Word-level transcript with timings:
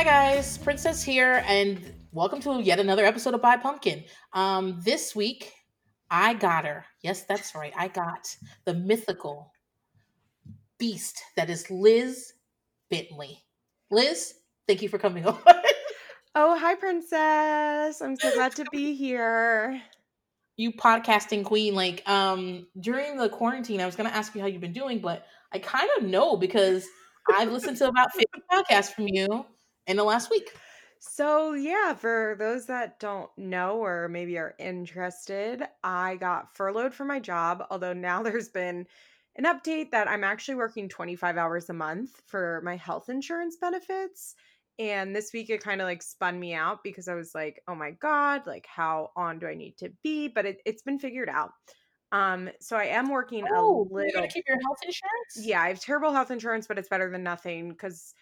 Hi 0.00 0.04
guys, 0.04 0.56
Princess 0.56 1.02
here, 1.02 1.44
and 1.46 1.78
welcome 2.10 2.40
to 2.40 2.58
yet 2.62 2.80
another 2.80 3.04
episode 3.04 3.34
of 3.34 3.42
Buy 3.42 3.58
Pumpkin. 3.58 4.02
Um, 4.32 4.80
this 4.82 5.14
week 5.14 5.52
I 6.10 6.32
got 6.32 6.64
her. 6.64 6.86
Yes, 7.02 7.24
that's 7.24 7.54
right. 7.54 7.74
I 7.76 7.88
got 7.88 8.34
the 8.64 8.72
mythical 8.72 9.52
beast 10.78 11.20
that 11.36 11.50
is 11.50 11.70
Liz 11.70 12.32
Bentley. 12.88 13.44
Liz, 13.90 14.36
thank 14.66 14.80
you 14.80 14.88
for 14.88 14.96
coming 14.96 15.26
on. 15.26 15.38
Oh, 16.34 16.58
hi, 16.58 16.76
Princess. 16.76 18.00
I'm 18.00 18.16
so 18.16 18.32
glad 18.32 18.56
to 18.56 18.64
be 18.72 18.94
here. 18.94 19.82
you 20.56 20.72
podcasting 20.72 21.44
queen. 21.44 21.74
Like, 21.74 22.08
um, 22.08 22.66
during 22.80 23.18
the 23.18 23.28
quarantine, 23.28 23.82
I 23.82 23.84
was 23.84 23.96
gonna 23.96 24.08
ask 24.08 24.34
you 24.34 24.40
how 24.40 24.46
you've 24.46 24.62
been 24.62 24.72
doing, 24.72 25.00
but 25.00 25.26
I 25.52 25.58
kind 25.58 25.90
of 25.98 26.04
know 26.04 26.38
because 26.38 26.86
I've 27.36 27.52
listened 27.52 27.76
to 27.76 27.88
about 27.88 28.14
50 28.14 28.26
podcasts 28.50 28.94
from 28.94 29.06
you 29.06 29.44
in 29.86 29.96
the 29.96 30.04
last 30.04 30.30
week. 30.30 30.50
So, 30.98 31.54
yeah, 31.54 31.94
for 31.94 32.36
those 32.38 32.66
that 32.66 33.00
don't 33.00 33.30
know 33.38 33.78
or 33.78 34.08
maybe 34.08 34.36
are 34.38 34.54
interested, 34.58 35.62
I 35.82 36.16
got 36.16 36.54
furloughed 36.54 36.94
from 36.94 37.08
my 37.08 37.20
job, 37.20 37.64
although 37.70 37.94
now 37.94 38.22
there's 38.22 38.48
been 38.50 38.86
an 39.36 39.44
update 39.44 39.90
that 39.92 40.08
I'm 40.08 40.24
actually 40.24 40.56
working 40.56 40.88
25 40.88 41.36
hours 41.36 41.70
a 41.70 41.74
month 41.74 42.20
for 42.26 42.60
my 42.64 42.76
health 42.76 43.08
insurance 43.08 43.56
benefits. 43.56 44.34
And 44.78 45.14
this 45.14 45.32
week 45.32 45.50
it 45.50 45.62
kind 45.62 45.80
of 45.80 45.86
like 45.86 46.02
spun 46.02 46.38
me 46.40 46.54
out 46.54 46.82
because 46.82 47.06
I 47.08 47.14
was 47.14 47.34
like, 47.34 47.62
oh 47.68 47.74
my 47.74 47.92
God, 47.92 48.46
like 48.46 48.66
how 48.66 49.10
on 49.16 49.38
do 49.38 49.46
I 49.46 49.54
need 49.54 49.76
to 49.78 49.90
be? 50.02 50.28
But 50.28 50.46
it, 50.46 50.62
it's 50.66 50.82
been 50.82 50.98
figured 50.98 51.28
out. 51.28 51.52
Um, 52.12 52.50
so 52.60 52.76
I 52.76 52.84
am 52.86 53.08
working 53.10 53.46
a 53.46 53.62
Oh, 53.62 53.86
you're 53.96 54.12
little 54.12 54.12
gonna 54.12 54.28
keep 54.28 54.44
your 54.48 54.58
health 54.62 54.78
insurance? 54.82 55.36
yeah, 55.36 55.62
I 55.62 55.68
have 55.68 55.80
terrible 55.80 56.12
health 56.12 56.30
insurance, 56.30 56.66
but 56.66 56.78
it's 56.78 56.88
better 56.88 57.10
than 57.10 57.22
nothing 57.22 57.70
because. 57.70 58.14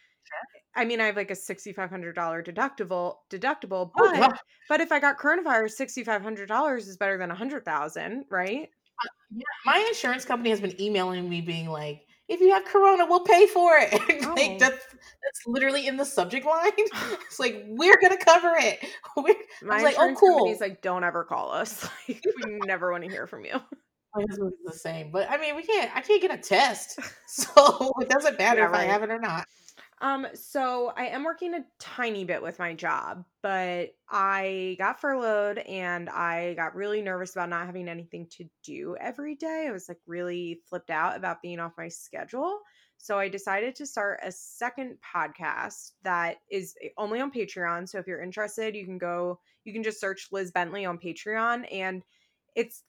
I 0.79 0.85
mean 0.85 1.01
I 1.01 1.07
have 1.07 1.17
like 1.17 1.31
a 1.31 1.35
sixty 1.37 1.73
five 1.73 1.91
hundred 1.91 2.15
dollar 2.15 2.43
deductible 2.43 3.17
deductible, 3.31 3.91
Oh 3.99 4.13
but 4.19 4.39
but 4.69 4.81
if 4.81 4.93
I 4.93 5.01
got 5.01 5.19
coronavirus, 5.19 5.73
sixty 5.73 6.05
five 6.05 6.23
hundred 6.23 6.49
dollars 6.49 6.89
is 6.89 6.97
better 6.97 7.19
than 7.19 7.31
a 7.31 7.35
hundred 7.35 7.65
thousand, 7.65 8.25
right? 8.31 8.69
Uh, 9.05 9.09
yeah, 9.31 9.43
my 9.67 9.79
insurance 9.89 10.25
company 10.25 10.51
has 10.51 10.61
been 10.61 10.81
emailing 10.81 11.29
me 11.29 11.41
being 11.41 11.69
like, 11.69 12.03
if 12.29 12.41
you 12.41 12.53
have 12.53 12.65
corona, 12.65 13.07
we'll 13.07 13.21
pay 13.25 13.47
for 13.47 13.73
it. 13.79 13.93
like 14.37 14.51
Oh. 14.51 14.57
that's 14.59 14.85
that's 15.23 15.41
literally 15.47 15.87
in 15.87 15.97
the 15.97 16.05
subject 16.05 16.47
line. 16.47 16.71
It's 17.27 17.39
like 17.41 17.65
we're 17.69 17.99
gonna 18.01 18.17
cover 18.19 18.55
it. 18.59 18.79
We're, 19.17 19.35
I 19.63 19.65
My 19.65 19.75
was 19.77 19.83
like, 19.85 19.97
oh 19.99 20.09
insurance 20.09 20.21
cool. 20.21 20.37
company's 20.39 20.61
like, 20.61 20.83
don't 20.83 21.05
ever 21.05 21.25
call 21.25 21.51
us. 21.53 21.89
Like, 22.09 22.25
we 22.47 22.59
never 22.67 22.91
want 22.93 23.05
to 23.05 23.11
hear 23.11 23.27
from 23.27 23.45
you. 23.45 23.61
My 24.15 24.23
husband's 24.29 24.57
the 24.65 24.73
same, 24.73 25.11
but 25.11 25.31
I 25.31 25.37
mean, 25.37 25.55
we 25.57 25.63
can't. 25.63 25.95
I 25.95 26.01
can't 26.01 26.21
get 26.23 26.33
a 26.33 26.39
test, 26.39 26.99
so 27.27 27.93
it 28.01 28.09
doesn't 28.09 28.39
matter 28.39 28.63
Yeah, 28.63 28.69
if 28.69 28.75
I 28.75 28.85
have 28.85 29.03
it 29.03 29.11
or 29.11 29.19
not. 29.21 29.45
Um, 30.01 30.27
so 30.35 30.93
I 30.97 31.07
am 31.07 31.25
working 31.25 31.55
a 31.55 31.65
tiny 31.81 32.25
bit 32.25 32.43
with 32.43 32.59
my 32.59 32.75
job, 32.75 33.25
but 33.43 33.91
I 34.09 34.77
got 34.79 35.01
furloughed 35.01 35.59
and 35.59 36.09
I 36.09 36.55
got 36.55 36.77
really 36.77 37.03
nervous 37.03 37.33
about 37.33 37.49
not 37.49 37.67
having 37.67 37.89
anything 37.89 38.29
to 38.37 38.45
do 38.63 38.97
every 39.01 39.35
day. 39.35 39.67
I 39.69 39.73
was 39.73 39.89
like 39.89 39.99
really 40.07 40.61
flipped 40.69 40.91
out 40.91 41.17
about 41.17 41.43
being 41.43 41.59
off 41.59 41.73
my 41.77 41.89
schedule. 41.89 42.61
So 42.99 43.19
I 43.19 43.29
decided 43.29 43.75
to 43.77 43.87
start 43.87 44.21
a 44.23 44.33
second 44.33 44.99
podcast 45.15 45.93
that 46.03 46.37
is 46.51 46.75
eh, 46.83 46.89
only 46.97 47.21
on 47.21 47.33
Patreon. 47.33 47.89
So 47.89 47.99
if 47.99 48.07
you're 48.07 48.23
interested, 48.23 48.75
you 48.75 48.85
can 48.85 48.99
go, 48.99 49.41
you 49.65 49.73
can 49.73 49.83
just 49.83 50.01
search 50.01 50.29
Liz 50.31 50.53
Bentley 50.53 50.85
on 50.85 50.99
Patreon 50.99 51.65
and 51.73 52.03
it's 52.55 52.83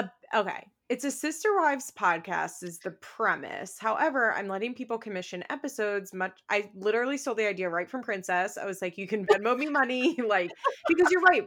a, 0.00 0.12
okay. 0.34 0.66
It's 0.88 1.04
a 1.04 1.10
sister 1.10 1.48
wives 1.58 1.92
podcast 1.98 2.62
is 2.62 2.78
the 2.78 2.92
premise. 2.92 3.76
However, 3.78 4.32
I'm 4.32 4.46
letting 4.46 4.74
people 4.74 4.98
commission 4.98 5.42
episodes. 5.50 6.14
Much 6.14 6.38
I 6.48 6.70
literally 6.76 7.18
stole 7.18 7.34
the 7.34 7.48
idea 7.48 7.68
right 7.68 7.90
from 7.90 8.02
Princess. 8.02 8.56
I 8.56 8.64
was 8.66 8.80
like, 8.80 8.96
you 8.96 9.08
can 9.08 9.26
Venmo 9.26 9.58
me 9.58 9.68
money, 9.68 10.16
like 10.26 10.52
because 10.86 11.10
you're 11.10 11.22
right. 11.22 11.44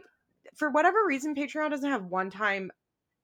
For 0.56 0.68
whatever 0.70 0.98
reason, 1.06 1.34
Patreon 1.34 1.70
doesn't 1.70 1.90
have 1.90 2.04
one 2.04 2.28
time 2.30 2.70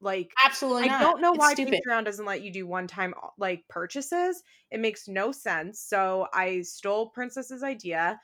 like 0.00 0.30
Absolutely 0.44 0.84
I 0.84 0.86
not. 0.86 1.00
don't 1.00 1.20
know 1.20 1.32
It's 1.32 1.38
why 1.38 1.52
stupid. 1.54 1.80
Patreon 1.86 2.04
doesn't 2.04 2.24
let 2.24 2.42
you 2.42 2.50
do 2.52 2.66
one 2.66 2.86
time 2.86 3.14
uh, 3.22 3.28
like 3.38 3.64
purchases. 3.68 4.42
It 4.70 4.80
makes 4.80 5.08
no 5.08 5.32
sense. 5.32 5.80
So 5.80 6.28
I 6.32 6.62
stole 6.62 7.10
Princess's 7.10 7.62
idea. 7.62 8.18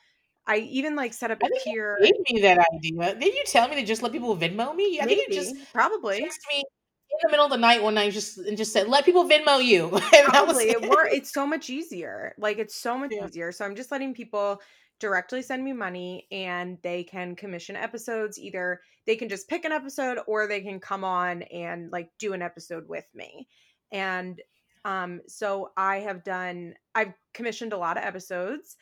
I 0.47 0.59
even 0.59 0.97
like 0.97 1.13
set 1.15 1.31
up 1.31 1.39
I 1.43 1.47
a 1.47 1.61
tier. 1.65 1.99
gave 2.03 2.13
me 2.31 2.41
that 2.43 2.59
idea. 2.75 3.15
Did 3.17 3.35
you 3.35 3.45
tell 3.47 3.69
me 3.69 3.77
to 3.77 3.85
just 3.87 4.03
let 4.03 4.13
people 4.13 4.37
Venmo 4.37 4.75
me? 4.75 4.99
I 5.01 5.05
think 5.05 5.29
you 5.29 5.35
just 5.35 5.55
probably. 5.73 6.21
me 6.21 6.65
in 7.13 7.19
the 7.29 7.31
middle 7.31 7.45
of 7.47 7.51
the 7.53 7.59
night 7.59 7.83
one 7.83 7.95
night, 7.95 8.13
just 8.13 8.39
and 8.39 8.57
just 8.57 8.73
said, 8.73 8.89
"Let 8.89 9.05
people 9.05 9.25
Venmo 9.29 9.65
you," 9.65 9.87
and 10.15 10.33
that 10.33 10.47
was 10.47 10.65
Probably 10.65 10.71
it 10.71 10.79
it. 10.83 10.99
it's 11.11 11.33
so 11.33 11.47
much 11.47 11.69
easier. 11.71 12.35
Like 12.39 12.59
it's 12.59 12.77
so 12.77 12.97
much 12.99 13.11
Yeah. 13.11 13.29
easier. 13.29 13.51
So 13.53 13.65
I'm 13.65 13.75
just 13.75 13.91
letting 13.91 14.15
people 14.15 14.61
directly 15.01 15.43
send 15.43 15.65
me 15.65 15.73
money 15.73 16.29
and 16.31 16.79
they 16.83 17.03
can 17.03 17.35
commission 17.35 17.75
episodes. 17.77 18.39
Either 18.39 18.81
they 19.07 19.17
can 19.17 19.29
just 19.29 19.49
pick 19.49 19.65
an 19.65 19.73
episode 19.73 20.19
or 20.27 20.47
they 20.47 20.61
can 20.61 20.79
come 20.79 21.03
on 21.03 21.43
and 21.43 21.91
like 21.91 22.11
do 22.19 22.35
an 22.35 22.43
episode 22.43 22.89
with 22.89 23.07
me. 23.15 23.49
And 23.91 24.41
um 24.85 25.21
so 25.27 25.73
I 25.77 25.97
have 26.01 26.23
done 26.25 26.75
I've 26.95 27.15
commissioned 27.35 27.73
a 27.73 27.79
lot 27.79 27.97
of 27.97 28.05
episodes 28.05 28.77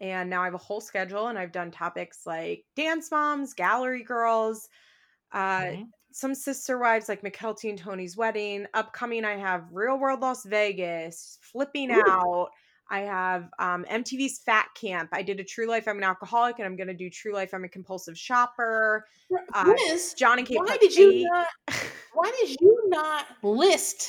and 0.00 0.30
now 0.30 0.42
I 0.42 0.46
have 0.46 0.54
a 0.54 0.58
whole 0.58 0.80
schedule 0.80 1.28
and 1.28 1.38
I've 1.38 1.52
done 1.52 1.70
topics 1.72 2.24
like 2.26 2.66
dance 2.76 3.10
moms, 3.10 3.54
gallery 3.54 4.02
girls, 4.04 4.68
uh 5.32 5.72
Mhm. 5.72 5.92
Some 6.16 6.36
sister 6.36 6.78
wives 6.78 7.08
like 7.08 7.22
Mykelti 7.22 7.68
and 7.68 7.76
Tony's 7.76 8.16
wedding. 8.16 8.66
Upcoming, 8.72 9.24
I 9.24 9.34
have 9.34 9.64
Real 9.72 9.98
World 9.98 10.20
Las 10.20 10.44
Vegas, 10.44 11.40
Flipping 11.42 11.90
Ooh. 11.90 12.04
Out. 12.06 12.50
I 12.88 13.00
have 13.00 13.50
um, 13.58 13.84
MTV's 13.90 14.38
Fat 14.38 14.68
Camp. 14.80 15.08
I 15.12 15.22
did 15.22 15.40
a 15.40 15.44
True 15.44 15.66
Life. 15.66 15.88
I'm 15.88 15.98
an 15.98 16.04
alcoholic, 16.04 16.60
and 16.60 16.66
I'm 16.66 16.76
going 16.76 16.86
to 16.86 16.94
do 16.94 17.10
True 17.10 17.34
Life. 17.34 17.52
I'm 17.52 17.64
a 17.64 17.68
compulsive 17.68 18.16
shopper. 18.16 19.06
Uh, 19.52 19.74
Liz, 19.88 20.14
John 20.16 20.38
and 20.38 20.46
Kate. 20.46 20.58
why 20.58 20.76
did 20.76 20.94
you 20.94 21.10
eight. 21.10 21.26
not? 21.28 21.48
Why 22.14 22.30
did 22.40 22.60
you 22.60 22.80
not 22.86 23.26
list 23.42 24.08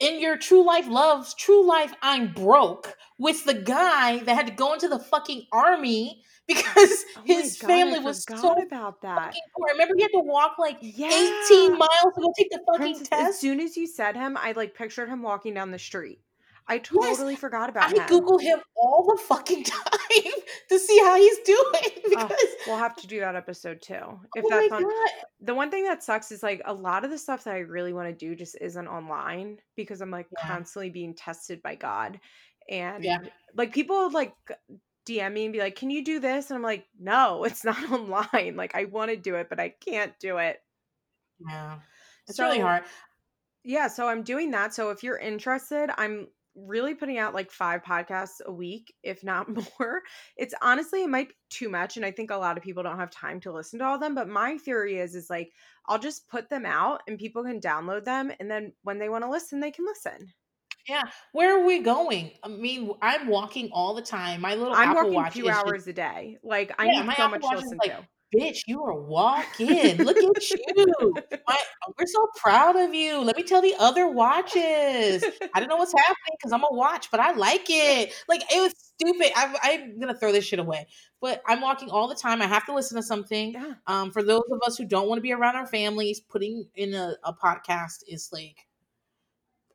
in 0.00 0.22
your 0.22 0.38
true 0.38 0.64
life 0.64 0.88
loves 0.88 1.34
true 1.34 1.68
life? 1.68 1.92
I'm 2.00 2.32
broke 2.32 2.96
with 3.18 3.44
the 3.44 3.52
guy 3.52 4.20
that 4.20 4.34
had 4.34 4.46
to 4.46 4.54
go 4.54 4.72
into 4.72 4.88
the 4.88 4.98
fucking 4.98 5.44
army 5.52 6.22
because 6.48 7.04
Oh 7.16 7.22
his 7.24 7.58
God, 7.58 7.66
family 7.68 7.96
I 7.96 8.00
was 8.00 8.24
so 8.24 8.52
about 8.54 9.00
that. 9.02 9.34
poor. 9.56 9.68
Remember, 9.72 9.94
he 9.96 10.02
had 10.02 10.10
to 10.12 10.20
walk 10.20 10.56
like 10.58 10.78
Yeah. 10.80 11.08
18 11.50 11.72
miles 11.78 11.88
to 12.14 12.20
go 12.20 12.32
take 12.36 12.50
the 12.50 12.60
fucking 12.66 12.94
Princess, 12.94 13.08
as 13.12 13.38
soon 13.38 13.60
as 13.60 13.76
you 13.76 13.86
said 13.86 14.16
him, 14.16 14.36
I 14.36 14.52
like 14.52 14.74
pictured 14.74 15.08
him 15.08 15.22
walking 15.22 15.54
down 15.54 15.70
the 15.70 15.78
street. 15.78 16.20
I 16.70 16.74
Yes, 16.74 16.88
totally 16.88 17.34
forgot 17.36 17.70
about 17.70 17.88
that. 17.94 17.98
I 17.98 18.02
him. 18.02 18.08
Google 18.08 18.38
him 18.38 18.58
all 18.76 19.06
the 19.06 19.22
fucking 19.22 19.64
time 19.64 20.32
to 20.68 20.78
see 20.78 20.98
how 20.98 21.16
he's 21.16 21.38
doing 21.38 21.58
Oh, 22.20 22.28
because 22.28 22.44
we'll 22.66 22.76
have 22.76 22.94
to 22.96 23.06
do 23.06 23.20
that 23.20 23.36
episode 23.36 23.80
too. 23.80 24.20
If 24.34 24.44
oh 24.44 24.48
that's 24.50 24.72
on 24.72 24.84
the 25.40 25.54
one 25.54 25.70
thing 25.70 25.84
that 25.84 26.02
sucks 26.02 26.30
is 26.30 26.42
like 26.42 26.60
a 26.66 26.72
lot 26.74 27.04
of 27.06 27.10
the 27.10 27.16
stuff 27.18 27.44
that 27.44 27.54
I 27.54 27.60
really 27.60 27.92
want 27.94 28.08
to 28.08 28.14
do 28.14 28.34
just 28.34 28.56
isn't 28.60 28.86
online 28.86 29.58
because 29.76 30.00
I'm 30.02 30.10
like 30.10 30.26
yeah, 30.30 30.46
constantly 30.46 30.90
being 30.90 31.14
tested 31.14 31.62
by 31.62 31.74
God. 31.74 32.20
yeah, 32.68 32.96
And 32.98 33.30
like 33.54 33.72
people 33.72 34.10
like 34.10 34.34
DM 35.08 35.32
me 35.32 35.44
and 35.44 35.52
be 35.52 35.60
like, 35.60 35.76
Can 35.76 35.90
you 35.90 36.04
do 36.04 36.20
this? 36.20 36.50
And 36.50 36.56
I'm 36.56 36.62
like, 36.62 36.86
No, 36.98 37.44
it's 37.44 37.64
not 37.64 37.90
online. 37.90 38.54
Like 38.56 38.74
I 38.74 38.84
want 38.84 39.10
to 39.10 39.16
do 39.16 39.36
it, 39.36 39.48
but 39.48 39.60
I 39.60 39.70
can't 39.70 40.12
do 40.18 40.38
it. 40.38 40.60
yeah. 41.46 41.78
It's 42.28 42.38
really 42.38 42.60
hard. 42.60 42.82
yeah, 43.64 43.88
so 43.88 44.06
I'm 44.06 44.22
doing 44.22 44.50
that. 44.50 44.74
So 44.74 44.90
if 44.90 45.02
you're 45.02 45.16
interested, 45.16 45.88
I'm 45.96 46.28
really 46.54 46.94
putting 46.94 47.18
out 47.18 47.34
like 47.34 47.50
five 47.50 47.82
podcasts 47.82 48.40
a 48.44 48.52
week, 48.52 48.92
if 49.02 49.22
not 49.24 49.48
more. 49.80 50.02
It's 50.36 50.54
honestly 50.60 51.04
it 51.04 51.08
might 51.08 51.28
be 51.28 51.34
too 51.50 51.68
much 51.68 51.96
and 51.96 52.04
I 52.04 52.10
think 52.10 52.30
a 52.30 52.36
lot 52.36 52.56
of 52.56 52.62
people 52.62 52.82
don't 52.82 52.98
have 52.98 53.10
time 53.10 53.40
to 53.40 53.52
listen 53.52 53.78
to 53.78 53.84
all 53.84 53.94
of 53.94 54.00
them, 54.00 54.14
but 54.14 54.28
my 54.28 54.58
theory 54.58 54.98
is 54.98 55.14
is 55.14 55.30
like 55.30 55.52
I'll 55.86 55.98
just 55.98 56.28
put 56.28 56.50
them 56.50 56.66
out 56.66 57.02
and 57.08 57.18
people 57.18 57.44
can 57.44 57.60
download 57.60 58.04
them 58.04 58.32
and 58.40 58.50
then 58.50 58.72
when 58.82 58.98
they 58.98 59.08
want 59.08 59.24
to 59.24 59.30
listen, 59.30 59.60
they 59.60 59.70
can 59.70 59.86
listen. 59.86 60.32
Yeah, 60.88 61.02
where 61.32 61.60
are 61.60 61.66
we 61.66 61.80
going? 61.80 62.32
I 62.42 62.48
mean, 62.48 62.92
I'm 63.02 63.28
walking 63.28 63.68
all 63.72 63.94
the 63.94 64.02
time. 64.02 64.40
My 64.40 64.54
little 64.54 64.74
I'm 64.74 64.90
Apple 64.90 65.10
walking 65.10 65.14
Watch 65.14 65.34
2 65.34 65.40
is 65.40 65.46
just 65.46 65.66
hours 65.66 65.86
a 65.86 65.92
day. 65.92 66.38
Like 66.42 66.72
I 66.78 66.86
yeah. 66.86 67.02
need 67.02 67.16
so 67.16 67.24
Apple 67.24 67.28
much 67.28 67.40
to 67.42 67.46
Watch 67.46 67.56
is 67.56 67.62
listen 67.64 67.78
like, 67.78 67.96
to. 67.96 68.08
bitch, 68.36 68.62
you 68.66 68.82
are 68.82 68.98
walking. 68.98 69.96
Look 69.98 70.16
at 70.16 70.50
you. 70.50 71.14
My, 71.46 71.58
we're 71.98 72.06
so 72.06 72.26
proud 72.36 72.76
of 72.76 72.94
you. 72.94 73.20
Let 73.20 73.36
me 73.36 73.42
tell 73.42 73.60
the 73.60 73.74
other 73.78 74.08
watches. 74.08 75.24
I 75.54 75.60
don't 75.60 75.68
know 75.68 75.76
what's 75.76 75.92
happening 75.92 76.36
because 76.38 76.52
I'm 76.52 76.62
a 76.62 76.74
watch, 76.74 77.10
but 77.10 77.20
I 77.20 77.32
like 77.32 77.66
it. 77.68 78.12
Like 78.28 78.42
it 78.50 78.60
was 78.60 78.74
stupid. 78.78 79.30
I'm, 79.36 79.56
I'm 79.62 80.00
gonna 80.00 80.14
throw 80.18 80.32
this 80.32 80.44
shit 80.44 80.58
away. 80.58 80.86
But 81.20 81.42
I'm 81.46 81.60
walking 81.60 81.90
all 81.90 82.08
the 82.08 82.14
time. 82.14 82.40
I 82.40 82.46
have 82.46 82.64
to 82.66 82.74
listen 82.74 82.96
to 82.96 83.02
something. 83.02 83.52
yeah. 83.52 83.74
Um, 83.86 84.10
for 84.10 84.22
those 84.22 84.44
of 84.50 84.60
us 84.66 84.78
who 84.78 84.84
don't 84.86 85.08
want 85.08 85.18
to 85.18 85.22
be 85.22 85.32
around 85.32 85.56
our 85.56 85.66
families, 85.66 86.20
putting 86.20 86.66
in 86.76 86.94
a, 86.94 87.14
a 87.24 87.32
podcast 87.34 88.04
is 88.06 88.30
like 88.32 88.67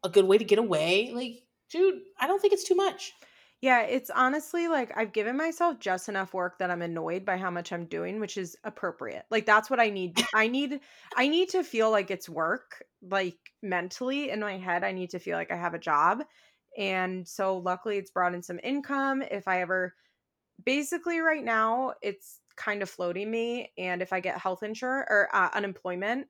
a 0.04 0.10
good 0.10 0.26
way 0.26 0.38
to 0.38 0.44
get 0.44 0.60
away. 0.60 1.12
Like, 1.14 1.44
dude, 1.70 2.02
I 2.20 2.28
don't 2.28 2.42
think 2.42 2.54
it's 2.54 2.64
too 2.64 2.76
much. 2.76 3.14
Yeah, 3.62 3.84
it's 3.84 4.10
honestly 4.10 4.68
like 4.68 4.92
I've 4.98 5.14
given 5.14 5.38
myself 5.38 5.80
just 5.80 6.10
enough 6.10 6.34
work 6.34 6.60
that 6.60 6.70
I'm 6.70 6.82
annoyed 6.82 7.24
by 7.24 7.38
how 7.38 7.50
much 7.50 7.72
I'm 7.72 7.86
doing, 7.86 8.20
which 8.20 8.36
is 8.36 8.58
appropriate. 8.66 9.24
Like 9.32 9.46
that's 9.46 9.70
what 9.70 9.80
I 9.80 9.90
need. 9.90 10.22
I 10.36 10.50
need 10.50 10.82
I 11.16 11.30
need 11.30 11.48
to 11.50 11.64
feel 11.64 11.90
like 11.90 12.12
it's 12.12 12.28
work, 12.28 12.84
like 13.02 13.38
mentally 13.62 14.32
in 14.32 14.42
my 14.42 14.58
head 14.58 14.84
I 14.84 14.92
need 14.92 15.12
to 15.12 15.20
feel 15.20 15.38
like 15.38 15.50
I 15.50 15.56
have 15.56 15.74
a 15.74 15.80
job. 15.80 16.24
And 16.78 17.26
so 17.26 17.58
luckily 17.58 17.98
it's 17.98 18.12
brought 18.12 18.34
in 18.34 18.44
some 18.44 18.60
income 18.62 19.22
if 19.22 19.48
I 19.48 19.62
ever 19.62 19.96
basically 20.66 21.20
right 21.20 21.44
now 21.44 21.94
it's 22.02 22.42
kind 22.58 22.82
of 22.82 22.90
floating 22.90 23.32
me 23.32 23.72
and 23.78 24.02
if 24.02 24.12
I 24.12 24.20
get 24.20 24.38
health 24.38 24.64
insurance 24.64 25.08
or 25.10 25.30
uh, 25.34 25.52
unemployment, 25.54 26.28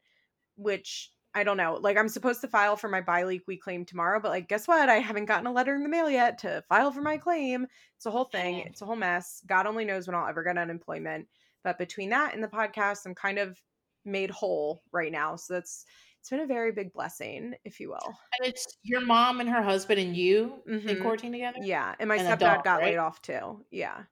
which 0.55 1.11
I 1.35 1.43
don't 1.43 1.57
know. 1.57 1.75
Like 1.75 1.97
I'm 1.97 2.09
supposed 2.09 2.41
to 2.41 2.47
file 2.47 2.75
for 2.77 2.89
my 2.89 3.01
biweekly 3.01 3.57
claim 3.57 3.85
tomorrow, 3.85 4.19
but 4.19 4.29
like 4.29 4.47
guess 4.47 4.67
what? 4.67 4.87
I 4.89 4.99
haven't 4.99 5.25
gotten 5.25 5.47
a 5.47 5.51
letter 5.51 5.73
in 5.75 5.81
the 5.83 5.89
mail 5.89 6.09
yet 6.09 6.37
to 6.39 6.63
file 6.69 6.91
for 6.91 7.01
my 7.01 7.17
claim. 7.17 7.67
It's 7.95 8.05
a 8.05 8.11
whole 8.11 8.25
thing. 8.25 8.59
It's 8.59 8.81
a 8.81 8.85
whole 8.85 8.95
mess. 8.95 9.41
God 9.47 9.65
only 9.65 9.83
knows 9.85 10.07
when 10.07 10.15
I'll 10.15 10.27
ever 10.27 10.43
get 10.43 10.57
unemployment. 10.57 11.27
But 11.63 11.77
between 11.79 12.09
that 12.09 12.33
and 12.35 12.43
the 12.43 12.47
podcast, 12.47 13.05
I'm 13.05 13.15
kind 13.15 13.39
of 13.39 13.59
made 14.05 14.29
whole 14.29 14.83
right 14.91 15.11
now. 15.11 15.35
So 15.35 15.53
that's 15.53 15.85
it's 16.19 16.29
been 16.29 16.39
a 16.41 16.45
very 16.47 16.71
big 16.71 16.93
blessing, 16.93 17.55
if 17.63 17.79
you 17.79 17.89
will. 17.89 18.17
And 18.39 18.47
it's 18.47 18.77
your 18.83 19.01
mom 19.01 19.39
and 19.39 19.49
her 19.49 19.61
husband 19.61 19.99
and 19.99 20.15
you 20.15 20.63
in 20.87 20.97
Mhm. 20.97 20.99
quarantine 20.99 21.31
together. 21.31 21.59
Yeah, 21.59 21.95
and 21.99 22.07
my 22.09 22.17
And 22.17 22.27
stepdad 22.27 22.37
dog, 22.39 22.63
got 22.63 22.81
right? 22.81 22.83
laid 22.83 22.97
off 22.97 23.21
too. 23.21 23.65
Yeah. 23.71 24.05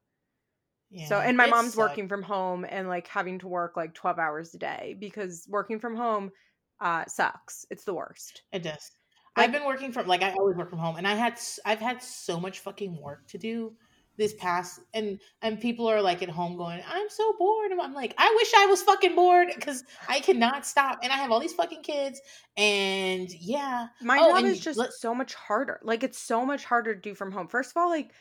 Yeah, 0.89 1.07
So, 1.07 1.19
and 1.19 1.35
my 1.35 1.47
mom's 1.47 1.75
sucks. 1.75 1.75
working 1.75 2.07
from 2.07 2.21
home 2.21 2.65
and 2.67 2.88
like 2.88 3.07
having 3.07 3.39
to 3.39 3.47
work 3.47 3.75
like 3.75 3.94
12 3.94 4.19
hours 4.19 4.53
a 4.53 4.59
day 4.59 4.95
because 5.00 5.47
working 5.50 5.79
from 5.79 5.95
home 5.95 6.31
uh 6.81 7.05
sucks. 7.05 7.65
It's 7.69 7.83
the 7.85 7.93
worst. 7.93 8.43
It 8.51 8.63
does. 8.63 8.91
Like- 9.37 9.45
I've 9.45 9.51
been 9.53 9.65
working 9.65 9.91
from 9.93 10.07
like 10.07 10.23
I 10.23 10.31
always 10.33 10.57
work 10.57 10.69
from 10.69 10.79
home, 10.79 10.97
and 10.97 11.07
I 11.07 11.15
had 11.15 11.39
I've 11.65 11.79
had 11.79 12.01
so 12.03 12.39
much 12.39 12.59
fucking 12.59 13.01
work 13.01 13.27
to 13.27 13.37
do 13.37 13.73
this 14.17 14.33
past 14.35 14.81
and 14.93 15.17
and 15.41 15.59
people 15.61 15.87
are 15.87 16.01
like 16.01 16.21
at 16.21 16.27
home 16.29 16.57
going, 16.57 16.81
I'm 16.85 17.09
so 17.09 17.33
bored. 17.39 17.71
And 17.71 17.79
I'm 17.81 17.93
like, 17.93 18.13
I 18.17 18.31
wish 18.35 18.51
I 18.57 18.65
was 18.65 18.81
fucking 18.83 19.15
bored 19.15 19.47
because 19.55 19.85
I 20.09 20.19
cannot 20.19 20.65
stop, 20.65 20.99
and 21.01 21.13
I 21.13 21.15
have 21.15 21.31
all 21.31 21.39
these 21.39 21.53
fucking 21.53 21.81
kids, 21.81 22.19
and 22.57 23.29
yeah, 23.39 23.87
My 24.01 24.19
Oh, 24.21 24.35
job 24.35 24.45
is 24.45 24.59
just 24.59 24.77
let- 24.77 24.91
so 24.93 25.15
much 25.15 25.33
harder. 25.33 25.79
Like 25.83 26.03
it's 26.03 26.19
so 26.19 26.45
much 26.45 26.65
harder 26.65 26.93
to 26.93 26.99
do 26.99 27.15
from 27.15 27.31
home. 27.31 27.47
First 27.47 27.71
of 27.71 27.77
all, 27.81 27.89
like 27.89 28.11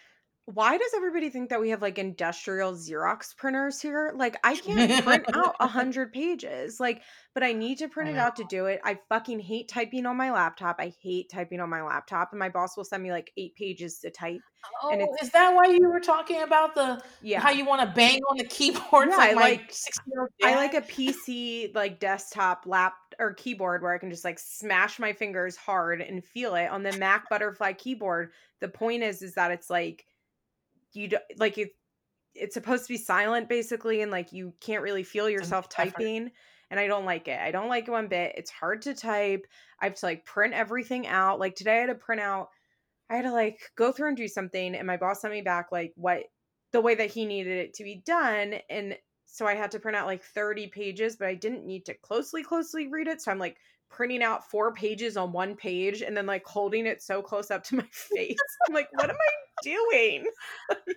why 0.47 0.77
does 0.77 0.91
everybody 0.97 1.31
think 1.31 1.51
that 1.51 1.61
we 1.61 1.71
have 1.71 1.81
like 1.83 1.99
industrial 1.99 2.73
Xerox 2.73 3.37
printers 3.37 3.81
here? 3.81 4.13
Like 4.17 4.37
I 4.43 4.57
can't 4.57 5.05
print 5.05 5.25
out 5.37 5.55
a 5.61 5.67
hundred 5.69 6.13
pages. 6.13 6.81
Like, 6.81 7.03
but 7.35 7.45
I 7.45 7.53
need 7.53 7.79
to 7.79 7.89
print 7.89 8.11
it 8.11 8.17
out 8.17 8.37
to 8.37 8.45
do 8.49 8.67
it. 8.67 8.81
I 8.85 8.99
fucking 9.09 9.39
hate 9.39 9.69
typing 9.69 10.07
on 10.07 10.17
my 10.17 10.33
laptop. 10.33 10.77
I 10.81 10.93
hate 11.03 11.31
typing 11.31 11.61
on 11.61 11.71
my 11.71 11.83
laptop. 11.83 12.31
And 12.33 12.39
my 12.41 12.49
boss 12.49 12.77
will 12.77 12.85
send 12.85 13.03
me 13.03 13.13
like 13.13 13.31
eight 13.37 13.55
pages 13.55 14.01
to 14.01 14.11
type. 14.11 14.41
Oh, 14.83 14.91
And 14.91 15.03
is 15.23 15.31
that 15.31 15.55
why 15.55 15.67
you 15.73 15.89
were 15.89 16.01
talking 16.01 16.43
about 16.43 16.75
the 16.75 17.01
Yeah. 17.23 17.39
how 17.41 17.51
you 17.51 17.65
want 17.65 17.83
to 17.83 17.95
bang 17.95 18.21
on 18.31 18.37
the 18.37 18.45
keyboard? 18.45 19.09
Yeah, 19.11 19.17
like 19.17 19.31
I 19.31 19.35
like- 19.35 19.67
six 19.73 19.99
year 20.07 20.23
old? 20.23 20.31
I 20.43 20.57
like 20.57 20.75
a 20.75 20.81
PC 20.83 21.73
like 21.75 22.01
desktop 22.01 22.65
lap 22.67 22.95
or 23.21 23.35
keyboard 23.35 23.83
where 23.83 23.95
I 23.95 23.99
can 23.99 24.11
just 24.11 24.25
like 24.25 24.39
smash 24.41 24.99
my 24.99 25.13
fingers 25.13 25.57
hard 25.57 26.01
and 26.01 26.25
feel 26.25 26.57
it 26.57 26.67
on 26.71 26.83
the 26.83 26.93
Mac 26.99 27.29
butterfly 27.31 27.75
keyboard. 27.75 28.33
The 28.61 28.69
point 28.69 29.03
is 29.05 29.23
is 29.23 29.35
that 29.35 29.53
it's 29.53 29.71
like 29.71 30.05
you 30.93 31.09
don't 31.09 31.23
like 31.39 31.59
it 31.59 31.71
it's 32.35 32.55
supposed 32.55 32.87
to 32.87 32.93
be 32.93 32.99
silent 32.99 33.49
basically 33.49 34.03
and 34.03 34.11
like 34.11 34.33
you 34.33 34.55
can't 34.61 34.83
really 34.83 35.03
feel 35.03 35.29
yourself 35.29 35.67
effort. 35.77 35.93
typing 35.93 36.31
and 36.71 36.79
I 36.79 36.87
don't 36.87 37.05
like 37.05 37.27
it. 37.27 37.41
I 37.41 37.51
don't 37.51 37.69
like 37.69 37.89
it 37.89 37.91
one 37.91 38.07
bit. 38.07 38.35
It's 38.37 38.51
hard 38.53 38.83
to 38.83 38.95
type. 38.95 39.45
I 39.81 39.87
have 39.87 39.97
to 39.97 40.07
like 40.07 40.25
print 40.25 40.55
everything 40.55 41.09
out. 41.09 41.41
Like 41.41 41.57
today 41.57 41.79
I 41.79 41.81
had 41.81 41.87
to 41.87 41.95
print 41.97 42.21
out 42.21 42.49
I 43.11 43.17
had 43.17 43.25
to 43.25 43.33
like 43.33 43.59
go 43.77 43.91
through 43.91 44.09
and 44.09 44.17
do 44.17 44.29
something 44.29 44.75
and 44.75 44.87
my 44.87 44.97
boss 44.97 45.23
sent 45.23 45.35
me 45.35 45.43
back 45.43 45.73
like 45.73 45.93
what 45.97 46.23
the 46.73 46.81
way 46.81 46.95
that 46.95 47.11
he 47.11 47.25
needed 47.25 47.59
it 47.59 47.75
to 47.75 47.85
be 47.85 48.03
done 48.07 48.55
and 48.71 48.97
so 49.33 49.47
I 49.47 49.55
had 49.55 49.71
to 49.73 49.79
print 49.79 49.97
out 49.97 50.07
like 50.07 50.25
30 50.25 50.69
pages, 50.69 51.17
but 51.17 51.29
I 51.29 51.35
didn't 51.35 51.65
need 51.65 51.87
to 51.87 51.95
closely, 51.95 52.43
closely 52.43 52.89
read 52.89 53.07
it. 53.07 53.23
So 53.23 53.31
I'm 53.31 53.39
like 53.39 53.57
printing 53.89 54.23
out 54.23 54.51
four 54.51 54.73
pages 54.73 55.17
on 55.17 55.33
one 55.33 55.57
page 55.57 56.03
and 56.03 56.17
then 56.17 56.27
like 56.27 56.45
holding 56.45 56.87
it 56.87 57.03
so 57.03 57.23
close 57.23 57.51
up 57.51 57.63
to 57.65 57.77
my 57.77 57.87
face. 57.93 58.37
I'm 58.67 58.75
like, 58.75 58.89
what 58.93 59.09
am 59.09 59.17
I 59.17 59.40
doing? 59.63 60.27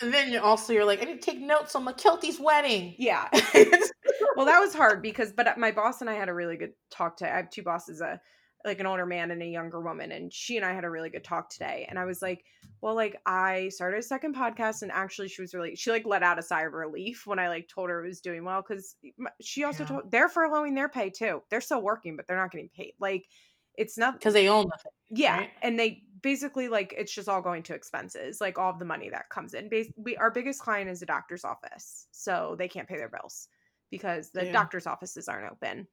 And 0.00 0.14
then 0.14 0.30
you 0.30 0.40
also 0.40 0.72
you're 0.72 0.84
like, 0.84 1.02
I 1.02 1.06
need 1.06 1.20
to 1.20 1.30
take 1.30 1.40
notes 1.40 1.74
on 1.74 1.84
Mykelti's 1.84 2.38
wedding. 2.38 2.94
Yeah. 2.98 3.28
well, 4.36 4.46
that 4.46 4.60
was 4.60 4.72
hard 4.72 5.02
because, 5.02 5.32
but 5.32 5.48
uh, 5.48 5.54
my 5.56 5.72
boss 5.72 6.00
and 6.00 6.08
I 6.08 6.14
had 6.14 6.28
a 6.28 6.34
really 6.34 6.56
good 6.56 6.72
talk 6.88 7.16
to. 7.16 7.24
I 7.28 7.36
have 7.36 7.50
two 7.50 7.64
bosses, 7.64 8.00
a 8.00 8.20
like 8.64 8.78
an 8.78 8.86
older 8.86 9.06
man 9.06 9.32
and 9.32 9.42
a 9.42 9.46
younger 9.46 9.80
woman, 9.80 10.12
and 10.12 10.32
she 10.32 10.56
and 10.56 10.64
I 10.64 10.72
had 10.72 10.84
a 10.84 10.90
really 10.90 11.10
good 11.10 11.24
talk 11.24 11.50
today. 11.50 11.84
And 11.88 11.98
I 11.98 12.04
was 12.04 12.22
like, 12.22 12.44
well, 12.80 12.94
like 12.94 13.16
I 13.26 13.70
started 13.70 13.98
a 13.98 14.02
second 14.02 14.36
podcast, 14.36 14.82
and 14.82 14.92
actually, 14.92 15.28
she 15.30 15.42
was 15.42 15.52
really 15.52 15.74
she 15.74 15.90
like 15.90 16.06
let 16.06 16.22
out 16.22 16.38
a 16.38 16.42
sigh 16.42 16.62
of 16.62 16.74
relief 16.74 17.26
when 17.26 17.40
I 17.40 17.48
like 17.48 17.68
told 17.68 17.90
her 17.90 18.04
it 18.04 18.06
was 18.06 18.20
doing 18.20 18.44
well 18.44 18.62
because 18.62 18.94
she 19.40 19.64
also 19.64 19.82
Yeah. 19.82 19.88
told 19.88 20.10
they're 20.12 20.28
furloughing 20.28 20.76
their 20.76 20.88
pay 20.88 21.10
too. 21.10 21.42
They're 21.50 21.60
still 21.60 21.82
working, 21.82 22.14
but 22.14 22.28
they're 22.28 22.36
not 22.36 22.52
getting 22.52 22.68
paid. 22.68 22.92
Like 23.00 23.26
it's 23.74 23.98
not 23.98 24.14
because 24.14 24.34
they 24.34 24.48
own 24.48 24.66
nothing. 24.68 24.92
yeah, 25.10 25.36
right? 25.38 25.50
and 25.62 25.78
they 25.78 26.02
basically 26.22 26.68
like 26.68 26.94
it's 26.96 27.14
just 27.14 27.28
all 27.28 27.42
going 27.42 27.62
to 27.64 27.74
expenses, 27.74 28.40
like 28.40 28.58
all 28.58 28.70
of 28.72 28.78
the 28.78 28.84
money 28.84 29.10
that 29.10 29.30
comes 29.30 29.54
in. 29.54 29.68
Bas- 29.68 29.92
we 29.96 30.16
our 30.16 30.30
biggest 30.30 30.60
client 30.60 30.90
is 30.90 31.02
a 31.02 31.06
doctor's 31.06 31.44
office, 31.44 32.08
so 32.12 32.56
they 32.58 32.68
can't 32.68 32.88
pay 32.88 32.96
their 32.96 33.08
bills 33.10 33.48
because 33.90 34.30
the 34.32 34.46
Yeah. 34.46 34.52
doctor's 34.52 34.86
offices 34.86 35.28
aren't 35.28 35.50
open, 35.52 35.88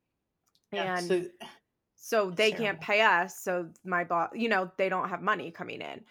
Yeah, 0.72 0.90
and 0.92 0.92
so 0.96 1.26
so 1.96 2.32
they 2.32 2.52
That's 2.52 2.54
can't 2.54 2.82
pay 2.82 3.02
us. 3.02 3.40
So 3.42 3.72
my 3.84 4.04
boss, 4.04 4.32
you 4.36 4.50
know, 4.50 4.72
they 4.78 4.90
don't 4.90 5.10
have 5.10 5.22
money 5.22 5.52
coming 5.52 5.82
in, 5.82 6.06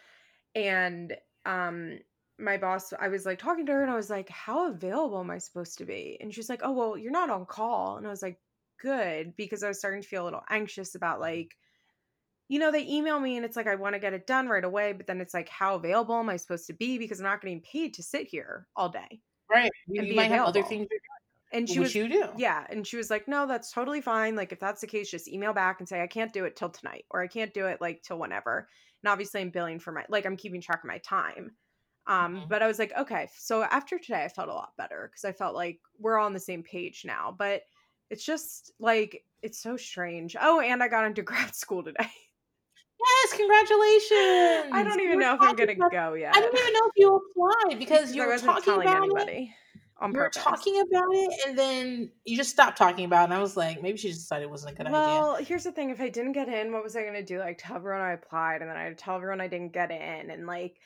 and 0.55 1.17
um. 1.44 1.99
My 2.40 2.58
boss, 2.58 2.93
I 2.93 3.08
was 3.08 3.25
like 3.26 3.38
talking 3.38 3.67
to 3.67 3.72
her 3.72 3.82
and 3.82 3.90
I 3.93 3.96
was 3.96 4.10
like, 4.10 4.28
How 4.28 4.69
available 4.70 5.20
am 5.20 5.31
I 5.31 5.38
supposed 5.38 5.78
to 5.78 5.84
be? 5.84 6.19
And 6.20 6.34
she's 6.34 6.49
like, 6.49 6.62
Oh, 6.64 6.72
well, 6.72 6.99
you're 6.99 7.12
not 7.12 7.31
on 7.31 7.46
call. 7.46 7.96
And 7.96 8.06
I 8.06 8.10
was 8.10 8.22
like, 8.22 8.40
Good, 8.81 9.37
because 9.37 9.62
I 9.62 9.69
was 9.69 9.78
starting 9.78 10.02
to 10.02 10.08
feel 10.08 10.25
a 10.25 10.26
little 10.26 10.43
anxious 10.50 10.96
about 10.96 11.20
like, 11.20 11.56
you 12.55 12.61
know, 12.61 12.71
they 12.71 12.87
email 12.87 13.21
me 13.21 13.37
and 13.37 13.45
it's 13.45 13.56
like 13.56 13.67
I 13.67 13.75
want 13.75 13.95
to 13.95 13.99
get 14.01 14.15
it 14.15 14.27
done 14.27 14.49
right 14.49 14.65
away, 14.65 14.93
but 14.93 15.06
then 15.06 15.21
it's 15.21 15.35
like, 15.35 15.49
how 15.49 15.75
available 15.77 16.15
am 16.17 16.29
I 16.29 16.37
supposed 16.37 16.67
to 16.69 16.73
be? 16.73 16.99
Because 16.99 17.21
I'm 17.21 17.25
not 17.25 17.41
getting 17.43 17.61
paid 17.62 17.95
to 17.95 18.03
sit 18.03 18.29
here 18.29 18.69
all 18.77 18.89
day. 18.91 19.23
right, 19.51 19.73
you, 19.87 20.01
and 20.01 20.09
you 20.09 20.15
might 20.15 20.31
have 20.31 20.45
other 20.45 20.62
things, 20.62 20.89
you're 20.91 21.01
And 21.53 21.69
she 21.71 21.81
which 21.81 21.95
was, 21.95 21.97
you 21.97 22.09
do. 22.09 22.29
yeah, 22.33 22.67
and 22.69 22.87
she 22.87 22.97
was 22.97 23.11
like, 23.11 23.29
no, 23.29 23.47
that's 23.47 23.71
totally 23.73 24.01
fine. 24.01 24.35
Like, 24.37 24.53
if 24.53 24.59
that's 24.61 24.81
the 24.81 24.87
case, 24.89 25.11
just 25.11 25.29
email 25.29 25.53
back 25.53 25.79
and 25.81 25.89
say 25.89 26.03
I 26.03 26.06
can't 26.09 26.33
do 26.33 26.45
it 26.45 26.56
till 26.56 26.71
tonight, 26.71 27.06
or 27.11 27.23
I 27.23 27.29
can't 27.29 27.55
do 27.55 27.67
it 27.67 27.81
like 27.81 28.03
till 28.03 28.19
whenever. 28.19 28.69
And 29.03 29.11
obviously, 29.11 29.41
I'm 29.41 29.51
billing 29.51 29.79
for 29.79 29.93
my 29.93 30.05
like 30.09 30.27
I'm 30.27 30.37
keeping 30.37 30.61
track 30.61 30.83
of 30.83 30.89
my 30.89 30.99
time. 30.99 31.56
Um, 32.06 32.43
Mhm. 32.43 32.49
but 32.49 32.62
I 32.62 32.67
was 32.67 32.79
like, 32.79 32.93
okay. 32.97 33.29
So 33.37 33.62
after 33.62 33.99
today, 33.99 34.25
I 34.25 34.29
felt 34.29 34.49
a 34.49 34.55
lot 34.55 34.77
better 34.77 35.09
because 35.11 35.25
I 35.25 35.33
felt 35.33 35.55
like 35.55 35.81
we're 35.99 36.19
all 36.19 36.27
on 36.27 36.35
the 36.35 36.41
same 36.41 36.62
page 36.62 37.05
now. 37.05 37.33
But 37.33 37.62
it's 38.11 38.25
just 38.25 38.73
like 38.79 39.25
it's 39.43 39.58
so 39.58 39.77
strange. 39.77 40.37
Oh, 40.41 40.61
and 40.61 40.82
I 40.82 40.89
got 40.89 41.06
into 41.06 41.23
grad 41.25 41.55
school 41.55 41.82
today. 41.84 42.11
Yes, 43.24 43.36
congratulations. 43.38 44.72
I 44.72 44.82
don't 44.84 45.00
even 45.00 45.19
know 45.19 45.34
if 45.34 45.40
I'm 45.40 45.56
gonna 45.56 45.72
about- 45.72 45.93
go 45.93 46.14
yet. 46.14 46.36
I 46.36 46.40
don't 46.40 46.58
even 46.58 46.72
know 46.72 46.86
if 46.86 46.93
you 46.96 47.16
applied 47.16 47.78
because 47.78 48.14
you 48.14 48.26
were 48.26 48.38
talking 48.38 48.74
about 48.74 48.86
it. 48.86 49.04
anybody 49.04 49.56
on 49.98 50.12
You 50.12 50.19
were 50.19 50.28
talking 50.28 50.81
about 50.81 51.08
it, 51.10 51.32
and 51.46 51.58
then 51.58 52.10
you 52.24 52.36
just 52.36 52.50
stopped 52.50 52.76
talking 52.76 53.04
about 53.06 53.22
it. 53.22 53.24
And 53.24 53.34
I 53.34 53.38
was 53.40 53.56
like, 53.56 53.81
maybe 53.81 53.96
she 53.96 54.08
just 54.08 54.22
decided 54.22 54.44
it 54.44 54.50
wasn't 54.50 54.72
a 54.72 54.76
good 54.76 54.86
idea. 54.86 54.93
well, 54.93 55.36
here's 55.36 55.64
the 55.64 55.72
thing: 55.72 55.90
if 55.90 56.00
I 56.00 56.08
didn't 56.10 56.32
get 56.32 56.48
in, 56.48 56.72
what 56.72 56.82
was 56.84 56.96
I 56.96 57.04
gonna 57.04 57.22
do? 57.22 57.38
Like 57.38 57.58
tell 57.58 57.76
everyone 57.76 58.02
I 58.02 58.12
applied, 58.12 58.60
and 58.60 58.70
then 58.70 58.76
I 58.76 58.93
tell 58.93 59.16
everyone 59.16 59.40
I 59.40 59.48
didn't 59.48 59.72
get 59.72 59.90
in, 59.90 60.31
and 60.31 60.46
like, 60.46 60.76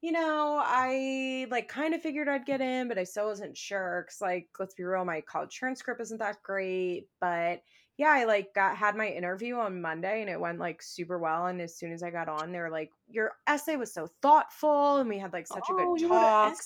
you 0.00 0.12
know, 0.12 0.60
I 0.64 1.46
like 1.50 1.66
kind 1.68 1.94
of 1.94 2.02
figured 2.02 2.28
I'd 2.28 2.46
get 2.46 2.60
in, 2.60 2.86
but 2.88 2.98
I 2.98 3.04
still 3.04 3.26
wasn't 3.26 3.56
sure. 3.56 4.06
Cause 4.08 4.20
like, 4.20 4.48
let's 4.60 4.74
be 4.74 4.84
real, 4.84 5.04
my 5.04 5.20
college 5.22 5.54
transcript 5.54 6.00
isn't 6.00 6.18
that 6.18 6.42
great, 6.44 7.08
but 7.20 7.62
yeah, 7.98 8.10
I 8.10 8.24
like 8.24 8.54
got 8.54 8.76
had 8.76 8.96
my 8.96 9.08
interview 9.08 9.56
on 9.56 9.82
Monday 9.82 10.20
and 10.22 10.30
it 10.30 10.40
went 10.40 10.58
like 10.58 10.82
super 10.82 11.18
well. 11.18 11.46
And 11.46 11.60
as 11.60 11.76
soon 11.76 11.92
as 11.92 12.02
I 12.02 12.10
got 12.10 12.28
on, 12.28 12.52
they 12.52 12.58
were 12.60 12.70
like, 12.70 12.92
"Your 13.08 13.34
essay 13.46 13.76
was 13.76 13.92
so 13.92 14.08
thoughtful," 14.22 14.98
and 14.98 15.08
we 15.08 15.18
had 15.18 15.32
like 15.32 15.46
such 15.46 15.70
a 15.70 15.74
Oh, 15.74 15.74
good 15.74 15.96
you 15.96 16.08
wrote 16.08 16.22
an 16.22 16.32
talk. 16.32 16.60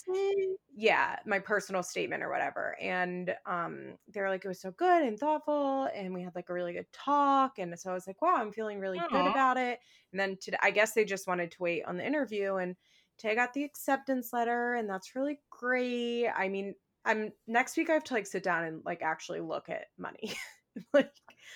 yeah 0.78 1.18
my 1.24 1.38
personal 1.38 1.82
statement 1.82 2.22
or 2.22 2.28
whatever 2.30 2.76
and 2.80 3.34
um 3.46 3.96
they 4.08 4.20
were 4.20 4.28
like 4.28 4.44
it 4.44 4.48
was 4.48 4.60
so 4.60 4.70
good 4.72 5.02
and 5.02 5.18
thoughtful 5.18 5.84
and 5.94 6.12
we 6.12 6.22
had 6.22 6.34
like 6.34 6.50
a 6.50 6.52
really 6.52 6.72
good 6.74 6.92
talk. 6.92 7.58
And 7.58 7.78
so 7.78 7.90
i 7.90 7.94
was 7.94 8.06
like 8.06 8.20
wow 8.20 8.36
i'm 8.36 8.52
feeling 8.52 8.78
really 8.80 9.06
good 9.10 9.26
about 9.26 9.56
it. 9.56 9.80
And 10.12 10.20
then 10.20 10.36
today 10.36 10.58
i 10.62 10.70
guess 10.70 10.92
they 10.94 11.04
just 11.04 11.26
wanted 11.26 11.50
to 11.52 11.62
wait 11.62 11.84
on 11.84 11.96
the 11.96 12.06
interview 12.06 12.56
and 12.56 12.76
today 13.16 13.32
i 13.32 13.34
got 13.36 13.54
the 13.54 13.64
acceptance 13.64 14.32
letter 14.32 14.74
and 14.74 14.88
that's 14.88 15.14
really 15.14 15.40
great. 15.50 16.28
I 16.28 16.48
mean 16.48 16.74
i'm 17.04 17.32
next 17.46 17.76
week 17.76 17.88
i 17.90 17.94
have 17.94 18.04
to 18.04 18.14
like 18.14 18.26
sit 18.26 18.42
down 18.42 18.64
and 18.64 18.84
like 18.84 19.02
actually 19.02 19.40
look 19.40 19.68
at 19.68 19.86
money 19.96 20.32
like 20.92 21.10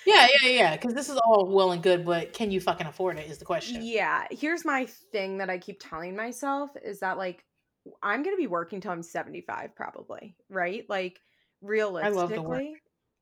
Yeah, 0.07 0.27
yeah, 0.43 0.49
yeah. 0.51 0.77
Because 0.77 0.95
this 0.95 1.09
is 1.09 1.17
all 1.19 1.49
well 1.49 1.73
and 1.73 1.83
good, 1.83 2.05
but 2.05 2.33
can 2.33 2.51
you 2.51 2.61
fucking 2.61 2.87
afford 2.87 3.19
it? 3.19 3.31
Is 3.31 3.39
the 3.39 3.45
question. 3.45 3.81
Yeah, 3.83 4.27
here's 4.31 4.65
my 4.65 4.87
thing 5.13 5.39
that 5.39 5.51
I 5.51 5.59
keep 5.59 5.79
telling 5.81 6.17
myself 6.17 6.71
is 6.83 7.01
that 7.01 7.19
like 7.19 7.45
I'm 8.03 8.23
to 8.25 8.37
be 8.37 8.47
working 8.47 8.81
till 8.81 8.93
I'm 8.93 9.03
75 9.03 9.75
probably, 9.75 10.37
right? 10.49 10.85
Like 10.89 11.21
realistically, 11.63 12.39
work. 12.39 12.63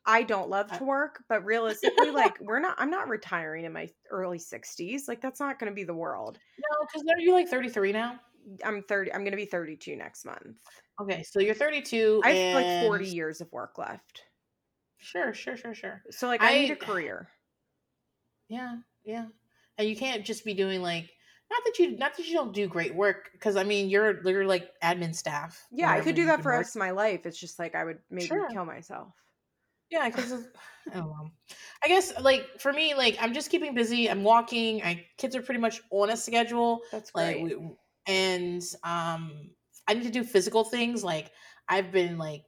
I 0.07 0.23
don't 0.23 0.49
love 0.49 0.73
to 0.73 0.85
work, 0.85 1.23
but 1.29 1.45
realistically 1.45 2.11
like 2.11 2.41
we're 2.41 2.61
not 2.61 2.77
I'm 2.79 2.91
not 2.91 3.09
retiring 3.09 3.65
in 3.65 3.73
my 3.73 3.89
early 4.11 4.39
60s. 4.39 5.09
Like 5.09 5.21
that's 5.21 5.41
not 5.41 5.59
going 5.59 5.71
to 5.71 5.75
be 5.75 5.85
the 5.85 5.95
world. 5.95 6.39
No, 6.59 6.87
because 6.87 7.07
are 7.09 7.21
you 7.21 7.33
like 7.33 7.49
33 7.49 7.93
now? 7.93 8.19
I'm 8.65 8.83
30 8.83 9.13
I'm 9.13 9.21
going 9.21 9.33
to 9.33 9.37
be 9.37 9.45
32 9.45 9.97
next 9.97 10.25
month. 10.25 10.59
Okay, 11.01 11.23
so 11.23 11.41
you're 11.41 11.55
32. 11.55 12.23
I 12.25 12.31
have 12.31 12.55
like 12.55 12.87
40 12.87 13.07
years 13.07 13.41
of 13.41 13.53
work 13.53 13.79
left. 13.79 14.23
Sure, 14.99 15.33
sure, 15.33 15.57
sure, 15.57 15.75
sure. 15.75 16.03
So 16.11 16.27
like 16.29 16.43
I, 16.43 16.59
need 16.59 16.71
a 16.71 16.77
career. 16.77 17.31
Yeah, 18.49 18.79
yeah. 19.05 19.29
And 19.77 19.89
you 19.89 19.97
can't 19.97 20.25
just 20.25 20.45
be 20.45 20.55
doing 20.55 20.83
like 20.83 21.11
not 21.51 21.63
that 21.65 21.79
you 21.79 21.97
not 21.97 22.17
that 22.17 22.27
you 22.27 22.35
don't 22.35 22.53
do 22.53 22.67
great 22.69 22.95
work 22.95 23.31
because 23.33 23.57
I 23.57 23.65
mean 23.65 23.89
you're 23.89 24.27
you're 24.29 24.47
like 24.47 24.73
admin 24.83 25.15
staff. 25.15 25.67
Yeah, 25.71 25.91
I 25.91 26.01
could 26.01 26.15
do 26.17 26.27
that 26.27 26.43
for 26.43 26.53
the 26.53 26.59
rest 26.59 26.75
of 26.77 26.81
my 26.81 26.91
life. 26.91 27.27
It's 27.27 27.39
just 27.39 27.59
like 27.59 27.75
I 27.75 27.85
would 27.85 28.01
maybe 28.11 28.29
Sure. 28.29 28.49
kill 28.49 28.65
myself. 28.65 29.15
Yeah, 29.91 30.09
because 30.09 30.33
I 30.91 30.95
don't. 30.95 31.33
I 31.83 31.89
guess 31.89 32.19
like 32.21 32.61
for 32.61 32.73
me, 32.73 32.95
like 32.95 33.17
I'm 33.21 33.33
just 33.33 33.51
keeping 33.51 33.75
busy. 33.75 34.09
I'm 34.11 34.23
walking. 34.23 34.83
I 34.83 35.07
kids 35.17 35.35
are 35.35 35.43
pretty 35.43 35.61
much 35.61 35.81
on 35.91 36.11
a 36.11 36.17
schedule. 36.17 36.83
That's 36.91 37.15
Like 37.15 37.39
we, 37.39 37.57
and 38.07 38.63
um 38.83 39.55
I 39.87 39.95
need 39.95 40.05
to 40.05 40.11
do 40.11 40.25
physical 40.25 40.65
things. 40.65 41.03
Like 41.05 41.33
I've 41.69 41.91
been 41.91 42.19
like 42.19 42.45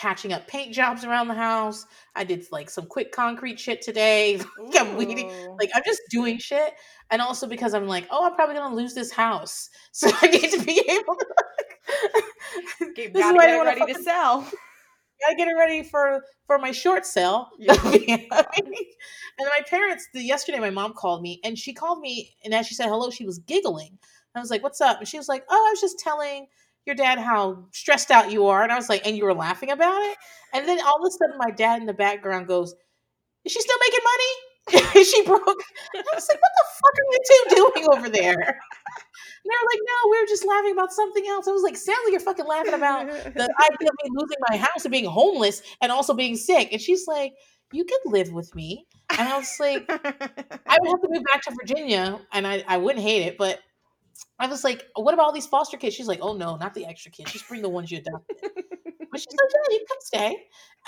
patching 0.00 0.32
up 0.32 0.48
paint 0.48 0.72
jobs 0.72 1.04
around 1.04 1.28
the 1.28 1.34
house. 1.34 1.84
I 2.16 2.24
did 2.24 2.46
like 2.50 2.70
some 2.70 2.86
quick 2.86 3.12
concrete 3.12 3.60
shit 3.60 3.82
today. 3.82 4.38
like 4.64 4.80
I'm 4.80 4.96
weeding 4.96 5.30
like 5.60 5.70
I'm 5.74 5.82
just 5.84 6.00
doing 6.10 6.38
shit. 6.38 6.72
And 7.10 7.20
also 7.20 7.46
because 7.46 7.74
I'm 7.74 7.86
like, 7.86 8.06
oh, 8.10 8.26
I'm 8.26 8.34
probably 8.34 8.54
gonna 8.54 8.74
lose 8.74 8.94
this 8.94 9.12
house. 9.12 9.68
So 9.92 10.10
I 10.22 10.28
need 10.28 10.50
to 10.52 10.64
be 10.64 10.80
able 10.88 11.16
to 11.16 12.92
Gabe, 12.94 13.12
this 13.14 13.26
is 13.26 13.32
why 13.32 13.44
I 13.44 13.46
get 13.46 13.48
it 13.48 13.52
don't 13.52 13.58
wanna 13.58 13.70
ready 13.70 13.80
to 13.80 13.86
fucking- 13.88 14.02
sell. 14.02 14.40
gotta 14.40 15.36
get 15.36 15.48
it 15.48 15.54
ready 15.54 15.82
for 15.82 16.24
for 16.46 16.58
my 16.58 16.72
short 16.72 17.04
sale. 17.04 17.50
Yeah. 17.58 17.74
and 17.84 18.26
my 18.30 19.60
parents, 19.68 20.08
the, 20.14 20.22
yesterday, 20.22 20.60
my 20.60 20.70
mom 20.70 20.94
called 20.94 21.20
me, 21.20 21.40
and 21.44 21.58
she 21.58 21.74
called 21.74 22.00
me, 22.00 22.34
and 22.42 22.54
as 22.54 22.66
she 22.66 22.74
said 22.74 22.88
hello, 22.88 23.10
she 23.10 23.26
was 23.26 23.38
giggling. 23.40 23.98
I 24.34 24.40
was 24.40 24.50
like, 24.50 24.62
"What's 24.62 24.80
up?" 24.80 24.98
And 24.98 25.08
she 25.08 25.18
was 25.18 25.28
like, 25.28 25.44
"Oh, 25.50 25.66
I 25.68 25.70
was 25.72 25.80
just 25.80 25.98
telling 25.98 26.46
your 26.86 26.96
dad 26.96 27.18
how 27.18 27.66
stressed 27.72 28.10
out 28.10 28.30
you 28.32 28.46
are." 28.46 28.62
And 28.62 28.72
I 28.72 28.76
was 28.76 28.88
like, 28.88 29.06
"And 29.06 29.16
you 29.16 29.24
were 29.24 29.34
laughing 29.34 29.70
about 29.70 30.02
it?" 30.02 30.16
And 30.54 30.68
then 30.68 30.80
all 30.80 30.96
of 30.96 31.06
a 31.06 31.10
sudden, 31.10 31.38
my 31.38 31.50
dad 31.50 31.80
in 31.80 31.86
the 31.86 31.94
background 31.94 32.46
goes, 32.48 32.74
"Is 33.44 33.52
she 33.52 33.60
still 33.60 33.78
making 33.80 34.00
money?" 34.04 35.00
Is 35.00 35.10
she 35.12 35.22
broke. 35.24 35.42
I 35.96 36.02
was 36.14 36.28
like, 36.28 36.40
"What 36.40 36.52
the 36.58 36.66
fuck 36.80 36.94
are 36.98 37.08
you 37.12 37.20
two 37.28 37.56
doing 37.56 37.88
over 37.92 38.08
there?" 38.08 38.60
And 39.44 39.50
they 39.50 39.56
were 39.56 39.70
like, 39.72 39.80
"No, 39.86 40.10
we 40.10 40.20
were 40.20 40.26
just 40.26 40.46
laughing 40.46 40.72
about 40.72 40.92
something 40.92 41.26
else." 41.28 41.48
I 41.48 41.52
was 41.52 41.62
like, 41.62 41.76
"Sounds 41.76 41.98
like 42.04 42.12
you're 42.12 42.20
fucking 42.20 42.46
laughing 42.46 42.74
about 42.74 43.06
the 43.08 43.48
idea 43.72 43.88
of 43.88 43.96
me 44.04 44.10
losing 44.10 44.38
my 44.50 44.56
house 44.56 44.84
and 44.84 44.92
being 44.92 45.06
homeless 45.06 45.62
and 45.80 45.90
also 45.92 46.14
being 46.14 46.36
sick. 46.36 46.68
And 46.72 46.80
she's 46.80 47.06
like, 47.06 47.32
You 47.72 47.84
could 47.84 48.00
live 48.12 48.32
with 48.32 48.54
me. 48.54 48.86
And 49.18 49.28
I 49.28 49.38
was 49.38 49.56
like, 49.58 49.84
I 49.88 50.78
would 50.80 50.90
have 50.90 51.00
to 51.02 51.08
move 51.10 51.24
back 51.32 51.42
to 51.42 51.54
Virginia 51.60 52.20
and 52.32 52.46
I, 52.46 52.64
I 52.68 52.76
wouldn't 52.76 53.04
hate 53.04 53.26
it, 53.26 53.38
but 53.38 53.60
I 54.38 54.46
was 54.46 54.64
like, 54.64 54.86
What 54.94 55.14
about 55.14 55.26
all 55.26 55.32
these 55.32 55.46
foster 55.46 55.76
kids? 55.76 55.94
She's 55.94 56.08
like, 56.08 56.20
Oh 56.22 56.34
no, 56.34 56.56
not 56.56 56.74
the 56.74 56.86
extra 56.86 57.10
kids. 57.10 57.32
Just 57.32 57.48
bring 57.48 57.62
the 57.62 57.68
ones 57.68 57.90
you 57.90 57.98
adopted. 57.98 58.36
But 59.12 59.18
she's 59.18 59.26
like, 59.32 59.50
Yeah, 59.52 59.76
you 59.76 59.84
come 59.88 59.98
stay. 60.00 60.36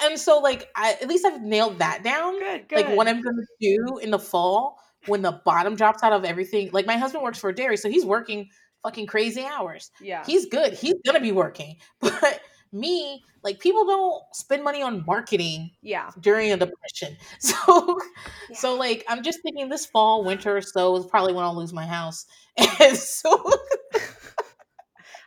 And 0.04 0.18
so 0.18 0.38
like 0.38 0.68
I 0.76 0.92
at 1.00 1.08
least 1.08 1.24
I've 1.24 1.42
nailed 1.42 1.78
that 1.78 2.04
down. 2.04 2.38
good, 2.38 2.68
good. 2.68 2.86
Like 2.86 2.96
what 2.96 3.08
I'm 3.08 3.20
gonna 3.20 3.42
do 3.60 3.98
in 4.00 4.10
the 4.10 4.18
fall 4.18 4.78
when 5.06 5.22
the 5.22 5.40
bottom 5.44 5.74
drops 5.74 6.02
out 6.02 6.12
of 6.12 6.24
everything. 6.24 6.70
Like 6.72 6.86
my 6.86 6.96
husband 6.96 7.24
works 7.24 7.38
for 7.38 7.50
a 7.50 7.54
dairy, 7.54 7.76
so 7.76 7.88
he's 7.88 8.04
working 8.04 8.48
fucking 8.82 9.06
crazy 9.06 9.44
hours 9.44 9.92
yeah. 10.00 10.24
he's 10.26 10.46
good. 10.46 10.72
He's 10.72 10.94
gonna 11.06 11.20
be 11.20 11.32
working. 11.32 11.76
But 12.00 12.40
me, 12.72 13.22
like 13.42 13.60
people 13.60 13.84
don't 13.84 14.22
spend 14.32 14.64
money 14.64 14.82
on 14.82 15.04
marketing 15.06 15.70
yeah. 15.82 16.10
during 16.20 16.52
a 16.52 16.56
depression. 16.56 17.16
So 17.40 17.98
Yeah. 18.50 18.56
so 18.56 18.74
like 18.74 19.04
I'm 19.08 19.22
just 19.22 19.40
thinking 19.42 19.68
this 19.68 19.86
fall, 19.86 20.24
winter 20.24 20.60
so 20.60 20.96
is 20.96 21.06
probably 21.06 21.32
when 21.32 21.44
I'll 21.44 21.56
lose 21.56 21.72
my 21.72 21.86
house. 21.86 22.26
And 22.80 22.96
so 22.96 23.30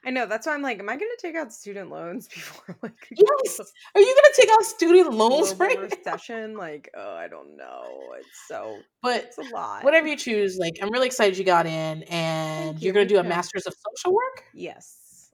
I 0.05 0.11
know. 0.11 0.27
That's 0.27 0.45
why 0.45 0.53
I'm 0.53 0.61
like, 0.61 0.79
am 0.79 0.87
I 0.87 0.95
going 0.95 1.09
to 1.17 1.21
take 1.21 1.35
out 1.35 1.51
student 1.51 1.89
loans 1.89 2.27
before 2.33 2.77
like 2.83 3.07
yes. 3.09 3.59
Are 3.95 4.01
you 4.01 4.15
gonna 4.15 4.33
take 4.35 4.49
out 4.51 4.63
student 4.63 5.13
loans 5.13 5.55
right? 5.55 5.79
recession? 5.79 6.55
Like, 6.55 6.91
oh, 6.95 7.15
I 7.15 7.27
don't 7.27 7.57
know. 7.57 8.13
It's 8.19 8.47
so 8.47 8.77
But 9.01 9.25
it's 9.25 9.37
a 9.39 9.53
lot. 9.53 9.83
whatever 9.83 10.07
you 10.07 10.15
choose, 10.15 10.57
like 10.57 10.77
I'm 10.81 10.91
really 10.91 11.07
excited 11.07 11.37
you 11.37 11.43
got 11.43 11.65
in 11.65 12.03
and 12.03 12.69
Thank 12.69 12.81
you, 12.81 12.85
you're 12.85 12.93
gonna 12.93 13.07
do 13.07 13.17
a 13.17 13.23
master's 13.23 13.65
of 13.65 13.73
social 13.73 14.13
work. 14.13 14.43
Yes. 14.53 15.31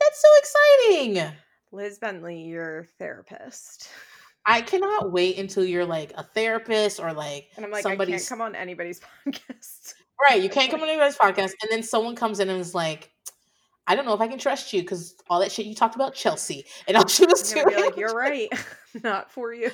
That's 0.00 0.20
so 0.20 0.28
exciting. 0.38 1.32
Liz 1.72 1.98
Bentley, 1.98 2.42
your 2.42 2.88
therapist. 2.98 3.88
I 4.46 4.62
cannot 4.62 5.12
wait 5.12 5.38
until 5.38 5.64
you're 5.64 5.84
like 5.84 6.12
a 6.16 6.22
therapist 6.22 7.00
or 7.00 7.12
like 7.12 7.48
And 7.56 7.66
I'm 7.66 7.70
like, 7.70 7.84
I 7.84 7.90
can't 7.90 7.98
somebody's 7.98 8.28
come 8.28 8.40
on 8.40 8.54
anybody's 8.54 9.00
podcast. 9.26 9.94
Right. 10.22 10.42
You 10.42 10.48
can't 10.48 10.70
come 10.70 10.80
on 10.82 10.88
anybody's 10.88 11.18
podcast. 11.18 11.52
And 11.62 11.70
then 11.70 11.82
someone 11.82 12.16
comes 12.16 12.40
in 12.40 12.48
and 12.48 12.58
is 12.60 12.74
like, 12.74 13.10
I 13.86 13.94
don't 13.94 14.06
know 14.06 14.14
if 14.14 14.20
I 14.20 14.28
can 14.28 14.38
trust 14.38 14.72
you 14.72 14.80
because 14.82 15.14
all 15.28 15.40
that 15.40 15.52
shit 15.52 15.66
you 15.66 15.74
talked 15.74 15.96
about 15.96 16.14
Chelsea. 16.14 16.64
And 16.86 16.96
all 16.96 17.06
she 17.06 17.26
was 17.26 17.52
doing. 17.52 17.64
gonna 17.64 17.76
be 17.76 17.82
like, 17.82 17.96
you're 17.96 18.14
right. 18.14 18.48
Not 19.02 19.30
for 19.30 19.52
you. 19.52 19.70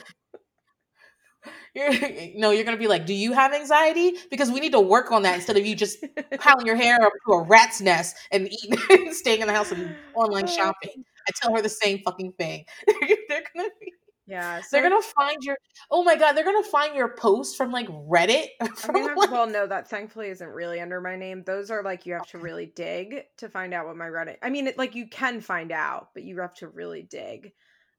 you're- 1.74 2.32
no, 2.36 2.50
you're 2.50 2.64
going 2.64 2.76
to 2.76 2.80
be 2.80 2.88
like, 2.88 3.06
do 3.06 3.14
you 3.14 3.32
have 3.32 3.52
anxiety? 3.52 4.14
Because 4.30 4.50
we 4.50 4.58
need 4.58 4.72
to 4.72 4.80
work 4.80 5.12
on 5.12 5.22
that 5.22 5.36
instead 5.36 5.56
of 5.56 5.64
you 5.64 5.76
just 5.76 6.04
piling 6.40 6.66
your 6.66 6.76
hair 6.76 7.00
up 7.00 7.12
to 7.26 7.32
a 7.32 7.42
rat's 7.42 7.80
nest 7.80 8.16
and 8.32 8.48
eating 8.48 8.78
and 8.90 9.14
staying 9.14 9.40
in 9.40 9.46
the 9.46 9.52
house 9.54 9.70
and 9.70 9.94
online 10.14 10.44
oh, 10.48 10.52
shopping. 10.52 11.04
I 11.28 11.32
tell 11.40 11.54
her 11.54 11.62
the 11.62 11.68
same 11.68 12.00
fucking 12.04 12.32
thing. 12.32 12.64
they're 12.86 13.44
going 13.54 13.68
to 13.68 13.70
be. 13.80 13.92
Yeah. 14.26 14.62
So 14.62 14.68
They're 14.72 14.88
gonna 14.88 15.02
find 15.02 15.36
your. 15.42 15.58
Oh 15.90 16.02
my 16.02 16.16
god! 16.16 16.32
They're 16.32 16.44
gonna 16.44 16.62
find 16.62 16.94
your 16.96 17.14
post 17.14 17.58
from 17.58 17.70
like 17.70 17.88
Reddit. 17.88 18.46
From, 18.76 18.94
gonna 18.94 19.14
like- 19.20 19.30
well, 19.30 19.46
no, 19.46 19.66
that 19.66 19.88
thankfully 19.88 20.28
isn't 20.28 20.48
really 20.48 20.80
under 20.80 21.00
my 21.00 21.14
name. 21.14 21.42
Those 21.44 21.70
are 21.70 21.82
like 21.82 22.06
you 22.06 22.14
have 22.14 22.26
to 22.28 22.38
really 22.38 22.72
dig 22.74 23.24
to 23.38 23.50
find 23.50 23.74
out 23.74 23.86
what 23.86 23.96
my 23.96 24.06
Reddit. 24.06 24.36
I 24.42 24.48
mean, 24.48 24.68
it, 24.68 24.78
like 24.78 24.94
you 24.94 25.08
can 25.08 25.42
find 25.42 25.70
out, 25.70 26.08
but 26.14 26.22
you 26.22 26.40
have 26.40 26.54
to 26.54 26.68
really 26.68 27.02
dig. 27.02 27.52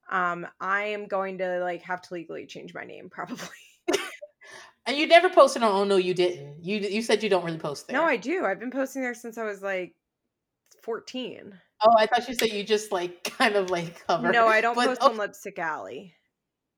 Um, 0.10 0.48
I 0.60 0.86
am 0.86 1.06
going 1.08 1.38
to 1.40 1.60
like 1.60 1.84
have 1.84 2.02
to 2.04 2.14
legally 2.16 2.48
change 2.48 2.74
my 2.74 2.86
name 2.86 3.10
probably. 3.12 3.46
and 4.88 4.98
you 4.98 5.06
never 5.08 5.30
posted 5.30 5.62
on. 5.62 5.72
Oh 5.76 5.84
no, 5.84 5.98
you 5.98 6.16
didn't. 6.16 6.64
You 6.64 6.80
you 6.80 7.04
said 7.04 7.22
you 7.22 7.30
don't 7.30 7.46
really 7.46 7.60
post 7.60 7.88
there. 7.88 7.98
No, 7.98 8.04
I 8.04 8.18
do. 8.18 8.46
I've 8.46 8.60
been 8.60 8.72
posting 8.72 9.04
there 9.04 9.14
since 9.14 9.38
I 9.38 9.44
was 9.44 9.62
like 9.62 9.94
14. 10.82 11.54
Oh, 11.84 11.94
I 11.98 12.06
thought 12.06 12.28
you 12.28 12.34
said 12.36 12.52
you 12.52 12.64
just 12.64 12.92
like 12.92 13.24
kind 13.38 13.56
of 13.56 13.70
like 13.70 14.06
cover. 14.08 14.32
No, 14.32 14.48
I 14.48 14.62
don't 14.62 14.76
But, 14.76 14.88
post 14.88 15.02
oh, 15.04 15.10
on 15.12 15.18
Lipstick 15.18 15.60
Alley. 15.60 16.14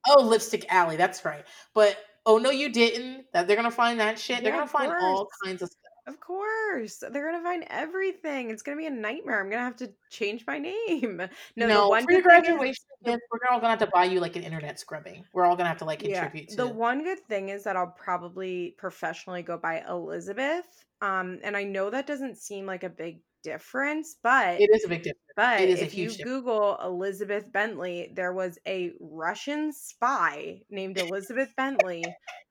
oh, 0.07 0.23
Lipstick 0.23 0.65
Alley. 0.69 0.95
That's 0.97 1.23
right. 1.25 1.45
But 1.73 1.97
oh 2.25 2.37
no, 2.37 2.49
you 2.49 2.69
didn't. 2.69 3.25
That 3.33 3.47
they're 3.47 3.55
gonna 3.55 3.71
find 3.71 3.99
that 3.99 4.17
shit. 4.19 4.43
They're 4.43 4.53
gonna 4.53 4.67
find 4.67 4.91
all 4.91 5.27
kinds 5.43 5.61
of 5.61 5.69
stuff. 5.69 5.81
Of 6.07 6.21
course, 6.21 7.03
they're 7.11 7.31
gonna 7.31 7.43
find 7.43 7.65
everything. 7.69 8.49
It's 8.49 8.61
gonna 8.61 8.77
be 8.77 8.85
a 8.85 8.89
nightmare. 8.89 9.41
I'm 9.41 9.49
gonna 9.49 9.63
have 9.63 9.75
to 9.77 9.91
change 10.09 10.45
my 10.47 10.57
name. 10.57 11.17
No, 11.17 11.27
No, 11.67 11.83
the 11.83 11.89
one 11.89 12.05
for 12.05 12.11
your 12.11 12.21
is- 12.21 12.25
graduation 12.25 12.83
gift, 13.03 13.21
we're 13.29 13.39
all 13.53 13.59
gonna 13.59 13.71
have 13.71 13.79
to 13.79 13.87
buy 13.93 14.05
you 14.05 14.21
like 14.21 14.37
an 14.37 14.43
internet 14.43 14.79
scrubbing. 14.79 15.25
We're 15.33 15.45
all 15.45 15.57
gonna 15.57 15.67
have 15.69 15.79
to 15.79 15.85
like 15.85 15.99
contribute 15.99 16.49
to. 16.49 16.55
The 16.55 16.67
one 16.67 17.03
good 17.03 17.19
thing 17.27 17.49
is 17.49 17.63
that 17.65 17.75
I'll 17.75 17.87
probably 17.97 18.73
professionally 18.77 19.41
go 19.41 19.57
by 19.57 19.83
Elizabeth. 19.87 20.65
Um, 21.01 21.39
and 21.43 21.55
I 21.57 21.63
know 21.65 21.89
that 21.89 22.07
doesn't 22.07 22.37
seem 22.37 22.65
like 22.65 22.83
a 22.83 22.89
big 22.89 23.19
difference, 23.43 24.15
but 24.21 24.59
it 24.59 24.69
is 24.73 24.85
a 24.85 24.87
big 24.87 25.03
difference. 25.03 25.19
but 25.35 25.61
it 25.61 25.69
is 25.69 25.79
a 25.81 25.85
if 25.85 25.95
you 25.95 26.09
difference. 26.09 26.23
Google 26.23 26.77
Elizabeth 26.83 27.51
Bentley, 27.51 28.11
there 28.15 28.33
was 28.33 28.57
a 28.67 28.91
Russian 28.99 29.71
spy 29.73 30.61
named 30.69 30.97
Elizabeth 30.97 31.53
Bentley 31.55 32.03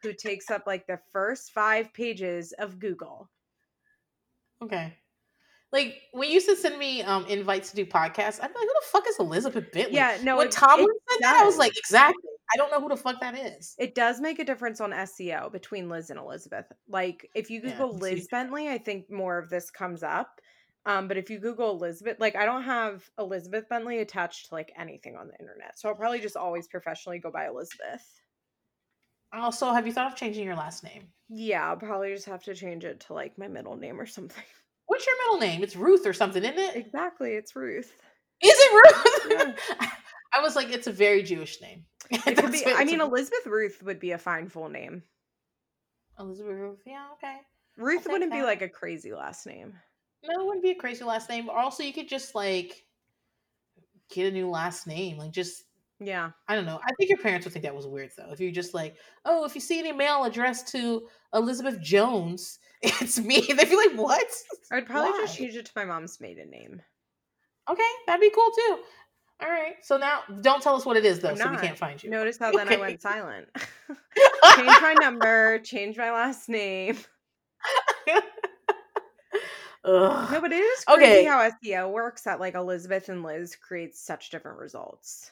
who 0.02 0.12
takes 0.12 0.50
up 0.50 0.62
like 0.66 0.86
the 0.86 0.98
first 1.12 1.52
five 1.52 1.92
pages 1.92 2.52
of 2.58 2.78
Google. 2.78 3.28
Okay. 4.62 4.94
Like 5.72 6.00
when 6.12 6.28
you 6.28 6.34
used 6.34 6.48
to 6.48 6.56
send 6.56 6.78
me 6.78 7.02
um 7.02 7.26
invites 7.26 7.70
to 7.70 7.76
do 7.76 7.84
podcasts, 7.84 8.40
I'd 8.42 8.48
be 8.52 8.58
like, 8.58 8.68
"Who 8.68 8.74
the 8.80 8.86
fuck 8.86 9.06
is 9.08 9.18
Elizabeth 9.18 9.70
Bentley?" 9.72 9.94
Yeah, 9.96 10.16
no, 10.22 10.36
when 10.36 10.46
it- 10.46 10.52
Tomlin 10.52 10.86
it 10.88 11.02
said 11.12 11.18
that, 11.22 11.40
I 11.42 11.44
was 11.44 11.58
like, 11.58 11.76
"Exactly." 11.76 12.22
I 12.54 12.56
don't 12.56 12.70
know 12.70 12.80
who 12.80 12.88
the 12.88 12.96
fuck 12.96 13.20
that 13.20 13.36
is. 13.36 13.74
It 13.76 13.96
does 13.96 14.20
make 14.20 14.38
a 14.38 14.44
difference 14.44 14.80
on 14.80 14.92
SEO 14.92 15.50
between 15.50 15.88
Liz 15.88 16.10
and 16.10 16.18
Elizabeth. 16.18 16.66
Like 16.88 17.28
if 17.34 17.50
you 17.50 17.60
Google 17.60 17.94
it's 17.94 18.00
Liz. 18.02 18.28
Bentley, 18.30 18.68
I 18.68 18.78
think 18.78 19.10
more 19.10 19.36
of 19.36 19.50
this 19.50 19.68
comes 19.70 20.04
up. 20.04 20.40
Um, 20.86 21.08
but 21.08 21.16
if 21.16 21.28
you 21.30 21.40
Google 21.40 21.72
Elizabeth, 21.72 22.18
like 22.20 22.36
I 22.36 22.46
don't 22.46 22.62
have 22.62 23.04
Elizabeth 23.18 23.68
Bentley 23.68 23.98
attached 23.98 24.48
to 24.48 24.54
like 24.54 24.72
anything 24.78 25.16
on 25.16 25.26
the 25.26 25.38
internet, 25.38 25.78
so 25.78 25.88
I'll 25.88 25.96
probably 25.96 26.20
just 26.20 26.36
always 26.36 26.68
professionally 26.68 27.18
go 27.18 27.30
by 27.30 27.48
Elizabeth. 27.48 28.04
Also, 29.32 29.72
have 29.72 29.84
you 29.84 29.92
thought 29.92 30.12
of 30.12 30.16
changing 30.16 30.44
your 30.44 30.54
last 30.54 30.84
name? 30.84 31.08
Yeah, 31.28 31.68
I'll 31.68 31.76
probably 31.76 32.14
just 32.14 32.26
have 32.26 32.44
to 32.44 32.54
change 32.54 32.84
it 32.84 33.00
to 33.00 33.14
like 33.14 33.36
my 33.36 33.48
middle 33.48 33.76
name 33.76 34.00
or 34.00 34.06
something. 34.06 34.44
What's 34.86 35.04
your 35.04 35.16
middle 35.26 35.40
name? 35.46 35.64
It's 35.64 35.74
Ruth 35.74 36.06
or 36.06 36.12
something, 36.12 36.44
isn't 36.44 36.58
it? 36.58 36.76
Exactly, 36.76 37.32
it's 37.32 37.56
Ruth. 37.56 37.92
Is 38.40 38.54
it 38.56 38.72
Ruth? 38.72 39.56
Yeah. 39.80 39.88
I 40.34 40.40
was 40.40 40.54
like, 40.54 40.70
it's 40.70 40.86
a 40.86 40.92
very 40.92 41.22
Jewish 41.22 41.60
name. 41.60 41.84
It 42.10 42.36
could 42.36 42.52
be. 42.52 42.62
I 42.64 42.84
mean, 42.84 43.00
Elizabeth 43.00 43.46
Ruth 43.46 43.82
would 43.82 43.98
be 43.98 44.12
a 44.12 44.18
fine 44.18 44.48
full 44.48 44.68
name. 44.68 45.02
Elizabeth 46.20 46.52
Ruth. 46.52 46.82
Yeah, 46.86 47.06
okay. 47.14 47.38
Ruth 47.76 48.06
wouldn't 48.08 48.30
be 48.30 48.42
like 48.42 48.62
a 48.62 48.68
crazy 48.68 49.12
last 49.12 49.44
name. 49.46 49.74
No, 50.24 50.40
it 50.40 50.46
wouldn't 50.46 50.62
be 50.62 50.70
a 50.70 50.74
crazy 50.74 51.04
last 51.04 51.28
name. 51.28 51.48
Also, 51.48 51.82
you 51.82 51.92
could 51.92 52.08
just 52.08 52.34
like 52.34 52.84
get 54.10 54.28
a 54.28 54.30
new 54.30 54.48
last 54.48 54.86
name. 54.86 55.18
Like, 55.18 55.32
just 55.32 55.64
Yeah, 56.00 56.30
I 56.48 56.54
don't 56.54 56.66
know. 56.66 56.80
I 56.84 56.92
think 56.94 57.10
your 57.10 57.18
parents 57.18 57.46
would 57.46 57.52
think 57.52 57.64
that 57.64 57.74
was 57.74 57.86
weird 57.86 58.10
though. 58.16 58.32
If 58.32 58.40
you're 58.40 58.52
just 58.52 58.74
like, 58.74 58.96
oh, 59.24 59.44
if 59.44 59.54
you 59.54 59.60
see 59.60 59.78
any 59.78 59.92
mail 59.92 60.24
addressed 60.24 60.68
to 60.68 61.06
Elizabeth 61.34 61.80
Jones, 61.80 62.58
it's 62.82 63.18
me. 63.18 63.40
They'd 63.48 63.70
be 63.70 63.76
like, 63.76 63.92
what? 63.94 64.26
I'd 64.72 64.86
probably 64.86 65.12
just 65.20 65.38
Why? 65.38 65.46
change 65.46 65.56
it 65.56 65.66
to 65.66 65.72
my 65.76 65.84
mom's 65.84 66.20
maiden 66.20 66.50
name. 66.50 66.80
Okay, 67.68 67.82
that'd 68.06 68.20
be 68.20 68.30
cool 68.30 68.50
too. 68.50 68.78
All 69.42 69.50
right. 69.50 69.74
So 69.82 69.98
now, 69.98 70.20
don't 70.40 70.62
tell 70.62 70.76
us 70.76 70.86
what 70.86 70.96
it 70.96 71.04
is 71.04 71.20
though, 71.20 71.30
I'm 71.30 71.36
so 71.36 71.50
we 71.50 71.56
can't 71.58 71.76
find 71.76 72.02
you. 72.02 72.08
Notice 72.10 72.38
how 72.38 72.52
then 72.56 72.72
I 72.72 72.76
went 72.76 73.02
silent. 73.02 73.48
change 74.56 74.66
my 74.66 74.94
number, 74.98 75.58
change 75.58 75.98
my 75.98 76.10
last 76.10 76.48
name. 76.48 76.96
Ugh. 79.86 80.32
No, 80.32 80.40
but 80.40 80.52
it 80.52 80.56
is 80.56 80.84
crazy 80.84 81.04
okay. 81.04 81.24
how 81.24 81.48
SEO 81.64 81.92
works. 81.92 82.22
That 82.22 82.40
like 82.40 82.54
Elizabeth 82.54 83.08
and 83.08 83.22
Liz 83.22 83.54
creates 83.54 84.04
such 84.04 84.30
different 84.30 84.58
results. 84.58 85.30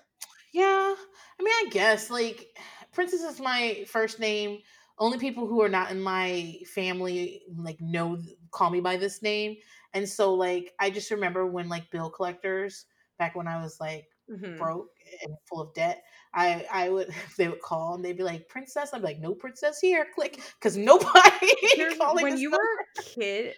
Yeah, 0.53 0.95
I 0.95 1.43
mean, 1.43 1.49
I 1.49 1.67
guess 1.71 2.09
like 2.09 2.57
Princess 2.93 3.23
is 3.23 3.41
my 3.41 3.85
first 3.89 4.21
name. 4.21 4.61
Only 5.01 5.19
people 5.19 5.49
who 5.49 5.61
are 5.61 5.69
not 5.69 5.91
in 5.91 6.01
my 6.01 6.57
family 6.73 7.43
like 7.57 7.81
know 7.81 8.19
call 8.53 8.71
me 8.71 8.81
by 8.81 8.97
this 8.97 9.23
name, 9.23 9.57
and 9.93 10.09
so 10.09 10.33
like 10.33 10.73
I 10.79 10.89
just 10.89 11.11
remember 11.11 11.47
when 11.47 11.69
like 11.69 11.91
bill 11.91 12.09
collectors 12.09 12.87
back 13.19 13.35
when 13.35 13.49
I 13.49 13.61
was 13.61 13.81
like 13.81 14.07
mm-hmm. 14.31 14.57
broke 14.57 14.91
and 15.25 15.35
full 15.49 15.63
of 15.63 15.75
debt. 15.75 16.05
I 16.33 16.65
I 16.73 16.91
would 16.91 17.13
they 17.37 17.49
would 17.49 17.61
call 17.61 17.97
and 17.97 18.05
they'd 18.05 18.17
be 18.17 18.23
like 18.23 18.49
princess. 18.49 18.91
I'd 18.95 18.99
be 18.99 19.09
like 19.09 19.21
no 19.21 19.35
princess 19.35 19.81
here. 19.81 20.07
Click 20.15 20.41
because 20.61 20.77
nobody 20.77 21.11
calling. 21.99 22.23
when 22.23 22.39
you 22.39 22.51
number. 22.51 22.63
were 22.63 23.03
a 23.03 23.03
kid 23.03 23.57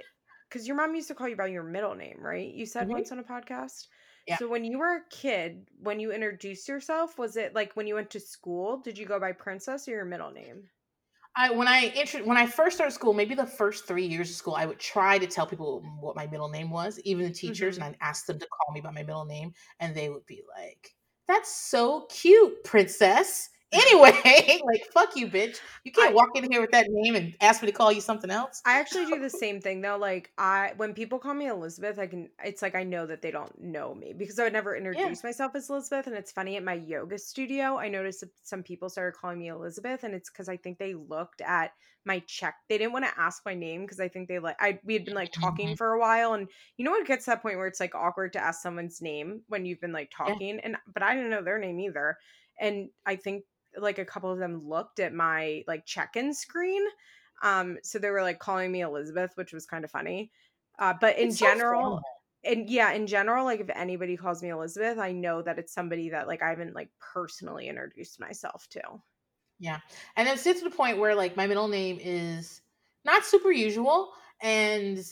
because 0.48 0.66
your 0.66 0.76
mom 0.76 0.94
used 0.94 1.08
to 1.08 1.14
call 1.14 1.28
you 1.28 1.36
by 1.36 1.46
your 1.46 1.62
middle 1.62 1.94
name, 1.94 2.18
right? 2.20 2.52
You 2.52 2.66
said 2.66 2.84
mm-hmm. 2.84 2.92
once 2.92 3.12
on 3.12 3.18
a 3.18 3.24
podcast. 3.24 3.86
Yeah. 4.26 4.38
So 4.38 4.48
when 4.48 4.64
you 4.64 4.78
were 4.78 4.96
a 4.96 5.00
kid, 5.10 5.68
when 5.80 6.00
you 6.00 6.12
introduced 6.12 6.68
yourself, 6.68 7.18
was 7.18 7.36
it 7.36 7.54
like 7.54 7.72
when 7.74 7.86
you 7.86 7.94
went 7.94 8.10
to 8.10 8.20
school? 8.20 8.78
Did 8.78 8.98
you 8.98 9.06
go 9.06 9.20
by 9.20 9.32
princess 9.32 9.86
or 9.86 9.92
your 9.92 10.04
middle 10.04 10.32
name? 10.32 10.64
I 11.36 11.50
when 11.50 11.68
I 11.68 11.92
intro, 11.94 12.24
when 12.24 12.38
I 12.38 12.46
first 12.46 12.76
started 12.76 12.92
school, 12.92 13.12
maybe 13.12 13.34
the 13.34 13.46
first 13.46 13.86
three 13.86 14.06
years 14.06 14.30
of 14.30 14.36
school, 14.36 14.54
I 14.54 14.64
would 14.64 14.80
try 14.80 15.18
to 15.18 15.26
tell 15.26 15.46
people 15.46 15.82
what 16.00 16.16
my 16.16 16.26
middle 16.26 16.48
name 16.48 16.70
was, 16.70 16.98
even 17.00 17.24
the 17.24 17.32
teachers, 17.32 17.76
mm-hmm. 17.76 17.84
and 17.84 17.96
I'd 18.00 18.06
ask 18.08 18.26
them 18.26 18.38
to 18.38 18.46
call 18.46 18.74
me 18.74 18.80
by 18.80 18.90
my 18.90 19.02
middle 19.02 19.26
name, 19.26 19.52
and 19.78 19.94
they 19.94 20.08
would 20.08 20.24
be 20.24 20.42
like, 20.56 20.94
"That's 21.28 21.54
so 21.54 22.06
cute, 22.08 22.64
princess." 22.64 23.50
Anyway, 23.72 24.12
like 24.64 24.84
fuck 24.92 25.16
you, 25.16 25.26
bitch. 25.26 25.58
You 25.84 25.92
can't 25.92 26.12
I, 26.12 26.14
walk 26.14 26.30
in 26.36 26.50
here 26.50 26.60
with 26.60 26.70
that 26.70 26.86
name 26.88 27.16
and 27.16 27.34
ask 27.40 27.62
me 27.62 27.66
to 27.66 27.72
call 27.72 27.90
you 27.90 28.00
something 28.00 28.30
else. 28.30 28.62
I 28.64 28.78
actually 28.78 29.06
do 29.06 29.18
the 29.20 29.30
same 29.44 29.60
thing 29.60 29.80
though. 29.80 29.96
Like 29.96 30.30
I 30.38 30.72
when 30.76 30.94
people 30.94 31.18
call 31.18 31.34
me 31.34 31.48
Elizabeth, 31.48 31.98
I 31.98 32.06
can 32.06 32.28
it's 32.44 32.62
like 32.62 32.76
I 32.76 32.84
know 32.84 33.06
that 33.06 33.22
they 33.22 33.30
don't 33.30 33.60
know 33.60 33.94
me 33.94 34.12
because 34.16 34.38
I 34.38 34.44
would 34.44 34.52
never 34.52 34.76
introduce 34.76 35.22
yeah. 35.22 35.28
myself 35.28 35.54
as 35.56 35.68
Elizabeth. 35.68 36.06
And 36.06 36.16
it's 36.16 36.30
funny 36.30 36.56
at 36.56 36.64
my 36.64 36.74
yoga 36.74 37.18
studio, 37.18 37.76
I 37.76 37.88
noticed 37.88 38.20
that 38.20 38.30
some 38.44 38.62
people 38.62 38.88
started 38.88 39.18
calling 39.18 39.38
me 39.38 39.48
Elizabeth, 39.48 40.04
and 40.04 40.14
it's 40.14 40.30
because 40.30 40.48
I 40.48 40.56
think 40.56 40.78
they 40.78 40.94
looked 40.94 41.40
at 41.40 41.72
my 42.04 42.20
check. 42.28 42.54
They 42.68 42.78
didn't 42.78 42.92
want 42.92 43.04
to 43.04 43.20
ask 43.20 43.42
my 43.44 43.54
name 43.54 43.82
because 43.82 43.98
I 43.98 44.06
think 44.06 44.28
they 44.28 44.38
like 44.38 44.56
I 44.60 44.78
we 44.84 44.94
had 44.94 45.04
been 45.04 45.14
like 45.14 45.32
talking 45.32 45.68
mm-hmm. 45.68 45.74
for 45.74 45.92
a 45.92 45.98
while, 45.98 46.34
and 46.34 46.46
you 46.76 46.84
know 46.84 46.92
what 46.92 47.06
gets 47.06 47.24
to 47.24 47.32
that 47.32 47.42
point 47.42 47.58
where 47.58 47.66
it's 47.66 47.80
like 47.80 47.96
awkward 47.96 48.32
to 48.34 48.38
ask 48.38 48.62
someone's 48.62 49.02
name 49.02 49.42
when 49.48 49.66
you've 49.66 49.80
been 49.80 49.92
like 49.92 50.12
talking, 50.16 50.56
yeah. 50.56 50.60
and 50.62 50.76
but 50.94 51.02
I 51.02 51.14
didn't 51.14 51.30
know 51.30 51.42
their 51.42 51.58
name 51.58 51.80
either. 51.80 52.16
And 52.58 52.88
I 53.04 53.16
think 53.16 53.44
like 53.78 53.98
a 53.98 54.04
couple 54.04 54.30
of 54.30 54.38
them 54.38 54.68
looked 54.68 55.00
at 55.00 55.12
my 55.12 55.64
like 55.66 55.86
check-in 55.86 56.32
screen. 56.34 56.82
Um, 57.42 57.78
so 57.82 57.98
they 57.98 58.10
were 58.10 58.22
like 58.22 58.38
calling 58.38 58.72
me 58.72 58.80
Elizabeth, 58.80 59.32
which 59.34 59.52
was 59.52 59.66
kind 59.66 59.84
of 59.84 59.90
funny. 59.90 60.30
Uh, 60.78 60.94
but 61.00 61.18
in 61.18 61.28
it's 61.28 61.38
general, 61.38 61.98
so 61.98 62.50
and 62.50 62.70
yeah, 62.70 62.92
in 62.92 63.06
general, 63.06 63.44
like 63.44 63.60
if 63.60 63.70
anybody 63.74 64.16
calls 64.16 64.42
me 64.42 64.50
Elizabeth, 64.50 64.98
I 64.98 65.12
know 65.12 65.42
that 65.42 65.58
it's 65.58 65.72
somebody 65.72 66.10
that 66.10 66.28
like 66.28 66.42
I 66.42 66.50
haven't 66.50 66.74
like 66.74 66.90
personally 67.00 67.68
introduced 67.68 68.20
myself 68.20 68.66
to. 68.70 68.80
Yeah. 69.58 69.80
And 70.16 70.28
it's 70.28 70.44
to 70.44 70.54
the 70.62 70.70
point 70.70 70.98
where 70.98 71.14
like 71.14 71.36
my 71.36 71.46
middle 71.46 71.68
name 71.68 71.98
is 72.00 72.60
not 73.04 73.24
super 73.24 73.50
usual 73.50 74.12
and 74.42 75.02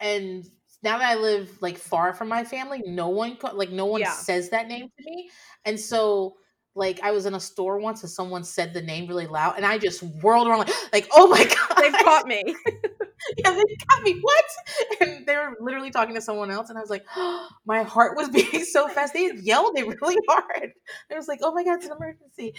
and 0.00 0.44
now 0.82 0.98
that 0.98 1.08
I 1.08 1.14
live 1.14 1.50
like 1.62 1.78
far 1.78 2.12
from 2.12 2.28
my 2.28 2.44
family, 2.44 2.82
no 2.86 3.08
one 3.08 3.38
like 3.54 3.70
no 3.70 3.86
one 3.86 4.02
yeah. 4.02 4.12
says 4.12 4.50
that 4.50 4.68
name 4.68 4.88
to 4.96 5.04
me. 5.04 5.30
And 5.64 5.80
so 5.80 6.36
like 6.76 7.00
I 7.02 7.10
was 7.10 7.26
in 7.26 7.34
a 7.34 7.40
store 7.40 7.78
once 7.78 8.02
and 8.02 8.10
someone 8.10 8.44
said 8.44 8.74
the 8.74 8.82
name 8.82 9.08
really 9.08 9.26
loud 9.26 9.54
and 9.56 9.64
I 9.64 9.78
just 9.78 10.02
whirled 10.02 10.46
around 10.46 10.58
like, 10.58 10.92
like 10.92 11.08
oh 11.12 11.26
my 11.28 11.44
god, 11.68 11.82
they've 11.82 12.04
caught 12.04 12.26
me. 12.26 12.42
yeah, 13.38 13.50
they 13.50 13.76
caught 13.90 14.02
me. 14.02 14.18
What? 14.20 14.44
And 15.00 15.26
they 15.26 15.36
were 15.36 15.56
literally 15.60 15.90
talking 15.90 16.14
to 16.14 16.20
someone 16.20 16.50
else, 16.50 16.68
and 16.68 16.78
I 16.78 16.80
was 16.80 16.90
like, 16.90 17.04
oh, 17.16 17.48
my 17.66 17.82
heart 17.82 18.16
was 18.16 18.28
beating 18.32 18.64
so 18.64 18.88
fast. 18.88 19.14
They 19.14 19.32
yelled 19.36 19.76
it 19.78 19.86
really 19.86 20.18
hard. 20.28 20.72
I 21.10 21.14
was 21.14 21.28
like, 21.28 21.40
oh 21.42 21.52
my 21.52 21.64
god, 21.64 21.76
it's 21.76 21.86
an 21.86 21.92
emergency. 21.96 22.54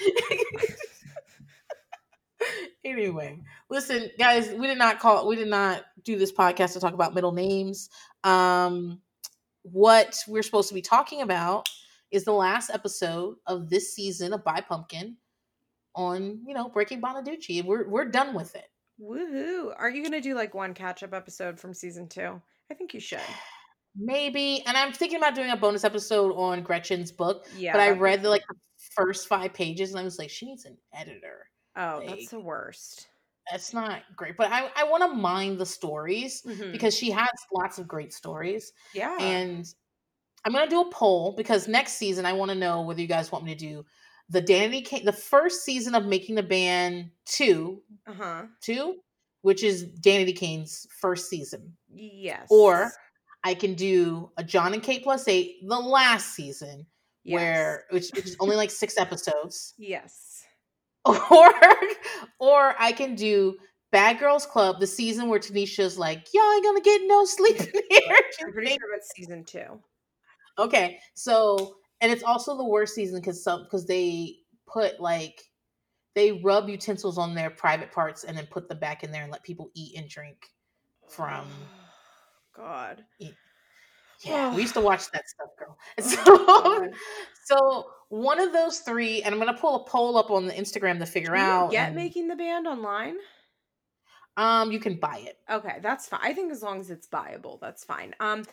anyway, 2.83 3.39
listen, 3.69 4.09
guys, 4.17 4.49
we 4.49 4.67
did 4.67 4.77
not 4.77 4.99
call 4.99 5.27
we 5.27 5.35
did 5.35 5.47
not 5.47 5.83
do 6.03 6.17
this 6.17 6.31
podcast 6.31 6.73
to 6.73 6.79
talk 6.79 6.93
about 6.93 7.13
middle 7.13 7.31
names. 7.31 7.89
Um 8.23 9.01
what 9.63 10.17
we're 10.29 10.43
supposed 10.43 10.69
to 10.69 10.73
be 10.73 10.81
talking 10.81 11.21
about 11.21 11.67
is 12.11 12.23
the 12.23 12.33
last 12.33 12.69
episode 12.69 13.35
of 13.45 13.69
this 13.69 13.93
season 13.93 14.33
of 14.33 14.43
Buy 14.43 14.61
Pumpkin 14.61 15.17
on, 15.95 16.41
you 16.45 16.53
know, 16.53 16.69
Breaking 16.69 17.01
Bonaducci. 17.01 17.63
We're 17.63 17.87
we're 17.87 18.05
done 18.05 18.33
with 18.33 18.55
it. 18.55 18.67
Woohoo. 19.01 19.73
Are 19.77 19.89
you 19.89 20.03
gonna 20.03 20.21
do 20.21 20.35
like 20.35 20.53
one 20.53 20.73
catch 20.73 21.03
up 21.03 21.13
episode 21.13 21.59
from 21.59 21.73
season 21.73 22.07
two? 22.07 22.41
I 22.71 22.73
think 22.73 22.93
you 22.93 22.99
should. 22.99 23.19
Maybe. 23.95 24.63
And 24.67 24.77
I'm 24.77 24.93
thinking 24.93 25.17
about 25.17 25.33
doing 25.33 25.49
a 25.49 25.57
bonus 25.57 25.83
episode 25.83 26.33
on 26.35 26.61
Gretchen's 26.61 27.11
book. 27.11 27.47
Yeah. 27.57 27.73
But 27.73 27.81
I 27.81 27.91
read 27.91 28.21
the 28.21 28.29
like 28.29 28.43
the 28.47 28.55
first 28.95 29.27
five 29.27 29.53
pages 29.53 29.89
and 29.91 29.99
I 29.99 30.03
was 30.03 30.19
like, 30.19 30.29
she 30.29 30.45
needs 30.45 30.65
an 30.65 30.77
editor. 30.93 31.47
Oh, 31.75 31.97
like, 31.99 32.09
that's 32.09 32.29
the 32.29 32.39
worst. 32.39 33.07
That's 33.51 33.73
not 33.73 34.01
great. 34.15 34.35
But 34.37 34.51
I, 34.51 34.69
I 34.75 34.83
want 34.83 35.03
to 35.03 35.17
mind 35.17 35.57
the 35.57 35.65
stories 35.65 36.43
mm-hmm. 36.45 36.71
because 36.71 36.95
she 36.95 37.09
has 37.11 37.29
lots 37.53 37.79
of 37.79 37.87
great 37.87 38.13
stories. 38.13 38.71
Yeah. 38.93 39.17
And 39.19 39.65
I'm 40.45 40.53
gonna 40.53 40.69
do 40.69 40.81
a 40.81 40.91
poll 40.91 41.33
because 41.35 41.67
next 41.67 41.93
season 41.93 42.25
I 42.25 42.33
want 42.33 42.49
to 42.49 42.55
know 42.55 42.81
whether 42.81 43.01
you 43.01 43.07
guys 43.07 43.31
want 43.31 43.43
me 43.43 43.53
to 43.53 43.59
do 43.59 43.85
the 44.29 44.41
Danity 44.41 44.83
Kane, 44.83 45.05
the 45.05 45.13
first 45.13 45.63
season 45.63 45.95
of 45.95 46.05
Making 46.05 46.35
the 46.35 46.43
Band 46.43 47.11
2 47.25 47.81
uh-huh. 48.07 48.43
two, 48.61 48.95
which 49.41 49.63
is 49.63 49.85
Danity 49.85 50.35
Kane's 50.35 50.85
first 50.99 51.29
season. 51.29 51.73
Yes. 51.93 52.47
Or 52.49 52.91
I 53.43 53.53
can 53.53 53.73
do 53.73 54.31
a 54.37 54.43
John 54.43 54.73
and 54.73 54.83
Kate 54.83 55.03
plus 55.03 55.27
eight, 55.27 55.55
the 55.65 55.79
last 55.79 56.35
season, 56.35 56.85
yes. 57.23 57.33
where 57.33 57.83
which, 57.91 58.09
which 58.13 58.25
is 58.25 58.37
only 58.39 58.55
like 58.55 58.71
six 58.71 58.97
episodes. 58.97 59.73
Yes. 59.77 60.43
Or 61.31 61.53
or 62.39 62.75
I 62.77 62.91
can 62.91 63.15
do 63.15 63.55
Bad 63.93 64.19
Girls 64.19 64.45
Club, 64.45 64.81
the 64.81 64.87
season 64.87 65.29
where 65.29 65.39
Tanisha's 65.39 65.97
like, 65.97 66.27
y'all 66.33 66.51
ain't 66.51 66.65
gonna 66.65 66.81
get 66.81 67.01
no 67.05 67.23
sleep 67.23 67.61
in 67.61 67.81
here. 67.89 68.15
I'm 68.41 68.51
pretty 68.53 68.71
sure 68.71 68.93
it's 68.93 69.13
season 69.15 69.45
two. 69.45 69.79
Okay, 70.59 70.99
so 71.13 71.75
and 72.01 72.11
it's 72.11 72.23
also 72.23 72.57
the 72.57 72.65
worst 72.65 72.95
season 72.95 73.19
because 73.19 73.43
some 73.43 73.63
because 73.63 73.85
they 73.85 74.37
put 74.65 74.99
like 74.99 75.41
they 76.15 76.31
rub 76.31 76.67
utensils 76.67 77.17
on 77.17 77.35
their 77.35 77.49
private 77.49 77.91
parts 77.91 78.23
and 78.23 78.37
then 78.37 78.47
put 78.47 78.67
them 78.67 78.79
back 78.79 79.03
in 79.03 79.11
there 79.11 79.23
and 79.23 79.31
let 79.31 79.43
people 79.43 79.69
eat 79.75 79.97
and 79.97 80.09
drink 80.09 80.47
from. 81.07 81.45
God. 82.55 83.03
Yeah, 84.23 84.55
we 84.55 84.61
used 84.61 84.73
to 84.73 84.81
watch 84.81 85.11
that 85.11 85.23
stuff, 85.29 85.49
girl. 85.57 85.77
Oh 86.27 86.87
so, 86.87 86.91
so 87.45 87.85
one 88.09 88.39
of 88.39 88.51
those 88.51 88.79
three, 88.79 89.21
and 89.21 89.33
I'm 89.33 89.39
gonna 89.39 89.57
pull 89.57 89.75
a 89.75 89.83
poll 89.87 90.17
up 90.17 90.31
on 90.31 90.47
the 90.47 90.53
Instagram 90.53 90.99
to 90.99 91.05
figure 91.05 91.35
out. 91.35 91.71
Get 91.71 91.87
and, 91.87 91.95
making 91.95 92.27
the 92.27 92.35
band 92.35 92.67
online. 92.67 93.17
Um, 94.37 94.71
you 94.71 94.79
can 94.79 94.99
buy 94.99 95.23
it. 95.25 95.39
Okay, 95.49 95.79
that's 95.81 96.07
fine. 96.07 96.19
I 96.21 96.31
think 96.31 96.51
as 96.51 96.61
long 96.61 96.79
as 96.79 96.91
it's 96.91 97.07
buyable, 97.07 97.59
that's 97.59 97.83
fine. 97.83 98.13
Um, 98.19 98.43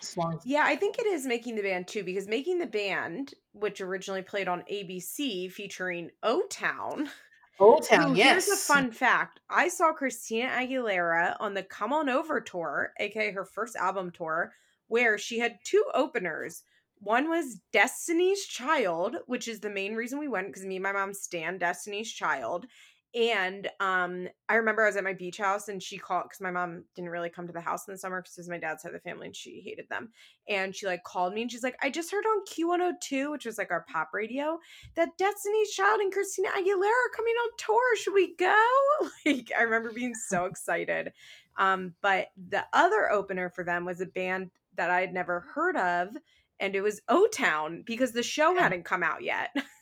yeah, 0.45 0.63
I 0.65 0.77
think 0.77 0.99
it 0.99 1.07
is 1.07 1.27
making 1.27 1.57
the 1.57 1.63
band 1.63 1.87
too 1.87 2.03
because 2.03 2.27
making 2.27 2.59
the 2.59 2.67
band, 2.67 3.35
which 3.53 3.83
originally 3.83 4.23
played 4.23 4.49
on 4.49 4.65
ABC, 4.73 5.53
featuring 5.53 6.11
O 6.23 6.43
Town. 6.49 7.11
O 7.61 7.79
Town, 7.79 8.17
yes. 8.17 8.47
Here's 8.47 8.59
a 8.59 8.61
fun 8.61 8.91
fact: 8.91 9.39
I 9.49 9.69
saw 9.69 9.93
Christina 9.93 10.49
Aguilera 10.49 11.37
on 11.39 11.55
the 11.55 11.63
Come 11.63 11.93
On 11.93 12.09
Over 12.09 12.41
tour, 12.41 12.93
aka 12.99 13.31
her 13.31 13.45
first 13.45 13.77
album 13.77 14.11
tour, 14.11 14.53
where 14.89 15.19
she 15.19 15.39
had 15.39 15.59
two 15.63 15.85
openers. 15.95 16.65
One 16.99 17.29
was 17.29 17.61
Destiny's 17.73 18.45
Child, 18.47 19.19
which 19.27 19.47
is 19.47 19.61
the 19.61 19.71
main 19.71 19.95
reason 19.95 20.19
we 20.19 20.27
went 20.27 20.49
because 20.49 20.65
me 20.65 20.77
and 20.77 20.83
my 20.83 20.91
mom 20.91 21.15
stand 21.15 21.61
Destiny's 21.61 22.11
Child. 22.11 22.67
And 23.15 23.71
um, 23.79 24.27
I 24.49 24.57
remember 24.57 24.83
I 24.83 24.87
was 24.87 24.97
at 24.97 25.05
my 25.05 25.13
beach 25.13 25.39
house 25.39 25.69
and 25.69 25.81
she 25.81 25.99
called 25.99 26.25
because 26.25 26.41
my 26.41 26.51
mom 26.51 26.83
didn't 26.97 27.11
really 27.11 27.31
come 27.31 27.47
to 27.47 27.53
the 27.53 27.61
house 27.61 27.87
in 27.87 27.95
the 27.95 27.99
summer 27.99 28.21
because 28.21 28.49
my 28.49 28.59
dad's 28.59 28.83
side 28.83 28.89
of 28.89 28.95
the 28.95 29.09
family 29.09 29.27
and 29.27 29.37
she 29.37 29.61
hated 29.61 29.89
them. 29.89 30.11
And 30.49 30.75
she 30.75 30.87
like 30.87 31.05
called 31.05 31.33
me 31.33 31.43
and 31.43 31.51
she's 31.51 31.63
like, 31.63 31.77
I 31.81 31.91
just 31.91 32.11
heard 32.11 32.25
on 32.25 32.45
Q102, 32.45 33.31
which 33.31 33.47
was 33.47 33.57
like 33.57 33.71
our 33.71 33.87
pop 33.89 34.11
radio, 34.13 34.59
that 34.97 35.17
Destiny's 35.17 35.71
Child 35.71 36.01
and 36.01 36.13
Christina 36.13 36.49
Aguilera 36.49 36.89
are 36.89 37.17
coming 37.17 37.35
on 37.35 37.51
tour. 37.57 37.97
Should 37.97 38.15
we 38.15 38.35
go? 38.37 38.55
Like, 39.27 39.53
I 39.57 39.63
remember 39.63 39.93
being 39.93 40.15
so 40.29 40.47
excited. 40.47 41.13
Um, 41.57 41.95
but 42.03 42.29
the 42.49 42.65
other 42.73 43.11
opener 43.11 43.49
for 43.49 43.65
them 43.65 43.85
was 43.85 44.01
a 44.01 44.07
band 44.07 44.51
that 44.77 44.91
I 44.91 45.01
had 45.01 45.15
never 45.15 45.41
heard 45.55 45.77
of, 45.77 46.17
and 46.61 46.75
it 46.75 46.81
was 46.81 47.01
O 47.09 47.27
Town 47.29 47.83
because 47.87 48.13
the 48.13 48.23
show 48.23 48.57
hadn't 48.57 48.85
come 48.85 49.03
out 49.03 49.23
yet. 49.23 49.55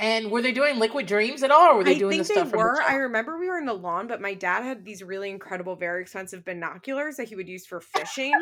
And 0.00 0.30
were 0.30 0.40
they 0.40 0.52
doing 0.52 0.78
Liquid 0.78 1.06
Dreams 1.06 1.42
at 1.42 1.50
all? 1.50 1.72
Or 1.72 1.76
were 1.76 1.84
they 1.84 1.96
I 1.96 1.98
doing 1.98 2.18
the 2.18 2.24
stuff 2.24 2.50
they 2.50 2.56
were. 2.56 2.80
I 2.80 2.94
remember 2.94 3.38
we 3.38 3.48
were 3.48 3.58
in 3.58 3.66
the 3.66 3.74
lawn, 3.74 4.06
but 4.06 4.22
my 4.22 4.32
dad 4.32 4.62
had 4.62 4.82
these 4.82 5.02
really 5.02 5.28
incredible, 5.28 5.76
very 5.76 6.00
expensive 6.00 6.42
binoculars 6.42 7.16
that 7.16 7.28
he 7.28 7.36
would 7.36 7.48
use 7.48 7.66
for 7.66 7.82
fishing. 7.82 8.32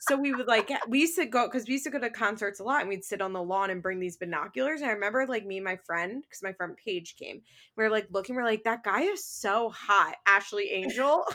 so 0.00 0.14
we 0.14 0.34
would 0.34 0.46
like 0.46 0.70
we 0.88 1.00
used 1.00 1.16
to 1.16 1.24
go 1.24 1.46
because 1.46 1.66
we 1.66 1.72
used 1.72 1.84
to 1.84 1.90
go 1.90 1.98
to 1.98 2.10
concerts 2.10 2.60
a 2.60 2.64
lot, 2.64 2.80
and 2.80 2.90
we'd 2.90 3.02
sit 3.02 3.22
on 3.22 3.32
the 3.32 3.42
lawn 3.42 3.70
and 3.70 3.82
bring 3.82 3.98
these 3.98 4.18
binoculars. 4.18 4.82
And 4.82 4.90
I 4.90 4.92
remember 4.92 5.26
like 5.26 5.46
me 5.46 5.56
and 5.56 5.64
my 5.64 5.76
friend, 5.76 6.22
because 6.22 6.42
my 6.42 6.52
friend 6.52 6.76
Paige 6.76 7.16
came, 7.16 7.40
we 7.78 7.84
were 7.84 7.90
like 7.90 8.08
looking, 8.10 8.36
we 8.36 8.42
are 8.42 8.44
like 8.44 8.64
that 8.64 8.84
guy 8.84 9.00
is 9.00 9.24
so 9.24 9.70
hot, 9.70 10.16
Ashley 10.26 10.70
Angel. 10.70 11.24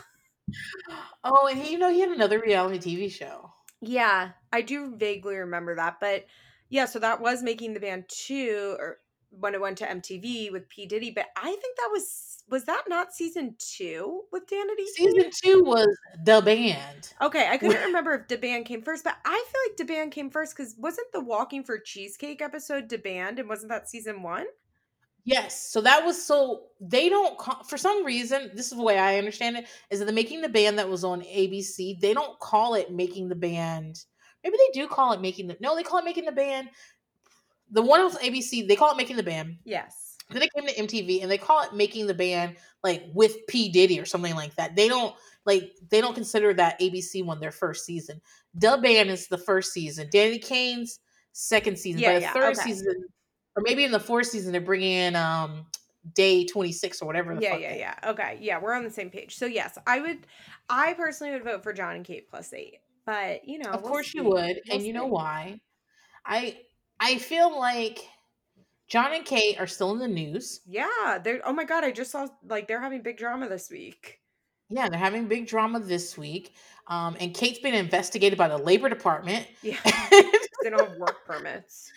Oh, 1.23 1.47
and 1.47 1.57
he, 1.57 1.71
you 1.71 1.77
know, 1.77 1.89
he 1.89 2.01
had 2.01 2.09
another 2.09 2.37
reality 2.39 2.77
TV 2.77 3.09
show. 3.09 3.51
Yeah, 3.79 4.31
I 4.51 4.61
do 4.61 4.95
vaguely 4.97 5.37
remember 5.37 5.75
that, 5.75 5.97
but 6.01 6.25
yeah, 6.69 6.85
so 6.85 6.99
that 6.99 7.21
was 7.21 7.43
making 7.43 7.73
the 7.73 7.79
band 7.79 8.05
too, 8.07 8.75
or 8.79 8.97
when 9.31 9.55
it 9.55 9.61
went 9.61 9.77
to 9.79 9.85
MTV 9.85 10.51
with 10.51 10.69
P 10.69 10.85
Diddy. 10.85 11.11
But 11.11 11.27
I 11.35 11.49
think 11.49 11.77
that 11.77 11.89
was 11.91 12.43
was 12.49 12.65
that 12.65 12.83
not 12.87 13.13
season 13.13 13.55
two 13.57 14.23
with 14.31 14.45
Danity? 14.45 14.85
Season 14.95 15.31
two 15.43 15.63
was 15.63 15.87
the 16.25 16.41
band. 16.41 17.13
Okay, 17.21 17.47
I 17.49 17.57
couldn't 17.57 17.83
remember 17.85 18.13
if 18.13 18.27
the 18.27 18.37
band 18.37 18.65
came 18.65 18.81
first, 18.81 19.03
but 19.03 19.17
I 19.25 19.31
feel 19.51 19.61
like 19.69 19.77
the 19.77 19.85
band 19.85 20.11
came 20.11 20.29
first 20.29 20.55
because 20.55 20.75
wasn't 20.77 21.11
the 21.13 21.23
Walking 21.23 21.63
for 21.63 21.79
Cheesecake 21.79 22.41
episode 22.41 22.89
the 22.89 22.97
band, 22.97 23.39
and 23.39 23.47
wasn't 23.47 23.69
that 23.69 23.89
season 23.89 24.21
one? 24.21 24.45
Yes. 25.23 25.71
So 25.71 25.81
that 25.81 26.05
was 26.05 26.23
so 26.23 26.63
they 26.79 27.07
don't 27.07 27.37
call, 27.37 27.63
for 27.63 27.77
some 27.77 28.03
reason. 28.03 28.51
This 28.55 28.71
is 28.71 28.77
the 28.77 28.83
way 28.83 28.97
I 28.97 29.17
understand 29.17 29.57
it 29.57 29.67
is 29.89 29.99
that 29.99 30.05
the 30.05 30.13
making 30.13 30.41
the 30.41 30.49
band 30.49 30.79
that 30.79 30.89
was 30.89 31.03
on 31.03 31.21
ABC. 31.21 31.99
They 31.99 32.13
don't 32.13 32.39
call 32.39 32.73
it 32.73 32.91
making 32.91 33.29
the 33.29 33.35
band. 33.35 34.03
Maybe 34.43 34.57
they 34.57 34.79
do 34.81 34.87
call 34.87 35.13
it 35.13 35.21
making 35.21 35.47
the. 35.47 35.57
No, 35.59 35.75
they 35.75 35.83
call 35.83 35.99
it 35.99 36.05
making 36.05 36.25
the 36.25 36.31
band. 36.31 36.69
The 37.71 37.81
one 37.81 38.03
with 38.05 38.19
ABC, 38.19 38.67
they 38.67 38.75
call 38.75 38.91
it 38.91 38.97
making 38.97 39.17
the 39.17 39.23
band. 39.23 39.57
Yes. 39.63 40.17
Then 40.29 40.41
it 40.41 40.53
came 40.53 40.67
to 40.67 40.73
MTV, 40.73 41.21
and 41.21 41.31
they 41.31 41.37
call 41.37 41.63
it 41.63 41.73
making 41.73 42.07
the 42.07 42.13
band 42.13 42.55
like 42.83 43.03
with 43.13 43.35
P 43.47 43.69
Diddy 43.69 43.99
or 43.99 44.05
something 44.05 44.35
like 44.35 44.55
that. 44.55 44.75
They 44.75 44.87
don't 44.87 45.13
like 45.45 45.71
they 45.89 46.01
don't 46.01 46.13
consider 46.13 46.53
that 46.53 46.79
ABC 46.79 47.25
one 47.25 47.39
their 47.39 47.51
first 47.51 47.85
season. 47.85 48.21
The 48.53 48.79
band 48.81 49.09
is 49.09 49.27
the 49.27 49.37
first 49.37 49.73
season. 49.73 50.07
Danity 50.13 50.41
Kane's 50.41 50.99
second 51.33 51.77
season. 51.77 52.01
Yeah, 52.01 52.15
the 52.15 52.21
yeah, 52.21 52.33
third 52.33 52.57
okay. 52.57 52.61
season, 52.61 52.95
or 53.55 53.63
maybe 53.63 53.83
in 53.83 53.91
the 53.91 53.99
fourth 53.99 54.27
season, 54.27 54.51
they're 54.51 54.61
bringing 54.61 54.91
in 54.91 55.15
um 55.15 55.65
Day26 56.13 57.01
or 57.01 57.05
whatever 57.05 57.35
the 57.35 57.41
Yeah, 57.41 57.51
fuck 57.51 57.61
yeah, 57.61 57.75
yeah. 57.75 57.95
Okay, 58.11 58.37
yeah, 58.41 58.59
we're 58.59 58.73
on 58.73 58.83
the 58.83 58.89
same 58.89 59.09
page. 59.09 59.35
So 59.35 59.45
yes, 59.45 59.77
I 59.85 59.99
would, 59.99 60.19
I 60.69 60.93
personally 60.93 61.33
would 61.33 61.43
vote 61.43 61.61
for 61.61 61.73
John 61.73 61.95
and 61.95 62.05
Kate 62.05 62.29
plus 62.29 62.53
eight. 62.53 62.77
But 63.05 63.47
you 63.47 63.59
know, 63.59 63.71
of 63.71 63.81
we'll 63.81 63.91
course 63.91 64.13
you 64.13 64.23
would 64.23 64.61
We'll 64.67 64.77
and 64.77 64.85
you 64.85 64.93
know 64.93 65.07
why 65.07 65.59
i 66.25 66.55
i 67.01 67.17
feel 67.17 67.57
like 67.59 67.99
john 68.87 69.13
and 69.13 69.25
kate 69.25 69.59
are 69.59 69.67
still 69.67 69.91
in 69.91 69.99
the 69.99 70.07
news 70.07 70.61
Yeah, 70.65 71.17
they're. 71.23 71.41
Oh 71.45 71.53
my 71.53 71.63
god, 71.65 71.83
I 71.83 71.91
just 71.91 72.11
saw 72.11 72.27
like 72.47 72.67
they're 72.67 72.81
having 72.81 73.01
big 73.01 73.17
drama 73.17 73.49
this 73.49 73.69
week. 73.69 74.19
yeah 74.69 74.87
they're 74.89 74.99
having 74.99 75.27
big 75.27 75.47
drama 75.47 75.79
this 75.79 76.17
week 76.17 76.53
um 76.87 77.15
and 77.19 77.33
kate's 77.33 77.59
been 77.59 77.73
investigated 77.73 78.37
by 78.37 78.47
the 78.47 78.57
labor 78.57 78.87
department 78.89 79.47
Yeah, 79.61 79.77
they 80.63 80.69
don't 80.69 80.79
have 80.89 80.97
work 80.97 81.25
permits. 81.25 81.91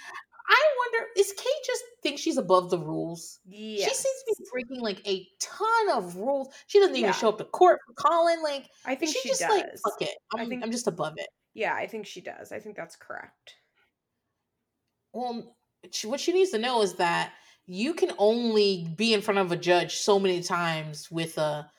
I 0.46 0.62
wonder 0.78 1.08
is 1.16 1.32
kate 1.36 1.62
just 1.66 1.82
think 2.02 2.18
she's 2.18 2.36
above 2.36 2.70
the 2.70 2.78
rules 2.78 3.40
Yes. 3.46 3.88
she 3.88 3.94
seems 3.94 4.18
to 4.20 4.34
be 4.42 4.48
breaking 4.52 4.80
like 4.82 5.00
a 5.08 5.26
ton 5.40 5.90
of 5.98 6.16
rules 6.16 6.48
she 6.66 6.78
doesn't 6.80 6.94
even 6.96 7.08
Yeah. 7.08 7.12
show 7.12 7.30
up 7.30 7.38
to 7.38 7.44
court 7.44 7.80
for 7.86 7.94
colin 7.94 8.42
like 8.42 8.68
I 8.84 8.94
think 8.94 9.12
she, 9.12 9.20
she, 9.20 9.28
just 9.30 9.40
does. 9.40 9.50
like 9.50 9.66
fuck 9.82 10.00
it 10.02 10.14
I 10.36 10.42
I'm, 10.42 10.48
think- 10.48 10.62
I'm 10.62 10.70
just 10.70 10.86
above 10.86 11.14
it 11.16 11.28
Yeah, 11.54 11.74
I 11.74 11.86
think 11.86 12.04
she 12.06 12.20
does. 12.20 12.52
I 12.52 12.58
think 12.60 12.76
that's 12.76 12.96
correct. 12.96 13.54
Well, 15.14 15.56
she, 15.90 16.06
what 16.06 16.20
she 16.20 16.32
needs 16.32 16.50
to 16.50 16.58
know 16.58 16.82
is 16.82 16.94
that 16.94 17.32
you 17.66 17.94
can 17.94 18.12
only 18.18 18.86
be 18.96 19.14
in 19.14 19.22
front 19.22 19.38
of 19.38 19.52
a 19.52 19.56
judge 19.56 19.96
so 19.96 20.18
many 20.18 20.42
times 20.42 21.10
with 21.10 21.38
a 21.38 21.70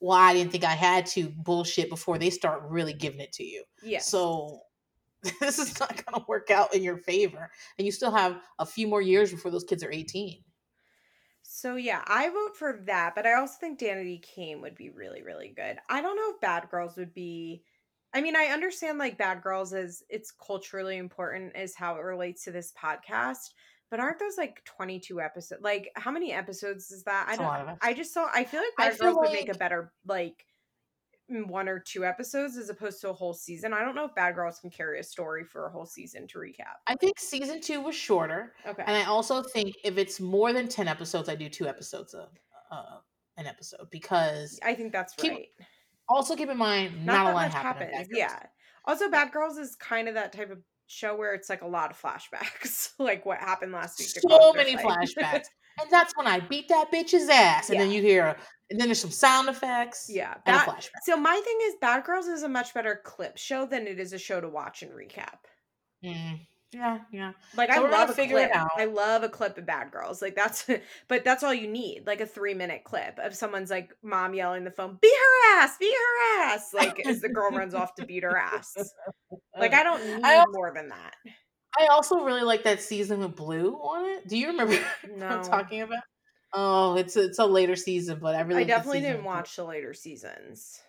well, 0.00 0.18
I 0.18 0.34
didn't 0.34 0.50
think 0.50 0.64
I 0.64 0.72
had 0.72 1.06
to 1.06 1.28
bullshit 1.28 1.88
before 1.88 2.18
they 2.18 2.30
start 2.30 2.64
really 2.64 2.92
giving 2.92 3.20
it 3.20 3.32
to 3.34 3.44
you. 3.44 3.62
Yeah. 3.84 4.00
So 4.00 4.58
this 5.40 5.60
is 5.60 5.78
not 5.78 6.04
going 6.04 6.20
to 6.20 6.26
work 6.26 6.50
out 6.50 6.74
in 6.74 6.82
your 6.82 6.96
favor. 6.96 7.50
And 7.78 7.86
you 7.86 7.92
still 7.92 8.10
have 8.10 8.40
a 8.58 8.66
few 8.66 8.88
more 8.88 9.00
years 9.00 9.30
before 9.30 9.52
those 9.52 9.62
kids 9.62 9.84
are 9.84 9.92
18. 9.92 10.42
So 11.42 11.76
yeah, 11.76 12.02
I 12.06 12.30
vote 12.30 12.56
for 12.56 12.80
that, 12.86 13.14
but 13.14 13.26
I 13.26 13.34
also 13.34 13.54
think 13.60 13.78
Danity 13.78 14.20
Kane 14.20 14.60
would 14.62 14.74
be 14.74 14.90
really, 14.90 15.22
really 15.22 15.52
good. 15.54 15.78
I 15.88 16.02
don't 16.02 16.16
know 16.16 16.30
if 16.34 16.40
Bad 16.40 16.68
Girls 16.68 16.96
would 16.96 17.14
be. 17.14 17.62
I 18.14 18.20
mean, 18.20 18.36
I 18.36 18.46
understand 18.46 18.98
like 18.98 19.16
Bad 19.16 19.42
Girls 19.42 19.72
is 19.72 20.02
it's 20.08 20.30
culturally 20.30 20.98
important 20.98 21.56
is 21.56 21.74
how 21.74 21.96
it 21.96 22.00
relates 22.00 22.44
to 22.44 22.52
this 22.52 22.72
podcast, 22.72 23.50
but 23.90 24.00
aren't 24.00 24.18
those 24.18 24.36
like 24.36 24.62
twenty 24.64 25.00
two 25.00 25.20
episodes? 25.20 25.62
Like, 25.62 25.90
how 25.96 26.10
many 26.10 26.32
episodes 26.32 26.90
is 26.90 27.02
that? 27.04 27.26
I 27.28 27.36
don't. 27.36 27.78
I 27.80 27.94
just 27.94 28.12
saw. 28.12 28.28
I 28.32 28.44
feel 28.44 28.60
like 28.60 28.76
Bad 28.76 28.98
Girls 28.98 29.16
would 29.18 29.32
make 29.32 29.48
a 29.48 29.56
better 29.56 29.92
like 30.06 30.44
mm, 31.30 31.46
one 31.46 31.68
or 31.68 31.78
two 31.78 32.04
episodes 32.04 32.58
as 32.58 32.68
opposed 32.68 33.00
to 33.00 33.08
a 33.08 33.14
whole 33.14 33.32
season. 33.32 33.72
I 33.72 33.80
don't 33.80 33.94
know 33.94 34.04
if 34.04 34.14
Bad 34.14 34.34
Girls 34.34 34.58
can 34.58 34.70
carry 34.70 35.00
a 35.00 35.04
story 35.04 35.44
for 35.44 35.66
a 35.66 35.70
whole 35.70 35.86
season 35.86 36.26
to 36.28 36.38
recap. 36.38 36.76
I 36.86 36.96
think 36.96 37.18
season 37.18 37.62
two 37.62 37.80
was 37.80 37.94
shorter. 37.94 38.52
Okay. 38.66 38.84
And 38.86 38.94
I 38.94 39.04
also 39.04 39.42
think 39.42 39.74
if 39.84 39.96
it's 39.96 40.20
more 40.20 40.52
than 40.52 40.68
10 40.68 40.86
episodes, 40.86 41.30
I 41.30 41.34
do 41.34 41.48
two 41.48 41.66
episodes 41.66 42.12
of 42.12 42.28
uh, 42.70 42.98
an 43.38 43.46
episode 43.46 43.88
because 43.90 44.60
I 44.62 44.74
think 44.74 44.92
that's 44.92 45.14
Keep- 45.14 45.32
right. 45.32 45.48
Also 46.14 46.36
keep 46.36 46.48
in 46.48 46.56
mind, 46.58 47.04
not, 47.06 47.14
not, 47.14 47.26
a 47.32 47.34
lot 47.34 47.42
much 47.46 47.52
happened. 47.54 47.90
happens. 47.92 48.08
Yeah. 48.12 48.38
Also, 48.84 49.08
Bad 49.10 49.32
Girls 49.32 49.58
is 49.58 49.76
kind 49.76 50.08
of 50.08 50.14
that 50.14 50.32
type 50.32 50.50
of 50.50 50.58
show 50.86 51.16
where 51.16 51.34
it's 51.34 51.48
like 51.48 51.62
a 51.62 51.66
lot 51.66 51.90
of 51.90 52.00
flashbacks, 52.00 52.90
like 52.98 53.24
what 53.24 53.38
happened 53.38 53.72
last 53.72 53.98
week. 53.98 54.08
so 54.08 54.52
many 54.52 54.76
fight. 54.76 54.84
flashbacks. 55.16 55.46
and 55.80 55.90
that's 55.90 56.12
when 56.16 56.26
I 56.26 56.40
beat 56.40 56.68
that 56.68 56.90
bitch's 56.92 57.28
ass. 57.28 57.70
And 57.70 57.80
then 57.80 57.90
you 57.90 58.02
hear, 58.02 58.36
and 58.70 58.78
then 58.80 58.88
there's 58.88 59.00
some 59.00 59.10
sound 59.10 59.48
effects. 59.48 60.06
yeah. 60.12 60.34
And 60.46 60.56
a 60.56 60.58
That, 60.58 60.68
flashback. 60.68 60.90
so 61.04 61.16
my 61.16 61.40
thing 61.44 61.58
is, 61.64 61.74
Bad 61.80 62.04
Girls 62.04 62.26
is 62.26 62.42
a 62.42 62.48
much 62.48 62.74
better 62.74 63.00
clip 63.04 63.38
show 63.38 63.64
than 63.66 63.86
it 63.86 63.98
is 64.00 64.12
a 64.12 64.18
show 64.18 64.40
to 64.40 64.48
watch 64.48 64.82
and 64.82 64.90
recap. 64.92 65.38
Mm, 66.04 66.40
yeah, 66.72 67.00
yeah. 67.12 67.32
Like 67.54 67.70
So 67.72 67.84
I 67.86 67.90
love 67.90 68.10
a 68.10 68.14
figure 68.14 68.38
it 68.38 68.50
clip. 68.50 68.56
out. 68.62 68.70
I 68.76 68.86
love 68.86 69.22
a 69.22 69.28
clip 69.28 69.58
of 69.58 69.66
Bad 69.66 69.90
Girls. 69.90 70.22
Like 70.22 70.34
that's, 70.34 70.66
but 71.08 71.24
that's 71.24 71.42
all 71.42 71.52
you 71.52 71.68
need. 71.68 72.04
Like 72.06 72.20
a 72.20 72.26
three 72.26 72.54
minute 72.54 72.84
clip 72.84 73.18
of 73.18 73.34
someone's 73.34 73.70
like 73.70 73.94
mom 74.02 74.34
yelling 74.34 74.64
the 74.64 74.70
phone, 74.70 74.98
"Beat 75.00 75.12
her 75.14 75.58
ass! 75.60 75.76
Beat 75.78 75.94
her 75.94 76.44
ass!" 76.46 76.72
Like 76.72 77.00
as 77.06 77.20
the 77.20 77.28
girl 77.28 77.50
runs 77.50 77.74
off 77.74 77.94
to 77.96 78.06
beat 78.06 78.22
her 78.22 78.36
ass. 78.36 78.74
Like 79.58 79.74
I 79.74 79.82
don't 79.82 80.04
need 80.16 80.24
I 80.24 80.34
al- 80.36 80.46
more 80.50 80.72
than 80.74 80.88
that. 80.88 81.14
I 81.78 81.86
also 81.86 82.22
really 82.24 82.42
like 82.42 82.64
that 82.64 82.82
season 82.82 83.20
with 83.20 83.34
Blue 83.36 83.74
on 83.74 84.04
it. 84.10 84.28
Do 84.28 84.36
you 84.38 84.48
remember 84.48 84.74
what 85.02 85.16
No. 85.18 85.26
I'm 85.26 85.42
talking 85.42 85.82
about? 85.82 86.02
Oh, 86.54 86.96
it's 86.96 87.16
it's 87.16 87.38
a 87.38 87.46
later 87.46 87.76
season, 87.76 88.18
but 88.20 88.34
I 88.34 88.40
really 88.42 88.62
I 88.62 88.66
definitely 88.66 89.00
didn't 89.00 89.24
watch 89.24 89.56
the 89.56 89.64
later 89.64 89.94
seasons. 89.94 90.80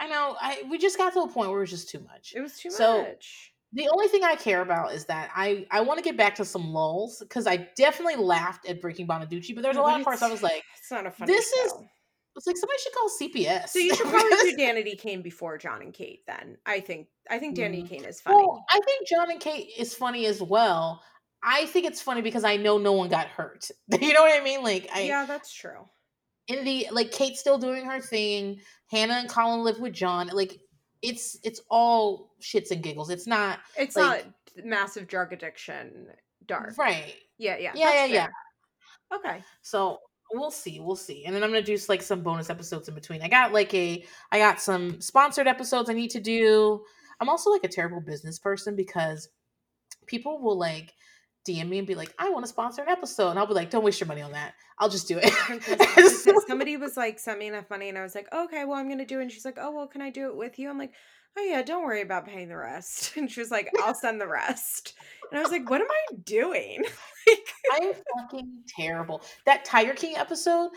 I 0.00 0.06
know. 0.06 0.36
I 0.40 0.62
we 0.70 0.78
just 0.78 0.96
got 0.96 1.12
to 1.14 1.20
a 1.22 1.28
point 1.28 1.50
where 1.50 1.58
it 1.58 1.62
was 1.62 1.70
just 1.70 1.88
too 1.90 2.00
much. 2.00 2.32
It 2.36 2.40
was 2.40 2.56
too 2.58 2.70
So, 2.70 3.02
much. 3.02 3.52
The 3.72 3.88
only 3.88 4.08
thing 4.08 4.24
I 4.24 4.34
care 4.34 4.62
about 4.62 4.92
is 4.92 5.04
that 5.06 5.30
I 5.34 5.66
I 5.70 5.80
want 5.82 5.98
to 5.98 6.04
get 6.04 6.16
back 6.16 6.34
to 6.36 6.44
some 6.44 6.72
lulls 6.72 7.18
because 7.20 7.46
I 7.46 7.68
definitely 7.76 8.16
laughed 8.16 8.66
at 8.68 8.80
Breaking 8.80 9.06
Bonaducci, 9.06 9.54
but 9.54 9.62
there's 9.62 9.76
a 9.76 9.82
lot 9.82 9.98
of 10.00 10.04
parts 10.04 10.22
I 10.22 10.30
was 10.30 10.42
like, 10.42 10.62
It's 10.80 10.90
not 10.90 11.06
a 11.06 11.10
funny 11.10 11.32
this 11.32 11.46
is- 11.46 11.74
it's 12.36 12.46
like 12.46 12.56
somebody 12.56 12.78
should 12.78 12.92
call 12.92 13.08
CPS. 13.20 13.70
So 13.70 13.80
you 13.80 13.94
should 13.96 14.06
probably 14.06 14.30
do 14.30 14.56
Danity 14.60 14.96
Kane 14.96 15.22
before 15.22 15.58
John 15.58 15.82
and 15.82 15.92
Kate. 15.92 16.20
Then 16.28 16.56
I 16.66 16.78
think 16.78 17.08
I 17.28 17.38
think 17.40 17.56
Danity 17.56 17.82
Mm. 17.82 17.88
Kane 17.88 18.04
is 18.04 18.20
funny. 18.20 18.36
Well, 18.36 18.64
I 18.70 18.78
think 18.86 19.08
John 19.08 19.30
and 19.30 19.40
Kate 19.40 19.70
is 19.76 19.92
funny 19.94 20.24
as 20.26 20.40
well. 20.40 21.02
I 21.42 21.66
think 21.66 21.84
it's 21.86 22.00
funny 22.00 22.22
because 22.22 22.44
I 22.44 22.56
know 22.56 22.78
no 22.78 22.92
one 22.92 23.08
got 23.08 23.26
hurt. 23.26 23.68
you 24.00 24.12
know 24.12 24.22
what 24.22 24.40
I 24.40 24.44
mean? 24.44 24.62
Like 24.62 24.88
I 24.94 25.00
yeah, 25.02 25.26
that's 25.26 25.52
true. 25.52 25.84
in 26.46 26.64
the 26.64 26.86
like 26.92 27.10
Kate's 27.10 27.40
still 27.40 27.58
doing 27.58 27.84
her 27.86 28.00
thing. 28.00 28.60
Hannah 28.90 29.14
and 29.14 29.28
Colin 29.28 29.64
live 29.64 29.80
with 29.80 29.92
John. 29.92 30.28
Like 30.28 30.60
it's 31.02 31.38
it's 31.44 31.60
all 31.70 32.34
shits 32.40 32.70
and 32.70 32.82
giggles. 32.82 33.10
It's 33.10 33.26
not 33.26 33.60
It's 33.76 33.96
like- 33.96 34.26
not 34.56 34.64
massive 34.64 35.06
drug 35.06 35.32
addiction 35.32 36.08
dark. 36.46 36.76
right. 36.78 37.14
Yeah, 37.38 37.56
yeah, 37.58 37.72
Yeah, 37.74 37.90
that's 37.92 38.12
yeah. 38.12 38.28
Okay. 39.14 39.42
So 39.62 40.00
we'll 40.32 40.50
see, 40.50 40.80
we'll 40.80 40.96
see. 40.96 41.24
And 41.24 41.34
then 41.34 41.42
I'm 41.44 41.50
gonna 41.50 41.62
do 41.62 41.78
like 41.88 42.02
some 42.02 42.22
bonus 42.22 42.50
episodes 42.50 42.88
in 42.88 42.94
between. 42.94 43.22
I 43.22 43.28
got 43.28 43.52
like 43.52 43.72
a 43.74 44.04
I 44.32 44.38
got 44.38 44.60
some 44.60 45.00
sponsored 45.00 45.46
episodes 45.46 45.88
I 45.88 45.92
need 45.92 46.10
to 46.10 46.20
do. 46.20 46.84
I'm 47.20 47.28
also 47.28 47.50
like 47.50 47.64
a 47.64 47.68
terrible 47.68 48.00
business 48.00 48.38
person 48.38 48.74
because 48.76 49.28
people 50.06 50.40
will 50.40 50.58
like 50.58 50.94
DM 51.48 51.68
me 51.68 51.78
and 51.78 51.86
be 51.86 51.94
like, 51.94 52.12
I 52.18 52.30
want 52.30 52.44
to 52.44 52.48
sponsor 52.48 52.82
an 52.82 52.88
episode. 52.88 53.30
And 53.30 53.38
I'll 53.38 53.46
be 53.46 53.54
like, 53.54 53.70
don't 53.70 53.84
waste 53.84 54.00
your 54.00 54.06
money 54.06 54.22
on 54.22 54.32
that. 54.32 54.54
I'll 54.78 54.88
just 54.88 55.08
do 55.08 55.18
it. 55.22 55.32
Somebody 56.46 56.76
was 56.76 56.96
like, 56.96 57.18
sent 57.18 57.38
me 57.38 57.46
enough 57.48 57.68
money, 57.70 57.88
and 57.88 57.98
I 57.98 58.02
was 58.02 58.14
like, 58.14 58.32
okay, 58.32 58.64
well, 58.64 58.76
I'm 58.76 58.88
gonna 58.88 59.04
do 59.04 59.18
it. 59.18 59.22
And 59.22 59.32
she's 59.32 59.44
like, 59.44 59.58
oh, 59.60 59.70
well, 59.70 59.86
can 59.86 60.02
I 60.02 60.10
do 60.10 60.28
it 60.28 60.36
with 60.36 60.58
you? 60.58 60.70
I'm 60.70 60.78
like, 60.78 60.92
oh 61.38 61.42
yeah, 61.42 61.62
don't 61.62 61.84
worry 61.84 62.02
about 62.02 62.26
paying 62.26 62.48
the 62.48 62.56
rest. 62.56 63.12
And 63.16 63.30
she 63.30 63.40
was 63.40 63.50
like, 63.50 63.70
I'll 63.82 63.94
send 63.94 64.20
the 64.20 64.28
rest. 64.28 64.94
And 65.30 65.38
I 65.38 65.42
was 65.42 65.52
like, 65.52 65.68
what 65.68 65.80
am 65.80 65.86
I 65.90 66.14
doing? 66.24 66.82
I'm 67.74 67.92
fucking 68.20 68.50
terrible. 68.66 69.22
That 69.44 69.64
Tiger 69.64 69.92
King 69.92 70.16
episode, 70.16 70.70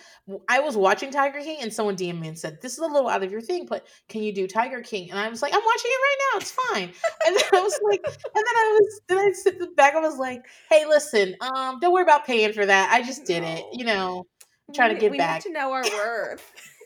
i 0.50 0.60
was 0.60 0.76
watching 0.76 1.10
Tiger 1.10 1.40
King 1.40 1.60
and 1.62 1.74
someone 1.74 1.96
DM'd 1.96 2.20
me 2.20 2.28
and 2.28 2.38
said, 2.38 2.58
This 2.62 2.74
is 2.74 2.80
a 2.80 2.86
little 2.86 3.08
out 3.08 3.24
of 3.24 3.32
your 3.32 3.40
thing, 3.40 3.66
but 3.66 3.88
can 4.10 4.22
you 4.24 4.34
do 4.34 4.48
Tiger 4.48 4.82
King? 4.82 5.10
And 5.10 5.18
I 5.20 5.30
was 5.30 5.42
like, 5.42 5.54
I'm 5.54 5.62
watching 5.66 5.92
it 5.92 6.02
right 6.04 6.18
now. 6.34 6.38
It's 6.40 6.52
fine. 6.52 6.92
And 7.26 7.36
then 7.36 7.44
I 7.54 7.62
was 7.62 7.80
like, 7.90 8.02
and 8.06 8.16
then 8.36 8.46
I 8.58 8.80
was, 8.82 9.02
then 9.08 9.18
I 9.20 9.32
sit 9.32 9.76
back. 9.78 9.96
I 9.96 10.00
was 10.02 10.18
like, 10.18 10.42
Hey, 10.70 10.86
listen, 10.86 11.36
um, 11.40 11.80
don't 11.80 11.94
worry 11.94 12.04
about 12.04 12.26
paying 12.26 12.52
for 12.52 12.66
that. 12.66 12.90
I 12.92 13.04
just 13.04 13.26
did 13.26 13.44
it. 13.44 13.64
You 13.72 13.86
know, 13.86 14.26
I'm 14.68 14.74
trying 14.76 14.90
We- 14.90 14.96
to 14.96 15.02
give 15.02 15.12
we 15.12 15.18
back. 15.18 15.46
need 15.46 15.54
to 15.54 15.58
know 15.58 15.72
our 15.72 15.84
worth. 15.84 16.52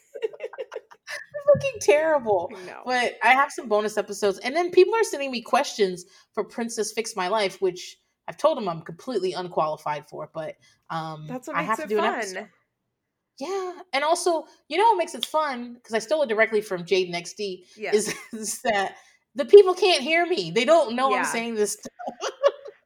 Fucking 1.54 1.80
terrible. 1.82 2.52
no. 2.66 2.82
But 2.86 3.16
I 3.24 3.30
have 3.34 3.52
some 3.52 3.68
bonus 3.68 3.98
episodes. 3.98 4.40
And 4.40 4.56
then 4.56 4.72
people 4.72 4.96
are 4.96 5.04
sending 5.04 5.32
me 5.32 5.42
questions 5.42 6.06
for 6.34 6.44
Princess 6.44 6.92
Fix 6.92 7.16
My 7.16 7.28
Life, 7.28 7.62
which 7.62 7.98
I've 8.28 8.38
told 8.38 8.58
them 8.58 8.68
I'm 8.68 8.82
completely 8.82 9.34
unqualified 9.34 10.10
for, 10.10 10.30
but 10.34 10.56
um, 10.90 11.28
That's 11.28 11.48
what 11.48 11.56
I 11.58 11.62
have 11.62 11.80
to 11.82 11.88
do 11.88 12.00
an 12.00 12.06
episode. 12.06 12.48
Yeah, 13.40 13.74
and 13.94 14.04
also, 14.04 14.46
you 14.70 14.78
know 14.78 14.86
what 14.86 14.98
makes 14.98 15.14
it 15.14 15.26
fun 15.26 15.74
because 15.74 15.94
I 15.94 16.00
stole 16.00 16.22
it 16.24 16.30
directly 16.30 16.62
from 16.62 16.86
Jade 16.86 17.14
XD 17.14 17.66
Yeah. 17.76 17.94
is, 17.94 18.16
is 18.34 18.62
that 18.64 18.96
the 19.36 19.46
people 19.46 19.74
can't 19.74 20.02
hear 20.02 20.26
me. 20.26 20.52
They 20.52 20.64
don't 20.66 20.96
know 20.96 21.10
Yeah. 21.12 21.18
I'm 21.18 21.26
saying 21.26 21.56
this. 21.56 21.74
Stuff. 21.74 22.32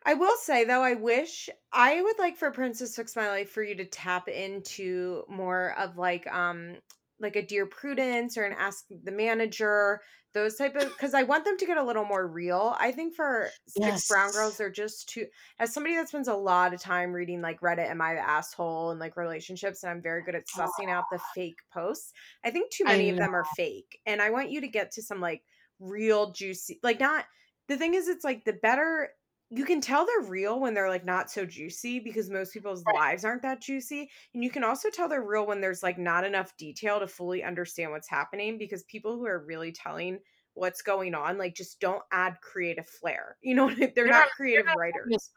I 0.05 0.15
will 0.15 0.35
say 0.41 0.65
though, 0.65 0.81
I 0.81 0.95
wish 0.95 1.49
I 1.71 2.01
would 2.01 2.17
like 2.17 2.35
for 2.35 2.49
Princess 2.49 2.95
Fix 2.95 3.15
My 3.15 3.27
Life 3.29 3.51
for 3.51 3.61
you 3.61 3.75
to 3.75 3.85
tap 3.85 4.27
into 4.27 5.23
more 5.29 5.75
of 5.77 5.97
like 5.97 6.25
um 6.33 6.77
like 7.19 7.35
a 7.35 7.45
Dear 7.45 7.65
Prudence 7.65 8.37
or 8.37 8.43
an 8.43 8.55
Ask 8.57 8.85
the 8.89 9.11
Manager, 9.11 10.01
those 10.33 10.55
type 10.55 10.75
of 10.75 10.87
because 10.89 11.13
I 11.13 11.23
want 11.23 11.45
them 11.45 11.57
to 11.57 11.65
get 11.65 11.77
a 11.77 11.83
little 11.83 12.05
more 12.05 12.27
real. 12.27 12.75
I 12.79 12.91
think 12.91 13.15
for 13.15 13.49
Six 13.67 14.07
Brown 14.07 14.31
Girls, 14.31 14.57
they're 14.57 14.69
just 14.69 15.09
too 15.09 15.25
as 15.59 15.73
somebody 15.73 15.95
that 15.95 16.09
spends 16.09 16.27
a 16.27 16.33
lot 16.33 16.73
of 16.73 16.81
time 16.81 17.11
reading 17.11 17.41
like 17.41 17.61
Reddit, 17.61 17.89
Am 17.89 18.01
I 18.01 18.13
the 18.13 18.27
asshole 18.27 18.91
and 18.91 18.99
like 18.99 19.17
relationships, 19.17 19.83
and 19.83 19.91
I'm 19.91 20.01
very 20.01 20.23
good 20.23 20.35
at 20.35 20.47
sussing 20.47 20.89
out 20.89 21.05
the 21.11 21.19
fake 21.35 21.57
posts. 21.73 22.13
I 22.43 22.51
think 22.51 22.71
too 22.71 22.85
many 22.85 23.09
of 23.09 23.17
them 23.17 23.33
are 23.33 23.45
fake. 23.55 23.99
And 24.05 24.21
I 24.21 24.29
want 24.29 24.51
you 24.51 24.61
to 24.61 24.67
get 24.67 24.91
to 24.93 25.01
some 25.01 25.19
like 25.19 25.41
real 25.79 26.31
juicy 26.31 26.79
like 26.83 26.99
not 26.99 27.25
the 27.69 27.77
thing 27.77 27.93
is 27.93 28.07
it's 28.07 28.25
like 28.25 28.43
the 28.43 28.53
better 28.53 29.09
you 29.51 29.65
can 29.65 29.81
tell 29.81 30.05
they're 30.05 30.29
real 30.29 30.59
when 30.59 30.73
they're 30.73 30.89
like 30.89 31.05
not 31.05 31.31
so 31.31 31.45
juicy 31.45 31.99
because 31.99 32.29
most 32.29 32.53
people's 32.53 32.83
Right. 32.85 32.95
lives 32.95 33.25
aren't 33.25 33.41
that 33.41 33.61
juicy 33.61 34.09
and 34.33 34.43
you 34.43 34.49
can 34.49 34.63
also 34.63 34.89
tell 34.89 35.07
they're 35.09 35.23
real 35.23 35.47
when 35.47 35.59
there's 35.61 35.81
like 35.83 35.97
not 35.97 36.23
enough 36.23 36.55
detail 36.57 36.99
to 36.99 37.07
fully 37.07 37.43
understand 37.43 37.91
what's 37.91 38.07
happening 38.09 38.57
because 38.57 38.83
people 38.83 39.15
who 39.17 39.25
are 39.25 39.43
really 39.45 39.71
telling 39.71 40.19
what's 40.53 40.81
going 40.81 41.15
on 41.15 41.37
like 41.37 41.55
just 41.55 41.79
don't 41.79 42.03
add 42.11 42.35
creative 42.41 42.87
flair 42.87 43.37
you 43.41 43.55
know 43.55 43.69
they're, 43.73 43.91
They're 43.95 44.05
not, 44.07 44.19
not- 44.19 44.29
creative 44.37 44.65
not 44.65 44.77
writers. 44.77 45.31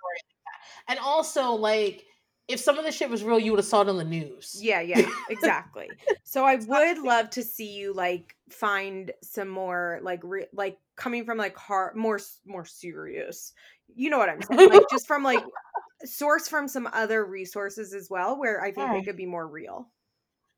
And 0.89 0.99
also, 1.01 1.53
like, 1.53 2.05
if 2.49 2.61
some 2.61 2.79
of 2.79 2.85
the 2.85 2.93
shit 2.93 3.09
was 3.11 3.23
real, 3.25 3.39
you 3.39 3.53
would 3.53 3.59
have 3.59 3.67
saw 3.67 3.83
it 3.83 3.89
on 3.89 3.97
the 3.97 4.05
news. 4.05 4.57
Yeah, 4.61 4.81
yeah, 4.81 5.09
exactly. 5.31 5.89
so 6.25 6.45
I 6.45 6.57
would 6.67 6.99
love 6.99 7.31
to 7.31 7.43
see 7.43 7.73
you 7.73 7.93
like 7.95 8.37
find 8.51 9.11
some 9.23 9.49
more 9.49 10.01
like 10.03 10.21
re- 10.23 10.49
like 10.53 10.79
coming 10.97 11.25
from 11.25 11.39
like 11.39 11.57
hard 11.57 11.97
more 11.97 12.21
more 12.45 12.65
serious. 12.65 13.53
You 13.95 14.11
know 14.11 14.19
what 14.19 14.29
I'm 14.29 14.43
saying? 14.43 14.67
Like 14.69 14.89
just 14.89 15.07
from 15.07 15.23
like 15.23 15.45
source 16.05 16.49
from 16.49 16.69
some 16.69 16.89
other 16.93 17.25
resources 17.25 17.95
as 17.95 18.09
well 18.11 18.39
where 18.39 18.63
I 18.63 18.73
think 18.73 18.93
they 18.93 19.03
could 19.03 19.17
be 19.17 19.27
more 19.27 19.47
real. 19.47 19.91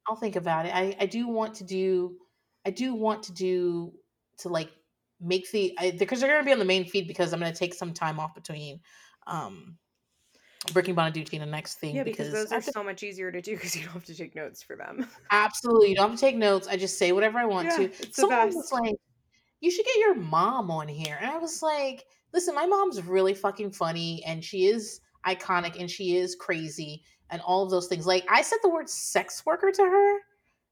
I'll 0.07 0.17
think 0.17 0.37
about 0.37 0.67
it. 0.67 0.75
I, 0.75 0.97
I 1.01 1.07
do 1.07 1.29
want 1.29 1.55
to 1.57 1.65
do, 1.65 2.19
I 2.67 2.71
do 2.71 2.95
want 2.95 3.23
to 3.25 3.33
do 3.33 3.95
to 4.39 4.49
like 4.49 4.71
make 5.21 5.51
the 5.51 5.75
because 5.99 6.21
they're 6.21 6.29
going 6.31 6.43
to 6.43 6.47
be 6.47 6.53
on 6.53 6.59
the 6.59 6.65
main 6.65 6.85
feed 6.85 7.09
because 7.09 7.33
I'm 7.33 7.41
going 7.41 7.53
to 7.53 7.59
take 7.59 7.75
some 7.75 7.95
time 7.95 8.21
off 8.21 8.35
between 8.35 8.81
um 9.27 9.79
Breaking 10.73 10.95
Bonaducci 10.95 11.35
and 11.35 11.43
the 11.43 11.47
next 11.47 11.77
thing 11.77 11.97
Yeah, 11.97 12.05
because 12.05 12.31
those 12.31 12.53
are 12.53 12.63
so 12.63 12.83
much 12.83 13.03
easier 13.03 13.31
to 13.31 13.41
do 13.41 13.55
because 13.55 13.77
you 13.77 13.85
don't 13.85 13.93
have 13.95 14.05
to 14.07 14.15
take 14.15 14.35
notes 14.35 14.63
for 14.63 14.77
them. 14.77 15.07
absolutely 15.31 15.91
you 15.91 15.95
don't 15.97 16.11
have 16.11 16.19
to 16.19 16.25
take 16.27 16.37
notes. 16.37 16.69
I 16.69 16.77
just 16.77 16.99
say 16.99 17.13
whatever 17.13 17.39
I 17.39 17.45
want 17.47 17.69
Yeah, 17.69 17.77
to. 17.77 17.93
Someone 18.13 18.47
was 18.47 18.71
like, 18.73 18.95
"You 19.61 19.71
should 19.71 19.87
get 19.87 19.99
your 19.99 20.15
mom 20.17 20.71
on 20.71 20.89
here," 20.89 21.17
and 21.21 21.31
I 21.31 21.39
was 21.39 21.63
like, 21.63 22.05
"Listen, 22.35 22.55
my 22.55 22.67
mom's 22.67 23.01
really 23.03 23.33
fucking 23.33 23.71
funny, 23.71 24.23
and 24.27 24.45
she 24.45 24.67
is 24.67 25.01
iconic, 25.27 25.81
and 25.81 25.91
she 25.91 26.17
is 26.17 26.37
crazy, 26.37 27.03
and 27.31 27.41
all 27.41 27.63
of 27.63 27.71
those 27.71 27.87
things." 27.87 28.07
Like 28.07 28.27
I 28.29 28.43
said 28.43 28.59
the 28.63 28.69
word 28.69 28.91
sex 28.91 29.43
worker 29.47 29.73
to 29.73 29.83
her 29.83 30.19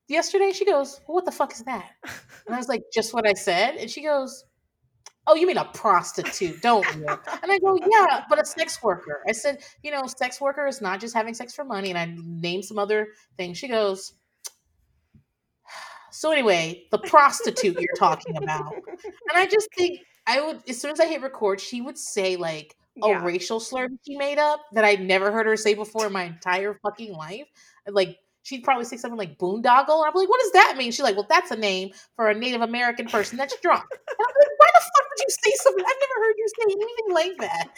yesterday. 0.08 0.52
She 0.52 0.66
goes, 0.66 1.00
well, 1.08 1.14
"What 1.14 1.24
the 1.24 1.32
fuck 1.32 1.52
is 1.52 1.64
that?" 1.64 1.92
And 2.46 2.54
I 2.54 2.58
was 2.58 2.68
like, 2.68 2.82
"Just 2.92 3.14
what 3.14 3.26
I 3.26 3.32
said," 3.32 3.76
and 3.76 3.90
she 3.90 4.02
goes. 4.02 4.44
Oh, 5.28 5.36
you 5.36 5.46
mean 5.46 5.56
a 5.56 5.66
prostitute, 5.66 6.60
don't 6.62 6.84
you? 6.96 7.06
And 7.06 7.52
I 7.52 7.56
go, 7.60 7.78
yeah, 7.88 8.24
but 8.28 8.42
a 8.42 8.44
sex 8.44 8.82
worker. 8.82 9.22
I 9.28 9.30
said, 9.30 9.62
you 9.84 9.92
know, 9.92 10.02
sex 10.04 10.40
worker 10.40 10.66
is 10.66 10.80
not 10.80 10.98
just 10.98 11.14
having 11.14 11.32
sex 11.32 11.54
for 11.54 11.64
money. 11.64 11.90
And 11.90 11.98
I 11.98 12.12
named 12.18 12.64
some 12.64 12.76
other 12.76 13.06
things. 13.36 13.56
She 13.56 13.68
goes, 13.68 14.14
so 16.10 16.32
anyway, 16.32 16.88
the 16.90 16.98
prostitute 16.98 17.80
you're 17.80 17.94
talking 17.96 18.36
about. 18.36 18.74
And 18.74 19.36
I 19.36 19.46
just 19.46 19.68
think 19.76 20.00
I 20.26 20.40
would, 20.40 20.62
as 20.68 20.80
soon 20.80 20.92
as 20.92 21.00
I 21.00 21.06
hit 21.06 21.22
record, 21.22 21.60
she 21.60 21.80
would 21.80 21.98
say 21.98 22.36
like 22.36 22.76
a 23.02 23.08
yeah. 23.08 23.24
racial 23.24 23.60
slur 23.60 23.88
that 23.88 23.98
she 24.06 24.16
made 24.16 24.38
up 24.38 24.60
that 24.72 24.84
I'd 24.84 25.00
never 25.00 25.32
heard 25.32 25.46
her 25.46 25.56
say 25.56 25.74
before 25.74 26.06
in 26.06 26.12
my 26.12 26.24
entire 26.24 26.74
fucking 26.82 27.14
life. 27.14 27.48
Like 27.88 28.18
she'd 28.42 28.64
probably 28.64 28.84
say 28.84 28.96
something 28.96 29.18
like 29.18 29.38
boondoggle. 29.38 29.98
And 30.00 30.06
I'm 30.06 30.14
like, 30.14 30.28
what 30.28 30.40
does 30.40 30.52
that 30.52 30.74
mean? 30.76 30.90
She's 30.90 31.02
like, 31.02 31.16
well, 31.16 31.26
that's 31.28 31.50
a 31.50 31.56
name 31.56 31.90
for 32.16 32.28
a 32.28 32.34
Native 32.34 32.60
American 32.60 33.06
person 33.06 33.38
that's 33.38 33.58
drunk. 33.60 33.84
And 33.90 34.16
I'm 34.18 34.26
like, 34.26 34.50
why 34.58 34.66
the 34.74 34.80
fuck 34.80 35.06
would 35.10 35.18
you 35.18 35.28
say 35.28 35.52
something? 35.56 35.84
I've 35.84 35.96
never 36.00 36.24
heard 36.24 36.34
you 36.36 36.48
say 36.48 36.64
anything 36.72 37.14
like 37.14 37.36
that. 37.40 37.68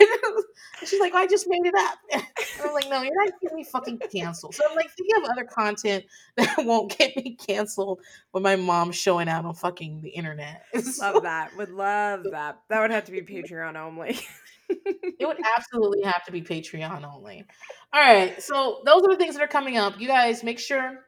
and 0.80 0.88
she's 0.88 1.00
like, 1.00 1.12
oh, 1.14 1.18
I 1.18 1.26
just 1.26 1.46
made 1.48 1.64
it 1.64 1.74
up. 1.76 1.98
And 2.58 2.68
I'm 2.68 2.74
like, 2.74 2.88
no, 2.88 3.02
you're 3.02 3.24
not 3.24 3.32
getting 3.42 3.56
me 3.56 3.64
fucking 3.64 3.98
canceled. 4.10 4.54
So 4.54 4.64
I'm 4.68 4.74
like, 4.76 4.90
thinking 4.90 5.22
of 5.22 5.30
other 5.30 5.44
content 5.44 6.04
that 6.36 6.64
won't 6.64 6.96
get 6.96 7.14
me 7.14 7.36
canceled 7.36 8.00
when 8.30 8.42
my 8.42 8.56
mom's 8.56 8.96
showing 8.96 9.28
out 9.28 9.44
on 9.44 9.54
fucking 9.54 10.00
the 10.00 10.08
internet. 10.08 10.62
love 11.00 11.22
that. 11.24 11.54
Would 11.56 11.70
love 11.70 12.24
that. 12.30 12.60
That 12.70 12.80
would 12.80 12.90
have 12.90 13.04
to 13.04 13.12
be 13.12 13.20
Patreon 13.20 13.76
only. 13.76 14.18
It 14.68 15.26
would 15.26 15.38
absolutely 15.56 16.02
have 16.02 16.24
to 16.24 16.32
be 16.32 16.42
Patreon 16.42 17.04
only. 17.04 17.44
All 17.92 18.00
right. 18.00 18.40
So 18.42 18.82
those 18.84 19.02
are 19.02 19.10
the 19.10 19.16
things 19.16 19.34
that 19.34 19.42
are 19.42 19.48
coming 19.48 19.76
up. 19.76 20.00
You 20.00 20.08
guys 20.08 20.44
make 20.44 20.58
sure 20.58 21.04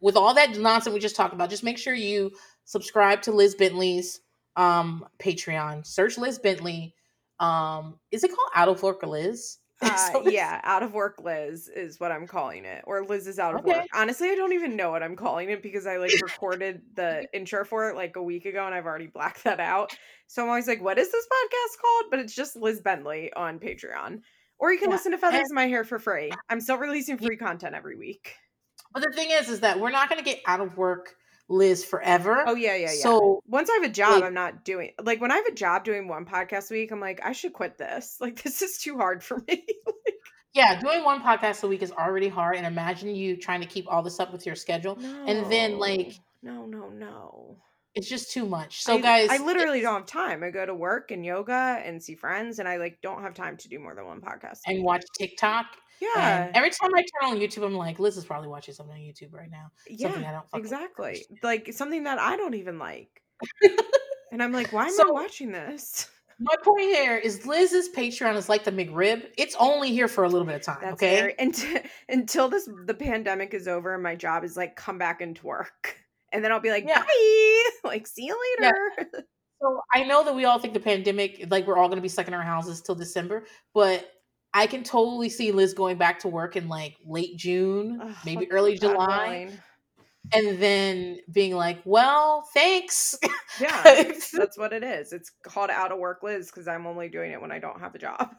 with 0.00 0.16
all 0.16 0.34
that 0.34 0.58
nonsense 0.58 0.94
we 0.94 1.00
just 1.00 1.16
talked 1.16 1.34
about, 1.34 1.50
just 1.50 1.64
make 1.64 1.78
sure 1.78 1.94
you 1.94 2.32
subscribe 2.64 3.22
to 3.22 3.32
Liz 3.32 3.54
Bentley's 3.54 4.20
um 4.56 5.06
Patreon. 5.18 5.86
Search 5.86 6.18
Liz 6.18 6.38
Bentley. 6.38 6.94
Um, 7.40 7.98
is 8.10 8.22
it 8.22 8.28
called 8.28 8.50
Out 8.54 8.68
of 8.68 8.82
Work 8.82 9.02
Liz? 9.02 9.58
Uh, 9.84 10.14
yeah, 10.22 10.60
out 10.62 10.82
of 10.84 10.94
work 10.94 11.20
Liz 11.20 11.68
is 11.68 11.98
what 11.98 12.12
I'm 12.12 12.26
calling 12.28 12.64
it, 12.64 12.84
or 12.86 13.04
Liz 13.04 13.26
is 13.26 13.38
out 13.40 13.54
of 13.56 13.64
Okay. 13.64 13.64
work. 13.64 13.86
Honestly, 13.92 14.28
I 14.30 14.36
don't 14.36 14.52
even 14.52 14.76
know 14.76 14.90
what 14.90 15.02
I'm 15.02 15.16
calling 15.16 15.50
it 15.50 15.62
because 15.62 15.86
I 15.86 15.96
like 15.96 16.20
recorded 16.20 16.82
the 16.94 17.26
intro 17.32 17.64
for 17.64 17.90
it 17.90 17.96
like 17.96 18.14
a 18.16 18.22
week 18.22 18.44
ago 18.46 18.64
and 18.64 18.74
I've 18.74 18.86
already 18.86 19.08
blacked 19.08 19.44
that 19.44 19.58
out. 19.60 19.90
So 20.28 20.42
I'm 20.42 20.48
always 20.48 20.68
like, 20.68 20.80
what 20.82 20.98
is 20.98 21.10
this 21.10 21.26
podcast 21.26 21.80
called? 21.82 22.04
But 22.10 22.20
it's 22.20 22.34
just 22.34 22.56
Liz 22.56 22.80
Bentley 22.80 23.32
on 23.34 23.58
Patreon. 23.58 24.20
Or 24.58 24.72
you 24.72 24.78
can 24.78 24.90
Yeah, 24.90 24.96
listen 24.96 25.12
to 25.12 25.18
Feathers 25.18 25.50
in 25.50 25.54
My 25.56 25.66
Hair 25.66 25.84
for 25.84 25.98
free. 25.98 26.42
I'm 26.48 26.60
still 26.60 26.78
releasing 26.78 27.18
free 27.18 27.36
content 27.36 27.74
every 27.74 27.96
week. 27.96 28.36
But 28.92 29.02
the 29.02 29.10
thing 29.12 29.30
is, 29.30 29.48
is 29.48 29.60
that 29.60 29.80
we're 29.80 29.90
not 29.90 30.08
gonna 30.08 30.22
get 30.22 30.40
out 30.46 30.60
of 30.60 30.76
work 30.76 31.16
Liz 31.48 31.84
forever. 31.84 32.44
Oh 32.46 32.54
yeah, 32.54 32.74
yeah, 32.74 32.92
yeah. 32.92 33.02
So 33.02 33.42
once 33.46 33.68
I 33.70 33.74
have 33.74 33.82
a 33.84 33.92
job, 33.92 34.14
like- 34.14 34.24
I'm 34.24 34.34
not 34.34 34.64
doing 34.64 34.92
like 35.02 35.20
when 35.20 35.30
I 35.30 35.36
have 35.36 35.46
a 35.46 35.54
job 35.54 35.84
doing 35.84 36.08
one 36.08 36.24
podcast 36.24 36.70
a 36.70 36.74
week, 36.74 36.90
I'm 36.90 37.00
like, 37.00 37.20
I 37.24 37.32
should 37.32 37.52
quit 37.52 37.78
this. 37.78 38.16
Like 38.20 38.42
this 38.42 38.62
is 38.62 38.78
too 38.78 38.96
hard 38.96 39.22
for 39.22 39.42
me. 39.48 39.64
yeah, 40.54 40.80
doing 40.80 41.04
one 41.04 41.20
podcast 41.22 41.62
a 41.62 41.68
week 41.68 41.82
is 41.82 41.92
already 41.92 42.28
hard. 42.28 42.56
And 42.56 42.66
imagine 42.66 43.14
you 43.14 43.36
trying 43.36 43.60
to 43.60 43.66
keep 43.66 43.86
all 43.90 44.02
this 44.02 44.20
up 44.20 44.32
with 44.32 44.46
your 44.46 44.54
schedule. 44.54 44.98
And 45.26 45.50
then, 45.50 45.78
like- 45.78 46.14
no, 46.42 46.66
no, 46.66 46.88
no. 46.88 47.56
It's 47.94 48.08
just 48.08 48.32
too 48.32 48.46
much. 48.46 48.82
So 48.82 48.94
I, 48.94 49.00
guys, 49.00 49.28
I 49.30 49.36
literally 49.44 49.82
don't 49.82 49.94
have 49.94 50.06
time. 50.06 50.42
I 50.42 50.50
go 50.50 50.64
to 50.64 50.74
work 50.74 51.10
and 51.10 51.26
yoga 51.26 51.78
and 51.84 52.02
see 52.02 52.14
friends, 52.14 52.58
and 52.58 52.66
I 52.66 52.78
like 52.78 53.02
don't 53.02 53.20
have 53.22 53.34
time 53.34 53.58
to 53.58 53.68
do 53.68 53.78
more 53.78 53.94
than 53.94 54.06
one 54.06 54.20
podcast. 54.22 54.60
and 54.66 54.78
week. 54.78 54.86
watch 54.86 55.04
TikTok. 55.18 55.66
Yeah, 56.00 56.44
And 56.46 56.56
every 56.56 56.70
time 56.70 56.90
I 56.94 57.02
turn 57.02 57.30
on 57.32 57.38
YouTube, 57.38 57.64
I'm 57.64 57.74
like, 57.74 57.98
Liz 57.98 58.16
is 58.16 58.24
probably 58.24 58.48
watching 58.48 58.74
something 58.74 58.94
on 58.94 59.00
YouTube 59.00 59.32
right 59.32 59.50
now. 59.50 59.70
Something 59.98 60.22
yeah, 60.22 60.28
I 60.28 60.32
don't 60.32 60.50
fucking 60.50 60.60
exactly. 60.60 61.24
Like 61.42 61.72
something 61.72 62.04
that 62.04 62.18
I 62.18 62.36
don't 62.36 62.54
even 62.54 62.78
like, 62.78 63.22
and 64.32 64.42
I'm 64.42 64.52
like, 64.52 64.72
why 64.72 64.86
am 64.86 65.00
I 65.00 65.10
watching 65.10 65.52
this? 65.52 66.08
My 66.40 66.54
point 66.62 66.80
here 66.80 67.16
is 67.16 67.46
Liz's 67.46 67.88
Patreon 67.90 68.34
is 68.36 68.48
like 68.48 68.64
the 68.64 68.72
McRib. 68.72 69.28
It's 69.38 69.54
only 69.60 69.90
here 69.90 70.08
for 70.08 70.24
a 70.24 70.28
little 70.28 70.46
bit 70.46 70.56
of 70.56 70.62
time. 70.62 70.78
That's 70.80 70.94
okay. 70.94 71.16
very 71.20 71.34
until, 71.38 71.80
until 72.08 72.48
this 72.48 72.68
the 72.86 72.94
pandemic 72.94 73.54
is 73.54 73.68
over 73.68 73.94
and 73.94 74.02
my 74.02 74.16
job 74.16 74.42
is 74.42 74.56
like 74.56 74.74
come 74.74 74.98
back 74.98 75.20
into 75.20 75.46
work, 75.46 75.96
and 76.32 76.44
then 76.44 76.50
I'll 76.50 76.60
be 76.60 76.70
like, 76.70 76.84
Yeah. 76.86 77.00
bye, 77.02 77.62
like 77.88 78.06
see 78.06 78.24
you 78.24 78.36
Yeah. 78.60 78.72
later. 79.02 79.24
So 79.62 79.80
I 79.94 80.02
know 80.02 80.24
that 80.24 80.34
we 80.34 80.44
all 80.44 80.58
think 80.58 80.74
the 80.74 80.80
pandemic, 80.80 81.46
like 81.48 81.68
we're 81.68 81.76
all 81.78 81.86
going 81.86 81.98
to 81.98 82.02
be 82.02 82.08
stuck 82.08 82.26
in 82.26 82.34
our 82.34 82.42
houses 82.42 82.80
till 82.80 82.96
December, 82.96 83.44
but 83.72 84.10
I 84.54 84.66
can 84.66 84.82
totally 84.82 85.28
see 85.28 85.52
Liz 85.52 85.74
going 85.74 85.96
back 85.96 86.18
to 86.20 86.28
work 86.28 86.56
in 86.56 86.68
like 86.68 86.96
late 87.06 87.36
June, 87.36 88.00
Ugh, 88.02 88.14
maybe 88.24 88.50
early 88.52 88.76
July, 88.78 89.46
willing. 89.46 89.58
and 90.34 90.62
then 90.62 91.18
being 91.32 91.54
like, 91.54 91.80
"Well, 91.84 92.42
thanks." 92.54 93.14
Yeah, 93.60 93.82
that's 94.32 94.58
what 94.58 94.72
it 94.72 94.82
is. 94.82 95.12
It's 95.12 95.30
called 95.42 95.70
out 95.70 95.92
of 95.92 95.98
work 95.98 96.22
Liz 96.22 96.46
because 96.50 96.68
I'm 96.68 96.86
only 96.86 97.08
doing 97.08 97.32
it 97.32 97.40
when 97.40 97.52
I 97.52 97.58
don't 97.58 97.80
have 97.80 97.94
a 97.94 97.98
job. 97.98 98.34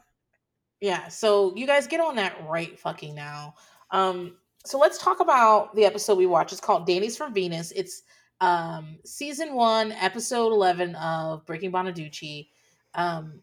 Yeah, 0.80 1.08
so 1.08 1.54
you 1.56 1.66
guys 1.66 1.86
get 1.86 2.00
on 2.00 2.16
that 2.16 2.36
right 2.48 2.78
fucking 2.78 3.14
now. 3.14 3.54
Um, 3.90 4.36
so 4.66 4.78
let's 4.78 4.98
talk 4.98 5.20
about 5.20 5.74
the 5.74 5.84
episode 5.84 6.18
we 6.18 6.26
watched. 6.26 6.52
It's 6.52 6.60
called 6.60 6.86
Danny's 6.86 7.16
from 7.16 7.32
Venus. 7.34 7.72
It's 7.72 8.02
um 8.40 8.98
season 9.04 9.54
one, 9.54 9.92
episode 9.92 10.52
eleven 10.52 10.94
of 10.96 11.46
Breaking 11.46 11.72
Bonaducci. 11.72 12.48
Um 12.94 13.42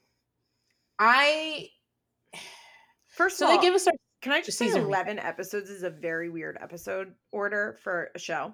I 0.99 1.69
First 3.21 3.37
so 3.37 3.45
of 3.45 3.51
all, 3.51 3.57
they 3.57 3.61
give 3.61 3.73
us 3.75 3.87
our 3.87 3.93
can 4.21 4.31
I 4.33 4.41
just 4.41 4.57
say 4.57 4.67
season. 4.67 4.81
11 4.83 5.17
episodes 5.19 5.69
is 5.69 5.83
a 5.83 5.89
very 5.89 6.29
weird 6.29 6.57
episode 6.61 7.13
order 7.31 7.77
for 7.81 8.11
a 8.13 8.19
show? 8.19 8.53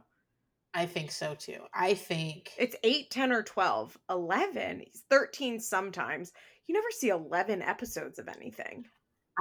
I 0.73 0.86
think 0.86 1.12
so 1.12 1.36
too. 1.36 1.60
I 1.73 1.93
think 1.93 2.51
It's 2.58 2.75
8, 2.84 3.10
10, 3.12 3.32
or 3.34 3.43
12. 3.43 3.97
11, 4.10 4.84
13 5.10 5.60
sometimes. 5.60 6.32
You 6.67 6.73
never 6.73 6.88
see 6.91 7.10
11 7.10 7.62
episodes 7.62 8.17
of 8.19 8.27
anything. 8.30 8.86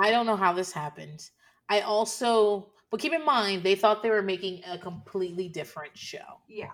I 0.02 0.10
don't 0.10 0.26
know 0.26 0.36
how 0.36 0.52
this 0.52 0.72
happened. 0.72 1.28
I 1.68 1.80
also 1.80 2.72
But 2.90 3.00
keep 3.00 3.12
in 3.12 3.24
mind, 3.24 3.62
they 3.62 3.74
thought 3.74 4.02
they 4.02 4.10
were 4.10 4.22
making 4.22 4.62
a 4.68 4.78
completely 4.78 5.48
different 5.48 5.96
show. 5.96 6.40
Yeah. 6.48 6.70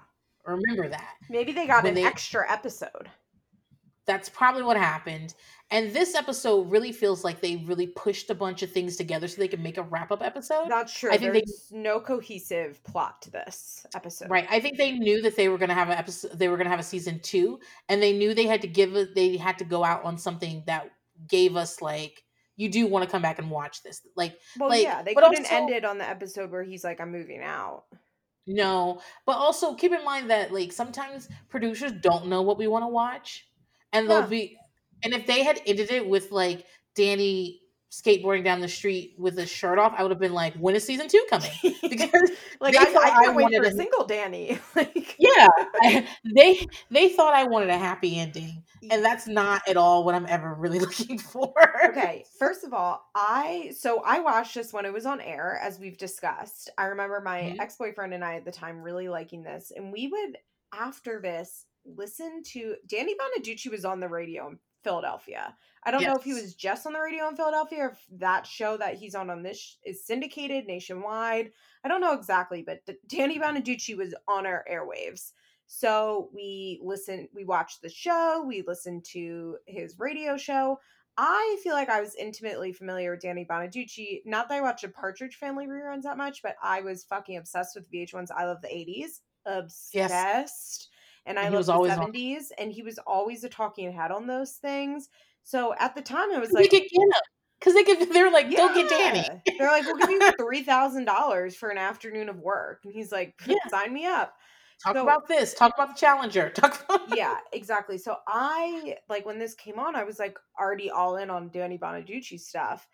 Remember 0.47 0.89
that. 0.89 1.15
Maybe 1.31 1.53
they 1.53 1.67
got 1.67 1.85
When 1.85 1.91
an 1.97 2.03
they- 2.03 2.07
extra 2.07 2.51
episode. 2.51 3.11
That's 4.07 4.29
probably 4.29 4.63
what 4.63 4.77
happened. 4.77 5.35
And 5.71 5.93
this 5.95 6.15
episode 6.15 6.71
really 6.71 6.93
feels 6.93 7.25
like 7.25 7.41
they 7.41 7.57
really 7.57 7.87
pushed 7.87 8.29
a 8.29 8.35
bunch 8.35 8.63
of 8.63 8.71
things 8.71 8.97
together 8.97 9.27
so 9.27 9.41
they 9.41 9.49
could 9.49 9.63
make 9.63 9.79
a 9.79 9.83
wrap 9.83 10.13
up 10.13 10.23
episode. 10.23 10.69
Not 10.69 10.91
sure. 10.91 11.11
I 11.11 11.17
think 11.17 11.33
they- 11.33 11.45
no 11.71 11.99
cohesive 11.99 12.83
plot 12.85 13.23
to 13.23 13.31
this 13.31 13.87
episode. 13.95 14.29
Right. 14.29 14.47
I 14.51 14.61
think 14.61 14.77
they 14.77 14.93
knew 14.93 15.23
that 15.23 15.35
they 15.37 15.49
were 15.49 15.57
going 15.57 15.71
to 15.71 15.75
have 15.75 15.89
an 15.89 15.97
episode. 15.97 16.39
They 16.39 16.49
were 16.49 16.57
going 16.57 16.67
to 16.67 16.71
have 16.71 16.81
a 16.81 16.83
season 16.85 17.21
two, 17.21 17.59
and 17.89 18.03
they 18.03 18.13
knew 18.13 18.35
they 18.35 18.47
had 18.47 18.61
to 18.63 18.69
give. 18.69 18.93
They 19.15 19.37
had 19.39 19.57
to 19.59 19.65
go 19.65 19.83
out 19.83 20.05
on 20.05 20.19
something 20.19 20.63
that 20.67 20.91
gave 21.29 21.57
us 21.57 21.81
like 21.81 22.23
you 22.57 22.69
do 22.69 22.87
want 22.87 23.05
to 23.05 23.11
come 23.11 23.23
back 23.23 23.39
and 23.39 23.51
watch 23.51 23.83
this. 23.83 24.03
Like 24.15 24.37
Well, 24.59 24.69
Like, 24.69 24.83
yeah, 24.83 25.03
they 25.03 25.15
but 25.15 25.25
couldn't 25.25 25.45
also- 25.45 25.57
end 25.57 25.71
it 25.71 25.85
on 25.87 25.97
the 25.97 26.07
episode 26.09 26.51
where 26.51 26.63
he's 26.65 26.85
like, 26.85 27.01
"I'm 27.01 27.13
moving 27.13 27.41
out." 27.43 27.85
no, 28.47 29.01
but 29.25 29.37
also 29.37 29.75
keep 29.75 29.93
in 29.93 30.05
mind 30.05 30.29
that 30.31 30.53
like 30.53 30.73
sometimes 30.73 31.29
producers 31.49 31.93
don't 32.03 32.27
know 32.27 32.43
what 32.43 32.59
we 32.59 32.67
want 32.67 32.83
to 32.83 32.89
watch, 32.89 33.47
and 33.93 34.09
they'll 34.09 34.21
Yeah. 34.21 34.27
be. 34.27 34.57
And 35.05 35.13
if 35.15 35.27
they 35.27 35.43
had 35.43 35.61
ended 35.67 35.91
it 35.91 36.07
with 36.09 36.31
like 36.31 36.65
Danny 36.95 37.61
skateboarding 37.91 38.43
down 38.43 38.61
the 38.61 38.69
street 38.69 39.15
with 39.19 39.37
his 39.37 39.51
shirt 39.51 39.79
off, 39.79 39.93
I 39.99 40.03
would 40.03 40.11
have 40.13 40.19
been 40.21 40.33
like, 40.33 40.55
"When 40.55 40.75
is 40.75 40.85
season 40.87 41.09
two 41.09 41.25
coming?" 41.29 41.51
Because 41.83 42.31
like 42.61 42.77
I, 42.77 42.85
thought 42.87 43.05
I 43.05 43.09
I 43.11 43.23
can't 43.25 43.37
wait 43.37 43.43
wanted 43.45 43.65
for 43.65 43.71
to- 43.71 43.77
single 43.77 44.07
Danny. 44.07 44.59
like, 44.77 45.17
yeah, 45.19 45.49
they 46.35 46.67
they 46.91 47.09
thought 47.11 47.35
I 47.35 47.45
wanted 47.45 47.69
a 47.71 47.77
happy 47.77 48.19
ending, 48.19 48.63
and 48.91 49.05
that's 49.05 49.27
not 49.27 49.63
at 49.69 49.77
all 49.77 50.05
what 50.05 50.15
I'm 50.15 50.27
ever 50.29 50.55
really 50.55 50.79
looking 50.87 51.19
for. 51.19 51.53
okay 51.89 52.25
first 52.39 52.63
of 52.65 52.73
all 52.73 53.05
i 53.15 53.73
so 53.77 54.03
i 54.07 54.21
watched 54.21 54.55
this 54.55 54.73
when 54.73 54.85
it 54.87 54.93
was 54.93 55.05
on 55.05 55.21
air 55.21 55.59
as 55.63 55.79
we've 55.81 55.99
discussed 55.99 56.71
i 56.79 56.85
remember 56.87 57.21
my 57.21 57.41
Mhm. 57.41 57.61
ex-boyfriend 57.61 58.15
and 58.15 58.25
i 58.25 58.37
at 58.37 58.45
the 58.45 58.53
time 58.53 58.81
really 58.81 59.09
liking 59.09 59.43
this 59.43 59.73
and 59.75 59.93
we 59.93 60.07
would 60.09 60.39
after 60.73 61.21
this 61.21 61.67
listen 61.85 62.43
to 62.45 62.77
danny 62.87 63.15
bonaduce 63.15 63.71
was 63.71 63.85
on 63.85 64.01
the 64.01 64.09
radio 64.09 64.49
in 64.49 64.59
philadelphia 64.85 65.55
i 65.85 65.91
don't 65.91 66.03
know 66.03 66.17
if 66.17 66.25
he 66.25 66.35
was 66.35 66.55
just 66.55 66.87
on 66.87 66.93
the 66.93 67.01
radio 67.01 67.29
in 67.29 67.37
philadelphia 67.37 67.85
or 67.85 67.91
if 67.91 68.05
that 68.11 68.47
show 68.47 68.77
that 68.77 68.97
he's 68.97 69.15
on 69.15 69.31
on 69.31 69.43
this 69.43 69.79
is 69.85 70.05
syndicated 70.05 70.67
nationwide 70.67 71.51
i 71.85 71.89
don't 71.89 72.01
know 72.01 72.15
exactly 72.15 72.63
but 72.63 72.81
danny 73.07 73.39
bonaduce 73.39 73.97
was 73.97 74.15
on 74.27 74.47
our 74.47 74.65
airwaves 74.71 75.33
so 75.67 76.31
we 76.35 76.81
listened 76.83 77.29
we 77.35 77.45
watched 77.45 77.81
the 77.81 77.89
show 77.89 78.45
we 78.47 78.65
listened 78.67 79.05
to 79.05 79.57
his 79.67 79.99
radio 79.99 80.37
show 80.37 80.79
I 81.19 81.59
feel 81.63 81.75
like 81.75 81.91
I 81.91 82.01
was 82.01 82.15
intimately 82.15 82.73
familiar 82.73 83.11
with 83.11 83.21
Danny 83.21 83.45
Bonaduce. 83.45 84.23
Not 84.25 84.49
that 84.49 84.57
I 84.57 84.61
watched 84.63 84.83
the 84.83 84.89
Partridge 84.89 85.37
Family 85.37 85.67
reruns 85.67 86.03
that 86.03 86.17
much, 86.17 86.43
but 86.43 86.57
I 86.63 86.81
was 86.81 87.05
fucking 87.05 87.37
obsessed 87.37 87.77
with 87.77 87.91
VH1's 87.93 88.31
I 88.31 88.47
Love 88.47 88.63
the 88.63 88.69
80s. 88.69 89.21
Obsessed. 89.45 90.89
And 91.27 91.39
I 91.39 91.45
he 91.45 91.51
love 91.51 91.67
the 91.67 91.73
always 91.73 91.93
on- 91.93 92.13
70s. 92.13 92.47
And 92.59 92.73
he 92.73 92.83
was 92.83 92.99
always 93.07 93.45
a 93.45 93.49
talking 93.49 93.93
head 93.93 94.11
on 94.11 94.27
those 94.27 94.53
things. 94.53 95.09
So 95.45 95.75
at 95.79 95.95
the 95.95 96.03
time, 96.03 96.33
I 96.33 96.39
was 96.39 96.53
like, 96.53 96.71
could 96.71 96.83
because 97.59 97.75
they 97.75 97.85
could. 97.85 98.11
They're 98.13 98.31
like, 98.33 98.51
go 98.55 98.73
get 98.75 98.89
Danny. 98.89 99.25
They're 99.59 99.71
like, 99.71 99.85
we'll 99.85 99.97
give 99.99 100.11
you 100.11 100.21
$3,000 100.65 101.55
for 101.55 101.69
an 101.71 101.79
afternoon 101.79 102.29
of 102.29 102.39
work. 102.41 102.81
And 102.85 102.93
he's 102.95 103.13
like, 103.13 103.35
Yeah. 103.47 103.57
sign 103.71 103.93
me 103.93 104.07
up. 104.07 104.35
Talk 104.85 104.97
So- 104.97 105.03
about 105.03 105.29
this. 105.29 105.55
Talk 105.55 105.75
about 105.75 105.89
the 105.95 106.01
Challenger. 106.01 106.51
Talk 106.51 106.85
about 106.85 107.17
yeah, 107.17 107.37
exactly. 107.53 107.99
So 107.99 108.17
I 108.27 108.97
like 109.09 109.25
when 109.25 109.39
this 109.39 109.55
came 109.55 109.79
on, 109.79 109.95
I 109.95 110.03
was 110.05 110.19
like 110.19 110.37
already 110.59 110.91
all 110.91 111.17
in 111.17 111.31
on 111.31 111.51
Danny 111.51 111.79
Bonaduce 111.79 112.41
stuff. 112.41 112.89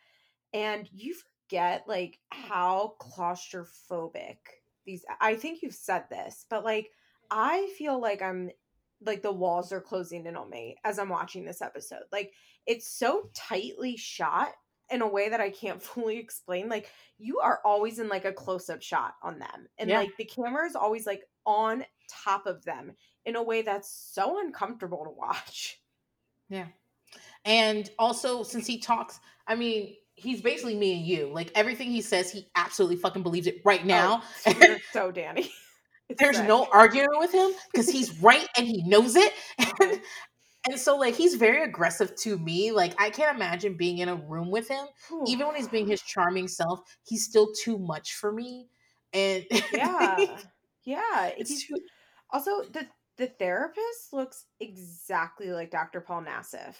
And 0.52 0.86
you 0.92 1.14
forget 1.48 1.84
like 1.88 2.18
how 2.30 2.94
claustrophobic 3.00 4.36
these 4.84 5.04
I 5.20 5.34
think 5.34 5.62
you've 5.62 5.74
said 5.74 6.04
this, 6.10 6.44
but 6.48 6.64
like 6.64 6.90
I 7.30 7.70
feel 7.76 8.00
like 8.00 8.22
I'm 8.22 8.50
like 9.04 9.22
the 9.22 9.32
walls 9.32 9.72
are 9.72 9.80
closing 9.80 10.26
in 10.26 10.36
on 10.36 10.50
me 10.50 10.76
as 10.84 10.98
I'm 10.98 11.08
watching 11.08 11.44
this 11.44 11.62
episode. 11.62 12.02
Like 12.10 12.32
it's 12.66 12.90
so 12.90 13.30
tightly 13.34 13.96
shot 13.96 14.48
in 14.90 15.02
a 15.02 15.08
way 15.08 15.28
that 15.28 15.40
I 15.40 15.50
can't 15.50 15.82
fully 15.82 16.18
explain. 16.18 16.68
Like 16.68 16.90
you 17.18 17.38
are 17.40 17.60
always 17.64 17.98
in 17.98 18.08
like 18.08 18.24
a 18.24 18.32
close-up 18.32 18.82
shot 18.82 19.14
on 19.22 19.38
them. 19.38 19.68
And 19.78 19.90
Yeah. 19.90 19.98
like 19.98 20.16
the 20.16 20.24
camera 20.24 20.66
is 20.66 20.76
always 20.76 21.06
like 21.06 21.22
on 21.46 21.84
top 22.08 22.46
of 22.46 22.64
them 22.64 22.92
in 23.24 23.36
a 23.36 23.42
way 23.42 23.62
that's 23.62 23.90
so 23.90 24.40
uncomfortable 24.40 25.04
to 25.04 25.10
watch. 25.10 25.80
Yeah. 26.48 26.66
And 27.44 27.90
also, 27.98 28.42
since 28.42 28.66
he 28.66 28.78
talks, 28.78 29.20
I 29.46 29.54
mean, 29.54 29.96
he's 30.14 30.40
basically 30.40 30.76
me 30.76 30.96
and 30.98 31.06
you. 31.06 31.30
Like 31.32 31.50
everything 31.54 31.90
he 31.90 32.02
says, 32.02 32.30
he 32.30 32.48
absolutely 32.56 32.96
fucking 32.96 33.22
believes 33.22 33.46
it 33.46 33.60
right 33.64 33.80
oh, 33.82 33.86
now. 33.86 34.22
Oh, 34.46 34.76
so 34.92 35.10
Danny. 35.10 35.50
There's 36.16 36.40
no 36.40 36.66
arguing 36.72 37.08
with 37.18 37.32
him 37.32 37.50
because 37.72 37.88
he's 37.92 38.18
right 38.20 38.46
and 38.56 38.66
he 38.66 38.82
knows 38.86 39.14
it. 39.16 39.32
And, 39.80 40.00
and 40.70 40.78
so, 40.78 40.96
like, 40.96 41.14
he's 41.14 41.34
very 41.34 41.62
aggressive 41.62 42.14
to 42.16 42.38
me. 42.38 42.72
Like, 42.72 42.94
I 43.00 43.10
can't 43.10 43.36
imagine 43.36 43.76
being 43.76 43.98
in 43.98 44.08
a 44.08 44.14
room 44.16 44.50
with 44.50 44.68
him. 44.68 44.86
Whew. 45.08 45.24
Even 45.26 45.46
when 45.46 45.56
he's 45.56 45.68
being 45.68 45.86
his 45.86 46.02
charming 46.02 46.48
self, 46.48 46.80
he's 47.04 47.24
still 47.24 47.52
too 47.64 47.78
much 47.78 48.14
for 48.14 48.32
me. 48.32 48.68
And 49.12 49.44
yeah. 49.72 50.16
Yeah. 50.84 51.26
it's 51.36 51.50
he's- 51.50 51.64
too, 51.66 51.76
Also, 52.30 52.62
the 52.72 52.86
the 53.18 53.26
therapist 53.26 54.12
looks 54.12 54.44
exactly 54.60 55.50
like 55.50 55.70
Dr. 55.70 56.00
Paul 56.00 56.22
Nassif. 56.22 56.76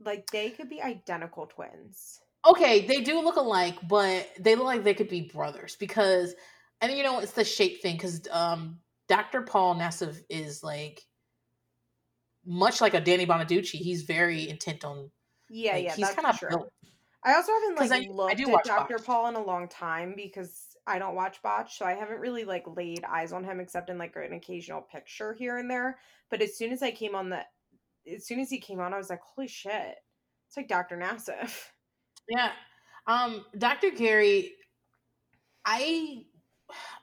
Like 0.00 0.26
they 0.32 0.50
could 0.50 0.68
be 0.68 0.80
identical 0.82 1.46
twins. 1.46 2.20
okay, 2.48 2.86
they 2.86 3.02
do 3.02 3.20
look 3.20 3.36
alike, 3.36 3.76
but 3.88 4.28
they 4.38 4.54
look 4.54 4.66
like 4.66 4.84
they 4.84 4.94
could 4.94 5.08
be 5.08 5.22
brothers 5.32 5.76
because, 5.78 6.34
and 6.80 6.92
you 6.92 7.02
know, 7.02 7.18
it's 7.20 7.32
the 7.32 7.44
shape 7.44 7.82
thing 7.82 7.96
because 7.96 8.22
um, 8.30 8.78
Dr. 9.08 9.42
Paul 9.42 9.76
Nassif 9.76 10.20
is 10.28 10.62
like 10.62 11.02
much 12.44 12.80
like 12.80 12.94
a 12.94 13.00
Danny 13.00 13.26
Bonaduce. 13.26 13.70
He's 13.70 14.02
very 14.02 14.48
intent 14.48 14.84
on. 14.84 15.10
Yeah, 15.48 15.74
like, 15.74 15.84
yeah, 15.84 15.94
he's 15.94 16.10
kind 16.10 16.26
of 16.26 16.38
true. 16.38 16.48
built. 16.48 16.72
I 17.24 17.34
also 17.34 17.52
haven't 17.52 17.90
like 17.90 17.90
I- 17.92 18.04
I 18.04 18.12
looked 18.12 18.36
do 18.36 18.44
at 18.44 18.52
watch 18.52 18.66
Dr. 18.66 18.96
Botch. 18.98 19.06
Paul 19.06 19.28
in 19.28 19.34
a 19.34 19.44
long 19.44 19.68
time 19.68 20.14
because 20.16 20.66
I 20.86 20.98
don't 20.98 21.16
watch 21.16 21.42
Botch, 21.42 21.78
so 21.78 21.84
I 21.84 21.94
haven't 21.94 22.20
really 22.20 22.44
like 22.44 22.64
laid 22.76 23.04
eyes 23.04 23.32
on 23.32 23.42
him 23.42 23.58
except 23.58 23.90
in 23.90 23.98
like 23.98 24.14
an 24.16 24.32
occasional 24.32 24.80
picture 24.82 25.34
here 25.34 25.58
and 25.58 25.68
there. 25.70 25.98
But 26.30 26.42
as 26.42 26.56
soon 26.56 26.72
as 26.72 26.82
I 26.82 26.92
came 26.92 27.14
on 27.16 27.30
the, 27.30 27.40
as 28.12 28.26
soon 28.26 28.38
as 28.38 28.50
he 28.50 28.60
came 28.60 28.78
on, 28.80 28.94
I 28.94 28.98
was 28.98 29.10
like, 29.10 29.20
holy 29.20 29.48
shit, 29.48 29.96
it's 30.46 30.56
like 30.56 30.68
Dr. 30.68 30.96
Nassif. 30.96 31.64
Yeah. 32.28 32.50
Um, 33.06 33.44
Dr. 33.56 33.90
Gary, 33.90 34.52
I 35.64 36.24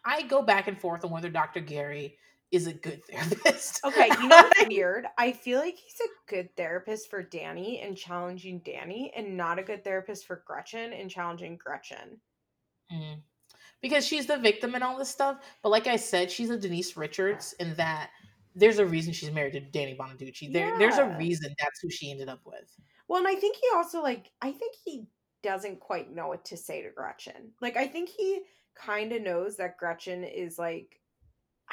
I 0.06 0.23
go 0.23 0.41
back 0.41 0.67
and 0.67 0.80
forth 0.80 1.04
on 1.06 1.12
whether 1.12 1.30
Dr. 1.30 1.60
Gary 1.60 2.17
is 2.52 2.67
a 2.67 2.73
good 2.73 3.04
therapist. 3.10 3.82
Okay, 3.84 4.10
you 4.21 4.28
know 4.28 4.38
what's 4.38 4.65
weird? 4.67 5.08
I 5.17 5.32
feel 5.32 5.60
like 5.60 5.76
he's 5.76 5.99
a 6.02 6.30
good 6.30 6.56
therapist 6.56 7.10
for 7.10 7.23
Danny 7.23 7.82
and 7.82 7.97
challenging 7.97 8.60
Danny, 8.60 9.12
and 9.15 9.36
not 9.36 9.60
a 9.60 9.63
good 9.63 9.84
therapist 9.84 10.26
for 10.26 10.43
Gretchen 10.45 10.93
and 10.93 11.10
challenging 11.10 11.58
Gretchen. 11.58 12.19
Mm. 12.91 13.21
Because 13.82 14.06
she's 14.06 14.28
the 14.28 14.38
victim 14.38 14.76
and 14.76 14.84
all 14.84 14.97
this 14.97 15.10
stuff. 15.10 15.39
But 15.62 15.69
like 15.69 15.88
I 15.88 15.97
said, 15.97 16.32
she's 16.32 16.49
a 16.49 16.58
Denise 16.58 16.95
Richards 16.95 17.54
in 17.60 17.73
that 17.76 18.12
there's 18.56 18.80
a 18.80 18.86
reason 18.86 19.13
she's 19.13 19.32
married 19.32 19.54
to 19.54 19.60
Danny 19.60 19.95
Bonaduce. 19.95 20.54
There, 20.54 20.78
there's 20.78 20.97
a 20.97 21.17
reason 21.17 21.54
that's 21.60 21.80
who 21.82 21.89
she 21.89 22.12
ended 22.12 22.30
up 22.30 22.39
with. 22.45 22.71
Well, 23.08 23.19
and 23.19 23.28
I 23.28 23.36
think 23.36 23.58
he 23.58 23.67
also 23.76 24.02
like 24.02 24.32
I 24.41 24.52
think 24.52 24.76
he 24.86 25.08
doesn't 25.41 25.80
quite 25.80 26.13
know 26.13 26.28
what 26.28 26.45
to 26.45 26.58
say 26.58 26.82
to 26.82 26.89
Gretchen. 26.89 27.52
Like 27.62 27.78
I 27.78 27.88
think 27.88 28.10
he 28.10 28.41
kind 28.76 29.12
of 29.12 29.22
knows 29.22 29.58
that 29.58 29.78
Gretchen 29.78 30.24
is 30.24 30.58
like 30.58 31.00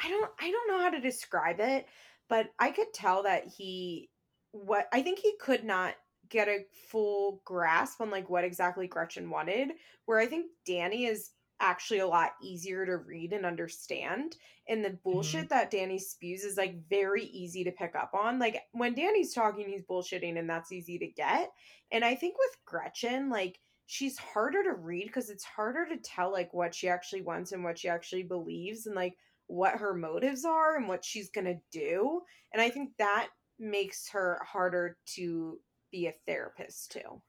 I 0.01 0.09
don't 0.09 0.31
I 0.39 0.51
don't 0.51 0.67
know 0.69 0.83
how 0.83 0.89
to 0.89 0.99
describe 0.99 1.59
it, 1.59 1.85
but 2.29 2.47
I 2.59 2.71
could 2.71 2.93
tell 2.93 3.23
that 3.23 3.47
he 3.47 4.09
what 4.51 4.87
I 4.91 5.01
think 5.01 5.19
he 5.19 5.33
could 5.39 5.63
not 5.63 5.95
get 6.29 6.47
a 6.47 6.65
full 6.89 7.41
grasp 7.45 8.01
on 8.01 8.09
like 8.09 8.29
what 8.29 8.43
exactly 8.43 8.87
Gretchen 8.87 9.29
wanted, 9.29 9.71
where 10.05 10.19
I 10.19 10.27
think 10.27 10.47
Danny 10.65 11.05
is 11.05 11.31
actually 11.59 11.99
a 11.99 12.07
lot 12.07 12.31
easier 12.41 12.85
to 12.85 12.97
read 12.97 13.33
and 13.33 13.45
understand 13.45 14.35
and 14.67 14.83
the 14.83 14.89
mm-hmm. 14.89 15.11
bullshit 15.11 15.49
that 15.49 15.71
Danny 15.71 15.99
spews 15.99 16.43
is 16.43 16.57
like 16.57 16.87
very 16.89 17.25
easy 17.25 17.63
to 17.63 17.71
pick 17.71 17.95
up 17.95 18.13
on. 18.13 18.39
Like 18.39 18.61
when 18.71 18.93
Danny's 18.93 19.33
talking, 19.33 19.67
he's 19.67 19.83
bullshitting, 19.83 20.39
and 20.39 20.49
that's 20.49 20.71
easy 20.71 20.97
to 20.99 21.07
get. 21.07 21.51
And 21.91 22.05
I 22.05 22.15
think 22.15 22.35
with 22.37 22.57
Gretchen, 22.65 23.29
like 23.29 23.59
she's 23.91 24.17
harder 24.17 24.63
to 24.63 24.71
read 24.71 25.07
because 25.07 25.29
it's 25.29 25.43
harder 25.43 25.85
to 25.85 25.97
tell 25.97 26.31
like 26.31 26.53
what 26.53 26.73
she 26.73 26.87
actually 26.87 27.21
wants 27.21 27.51
and 27.51 27.61
what 27.61 27.77
she 27.77 27.89
actually 27.89 28.23
believes 28.23 28.85
and 28.85 28.95
like 28.95 29.17
what 29.47 29.73
her 29.73 29.93
motives 29.93 30.45
are 30.45 30.77
and 30.77 30.87
what 30.87 31.03
she's 31.03 31.29
gonna 31.29 31.57
do. 31.73 32.21
And 32.53 32.61
I 32.61 32.69
think 32.69 32.91
that 32.99 33.27
makes 33.59 34.07
her 34.07 34.39
harder 34.49 34.95
to 35.15 35.59
be 35.91 36.07
a 36.07 36.13
therapist 36.25 36.93
too. 36.93 37.21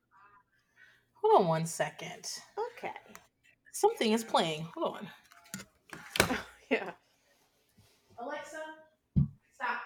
Hold 1.21 1.43
on 1.43 1.49
one 1.49 1.67
second. 1.67 2.31
Okay. 2.79 2.95
Something 3.73 4.13
is 4.13 4.23
playing. 4.23 4.69
Hold 4.77 4.99
on. 4.99 6.39
Yeah. 6.71 6.93
Alexa, 8.19 8.63
stop. 9.53 9.83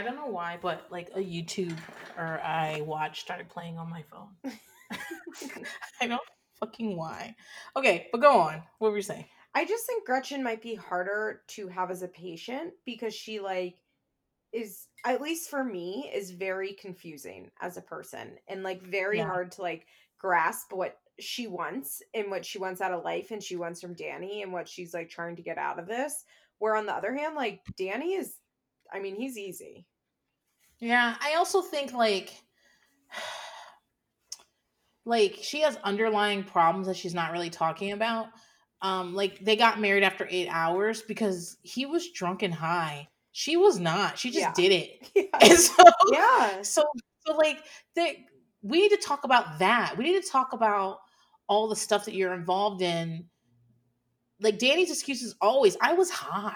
I 0.00 0.02
don't 0.02 0.16
know 0.16 0.28
why, 0.28 0.58
but 0.62 0.86
like 0.90 1.10
a 1.14 1.18
YouTube 1.18 1.76
or 2.16 2.40
I 2.42 2.80
watch 2.80 3.20
started 3.20 3.50
playing 3.50 3.76
on 3.76 3.90
my 3.90 4.02
phone. 4.10 4.30
I 6.00 6.06
don't 6.06 6.22
fucking 6.58 6.96
why. 6.96 7.36
Okay, 7.76 8.08
but 8.10 8.22
go 8.22 8.40
on. 8.40 8.62
What 8.78 8.92
were 8.92 8.96
you 8.96 9.02
saying? 9.02 9.26
I 9.54 9.66
just 9.66 9.84
think 9.86 10.06
Gretchen 10.06 10.42
might 10.42 10.62
be 10.62 10.74
harder 10.74 11.42
to 11.48 11.68
have 11.68 11.90
as 11.90 12.00
a 12.02 12.08
patient 12.08 12.72
because 12.86 13.14
she 13.14 13.40
like 13.40 13.74
is 14.54 14.86
at 15.04 15.20
least 15.20 15.50
for 15.50 15.62
me 15.62 16.10
is 16.14 16.30
very 16.30 16.72
confusing 16.72 17.50
as 17.60 17.76
a 17.76 17.82
person 17.82 18.38
and 18.48 18.62
like 18.62 18.82
very 18.82 19.18
Yeah. 19.18 19.26
hard 19.26 19.52
to 19.52 19.62
like 19.62 19.86
grasp 20.18 20.72
what 20.72 20.96
she 21.18 21.46
wants 21.46 22.00
and 22.14 22.30
what 22.30 22.46
she 22.46 22.58
wants 22.58 22.80
out 22.80 22.92
of 22.94 23.04
life 23.04 23.32
and 23.32 23.42
she 23.42 23.56
wants 23.56 23.82
from 23.82 23.92
Danny 23.92 24.40
and 24.40 24.50
what 24.50 24.66
she's 24.66 24.94
like 24.94 25.10
trying 25.10 25.36
to 25.36 25.42
get 25.42 25.58
out 25.58 25.78
of 25.78 25.86
this. 25.86 26.24
Where 26.58 26.74
on 26.74 26.86
the 26.86 26.94
other 26.94 27.14
hand, 27.14 27.36
like 27.36 27.60
Danny 27.76 28.14
is 28.14 28.36
I 28.92 28.98
mean, 28.98 29.14
he's 29.16 29.38
easy. 29.38 29.86
Yeah, 30.80 31.16
I 31.20 31.34
also 31.34 31.62
think 31.62 31.92
like 31.92 32.32
like 35.04 35.38
she 35.42 35.60
has 35.60 35.76
underlying 35.84 36.44
problems 36.44 36.86
that 36.86 36.96
she's 36.96 37.14
not 37.14 37.32
really 37.32 37.50
talking 37.50 37.92
about. 37.92 38.28
Um 38.82 39.14
like 39.14 39.38
they 39.44 39.56
got 39.56 39.80
married 39.80 40.02
after 40.02 40.26
8 40.30 40.48
hours 40.50 41.02
because 41.02 41.58
he 41.62 41.86
was 41.86 42.10
drunk 42.12 42.42
and 42.42 42.54
high. 42.54 43.08
She 43.32 43.56
was 43.56 43.78
not. 43.78 44.18
She 44.18 44.30
just 44.30 44.40
Yeah. 44.40 44.52
did 44.54 44.72
it. 44.72 45.10
Yeah. 45.14 45.48
And 45.50 45.58
so 45.58 45.84
yeah. 46.12 46.62
so 46.62 46.84
so 47.26 47.34
like 47.36 47.58
they 47.94 48.26
we 48.62 48.80
need 48.80 48.90
to 48.90 48.96
talk 48.98 49.24
about 49.24 49.58
that. 49.60 49.96
We 49.96 50.04
need 50.04 50.22
to 50.22 50.28
talk 50.28 50.52
about 50.52 50.98
all 51.48 51.68
the 51.68 51.76
stuff 51.76 52.04
that 52.06 52.14
you're 52.14 52.34
involved 52.34 52.82
in. 52.82 53.28
Like 54.40 54.58
Danny's 54.58 54.90
excuse 54.90 55.22
is 55.22 55.34
always 55.40 55.76
I 55.80 55.92
was 55.94 56.10
high. 56.10 56.54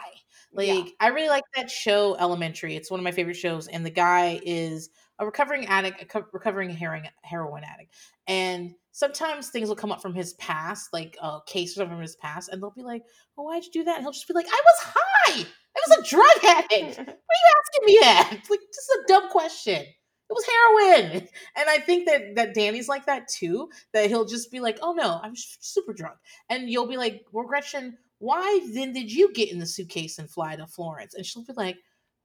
Like 0.54 0.68
Yeah. 0.68 0.84
I 1.00 1.08
really 1.08 1.28
like 1.28 1.44
that 1.56 1.70
show 1.70 2.16
Elementary. 2.16 2.76
It's 2.76 2.90
one 2.90 3.00
of 3.00 3.04
my 3.04 3.10
favorite 3.12 3.36
shows 3.36 3.68
and 3.68 3.84
the 3.84 3.90
guy 3.90 4.40
is 4.44 4.90
a 5.18 5.26
recovering 5.26 5.66
addict, 5.66 6.02
a 6.02 6.06
co- 6.06 6.26
recovering 6.32 6.70
heroin 6.70 7.04
heroin 7.22 7.64
addict. 7.64 7.94
And 8.26 8.74
sometimes 8.92 9.48
things 9.50 9.68
will 9.68 9.76
come 9.76 9.92
up 9.92 10.02
from 10.02 10.14
his 10.14 10.34
past, 10.34 10.92
like 10.92 11.16
uh, 11.22 11.40
a 11.40 11.42
case 11.46 11.72
or 11.72 11.74
something 11.80 11.96
from 11.96 12.02
his 12.02 12.16
past, 12.16 12.48
and 12.48 12.62
they'll 12.62 12.70
be 12.70 12.82
like, 12.82 13.02
"Oh, 13.38 13.42
why'd 13.44 13.64
you 13.64 13.70
do 13.70 13.84
that?" 13.84 13.96
And 13.96 14.04
he'll 14.04 14.12
just 14.12 14.26
be 14.28 14.34
like, 14.34 14.46
"I 14.48 14.60
was 14.64 14.94
high. 14.94 15.46
I 15.76 15.80
was 15.88 15.98
a 15.98 16.08
drug 16.08 16.44
addict." 16.44 16.98
What 16.98 17.08
are 17.08 17.40
you 17.42 17.54
asking 17.58 17.86
me 17.86 17.98
that? 18.00 18.30
Like, 18.50 18.60
this 18.60 18.78
is 18.78 18.98
a 19.04 19.06
dumb 19.08 19.28
question. 19.30 19.82
It 20.30 20.32
was 20.32 20.46
heroin. 20.46 21.28
And 21.56 21.68
I 21.68 21.78
think 21.78 22.06
that 22.06 22.34
that 22.36 22.54
Danny's 22.54 22.88
like 22.88 23.06
that 23.06 23.28
too. 23.28 23.68
That 23.92 24.08
he'll 24.08 24.24
just 24.24 24.50
be 24.50 24.60
like, 24.60 24.78
oh 24.82 24.92
no, 24.92 25.20
I'm 25.22 25.34
super 25.36 25.92
drunk. 25.92 26.16
And 26.48 26.68
you'll 26.68 26.88
be 26.88 26.96
like, 26.96 27.24
well, 27.32 27.46
Gretchen, 27.46 27.96
why 28.24 28.60
then 28.72 28.94
did 28.94 29.12
you 29.12 29.30
get 29.34 29.52
in 29.52 29.58
the 29.58 29.66
suitcase 29.66 30.18
and 30.18 30.30
fly 30.30 30.56
to 30.56 30.66
Florence? 30.66 31.14
And 31.14 31.26
she'll 31.26 31.44
be 31.44 31.52
like, 31.52 31.76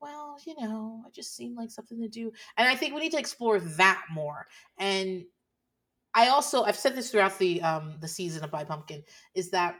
well, 0.01 0.37
you 0.45 0.55
know, 0.57 1.03
it 1.05 1.13
just 1.13 1.35
seemed 1.35 1.57
like 1.57 1.69
something 1.69 1.99
to 1.99 2.07
do. 2.07 2.31
And 2.55 2.69
I 2.69 2.75
think 2.75 2.93
we 2.93 3.01
need 3.01 3.11
to 3.11 3.19
explore 3.19 3.59
that 3.59 4.05
more. 4.09 4.47
And 4.77 5.25
I 6.15 6.29
also 6.29 6.63
I've 6.63 6.77
said 6.77 6.95
this 6.95 7.11
throughout 7.11 7.37
the 7.37 7.61
um 7.61 7.95
the 7.99 8.07
season 8.07 8.45
of 8.45 8.49
By 8.49 8.63
Pumpkin 8.63 9.03
is 9.35 9.51
that 9.51 9.75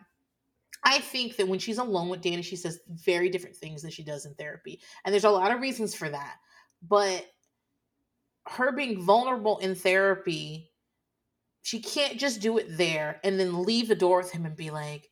I 0.84 0.99
think 0.99 1.38
that 1.38 1.47
when 1.47 1.57
she's 1.57 1.78
alone 1.78 2.09
with 2.09 2.22
Danny, 2.22 2.41
she 2.41 2.57
says 2.57 2.82
very 2.89 3.30
different 3.30 3.55
things 3.55 3.82
than 3.82 3.91
she 3.91 4.03
does 4.03 4.26
in 4.26 4.34
therapy. 4.36 4.82
And 5.05 5.13
there's 5.13 5.24
a 5.24 5.30
lot 5.30 5.53
of 5.53 5.61
reasons 5.61 5.95
for 5.95 6.09
that. 6.09 6.36
But 6.82 7.28
her 8.47 8.74
being 8.74 9.01
vulnerable 9.01 9.57
in 9.59 9.74
therapy, 9.74 10.70
she 11.61 11.80
can't 11.80 12.20
just 12.20 12.41
do 12.41 12.57
it 12.57 12.78
there 12.78 13.22
and 13.24 13.39
then 13.39 13.63
leave 13.63 13.88
the 13.88 13.95
door 13.95 14.17
with 14.17 14.32
him 14.32 14.45
and 14.45 14.55
be 14.55 14.70
like, 14.70 15.09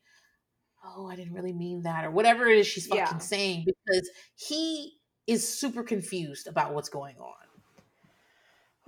oh, 0.96 1.08
I 1.08 1.16
didn't 1.16 1.34
really 1.34 1.54
mean 1.54 1.84
that, 1.84 2.06
or 2.06 2.12
whatever 2.12 2.48
it 2.48 2.58
is 2.58 2.68
she's 2.68 2.88
fucking 2.88 3.04
Yeah. 3.06 3.18
saying, 3.18 3.66
because 3.66 4.10
he 4.36 4.94
is 5.28 5.48
super 5.48 5.84
confused 5.84 6.48
about 6.48 6.74
what's 6.74 6.90
going 6.90 7.18
on. 7.18 7.34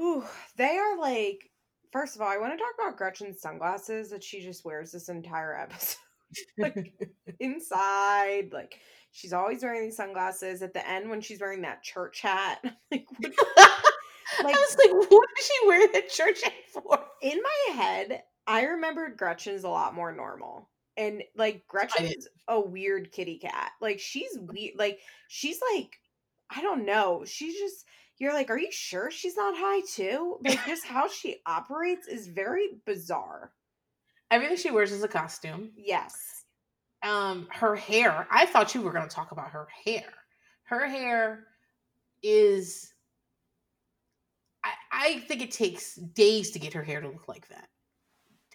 Ooh, 0.02 0.24
they 0.56 0.78
are 0.78 0.98
like 0.98 1.50
first 1.92 2.16
of 2.16 2.22
all, 2.22 2.28
I 2.30 2.38
want 2.38 2.54
to 2.54 2.58
talk 2.58 2.74
about 2.80 2.98
Gretchen's 2.98 3.42
sunglasses 3.42 4.10
that 4.12 4.24
she 4.24 4.42
just 4.42 4.64
wears 4.64 4.92
this 4.92 5.10
entire 5.10 5.58
episode. 5.58 5.98
like 6.58 6.94
inside, 7.40 8.50
like 8.54 8.80
she's 9.12 9.34
always 9.34 9.64
wearing 9.64 9.84
these 9.84 9.98
sunglasses. 9.98 10.62
At 10.62 10.74
the 10.74 10.88
end, 10.88 11.10
when 11.10 11.22
she's 11.22 11.42
wearing 11.42 11.62
that 11.64 11.84
church 11.84 12.22
hat, 12.22 12.60
I'm 12.92 13.04
like 13.24 13.36
I 14.56 14.68
was 14.70 14.78
like, 14.78 15.12
what 15.12 15.28
did 15.36 15.44
she 15.46 15.68
wear 15.68 15.88
that 15.94 16.10
church 16.10 16.44
hat 16.44 16.54
for? 16.72 17.00
in 17.22 17.42
my 17.42 17.74
head, 17.76 18.24
I 18.48 18.64
remembered 18.64 19.18
Gretchen's 19.18 19.64
a 19.64 19.70
lot 19.70 19.96
more 19.96 20.14
normal. 20.14 20.70
And 21.00 21.24
like 21.38 21.68
Gretchen's 21.68 22.28
a 22.50 22.62
weird 22.62 23.12
kitty 23.14 23.40
cat. 23.40 23.72
Like 23.82 24.00
she's 24.00 24.38
weird. 24.40 24.76
Like 24.78 25.00
she's 25.30 25.60
like, 25.76 26.00
I 26.52 26.62
don't 26.62 26.86
know. 26.86 27.24
She's 27.26 27.56
just 27.60 27.86
you're 28.20 28.34
like, 28.34 28.52
are 28.52 28.60
you 28.60 28.72
sure 28.72 29.12
she's 29.12 29.38
not 29.38 29.56
high 29.58 29.82
too? 29.96 30.40
Like 30.46 30.66
just 30.68 30.86
how 30.86 31.10
she 31.10 31.38
operates 31.48 32.08
is 32.08 32.28
very 32.28 32.68
bizarre. 32.86 33.54
Everything 34.32 34.58
she 34.58 34.72
wears 34.72 34.92
is 34.94 35.04
a 35.04 35.10
costume. 35.10 35.72
Yes. 35.78 36.46
um 37.04 37.48
her 37.52 37.76
hair 37.78 38.28
i 38.32 38.46
thought 38.46 38.76
you 38.76 38.82
were 38.82 38.92
going 38.94 39.08
to 39.08 39.16
talk 39.16 39.32
about 39.32 39.52
her 39.52 39.68
hair 39.86 40.04
her 40.66 40.88
hair 40.90 41.46
is 42.24 42.94
I, 44.64 44.74
I 44.92 45.20
think 45.22 45.42
it 45.42 45.52
takes 45.52 45.96
days 45.96 46.52
to 46.52 46.60
get 46.60 46.74
her 46.74 46.84
hair 46.84 47.02
to 47.02 47.08
look 47.08 47.28
like 47.28 47.48
that 47.50 47.70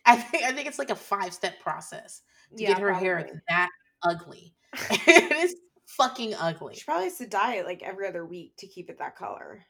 i 0.07 0.17
think 0.17 0.45
i 0.45 0.53
think 0.53 0.69
it's 0.69 0.79
like 0.79 0.91
a 0.91 0.97
five 0.97 1.35
step 1.35 1.61
process 1.61 2.23
to 2.57 2.63
Yeah, 2.63 2.69
get 2.69 2.79
her 2.79 2.93
hair 2.93 3.43
that 3.49 3.71
ugly 4.03 4.55
it 4.91 5.33
is 5.33 5.57
fucking 5.87 6.35
ugly 6.35 6.75
She 6.75 6.85
probably 6.85 7.05
has 7.05 7.19
to 7.19 7.27
dye 7.27 7.57
it 7.57 7.67
like 7.67 7.83
every 7.83 8.07
other 8.09 8.25
week 8.27 8.55
to 8.59 8.67
keep 8.67 8.91
it 8.91 8.99
that 8.99 9.17
color. 9.17 9.65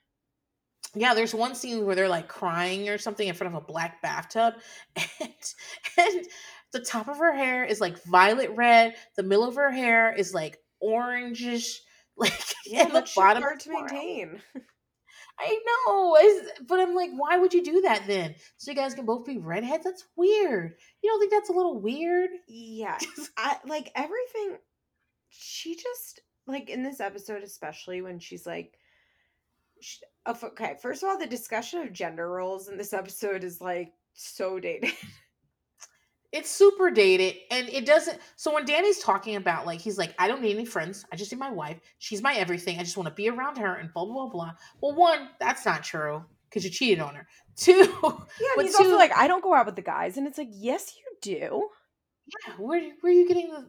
yeah 0.94 1.14
there's 1.14 1.34
one 1.34 1.54
scene 1.54 1.84
where 1.84 1.94
they're 1.96 2.08
like 2.08 2.28
crying 2.28 2.88
or 2.88 2.98
something 2.98 3.26
in 3.28 3.34
front 3.34 3.54
of 3.54 3.62
a 3.62 3.66
black 3.66 4.00
bathtub 4.02 4.54
and 4.96 5.32
and 5.98 6.26
the 6.72 6.80
top 6.80 7.08
of 7.08 7.18
her 7.18 7.32
hair 7.32 7.64
is 7.64 7.80
like 7.80 8.02
violet 8.04 8.50
red 8.50 8.94
the 9.16 9.22
middle 9.22 9.44
of 9.46 9.56
her 9.56 9.70
hair 9.70 10.12
is 10.14 10.34
like 10.34 10.58
orangish 10.82 11.78
like 12.16 12.32
Yeah, 12.66 12.84
and 12.84 12.94
the 12.94 13.08
bottom 13.16 13.42
hard 13.42 13.60
to 13.60 13.70
maintain. 13.70 14.40
I 15.38 15.58
know 15.66 16.16
but 16.66 16.80
i'm 16.80 16.94
like 16.94 17.10
why 17.16 17.36
would 17.36 17.52
you 17.52 17.64
do 17.64 17.80
that 17.82 18.06
then? 18.06 18.34
So 18.56 18.70
you 18.70 18.76
guys 18.76 18.94
can 18.94 19.04
both 19.04 19.26
be 19.26 19.38
redheads? 19.38 19.84
That's 19.84 20.04
weird. 20.16 20.74
You 21.02 21.10
don't 21.10 21.20
think 21.20 21.32
that's 21.32 21.50
a 21.50 21.52
little 21.54 21.80
weird? 21.80 22.30
Yeah. 22.48 22.98
I 23.36 23.56
like 23.66 23.90
everything 23.94 24.58
she 25.30 25.74
just 25.74 26.20
like 26.46 26.70
in 26.70 26.82
this 26.82 27.00
episode 27.00 27.42
especially 27.42 28.02
when 28.02 28.18
she's 28.18 28.46
like 28.46 28.78
sh 29.80 29.98
oh, 30.26 30.38
okay 30.44 30.76
first 30.80 31.02
of 31.02 31.08
all 31.08 31.18
the 31.18 31.26
discussion 31.26 31.80
of 31.80 31.92
gender 31.92 32.30
roles 32.30 32.68
in 32.68 32.76
this 32.76 32.92
episode 32.92 33.42
is 33.42 33.60
like 33.60 33.92
so 34.12 34.60
dated 34.60 34.92
it's 36.34 36.50
super 36.50 36.90
dated 36.90 37.36
and 37.52 37.68
it 37.68 37.86
doesn't 37.86 38.18
so 38.34 38.52
when 38.52 38.64
danny's 38.66 38.98
talking 38.98 39.36
about 39.36 39.64
like 39.66 39.80
he's 39.80 39.96
like 39.96 40.12
i 40.18 40.26
don't 40.26 40.42
need 40.42 40.54
any 40.54 40.64
friends. 40.64 41.06
I 41.12 41.16
just 41.16 41.32
need 41.32 41.38
my 41.38 41.50
wife. 41.50 41.78
She's 41.98 42.22
my 42.22 42.34
everything. 42.34 42.78
I 42.78 42.82
just 42.82 42.96
want 42.96 43.08
to 43.08 43.14
be 43.14 43.28
around 43.28 43.56
her 43.58 43.76
and 43.76 43.92
blah 43.92 44.04
blah 44.04 44.14
blah 44.14 44.28
blah. 44.28 44.52
Well 44.80 44.94
one 44.94 45.28
that's 45.40 45.64
not 45.64 45.84
true 45.84 46.24
because 46.50 46.64
you 46.64 46.70
cheated 46.70 47.00
on 47.00 47.14
her. 47.14 47.26
Two 47.56 47.72
yeah 47.72 48.62
he's 48.62 48.74
also 48.74 48.96
like 48.96 49.16
i 49.16 49.28
don't 49.28 49.42
go 49.42 49.54
out 49.54 49.66
with 49.66 49.76
the 49.76 49.82
guys 49.82 50.16
and 50.16 50.26
it's 50.26 50.38
like 50.38 50.48
yes 50.50 50.94
you 50.96 51.16
do. 51.22 51.68
Yeah 52.48 52.54
where, 52.58 52.80
where 53.00 53.12
are 53.12 53.14
you 53.14 53.28
getting 53.28 53.50
the 53.50 53.64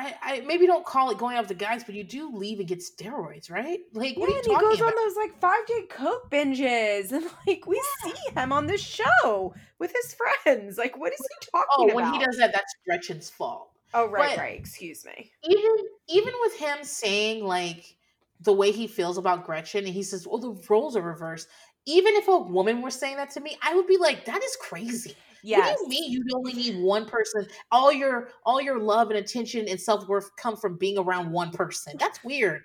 I, 0.00 0.14
I 0.22 0.40
maybe 0.40 0.66
don't 0.66 0.84
call 0.84 1.10
it 1.10 1.18
going 1.18 1.36
out 1.36 1.42
with 1.42 1.48
the 1.48 1.54
guys 1.54 1.84
but 1.84 1.94
you 1.94 2.04
do 2.04 2.34
leave 2.34 2.58
and 2.58 2.68
get 2.68 2.80
steroids 2.80 3.50
right? 3.50 3.80
Like 3.92 4.14
yeah 4.16 4.20
what 4.20 4.28
are 4.28 4.32
you 4.32 4.38
and 4.38 4.46
he 4.46 4.56
goes 4.56 4.80
about 4.80 4.94
on 4.94 4.96
those 4.96 5.16
like 5.16 5.38
five 5.40 5.66
day 5.66 5.82
coke 5.90 6.30
binges 6.30 7.12
and 7.12 7.24
like 7.46 7.66
we 7.66 7.82
see 8.02 8.14
him 8.34 8.52
on 8.52 8.66
the 8.66 8.78
show 8.78 9.54
with 9.78 9.92
his 9.92 10.14
friends. 10.14 10.78
Like 10.78 10.98
what 10.98 11.12
is 11.12 11.18
he 11.18 11.48
oh, 11.54 11.58
talking 11.58 11.68
oh 11.78 11.84
about 11.84 12.12
when 12.12 12.20
he 12.20 12.24
does 12.24 12.36
that 12.38 12.52
that's 12.52 12.74
gretchen's 12.86 13.30
fault. 13.30 13.70
Oh 13.92 14.08
right 14.08 14.36
but- 14.36 14.38
right 14.38 14.58
excuse 14.58 15.04
me. 15.04 15.30
even 15.44 15.76
even 16.08 16.32
with 16.42 16.56
him 16.56 16.78
saying 16.82 17.44
like 17.44 17.96
the 18.42 18.52
way 18.52 18.72
he 18.72 18.86
feels 18.86 19.18
about 19.18 19.44
Gretchen, 19.44 19.84
and 19.84 19.94
he 19.94 20.02
says, 20.02 20.26
"Well, 20.26 20.38
the 20.38 20.58
roles 20.68 20.96
are 20.96 21.02
reversed." 21.02 21.48
Even 21.86 22.14
if 22.14 22.28
a 22.28 22.38
woman 22.38 22.82
were 22.82 22.90
saying 22.90 23.16
that 23.16 23.30
to 23.30 23.40
me, 23.40 23.56
I 23.62 23.74
would 23.74 23.86
be 23.86 23.98
like, 23.98 24.24
"That 24.24 24.42
is 24.42 24.56
crazy." 24.56 25.14
Yes 25.42 25.78
What 25.80 25.90
do 25.90 25.94
you 25.96 26.00
mean 26.02 26.12
you 26.12 26.24
only 26.34 26.52
need 26.52 26.82
one 26.82 27.06
person? 27.06 27.46
All 27.70 27.92
your 27.92 28.28
all 28.44 28.60
your 28.60 28.78
love 28.78 29.10
and 29.10 29.18
attention 29.18 29.68
and 29.68 29.80
self 29.80 30.08
worth 30.08 30.34
come 30.36 30.56
from 30.56 30.76
being 30.76 30.98
around 30.98 31.30
one 31.32 31.50
person. 31.50 31.94
That's 31.98 32.22
weird. 32.24 32.62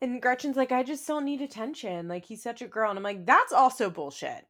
And 0.00 0.22
Gretchen's 0.22 0.56
like, 0.56 0.72
I 0.72 0.82
just 0.82 1.06
don't 1.06 1.24
need 1.24 1.40
attention. 1.40 2.08
Like 2.08 2.24
he's 2.24 2.42
such 2.42 2.62
a 2.62 2.66
girl, 2.68 2.90
and 2.90 2.98
I'm 2.98 3.02
like, 3.02 3.26
that's 3.26 3.52
also 3.52 3.90
bullshit. 3.90 4.46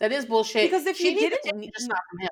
That 0.00 0.12
is 0.12 0.26
bullshit. 0.26 0.70
Because 0.70 0.86
if 0.86 0.96
She 0.96 1.14
didn't 1.14 1.58
need- 1.58 1.72
just 1.76 1.88
not 1.88 2.00
from 2.10 2.20
him. 2.20 2.30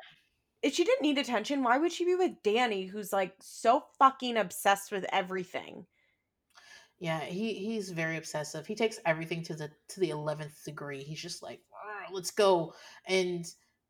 If 0.62 0.74
she 0.74 0.84
didn't 0.84 1.02
need 1.02 1.18
attention, 1.18 1.62
why 1.62 1.76
would 1.76 1.92
she 1.92 2.06
be 2.06 2.14
with 2.14 2.42
Danny, 2.42 2.86
who's 2.86 3.12
like 3.12 3.34
so 3.40 3.84
fucking 3.98 4.38
obsessed 4.38 4.90
with 4.92 5.04
everything? 5.12 5.86
Yeah, 6.98 7.20
he 7.20 7.52
he's 7.54 7.90
very 7.90 8.16
obsessive. 8.16 8.66
He 8.66 8.74
takes 8.74 8.98
everything 9.04 9.42
to 9.44 9.54
the 9.54 9.70
to 9.88 10.00
the 10.00 10.10
eleventh 10.10 10.64
degree. 10.64 11.02
He's 11.02 11.20
just 11.20 11.42
like, 11.42 11.60
"Ah, 12.06 12.10
let's 12.12 12.30
go. 12.30 12.74
And 13.06 13.46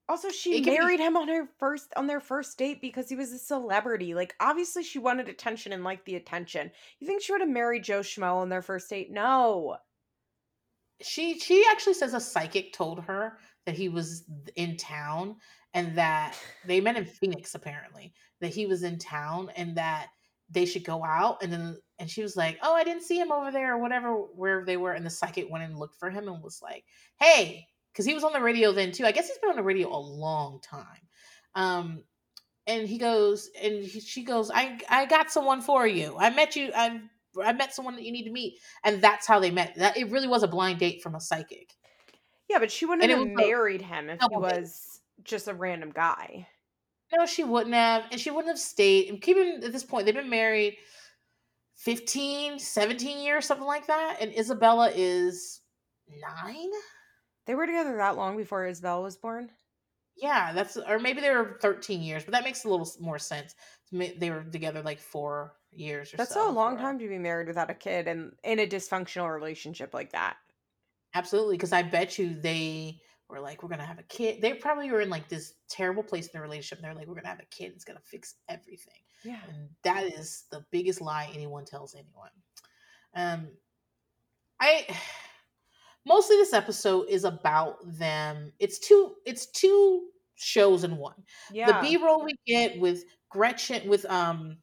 Also, 0.06 0.28
she 0.30 0.58
It 0.58 0.64
can 0.64 0.74
be- 0.74 0.78
married 0.80 1.00
him 1.00 1.16
on 1.16 1.28
her 1.28 1.48
first 1.58 1.92
on 1.96 2.06
their 2.06 2.20
first 2.20 2.58
date 2.58 2.80
because 2.82 3.08
he 3.08 3.16
was 3.16 3.32
a 3.32 3.38
celebrity. 3.38 4.12
Like, 4.14 4.34
obviously, 4.38 4.82
she 4.82 4.98
wanted 4.98 5.30
attention 5.30 5.72
and 5.72 5.82
liked 5.82 6.04
the 6.04 6.16
attention. 6.16 6.70
You 6.98 7.06
think 7.06 7.22
she 7.22 7.32
would 7.32 7.40
have 7.40 7.48
married 7.48 7.84
Joe 7.84 8.00
Schmo 8.00 8.34
on 8.36 8.50
their 8.50 8.60
first 8.60 8.90
date? 8.90 9.10
No. 9.10 9.78
she 11.00 11.38
she 11.40 11.64
actually 11.70 11.94
says 11.94 12.14
a 12.14 12.20
psychic 12.20 12.72
told 12.72 13.00
her 13.04 13.38
that 13.66 13.74
he 13.74 13.88
was 13.88 14.24
in 14.56 14.76
town 14.76 15.36
and 15.74 15.96
that 15.98 16.36
they 16.66 16.80
met 16.80 16.96
in 16.96 17.04
Phoenix 17.04 17.54
apparently 17.54 18.12
that 18.40 18.54
he 18.54 18.66
was 18.66 18.82
in 18.84 18.98
town 18.98 19.50
and 19.56 19.76
that 19.76 20.10
they 20.50 20.64
should 20.66 20.84
go 20.84 21.02
out 21.04 21.42
and 21.42 21.52
then 21.52 21.76
and 21.98 22.08
she 22.08 22.22
was 22.22 22.36
like 22.36 22.58
oh 22.62 22.74
I 22.74 22.84
didn't 22.84 23.02
see 23.02 23.18
him 23.18 23.32
over 23.32 23.50
there 23.50 23.74
or 23.74 23.78
whatever 23.78 24.12
where 24.14 24.64
they 24.64 24.76
were 24.76 24.92
and 24.92 25.04
the 25.04 25.10
psychic 25.10 25.50
went 25.50 25.64
and 25.64 25.76
looked 25.78 25.96
for 25.98 26.10
him 26.10 26.28
and 26.28 26.42
was 26.42 26.60
like 26.62 26.84
hey 27.18 27.66
because 27.94 28.06
he 28.06 28.14
was 28.14 28.24
on 28.24 28.34
the 28.34 28.40
radio 28.40 28.72
then 28.72 28.92
too 28.92 29.06
I 29.06 29.12
guess 29.12 29.28
he's 29.28 29.38
been 29.38 29.50
on 29.50 29.56
the 29.56 29.62
radio 29.62 29.88
a 29.88 29.98
long 29.98 30.60
time 30.60 31.08
um 31.54 32.04
and 32.66 32.88
he 32.88 32.98
goes 32.98 33.50
and 33.62 33.84
he, 33.84 34.00
she 34.00 34.24
goes 34.24 34.50
I 34.52 34.78
I 34.90 35.06
got 35.06 35.30
someone 35.30 35.62
for 35.62 35.86
you 35.86 36.16
I 36.18 36.30
met 36.30 36.56
you 36.56 36.72
I 36.74 37.00
I 37.42 37.52
met 37.52 37.74
someone 37.74 37.96
that 37.96 38.04
you 38.04 38.12
need 38.12 38.24
to 38.24 38.32
meet 38.32 38.60
and 38.84 39.02
that's 39.02 39.26
how 39.26 39.40
they 39.40 39.50
met 39.50 39.74
that 39.76 39.96
it 39.96 40.10
really 40.10 40.28
was 40.28 40.42
a 40.42 40.48
blind 40.48 40.78
date 40.80 41.02
from 41.02 41.14
a 41.14 41.20
psychic 41.20 41.74
Yeah, 42.48 42.58
but 42.58 42.70
she 42.70 42.86
wouldn't 42.86 43.10
And 43.10 43.10
have 43.10 43.28
married 43.36 43.82
him 43.82 44.10
if 44.10 44.20
he 44.28 44.36
was 44.36 45.00
just 45.22 45.48
a 45.48 45.54
random 45.54 45.90
guy. 45.90 46.48
No, 47.16 47.26
she 47.26 47.44
wouldn't 47.44 47.74
have. 47.74 48.06
And 48.10 48.20
she 48.20 48.30
wouldn't 48.30 48.50
have 48.50 48.58
stayed. 48.58 49.08
And 49.08 49.20
keeping 49.20 49.62
at 49.62 49.72
this 49.72 49.84
point, 49.84 50.06
they've 50.06 50.14
been 50.14 50.30
married 50.30 50.78
15, 51.76 52.58
17 52.58 53.18
years, 53.20 53.46
something 53.46 53.66
like 53.66 53.86
that. 53.86 54.18
And 54.20 54.36
Isabella 54.36 54.90
is 54.94 55.60
nine. 56.08 56.70
They 57.46 57.54
were 57.54 57.66
together 57.66 57.96
that 57.96 58.16
long 58.16 58.36
before 58.36 58.66
Isabel 58.66 59.02
was 59.02 59.16
born. 59.16 59.50
Yeah, 60.16 60.52
that's, 60.52 60.76
or 60.76 60.98
maybe 60.98 61.20
they 61.20 61.30
were 61.30 61.58
13 61.60 62.00
years, 62.02 62.24
but 62.24 62.32
that 62.32 62.44
makes 62.44 62.64
a 62.64 62.68
little 62.68 62.88
more 63.00 63.18
sense. 63.18 63.54
They 63.92 64.30
were 64.30 64.44
together 64.44 64.80
like 64.82 65.00
four 65.00 65.54
years 65.72 66.08
or 66.08 66.10
so. 66.12 66.16
That's 66.18 66.34
so. 66.34 66.48
a 66.48 66.52
long 66.52 66.74
before- 66.74 66.90
time 66.90 66.98
to 67.00 67.08
be 67.08 67.18
married 67.18 67.48
without 67.48 67.70
a 67.70 67.74
kid 67.74 68.06
and 68.06 68.32
in 68.44 68.60
a 68.60 68.66
dysfunctional 68.66 69.32
relationship 69.32 69.92
like 69.92 70.12
that. 70.12 70.36
Absolutely. 71.14 71.56
Because 71.56 71.72
I 71.72 71.82
bet 71.82 72.18
you 72.18 72.34
they 72.34 73.00
were 73.28 73.40
like, 73.40 73.62
we're 73.62 73.68
going 73.68 73.80
to 73.80 73.86
have 73.86 73.98
a 73.98 74.04
kid. 74.04 74.40
They 74.40 74.54
probably 74.54 74.90
were 74.90 75.00
in 75.00 75.10
like 75.10 75.28
this 75.28 75.54
terrible 75.68 76.02
place 76.02 76.26
in 76.26 76.30
their 76.32 76.42
relationship. 76.42 76.80
They're 76.80 76.94
like, 76.94 77.06
we're 77.06 77.14
going 77.14 77.24
to 77.24 77.30
have 77.30 77.40
a 77.40 77.54
kid. 77.56 77.72
It's 77.74 77.84
going 77.84 77.98
to 77.98 78.04
fix 78.04 78.34
everything. 78.48 78.94
Yeah. 79.24 79.38
and 79.48 79.70
that 79.84 80.04
is 80.04 80.44
the 80.50 80.64
biggest 80.70 81.00
lie 81.00 81.30
anyone 81.34 81.64
tells 81.64 81.94
anyone 81.94 82.28
um 83.16 83.48
i 84.60 84.86
mostly 86.06 86.36
this 86.36 86.52
episode 86.52 87.06
is 87.08 87.24
about 87.24 87.76
them 87.98 88.52
it's 88.58 88.78
two 88.78 89.14
it's 89.26 89.46
two 89.46 90.06
shows 90.36 90.84
in 90.84 90.96
one 90.96 91.14
Yeah. 91.52 91.80
the 91.80 91.88
b-roll 91.88 92.24
we 92.24 92.34
get 92.46 92.78
with 92.78 93.04
gretchen 93.30 93.88
with 93.88 94.04
um 94.10 94.58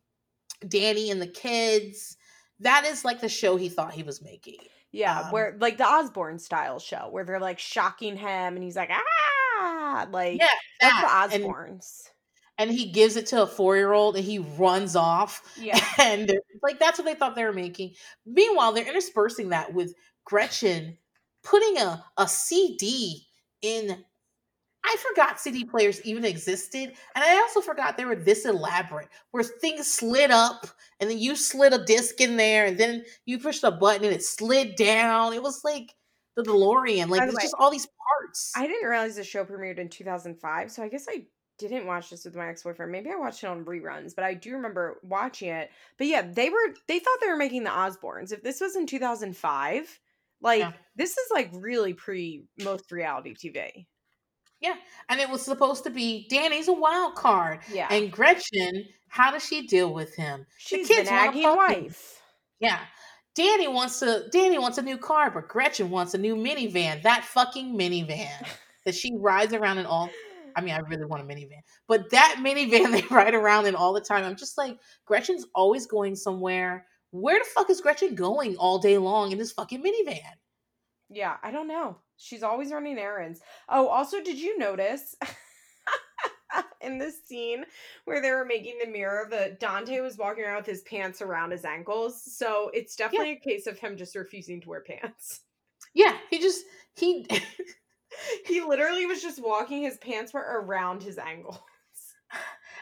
danny 0.68 1.10
and 1.12 1.22
the 1.22 1.28
kids 1.28 2.18
that 2.60 2.86
is 2.86 3.04
like 3.06 3.22
the 3.22 3.30
show 3.30 3.56
he 3.58 3.70
thought 3.70 3.94
he 3.94 4.04
was 4.04 4.22
making 4.22 4.58
yeah, 4.94 5.22
um, 5.22 5.32
where 5.32 5.56
like 5.62 5.78
the 5.78 5.86
Osbourne 5.88 6.38
style 6.38 6.78
show 6.78 7.08
where 7.12 7.24
they're 7.24 7.40
like 7.40 7.60
shocking 7.60 8.18
him 8.18 8.56
and 8.56 8.62
he's 8.62 8.76
like 8.76 8.90
ah 8.92 10.06
like 10.12 10.38
yeah 10.38 10.48
that's 10.82 11.02
that, 11.02 11.30
the 11.30 11.36
and, 11.36 11.44
Osbournes. 11.46 12.02
and 12.58 12.70
he 12.70 12.92
gives 12.92 13.16
it 13.16 13.28
to 13.28 13.44
a 13.44 13.48
four-year-old 13.48 14.18
and 14.18 14.26
he 14.26 14.40
runs 14.40 14.98
off 14.98 15.42
Yeah. 15.58 15.80
and 15.98 16.30
like 16.62 16.78
that's 16.78 17.00
what 17.00 17.06
they 17.06 17.16
thought 17.16 17.36
they 17.36 17.46
were 17.46 17.54
making. 17.54 17.94
Meanwhile, 18.26 18.74
they're 18.74 18.86
interspersing 18.88 19.50
that 19.50 19.74
with 19.74 19.94
Gretchen 20.26 20.98
putting 21.44 21.78
a, 21.78 22.04
a 22.18 22.28
CD 22.28 23.28
in. 23.62 24.04
I 24.84 24.96
forgot 24.98 25.40
CD 25.40 25.64
players 25.64 26.02
even 26.04 26.26
existed, 26.26 26.94
and 27.16 27.24
I 27.24 27.36
also 27.36 27.62
forgot 27.62 27.98
they 27.98 28.06
were 28.06 28.16
this 28.16 28.46
elaborate, 28.46 29.10
where 29.30 29.44
things 29.44 29.86
slid 29.86 30.32
up, 30.32 30.66
and 31.00 31.08
then 31.08 31.20
you 31.20 31.36
slid 31.36 31.72
a 31.72 31.86
disc 31.86 32.20
in 32.20 32.36
there, 32.36 32.66
and 32.66 32.80
then 32.80 33.04
you 33.26 33.38
pushed 33.38 33.64
a 33.64 33.70
button 33.70 34.06
and 34.06 34.14
it 34.14 34.24
slid 34.24 34.76
down. 34.76 35.34
It 35.34 35.44
was 35.44 35.64
like 35.64 35.94
the 36.36 36.42
DeLorean, 36.42 37.10
like 37.10 37.22
it's 37.24 37.44
just 37.44 37.56
all 37.60 37.70
these 37.70 37.88
parts. 37.88 38.54
I 38.56 38.66
didn't 38.66 38.90
realize 38.90 39.16
the 39.16 39.24
show 39.24 39.46
premiered 39.46 39.78
in 39.78 39.88
2005, 39.88 40.72
so 40.72 40.82
I 40.82 40.88
guess 40.88 41.06
I 41.08 41.26
didn't 41.60 41.86
watch 41.86 42.10
this 42.10 42.26
with 42.26 42.36
my 42.36 42.48
ex-boyfriend. 42.48 42.92
Maybe 42.92 43.12
I 43.12 43.16
watched 43.16 43.44
it 43.44 43.48
on 43.48 43.66
reruns, 43.66 44.16
but 44.16 44.24
I 44.24 44.34
do 44.34 44.54
remember 44.54 45.00
watching 45.04 45.50
it. 45.50 45.70
But 45.98 46.08
yeah, 46.08 46.22
they 46.22 46.50
were 46.50 46.74
they 46.88 47.00
thought 47.00 47.18
they 47.22 47.28
were 47.28 47.38
making 47.38 47.64
the 47.64 47.70
Osbournes. 47.70 48.32
If 48.32 48.44
this 48.44 48.62
was 48.62 48.76
in 48.76 48.88
2005, 48.88 50.00
like 50.42 50.60
Yeah. 50.60 50.74
this 50.96 51.18
is 51.18 51.32
like 51.32 51.50
really 51.54 51.94
pre 51.94 52.46
most 52.64 52.92
reality 52.92 53.34
TV. 53.36 53.86
Yeah, 54.60 54.76
and 55.10 55.20
it 55.20 55.30
was 55.30 55.42
supposed 55.42 55.84
to 55.86 55.90
be 55.90 56.28
Danny's 56.30 56.68
a 56.68 56.74
wild 56.74 57.16
card, 57.16 57.62
Yeah. 57.72 57.88
and 57.90 58.12
Gretchen, 58.12 58.86
how 59.08 59.32
does 59.32 59.44
she 59.46 59.66
deal 59.66 59.92
with 59.94 60.16
him? 60.16 60.46
She's 60.60 60.88
the 60.88 60.94
kids 60.96 61.10
nagging 61.10 61.42
him. 61.44 61.56
wife. 61.56 62.22
Yeah. 62.60 62.80
Danny 63.34 63.68
wants 63.68 64.00
to 64.00 64.28
Danny 64.32 64.60
wants 64.60 64.78
a 64.78 64.82
new 64.82 64.98
car, 64.98 65.32
but 65.32 65.48
Gretchen 65.48 65.90
wants 65.90 66.14
a 66.14 66.18
new 66.18 66.36
minivan. 66.36 67.02
That 67.04 67.24
fucking 67.24 67.76
minivan 67.78 68.30
that 68.86 68.94
she 68.94 69.14
rides 69.18 69.54
around 69.54 69.78
in 69.80 69.86
all 69.86 70.10
I 70.54 70.60
mean, 70.62 70.74
I 70.74 70.80
really 70.80 71.06
want 71.06 71.24
a 71.24 71.26
minivan. 71.26 71.62
But 71.88 72.10
that 72.12 72.38
minivan 72.40 72.92
they 73.10 73.16
ride 73.16 73.34
around 73.34 73.68
in 73.68 73.76
all 73.76 73.94
the 73.94 74.02
time. 74.02 74.26
I'm 74.26 74.36
just 74.36 74.58
like, 74.58 74.78
Gretchen's 75.06 75.46
always 75.56 75.86
going 75.88 76.16
somewhere. 76.16 76.86
Where 77.12 77.40
the 77.40 77.46
fuck 77.46 77.70
is 77.70 77.82
Gretchen 77.82 78.16
going 78.16 78.56
all 78.58 78.80
day 78.80 78.98
long 78.98 79.32
in 79.32 79.38
this 79.38 79.52
fucking 79.52 79.84
minivan? 79.84 80.20
Yeah, 81.10 81.38
I 81.44 81.52
don't 81.52 81.68
know. 81.68 81.98
She's 82.18 82.44
always 82.44 82.72
running 82.72 82.98
errands. 82.98 83.42
Oh, 83.68 83.88
also, 83.88 84.22
did 84.22 84.40
you 84.40 84.58
notice 84.58 85.16
in 86.82 86.98
this 86.98 87.26
scene 87.26 87.66
where 88.06 88.22
they 88.22 88.32
were 88.32 88.46
making 88.46 88.78
the 88.80 88.90
mirror 88.90 89.28
that 89.30 89.60
Dante 89.60 90.00
was 90.00 90.18
walking 90.18 90.44
around 90.44 90.58
with 90.58 90.68
his 90.68 90.84
pants 90.84 91.22
around 91.22 91.52
his 91.52 91.66
ankles? 91.66 92.24
So 92.38 92.72
it's 92.74 92.96
definitely 92.96 93.34
a 93.34 93.40
case 93.40 93.68
of 93.68 93.78
him 93.78 93.98
just 93.98 94.16
refusing 94.16 94.62
to 94.62 94.70
wear 94.70 94.82
pants. 94.82 95.42
Yeah, 95.94 96.16
he 96.30 96.40
just 96.40 96.64
he 96.96 97.28
He 98.46 98.62
literally 98.62 99.06
was 99.06 99.22
just 99.22 99.42
walking, 99.42 99.84
his 99.84 99.98
pants 99.98 100.34
were 100.34 100.40
around 100.62 101.04
his 101.04 101.18
ankles. 101.18 101.60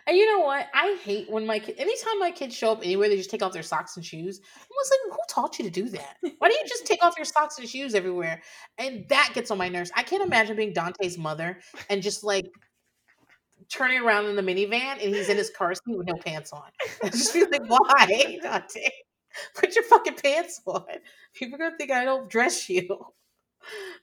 And 0.08 0.18
you 0.18 0.26
know 0.26 0.46
what? 0.46 0.68
I 0.74 0.98
hate 1.04 1.30
when 1.30 1.46
my 1.46 1.60
kid, 1.60 1.76
anytime 1.78 2.20
my 2.20 2.32
kids 2.32 2.56
show 2.56 2.72
up 2.72 2.80
anywhere, 2.84 3.10
they 3.10 3.18
just 3.18 3.30
take 3.30 3.44
off 3.44 3.54
their 3.54 3.64
socks 3.64 3.96
and 3.96 4.06
shoes. 4.06 4.42
I 4.44 4.66
was 4.70 4.92
like, 4.92 5.16
who 5.16 5.20
taught 5.30 5.60
you 5.60 5.66
to 5.66 5.72
do 5.72 5.90
that? 5.90 6.18
Why 6.40 6.50
do 6.50 6.54
you 6.54 6.66
just 6.68 6.86
take 6.86 7.04
off 7.04 7.16
your 7.18 7.26
socks 7.26 7.60
and 7.60 7.68
shoes 7.68 7.96
everywhere? 7.96 8.42
And 8.78 9.06
that 9.10 9.32
gets 9.34 9.52
on 9.52 9.58
my 9.58 9.70
nerves. 9.70 9.92
I 9.96 10.04
can't 10.04 10.24
imagine 10.24 10.56
being 10.56 10.74
Dante's 10.74 11.18
mother 11.18 11.60
and 11.90 12.02
just 12.02 12.24
like 12.24 12.46
turning 13.70 14.02
around 14.02 14.26
in 14.26 14.36
the 14.36 14.42
minivan 14.42 14.94
and 15.04 15.16
he's 15.16 15.30
in 15.30 15.38
his 15.38 15.52
car 15.52 15.74
seat 15.74 15.98
with 15.98 16.08
no 16.08 16.16
pants 16.16 16.52
on. 16.54 16.70
I 17.04 17.10
just 17.10 17.32
feel 17.32 17.48
like, 17.52 17.66
why, 17.68 18.40
Dante? 18.42 18.90
Put 19.56 19.76
your 19.76 19.84
fucking 19.86 20.16
pants 20.16 20.62
on. 20.66 20.84
People 21.34 21.56
are 21.56 21.60
gonna 21.60 21.78
think 21.78 21.92
I 21.92 22.04
don't 22.04 22.30
dress 22.30 22.68
you. 22.70 23.06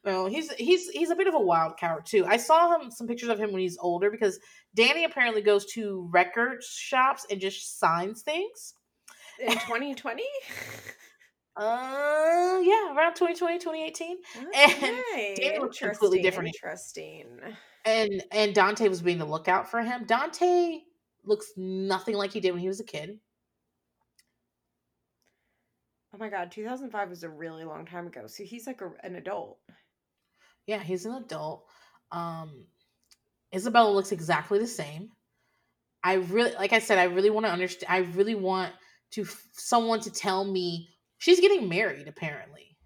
No, 0.05 0.27
he's 0.27 0.53
he's 0.53 0.89
he's 0.91 1.11
a 1.11 1.17
bit 1.17 1.27
of 1.27 1.35
a 1.35 1.41
wild 1.41 1.79
card 1.79 2.07
too. 2.07 2.25
I 2.27 2.37
saw 2.37 2.75
him 2.75 2.91
some 2.91 3.07
pictures 3.07 3.29
of 3.29 3.39
him 3.39 3.53
when 3.53 3.61
he's 3.61 3.79
older 3.79 4.11
because 4.11 4.39
Danny 4.75 5.05
apparently 5.05 5.43
goes 5.43 5.65
to 5.73 6.09
record 6.13 6.63
shops 6.63 7.27
and 7.31 7.41
just 7.41 7.79
signs 7.79 8.23
things. 8.23 8.75
In 9.41 9.53
2020? 9.53 10.23
Uh 11.59 12.61
yeah, 12.63 12.95
around 12.95 13.15
2020, 13.15 13.59
2018. 13.59 14.19
Okay. 14.59 15.35
David 15.37 15.61
looks 15.63 15.79
completely 15.79 16.21
different. 16.21 16.49
Interesting. 16.55 17.41
And 17.87 18.23
and 18.31 18.55
Dante 18.55 18.89
was 18.89 19.01
being 19.01 19.17
the 19.17 19.25
lookout 19.25 19.71
for 19.71 19.81
him. 19.81 20.05
Dante 20.05 20.81
looks 21.25 21.47
nothing 21.57 22.15
like 22.15 22.33
he 22.33 22.41
did 22.41 22.51
when 22.51 22.61
he 22.61 22.69
was 22.69 22.81
a 22.81 22.85
kid. 22.85 23.19
Oh 26.17 26.19
my 26.19 26.31
god, 26.31 26.51
2005 26.51 27.11
was 27.11 27.25
a 27.25 27.29
really 27.29 27.64
long 27.64 27.85
time 27.85 28.07
ago. 28.07 28.27
So 28.27 28.43
he's 28.43 28.67
like 28.67 28.81
a, 28.81 28.91
an 29.05 29.17
adult. 29.17 29.59
Yeah, 30.67 30.83
he's 30.83 31.05
an 31.05 31.12
adult. 31.14 31.67
Um 32.11 32.64
Isabella 33.55 33.93
looks 33.93 34.12
exactly 34.12 34.59
the 34.59 34.67
same. 34.67 35.11
I 36.03 36.14
really 36.14 36.55
like 36.55 36.73
I 36.73 36.79
said 36.79 36.97
I 36.97 37.05
really 37.05 37.29
want 37.29 37.45
to 37.45 37.53
understand 37.53 37.93
I 37.93 37.99
really 38.17 38.35
want 38.35 38.73
to 39.11 39.23
f- 39.23 39.49
someone 39.53 40.01
to 40.01 40.11
tell 40.11 40.45
me 40.45 40.89
she's 41.19 41.41
getting 41.41 41.69
married 41.69 42.09
apparently. 42.09 42.79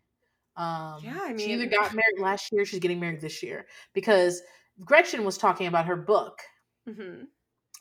Um 0.56 1.00
Yeah, 1.04 1.20
I 1.22 1.28
mean 1.28 1.38
she 1.38 1.52
either 1.52 1.66
got 1.66 1.94
married 1.94 2.18
last 2.18 2.50
year, 2.52 2.64
she's 2.64 2.80
getting 2.80 2.98
married 2.98 3.20
this 3.20 3.44
year 3.44 3.66
because 3.94 4.42
Gretchen 4.84 5.24
was 5.24 5.38
talking 5.38 5.68
about 5.68 5.86
her 5.86 5.96
book 5.96 6.40
hmm 6.84 7.26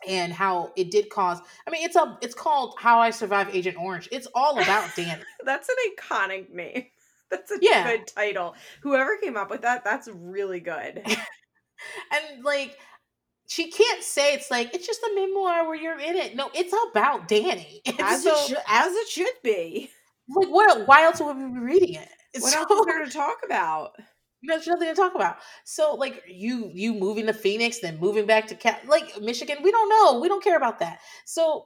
and 0.07 0.31
how 0.31 0.71
it 0.77 0.91
did 0.91 1.09
cause 1.09 1.39
I 1.67 1.71
mean 1.71 1.83
it's 1.83 1.95
a 1.95 2.17
it's 2.21 2.35
called 2.35 2.75
How 2.79 2.99
I 2.99 3.09
Survived 3.09 3.53
Agent 3.53 3.77
Orange. 3.77 4.07
It's 4.11 4.27
all 4.35 4.59
about 4.61 4.95
Danny. 4.95 5.21
That's 5.45 5.67
an 5.69 5.75
iconic 5.97 6.49
name. 6.51 6.85
That's 7.31 7.51
a 7.51 7.57
Yeah. 7.61 7.83
good 7.89 8.07
title. 8.07 8.55
Whoever 8.81 9.17
came 9.17 9.37
up 9.37 9.49
with 9.51 9.61
that, 9.61 9.83
that's 9.83 10.07
really 10.11 10.59
good. 10.59 11.03
and 12.11 12.43
like 12.43 12.75
she 13.47 13.69
can't 13.71 14.03
say 14.03 14.33
it's 14.33 14.49
like 14.51 14.73
it's 14.73 14.85
just 14.87 15.01
a 15.03 15.11
memoir 15.15 15.65
where 15.67 15.75
you're 15.75 15.99
in 15.99 16.15
it. 16.15 16.35
No, 16.35 16.49
it's 16.55 16.73
about 16.91 17.27
Danny. 17.27 17.81
And 17.85 17.99
As 17.99 18.23
so, 18.23 18.31
it 18.31 18.47
should, 18.47 18.57
as 18.67 18.93
it 18.93 19.07
should 19.09 19.33
be. 19.43 19.89
like 20.27 20.49
what 20.49 20.87
why 20.87 21.03
else 21.03 21.19
would 21.21 21.37
we 21.37 21.43
be 21.53 21.59
reading 21.59 21.95
it? 21.95 22.09
What 22.39 22.51
So- 22.51 22.59
else 22.61 22.71
is 22.71 22.85
there 22.85 23.05
to 23.05 23.11
talk 23.11 23.37
about? 23.45 23.91
There's 24.43 24.67
nothing 24.67 24.87
to 24.87 24.95
talk 24.95 25.15
about. 25.15 25.37
So, 25.65 25.95
like 25.95 26.23
you, 26.27 26.71
you 26.73 26.93
moving 26.93 27.25
to 27.25 27.33
Phoenix, 27.33 27.79
then 27.79 27.99
moving 27.99 28.25
back 28.25 28.47
to 28.47 28.55
Cal- 28.55 28.79
like 28.87 29.19
Michigan. 29.21 29.57
We 29.63 29.71
don't 29.71 29.89
know. 29.89 30.19
We 30.19 30.27
don't 30.27 30.43
care 30.43 30.57
about 30.57 30.79
that. 30.79 30.99
So, 31.25 31.65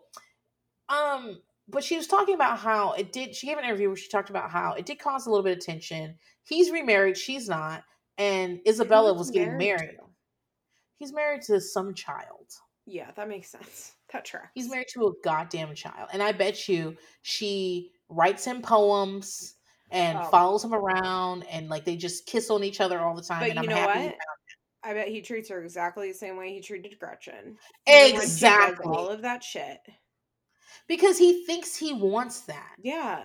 um, 0.90 1.40
but 1.68 1.84
she 1.84 1.96
was 1.96 2.08
talking 2.08 2.36
about 2.36 2.60
how 2.60 2.94
it 2.94 3.12
did. 3.12 3.36
She 3.36 3.48
gave 3.48 3.58
an 3.58 3.64
interview 3.64 3.88
where 3.88 3.96
she 3.96 4.10
talked 4.10 4.30
about 4.30 4.50
how 4.50 4.74
it 4.74 4.86
did 4.86 5.00
cause 5.00 5.26
a 5.26 5.30
little 5.30 5.44
bit 5.44 5.58
of 5.58 5.64
tension. 5.64 6.16
He's 6.44 6.72
remarried, 6.72 7.18
she's 7.18 7.48
not, 7.48 7.84
and 8.18 8.60
Isabella 8.68 9.14
was 9.14 9.32
getting 9.32 9.58
married. 9.58 9.82
married. 9.82 9.98
He's 10.98 11.14
married 11.14 11.42
to 11.44 11.62
some 11.62 11.94
child. 11.94 12.52
Yeah, 12.86 13.12
that 13.16 13.30
makes 13.30 13.50
sense. 13.50 13.94
That 14.12 14.26
tracks. 14.26 14.50
He's 14.54 14.70
married 14.70 14.88
to 14.94 15.08
a 15.08 15.12
goddamn 15.24 15.74
child, 15.74 16.10
and 16.14 16.22
I 16.22 16.34
bet 16.34 16.68
you 16.68 16.96
she 17.22 17.92
writes 18.10 18.46
him 18.46 18.62
poems 18.62 19.56
and 19.94 20.18
oh. 20.18 20.24
follows 20.26 20.64
him 20.64 20.74
around, 20.74 21.44
and 21.50 21.70
like 21.70 21.86
they 21.86 21.96
just 21.96 22.26
kiss 22.26 22.50
on 22.50 22.64
each 22.64 22.82
other 22.82 23.00
all 23.00 23.16
the 23.16 23.24
time. 23.24 23.39
But 23.39 23.52
and 23.52 23.60
I'm 23.60 23.66
you 23.66 23.70
know 23.72 23.86
what? 23.86 24.16
I 24.86 24.94
bet 24.94 25.08
he 25.08 25.22
treats 25.22 25.50
her 25.50 25.64
exactly 25.64 26.12
the 26.12 26.18
same 26.18 26.36
way 26.36 26.54
he 26.54 26.60
treated 26.60 27.00
Gretchen. 27.00 27.56
Exactly. 27.88 28.86
All 28.86 29.08
of 29.08 29.22
that 29.22 29.41
shit 29.41 29.80
because 30.88 31.18
he 31.18 31.46
thinks 31.46 31.76
he 31.76 31.94
wants 31.94 32.41
that. 32.41 32.76
Yeah. 32.82 33.24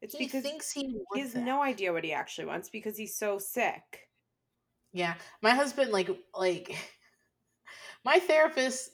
It's 0.00 0.16
he 0.16 0.24
because 0.24 0.42
thinks 0.42 0.70
he 0.70 1.00
he 1.14 1.20
has 1.20 1.32
that. 1.32 1.44
no 1.44 1.62
idea 1.62 1.92
what 1.92 2.04
he 2.04 2.12
actually 2.12 2.46
wants 2.46 2.70
because 2.70 2.96
he's 2.96 3.16
so 3.16 3.38
sick. 3.38 3.82
Yeah, 4.92 5.14
my 5.42 5.50
husband 5.50 5.90
like 5.90 6.08
like 6.34 6.76
my 8.04 8.18
therapist 8.20 8.90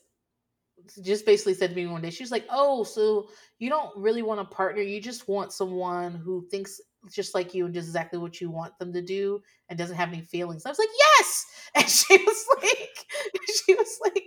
just 1.02 1.26
basically 1.26 1.54
said 1.54 1.70
to 1.70 1.76
me 1.76 1.86
one 1.86 2.02
day, 2.02 2.10
she 2.10 2.22
was 2.22 2.30
like, 2.30 2.46
"Oh, 2.50 2.84
so 2.84 3.28
you 3.58 3.68
don't 3.70 3.96
really 3.96 4.22
want 4.22 4.40
a 4.40 4.44
partner? 4.44 4.82
You 4.82 5.00
just 5.00 5.28
want 5.28 5.52
someone 5.52 6.14
who 6.14 6.46
thinks 6.50 6.80
just 7.10 7.34
like 7.34 7.54
you 7.54 7.66
and 7.66 7.74
does 7.74 7.86
exactly 7.86 8.18
what 8.18 8.40
you 8.40 8.50
want 8.50 8.78
them 8.78 8.92
to 8.92 9.02
do 9.02 9.40
and 9.68 9.78
doesn't 9.78 9.96
have 9.96 10.08
any 10.08 10.22
feelings." 10.22 10.66
I 10.66 10.70
was 10.70 10.78
like, 10.78 10.88
"Yes," 11.18 11.46
and 11.74 11.88
she 11.88 12.16
was 12.24 12.44
like, 12.62 13.06
she 13.66 13.74
was 13.74 13.98
like, 14.04 14.24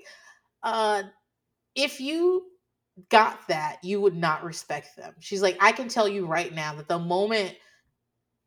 "Uh, 0.64 1.04
if 1.76 2.02
you 2.02 2.46
got 3.10 3.48
that, 3.48 3.78
you 3.84 4.02
would 4.02 4.16
not 4.16 4.44
respect 4.44 4.96
them. 4.96 5.14
She's 5.20 5.42
like, 5.42 5.58
I 5.62 5.72
can 5.72 5.88
tell 5.88 6.08
you 6.08 6.26
right 6.26 6.54
now 6.54 6.74
that 6.76 6.88
the 6.88 7.00
moment 7.00 7.56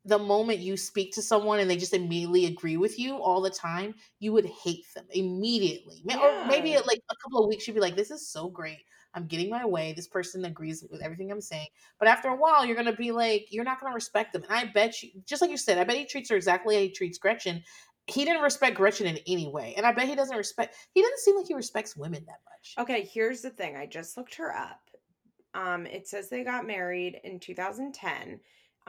the 0.05 0.19
moment 0.19 0.61
you 0.61 0.77
speak 0.77 1.13
to 1.15 1.23
someone 1.23 1.61
and 1.61 1.71
they 1.71 1.77
just 1.77 1.95
immediately 1.95 2.47
agree 2.47 2.77
with 2.77 2.99
you 2.99 3.17
all 3.17 3.41
the 3.41 3.51
time, 3.51 3.95
you 4.19 4.33
would 4.33 4.47
hate 4.47 4.87
them 4.95 5.05
immediately. 5.11 6.03
Yeah. 6.05 6.19
Or 6.19 6.47
maybe 6.47 6.75
like 6.75 7.01
a 7.11 7.17
couple 7.23 7.43
of 7.43 7.49
weeks, 7.49 7.67
you'd 7.67 7.75
be 7.75 7.81
like, 7.81 7.97
This 7.97 8.11
is 8.11 8.29
so 8.29 8.49
great. 8.49 8.85
I'm 9.13 9.27
getting 9.27 9.51
my 9.51 9.65
way. 9.67 9.93
This 9.93 10.07
person 10.07 10.45
agrees 10.45 10.85
with 10.89 11.03
everything 11.03 11.33
I'm 11.33 11.41
saying. 11.41 11.67
But 11.99 12.07
after 12.07 12.29
a 12.29 12.37
while, 12.37 12.65
you're 12.65 12.77
gonna 12.77 12.95
be 12.95 13.11
like, 13.11 13.47
you're 13.51 13.65
not 13.65 13.81
gonna 13.81 13.95
respect 13.95 14.33
them. 14.33 14.45
And 14.45 14.53
I 14.53 14.71
bet 14.73 15.03
you, 15.03 15.11
just 15.27 15.43
like 15.43 15.51
you 15.51 15.57
said, 15.57 15.79
I 15.79 15.85
bet 15.85 15.97
he 15.97 16.07
treats 16.07 16.31
her 16.31 16.37
exactly 16.37 16.77
how 16.77 16.81
he 16.81 16.91
treats 16.91 17.19
Gretchen 17.19 17.63
he 18.07 18.25
didn't 18.25 18.43
respect 18.43 18.77
Gretchen 18.77 19.07
in 19.07 19.19
any 19.27 19.49
way. 19.49 19.75
And 19.77 19.87
I 19.87 19.93
bet 19.93 20.09
he 20.09 20.15
doesn't 20.15 20.37
respect 20.37 20.77
he 20.93 21.03
doesn't 21.03 21.19
seem 21.21 21.37
like 21.37 21.47
he 21.47 21.55
respects 21.55 21.97
women 21.97 22.25
that 22.27 22.41
much. 22.45 22.75
Okay, 22.79 23.09
here's 23.13 23.43
the 23.43 23.51
thing. 23.51 23.77
I 23.77 23.87
just 23.87 24.17
looked 24.17 24.35
her 24.37 24.55
up. 24.55 24.81
Um, 25.55 25.87
it 25.87 26.07
says 26.07 26.29
they 26.29 26.45
got 26.45 26.67
married 26.67 27.21
in 27.25 27.41
2010. 27.41 28.41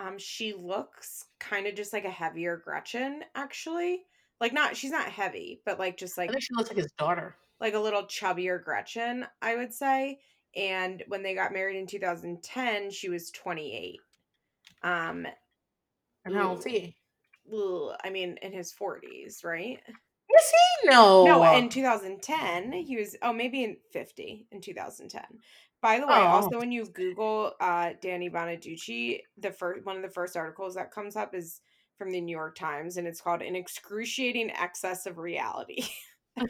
Um, 0.01 0.17
she 0.17 0.53
looks 0.53 1.25
kind 1.39 1.67
of 1.67 1.75
just 1.75 1.93
like 1.93 2.05
a 2.05 2.09
heavier 2.09 2.57
Gretchen, 2.57 3.23
actually. 3.35 4.03
Like 4.39 4.53
not 4.53 4.75
she's 4.75 4.91
not 4.91 5.07
heavy, 5.09 5.61
but 5.65 5.77
like 5.77 5.97
just 5.97 6.17
like 6.17 6.29
I 6.29 6.33
think 6.33 6.43
she 6.43 6.53
looks 6.55 6.69
like 6.69 6.77
his 6.77 6.91
daughter. 6.97 7.35
Like 7.59 7.75
a 7.75 7.79
little 7.79 8.03
chubbier 8.03 8.63
Gretchen, 8.63 9.27
I 9.41 9.55
would 9.55 9.73
say. 9.73 10.19
And 10.55 11.03
when 11.07 11.21
they 11.21 11.35
got 11.35 11.53
married 11.53 11.77
in 11.77 11.85
2010, 11.85 12.89
she 12.89 13.09
was 13.09 13.29
28. 13.31 13.99
Um 14.83 15.27
and 16.25 16.35
how 16.35 16.49
old 16.49 16.59
is 16.59 16.65
he? 16.65 16.95
I 18.03 18.09
mean, 18.09 18.37
in 18.41 18.51
his 18.51 18.73
40s, 18.73 19.43
right? 19.43 19.79
Is 19.87 20.51
he? 20.83 20.89
No. 20.89 21.25
No, 21.25 21.57
in 21.57 21.69
2010, 21.69 22.71
he 22.71 22.95
was, 22.97 23.15
oh, 23.21 23.33
maybe 23.33 23.63
in 23.63 23.77
50 23.91 24.47
in 24.51 24.61
2010. 24.61 25.23
By 25.81 25.99
the 25.99 26.07
way, 26.07 26.13
oh. 26.15 26.27
also 26.27 26.59
when 26.59 26.71
you 26.71 26.85
Google 26.85 27.53
uh, 27.59 27.91
Danny 28.01 28.29
Bonaduce, 28.29 29.19
the 29.37 29.51
first 29.51 29.85
one 29.85 29.95
of 29.95 30.03
the 30.03 30.09
first 30.09 30.37
articles 30.37 30.75
that 30.75 30.91
comes 30.91 31.15
up 31.15 31.33
is 31.33 31.61
from 31.97 32.11
the 32.11 32.21
New 32.21 32.35
York 32.35 32.55
Times, 32.55 32.97
and 32.97 33.07
it's 33.07 33.21
called 33.21 33.41
"An 33.41 33.55
Excruciating 33.55 34.51
Excess 34.51 35.05
of 35.05 35.17
Reality." 35.17 35.83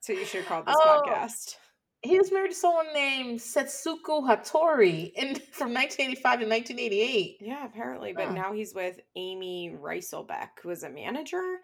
so 0.00 0.12
you 0.12 0.24
should 0.24 0.46
call 0.46 0.62
this 0.62 0.74
oh. 0.78 1.02
podcast 1.06 1.56
he 2.02 2.18
was 2.18 2.30
married 2.30 2.50
to 2.50 2.56
someone 2.56 2.92
named 2.94 3.40
Setsuko 3.40 4.22
Hattori 4.22 5.12
in 5.14 5.34
from 5.52 5.74
1985 5.74 6.22
to 6.40 6.46
1988. 6.46 7.36
Yeah, 7.40 7.66
apparently. 7.66 8.12
But 8.12 8.28
huh. 8.28 8.34
now 8.34 8.52
he's 8.52 8.74
with 8.74 9.00
Amy 9.16 9.76
Railsback, 9.80 10.60
who 10.62 10.70
is 10.70 10.84
a 10.84 10.90
manager. 10.90 11.58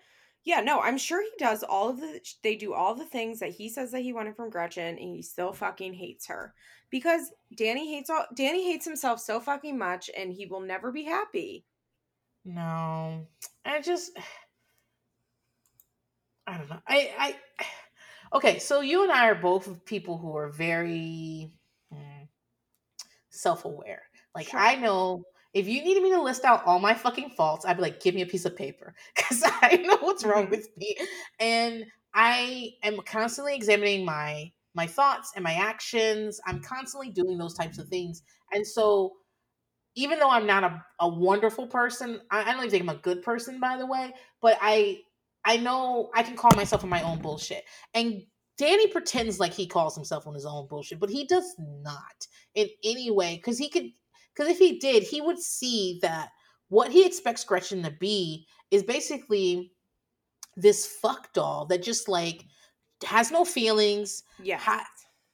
Yeah, 0.45 0.61
no, 0.61 0.81
I'm 0.81 0.99
sure 0.99 1.23
he 1.23 1.31
does 1.39 1.63
all 1.63 1.89
of 1.89 2.01
the 2.01 2.21
they 2.43 2.55
do 2.55 2.75
all 2.75 2.95
the 2.95 3.07
things 3.07 3.41
that 3.41 3.51
he 3.51 3.71
says 3.71 3.91
that 3.93 4.03
he 4.03 4.13
wanted 4.13 4.37
from 4.37 4.51
Gretchen 4.51 4.99
and 4.99 4.99
he 4.99 5.23
still 5.23 5.53
fucking 5.53 5.95
hates 5.95 6.27
her. 6.27 6.55
Because 6.91 7.33
Danny 7.57 7.95
hates 7.95 8.11
all 8.11 8.27
Danny 8.35 8.71
hates 8.71 8.85
himself 8.85 9.21
so 9.21 9.41
fucking 9.41 9.79
much 9.79 10.11
and 10.17 10.33
he 10.33 10.47
will 10.47 10.61
never 10.61 10.93
be 10.93 11.05
happy. 11.05 11.65
No. 12.45 13.27
I 13.65 13.81
just 13.81 14.13
I 16.47 16.59
don't 16.59 16.69
know. 16.69 16.81
I 16.87 17.11
I 17.19 17.65
Okay, 18.35 18.59
so 18.59 18.81
you 18.81 19.05
and 19.05 19.13
I 19.13 19.29
are 19.29 19.37
both 19.37 19.85
people 19.85 20.19
who 20.19 20.37
are 20.37 20.49
very 20.49 21.53
mm, 21.93 22.29
self 23.31 23.65
aware. 23.65 24.03
Like, 24.35 24.49
sure. 24.49 24.59
I 24.59 24.75
know 24.75 25.23
if 25.55 25.69
you 25.69 25.83
needed 25.83 26.03
me 26.03 26.11
to 26.11 26.21
list 26.21 26.45
out 26.45 26.67
all 26.67 26.81
my 26.81 26.95
fucking 26.95 27.31
faults, 27.31 27.65
I'd 27.65 27.77
be 27.77 27.83
like, 27.83 28.01
give 28.01 28.15
me 28.15 28.23
a 28.23 28.27
piece 28.27 28.45
of 28.45 28.57
paper 28.57 28.95
because 29.17 29.43
I 29.45 29.77
know 29.77 29.99
what's 30.01 30.25
wrong 30.25 30.45
mm-hmm. 30.45 30.51
with 30.51 30.69
me. 30.77 30.97
And 31.41 31.85
I 32.15 32.73
am 32.83 32.99
constantly 33.07 33.55
examining 33.55 34.05
my 34.05 34.53
my 34.77 34.87
thoughts 34.89 35.33
and 35.37 35.45
my 35.45 35.55
actions. 35.55 36.41
I'm 36.47 36.61
constantly 36.61 37.09
doing 37.09 37.39
those 37.39 37.55
types 37.55 37.79
of 37.79 37.87
things. 37.89 38.23
And 38.53 38.67
so 38.67 39.13
even 39.95 40.19
though 40.19 40.31
I'm 40.31 40.47
not 40.47 40.65
a, 40.65 40.85
a 40.99 41.09
wonderful 41.09 41.69
person, 41.69 42.21
I, 42.33 42.43
I 42.43 42.45
don't 42.47 42.57
even 42.57 42.71
think 42.71 42.83
I'm 42.83 42.97
a 42.97 43.01
good 43.01 43.23
person, 43.23 43.61
by 43.61 43.77
the 43.77 43.87
way, 43.87 44.13
but 44.43 44.59
I 44.61 44.99
I 45.45 45.59
know 45.59 46.11
I 46.15 46.23
can 46.23 46.37
call 46.37 46.51
myself 46.57 46.83
on 46.83 46.91
my 46.91 47.03
own 47.03 47.21
bullshit. 47.21 47.65
And 47.93 48.23
Danny 48.57 48.87
pretends 48.87 49.39
like 49.39 49.53
he 49.53 49.67
calls 49.67 49.95
himself 49.95 50.27
on 50.27 50.35
his 50.35 50.47
own 50.47 50.67
bullshit, 50.69 51.01
but 51.01 51.11
he 51.11 51.27
does 51.27 51.55
not 51.59 52.27
in 52.55 52.69
any 52.83 53.11
way. 53.11 53.37
Because 53.37 53.59
he 53.59 53.69
could, 53.69 53.91
because 54.35 54.51
if 54.51 54.59
he 54.59 54.79
did, 54.79 55.03
he 55.03 55.21
would 55.21 55.39
see 55.39 55.99
that 56.03 56.31
what 56.69 56.91
he 56.91 57.07
expects 57.07 57.45
Gretchen 57.45 57.83
to 57.83 57.91
be 57.91 58.47
is 58.71 58.83
basically 58.83 59.73
this 60.57 60.87
fuck 60.87 61.33
doll 61.33 61.67
that 61.67 61.83
just 61.83 62.09
like 62.09 62.45
has 63.05 63.31
no 63.31 63.45
feelings, 63.45 64.23
yeah, 64.43 64.59
ha- 64.59 64.87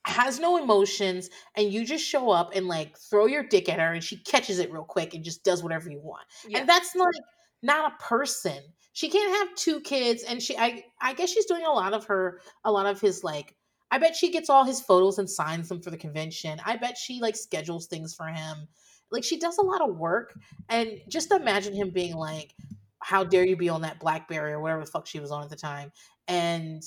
has 0.05 0.38
no 0.40 0.57
emotions, 0.62 1.30
and 1.57 1.72
you 1.72 1.84
just 1.84 2.05
show 2.05 2.30
up 2.30 2.53
and 2.55 2.68
like 2.68 2.98
throw 2.98 3.26
your 3.26 3.44
dick 3.44 3.68
at 3.68 3.78
her, 3.78 3.92
and 3.92 4.05
she 4.05 4.16
catches 4.18 4.59
it 4.59 4.72
real 4.72 4.84
quick 4.84 5.14
and 5.14 5.24
just 5.24 5.44
does 5.44 5.62
whatever 5.62 5.90
you 5.90 6.01
want. 6.01 6.24
Yeah. 6.46 6.61
And 6.61 6.68
that's 6.68 6.94
like 6.94 7.14
not 7.62 7.92
a 7.92 8.03
person 8.03 8.61
she 8.92 9.09
can't 9.09 9.36
have 9.36 9.57
two 9.57 9.80
kids 9.80 10.22
and 10.24 10.42
she 10.42 10.57
i 10.59 10.82
i 11.01 11.14
guess 11.14 11.30
she's 11.30 11.46
doing 11.46 11.64
a 11.64 11.72
lot 11.72 11.92
of 11.92 12.05
her 12.05 12.40
a 12.64 12.72
lot 12.72 12.86
of 12.86 13.01
his 13.01 13.22
like 13.22 13.55
i 13.90 13.98
bet 13.98 14.16
she 14.16 14.30
gets 14.30 14.51
all 14.51 14.64
his 14.64 14.80
photos 14.80 15.18
and 15.18 15.28
signs 15.28 15.68
them 15.68 15.80
for 15.80 15.90
the 15.90 15.96
convention 15.96 16.61
i 16.64 16.76
bet 16.76 16.96
she 16.96 17.20
like 17.20 17.36
schedules 17.36 17.86
things 17.86 18.14
for 18.14 18.26
him 18.26 18.68
like 19.11 19.24
she 19.24 19.38
does 19.38 19.58
a 19.58 19.62
lot 19.62 19.80
of 19.80 19.96
work 19.96 20.34
and 20.68 21.00
just 21.08 21.30
imagine 21.32 21.74
him 21.74 21.90
being 21.90 22.14
like 22.14 22.54
how 23.00 23.24
dare 23.24 23.44
you 23.44 23.56
be 23.56 23.68
on 23.68 23.82
that 23.82 23.98
blackberry 24.00 24.52
or 24.52 24.61
whatever 24.61 24.84
the 24.84 24.90
fuck 24.90 25.06
she 25.06 25.20
was 25.20 25.30
on 25.30 25.42
at 25.42 25.48
the 25.50 25.56
time 25.56 25.90
and 26.28 26.82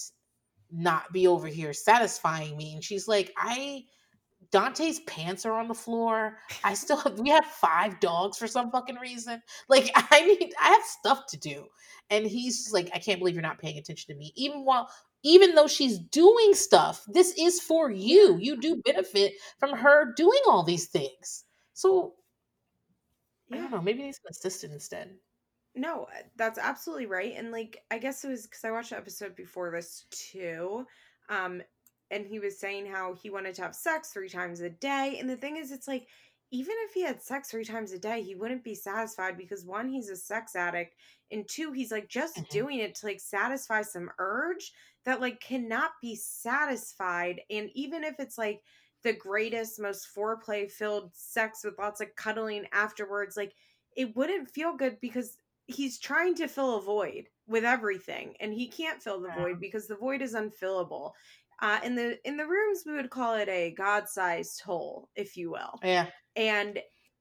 not 0.72 1.12
be 1.12 1.28
over 1.28 1.48
here 1.48 1.74
satisfying 1.74 2.56
me 2.58 2.74
and 2.74 2.84
she's 2.84 3.08
like 3.08 3.32
i 3.38 3.84
Dante's 4.54 5.00
pants 5.02 5.48
are 5.48 5.54
on 5.54 5.68
the 5.68 5.74
floor. 5.74 6.38
I 6.64 6.76
still 6.76 6.98
have, 6.98 7.20
we 7.20 7.30
have 7.32 7.46
five 7.46 8.00
dogs 8.00 8.38
for 8.38 8.46
some 8.46 8.70
fucking 8.70 8.98
reason. 8.98 9.42
Like 9.68 9.90
I 9.96 10.22
need 10.22 10.54
I 10.62 10.70
have 10.70 10.84
stuff 10.84 11.26
to 11.30 11.38
do. 11.38 11.66
And 12.12 12.28
he's 12.28 12.72
like, 12.72 12.90
I 12.94 13.00
can't 13.00 13.20
believe 13.20 13.34
you're 13.34 13.42
not 13.42 13.58
paying 13.58 13.80
attention 13.80 14.14
to 14.14 14.20
me. 14.20 14.32
Even 14.36 14.64
while 14.64 14.90
even 15.24 15.56
though 15.56 15.68
she's 15.68 15.98
doing 15.98 16.54
stuff, 16.54 17.04
this 17.08 17.34
is 17.38 17.62
for 17.62 17.90
you. 17.90 18.38
You 18.40 18.60
do 18.60 18.82
benefit 18.86 19.34
from 19.60 19.72
her 19.72 20.14
doing 20.16 20.42
all 20.48 20.64
these 20.64 20.86
things. 20.88 21.46
So 21.84 22.14
yeah. 23.50 23.58
I 23.58 23.62
don't 23.62 23.72
know, 23.72 23.82
maybe 23.82 24.04
he's 24.04 24.20
an 24.24 24.32
assistant 24.32 24.74
instead. 24.74 25.10
No, 25.76 26.04
uh, 26.04 26.24
that's 26.38 26.60
absolutely 26.60 27.08
right. 27.08 27.34
And 27.36 27.52
like 27.52 27.80
I 27.92 27.98
guess 27.98 28.24
it 28.24 28.30
was 28.30 28.44
because 28.44 28.64
I 28.64 28.72
watched 28.72 28.92
the 28.92 28.98
episode 28.98 29.36
before 29.36 29.72
this 29.72 30.06
too. 30.12 30.86
Um, 31.30 31.62
and 32.12 32.26
he 32.26 32.40
was 32.40 32.60
saying 32.60 32.86
how 32.86 33.16
he 33.16 33.30
wanted 33.30 33.56
to 33.56 33.64
have 33.64 33.76
sex 33.76 34.10
three 34.10 34.30
times 34.30 34.62
a 34.62 34.70
day. 34.70 35.18
And 35.20 35.30
the 35.30 35.36
thing 35.36 35.58
is, 35.58 35.72
it's 35.72 35.88
like, 35.88 36.08
even 36.52 36.76
if 36.86 36.94
he 36.94 37.02
had 37.02 37.22
sex 37.22 37.50
three 37.50 37.66
times 37.66 37.92
a 37.92 37.98
day, 37.98 38.22
he 38.22 38.36
wouldn't 38.36 38.64
be 38.64 38.76
satisfied 38.76 39.38
because 39.38 39.66
one, 39.66 39.90
he's 39.90 40.10
a 40.10 40.16
sex 40.16 40.56
addict, 40.56 40.96
and 41.32 41.48
two, 41.50 41.72
he's 41.72 41.92
like 41.92 42.08
just 42.08 42.36
mm-hmm. 42.36 42.52
doing 42.52 42.80
it 42.80 42.94
to 42.96 43.08
like 43.08 43.20
satisfy 43.20 43.82
some 43.82 44.12
urge 44.20 44.72
that 45.06 45.22
like 45.22 45.40
cannot 45.40 45.92
be 46.02 46.16
satisfied. 46.16 47.42
And 47.50 47.70
even 47.74 48.04
if 48.04 48.20
it's 48.20 48.38
like 48.38 48.62
the 49.04 49.14
greatest, 49.14 49.80
most 49.80 50.08
foreplay 50.16 50.70
filled 50.72 51.12
sex 51.14 51.64
with 51.64 51.78
lots 51.78 52.02
of 52.02 52.16
cuddling 52.16 52.66
afterwards, 52.72 53.36
like 53.38 53.54
it 53.96 54.16
wouldn't 54.16 54.50
feel 54.50 54.76
good 54.76 54.98
because 55.02 55.38
he's 55.68 56.00
trying 56.00 56.36
to 56.36 56.48
fill 56.48 56.78
a 56.78 56.82
void 56.82 57.26
with 57.48 57.64
everything 57.64 58.36
and 58.40 58.54
he 58.54 58.68
can't 58.68 59.02
fill 59.02 59.22
the 59.22 59.28
Yeah. 59.30 59.36
void 59.44 59.60
because 59.60 59.88
the 59.88 59.96
void 59.96 60.22
is 60.22 60.34
unfillable 60.34 61.12
uh, 61.62 61.80
in 61.84 61.96
the 61.96 62.20
in 62.28 62.36
the 62.38 62.46
rooms 62.46 62.84
we 62.86 62.94
would 62.94 63.10
call 63.10 63.36
it 63.36 63.48
a 63.48 63.72
god-sized 63.72 64.62
hole 64.62 65.10
if 65.16 65.38
you 65.38 65.52
will 65.52 65.80
Yeah. 65.84 66.08
and 66.36 66.80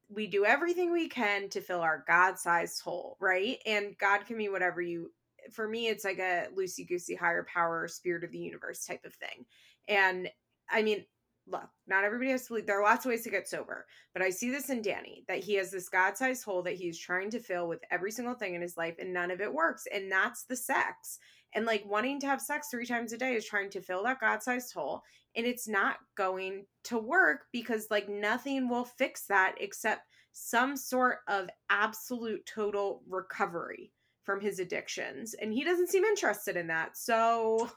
we 0.09 0.27
do 0.27 0.45
everything 0.45 0.91
we 0.93 1.09
can 1.09 1.49
to 1.51 1.61
fill 1.61 1.81
our 1.81 2.05
god-sized 2.07 2.81
hole 2.83 3.17
right 3.21 3.59
and 3.67 3.97
god 3.99 4.25
can 4.27 4.37
be 4.39 4.49
whatever 4.49 4.81
you 4.81 5.13
for 5.53 5.69
me 5.69 5.89
it's 5.89 6.05
like 6.05 6.19
a 6.19 6.49
loosey 6.57 6.87
goosey 6.89 7.15
higher 7.15 7.45
power 7.53 7.87
spirit 7.89 8.25
of 8.25 8.33
the 8.33 8.39
universe 8.39 8.85
type 8.85 9.05
of 9.05 9.15
thing 9.15 9.45
and 9.89 10.29
i 10.71 10.83
mean 10.83 11.05
look 11.53 11.69
not 11.87 12.05
everybody 12.05 12.31
has 12.31 12.43
to 12.43 12.49
believe 12.49 12.67
there 12.67 12.81
are 12.81 12.85
lots 12.85 13.05
of 13.05 13.11
ways 13.11 13.23
to 13.23 13.31
get 13.31 13.49
sober 13.49 13.87
but 14.13 14.23
i 14.23 14.31
see 14.31 14.51
this 14.51 14.71
in 14.71 14.83
danny 14.83 15.25
that 15.29 15.39
he 15.39 15.55
has 15.55 15.71
this 15.71 15.89
god-sized 15.89 16.45
hole 16.45 16.63
that 16.63 16.75
he's 16.75 16.99
trying 16.99 17.31
to 17.31 17.39
fill 17.39 17.69
with 17.69 17.81
every 17.91 18.11
single 18.11 18.35
thing 18.35 18.55
in 18.55 18.63
his 18.63 18.77
life 18.77 18.97
and 18.99 19.13
none 19.13 19.31
of 19.31 19.41
it 19.41 19.53
works 19.53 19.85
and 19.95 20.11
that's 20.11 20.45
the 20.45 20.57
sex 20.57 21.19
and 21.55 21.67
like 21.67 21.85
wanting 21.87 22.19
to 22.19 22.27
have 22.27 22.41
sex 22.41 22.69
three 22.71 22.87
times 22.87 23.13
a 23.13 23.19
day 23.19 23.35
is 23.35 23.45
trying 23.45 23.71
to 23.71 23.81
fill 23.81 24.03
that 24.03 24.21
god-sized 24.21 24.73
hole 24.73 25.03
and 25.37 25.47
it's 25.47 25.69
not 25.69 25.97
going 26.17 26.65
to 26.85 26.99
work 26.99 27.43
because 27.53 27.87
like 27.91 28.09
nothing 28.09 28.69
will 28.69 28.85
fix 28.85 29.27
that 29.27 29.55
except 29.61 30.03
some 30.33 30.77
sort 30.77 31.19
of 31.29 31.49
absolute 31.71 32.45
total 32.47 33.03
recovery 33.09 33.93
from 34.25 34.41
his 34.41 34.59
addictions 34.59 35.35
and 35.35 35.53
he 35.53 35.65
doesn't 35.65 35.91
seem 35.91 36.05
interested 36.05 36.57
in 36.57 36.67
that 36.69 36.97
so 36.97 37.71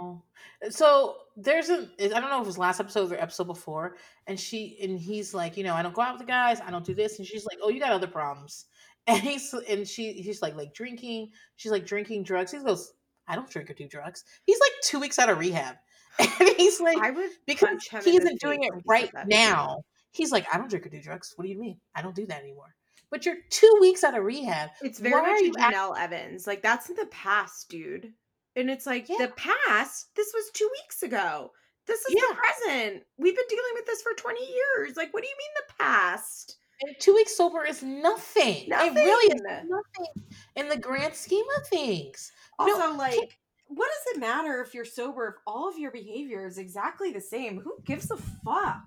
Oh. 0.00 0.22
So 0.70 1.16
there's 1.36 1.68
a 1.68 1.88
I 2.00 2.08
don't 2.08 2.30
know 2.30 2.38
if 2.38 2.44
it 2.44 2.46
was 2.46 2.58
last 2.58 2.80
episode 2.80 3.12
or 3.12 3.20
episode 3.20 3.46
before, 3.46 3.96
and 4.26 4.38
she 4.38 4.78
and 4.82 4.98
he's 4.98 5.34
like, 5.34 5.56
you 5.56 5.64
know, 5.64 5.74
I 5.74 5.82
don't 5.82 5.94
go 5.94 6.02
out 6.02 6.14
with 6.14 6.26
the 6.26 6.30
guys, 6.30 6.60
I 6.60 6.70
don't 6.70 6.84
do 6.84 6.94
this, 6.94 7.18
and 7.18 7.26
she's 7.26 7.44
like, 7.44 7.58
oh, 7.62 7.68
you 7.68 7.80
got 7.80 7.92
other 7.92 8.06
problems, 8.06 8.66
and 9.06 9.20
he's 9.20 9.54
and 9.68 9.86
she 9.86 10.12
he's 10.12 10.42
like 10.42 10.56
like 10.56 10.74
drinking, 10.74 11.30
she's 11.56 11.72
like 11.72 11.86
drinking 11.86 12.24
drugs. 12.24 12.52
He 12.52 12.58
goes, 12.58 12.92
I 13.28 13.34
don't 13.34 13.50
drink 13.50 13.70
or 13.70 13.74
do 13.74 13.86
drugs. 13.86 14.24
He's 14.44 14.60
like 14.60 14.72
two 14.82 15.00
weeks 15.00 15.18
out 15.18 15.28
of 15.28 15.38
rehab, 15.38 15.76
and 16.18 16.30
he's 16.56 16.80
like, 16.80 16.98
i 16.98 17.10
would 17.10 17.30
because 17.46 17.82
he 18.04 18.16
isn't 18.16 18.40
doing 18.40 18.62
it 18.62 18.72
when 18.72 19.00
he 19.00 19.06
said 19.06 19.14
right 19.14 19.28
now. 19.28 19.82
He's 20.12 20.32
like, 20.32 20.46
I 20.50 20.56
don't 20.56 20.70
drink 20.70 20.86
or 20.86 20.88
do 20.88 21.02
drugs. 21.02 21.34
What 21.36 21.44
do 21.44 21.50
you 21.50 21.58
mean? 21.58 21.78
I 21.94 22.00
don't 22.00 22.14
do 22.14 22.24
that 22.26 22.42
anymore. 22.42 22.74
But 23.10 23.26
you're 23.26 23.36
two 23.50 23.78
weeks 23.82 24.02
out 24.02 24.16
of 24.16 24.24
rehab. 24.24 24.70
It's 24.82 24.98
very 24.98 25.14
are 25.14 25.22
much 25.22 25.42
a 25.42 25.60
act- 25.60 25.76
Jenelle 25.76 25.98
Evans. 25.98 26.46
Like 26.46 26.62
that's 26.62 26.88
in 26.88 26.96
the 26.96 27.06
past, 27.06 27.68
dude. 27.68 28.12
And 28.56 28.70
it's 28.70 28.86
like 28.86 29.08
Yeah. 29.08 29.18
the 29.18 29.28
past. 29.28 30.14
This 30.16 30.32
was 30.34 30.50
two 30.52 30.68
weeks 30.82 31.02
ago. 31.02 31.52
This 31.86 32.00
is 32.06 32.14
Yeah. 32.14 32.22
the 32.30 32.34
present. 32.34 33.06
We've 33.18 33.36
been 33.36 33.46
dealing 33.48 33.72
with 33.74 33.86
this 33.86 34.02
for 34.02 34.12
twenty 34.14 34.44
years. 34.44 34.96
Like, 34.96 35.12
what 35.14 35.22
do 35.22 35.28
you 35.28 35.36
mean 35.38 35.50
the 35.68 35.74
past? 35.78 36.56
And 36.82 36.94
two 37.00 37.14
weeks 37.14 37.36
sober 37.36 37.64
is 37.64 37.82
nothing. 37.82 38.66
It 38.68 38.94
really 38.94 39.34
is 39.34 39.40
Nothing. 39.42 39.68
nothing 39.70 40.26
in 40.56 40.68
the 40.68 40.76
grand 40.76 41.14
scheme 41.14 41.46
of 41.56 41.66
things. 41.68 42.32
Also, 42.58 42.90
No, 42.90 42.92
like, 42.96 43.38
what 43.68 43.88
does 43.88 44.14
it 44.14 44.20
matter 44.20 44.60
if 44.60 44.74
you're 44.74 44.84
sober 44.84 45.28
if 45.28 45.34
all 45.46 45.68
of 45.68 45.78
your 45.78 45.90
behavior 45.90 46.46
is 46.46 46.58
exactly 46.58 47.12
the 47.12 47.20
same? 47.20 47.60
Who 47.60 47.78
gives 47.84 48.10
a 48.10 48.16
fuck? 48.16 48.82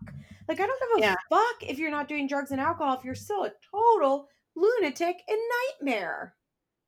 Like, 0.47 0.59
I 0.59 0.67
don't 0.67 0.79
give 0.79 0.97
a 0.97 1.01
Yeah. 1.01 1.15
fuck 1.29 1.63
if 1.63 1.79
you're 1.79 1.89
not 1.91 2.07
doing 2.07 2.27
drugs 2.27 2.51
and 2.51 2.61
alcohol 2.61 2.97
if 2.97 3.03
you're 3.05 3.15
still 3.15 3.45
a 3.45 3.53
total 3.71 4.29
lunatic 4.55 5.23
and 5.27 5.39
nightmare. 5.79 6.35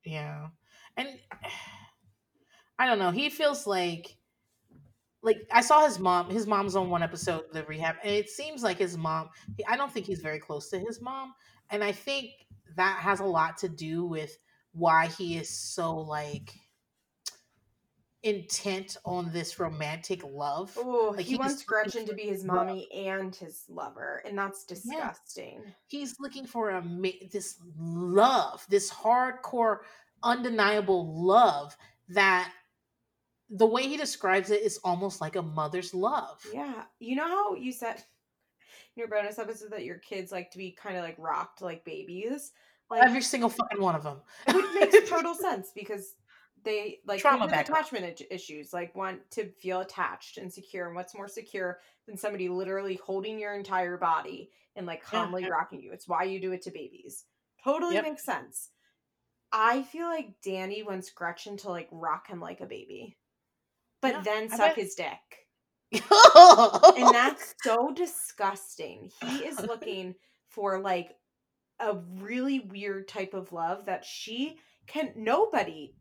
Yeah. 0.04 0.50
And 0.98 1.20
I 2.82 2.88
don't 2.88 2.98
know. 2.98 3.12
He 3.12 3.30
feels 3.30 3.68
like 3.68 4.18
like 5.22 5.38
I 5.52 5.62
saw 5.62 5.86
his 5.86 6.00
mom. 6.00 6.32
His 6.32 6.48
mom's 6.48 6.76
on 6.76 6.90
one 6.90 7.04
episode 7.04 7.46
of 7.46 7.54
the 7.54 7.64
rehab, 7.66 7.98
and 8.04 8.12
it 8.12 8.28
seems 8.28 8.64
like 8.64 8.80
his 8.80 8.98
mom. 8.98 9.30
I 9.68 9.78
don't 9.78 9.92
think 9.92 10.08
he's 10.08 10.22
very 10.22 10.40
close 10.40 10.68
to 10.72 10.80
his 10.80 11.00
mom, 11.00 11.36
and 11.70 11.84
I 11.84 11.92
think 11.92 12.32
that 12.76 12.98
has 12.98 13.20
a 13.20 13.24
lot 13.26 13.56
to 13.60 13.70
do 13.70 14.04
with 14.04 14.36
why 14.72 15.06
he 15.08 15.38
is 15.38 15.48
so 15.48 15.96
like 15.96 16.56
intent 18.24 18.98
on 19.06 19.32
this 19.32 19.60
romantic 19.60 20.24
love. 20.24 20.76
Oh, 20.76 21.14
Like, 21.16 21.26
he 21.28 21.34
he 21.34 21.38
wants 21.38 21.64
Gretchen 21.64 22.08
to 22.08 22.16
be 22.16 22.24
his 22.24 22.44
love. 22.46 22.66
mommy 22.68 22.92
and 22.92 23.36
his 23.36 23.64
lover, 23.70 24.24
and 24.26 24.36
that's 24.36 24.64
Yeah. 24.64 25.12
disgusting. 25.12 25.62
He's 25.86 26.20
looking 26.20 26.48
for 26.48 26.72
a 26.72 26.82
this 27.32 27.60
love, 27.78 28.66
this 28.70 28.92
hardcore, 28.92 29.82
undeniable 30.24 31.24
love 31.24 31.78
that 32.10 32.52
the 33.52 33.66
way 33.66 33.84
he 33.84 33.98
describes 33.98 34.50
it 34.50 34.62
is 34.62 34.80
almost 34.84 35.20
like 35.22 35.36
a 35.36 35.42
mother's 35.42 35.94
love. 35.94 36.42
Yeah, 36.54 36.84
you 37.00 37.16
know 37.16 37.28
how 37.28 37.54
you 37.56 37.72
said 37.72 37.98
in 37.98 38.04
your 38.96 39.08
bonus 39.08 39.38
episode 39.40 39.72
that 39.72 39.84
your 39.84 39.98
kids 39.98 40.32
like 40.32 40.52
to 40.52 40.58
be 40.58 40.72
kind 40.72 40.96
of 40.98 41.04
like 41.04 41.16
rocked 41.18 41.62
like 41.62 41.84
babies, 41.86 42.52
like 42.90 43.04
Every 43.04 43.22
single 43.22 43.50
fucking 43.50 43.82
one 43.82 43.96
of 43.96 44.04
them. 44.04 44.18
which 44.54 44.66
makes 44.74 45.10
total 45.10 45.34
sense 45.36 45.72
because 45.76 46.16
they 46.64 47.00
like 47.08 47.20
Trauma 47.20 47.46
attachment 47.46 48.22
issues 48.30 48.72
like 48.72 48.96
want 48.96 49.20
to 49.32 49.50
feel 49.60 49.80
attached 49.82 50.38
and 50.38 50.54
secure 50.54 50.86
and 50.88 50.96
what's 50.96 51.16
more 51.16 51.28
secure 51.28 51.80
than 52.06 52.16
somebody 52.16 52.50
literally 52.50 53.00
holding 53.04 53.40
your 53.40 53.56
entire 53.56 53.98
body 53.98 54.52
and 54.76 54.86
like 54.86 55.04
calmly 55.04 55.42
yeah. 55.42 55.48
rocking 55.50 55.82
you 55.82 55.92
it's 55.92 56.08
why 56.08 56.24
you 56.24 56.40
do 56.40 56.52
it 56.52 56.62
to 56.62 56.70
babies 56.70 57.26
totally 57.64 57.96
Yep. 57.96 58.04
makes 58.04 58.24
sense 58.24 58.70
i 59.52 59.82
feel 59.82 60.06
like 60.06 60.36
danny 60.44 60.84
wants 60.84 61.10
gretchen 61.10 61.58
to 61.58 61.70
like 61.70 61.88
rock 61.92 62.28
him 62.28 62.40
like 62.40 62.62
a 62.62 62.68
baby 62.68 63.18
but 64.02 64.18
Yeah, 64.18 64.22
then 64.24 64.50
suck 64.50 64.76
bet. 64.76 64.76
his 64.76 64.96
dick 64.96 65.48
and 65.92 66.02
and 66.96 67.14
that's 67.14 67.56
so 67.64 67.92
disgusting. 67.94 69.12
He 69.22 69.46
is 69.46 69.62
looking 69.66 70.16
for 70.48 70.80
like 70.80 71.16
a 71.80 71.98
really 72.20 72.60
weird 72.62 73.08
type 73.08 73.34
of 73.34 73.52
love 73.52 73.86
that 73.86 74.06
she 74.06 74.58
can 74.88 75.14
nobody 75.16 75.96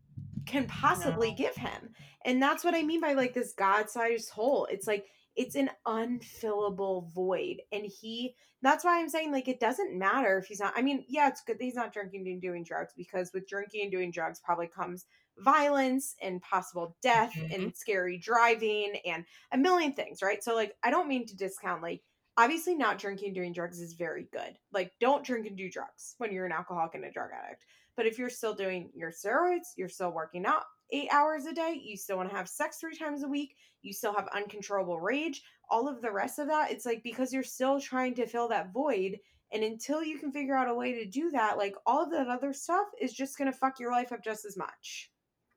can 0.46 0.66
possibly 0.66 1.30
No. 1.30 1.36
give 1.36 1.57
him. 1.57 1.90
And 2.24 2.42
that's 2.42 2.64
what 2.64 2.74
I 2.74 2.82
mean 2.82 3.01
by 3.01 3.14
like 3.14 3.34
this 3.34 3.53
god-sized 3.53 4.30
hole. 4.30 4.66
It's 4.70 4.86
like 4.86 5.07
it's 5.36 5.55
an 5.57 5.70
unfillable 5.86 7.12
void 7.14 7.62
and 7.72 7.84
he 7.86 8.34
that's 8.62 8.84
why 8.84 8.98
I'm 9.01 9.09
saying 9.09 9.32
like 9.32 9.48
it 9.48 9.61
doesn't 9.61 9.98
matter 9.98 10.38
if 10.38 10.46
he's 10.46 10.61
not 10.61 10.74
I 10.76 10.82
mean, 10.82 11.05
yeah, 11.09 11.28
it's 11.28 11.42
good 11.42 11.59
that 11.59 11.64
he's 11.64 11.74
not 11.74 11.92
drinking 11.92 12.26
and 12.28 12.42
doing 12.42 12.64
drugs 12.64 12.92
because 12.96 13.30
with 13.32 13.48
drinking 13.48 13.82
and 13.82 13.92
doing 13.92 14.11
drugs 14.11 14.40
probably 14.44 14.66
comes 14.68 15.07
violence 15.43 16.16
and 16.22 16.43
possible 16.43 16.97
death 17.03 17.32
mm-hmm. 17.34 17.53
and 17.53 17.76
scary 17.76 18.18
driving 18.18 18.95
and 19.05 19.24
a 19.53 19.59
million 19.59 19.93
things, 19.93 20.22
right? 20.22 20.43
So 20.43 20.55
like 20.55 20.74
I 20.82 20.91
don't 20.91 21.09
mean 21.09 21.26
to 21.26 21.36
discount 21.36 21.82
like 21.82 22.03
obviously 22.36 22.74
not 22.74 22.99
drinking 22.99 23.28
and 23.28 23.34
doing 23.34 23.53
drugs 23.53 23.80
is 23.80 23.95
very 23.95 24.26
good. 24.32 24.57
Like 24.72 24.93
don't 25.01 25.24
drink 25.24 25.47
and 25.47 25.57
do 25.57 25.70
drugs 25.70 26.14
when 26.18 26.32
you're 26.32 26.47
an 26.47 26.53
alcoholic 26.53 26.95
and 26.95 27.05
a 27.05 27.11
drug 27.11 27.30
addict. 27.32 27.64
But 27.97 28.07
if 28.07 28.18
you're 28.18 28.30
still 28.30 28.55
doing 28.55 28.91
your 28.95 29.11
steroids, 29.11 29.74
you're 29.76 29.88
still 29.88 30.12
working 30.12 30.47
out 30.47 30.62
8 30.93 31.09
hours 31.12 31.47
a 31.47 31.53
day, 31.53 31.80
you 31.82 31.97
still 31.97 32.16
want 32.16 32.30
to 32.30 32.36
have 32.36 32.49
sex 32.49 32.78
3 32.78 32.97
times 32.97 33.22
a 33.22 33.28
week, 33.28 33.57
you 33.82 33.93
still 33.93 34.14
have 34.14 34.28
uncontrollable 34.34 35.01
rage, 35.01 35.43
all 35.68 35.88
of 35.88 36.01
the 36.01 36.11
rest 36.11 36.38
of 36.38 36.49
that, 36.49 36.70
it's 36.70 36.86
like 36.86 37.03
because 37.03 37.32
you're 37.32 37.43
still 37.43 37.80
trying 37.80 38.14
to 38.14 38.26
fill 38.26 38.49
that 38.49 38.72
void 38.72 39.18
and 39.53 39.64
until 39.64 40.03
you 40.03 40.18
can 40.18 40.30
figure 40.30 40.55
out 40.55 40.68
a 40.68 40.74
way 40.74 40.93
to 40.93 41.05
do 41.05 41.30
that, 41.30 41.59
like 41.59 41.74
all 41.84 42.03
of 42.03 42.11
that 42.12 42.28
other 42.28 42.53
stuff 42.53 42.86
is 43.01 43.12
just 43.12 43.36
going 43.36 43.51
to 43.51 43.57
fuck 43.57 43.80
your 43.80 43.91
life 43.91 44.12
up 44.12 44.22
just 44.22 44.45
as 44.45 44.57
much. 44.57 45.11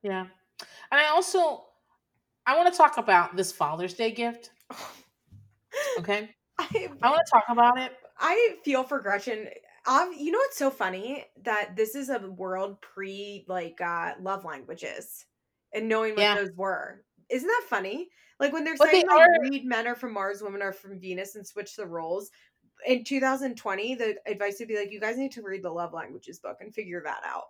Yeah. 0.04 0.26
And 0.92 1.00
I 1.00 1.06
also 1.08 1.64
I 2.46 2.56
want 2.56 2.72
to 2.72 2.76
talk 2.78 2.98
about 2.98 3.34
this 3.36 3.50
Father's 3.50 3.94
Day 3.94 4.12
gift. 4.12 4.50
Okay. 5.98 6.30
I, 6.58 6.88
I 7.02 7.10
want 7.10 7.22
to 7.26 7.30
talk 7.30 7.44
about 7.48 7.78
it. 7.78 7.92
I 8.18 8.56
feel 8.64 8.84
for 8.84 9.00
Gretchen. 9.00 9.48
Um, 9.86 10.12
you 10.16 10.30
know 10.30 10.38
what's 10.38 10.56
so 10.56 10.70
funny 10.70 11.24
that 11.42 11.74
this 11.74 11.94
is 11.96 12.08
a 12.10 12.18
world 12.20 12.80
pre 12.80 13.44
like 13.48 13.80
uh 13.80 14.12
love 14.20 14.44
languages 14.44 15.26
and 15.74 15.88
knowing 15.88 16.12
what 16.12 16.20
Yeah. 16.20 16.36
those 16.36 16.52
were. 16.54 17.02
Isn't 17.28 17.48
that 17.48 17.64
funny? 17.68 18.08
Like 18.38 18.52
when 18.52 18.62
they're 18.64 18.76
But 18.76 18.86
they 18.86 19.00
saying 19.00 19.06
like 19.08 19.28
are- 19.28 19.40
read 19.42 19.64
men 19.64 19.86
are 19.86 19.94
from 19.96 20.12
Mars, 20.12 20.42
women 20.42 20.62
are 20.62 20.72
from 20.72 21.00
Venus 21.00 21.34
and 21.34 21.46
switch 21.46 21.74
the 21.76 21.86
roles. 21.86 22.30
In 22.86 23.02
2020, 23.04 23.94
the 23.94 24.16
advice 24.26 24.58
would 24.58 24.68
be 24.68 24.76
like, 24.76 24.92
you 24.92 25.00
guys 25.00 25.16
need 25.16 25.32
to 25.32 25.42
read 25.42 25.62
the 25.62 25.70
love 25.70 25.92
languages 25.92 26.38
book 26.38 26.58
and 26.60 26.74
figure 26.74 27.00
that 27.04 27.22
out. 27.24 27.44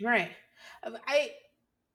Right. 0.00 0.30
I 1.06 1.30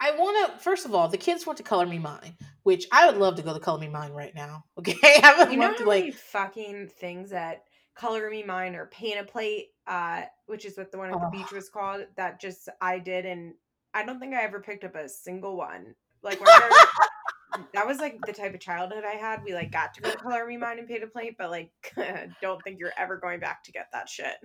I 0.02 0.12
want 0.18 0.54
to 0.54 0.60
first 0.60 0.86
of 0.86 0.94
all, 0.96 1.08
the 1.08 1.18
kids 1.18 1.46
want 1.46 1.58
to 1.58 1.64
color 1.64 1.86
me 1.86 2.00
mine, 2.00 2.36
which 2.64 2.88
I 2.92 3.06
would 3.06 3.18
love 3.18 3.36
to 3.36 3.44
go 3.44 3.54
to 3.54 3.60
color 3.60 3.80
me 3.80 3.88
mine 3.88 4.12
right 4.14 4.34
now. 4.36 4.66
Okay, 4.80 4.96
I 5.24 5.36
would 5.38 5.52
You 5.52 5.58
know 5.58 5.68
love 5.68 5.78
how 5.78 5.84
to 5.84 5.90
many 5.90 6.12
fucking 6.12 6.88
things 7.00 7.30
that 7.30 7.66
color 7.96 8.30
me 8.30 8.42
mine 8.44 8.74
or 8.76 8.88
paint 8.88 9.20
a 9.20 9.24
plate, 9.24 9.68
uh, 9.86 10.24
which 10.48 10.66
is 10.66 10.76
what 10.78 10.92
the 10.92 10.98
one 10.98 11.14
at 11.14 11.20
the 11.20 11.28
Oh. 11.28 11.30
beach 11.30 11.52
was 11.52 11.70
called. 11.70 12.06
That 12.18 12.42
just 12.42 12.68
I 12.82 12.98
did, 13.00 13.26
and 13.28 13.54
I 13.94 14.04
don't 14.04 14.20
think 14.20 14.34
I 14.34 14.42
ever 14.44 14.60
picked 14.60 14.84
up 14.84 14.96
a 14.96 15.08
single 15.08 15.56
one. 15.56 15.94
Like 16.24 16.40
that 17.74 17.86
was 17.86 18.00
like 18.00 18.20
the 18.26 18.34
type 18.34 18.54
of 18.54 18.60
childhood 18.60 19.04
I 19.06 19.18
had. 19.18 19.44
We 19.44 19.54
like 19.54 19.72
got 19.72 19.94
to 19.96 20.02
go 20.02 20.14
color 20.14 20.46
me 20.48 20.58
mine 20.58 20.80
and 20.80 20.88
paint 20.88 21.04
a 21.04 21.08
plate, 21.08 21.36
but 21.38 21.52
like 21.52 21.72
don't 22.42 22.64
think 22.64 22.80
you're 22.80 22.94
ever 22.98 23.18
going 23.18 23.40
back 23.40 23.64
to 23.66 23.72
get 23.72 23.88
that 23.92 24.10
shit. 24.10 24.36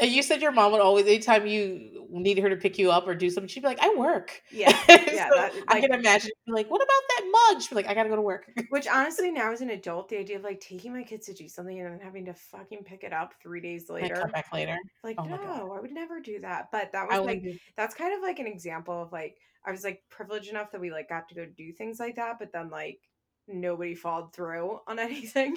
And 0.00 0.10
you 0.10 0.22
said 0.22 0.40
your 0.40 0.52
mom 0.52 0.72
would 0.72 0.80
always, 0.80 1.06
anytime 1.06 1.46
you 1.46 2.06
needed 2.10 2.42
her 2.42 2.50
to 2.50 2.56
pick 2.56 2.78
you 2.78 2.90
up 2.90 3.06
or 3.08 3.14
do 3.14 3.28
something, 3.30 3.48
she'd 3.48 3.60
be 3.60 3.66
like, 3.66 3.80
"I 3.82 3.94
work." 3.96 4.40
Yeah, 4.50 4.70
yeah. 4.88 5.28
so 5.30 5.34
That, 5.36 5.52
I 5.68 5.80
can 5.80 5.92
imagine, 5.92 6.30
like, 6.46 6.70
"What 6.70 6.80
about 6.82 7.02
that 7.08 7.30
mug?" 7.52 7.62
She'd 7.62 7.70
be 7.70 7.74
like, 7.76 7.88
"I 7.88 7.94
gotta 7.94 8.08
go 8.08 8.16
to 8.16 8.22
work." 8.22 8.50
which 8.70 8.86
honestly, 8.86 9.30
now 9.30 9.52
as 9.52 9.60
an 9.60 9.70
adult, 9.70 10.08
the 10.08 10.18
idea 10.18 10.36
of 10.36 10.44
like 10.44 10.60
taking 10.60 10.92
my 10.92 11.02
kids 11.02 11.26
to 11.26 11.34
do 11.34 11.48
something 11.48 11.78
and 11.80 11.90
then 11.92 12.00
having 12.00 12.24
to 12.26 12.34
fucking 12.34 12.84
pick 12.84 13.02
it 13.04 13.12
up 13.12 13.34
three 13.42 13.60
days 13.60 13.88
And 14.00 14.14
come 14.14 14.30
later, 14.30 14.30
back 14.30 14.52
later. 14.52 14.78
like, 15.02 15.16
Oh 15.18 15.24
no, 15.24 15.72
I 15.76 15.80
would 15.80 15.92
never 15.92 16.20
do 16.20 16.38
that. 16.40 16.68
But 16.70 16.92
that 16.92 17.08
I 17.10 17.18
was 17.18 17.26
like, 17.26 17.42
wouldn't. 17.42 17.60
that's 17.76 17.94
kind 17.94 18.14
of 18.14 18.22
like 18.22 18.38
an 18.38 18.46
example 18.46 19.02
of 19.02 19.12
like, 19.12 19.38
I 19.66 19.70
was 19.72 19.84
like 19.84 20.02
privileged 20.08 20.50
enough 20.50 20.70
that 20.72 20.80
we 20.80 20.90
like 20.90 21.08
got 21.08 21.28
to 21.28 21.34
go 21.34 21.46
do 21.46 21.72
things 21.72 21.98
like 22.00 22.16
that, 22.16 22.38
but 22.38 22.52
then 22.52 22.70
like 22.70 23.00
nobody 23.48 23.94
followed 23.94 24.32
through 24.32 24.80
on 24.86 24.98
anything. 25.08 25.56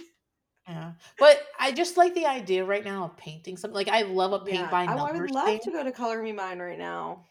Yeah, 0.67 0.93
but 1.19 1.41
I 1.59 1.71
just 1.73 1.97
like 1.97 2.13
the 2.15 2.25
idea 2.25 2.63
right 2.63 2.85
now 2.85 3.03
of 3.05 3.17
painting 3.17 3.57
something. 3.57 3.75
Like 3.75 3.89
I 3.89 4.03
love 4.03 4.31
a 4.31 4.39
paint 4.39 4.53
Yeah, 4.53 4.71
by 4.71 4.85
I, 4.85 4.93
I 4.93 4.95
numbers 4.95 5.19
would 5.19 5.31
love 5.31 5.45
thing. 5.45 5.59
to 5.63 5.71
go 5.71 5.83
to 5.83 5.91
Color 5.91 6.21
Me 6.23 6.31
Mine 6.31 6.59
right 6.59 6.77
now. 6.79 7.25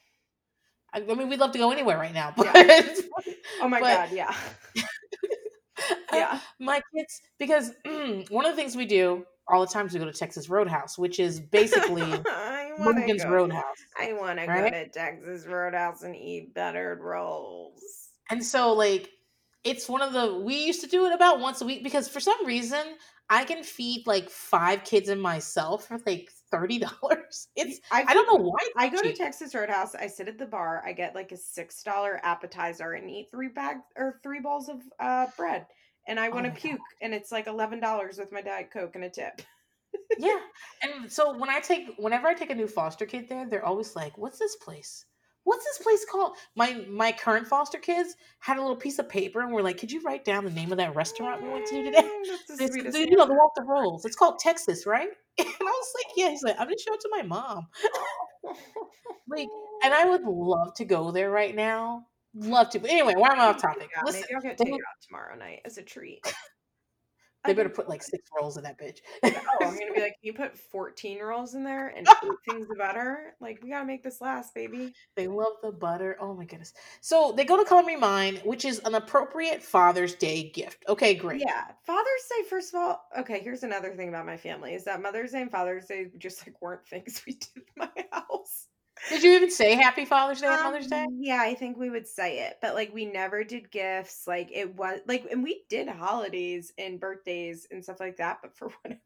I, 0.93 0.99
I 1.01 1.15
mean, 1.15 1.29
we'd 1.31 1.41
love 1.41 1.53
to 1.53 1.59
go 1.59 1.71
anywhere 1.71 1.97
right 1.97 2.13
now, 2.13 2.35
but 2.37 2.47
Oh 3.63 3.69
my 3.69 3.81
but 3.81 4.09
god, 4.09 4.13
yeah, 4.13 4.35
yeah. 6.13 6.39
my 6.61 6.83
kids 6.95 7.23
because 7.39 7.73
mm, 7.87 8.31
one 8.31 8.45
of 8.45 8.53
the 8.55 8.57
things 8.61 8.77
we 8.77 8.85
do 8.85 9.25
all 9.49 9.61
the 9.61 9.73
time 9.73 9.87
is 9.87 9.95
we 9.95 9.99
go 9.99 10.05
to 10.05 10.13
Texas 10.13 10.49
Roadhouse, 10.51 10.99
which 10.99 11.19
is 11.19 11.41
basically 11.41 12.03
I 12.27 12.71
want 12.79 12.97
to 12.97 13.01
Morgan's 13.01 13.23
go. 13.25 13.31
Roadhouse. 13.31 13.65
I 13.99 14.13
want 14.13 14.39
to 14.39 14.47
go 14.47 14.53
Right? 14.53 14.73
to 14.73 14.89
Texas 14.89 15.47
Roadhouse 15.47 16.03
and 16.03 16.15
eat 16.15 16.55
buttered 16.55 17.01
rolls. 17.01 17.83
And 18.31 18.45
so 18.45 18.73
like 18.73 19.11
it's 19.65 19.89
one 19.89 20.03
of 20.03 20.13
the 20.13 20.35
we 20.45 20.65
used 20.65 20.81
to 20.83 20.87
do 20.89 21.07
it 21.07 21.13
about 21.15 21.41
once 21.41 21.61
a 21.61 21.65
week 21.67 21.83
because 21.85 22.09
for 22.09 22.21
some 22.21 22.45
reason 22.47 22.83
I 23.31 23.45
can 23.45 23.63
feed 23.63 24.07
like 24.07 24.29
five 24.29 24.85
kids 24.85 25.09
and 25.09 25.21
myself 25.23 25.87
for 25.89 25.99
like 26.07 26.31
thirty 26.51 26.79
dollars. 27.01 27.49
It's 27.57 27.81
I, 27.91 28.05
I 28.09 28.15
don't 28.15 28.27
know 28.27 28.45
why. 28.45 28.59
I 28.77 28.89
go 28.89 29.01
to. 29.01 29.13
Texas 29.13 29.55
Roadhouse. 29.55 29.95
I 29.95 30.07
sit 30.07 30.29
at 30.29 30.39
the 30.39 30.47
bar. 30.47 30.83
I 30.85 30.93
get 30.93 31.15
like 31.15 31.33
a 31.33 31.37
six 31.37 31.83
dollar 31.83 32.21
appetizer 32.25 32.93
and 32.93 33.09
eat 33.11 33.29
three 33.31 33.49
bags 33.49 33.81
or 33.97 34.21
three 34.23 34.41
bowls 34.41 34.69
of 34.69 34.81
uh, 35.01 35.27
bread. 35.37 35.67
And 36.09 36.19
I 36.19 36.29
want 36.29 36.45
to 36.45 36.51
Oh 36.51 36.55
my 36.55 36.55
God. 36.55 36.61
puke, 36.61 36.81
and 37.01 37.15
it's 37.15 37.33
like 37.33 37.47
eleven 37.47 37.81
dollars 37.81 38.19
with 38.19 38.33
my 38.33 38.43
diet 38.43 38.71
coke 38.73 38.97
and 38.97 39.05
a 39.05 39.11
tip. 39.11 39.41
yeah. 40.19 40.39
And 40.83 41.11
so 41.11 41.37
when 41.39 41.49
I 41.49 41.61
take 41.61 41.95
whenever 41.97 42.27
I 42.27 42.35
take 42.35 42.51
a 42.51 42.55
new 42.55 42.67
foster 42.67 43.07
kid 43.07 43.29
there, 43.29 43.49
they're 43.49 43.65
always 43.65 43.95
like, 43.95 44.19
"What's 44.19 44.39
this 44.39 44.57
place? 44.57 45.07
What's 45.45 45.65
this 45.65 45.79
place 45.79 46.05
called?" 46.11 46.37
My 46.57 46.85
my 46.89 47.13
current 47.13 47.47
foster 47.47 47.79
kids 47.79 48.15
had 48.41 48.59
a 48.59 48.61
little 48.61 48.77
piece 48.77 48.99
of 48.99 49.09
paper 49.09 49.41
and 49.41 49.53
were 49.53 49.63
like, 49.63 49.79
"Could 49.79 49.93
you 49.93 50.01
write 50.03 50.25
down 50.25 50.45
the 50.45 50.51
name 50.51 50.73
of 50.73 50.79
that 50.79 50.95
restaurant 50.95 51.43
we 51.43 51.49
went 51.49 51.67
to 51.67 51.83
today?" 51.83 52.03
Mm, 52.03 52.27
That's 52.49 52.59
the 52.59 52.65
It's, 52.87 52.97
you 52.99 53.17
know 53.17 53.27
the 53.27 53.35
Walter 53.35 53.65
Rolls. 53.67 54.05
It's 54.05 54.17
called 54.17 54.39
Texas, 54.39 54.87
right? 54.87 55.09
And 55.39 55.49
I 55.49 55.65
was 55.65 55.93
like, 55.97 56.13
"Yeah." 56.17 56.31
He's 56.31 56.43
like, 56.43 56.57
"I'm 56.59 56.67
gonna 56.67 56.77
show 56.79 56.95
it 56.95 57.01
to 57.01 57.09
my 57.13 57.23
mom." 57.23 57.69
Like, 59.29 59.49
and 59.85 59.95
I 59.95 60.05
would 60.05 60.23
love 60.25 60.75
to 60.75 60.85
go 60.85 61.11
there 61.11 61.31
right 61.31 61.55
now. 61.55 62.07
Love 62.35 62.71
to. 62.71 62.81
But 62.81 62.91
anyway, 62.91 63.15
why 63.17 63.29
am 63.33 63.41
I 63.41 63.47
off 63.47 63.61
topic? 63.61 63.89
Listen, 64.05 64.23
maybe 64.23 64.35
I'll 64.35 64.43
get 64.43 64.59
they- 64.59 64.65
taken 64.65 64.79
out 64.81 65.07
tomorrow 65.07 65.37
night 65.37 65.61
as 65.65 65.79
a 65.79 65.83
treat. 65.83 66.21
They 67.45 67.55
better 67.55 67.69
put 67.69 67.89
like 67.89 68.03
six 68.03 68.29
rolls 68.37 68.57
in 68.57 68.63
that 68.65 68.79
bitch. 68.79 68.99
Oh, 69.25 69.31
I'm 69.61 69.79
gonna 69.79 69.93
be 69.93 70.01
like, 70.01 70.17
can 70.21 70.23
you 70.23 70.33
put 70.33 70.57
14 70.57 71.21
rolls 71.21 71.55
in 71.55 71.65
there 71.65 71.89
and 71.89 72.07
eight 72.07 72.31
things 72.49 72.71
of 72.71 72.79
butter? 72.79 73.35
Like, 73.41 73.61
we 73.63 73.71
gotta 73.71 73.85
make 73.85 74.03
this 74.03 74.21
last, 74.21 74.55
baby. 74.55 74.93
They 75.17 75.27
love 75.27 75.55
the 75.63 75.73
butter. 75.73 76.17
Oh 76.21 76.35
my 76.35 76.45
goodness. 76.45 76.73
So 77.01 77.33
they 77.37 77.45
go 77.45 77.57
to 77.57 77.65
Color 77.65 77.83
Me 77.83 77.97
Mine, 77.97 78.37
which 78.45 78.65
is 78.65 78.79
an 78.81 78.95
appropriate 78.95 79.63
Father's 79.63 80.15
Day 80.15 80.51
gift. 80.51 80.85
Okay, 80.89 81.15
great. 81.15 81.41
Yeah, 81.41 81.65
Father's 81.85 82.07
Day. 82.31 82.49
First 82.49 82.75
of 82.75 82.81
all, 82.81 83.05
okay. 83.19 83.41
Here's 83.41 83.63
another 83.65 83.95
thing 83.95 84.09
about 84.09 84.27
my 84.27 84.37
family: 84.37 84.75
is 84.75 84.85
that 84.85 85.03
Mother's 85.03 85.33
Day 85.33 85.43
and 85.43 85.51
Father's 85.51 85.87
Day 85.87 86.07
just 86.19 86.47
like 86.47 86.61
weren't 86.63 86.87
things 86.87 87.23
we 87.27 87.35
did 87.35 87.49
in 87.57 87.63
my. 87.77 88.02
Did 89.13 89.23
you 89.23 89.33
even 89.33 89.51
say 89.51 89.75
Happy 89.75 90.05
Father's 90.05 90.41
Day 90.41 90.49
and 90.49 90.63
Mother's 90.63 90.87
Day? 90.87 91.03
Um, 91.03 91.19
Yeah, 91.21 91.41
I 91.41 91.55
think 91.55 91.77
we 91.77 91.91
would 91.91 92.09
say 92.09 92.41
it, 92.47 92.59
but 92.63 92.75
like 92.75 92.93
we 92.95 93.05
never 93.05 93.45
did 93.45 93.71
gifts. 93.71 94.25
Like 94.27 94.51
it 94.53 94.75
was 94.75 95.01
like, 95.07 95.27
and 95.31 95.43
we 95.43 95.65
did 95.69 95.87
holidays 95.89 96.73
and 96.79 96.99
birthdays 96.99 97.67
and 97.71 97.85
stuff 97.85 98.01
like 98.01 98.17
that. 98.17 98.39
But 98.43 98.57
for 98.57 98.69
whatever 98.83 99.01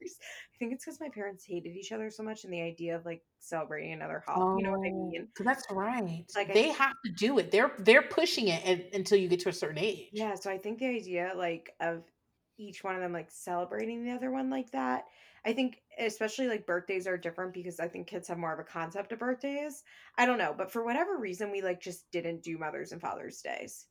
reason, 0.00 0.18
I 0.54 0.56
think 0.58 0.72
it's 0.72 0.84
because 0.84 1.00
my 1.00 1.10
parents 1.10 1.44
hated 1.46 1.76
each 1.76 1.92
other 1.92 2.10
so 2.10 2.22
much, 2.22 2.44
and 2.44 2.52
the 2.52 2.62
idea 2.62 2.96
of 2.96 3.04
like 3.04 3.22
celebrating 3.38 3.92
another 3.92 4.22
holiday, 4.26 4.62
you 4.62 4.64
know 4.64 4.78
what 4.78 4.86
I 4.86 4.90
mean? 4.90 5.10
mean? 5.10 5.28
that's 5.40 5.64
right. 5.70 6.24
Like, 6.34 6.48
they 6.48 6.64
think- 6.64 6.78
have 6.78 6.94
to 7.04 7.12
do 7.12 7.38
it. 7.38 7.50
They're 7.50 7.72
they're 7.78 8.02
pushing 8.02 8.48
it 8.48 8.62
and, 8.64 8.84
until 8.94 9.18
you 9.18 9.28
get 9.28 9.40
to 9.40 9.50
a 9.50 9.52
certain 9.52 9.78
age. 9.78 10.08
Yeah, 10.12 10.34
so 10.34 10.50
I 10.50 10.58
think 10.58 10.78
the 10.78 10.86
idea 10.86 11.32
like 11.36 11.74
of 11.80 12.02
each 12.58 12.84
one 12.84 12.94
of 12.94 13.00
them 13.00 13.12
like 13.12 13.30
celebrating 13.30 14.04
the 14.04 14.12
other 14.12 14.30
one 14.30 14.50
like 14.50 14.70
that. 14.72 15.04
I 15.44 15.54
think 15.54 15.80
especially 16.00 16.48
like 16.48 16.66
birthdays 16.66 17.06
are 17.06 17.16
different 17.16 17.52
because 17.52 17.80
I 17.80 17.88
think 17.88 18.06
kids 18.06 18.28
have 18.28 18.38
more 18.38 18.52
of 18.52 18.58
a 18.58 18.64
concept 18.64 19.12
of 19.12 19.18
birthdays. 19.18 19.82
I 20.16 20.26
don't 20.26 20.38
know, 20.38 20.54
but 20.56 20.72
for 20.72 20.84
whatever 20.84 21.16
reason 21.18 21.50
we 21.50 21.62
like 21.62 21.80
just 21.80 22.10
didn't 22.10 22.42
do 22.42 22.58
Mother's 22.58 22.92
and 22.92 23.00
Father's 23.00 23.40
Days. 23.40 23.86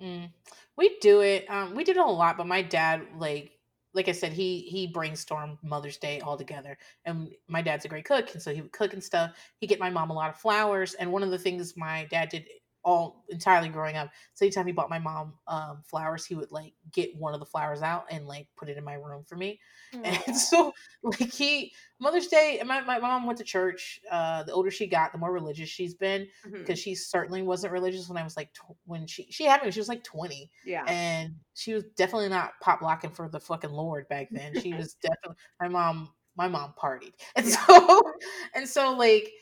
Mm. 0.00 0.30
We 0.76 0.98
do 1.00 1.20
it. 1.20 1.46
Um, 1.48 1.74
we 1.74 1.84
did 1.84 1.96
it 1.96 2.04
a 2.04 2.06
lot, 2.06 2.36
but 2.36 2.46
my 2.46 2.62
dad, 2.62 3.02
like, 3.16 3.52
like 3.94 4.08
I 4.08 4.12
said, 4.12 4.32
he 4.32 4.60
he 4.60 4.92
brainstormed 4.92 5.56
Mother's 5.62 5.96
Day 5.96 6.20
all 6.20 6.36
together, 6.36 6.76
and 7.06 7.30
my 7.48 7.62
dad's 7.62 7.86
a 7.86 7.88
great 7.88 8.04
cook, 8.04 8.34
and 8.34 8.42
so 8.42 8.52
he 8.52 8.60
would 8.60 8.72
cook 8.72 8.92
and 8.92 9.02
stuff. 9.02 9.32
He 9.58 9.66
get 9.66 9.80
my 9.80 9.88
mom 9.88 10.10
a 10.10 10.14
lot 10.14 10.28
of 10.28 10.36
flowers, 10.36 10.92
and 10.94 11.10
one 11.10 11.22
of 11.22 11.30
the 11.30 11.38
things 11.38 11.78
my 11.78 12.06
dad 12.10 12.28
did 12.28 12.44
all 12.86 13.24
entirely 13.30 13.68
growing 13.68 13.96
up, 13.96 14.08
so 14.32 14.46
anytime 14.46 14.64
he 14.64 14.72
bought 14.72 14.88
my 14.88 15.00
mom 15.00 15.34
um, 15.48 15.82
flowers, 15.84 16.24
he 16.24 16.36
would 16.36 16.52
like 16.52 16.72
get 16.92 17.14
one 17.16 17.34
of 17.34 17.40
the 17.40 17.46
flowers 17.46 17.82
out 17.82 18.04
and 18.10 18.28
like 18.28 18.46
put 18.56 18.68
it 18.68 18.78
in 18.78 18.84
my 18.84 18.94
room 18.94 19.24
for 19.24 19.36
me. 19.36 19.60
And 20.04 20.36
so, 20.36 20.72
like 21.02 21.32
he 21.32 21.72
Mother's 22.00 22.26
Day, 22.28 22.60
my, 22.64 22.80
my 22.82 22.98
mom 22.98 23.24
went 23.26 23.38
to 23.38 23.44
church. 23.44 23.98
Uh, 24.10 24.42
the 24.44 24.52
older 24.52 24.70
she 24.70 24.86
got, 24.86 25.10
the 25.12 25.18
more 25.18 25.32
religious 25.32 25.68
she's 25.68 25.94
been 25.94 26.28
because 26.52 26.78
she 26.78 26.94
certainly 26.94 27.42
wasn't 27.42 27.72
religious 27.72 28.08
when 28.08 28.18
I 28.18 28.22
was 28.22 28.36
like 28.36 28.52
tw- 28.52 28.76
when 28.84 29.06
she 29.06 29.26
she 29.30 29.44
had 29.44 29.60
me 29.60 29.66
when 29.66 29.72
she 29.72 29.80
was 29.80 29.88
like 29.88 30.04
twenty, 30.04 30.50
Yeah. 30.64 30.84
and 30.86 31.34
she 31.54 31.72
was 31.74 31.84
definitely 31.96 32.28
not 32.28 32.52
pop 32.60 32.80
blocking 32.80 33.10
for 33.10 33.28
the 33.28 33.40
fucking 33.40 33.70
Lord 33.70 34.06
back 34.08 34.28
then. 34.30 34.60
She 34.60 34.74
was 34.78 34.94
definitely 34.94 35.36
my 35.60 35.68
mom. 35.68 36.10
My 36.36 36.48
mom 36.48 36.74
partied, 36.80 37.14
and 37.36 37.46
Yeah. 37.46 37.64
so 37.66 38.12
and 38.54 38.68
so 38.68 38.92
like 38.92 39.32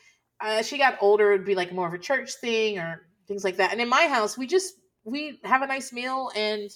as 0.41 0.67
she 0.67 0.77
got 0.77 0.97
older, 1.01 1.33
it'd 1.33 1.45
be 1.45 1.55
like 1.55 1.73
more 1.73 1.87
of 1.87 1.93
a 1.93 1.99
church 1.99 2.33
thing 2.35 2.79
or 2.79 3.07
things 3.27 3.43
like 3.43 3.57
that. 3.57 3.71
And 3.71 3.81
in 3.81 3.89
my 3.89 4.07
house, 4.07 4.37
we 4.37 4.47
just 4.47 4.75
we 5.03 5.39
have 5.43 5.61
a 5.61 5.67
nice 5.67 5.91
meal 5.93 6.31
and. 6.35 6.69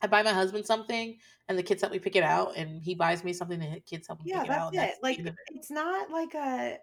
I 0.00 0.06
buy 0.06 0.22
my 0.22 0.32
husband 0.32 0.64
something, 0.64 1.18
and 1.48 1.58
the 1.58 1.62
kids 1.64 1.82
help 1.82 1.92
me 1.92 1.98
pick 1.98 2.14
it 2.14 2.22
out, 2.22 2.52
and 2.56 2.80
he 2.80 2.94
buys 2.94 3.24
me 3.24 3.32
something, 3.32 3.60
and 3.60 3.74
the 3.74 3.80
kids 3.80 4.06
help 4.06 4.20
me 4.20 4.26
Yeah, 4.28 4.42
pick 4.42 4.50
it 4.50 4.56
out. 4.56 4.72
that's 4.72 4.96
it. 4.96 5.02
Like 5.02 5.18
it. 5.18 5.34
it's 5.48 5.72
not 5.72 6.08
like 6.08 6.34
a 6.34 6.78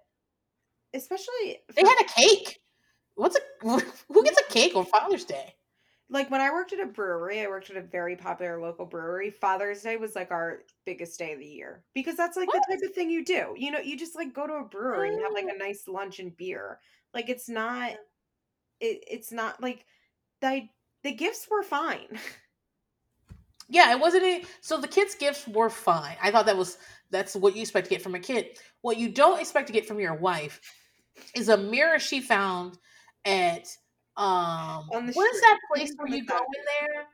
especially 0.93 1.59
They 1.73 1.81
had 1.81 2.01
a 2.01 2.21
cake. 2.21 2.59
What's 3.15 3.37
a 3.37 3.39
who 4.09 4.23
gets 4.23 4.41
a 4.41 4.51
cake 4.51 4.75
on 4.75 4.85
Father's 4.85 5.23
Day? 5.23 5.55
like 6.09 6.29
when 6.29 6.41
I 6.41 6.51
worked 6.51 6.71
at 6.73 6.79
a 6.79 6.85
brewery, 6.85 7.41
I 7.41 7.47
worked 7.47 7.69
at 7.69 7.77
a 7.77 7.81
very 7.81 8.15
popular 8.15 8.61
local 8.61 8.85
brewery. 8.85 9.31
Father's 9.31 9.81
Day 9.81 9.97
was 9.97 10.15
like 10.15 10.29
our 10.31 10.59
biggest 10.85 11.17
day 11.17 11.33
of 11.33 11.39
the 11.39 11.45
year 11.45 11.83
because 11.93 12.15
that's 12.15 12.37
like 12.37 12.47
What? 12.53 12.61
the 12.67 12.75
type 12.75 12.83
of 12.89 12.93
thing 12.93 13.09
you 13.09 13.25
do. 13.25 13.55
You 13.57 13.71
know, 13.71 13.79
you 13.79 13.97
just 13.97 14.15
like 14.15 14.33
go 14.33 14.45
to 14.45 14.53
a 14.53 14.63
brewery 14.63 15.13
and 15.13 15.21
have 15.21 15.33
like 15.33 15.45
mm. 15.45 15.55
a 15.55 15.57
nice 15.57 15.87
lunch 15.87 16.19
and 16.19 16.35
beer. 16.37 16.79
Like 17.13 17.29
it's 17.29 17.49
not 17.49 17.93
it, 18.79 19.03
it's 19.09 19.31
not 19.31 19.61
like 19.61 19.85
the 20.41 20.67
the 21.03 21.13
gifts 21.13 21.47
were 21.49 21.63
fine. 21.63 22.19
Yeah, 23.67 23.91
it 23.91 23.99
wasn't 23.99 24.23
any. 24.23 24.45
So 24.61 24.79
the 24.79 24.87
kids' 24.87 25.15
gifts 25.15 25.47
were 25.47 25.69
fine. 25.69 26.15
I 26.21 26.31
thought 26.31 26.45
that 26.45 26.57
was 26.57 26.77
that's 27.09 27.35
what 27.35 27.55
you 27.55 27.61
expect 27.61 27.87
to 27.87 27.89
get 27.89 28.01
from 28.01 28.15
a 28.15 28.19
kid. 28.19 28.59
What 28.81 28.97
you 28.97 29.09
don't 29.09 29.39
expect 29.39 29.67
to 29.67 29.73
get 29.73 29.87
from 29.87 29.99
your 29.99 30.13
wife 30.15 30.61
is 31.33 31.49
a 31.49 31.57
mirror 31.57 31.99
she 31.99 32.21
found 32.21 32.77
at 33.25 33.67
um 34.17 34.93
what 35.13 35.31
is 35.31 35.39
street. 35.39 35.41
that 35.41 35.59
place 35.73 35.91
where 35.97 36.07
you 36.07 36.25
go 36.25 36.37
in 36.37 36.63
there? 36.79 37.07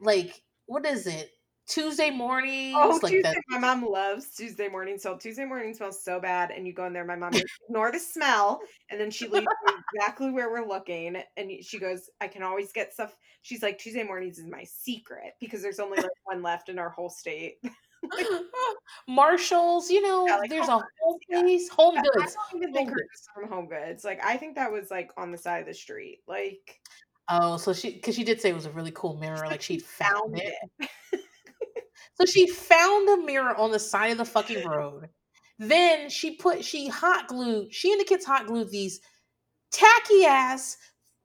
Like 0.00 0.42
what 0.66 0.84
is 0.84 1.06
it? 1.06 1.30
Tuesday 1.68 2.10
oh, 2.10 2.16
mornings, 2.16 2.76
Oh, 2.76 2.98
like 3.02 3.12
Tuesday. 3.12 3.34
My 3.48 3.58
mom 3.58 3.84
loves 3.84 4.30
Tuesday 4.30 4.68
morning. 4.68 4.98
So 4.98 5.16
Tuesday 5.16 5.44
morning 5.44 5.74
smells 5.74 6.02
so 6.02 6.18
bad, 6.18 6.50
and 6.50 6.66
you 6.66 6.72
go 6.72 6.86
in 6.86 6.92
there. 6.92 7.04
My 7.04 7.16
mom 7.16 7.32
goes, 7.32 7.42
ignore 7.68 7.92
the 7.92 7.98
smell, 7.98 8.60
and 8.90 9.00
then 9.00 9.10
she 9.10 9.28
leaves 9.28 9.46
exactly 9.94 10.30
where 10.30 10.50
we're 10.50 10.66
looking. 10.66 11.22
And 11.36 11.52
she 11.62 11.78
goes, 11.78 12.08
I 12.20 12.28
can 12.28 12.42
always 12.42 12.72
get 12.72 12.92
stuff. 12.92 13.14
She's 13.42 13.62
like, 13.62 13.78
Tuesday 13.78 14.02
mornings 14.02 14.38
is 14.38 14.46
my 14.46 14.64
secret 14.64 15.34
because 15.40 15.62
there's 15.62 15.80
only 15.80 15.98
like 15.98 16.10
one 16.24 16.42
left 16.42 16.68
in 16.68 16.78
our 16.78 16.90
whole 16.90 17.10
state. 17.10 17.56
Marshalls, 19.08 19.90
you 19.90 20.00
know, 20.00 20.26
Yeah, 20.26 20.36
like 20.36 20.50
there's 20.50 20.68
a 20.68 20.78
whole 21.00 21.18
yeah. 21.28 21.42
place, 21.42 21.68
home 21.68 21.96
I 21.98 22.02
goods. 22.02 22.34
don't 22.52 22.62
even 22.62 22.74
think 22.74 22.90
from 23.34 23.48
Home 23.48 23.68
Goods. 23.68 24.04
Like 24.04 24.24
I 24.24 24.36
think 24.36 24.54
that 24.54 24.72
was 24.72 24.90
like 24.90 25.10
on 25.16 25.32
the 25.32 25.38
side 25.38 25.60
of 25.60 25.66
the 25.66 25.74
street. 25.74 26.20
Like 26.26 26.80
Oh, 27.30 27.58
so 27.58 27.74
she 27.74 27.92
because 27.92 28.14
she 28.14 28.24
did 28.24 28.40
say 28.40 28.50
it 28.50 28.54
was 28.54 28.64
a 28.66 28.70
really 28.70 28.92
cool 28.94 29.16
mirror, 29.18 29.44
like 29.46 29.60
she'd 29.60 29.82
found 29.82 30.34
found 30.34 30.38
it. 30.38 30.54
it. 30.80 30.90
So 32.20 32.26
she 32.26 32.48
found 32.48 33.08
a 33.08 33.24
mirror 33.24 33.54
on 33.56 33.70
the 33.70 33.78
side 33.78 34.08
of 34.12 34.18
the 34.18 34.24
fucking 34.24 34.66
road. 34.66 35.08
Then 35.58 36.08
she 36.10 36.36
put 36.36 36.64
she 36.64 36.88
hot 36.88 37.28
glued, 37.28 37.72
she 37.74 37.92
and 37.92 38.00
the 38.00 38.04
kids 38.04 38.24
hot 38.24 38.46
glued 38.46 38.70
these 38.70 39.00
tacky 39.72 40.24
ass 40.26 40.76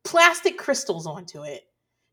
plastic 0.03 0.57
crystals 0.57 1.07
onto 1.07 1.43
it. 1.43 1.63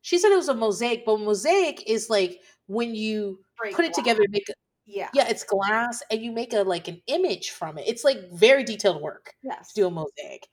She 0.02 0.18
said 0.18 0.32
it 0.32 0.36
was 0.36 0.48
a 0.48 0.54
mosaic, 0.54 1.04
but 1.04 1.20
mosaic 1.20 1.82
is 1.88 2.08
like 2.10 2.40
when 2.66 2.94
you 2.94 3.40
Break 3.58 3.74
put 3.76 3.84
it 3.84 3.92
glass. 3.92 3.96
together, 4.04 4.22
and 4.22 4.32
make 4.32 4.48
a, 4.48 4.54
Yeah. 4.86 5.10
Yeah, 5.14 5.28
it's 5.28 5.44
glass, 5.44 6.02
and 6.10 6.22
you 6.22 6.32
make 6.32 6.52
a 6.54 6.62
like 6.62 6.88
an 6.88 7.02
image 7.06 7.50
from 7.50 7.78
it. 7.78 7.86
It's 7.88 8.04
like 8.04 8.18
very 8.32 8.64
detailed 8.64 9.02
work 9.02 9.34
Yes. 9.42 9.72
to 9.72 9.82
do 9.82 9.86
a 9.86 9.90
mosaic. 9.90 10.48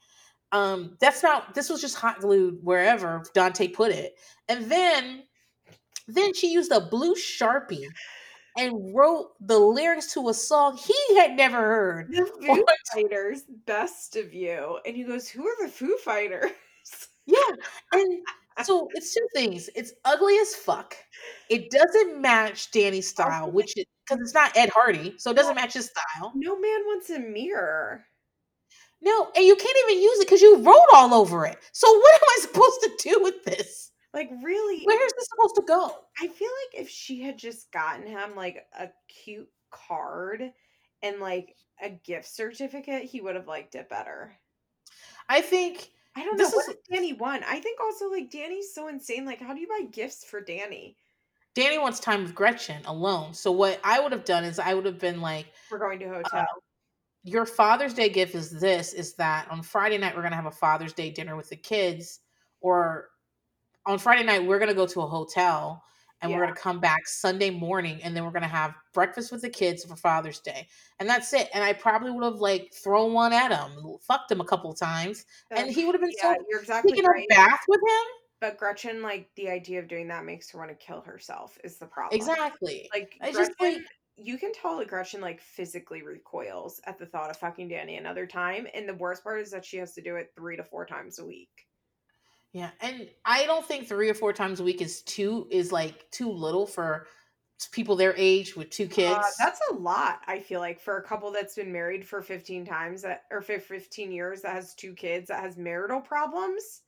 Um, 0.52 0.98
that's 1.02 1.24
not. 1.24 1.54
This 1.56 1.70
was 1.70 1.82
just 1.82 1.96
hot 1.98 2.20
glued 2.22 2.60
wherever 2.64 3.24
Dante 3.34 3.68
put 3.70 3.92
it, 3.92 4.16
and 4.50 4.66
then 4.72 5.24
then 6.08 6.34
she 6.34 6.52
used 6.52 6.72
a 6.72 6.80
blue 6.82 7.16
sharpie 7.16 7.88
and 8.58 8.96
wrote 8.96 9.34
the 9.40 9.58
lyrics 9.58 10.14
to 10.14 10.30
a 10.30 10.34
song 10.34 10.78
he 10.78 11.18
had 11.18 11.36
never 11.36 11.58
heard. 11.58 12.12
The 12.12 12.26
Foo 12.46 12.66
Fighters, 12.94 13.44
best 13.66 14.16
of 14.16 14.34
you. 14.34 14.80
And 14.86 14.96
he 14.96 15.04
goes, 15.04 15.30
Who 15.30 15.48
are 15.48 15.66
the 15.66 15.72
Foo 15.72 15.98
Fighters? 16.04 16.52
Yeah, 17.26 17.40
and 17.92 18.22
so 18.64 18.88
it's 18.94 19.14
two 19.14 19.28
things. 19.36 19.70
It's 19.76 19.92
ugly 20.06 20.38
as 20.38 20.56
fuck. 20.56 20.96
It 21.50 21.70
doesn't 21.70 22.22
match 22.22 22.72
Danny's 22.72 23.10
oh, 23.10 23.24
style, 23.24 23.52
which 23.52 23.78
is 23.78 23.86
because 24.06 24.22
it's 24.22 24.34
not 24.34 24.56
Ed 24.56 24.70
Hardy, 24.74 25.14
so 25.18 25.32
it 25.32 25.36
doesn't 25.36 25.56
match 25.56 25.74
his 25.74 25.90
style. 25.90 26.32
No 26.36 26.58
man 26.58 26.80
wants 26.86 27.10
a 27.10 27.20
mirror. 27.20 28.06
No, 29.02 29.30
and 29.36 29.46
you 29.46 29.56
can't 29.56 29.78
even 29.90 30.02
use 30.02 30.20
it 30.20 30.26
because 30.26 30.42
you 30.42 30.58
wrote 30.58 30.88
all 30.94 31.14
over 31.14 31.46
it. 31.46 31.58
So 31.72 31.88
what 31.88 32.16
am 32.16 32.22
I 32.24 32.38
supposed 32.42 32.82
to 32.82 33.10
do 33.10 33.24
with 33.24 33.44
this? 33.44 33.87
Like, 34.14 34.30
really? 34.44 34.84
Where 34.84 35.06
is 35.06 35.14
this 35.14 35.28
supposed 35.30 35.56
to 35.56 35.62
go? 35.68 35.92
I 36.22 36.28
feel 36.28 36.50
like 36.50 36.82
if 36.82 36.90
she 36.90 37.22
had 37.22 37.38
just 37.38 37.72
gotten 37.72 38.08
him 38.08 38.36
like 38.36 38.66
a 38.78 38.88
cute 39.08 39.50
card 39.72 40.52
and 41.04 41.20
like 41.20 41.56
a 41.82 41.90
gift 41.90 42.28
certificate, 42.28 43.04
he 43.04 43.22
would 43.22 43.36
have 43.36 43.48
liked 43.48 43.76
it 43.76 43.90
better. 43.90 44.34
I 45.30 45.42
think 45.42 45.92
I 46.16 46.24
don't 46.24 46.38
know 46.38 46.46
This 46.46 46.56
what 46.56 46.70
is- 46.70 46.76
Danny 46.92 47.14
want. 47.14 47.44
I 47.48 47.60
think 47.60 47.80
also 47.80 48.10
like 48.10 48.32
Danny's 48.32 48.74
so 48.74 48.88
insane. 48.88 49.26
Like, 49.26 49.40
how 49.42 49.54
do 49.54 49.60
you 49.60 49.68
buy 49.68 49.86
gifts 49.92 50.24
for 50.24 50.42
Danny? 50.42 50.98
Danny 51.54 51.78
wants 51.78 52.00
time 52.00 52.24
with 52.24 52.34
Gretchen 52.36 52.84
alone. 52.86 53.34
So 53.34 53.52
what 53.52 53.80
I 53.84 54.00
would 54.00 54.12
have 54.12 54.26
done 54.26 54.44
is 54.44 54.58
I 54.60 54.74
would 54.74 54.86
have 54.86 55.00
been 55.00 55.22
like, 55.22 55.48
We're 55.72 55.80
going 55.80 56.00
to 56.00 56.06
a 56.06 56.10
uh, 56.20 56.24
hotel. 56.24 56.46
your 57.24 57.46
Father's 57.46 57.94
Day 57.94 58.10
gift 58.10 58.36
is 58.36 58.52
this: 58.60 58.94
is 58.94 59.14
that 59.16 59.48
on 59.52 59.62
Friday 59.62 59.98
night 59.98 60.16
we're 60.16 60.22
gonna 60.24 60.36
have 60.36 60.46
a 60.46 60.52
Father's 60.52 60.94
Day 60.94 61.12
dinner 61.12 61.36
with 61.36 61.50
the 61.50 61.56
kids, 61.56 62.20
or 62.62 63.10
on 63.88 63.98
Friday 63.98 64.24
night 64.24 64.46
we're 64.46 64.60
gonna 64.60 64.74
go 64.74 64.86
to 64.86 65.02
a 65.02 65.08
hotel 65.08 65.84
and 66.22 66.32
we're 66.32 66.40
gonna 66.40 66.56
come 66.56 66.80
back 66.80 67.08
Sunday 67.08 67.50
morning 67.50 68.00
and 68.04 68.16
then 68.16 68.26
we're 68.26 68.32
gonna 68.32 68.48
have 68.48 68.74
breakfast 68.94 69.32
with 69.32 69.42
the 69.42 69.50
kids 69.50 69.86
for 69.86 69.96
Father's 69.96 70.40
Day, 70.40 70.68
and 71.00 71.08
that's 71.08 71.34
it. 71.34 71.50
And 71.54 71.64
I 71.64 71.74
probably 71.74 72.12
would 72.12 72.24
have 72.24 72.42
like 72.42 72.74
thrown 72.74 73.14
one 73.14 73.34
at 73.34 73.52
him, 73.52 73.98
fucked 74.02 74.32
him 74.32 74.42
a 74.42 74.46
couple 74.46 74.72
of 74.72 74.80
times, 74.80 75.26
and 75.52 75.72
he 75.72 75.86
would 75.86 75.96
have 75.96 76.02
been 76.02 76.12
yeah, 76.22 76.34
so 76.34 76.46
you're 76.50 76.60
exactly 76.60 76.92
taking 76.92 77.06
right. 77.06 77.26
a 77.32 77.36
bath 77.36 77.62
with 77.68 77.80
him. 77.80 78.06
But 78.40 78.58
Gretchen, 78.58 79.02
like 79.02 79.30
the 79.36 79.50
idea 79.50 79.80
of 79.80 79.88
doing 79.88 80.08
that 80.10 80.26
makes 80.26 80.52
her 80.52 80.60
want 80.60 80.70
to 80.70 80.76
kill 80.76 81.02
herself. 81.02 81.58
Is 81.64 81.78
the 81.78 81.88
problem? 81.88 82.16
Exactly. 82.16 82.90
Like 82.94 83.16
I 83.22 83.32
Gretchen, 83.32 83.50
just 83.50 83.62
like 83.62 83.82
you 84.18 84.38
can 84.38 84.52
tell 84.54 84.78
that 84.78 84.88
Gretchen 84.88 85.22
like 85.22 85.40
physically 85.40 86.02
recoils 86.02 86.82
at 86.86 86.98
the 86.98 87.06
thought 87.06 87.30
of 87.30 87.38
fucking 87.38 87.68
Danny 87.68 87.98
another 87.98 88.26
time, 88.26 88.68
and 88.74 88.90
the 88.90 88.96
worst 88.96 89.24
part 89.24 89.40
is 89.42 89.52
that 89.52 89.64
she 89.64 89.78
has 89.78 89.94
to 89.94 90.02
do 90.02 90.16
it 90.16 90.32
three 90.36 90.58
to 90.58 90.64
four 90.64 90.86
times 90.86 91.20
a 91.20 91.26
week. 91.26 91.67
Yeah, 92.54 92.72
and 92.82 93.10
I 93.26 93.46
don't 93.46 93.66
think 93.66 93.88
three 93.88 94.10
or 94.10 94.14
four 94.14 94.34
times 94.34 94.60
a 94.60 94.64
week 94.64 94.82
is 94.82 95.02
too 95.04 95.48
is 95.52 95.72
like 95.72 96.10
too 96.12 96.32
little 96.32 96.66
for 96.66 97.08
people 97.72 97.96
their 97.96 98.16
age 98.16 98.56
with 98.56 98.70
two 98.70 98.88
kids. 98.88 99.18
Uh, 99.18 99.30
that's 99.40 99.60
a 99.72 99.74
lot. 99.76 100.22
I 100.28 100.40
feel 100.40 100.60
like 100.60 100.80
for 100.80 100.98
a 100.98 101.04
couple 101.04 101.32
that's 101.32 101.56
been 101.56 101.72
married 101.72 102.08
for 102.08 102.22
fifteen 102.22 102.66
times 102.66 103.02
that 103.02 103.24
or 103.32 103.42
for 103.42 103.60
fifteen 103.60 104.12
years 104.12 104.42
that 104.42 104.54
has 104.54 104.74
two 104.74 104.94
kids 104.94 105.28
that 105.28 105.42
has 105.42 105.58
marital 105.58 106.02
problems. 106.02 106.82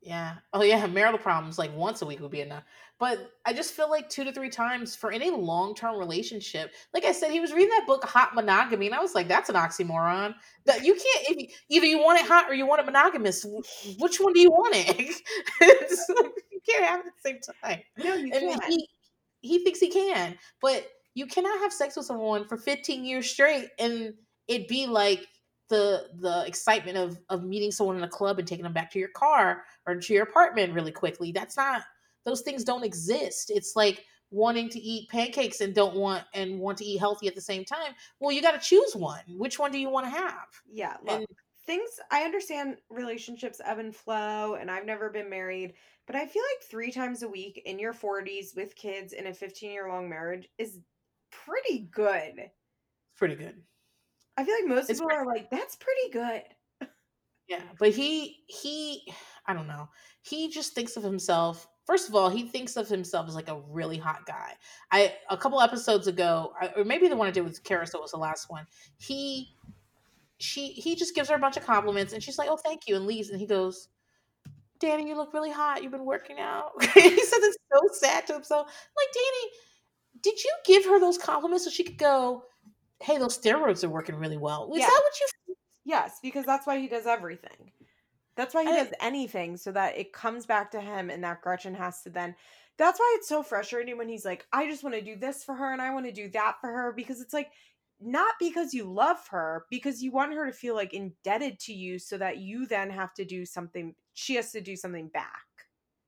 Yeah. 0.00 0.36
Oh 0.52 0.62
yeah, 0.62 0.86
marital 0.86 1.18
problems 1.18 1.58
like 1.58 1.74
once 1.74 2.02
a 2.02 2.06
week 2.06 2.20
would 2.20 2.30
be 2.30 2.40
enough. 2.40 2.62
But 2.98 3.30
I 3.44 3.52
just 3.52 3.74
feel 3.74 3.90
like 3.90 4.08
two 4.08 4.24
to 4.24 4.32
three 4.32 4.48
times 4.48 4.96
for 4.96 5.10
any 5.10 5.30
long 5.30 5.74
term 5.74 5.98
relationship. 5.98 6.72
Like 6.94 7.04
I 7.04 7.12
said, 7.12 7.30
he 7.30 7.40
was 7.40 7.52
reading 7.52 7.70
that 7.70 7.86
book 7.86 8.04
Hot 8.04 8.34
Monogamy, 8.34 8.86
and 8.86 8.94
I 8.94 9.00
was 9.00 9.14
like, 9.14 9.28
that's 9.28 9.48
an 9.48 9.56
oxymoron. 9.56 10.34
That 10.64 10.84
you 10.84 10.94
can't 10.94 11.26
if 11.28 11.36
you, 11.36 11.48
either 11.68 11.86
you 11.86 11.98
want 11.98 12.20
it 12.20 12.26
hot 12.26 12.48
or 12.48 12.54
you 12.54 12.66
want 12.66 12.80
it 12.80 12.86
monogamous. 12.86 13.44
Which 13.98 14.18
one 14.18 14.32
do 14.32 14.40
you 14.40 14.50
want 14.50 14.74
it? 14.76 15.14
Like, 15.60 16.32
you 16.50 16.60
can't 16.66 16.84
have 16.84 17.00
it 17.00 17.06
at 17.06 17.12
the 17.14 17.28
same 17.28 17.40
time. 17.62 17.80
No, 17.98 18.14
you 18.14 18.30
and 18.32 18.60
can't. 18.60 18.64
he 18.64 18.88
he 19.40 19.64
thinks 19.64 19.80
he 19.80 19.90
can, 19.90 20.36
but 20.60 20.86
you 21.14 21.26
cannot 21.26 21.58
have 21.60 21.72
sex 21.72 21.96
with 21.96 22.06
someone 22.06 22.46
for 22.46 22.56
15 22.56 23.04
years 23.04 23.28
straight 23.30 23.68
and 23.78 24.14
it 24.48 24.68
be 24.68 24.86
like 24.86 25.26
the 25.68 26.08
the 26.20 26.44
excitement 26.46 26.96
of 26.96 27.18
of 27.28 27.44
meeting 27.44 27.72
someone 27.72 27.96
in 27.96 28.04
a 28.04 28.08
club 28.08 28.38
and 28.38 28.46
taking 28.46 28.62
them 28.62 28.72
back 28.72 28.90
to 28.92 28.98
your 28.98 29.08
car 29.08 29.64
or 29.86 29.96
to 29.96 30.14
your 30.14 30.24
apartment 30.24 30.72
really 30.72 30.92
quickly. 30.92 31.32
That's 31.32 31.56
not 31.56 31.82
those 32.24 32.42
things 32.42 32.64
don't 32.64 32.84
exist. 32.84 33.50
It's 33.50 33.76
like 33.76 34.04
wanting 34.30 34.68
to 34.68 34.80
eat 34.80 35.08
pancakes 35.08 35.60
and 35.60 35.74
don't 35.74 35.94
want 35.94 36.24
and 36.34 36.58
want 36.58 36.78
to 36.78 36.84
eat 36.84 36.98
healthy 36.98 37.28
at 37.28 37.34
the 37.34 37.40
same 37.40 37.64
time. 37.64 37.92
Well, 38.20 38.32
you 38.32 38.42
got 38.42 38.60
to 38.60 38.68
choose 38.68 38.94
one. 38.94 39.22
Which 39.28 39.58
one 39.58 39.72
do 39.72 39.78
you 39.78 39.88
want 39.88 40.06
to 40.06 40.10
have? 40.10 40.48
Yeah, 40.70 40.96
look, 41.04 41.18
And 41.18 41.26
things 41.66 41.88
I 42.10 42.22
understand 42.22 42.76
relationships 42.90 43.60
ebb 43.64 43.78
and 43.78 43.94
flow, 43.94 44.54
and 44.54 44.70
I've 44.70 44.86
never 44.86 45.10
been 45.10 45.30
married, 45.30 45.74
but 46.06 46.16
I 46.16 46.26
feel 46.26 46.42
like 46.42 46.68
three 46.68 46.90
times 46.90 47.22
a 47.22 47.28
week 47.28 47.62
in 47.64 47.78
your 47.78 47.92
40s 47.92 48.56
with 48.56 48.74
kids 48.76 49.12
in 49.12 49.28
a 49.28 49.34
15 49.34 49.70
year 49.70 49.88
long 49.88 50.08
marriage 50.08 50.48
is 50.58 50.80
pretty 51.30 51.88
good. 51.92 52.50
pretty 53.16 53.36
good. 53.36 53.62
I 54.36 54.44
feel 54.44 54.54
like 54.54 54.66
most 54.68 54.90
It's 54.90 55.00
people 55.00 55.16
are 55.16 55.26
like, 55.26 55.50
that's 55.50 55.76
pretty 55.76 56.10
good. 56.12 56.42
Yeah, 57.48 57.62
but 57.78 57.90
he 57.90 58.42
he 58.48 59.12
I 59.46 59.54
don't 59.54 59.68
know. 59.68 59.88
He 60.22 60.50
just 60.50 60.74
thinks 60.74 60.96
of 60.96 61.02
himself. 61.02 61.68
First 61.84 62.08
of 62.08 62.16
all, 62.16 62.28
he 62.28 62.42
thinks 62.42 62.76
of 62.76 62.88
himself 62.88 63.28
as 63.28 63.36
like 63.36 63.48
a 63.48 63.60
really 63.68 63.96
hot 63.96 64.26
guy. 64.26 64.54
I 64.90 65.14
a 65.30 65.36
couple 65.36 65.60
episodes 65.60 66.08
ago, 66.08 66.52
or 66.76 66.84
maybe 66.84 67.06
the 67.08 67.16
one 67.16 67.28
I 67.28 67.30
did 67.30 67.44
with 67.44 67.62
Carousel 67.62 68.00
was 68.00 68.10
the 68.10 68.16
last 68.18 68.50
one. 68.50 68.66
He 68.98 69.54
she 70.38 70.68
he 70.68 70.96
just 70.96 71.14
gives 71.14 71.28
her 71.28 71.36
a 71.36 71.38
bunch 71.38 71.56
of 71.56 71.64
compliments, 71.64 72.12
and 72.12 72.22
she's 72.22 72.38
like, 72.38 72.48
"Oh, 72.50 72.56
thank 72.56 72.88
you," 72.88 72.96
and 72.96 73.06
leaves. 73.06 73.30
And 73.30 73.40
he 73.40 73.46
goes, 73.46 73.88
"Danny, 74.80 75.08
you 75.08 75.16
look 75.16 75.32
really 75.34 75.50
hot. 75.52 75.82
You've 75.82 75.92
been 75.92 76.04
working 76.04 76.38
out." 76.40 76.72
he 76.94 77.24
said 77.24 77.38
it's 77.42 77.58
so 77.72 77.80
sad 77.92 78.26
to 78.28 78.34
himself. 78.34 78.66
Like, 78.68 79.14
Danny, 79.14 79.52
did 80.22 80.42
you 80.44 80.52
give 80.66 80.84
her 80.86 81.00
those 81.00 81.18
compliments 81.18 81.64
so 81.64 81.70
she 81.70 81.84
could 81.84 81.98
go? 81.98 82.44
Hey, 83.00 83.18
those 83.18 83.38
steroids 83.38 83.84
are 83.84 83.88
working 83.88 84.16
really 84.16 84.38
well. 84.38 84.72
Is 84.72 84.80
Yeah. 84.80 84.86
that 84.86 85.02
what 85.02 85.20
you 85.20 85.26
Yes, 85.84 86.18
because 86.20 86.44
that's 86.44 86.66
why 86.66 86.78
he 86.78 86.88
does 86.88 87.06
everything. 87.06 87.70
That's 88.34 88.54
why 88.54 88.64
he 88.64 88.70
I- 88.70 88.82
does 88.84 88.92
anything 89.00 89.56
so 89.56 89.70
that 89.72 89.96
it 89.96 90.12
comes 90.12 90.44
back 90.44 90.70
to 90.72 90.80
him 90.80 91.10
and 91.10 91.22
that 91.22 91.42
Gretchen 91.42 91.74
has 91.74 92.02
to 92.02 92.10
then. 92.10 92.34
That's 92.76 92.98
why 92.98 93.14
it's 93.18 93.28
so 93.28 93.42
frustrating 93.42 93.96
when 93.96 94.08
he's 94.08 94.24
like, 94.24 94.46
I 94.52 94.66
just 94.68 94.82
want 94.82 94.96
to 94.96 95.00
do 95.00 95.16
this 95.16 95.44
for 95.44 95.54
her 95.54 95.72
and 95.72 95.80
I 95.80 95.94
want 95.94 96.06
to 96.06 96.12
do 96.12 96.28
that 96.30 96.60
for 96.60 96.68
her 96.70 96.92
because 96.92 97.20
it's 97.20 97.32
like, 97.32 97.52
not 98.00 98.34
because 98.38 98.74
you 98.74 98.84
love 98.84 99.26
her, 99.28 99.64
because 99.70 100.02
you 100.02 100.10
want 100.10 100.34
her 100.34 100.44
to 100.44 100.52
feel 100.52 100.74
like 100.74 100.92
indebted 100.92 101.58
to 101.60 101.72
you 101.72 101.98
so 101.98 102.18
that 102.18 102.38
you 102.38 102.66
then 102.66 102.90
have 102.90 103.14
to 103.14 103.24
do 103.24 103.46
something, 103.46 103.94
she 104.12 104.34
has 104.34 104.52
to 104.52 104.60
do 104.60 104.76
something 104.76 105.08
back. 105.08 105.44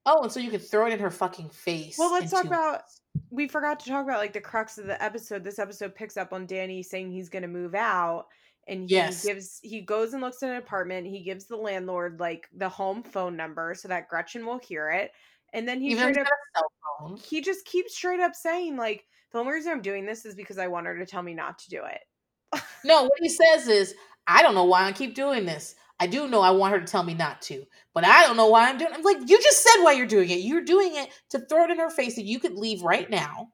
Oh, 0.04 0.22
and 0.22 0.32
so 0.32 0.40
you 0.40 0.50
could 0.50 0.62
throw 0.66 0.86
it 0.86 0.92
in 0.92 0.98
her 0.98 1.10
fucking 1.10 1.48
face. 1.50 1.96
Well, 1.98 2.12
let's 2.12 2.30
talk 2.30 2.44
about-. 2.44 2.82
We 3.30 3.48
forgot 3.48 3.80
to 3.80 3.88
talk 3.90 4.04
about 4.04 4.18
like 4.18 4.32
the 4.32 4.40
crux 4.40 4.78
of 4.78 4.86
the 4.86 5.02
episode. 5.02 5.44
This 5.44 5.58
episode 5.58 5.94
picks 5.94 6.16
up 6.16 6.32
on 6.32 6.46
Danny 6.46 6.82
saying 6.82 7.10
he's 7.10 7.28
going 7.28 7.42
to 7.42 7.48
move 7.48 7.74
out 7.74 8.26
and 8.66 8.82
he 8.82 8.86
Yes. 8.94 9.24
gives 9.24 9.60
he 9.62 9.80
goes 9.80 10.12
and 10.12 10.22
looks 10.22 10.42
at 10.42 10.50
an 10.50 10.56
apartment. 10.56 11.06
He 11.06 11.22
gives 11.22 11.46
the 11.46 11.56
landlord 11.56 12.20
like 12.20 12.48
the 12.54 12.68
home 12.68 13.02
phone 13.02 13.36
number 13.36 13.74
so 13.74 13.88
that 13.88 14.08
Gretchen 14.08 14.44
will 14.46 14.58
hear 14.58 14.90
it. 14.90 15.12
And 15.52 15.66
then 15.66 15.80
he 15.80 15.90
Even 15.92 16.12
straight 16.12 16.26
up 16.26 16.26
cell 16.56 16.72
phone. 17.00 17.16
he 17.16 17.40
just 17.40 17.64
keeps 17.64 17.96
straight 17.96 18.20
up 18.20 18.34
saying 18.34 18.76
like 18.76 19.04
the 19.32 19.38
only 19.38 19.52
reason 19.52 19.72
I'm 19.72 19.82
doing 19.82 20.06
this 20.06 20.24
is 20.24 20.34
because 20.34 20.58
I 20.58 20.68
want 20.68 20.86
her 20.86 20.98
to 20.98 21.06
tell 21.06 21.22
me 21.22 21.34
not 21.34 21.58
to 21.60 21.70
do 21.70 21.82
it. 21.84 22.60
No, 22.84 23.02
what 23.02 23.12
he 23.20 23.28
says 23.28 23.68
is, 23.68 23.94
I 24.26 24.42
don't 24.42 24.54
know 24.54 24.64
why 24.64 24.84
I 24.84 24.92
keep 24.92 25.14
doing 25.14 25.44
this. 25.46 25.74
I 26.00 26.06
do 26.06 26.28
know 26.28 26.40
I 26.40 26.50
want 26.50 26.74
her 26.74 26.80
to 26.80 26.86
tell 26.86 27.02
me 27.02 27.14
not 27.14 27.42
to, 27.42 27.64
but 27.94 28.04
I 28.04 28.24
don't 28.26 28.36
know 28.36 28.46
why 28.48 28.68
I'm 28.68 28.78
doing. 28.78 28.92
I'm 28.94 29.02
like, 29.02 29.18
you 29.28 29.40
just 29.42 29.62
said 29.62 29.82
why 29.82 29.92
you're 29.92 30.06
doing 30.06 30.30
it. 30.30 30.40
You're 30.40 30.64
doing 30.64 30.94
it 30.94 31.10
to 31.30 31.40
throw 31.40 31.64
it 31.64 31.70
in 31.70 31.78
her 31.78 31.90
face 31.90 32.14
that 32.16 32.24
you 32.24 32.38
could 32.38 32.54
leave 32.54 32.82
right 32.82 33.08
now, 33.10 33.48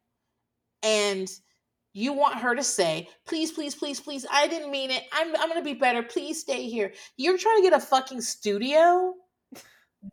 and 0.82 1.30
you 1.94 2.12
want 2.12 2.36
her 2.36 2.54
to 2.54 2.62
say, 2.62 3.08
please, 3.26 3.52
please, 3.52 3.74
please, 3.74 4.00
please, 4.00 4.26
I 4.30 4.48
didn't 4.48 4.70
mean 4.70 4.90
it. 4.90 5.04
I'm 5.12 5.34
I'm 5.36 5.48
gonna 5.48 5.62
be 5.62 5.74
better. 5.74 6.02
Please 6.02 6.40
stay 6.40 6.68
here. 6.68 6.92
You're 7.16 7.38
trying 7.38 7.56
to 7.58 7.62
get 7.62 7.72
a 7.72 7.80
fucking 7.80 8.20
studio. 8.20 9.14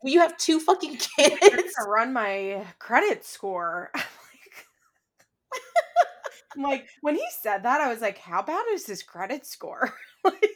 You 0.04 0.20
have 0.20 0.36
two 0.38 0.58
fucking 0.60 0.96
kids. 1.18 1.36
gonna 1.40 1.88
run 1.90 2.12
my 2.14 2.64
credit 2.78 3.24
score. 3.26 3.90
I'm 3.94 4.00
like- 4.00 4.66
I'm 6.56 6.62
like 6.62 6.88
when 7.00 7.14
he 7.14 7.24
said 7.42 7.62
that, 7.64 7.80
I 7.80 7.88
was 7.92 8.00
like, 8.00 8.18
how 8.18 8.42
bad 8.42 8.64
is 8.72 8.86
his 8.86 9.02
credit 9.02 9.46
score? 9.46 9.92
like 10.24 10.50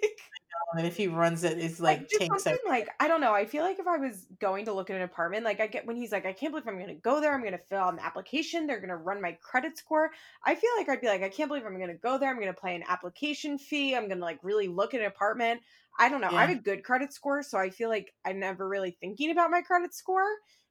And 0.74 0.86
if 0.86 0.96
he 0.96 1.06
runs 1.06 1.44
it, 1.44 1.58
it's 1.58 1.78
like, 1.78 2.08
everything. 2.20 2.58
like 2.66 2.88
I 2.98 3.06
don't 3.06 3.20
know. 3.20 3.32
I 3.32 3.46
feel 3.46 3.62
like 3.62 3.78
if 3.78 3.86
I 3.86 3.98
was 3.98 4.26
going 4.40 4.64
to 4.64 4.72
look 4.72 4.90
at 4.90 4.96
an 4.96 5.02
apartment, 5.02 5.44
like 5.44 5.60
I 5.60 5.68
get 5.68 5.86
when 5.86 5.96
he's 5.96 6.10
like, 6.10 6.26
I 6.26 6.32
can't 6.32 6.52
believe 6.52 6.66
I'm 6.66 6.74
going 6.74 6.88
to 6.88 6.94
go 6.94 7.20
there. 7.20 7.32
I'm 7.32 7.40
going 7.40 7.52
to 7.52 7.60
fill 7.70 7.78
out 7.78 7.92
an 7.92 8.00
application. 8.00 8.66
They're 8.66 8.80
going 8.80 8.90
to 8.90 8.96
run 8.96 9.22
my 9.22 9.32
credit 9.40 9.78
score. 9.78 10.10
I 10.44 10.56
feel 10.56 10.70
like 10.76 10.88
I'd 10.88 11.00
be 11.00 11.06
like, 11.06 11.22
I 11.22 11.28
can't 11.28 11.48
believe 11.48 11.64
I'm 11.64 11.76
going 11.76 11.88
to 11.88 11.94
go 11.94 12.18
there. 12.18 12.30
I'm 12.30 12.40
going 12.40 12.52
to 12.52 12.60
pay 12.60 12.74
an 12.74 12.82
application 12.88 13.58
fee. 13.58 13.94
I'm 13.94 14.08
going 14.08 14.18
to 14.18 14.24
like 14.24 14.40
really 14.42 14.66
look 14.66 14.92
at 14.92 15.00
an 15.00 15.06
apartment. 15.06 15.60
I 15.98 16.08
don't 16.08 16.20
know. 16.20 16.30
I 16.30 16.44
have 16.44 16.50
a 16.50 16.60
good 16.60 16.82
credit 16.84 17.12
score, 17.12 17.42
so 17.42 17.58
I 17.58 17.70
feel 17.70 17.88
like 17.88 18.12
I'm 18.24 18.38
never 18.38 18.68
really 18.68 18.96
thinking 19.00 19.30
about 19.30 19.50
my 19.50 19.62
credit 19.62 19.94
score, 19.94 20.28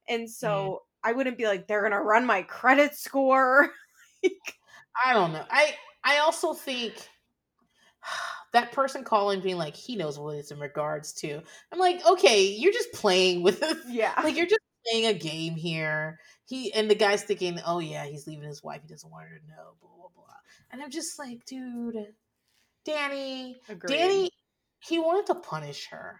and 0.08 0.26
mm. 0.26 0.30
so 0.30 0.84
I 1.04 1.14
wouldn't 1.14 1.38
be 1.38 1.48
like, 1.48 1.68
they're 1.68 1.82
going 1.82 1.94
to 1.94 2.00
run 2.00 2.26
my 2.26 2.44
credit 2.44 2.96
score. 2.96 3.72
like, 4.24 4.56
I 5.04 5.14
don't 5.14 5.34
know. 5.34 5.46
I 5.50 5.76
I 6.04 6.20
also 6.20 6.54
think 6.54 6.94
that 8.54 8.72
person 8.72 9.04
calling 9.04 9.42
being 9.42 9.58
like 9.58 9.76
he 9.76 9.96
knows 9.96 10.18
what 10.18 10.36
it's 10.36 10.52
in 10.52 10.60
regards 10.60 11.14
to. 11.14 11.42
I'm 11.72 11.80
like, 11.80 12.06
okay, 12.06 12.46
you're 12.46 12.74
just 12.74 12.92
playing 12.94 13.44
with 13.44 13.62
it. 13.62 13.78
Yeah. 13.88 14.14
Like 14.24 14.36
you're 14.36 14.46
just 14.46 14.62
playing 14.90 15.08
a 15.08 15.14
game 15.14 15.56
here. 15.56 16.20
He 16.46 16.74
and 16.74 16.90
the 16.90 16.96
guy's 16.96 17.24
thinking, 17.24 17.60
oh 17.66 17.80
yeah, 17.80 18.06
he's 18.06 18.28
leaving 18.28 18.48
his 18.48 18.64
wife. 18.64 18.82
He 18.82 18.88
doesn't 18.88 19.10
want 19.10 19.28
her 19.28 19.38
to 19.38 19.48
know. 19.48 19.74
Blah 19.82 19.92
blah 19.98 20.10
blah. 20.16 20.26
And 20.72 20.82
I'm 20.82 20.92
just 20.92 21.18
like, 21.20 21.46
dude, 21.46 21.96
Danny, 22.86 23.58
Agreed. 23.70 23.98
Danny, 23.98 24.30
he 24.80 25.00
wanted 25.00 25.26
to 25.28 25.36
punish 25.36 25.88
her. 25.88 26.20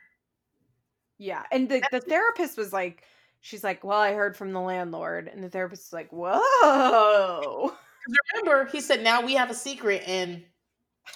Yeah. 1.18 1.44
And 1.52 1.70
the, 1.70 1.82
the 1.92 2.02
therapist 2.02 2.58
was 2.58 2.74
like, 2.74 3.04
she's 3.42 3.64
like, 3.64 3.84
Well, 3.84 4.00
I 4.00 4.14
heard 4.14 4.36
from 4.36 4.52
the 4.52 4.60
landlord. 4.60 5.28
And 5.28 5.44
the 5.44 5.50
therapist 5.50 5.88
was 5.88 5.94
like, 5.94 6.10
Whoa. 6.12 7.72
Remember, 8.34 8.66
he 8.66 8.82
said, 8.82 9.04
now 9.04 9.26
we 9.26 9.34
have 9.34 9.50
a 9.50 9.56
secret 9.56 10.04
and 10.06 10.44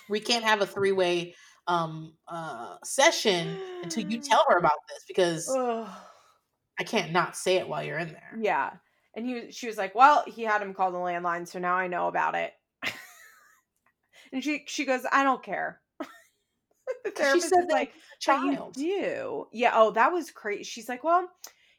we 0.09 0.19
can't 0.19 0.43
have 0.43 0.61
a 0.61 0.65
three 0.65 0.91
way 0.91 1.35
um 1.67 2.13
uh 2.27 2.77
session 2.83 3.59
until 3.83 4.09
you 4.09 4.19
tell 4.29 4.45
her 4.49 4.57
about 4.57 4.79
this 4.87 5.03
because. 5.07 5.49
I 6.79 6.83
can't 6.85 7.11
not 7.11 7.35
say 7.35 7.57
it 7.57 7.67
while 7.67 7.83
you're 7.83 7.97
in 7.97 8.13
there. 8.13 8.37
Yeah. 8.39 8.71
And 9.13 9.25
he 9.25 9.51
she 9.51 9.67
was 9.67 9.77
like, 9.77 9.93
Well, 9.95 10.23
he 10.25 10.43
had 10.43 10.61
him 10.61 10.73
call 10.73 10.91
the 10.91 10.97
landline, 10.97 11.45
so 11.45 11.59
now 11.59 11.75
I 11.75 11.87
know 11.87 12.07
about 12.07 12.35
it. 12.35 12.53
and 14.31 14.41
she 14.41 14.63
she 14.65 14.85
goes, 14.85 15.05
I 15.11 15.23
don't 15.23 15.43
care. 15.43 15.81
the 15.99 17.11
She 17.33 17.41
said 17.41 17.65
is 17.65 17.65
like, 17.69 17.91
But 18.25 18.43
you 18.43 18.55
child. 18.55 18.73
do. 18.75 19.47
Yeah. 19.51 19.71
Oh, 19.75 19.91
that 19.91 20.13
was 20.13 20.31
crazy. 20.31 20.63
She's 20.63 20.87
like, 20.87 21.03
Well, 21.03 21.29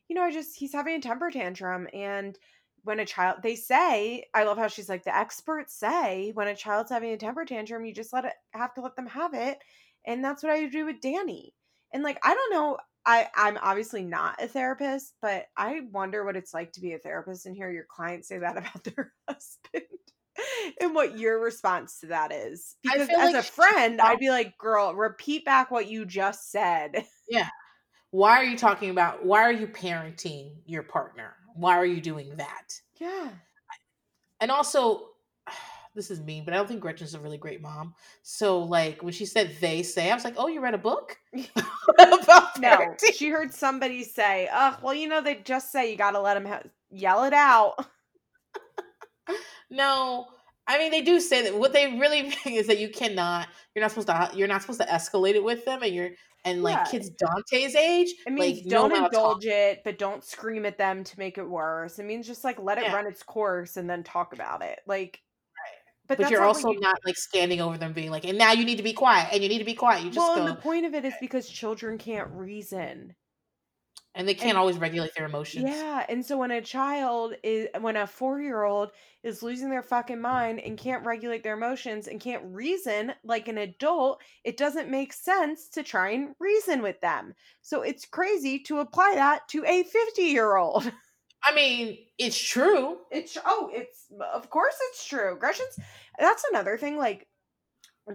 you 0.09 0.15
know, 0.15 0.23
I 0.23 0.31
just 0.31 0.55
he's 0.55 0.75
having 0.75 0.97
a 0.97 1.01
temper 1.01 1.31
tantrum 1.31 1.89
and 1.95 2.39
when 2.85 3.01
a 3.01 3.07
child 3.07 3.39
they 3.43 3.57
say 3.57 4.25
i 4.35 4.45
love 4.45 4.59
how 4.59 4.69
she's 4.69 4.89
like 4.89 5.05
the 5.05 5.17
experts 5.17 5.75
say 5.75 6.31
when 6.35 6.49
a 6.49 6.55
child's 6.55 6.91
having 6.91 7.13
a 7.13 7.17
temper 7.17 7.45
tantrum 7.45 7.85
you 7.85 7.95
just 7.95 8.13
let 8.13 8.25
it 8.25 8.33
have 8.53 8.75
to 8.75 8.81
let 8.81 8.97
them 8.97 9.07
have 9.07 9.35
it 9.35 9.59
and 10.07 10.25
that's 10.25 10.43
what 10.43 10.53
i 10.53 10.67
do 10.67 10.87
with 10.87 11.01
danny 11.01 11.55
and 11.93 12.03
like 12.03 12.19
i 12.25 12.35
don't 12.35 12.53
know 12.53 12.77
i 13.07 13.29
i'm 13.35 13.59
obviously 13.63 14.03
not 14.03 14.43
a 14.43 14.49
therapist 14.49 15.15
but 15.23 15.47
i 15.57 15.81
wonder 15.93 16.25
what 16.25 16.37
it's 16.37 16.55
like 16.55 16.73
to 16.73 16.81
be 16.81 16.93
a 16.93 16.99
therapist 16.99 17.47
and 17.47 17.57
hear 17.57 17.71
your 17.71 17.87
client 17.89 18.25
say 18.25 18.39
that 18.39 18.57
about 18.57 18.85
their 18.85 19.13
husband 19.29 19.85
and 20.81 20.95
what 20.95 21.19
your 21.19 21.39
response 21.39 22.01
to 22.01 22.07
that 22.07 22.33
is 22.33 22.77
because 22.83 23.09
as 23.09 23.33
like 23.33 23.35
a 23.35 23.43
friend 23.43 24.01
i'd 24.01 24.19
be 24.19 24.31
like 24.31 24.57
girl 24.57 24.95
repeat 24.95 25.45
back 25.45 25.71
what 25.71 25.89
you 25.89 26.07
just 26.07 26.51
said 26.51 27.05
Yeah. 27.31 27.49
Why 28.13 28.39
are 28.39 28.45
you 28.45 28.59
talking 28.59 28.91
about 28.91 29.25
why 29.25 29.43
are 29.43 29.53
you 29.53 29.69
parenting 29.69 30.57
your 30.67 30.83
partner? 30.83 31.37
Why 31.55 31.77
are 31.77 31.87
you 31.87 32.01
doing 32.01 32.37
that? 32.37 32.81
yeah 33.01 33.31
And 34.41 34.51
also, 34.51 35.09
this 35.95 36.11
is 36.11 36.21
mean, 36.21 36.45
but 36.45 36.55
I 36.55 36.57
don't 36.57 36.69
think 36.69 36.81
Gretchen's 36.81 37.15
a 37.15 37.21
really 37.21 37.39
great 37.39 37.61
mom. 37.61 37.95
So, 38.23 38.61
like, 38.61 39.03
when 39.03 39.13
she 39.13 39.27
said 39.27 39.57
they 39.61 39.83
say, 39.83 40.11
I 40.11 40.15
was 40.15 40.25
like, 40.25 40.35
oh, 40.37 40.47
you 40.49 40.61
read 40.61 40.75
a 40.75 40.79
book? 40.79 41.19
about 41.99 42.57
No, 42.57 42.69
parenting? 42.79 43.13
she 43.13 43.29
heard 43.29 43.53
somebody 43.53 44.05
say, 44.05 44.49
"Oh, 44.53 44.79
well, 44.83 44.95
you 44.95 45.09
know, 45.09 45.21
they 45.23 45.37
just 45.37 45.73
say 45.73 45.91
you 45.91 45.97
got 45.97 46.13
to 46.13 46.21
let 46.21 46.35
them 46.35 46.47
ha- 46.47 46.63
yell 46.91 47.25
it 47.25 47.33
out." 47.33 47.87
No, 49.71 50.27
I 50.67 50.79
mean 50.79 50.91
they 50.91 51.03
do 51.03 51.21
say 51.21 51.43
that. 51.43 51.57
What 51.59 51.73
they 51.73 51.97
really 51.99 52.23
mean 52.45 52.55
is 52.59 52.67
that 52.67 52.79
you 52.79 52.89
cannot. 52.89 53.49
You're 53.75 53.83
not 53.83 53.91
supposed 53.93 54.09
to. 54.09 54.31
You're 54.35 54.49
not 54.49 54.63
supposed 54.63 54.81
to 54.81 54.87
escalate 54.87 55.35
it 55.35 55.45
with 55.45 55.65
them, 55.65 55.83
and 55.83 55.95
you're 55.95 56.11
and 56.45 56.63
like 56.63 56.75
Yeah. 56.77 56.85
kids 56.85 57.11
Dante's 57.11 57.75
age. 57.75 58.15
It 58.27 58.33
means 58.33 58.59
like, 58.63 58.69
don't 58.69 58.93
indulge 58.97 59.45
it, 59.47 59.83
but 59.85 59.99
don't 59.99 60.25
scream 60.25 60.65
at 60.67 60.79
them 60.79 61.05
to 61.05 61.19
make 61.19 61.39
it 61.39 61.49
worse. 61.49 61.99
It 61.99 62.05
means 62.05 62.27
just 62.27 62.45
like 62.45 62.59
let 62.59 62.79
it 62.79 62.85
Yeah. 62.85 62.95
run 62.95 63.07
its 63.07 63.23
course 63.23 63.77
and 63.77 63.89
then 63.89 64.03
talk 64.03 64.33
about 64.33 64.63
it. 64.63 64.81
Like, 64.87 65.21
but, 66.07 66.19
But 66.19 66.31
you're 66.31 66.43
also 66.43 66.73
you- 66.73 66.81
not 66.81 66.99
like 67.07 67.17
standing 67.17 67.61
over 67.61 67.79
them, 67.79 67.93
being 67.93 68.11
like, 68.11 68.25
and 68.25 68.37
now 68.37 68.51
you 68.53 68.65
need 68.65 68.79
to 68.79 68.83
be 68.83 68.93
quiet, 68.93 69.29
and 69.33 69.43
you 69.43 69.49
need 69.49 69.61
to 69.61 69.65
be 69.65 69.75
quiet. 69.75 70.03
You 70.03 70.11
just 70.11 70.19
well, 70.19 70.45
go, 70.45 70.47
the 70.47 70.61
point 70.61 70.85
of 70.85 70.95
it 70.95 71.05
is 71.05 71.15
because 71.21 71.49
children 71.49 71.99
can't 71.99 72.29
reason. 72.33 73.15
And 74.21 74.29
they 74.29 74.35
can't 74.35 74.51
and- 74.51 74.59
always 74.59 74.77
regulate 74.77 75.15
their 75.15 75.25
emotions. 75.25 75.65
Yeah, 75.67 76.05
and 76.09 76.25
so 76.25 76.37
when 76.37 76.51
a 76.51 76.61
child 76.61 77.35
is 77.43 77.69
when 77.81 77.97
a 77.97 78.07
4-year-old 78.07 78.91
is 79.23 79.43
losing 79.43 79.71
their 79.71 79.83
fucking 79.83 80.21
mind 80.21 80.61
and 80.61 80.77
can't 80.77 81.07
regulate 81.07 81.43
their 81.43 81.57
emotions 81.57 82.07
and 82.07 82.21
can't 82.21 82.45
reason 82.45 83.13
like 83.25 83.49
an 83.49 83.57
adult, 83.57 84.21
it 84.45 84.59
doesn't 84.59 84.91
make 84.91 85.15
sense 85.15 85.69
to 85.71 85.83
try 85.83 86.11
and 86.11 86.35
reason 86.39 86.83
with 86.83 87.01
them. 87.01 87.35
So 87.63 87.81
it's 87.81 88.05
crazy 88.05 88.59
to 88.65 88.81
apply 88.81 89.15
that 89.15 89.49
to 89.49 89.65
a 89.65 89.85
50-year-old. 89.85 90.93
I 91.43 91.55
mean, 91.55 91.97
it's 92.19 92.39
true. 92.39 92.99
It's 93.11 93.39
oh, 93.43 93.71
it's 93.73 94.05
of 94.35 94.51
course 94.51 94.77
it's 94.91 95.07
true. 95.07 95.39
Gretchen's 95.41 95.79
that's 96.19 96.45
another 96.51 96.77
thing 96.77 96.99
like 96.99 97.27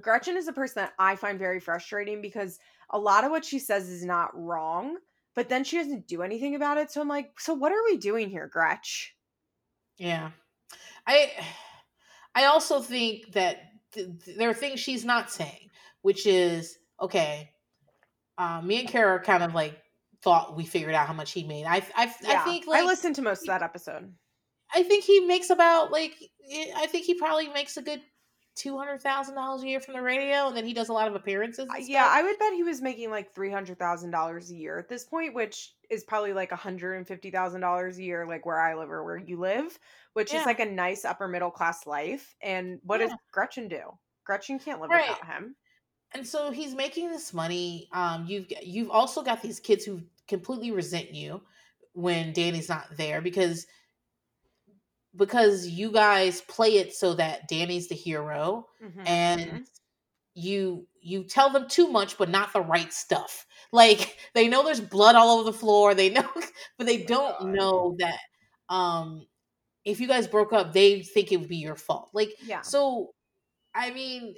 Gretchen 0.01 0.37
is 0.37 0.47
a 0.47 0.53
person 0.53 0.83
that 0.83 0.93
I 0.99 1.15
find 1.15 1.39
very 1.39 1.59
frustrating 1.59 2.21
because 2.21 2.59
a 2.91 2.99
lot 2.99 3.23
of 3.23 3.31
what 3.31 3.43
she 3.43 3.57
says 3.57 3.89
is 3.89 4.05
not 4.05 4.29
wrong, 4.35 4.97
but 5.35 5.49
then 5.49 5.63
she 5.63 5.77
doesn't 5.77 6.07
do 6.07 6.21
anything 6.21 6.55
about 6.55 6.77
it. 6.77 6.91
So 6.91 7.01
I'm 7.01 7.07
like, 7.07 7.39
so 7.39 7.53
what 7.53 7.71
are 7.71 7.83
we 7.83 7.97
doing 7.97 8.29
here, 8.29 8.47
Gretch? 8.47 9.15
Yeah, 9.97 10.31
I 11.05 11.31
I 12.33 12.45
also 12.45 12.81
think 12.81 13.33
that 13.33 13.57
th- 13.93 14.07
th- 14.23 14.37
there 14.37 14.49
are 14.49 14.53
things 14.53 14.79
she's 14.79 15.05
not 15.05 15.31
saying, 15.31 15.69
which 16.01 16.25
is 16.25 16.77
okay. 16.99 17.51
Uh, 18.37 18.61
me 18.61 18.79
and 18.79 18.89
Kara 18.89 19.21
kind 19.21 19.43
of 19.43 19.53
like 19.53 19.81
thought 20.21 20.55
we 20.55 20.65
figured 20.65 20.95
out 20.95 21.07
how 21.07 21.13
much 21.13 21.31
he 21.31 21.43
made. 21.43 21.65
I 21.65 21.77
I, 21.95 22.13
I 22.27 22.37
think 22.39 22.67
like 22.67 22.83
I 22.83 22.85
listened 22.85 23.15
to 23.15 23.21
most 23.21 23.41
of 23.41 23.47
that 23.47 23.61
episode. 23.61 24.13
I 24.73 24.83
think 24.83 25.03
he 25.03 25.21
makes 25.21 25.49
about 25.49 25.91
like 25.91 26.15
I 26.77 26.87
think 26.87 27.05
he 27.05 27.13
probably 27.13 27.47
makes 27.49 27.77
a 27.77 27.81
good 27.81 28.01
two 28.55 28.77
hundred 28.77 29.01
thousand 29.01 29.35
dollars 29.35 29.63
a 29.63 29.67
year 29.67 29.79
from 29.79 29.95
the 29.95 30.01
radio, 30.01 30.47
and 30.47 30.55
then 30.55 30.65
he 30.65 30.73
does 30.73 30.89
a 30.89 30.93
lot 30.93 31.07
of 31.07 31.15
appearances. 31.15 31.67
Yeah. 31.81 32.07
I 32.09 32.23
would 32.23 32.39
bet 32.39 32.53
he 32.53 32.63
was 32.63 32.81
making 32.81 33.09
like 33.11 33.33
three 33.35 33.51
hundred 33.51 33.77
thousand 33.79 34.11
dollars 34.11 34.49
a 34.51 34.55
year 34.55 34.79
at 34.79 34.87
this 34.89 35.03
point, 35.05 35.33
which 35.33 35.73
is 35.89 36.03
probably 36.03 36.33
like 36.33 36.51
hundred 36.51 36.95
and 36.95 37.07
fifty 37.07 37.31
thousand 37.31 37.61
dollars 37.61 37.97
a 37.97 38.03
year, 38.03 38.25
like 38.27 38.45
where 38.45 38.59
I 38.59 38.75
live 38.75 38.89
or 38.89 39.03
where 39.03 39.17
you 39.17 39.37
live, 39.39 39.77
which 40.13 40.31
Yeah. 40.33 40.39
is 40.39 40.45
like 40.45 40.59
a 40.59 40.65
nice 40.65 41.05
upper 41.05 41.27
middle 41.27 41.51
class 41.51 41.85
life. 41.85 42.35
And 42.41 42.79
what 42.83 42.99
does 42.99 43.11
Gretchen 43.31 43.67
do? 43.67 43.81
Gretchen 44.25 44.57
can't 44.59 44.81
live 44.81 44.89
Right. 44.89 45.09
without 45.09 45.25
him. 45.27 45.55
and 46.13 46.25
so 46.25 46.49
he's 46.51 46.73
making 46.73 47.09
this 47.11 47.33
money. 47.33 47.89
Um, 47.91 48.25
you've 48.27 48.47
you've 48.63 48.89
also 48.91 49.21
got 49.21 49.41
these 49.41 49.59
kids 49.59 49.83
who 49.83 50.01
completely 50.27 50.71
resent 50.71 51.13
you 51.13 51.41
when 51.93 52.31
Danny's 52.33 52.69
not 52.69 52.87
there 52.97 53.21
because 53.21 53.67
because 55.15 55.67
you 55.67 55.91
guys 55.91 56.41
play 56.41 56.77
it 56.77 56.93
so 56.93 57.13
that 57.15 57.47
Danny's 57.47 57.87
the 57.87 57.95
hero 57.95 58.67
Mhm, 58.79 58.99
and 59.05 59.51
mhm. 59.51 59.65
you 60.35 60.87
you 61.01 61.23
tell 61.23 61.49
them 61.49 61.67
too 61.69 61.89
much 61.89 62.17
but 62.17 62.29
not 62.29 62.53
the 62.53 62.61
right 62.61 62.91
stuff. 62.93 63.45
Like 63.71 64.17
they 64.33 64.47
know 64.47 64.63
there's 64.63 64.79
blood 64.79 65.15
all 65.15 65.37
over 65.39 65.43
the 65.51 65.57
floor. 65.57 65.93
They 65.95 66.09
know 66.09 66.29
but 66.77 66.87
they 66.87 67.03
Oh 67.03 67.05
don't 67.05 67.39
God. 67.39 67.53
know 67.53 67.95
that 67.99 68.19
um 68.69 69.27
if 69.85 69.99
you 69.99 70.07
guys 70.07 70.27
broke 70.27 70.53
up 70.53 70.73
they 70.73 71.01
think 71.03 71.31
it 71.31 71.37
would 71.39 71.49
be 71.49 71.57
your 71.57 71.75
fault. 71.75 72.09
Like 72.13 72.31
yeah, 72.39 72.61
so 72.61 73.13
i 73.75 73.91
mean 73.91 74.35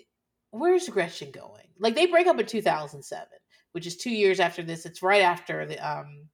where's 0.52 0.90
gretchen 0.90 1.32
going? 1.32 1.68
Like 1.80 1.96
they 1.96 2.08
break 2.08 2.28
up 2.28 2.40
in 2.40 2.46
2007 2.46 3.28
which 3.74 3.88
is 3.88 3.98
two 3.98 4.12
years 4.12 4.40
after 4.40 4.64
this. 4.64 4.86
It's 4.86 5.04
right 5.04 5.22
after 5.22 5.66
the 5.66 5.78
um 5.80 6.30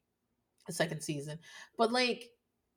the 0.67 0.73
second 0.73 1.01
season. 1.01 1.39
But 1.77 1.91
like 1.91 2.29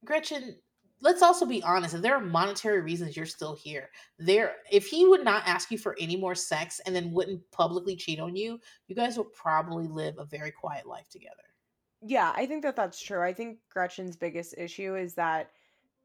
gretchen 0.05 0.59
let's 1.01 1.23
also 1.23 1.45
be 1.45 1.63
honest 1.63 1.95
if 1.95 2.03
there 2.03 2.15
are 2.15 2.21
monetary 2.21 2.81
reasons 2.81 3.17
you're 3.17 3.27
still 3.27 3.55
here 3.55 3.91
there 4.19 4.57
if 4.71 4.87
he 4.87 5.07
would 5.07 5.25
not 5.25 5.43
ask 5.47 5.71
you 5.71 5.79
for 5.79 5.97
any 6.01 6.17
more 6.17 6.35
sex 6.35 6.81
and 6.87 6.97
then 6.97 7.13
wouldn't 7.13 7.41
publicly 7.51 7.95
cheat 7.95 8.19
on 8.19 8.35
you 8.35 8.59
you 8.89 8.97
guys 8.97 9.19
would 9.19 9.33
probably 9.33 9.87
live 9.87 10.15
a 10.19 10.25
very 10.25 10.51
quiet 10.51 10.87
life 10.87 11.09
together 11.09 11.43
yeah, 12.03 12.33
I 12.37 12.47
think 12.47 12.63
that 12.63 12.77
that's 12.77 13.01
true. 13.01 13.23
I 13.23 13.33
think 13.33 13.59
Gretchen's 13.71 14.17
biggest 14.17 14.55
issue 14.59 14.97
is 14.97 15.15
that, 15.15 15.51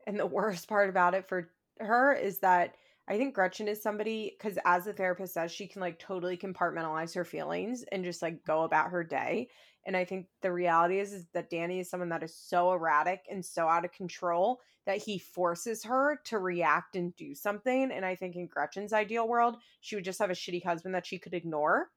and 0.07 0.19
the 0.19 0.26
worst 0.27 0.68
part 0.68 0.89
about 0.89 1.13
it 1.13 1.27
for 1.27 1.49
her 1.80 2.13
is 2.13 2.39
that 2.39 2.76
I 3.07 3.18
think 3.18 3.34
Gretchen 3.34 3.68
is 3.68 3.81
somebody 3.81 4.35
because 4.38 4.57
as 4.65 4.85
the 4.85 4.93
therapist 4.93 5.34
says, 5.34 5.51
she 5.51 5.68
can 5.68 5.81
like 5.81 5.99
totally 5.99 6.38
compartmentalize 6.38 7.13
her 7.15 7.26
feelings 7.26 7.84
and 7.91 8.03
just 8.03 8.22
like 8.22 8.43
go 8.45 8.63
about 8.63 8.91
her 8.91 9.03
day. 9.03 9.49
And 9.85 9.97
I 9.97 10.05
think 10.05 10.27
the 10.41 10.51
reality 10.51 10.99
is, 10.99 11.13
is 11.13 11.25
that 11.33 11.49
Danny 11.49 11.79
is 11.79 11.89
someone 11.89 12.09
that 12.09 12.23
is 12.23 12.35
so 12.35 12.71
erratic 12.71 13.25
and 13.29 13.43
so 13.43 13.67
out 13.67 13.85
of 13.85 13.91
control 13.91 14.59
that 14.85 14.97
he 14.97 15.17
forces 15.17 15.83
her 15.83 16.19
to 16.25 16.39
react 16.39 16.95
and 16.95 17.15
do 17.15 17.33
something. 17.35 17.91
And 17.91 18.05
I 18.05 18.15
think 18.15 18.35
in 18.35 18.47
Gretchen's 18.47 18.93
ideal 18.93 19.27
world, 19.27 19.57
she 19.81 19.95
would 19.95 20.05
just 20.05 20.19
have 20.19 20.29
a 20.29 20.33
shitty 20.33 20.63
husband 20.63 20.95
that 20.95 21.05
she 21.05 21.19
could 21.19 21.33
ignore, 21.33 21.89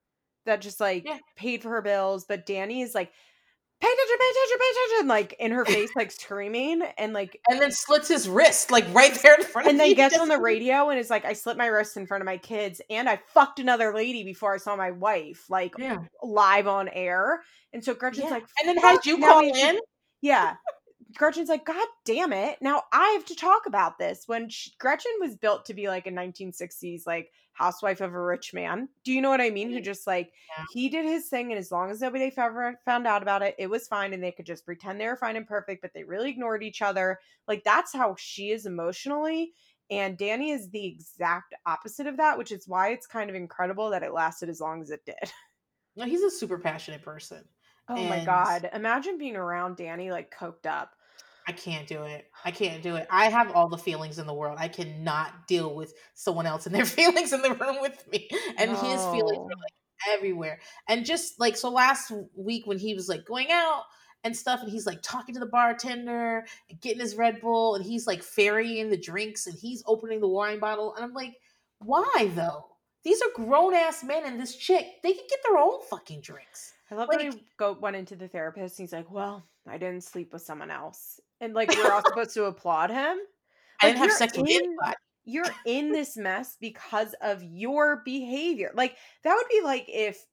that 0.47 0.61
just 0.61 0.81
like 0.81 1.05
Yeah. 1.05 1.19
paid 1.37 1.63
for 1.63 1.71
her 1.71 1.83
bills. 1.83 2.25
But 2.27 2.47
Danny 2.47 2.83
is 2.83 2.95
like, 2.95 3.13
pay 3.85 3.93
attention, 3.93 4.17
pay 4.19 4.31
attention, 4.31 4.59
pay 4.59 4.71
attention, 4.73 5.09
like 5.09 5.33
in 5.39 5.53
her 5.53 5.65
face, 5.65 5.91
like 5.97 6.11
screaming 6.11 6.83
and 6.99 7.13
like 7.13 7.41
and 7.49 7.61
then 7.61 7.71
slits 7.71 8.09
his 8.09 8.29
wrist 8.29 8.71
like 8.71 8.85
right 8.95 9.15
there 9.23 9.35
in 9.35 9.43
front 9.43 9.67
of 9.67 9.75
him. 9.75 9.81
and 9.81 9.91
of 9.91 9.97
then 9.97 9.97
gets 9.97 10.19
on 10.19 10.29
the 10.29 10.39
radio 10.41 10.89
and 10.91 10.99
is 10.99 11.11
like, 11.11 11.25
I 11.25 11.33
slit 11.35 11.57
my 11.57 11.67
wrist 11.67 11.97
in 11.97 12.07
front 12.07 12.23
of 12.23 12.27
my 12.27 12.37
kids 12.39 12.81
and 12.91 13.09
I 13.09 13.19
fucked 13.33 13.61
another 13.61 13.95
lady 13.95 14.25
before 14.25 14.55
I 14.55 14.59
saw 14.59 14.75
my 14.77 14.91
wife, 14.91 15.45
like 15.51 15.75
yeah 15.79 15.99
live 16.23 16.67
on 16.67 16.89
air. 16.89 17.43
And 17.73 17.85
so 17.85 17.95
Gretchen's 17.95 18.25
Yeah. 18.25 18.31
like, 18.31 18.45
and 18.61 18.69
then 18.69 18.77
had 18.77 18.95
"Fuck, 18.97 19.07
you 19.07 19.19
call 19.19 19.41
in 19.43 19.79
Yeah. 20.23 20.55
Gretchen's 21.17 21.49
like, 21.49 21.65
God 21.65 21.87
damn 22.05 22.33
it. 22.33 22.59
Now 22.61 22.83
I 22.93 23.09
have 23.11 23.25
to 23.27 23.35
talk 23.35 23.67
about 23.67 23.99
this. 23.99 24.25
When 24.27 24.49
she, 24.49 24.73
Gretchen 24.79 25.13
was 25.21 25.37
built 25.37 25.67
to 25.67 25.75
be 25.75 25.89
like 25.89 26.07
a 26.07 26.11
1960s, 26.11 27.07
like 27.07 27.31
housewife 27.53 28.01
of 28.01 28.13
a 28.13 28.21
rich 28.21 28.53
man. 28.53 28.89
Do 29.05 29.13
you 29.13 29.23
know 29.23 29.31
what 29.31 29.41
I 29.41 29.51
mean? 29.51 29.71
Who 29.71 29.77
mm-hmm. 29.77 29.85
just 29.85 30.07
like, 30.07 30.33
Yeah. 30.57 30.65
he 30.73 30.89
did 30.89 31.05
his 31.05 31.29
thing. 31.29 31.53
And 31.53 31.59
as 31.59 31.71
long 31.71 31.91
as 31.91 32.01
nobody 32.01 32.33
ever 32.37 32.81
found 32.85 33.07
out 33.07 33.23
about 33.23 33.43
it, 33.43 33.55
it 33.59 33.71
was 33.71 33.87
fine. 33.87 34.13
And 34.13 34.23
they 34.23 34.33
could 34.33 34.47
just 34.47 34.67
pretend 34.67 35.01
they 35.01 35.07
were 35.07 35.17
fine 35.17 35.37
and 35.37 35.47
perfect, 35.47 35.81
but 35.81 35.93
they 35.95 36.05
really 36.05 36.31
ignored 36.31 36.63
each 36.63 36.83
other. 36.83 37.19
Like, 37.49 37.63
that's 37.65 37.93
how 37.93 38.17
she 38.19 38.51
is 38.51 38.67
emotionally. 38.67 39.53
And 39.91 40.19
Danny 40.19 40.51
is 40.51 40.71
the 40.71 40.87
exact 40.87 41.55
opposite 41.67 42.07
of 42.07 42.17
that, 42.17 42.39
which 42.39 42.51
is 42.51 42.67
why 42.67 42.89
it's 42.89 43.07
kind 43.07 43.31
of 43.31 43.37
incredible 43.37 43.91
that 43.91 44.03
it 44.03 44.15
lasted 44.15 44.49
as 44.49 44.61
long 44.61 44.83
as 44.83 44.91
it 44.91 45.05
did. 45.07 45.31
No, 45.97 46.07
he's 46.07 46.23
a 46.23 46.31
super 46.31 46.59
passionate 46.59 47.03
person. 47.03 47.45
Oh 47.89 48.03
my 48.09 48.25
God. 48.25 48.69
Imagine 48.73 49.19
being 49.19 49.37
around 49.37 49.77
Danny 49.77 50.11
like 50.11 50.35
coked 50.37 50.67
up. 50.67 50.91
I 51.47 51.53
can't 51.53 51.87
do 51.87 52.05
it. 52.05 52.31
I 52.45 52.51
can't 52.51 52.83
do 52.83 52.97
it. 52.97 53.07
I 53.11 53.27
have 53.27 53.53
all 53.53 53.69
the 53.69 53.77
feelings 53.79 54.19
in 54.19 54.27
the 54.27 54.35
world. 54.35 54.57
I 54.59 54.69
cannot 54.69 55.47
deal 55.47 55.75
with 55.75 55.93
someone 56.15 56.47
else 56.47 56.67
and 56.67 56.75
their 56.75 56.85
feelings 56.87 57.33
in 57.33 57.43
the 57.43 57.53
room 57.55 57.77
with 57.81 58.07
me. 58.11 58.29
And 58.57 58.71
his 58.71 59.05
feelings 59.07 59.39
No. 59.39 59.45
are 59.45 59.49
like 59.49 59.75
everywhere. 60.09 60.61
And 60.89 61.05
just 61.05 61.39
like 61.39 61.57
so 61.57 61.71
last 61.71 62.13
week 62.35 62.67
when 62.67 62.79
he 62.79 62.95
was 62.95 63.09
like 63.09 63.25
going 63.27 63.51
out 63.51 63.83
and 64.23 64.35
stuff 64.35 64.61
and 64.63 64.71
he's 64.71 64.87
like 64.87 65.01
talking 65.03 65.35
to 65.35 65.41
the 65.41 65.47
bartender 65.47 66.47
and 66.71 66.81
getting 66.81 67.01
his 67.01 67.15
Red 67.15 67.41
Bull 67.41 67.75
and 67.75 67.85
he's 67.85 68.07
like 68.07 68.23
ferrying 68.23 68.89
the 68.89 68.97
drinks 68.97 69.47
and 69.47 69.57
he's 69.59 69.85
opening 69.87 70.21
the 70.21 70.29
wine 70.29 70.59
bottle 70.61 70.95
and 70.95 71.05
I'm 71.05 71.13
like, 71.13 71.35
"Why 71.81 72.31
though? 72.35 72.67
These 73.03 73.21
are 73.21 73.45
grown 73.45 73.75
ass 73.75 74.03
men 74.03 74.25
and 74.25 74.41
this 74.41 74.57
chick, 74.57 74.87
they 75.03 75.13
can 75.13 75.27
get 75.29 75.41
their 75.47 75.59
own 75.59 75.83
fucking 75.91 76.23
drinks." 76.23 76.73
I 76.91 76.95
love 76.97 77.09
when 77.09 77.33
he 77.33 77.47
go 77.57 77.77
went 77.81 77.97
into 77.97 78.17
the 78.17 78.29
therapist 78.29 78.79
and 78.79 78.85
he's 78.85 78.93
like, 78.93 79.11
Well, 79.11 79.45
I 79.67 79.79
didn't 79.79 80.05
sleep 80.05 80.33
with 80.33 80.43
someone 80.43 80.71
else. 80.71 81.21
And 81.45 81.55
like 81.55 81.75
we're 81.77 81.91
all 81.93 82.05
supposed 82.05 82.35
to 82.35 82.45
applaud 82.45 82.91
him. 82.91 83.19
I 83.81 83.87
Like, 83.87 83.95
didn't 83.95 84.01
have 84.01 84.13
sex 84.13 84.37
with 84.37 84.47
anybody. 84.51 84.97
You're 85.25 85.51
in 85.65 85.93
this 85.93 86.17
mess 86.17 86.57
because 86.61 87.15
of 87.21 87.43
your 87.43 88.03
behavior. 88.05 88.73
Like 88.75 88.97
that 89.25 89.35
would 89.35 89.49
be 89.49 89.63
like 89.63 89.87
if 89.89 90.27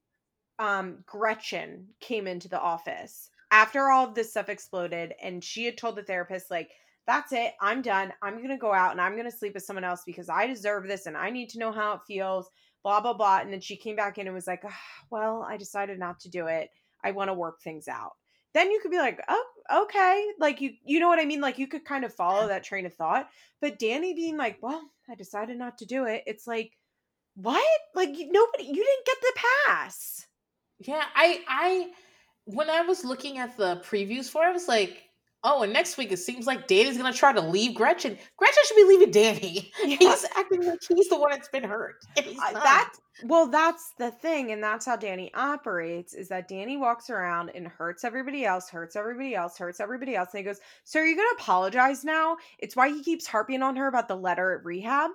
um 0.60 1.04
Gretchen 1.06 1.90
came 2.00 2.28
into 2.28 2.50
the 2.50 2.60
office 2.60 3.30
after 3.52 3.90
all 3.90 4.08
of 4.08 4.16
this 4.16 4.32
stuff 4.32 4.50
exploded 4.50 5.14
and 5.22 5.44
she 5.44 5.66
had 5.66 5.78
told 5.78 5.96
the 5.98 6.04
therapist, 6.04 6.52
like, 6.52 6.72
that's 7.08 7.34
it, 7.34 7.54
I'm 7.62 7.82
done. 7.82 8.14
I'm 8.22 8.42
gonna 8.42 8.58
go 8.58 8.74
out 8.74 8.92
and 8.92 9.02
I'm 9.02 9.18
gonna 9.18 9.32
sleep 9.32 9.56
with 9.56 9.64
someone 9.64 9.84
else 9.84 10.04
because 10.06 10.30
I 10.30 10.48
deserve 10.48 10.88
this 10.88 11.06
and 11.08 11.18
I 11.18 11.30
need 11.32 11.50
to 11.52 11.60
know 11.60 11.72
how 11.72 11.94
it 11.94 12.02
feels, 12.08 12.50
blah, 12.84 13.02
blah, 13.02 13.14
blah. 13.14 13.40
And 13.40 13.52
then 13.54 13.62
she 13.62 13.76
came 13.76 13.96
back 13.98 14.18
in 14.18 14.28
and 14.28 14.36
was 14.36 14.48
like, 14.48 14.64
"Ah, 14.66 14.80
well, 15.10 15.44
I 15.44 15.58
decided 15.58 16.00
not 16.00 16.20
to 16.22 16.30
do 16.30 16.48
it. 16.48 16.70
I 17.04 17.12
want 17.12 17.30
to 17.30 17.34
work 17.34 17.62
things 17.62 17.88
out. 17.90 18.14
Then 18.54 18.72
you 18.72 18.80
could 18.82 18.92
be 18.92 18.98
like, 18.98 19.22
oh, 19.28 19.46
okay. 19.84 20.28
Like 20.40 20.62
you 20.62 20.72
you 20.84 21.00
know 21.00 21.08
what 21.08 21.20
I 21.20 21.26
mean? 21.26 21.42
Like 21.42 21.58
you 21.58 21.68
could 21.68 21.86
kind 21.86 22.04
of 22.04 22.14
follow 22.14 22.48
that 22.48 22.64
train 22.64 22.86
of 22.86 22.94
thought. 22.94 23.30
But 23.62 23.80
Danny 23.80 24.14
being 24.14 24.38
like, 24.38 24.58
well, 24.62 24.82
I 25.10 25.16
decided 25.16 25.58
not 25.58 25.78
to 25.80 25.86
do 25.86 26.06
it. 26.06 26.24
It's 26.26 26.48
like, 26.48 26.78
what? 27.36 27.64
Like 27.96 28.10
nobody 28.10 28.64
you 28.64 28.74
didn't 28.74 29.06
get 29.06 29.18
the 29.22 29.34
pass. 29.68 30.26
Yeah, 30.80 31.04
I 31.16 31.42
I 31.48 31.92
when 32.46 32.70
I 32.70 32.82
was 32.82 33.06
looking 33.06 33.38
at 33.38 33.56
the 33.58 33.82
previews 33.86 34.30
for 34.30 34.44
it, 34.44 34.48
I 34.50 34.52
was 34.52 34.68
like, 34.68 35.04
oh, 35.44 35.64
and 35.64 35.74
next 35.74 35.98
week 35.98 36.12
it 36.12 36.18
seems 36.18 36.46
like 36.48 36.68
Danny's 36.68 36.98
gonna 36.98 37.14
try 37.14 37.34
to 37.34 37.42
leave 37.42 37.76
Gretchen. 37.76 38.18
Gretchen 38.38 38.64
should 38.66 38.76
be 38.76 38.84
leaving 38.84 39.12
Danny. 39.12 39.72
Yeah. 39.84 39.98
He's 40.00 40.26
acting 40.38 40.66
like 40.66 40.80
he's 40.88 41.10
the 41.10 41.18
one 41.20 41.32
that's 41.32 41.50
been 41.50 41.64
hurt. 41.64 41.96
Uh, 42.18 42.54
that 42.54 42.94
well, 43.26 43.48
that's 43.48 43.94
the 43.98 44.12
thing, 44.12 44.52
and 44.52 44.64
that's 44.64 44.86
how 44.86 44.96
Danny 44.96 45.32
operates. 45.34 46.14
Is 46.14 46.28
that 46.30 46.48
Danny 46.48 46.78
walks 46.78 47.10
around 47.10 47.52
and 47.54 47.68
hurts 47.68 48.04
everybody 48.04 48.46
else, 48.46 48.70
hurts 48.70 48.96
everybody 48.96 49.36
else, 49.36 49.58
hurts 49.58 49.80
everybody 49.80 50.16
else, 50.16 50.30
and 50.34 50.40
he 50.40 50.44
goes, 50.44 50.60
"So 50.86 51.00
are 51.00 51.06
you 51.06 51.16
gonna 51.16 51.30
apologize 51.34 52.04
now?" 52.04 52.38
It's 52.60 52.76
why 52.76 52.90
he 52.90 53.04
keeps 53.04 53.28
harping 53.28 53.62
on 53.62 53.76
her 53.76 53.88
about 53.88 54.08
the 54.08 54.16
letter 54.16 54.54
at 54.58 54.66
rehab. 54.66 55.12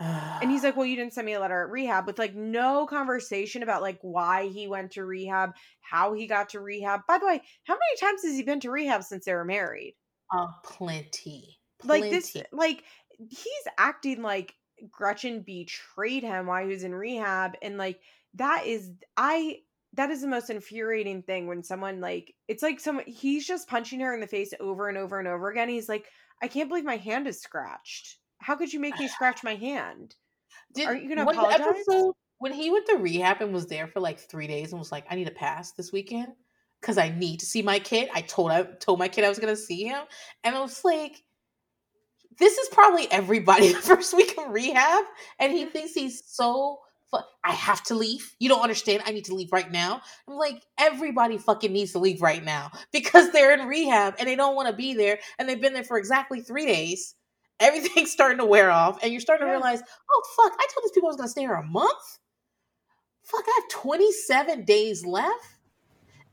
And 0.00 0.50
he's 0.50 0.64
like, 0.64 0.76
Well, 0.76 0.86
you 0.86 0.96
didn't 0.96 1.12
send 1.12 1.26
me 1.26 1.34
a 1.34 1.40
letter 1.40 1.62
at 1.62 1.70
rehab 1.70 2.06
with 2.06 2.18
like 2.18 2.34
no 2.34 2.86
conversation 2.86 3.62
about 3.62 3.82
like 3.82 3.98
why 4.02 4.48
he 4.48 4.66
went 4.66 4.92
to 4.92 5.04
rehab, 5.04 5.54
how 5.80 6.12
he 6.12 6.26
got 6.26 6.50
to 6.50 6.60
rehab. 6.60 7.00
By 7.06 7.18
the 7.18 7.26
way, 7.26 7.40
how 7.64 7.74
many 7.74 7.96
times 8.00 8.22
has 8.22 8.34
he 8.34 8.42
been 8.42 8.60
to 8.60 8.70
rehab 8.70 9.04
since 9.04 9.24
they 9.24 9.34
were 9.34 9.44
married? 9.44 9.94
uh, 10.32 10.48
plenty. 10.64 12.02
Like 12.02 12.10
this, 12.10 12.36
like 12.52 12.84
he's 13.18 13.72
acting 13.78 14.22
like 14.22 14.54
Gretchen 14.90 15.42
betrayed 15.42 16.22
him 16.22 16.46
while 16.46 16.62
he 16.62 16.72
was 16.72 16.84
in 16.84 16.94
rehab. 16.94 17.52
And 17.62 17.76
like 17.76 18.00
that 18.34 18.66
is, 18.66 18.90
I, 19.16 19.58
that 19.92 20.10
is 20.10 20.22
the 20.22 20.28
most 20.28 20.50
infuriating 20.50 21.22
thing 21.22 21.46
when 21.46 21.62
someone 21.62 22.00
like, 22.00 22.34
it's 22.48 22.62
like 22.62 22.80
someone, 22.80 23.04
he's 23.06 23.46
just 23.46 23.68
punching 23.68 24.00
her 24.00 24.14
in 24.14 24.20
the 24.20 24.26
face 24.26 24.52
over 24.60 24.88
and 24.88 24.98
over 24.98 25.18
and 25.18 25.28
over 25.28 25.50
again. 25.50 25.68
He's 25.68 25.88
like, 25.88 26.06
I 26.42 26.48
can't 26.48 26.68
believe 26.68 26.84
my 26.84 26.96
hand 26.96 27.26
is 27.28 27.40
scratched. 27.40 28.18
How 28.38 28.56
could 28.56 28.72
you 28.72 28.80
make 28.80 28.98
me 28.98 29.08
scratch 29.08 29.42
my 29.44 29.54
hand? 29.54 30.14
Did, 30.74 30.86
Are 30.88 30.96
you 30.96 31.08
gonna 31.08 31.24
when 31.24 31.36
apologize? 31.36 31.60
episode- 31.66 32.14
when 32.38 32.52
he 32.52 32.70
went 32.70 32.86
to 32.86 32.96
rehab 32.96 33.40
and 33.40 33.54
was 33.54 33.66
there 33.68 33.86
for 33.86 34.00
like 34.00 34.18
three 34.18 34.46
days 34.46 34.72
and 34.72 34.78
was 34.78 34.92
like, 34.92 35.06
I 35.08 35.14
need 35.14 35.28
a 35.28 35.32
pass 35.32 35.72
this 35.72 35.92
weekend 35.92 36.32
because 36.80 36.98
I 36.98 37.08
need 37.08 37.40
to 37.40 37.46
see 37.46 37.62
my 37.62 37.78
kid. 37.78 38.10
I 38.12 38.20
told 38.22 38.50
I 38.50 38.64
told 38.64 38.98
my 38.98 39.08
kid 39.08 39.24
I 39.24 39.28
was 39.28 39.38
gonna 39.38 39.56
see 39.56 39.84
him, 39.84 40.02
and 40.42 40.54
I 40.54 40.60
was 40.60 40.84
like, 40.84 41.22
this 42.38 42.58
is 42.58 42.68
probably 42.70 43.10
everybody 43.10 43.72
the 43.72 43.78
first 43.80 44.14
week 44.14 44.34
of 44.38 44.50
rehab, 44.52 45.04
and 45.38 45.52
he 45.52 45.64
thinks 45.66 45.94
he's 45.94 46.22
so. 46.26 46.80
fu- 47.10 47.18
I 47.44 47.52
have 47.52 47.82
to 47.84 47.94
leave. 47.94 48.34
You 48.40 48.48
don't 48.48 48.62
understand. 48.62 49.04
I 49.06 49.12
need 49.12 49.26
to 49.26 49.34
leave 49.34 49.52
right 49.52 49.70
now. 49.70 50.00
I'm 50.28 50.34
like, 50.34 50.60
everybody 50.78 51.38
fucking 51.38 51.72
needs 51.72 51.92
to 51.92 51.98
leave 52.00 52.20
right 52.20 52.42
now 52.44 52.72
because 52.92 53.30
they're 53.30 53.54
in 53.54 53.68
rehab 53.68 54.16
and 54.18 54.28
they 54.28 54.36
don't 54.36 54.56
want 54.56 54.68
to 54.68 54.74
be 54.74 54.92
there, 54.94 55.18
and 55.38 55.48
they've 55.48 55.60
been 55.60 55.72
there 55.74 55.84
for 55.84 55.96
exactly 55.98 56.40
three 56.40 56.66
days. 56.66 57.14
Everything's 57.60 58.12
starting 58.12 58.38
to 58.38 58.44
wear 58.44 58.70
off, 58.70 59.02
and 59.02 59.12
you're 59.12 59.20
starting 59.20 59.46
to 59.46 59.50
realize, 59.50 59.82
oh 60.10 60.22
fuck, 60.36 60.52
I 60.58 60.66
told 60.72 60.84
these 60.84 60.92
people 60.92 61.08
I 61.08 61.10
was 61.10 61.16
gonna 61.16 61.28
stay 61.28 61.42
here 61.42 61.54
a 61.54 61.62
month. 61.62 62.18
Fuck, 63.22 63.44
I 63.46 63.60
have 63.60 63.68
27 63.70 64.64
days 64.64 65.06
left. 65.06 65.46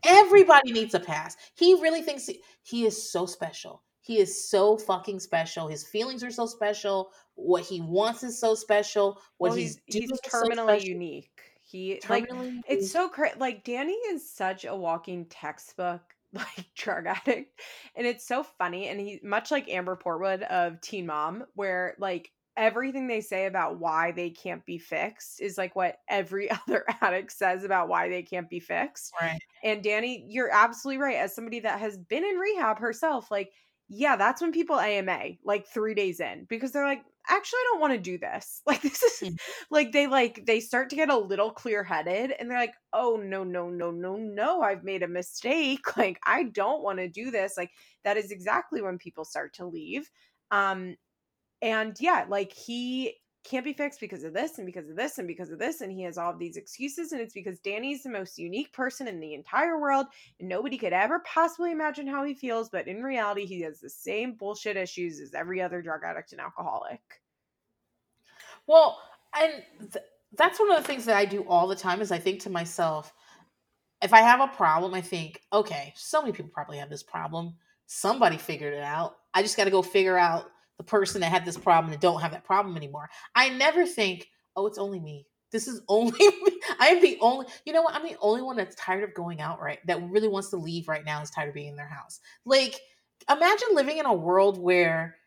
Everybody 0.06 0.72
needs 0.72 0.93
a 0.93 0.99
pass. 0.99 1.38
He 1.56 1.76
really 1.76 2.02
thinks 2.02 2.26
he, 2.26 2.41
he 2.64 2.85
is 2.85 3.11
so 3.11 3.26
special. 3.26 3.84
He 4.02 4.18
is 4.18 4.49
so 4.49 4.77
fucking 4.77 5.19
special. 5.19 5.68
His 5.68 5.88
feelings 5.88 6.23
are 6.23 6.31
so 6.31 6.48
special. 6.48 7.11
What 7.35 7.64
he 7.64 7.81
wants 7.81 8.23
is 8.23 8.39
so 8.39 8.56
special. 8.56 9.22
What 9.38 9.49
well, 9.49 9.57
he's, 9.57 9.80
he's, 9.85 10.02
he's 10.02 10.11
is 10.11 10.19
so 10.27 10.43
terminally 10.43 10.84
unique. 10.84 11.30
He 11.61 12.02
like 12.10 12.27
Terminally 12.27 12.61
it's 12.68 12.91
so 12.91 13.07
crazy. 13.07 13.35
Like 13.38 13.64
Danny 13.64 13.93
is 13.93 14.30
such 14.30 14.65
a 14.65 14.76
walking 14.76 15.26
textbook 15.26 16.02
like 16.33 16.73
drug 16.75 17.05
addict, 17.07 17.59
and 17.95 18.07
it's 18.07 18.25
so 18.25 18.43
funny. 18.43 18.87
And 18.87 18.99
he 18.99 19.19
much 19.23 19.51
like 19.51 19.69
Amber 19.69 19.97
Portwood 19.97 20.43
of 20.43 20.79
Teen 20.81 21.05
Mom, 21.05 21.43
where 21.55 21.95
like 21.99 22.31
everything 22.57 23.07
they 23.07 23.21
say 23.21 23.45
about 23.45 23.79
why 23.79 24.11
they 24.11 24.29
can't 24.29 24.65
be 24.65 24.77
fixed 24.77 25.41
is 25.41 25.57
like 25.57 25.75
what 25.75 25.97
every 26.09 26.49
other 26.67 26.85
addict 27.01 27.31
says 27.31 27.63
about 27.63 27.87
why 27.87 28.09
they 28.09 28.23
can't 28.23 28.49
be 28.49 28.59
fixed. 28.59 29.13
right. 29.21 29.39
And 29.63 29.83
Danny, 29.83 30.25
you're 30.27 30.51
absolutely 30.51 31.01
right. 31.01 31.17
As 31.17 31.35
somebody 31.35 31.59
that 31.61 31.79
has 31.79 31.97
been 31.97 32.23
in 32.23 32.35
rehab 32.35 32.79
herself, 32.79 33.29
like, 33.31 33.51
yeah, 33.93 34.15
that's 34.15 34.41
when 34.41 34.51
people 34.53 34.80
AMA 34.80 35.38
like 35.43 35.68
three 35.68 35.93
days 35.93 36.19
in 36.22 36.45
because 36.49 36.72
they're 36.72 36.85
like, 36.85 37.03
actually, 37.30 37.57
I 37.57 37.68
don't 37.72 37.81
want 37.81 37.93
to 37.93 37.99
do 37.99 38.18
this. 38.18 38.61
Like, 38.68 38.81
this 38.81 39.03
is 39.03 39.22
Mm. 39.22 39.38
like 39.69 39.91
they 39.91 40.07
like 40.07 40.45
they 40.47 40.59
start 40.59 40.89
to 40.89 40.95
get 40.95 41.09
a 41.09 41.18
little 41.18 41.51
clear 41.51 41.84
headed 41.84 42.31
and 42.31 42.49
they're 42.49 42.57
like, 42.57 42.73
oh 42.93 43.18
no, 43.23 43.43
no, 43.43 43.69
no, 43.69 43.91
no, 43.91 44.15
no, 44.15 44.61
I've 44.61 44.84
made 44.84 45.03
a 45.03 45.07
mistake. 45.07 45.81
Like, 45.97 46.19
I 46.26 46.43
don't 46.45 46.84
want 46.84 46.99
to 46.99 47.07
do 47.09 47.31
this. 47.31 47.55
Like, 47.57 47.72
that 48.03 48.18
is 48.18 48.31
exactly 48.31 48.81
when 48.81 48.97
people 48.97 49.26
start 49.26 49.53
to 49.55 49.65
leave. 49.68 50.09
Um, 50.51 50.95
and 51.61 51.95
yeah, 51.99 52.26
like 52.30 52.53
he 52.53 53.15
can't 53.43 53.65
be 53.65 53.73
fixed 53.73 53.99
because 53.99 54.23
of 54.23 54.34
this 54.34 54.57
and 54.57 54.65
because 54.65 54.89
of 54.89 54.95
this 54.95 55.18
and 55.18 55.27
because 55.27 55.49
of 55.49 55.59
this 55.59 55.81
and 55.81 55.91
he 55.91 56.03
has 56.03 56.18
all 56.18 56.31
of 56.31 56.39
these 56.39 56.57
excuses 56.57 57.11
and 57.11 57.22
it's 57.22 57.34
because 57.34 57.59
Danny's 57.59 58.03
the 58.03 58.09
most 58.09 58.38
unique 58.38 58.72
person 58.72 59.07
in 59.07 59.19
the 59.19 59.34
entire 59.34 59.80
world 59.80 60.07
and 60.39 60.47
nobody 60.47 60.77
could 60.77 60.93
ever 60.93 61.19
possibly 61.19 61.72
imagine 61.72 62.07
how 62.07 62.23
he 62.23 62.34
feels 62.34 62.69
but 62.69 62.88
in 62.88 63.01
reality 63.01 63.45
he 63.45 63.61
has 63.61 63.80
the 63.80 63.89
same 63.89 64.34
bullshit 64.34 64.77
issues 64.77 65.19
as 65.19 65.34
every 65.34 65.61
other 65.61 65.81
drug 65.81 66.01
addict 66.05 66.31
and 66.34 66.41
alcoholic. 66.41 67.01
Well, 68.68 68.99
and 69.39 69.63
th- 69.91 70.05
that's 70.38 70.59
one 70.59 70.72
of 70.72 70.77
the 70.77 70.88
things 70.88 71.05
that 71.05 71.18
I 71.18 71.26
do 71.26 71.41
all 71.47 71.68
the 71.68 71.76
time 71.76 72.01
is 72.01 72.11
I 72.11 72.19
think 72.19 72.41
to 72.41 72.49
myself, 72.49 73.13
if 74.01 74.13
I 74.13 74.19
have 74.19 74.41
a 74.41 74.47
problem, 74.47 74.93
I 74.93 75.01
think, 75.01 75.41
okay, 75.51 75.93
so 75.95 76.22
many 76.22 76.34
people 76.34 76.51
probably 76.53 76.77
have 76.77 76.89
this 76.89 77.03
problem. 77.03 77.55
Somebody 77.88 78.38
figured 78.38 78.73
it 78.73 78.84
out. 78.84 79.18
I 79.34 79.41
just 79.41 79.57
got 79.57 79.65
to 79.65 79.72
go 79.72 79.81
figure 79.81 80.18
out 80.18 80.51
the 80.81 80.87
person 80.87 81.21
that 81.21 81.31
had 81.31 81.45
this 81.45 81.59
problem 81.59 81.93
and 81.93 82.01
don't 82.01 82.21
have 82.21 82.31
that 82.31 82.43
problem 82.43 82.75
anymore. 82.75 83.07
I 83.35 83.49
never 83.49 83.85
think, 83.85 84.31
oh, 84.55 84.65
it's 84.65 84.79
only 84.79 84.99
me. 84.99 85.27
This 85.51 85.67
is 85.67 85.81
only 85.87 86.17
me. 86.17 86.59
I 86.79 86.87
am 86.87 87.01
the 87.03 87.19
only, 87.21 87.45
you 87.65 87.73
know 87.73 87.83
what? 87.83 87.93
I'm 87.93 88.01
the 88.01 88.17
only 88.19 88.41
one 88.41 88.55
that's 88.55 88.75
tired 88.75 89.03
of 89.03 89.13
going 89.13 89.41
out 89.41 89.61
right, 89.61 89.77
that 89.85 90.01
really 90.09 90.27
wants 90.27 90.49
to 90.49 90.57
leave 90.57 90.87
right 90.87 91.05
now, 91.05 91.21
is 91.21 91.29
tired 91.29 91.49
of 91.49 91.53
being 91.53 91.67
in 91.67 91.75
their 91.75 91.87
house. 91.87 92.19
Like, 92.45 92.79
imagine 93.29 93.67
living 93.73 93.99
in 93.99 94.07
a 94.07 94.13
world 94.13 94.57
where 94.57 95.17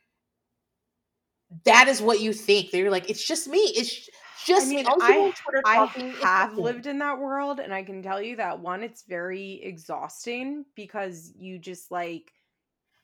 that 1.64 1.86
is 1.86 2.02
what 2.02 2.20
you 2.20 2.32
think. 2.32 2.72
They're 2.72 2.90
like, 2.90 3.08
it's 3.08 3.24
just 3.24 3.46
me. 3.46 3.60
It's 3.76 4.08
just 4.44 4.66
I 4.66 4.70
me. 4.70 4.76
mean, 4.78 4.86
I 4.88 5.32
Twitter 5.36 5.62
I 5.64 5.86
have 6.20 6.58
lived 6.58 6.86
in 6.88 6.98
that 6.98 7.20
world 7.20 7.60
and 7.60 7.72
I 7.72 7.84
can 7.84 8.02
tell 8.02 8.20
you 8.20 8.34
that 8.36 8.58
one 8.58 8.82
it's 8.82 9.04
very 9.04 9.60
exhausting 9.62 10.64
because 10.74 11.32
you 11.36 11.60
just 11.60 11.92
like 11.92 12.32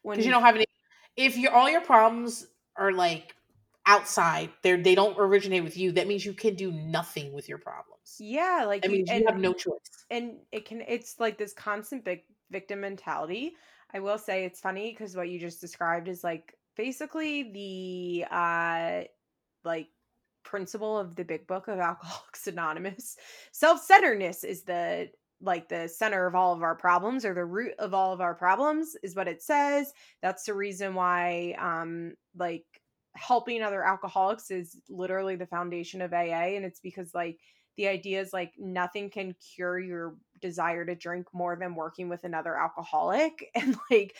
when 0.02 0.20
you 0.20 0.32
don't 0.32 0.42
have 0.42 0.56
any. 0.56 0.66
If 1.16 1.36
your 1.36 1.52
all 1.52 1.68
your 1.70 1.80
problems 1.82 2.46
are 2.76 2.92
like 2.92 3.34
outside, 3.86 4.50
they 4.62 4.76
they 4.76 4.94
don't 4.94 5.18
originate 5.18 5.64
with 5.64 5.76
you. 5.76 5.92
That 5.92 6.06
means 6.08 6.24
you 6.24 6.32
can 6.32 6.54
do 6.54 6.70
nothing 6.72 7.32
with 7.32 7.48
your 7.48 7.58
problems. 7.58 8.16
yeah, 8.18 8.64
like 8.66 8.82
That 8.82 8.90
you 8.90 8.96
means 8.98 9.10
you 9.10 9.24
have 9.26 9.38
no 9.38 9.52
choice. 9.52 9.78
and 10.10 10.38
it 10.52 10.64
can 10.64 10.82
it's 10.86 11.18
like 11.20 11.38
this 11.38 11.52
constant 11.52 12.04
vic- 12.04 12.26
victim 12.50 12.80
mentality 12.80 13.52
i 13.94 14.00
will 14.00 14.18
say 14.18 14.44
it's 14.44 14.58
funny 14.60 14.90
because 14.92 15.14
what 15.16 15.28
you 15.28 15.38
just 15.38 15.60
described 15.60 16.08
is 16.08 16.24
like 16.24 16.54
basically 16.76 17.52
the 17.52 18.24
uh 18.30 19.02
like 19.64 19.88
principle 20.42 20.98
of 20.98 21.14
the 21.16 21.24
big 21.24 21.46
book 21.46 21.68
of 21.68 21.78
alcoholics 21.78 22.46
anonymous 22.52 23.16
self-centeredness 23.52 24.42
is 24.42 24.62
the 24.62 25.08
like 25.42 25.68
the 25.68 25.88
center 25.88 26.26
of 26.26 26.34
all 26.34 26.54
of 26.54 26.62
our 26.62 26.74
problems 26.74 27.24
or 27.24 27.34
the 27.34 27.44
root 27.44 27.72
of 27.78 27.94
all 27.94 28.12
of 28.12 28.20
our 28.20 28.34
problems 28.34 28.96
is 29.02 29.16
what 29.16 29.28
it 29.28 29.42
says. 29.42 29.92
That's 30.22 30.44
the 30.44 30.54
reason 30.54 30.94
why 30.94 31.56
um 31.58 32.14
like 32.36 32.64
helping 33.16 33.62
other 33.62 33.84
alcoholics 33.84 34.50
is 34.50 34.76
literally 34.88 35.34
the 35.36 35.46
foundation 35.46 36.00
of 36.00 36.12
aa 36.12 36.16
and 36.16 36.64
it's 36.64 36.78
because 36.78 37.12
like 37.12 37.38
the 37.76 37.88
idea 37.88 38.20
is 38.20 38.32
like 38.32 38.52
nothing 38.58 39.10
can 39.10 39.34
cure 39.54 39.78
your 39.78 40.14
desire 40.40 40.84
to 40.84 40.94
drink 40.94 41.26
more 41.32 41.56
than 41.56 41.74
working 41.74 42.08
with 42.08 42.24
another 42.24 42.56
alcoholic. 42.56 43.50
And 43.54 43.76
like 43.90 44.16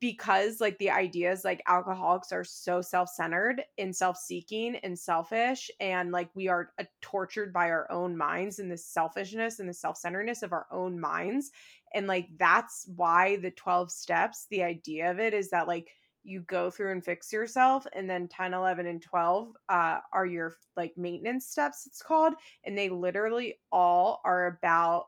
because 0.00 0.60
like 0.60 0.76
the 0.78 0.90
idea 0.90 1.30
is 1.30 1.44
like 1.44 1.62
alcoholics 1.66 2.32
are 2.32 2.44
so 2.44 2.80
self-centered 2.80 3.62
and 3.78 3.94
self-seeking 3.94 4.76
and 4.76 4.98
selfish 4.98 5.70
and 5.80 6.10
like 6.10 6.28
we 6.34 6.48
are 6.48 6.72
uh, 6.80 6.84
tortured 7.00 7.52
by 7.52 7.70
our 7.70 7.90
own 7.90 8.16
minds 8.16 8.58
and 8.58 8.70
the 8.70 8.76
selfishness 8.76 9.60
and 9.60 9.68
the 9.68 9.74
self-centeredness 9.74 10.42
of 10.42 10.52
our 10.52 10.66
own 10.72 10.98
minds 10.98 11.50
and 11.94 12.08
like 12.08 12.28
that's 12.36 12.88
why 12.96 13.36
the 13.36 13.50
12 13.52 13.92
steps 13.92 14.46
the 14.50 14.62
idea 14.62 15.10
of 15.10 15.20
it 15.20 15.32
is 15.32 15.50
that 15.50 15.68
like 15.68 15.88
you 16.24 16.40
go 16.40 16.68
through 16.68 16.90
and 16.90 17.04
fix 17.04 17.32
yourself 17.32 17.86
and 17.92 18.10
then 18.10 18.26
10 18.26 18.54
11 18.54 18.86
and 18.86 19.00
12 19.00 19.52
uh, 19.68 19.98
are 20.12 20.26
your 20.26 20.56
like 20.76 20.92
maintenance 20.96 21.46
steps 21.46 21.86
it's 21.86 22.02
called 22.02 22.34
and 22.64 22.76
they 22.76 22.88
literally 22.88 23.54
all 23.70 24.20
are 24.24 24.46
about 24.48 25.06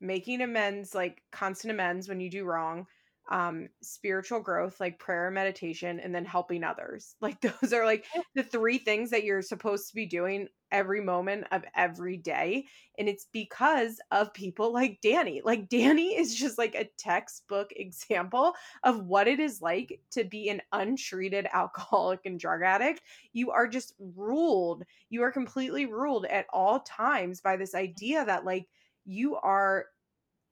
making 0.00 0.40
amends 0.40 0.94
like 0.94 1.22
constant 1.32 1.72
amends 1.72 2.08
when 2.08 2.20
you 2.20 2.30
do 2.30 2.44
wrong 2.44 2.86
um 3.30 3.68
spiritual 3.80 4.40
growth 4.40 4.80
like 4.80 4.98
prayer 4.98 5.26
and 5.26 5.34
meditation 5.34 6.00
and 6.00 6.14
then 6.14 6.24
helping 6.24 6.64
others. 6.64 7.14
Like 7.20 7.40
those 7.40 7.72
are 7.72 7.86
like 7.86 8.04
the 8.34 8.42
three 8.42 8.78
things 8.78 9.10
that 9.10 9.24
you're 9.24 9.42
supposed 9.42 9.88
to 9.88 9.94
be 9.94 10.06
doing 10.06 10.48
every 10.72 11.00
moment 11.00 11.46
of 11.52 11.64
every 11.76 12.16
day 12.16 12.66
and 12.98 13.08
it's 13.08 13.26
because 13.32 14.00
of 14.10 14.34
people 14.34 14.72
like 14.72 14.98
Danny. 15.02 15.40
Like 15.44 15.68
Danny 15.68 16.16
is 16.16 16.34
just 16.34 16.58
like 16.58 16.74
a 16.74 16.88
textbook 16.98 17.72
example 17.76 18.54
of 18.82 19.04
what 19.06 19.28
it 19.28 19.40
is 19.40 19.62
like 19.62 20.00
to 20.10 20.24
be 20.24 20.48
an 20.48 20.60
untreated 20.72 21.46
alcoholic 21.52 22.20
and 22.24 22.38
drug 22.38 22.62
addict. 22.62 23.02
You 23.32 23.50
are 23.50 23.68
just 23.68 23.94
ruled 23.98 24.84
you 25.10 25.22
are 25.22 25.32
completely 25.32 25.86
ruled 25.86 26.26
at 26.26 26.46
all 26.52 26.80
times 26.80 27.40
by 27.40 27.56
this 27.56 27.74
idea 27.74 28.24
that 28.24 28.44
like 28.44 28.66
you 29.04 29.36
are 29.36 29.86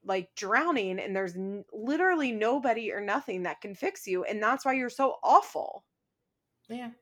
like 0.05 0.35
drowning 0.35 0.98
and 1.01 1.14
there's 1.16 1.36
n- 1.36 1.64
literally 1.72 2.32
nobody 2.32 2.93
or 2.93 3.01
nothing 3.01 3.43
that 3.44 3.60
can 3.60 3.74
fix 3.74 4.06
you 4.06 4.24
and 4.24 4.43
that's 4.43 4.64
why 4.64 4.72
you're 4.72 4.90
so 4.90 5.18
awful 5.22 5.85
Yeah. 6.68 6.93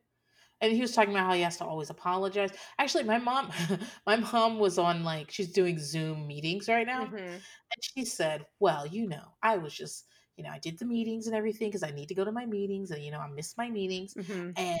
And 0.61 0.73
he 0.73 0.81
was 0.81 0.93
talking 0.93 1.11
about 1.11 1.27
how 1.27 1.33
he 1.33 1.41
has 1.41 1.57
to 1.57 1.65
always 1.65 1.89
apologize. 1.89 2.51
Actually, 2.79 3.05
my 3.05 3.19
mom, 3.19 3.51
my 4.07 4.17
mom 4.17 4.59
was 4.59 4.79
on 4.79 5.03
like 5.03 5.31
she's 5.31 5.53
doing 5.53 5.79
Zoom 5.79 6.27
meetings 6.27 6.69
right 6.69 6.87
now, 6.87 7.03
Mhm. 7.03 7.45
and 7.75 7.83
she 7.83 8.05
said, 8.05 8.47
"Well, 8.59 8.87
you 8.87 9.07
know, 9.07 9.35
I 9.43 9.57
was 9.59 9.73
just, 9.75 10.07
you 10.37 10.43
know, 10.45 10.51
I 10.51 10.59
did 10.59 10.79
the 10.79 10.85
meetings 10.85 11.27
and 11.27 11.35
everything 11.35 11.69
because 11.69 11.83
I 11.83 11.91
need 11.91 12.09
to 12.09 12.15
go 12.15 12.25
to 12.25 12.31
my 12.33 12.45
meetings, 12.47 12.91
and 12.91 13.03
you 13.03 13.11
know, 13.11 13.19
I 13.21 13.29
miss 13.29 13.57
my 13.57 13.69
meetings." 13.71 14.15
Mhm. 14.15 14.57
And 14.57 14.79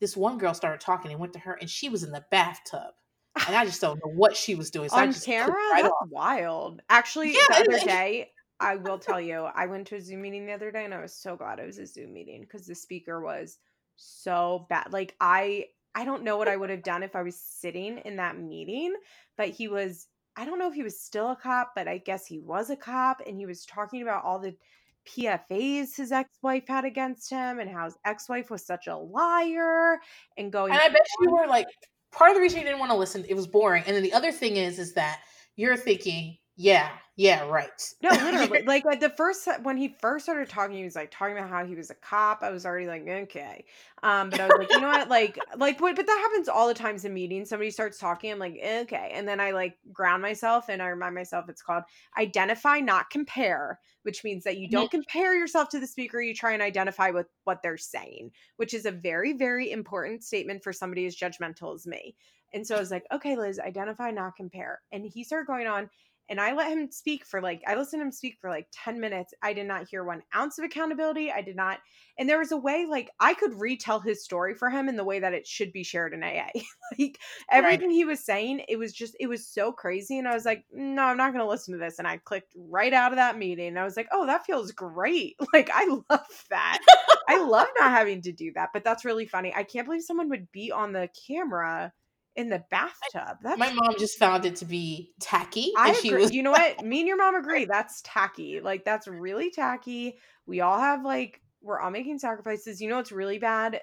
this 0.00 0.16
one 0.16 0.38
girl 0.38 0.54
started 0.54 0.80
talking 0.82 1.12
and 1.12 1.20
went 1.20 1.34
to 1.34 1.40
her, 1.40 1.54
and 1.54 1.70
she 1.70 1.88
was 1.90 2.04
in 2.04 2.12
the 2.12 2.26
bathtub, 2.30 2.94
and 3.46 3.56
I 3.56 3.64
just 3.64 3.80
don't 3.80 4.00
know 4.04 4.12
what 4.12 4.36
she 4.36 4.54
was 4.54 4.70
doing. 4.70 4.88
So 4.88 4.96
on 4.96 5.12
camera 5.12 5.52
right 5.72 5.82
that's 5.82 5.92
off. 5.92 6.08
wild 6.10 6.82
actually 6.88 7.32
Yeah, 7.32 7.38
the 7.48 7.74
other 7.74 7.84
day 7.84 8.30
i 8.60 8.76
will 8.76 8.98
tell 8.98 9.20
you 9.20 9.42
i 9.54 9.66
went 9.66 9.86
to 9.88 9.96
a 9.96 10.00
zoom 10.00 10.22
meeting 10.22 10.46
the 10.46 10.52
other 10.52 10.70
day 10.70 10.84
and 10.84 10.94
i 10.94 11.00
was 11.00 11.14
so 11.14 11.36
glad 11.36 11.58
it 11.58 11.66
was 11.66 11.78
a 11.78 11.86
zoom 11.86 12.12
meeting 12.12 12.40
because 12.40 12.66
the 12.66 12.74
speaker 12.74 13.20
was 13.20 13.58
so 13.96 14.66
bad 14.70 14.92
like 14.92 15.14
i 15.20 15.64
i 15.94 16.04
don't 16.04 16.22
know 16.22 16.36
what 16.36 16.48
i 16.48 16.56
would 16.56 16.70
have 16.70 16.82
done 16.82 17.02
if 17.02 17.14
i 17.14 17.22
was 17.22 17.36
sitting 17.36 17.98
in 17.98 18.16
that 18.16 18.38
meeting 18.38 18.94
but 19.36 19.48
he 19.48 19.68
was 19.68 20.08
i 20.36 20.44
don't 20.44 20.58
know 20.58 20.68
if 20.68 20.74
he 20.74 20.82
was 20.82 20.98
still 20.98 21.30
a 21.30 21.36
cop 21.36 21.72
but 21.74 21.88
i 21.88 21.98
guess 21.98 22.26
he 22.26 22.38
was 22.38 22.70
a 22.70 22.76
cop 22.76 23.20
and 23.26 23.36
he 23.36 23.46
was 23.46 23.66
talking 23.66 24.02
about 24.02 24.24
all 24.24 24.38
the 24.38 24.54
pfas 25.06 25.96
his 25.96 26.10
ex-wife 26.10 26.66
had 26.66 26.84
against 26.84 27.30
him 27.30 27.60
and 27.60 27.70
how 27.70 27.84
his 27.84 27.96
ex-wife 28.04 28.50
was 28.50 28.64
such 28.64 28.86
a 28.86 28.96
liar 28.96 29.98
and 30.36 30.50
going 30.52 30.72
And 30.72 30.80
I 30.80 30.88
bet 30.88 31.06
you 31.20 31.30
were 31.30 31.46
like 31.46 31.68
part 32.16 32.30
of 32.30 32.34
the 32.34 32.40
reason 32.40 32.58
you 32.58 32.64
didn't 32.64 32.80
want 32.80 32.90
to 32.90 32.96
listen. 32.96 33.24
It 33.28 33.34
was 33.34 33.46
boring. 33.46 33.84
And 33.86 33.94
then 33.94 34.02
the 34.02 34.12
other 34.12 34.32
thing 34.32 34.56
is, 34.56 34.78
is 34.78 34.94
that 34.94 35.20
you're 35.56 35.76
thinking, 35.76 36.38
yeah, 36.56 36.90
yeah, 37.16 37.46
right. 37.48 37.68
No, 38.02 38.08
literally. 38.24 38.62
like 38.62 38.84
at 38.86 38.98
the 38.98 39.10
first 39.10 39.46
when 39.62 39.76
he 39.76 39.94
first 40.00 40.24
started 40.24 40.48
talking, 40.48 40.76
he 40.76 40.84
was 40.84 40.96
like 40.96 41.10
talking 41.10 41.36
about 41.36 41.50
how 41.50 41.66
he 41.66 41.74
was 41.74 41.90
a 41.90 41.94
cop. 41.94 42.42
I 42.42 42.50
was 42.50 42.64
already 42.64 42.86
like, 42.86 43.06
okay. 43.06 43.64
Um, 44.02 44.30
but 44.30 44.40
I 44.40 44.46
was 44.46 44.54
like, 44.58 44.70
you 44.70 44.80
know 44.80 44.88
what? 44.88 45.08
Like, 45.08 45.38
like 45.56 45.80
what 45.80 45.96
but 45.96 46.06
that 46.06 46.18
happens 46.18 46.48
all 46.48 46.68
the 46.68 46.74
times 46.74 47.04
in 47.04 47.12
meetings. 47.12 47.50
Somebody 47.50 47.70
starts 47.70 47.98
talking, 47.98 48.32
I'm 48.32 48.38
like, 48.38 48.58
okay. 48.58 49.12
And 49.14 49.28
then 49.28 49.38
I 49.38 49.50
like 49.50 49.76
ground 49.92 50.22
myself 50.22 50.70
and 50.70 50.82
I 50.82 50.88
remind 50.88 51.14
myself 51.14 51.46
it's 51.48 51.62
called 51.62 51.84
identify, 52.18 52.80
not 52.80 53.10
compare, 53.10 53.78
which 54.04 54.24
means 54.24 54.44
that 54.44 54.56
you 54.56 54.68
don't 54.68 54.90
compare 54.90 55.34
yourself 55.34 55.68
to 55.70 55.80
the 55.80 55.86
speaker, 55.86 56.22
you 56.22 56.34
try 56.34 56.52
and 56.52 56.62
identify 56.62 57.10
with 57.10 57.26
what 57.44 57.62
they're 57.62 57.76
saying, 57.76 58.30
which 58.56 58.72
is 58.72 58.86
a 58.86 58.92
very, 58.92 59.34
very 59.34 59.72
important 59.72 60.24
statement 60.24 60.62
for 60.62 60.72
somebody 60.72 61.04
as 61.04 61.16
judgmental 61.16 61.74
as 61.74 61.86
me. 61.86 62.14
And 62.52 62.66
so 62.66 62.76
I 62.76 62.80
was 62.80 62.90
like, 62.90 63.04
okay, 63.12 63.36
Liz, 63.36 63.58
identify, 63.58 64.10
not 64.10 64.36
compare. 64.36 64.80
And 64.92 65.04
he 65.04 65.24
started 65.24 65.46
going 65.46 65.66
on 65.66 65.90
and 66.28 66.40
I 66.40 66.52
let 66.52 66.70
him 66.70 66.90
speak 66.90 67.24
for 67.24 67.40
like 67.40 67.62
I 67.66 67.74
listened 67.74 68.00
to 68.00 68.06
him 68.06 68.12
speak 68.12 68.36
for 68.40 68.50
like 68.50 68.66
10 68.72 69.00
minutes. 69.00 69.32
I 69.42 69.52
did 69.52 69.66
not 69.66 69.88
hear 69.88 70.04
one 70.04 70.22
ounce 70.34 70.58
of 70.58 70.64
accountability. 70.64 71.30
I 71.30 71.42
did 71.42 71.56
not 71.56 71.78
and 72.18 72.28
there 72.28 72.38
was 72.38 72.52
a 72.52 72.56
way 72.56 72.86
like 72.88 73.10
I 73.20 73.34
could 73.34 73.58
retell 73.60 74.00
his 74.00 74.24
story 74.24 74.54
for 74.54 74.70
him 74.70 74.88
in 74.88 74.96
the 74.96 75.04
way 75.04 75.20
that 75.20 75.34
it 75.34 75.46
should 75.46 75.72
be 75.72 75.82
shared 75.82 76.14
in 76.14 76.22
AA. 76.22 76.48
like 76.98 77.18
everything 77.50 77.90
he 77.90 78.04
was 78.04 78.24
saying, 78.24 78.62
it 78.68 78.76
was 78.76 78.92
just 78.92 79.16
it 79.20 79.26
was 79.26 79.46
so 79.46 79.72
crazy 79.72 80.18
and 80.18 80.26
I 80.26 80.34
was 80.34 80.44
like, 80.44 80.64
"No, 80.72 81.02
I'm 81.02 81.16
not 81.16 81.32
going 81.32 81.44
to 81.44 81.48
listen 81.48 81.72
to 81.74 81.78
this." 81.78 81.98
And 81.98 82.08
I 82.08 82.18
clicked 82.18 82.52
right 82.56 82.92
out 82.92 83.12
of 83.12 83.16
that 83.16 83.38
meeting. 83.38 83.68
And 83.68 83.78
I 83.78 83.84
was 83.84 83.96
like, 83.96 84.08
"Oh, 84.12 84.26
that 84.26 84.46
feels 84.46 84.72
great." 84.72 85.36
Like 85.52 85.70
I 85.72 85.86
love 86.10 86.44
that. 86.50 86.80
I 87.28 87.42
love 87.42 87.68
not 87.78 87.90
having 87.90 88.20
to 88.22 88.32
do 88.32 88.52
that, 88.56 88.70
but 88.74 88.84
that's 88.84 89.06
really 89.06 89.26
funny. 89.26 89.54
I 89.54 89.62
can't 89.62 89.86
believe 89.86 90.02
someone 90.02 90.28
would 90.28 90.50
be 90.52 90.70
on 90.70 90.92
the 90.92 91.08
camera 91.26 91.92
in 92.36 92.48
the 92.48 92.62
bathtub. 92.70 93.38
That's 93.42 93.58
My 93.58 93.72
mom 93.72 93.94
just 93.98 94.18
found 94.18 94.44
it 94.44 94.56
to 94.56 94.64
be 94.64 95.12
tacky. 95.20 95.72
I 95.76 95.88
and 95.88 95.96
she 95.96 96.08
agree. 96.08 96.22
was 96.22 96.32
you 96.32 96.42
know 96.42 96.50
what? 96.52 96.84
Me 96.84 97.00
and 97.00 97.08
your 97.08 97.16
mom 97.16 97.34
agree. 97.42 97.64
That's 97.64 98.02
tacky. 98.04 98.60
Like 98.60 98.84
that's 98.84 99.08
really 99.08 99.50
tacky. 99.50 100.18
We 100.46 100.60
all 100.60 100.78
have 100.78 101.04
like 101.04 101.40
we're 101.62 101.80
all 101.80 101.90
making 101.90 102.18
sacrifices. 102.18 102.80
You 102.80 102.88
know 102.88 102.96
what's 102.96 103.12
really 103.12 103.38
bad? 103.38 103.80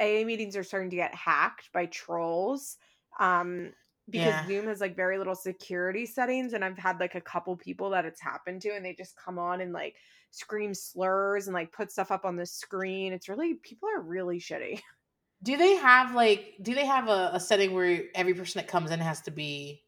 AA 0.00 0.24
meetings 0.24 0.56
are 0.56 0.64
starting 0.64 0.90
to 0.90 0.96
get 0.96 1.14
hacked 1.14 1.70
by 1.72 1.86
trolls. 1.86 2.76
Um 3.18 3.72
because 4.10 4.26
Yeah. 4.26 4.46
Zoom 4.46 4.66
has 4.66 4.80
like 4.82 4.94
very 4.96 5.16
little 5.16 5.34
security 5.34 6.04
settings 6.04 6.52
and 6.52 6.62
I've 6.64 6.76
had 6.76 7.00
like 7.00 7.14
a 7.14 7.20
couple 7.22 7.56
people 7.56 7.90
that 7.90 8.04
it's 8.04 8.20
happened 8.20 8.60
to 8.62 8.70
and 8.70 8.84
they 8.84 8.92
just 8.92 9.16
come 9.16 9.38
on 9.38 9.62
and 9.62 9.72
like 9.72 9.96
scream 10.30 10.74
slurs 10.74 11.46
and 11.46 11.54
like 11.54 11.72
put 11.72 11.90
stuff 11.90 12.10
up 12.10 12.24
on 12.26 12.36
the 12.36 12.44
screen. 12.44 13.12
It's 13.14 13.28
really 13.30 13.54
people 13.54 13.88
are 13.88 14.02
really 14.02 14.38
shitty. 14.40 14.80
Do 15.44 15.56
they 15.56 15.76
have 15.76 16.14
like 16.14 16.54
do 16.62 16.74
they 16.74 16.86
have 16.86 17.08
a, 17.08 17.30
a 17.34 17.40
setting 17.40 17.72
where 17.74 18.04
every 18.14 18.34
person 18.34 18.58
that 18.60 18.66
comes 18.68 18.90
in 18.90 18.98
has 19.00 19.20
to 19.22 19.30
be 19.30 19.82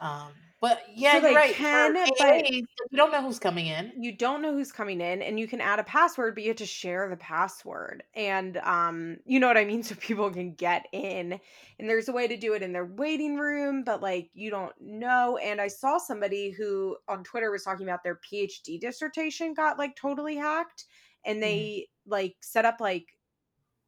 um 0.00 0.32
but 0.60 0.82
yeah, 0.94 1.14
So 1.14 1.20
they 1.22 1.34
right. 1.34 1.54
can, 1.54 1.94
but- 1.94 2.44
you 2.50 2.66
don't 2.98 3.10
know 3.12 3.22
who's 3.22 3.38
coming 3.38 3.66
in. 3.66 3.92
you 3.96 4.12
don't 4.14 4.42
know 4.42 4.52
who's 4.52 4.72
coming 4.72 5.00
in 5.00 5.22
and 5.22 5.40
you 5.40 5.48
can 5.48 5.60
add 5.60 5.78
a 5.78 5.84
password 5.84 6.34
but 6.34 6.42
you 6.44 6.50
have 6.50 6.58
to 6.58 6.66
share 6.66 7.08
the 7.08 7.16
password 7.16 8.02
and 8.14 8.58
um 8.58 9.16
you 9.24 9.40
know 9.40 9.46
what 9.46 9.56
i 9.56 9.64
mean 9.64 9.82
so 9.88 9.94
people 9.94 10.30
can 10.30 10.52
get 10.54 10.84
in 10.92 11.38
and 11.78 11.88
there's 11.88 12.08
a 12.08 12.12
way 12.12 12.28
to 12.28 12.36
do 12.36 12.52
it 12.52 12.62
in 12.62 12.72
their 12.74 12.84
waiting 12.84 13.36
room 13.36 13.84
but 13.84 14.02
like 14.02 14.28
you 14.34 14.50
don't 14.50 14.74
know 14.80 15.38
and 15.38 15.60
i 15.62 15.68
saw 15.68 15.96
somebody 15.98 16.50
who 16.50 16.96
on 17.08 17.24
twitter 17.24 17.50
was 17.50 17.62
talking 17.62 17.86
about 17.86 18.02
their 18.04 18.20
phd 18.30 18.80
dissertation 18.80 19.54
got 19.54 19.78
like 19.78 19.96
totally 19.96 20.36
hacked 20.36 20.84
and 21.24 21.42
they 21.42 21.86
like 22.06 22.34
set 22.42 22.64
up 22.66 22.80
like 22.80 23.06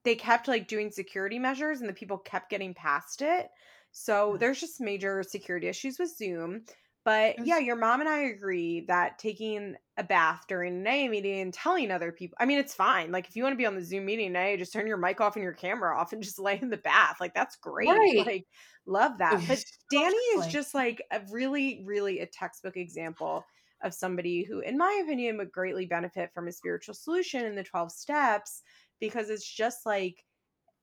they 0.05 0.15
kept 0.15 0.49
like 0.49 0.67
doing 0.69 0.91
security 0.91 1.39
measures 1.39 1.81
and 1.81 1.89
the 1.89 1.95
people 1.95 2.19
kept 2.19 2.51
getting 2.51 2.75
past 2.75 3.23
it 3.23 3.49
so 3.91 4.37
Mm. 4.37 4.39
there's 4.39 4.61
just 4.61 4.81
major 4.81 5.23
security 5.23 5.69
issues 5.69 5.99
with 5.99 6.15
zoom 6.17 6.65
but 7.05 7.35
yeah, 7.45 7.59
your 7.59 7.75
mom 7.75 7.99
and 7.99 8.09
I 8.09 8.19
agree 8.19 8.83
that 8.87 9.19
taking 9.19 9.75
a 9.97 10.05
bath 10.05 10.45
during 10.47 10.77
an 10.77 10.87
AA 10.87 11.09
meeting 11.09 11.41
and 11.41 11.53
telling 11.53 11.91
other 11.91 12.13
people, 12.13 12.37
I 12.39 12.47
mean, 12.47 12.59
it's 12.59 12.75
fine. 12.75 13.11
Like, 13.11 13.27
if 13.27 13.35
you 13.35 13.43
want 13.43 13.55
to 13.55 13.59
be 13.59 13.67
on 13.67 13.75
the 13.75 13.83
Zoom 13.83 14.05
meeting 14.05 14.37
AA, 14.37 14.57
just 14.57 14.73
turn 14.73 14.87
your 14.87 14.97
mic 14.99 15.21
off 15.21 15.35
and 15.35 15.43
your 15.43 15.53
camera 15.53 15.99
off 15.99 16.13
and 16.13 16.23
just 16.23 16.39
lay 16.39 16.61
in 16.63 16.71
the 16.71 16.77
bath. 16.77 17.17
Like, 17.21 17.35
that's 17.35 17.57
great. 17.57 17.99
Right. 17.99 18.25
Like, 18.25 18.47
love 18.87 19.19
that. 19.19 19.43
But 19.49 19.65
Danny 19.91 20.15
is 20.17 20.47
just 20.47 20.75
like 20.75 21.03
a 21.11 21.23
really, 21.29 21.83
really 21.85 22.21
a 22.21 22.27
textbook 22.27 22.77
example 22.77 23.49
of 23.83 23.93
somebody 23.93 24.45
who, 24.45 24.61
in 24.61 24.79
my 24.79 25.01
opinion, 25.03 25.39
would 25.39 25.51
greatly 25.51 25.87
benefit 25.87 26.31
from 26.33 26.47
a 26.47 26.53
spiritual 26.53 26.95
solution 26.95 27.45
in 27.45 27.57
the 27.57 27.65
12 27.65 27.91
steps 27.91 28.63
because 29.03 29.31
it's 29.31 29.45
just 29.45 29.85
like 29.85 30.25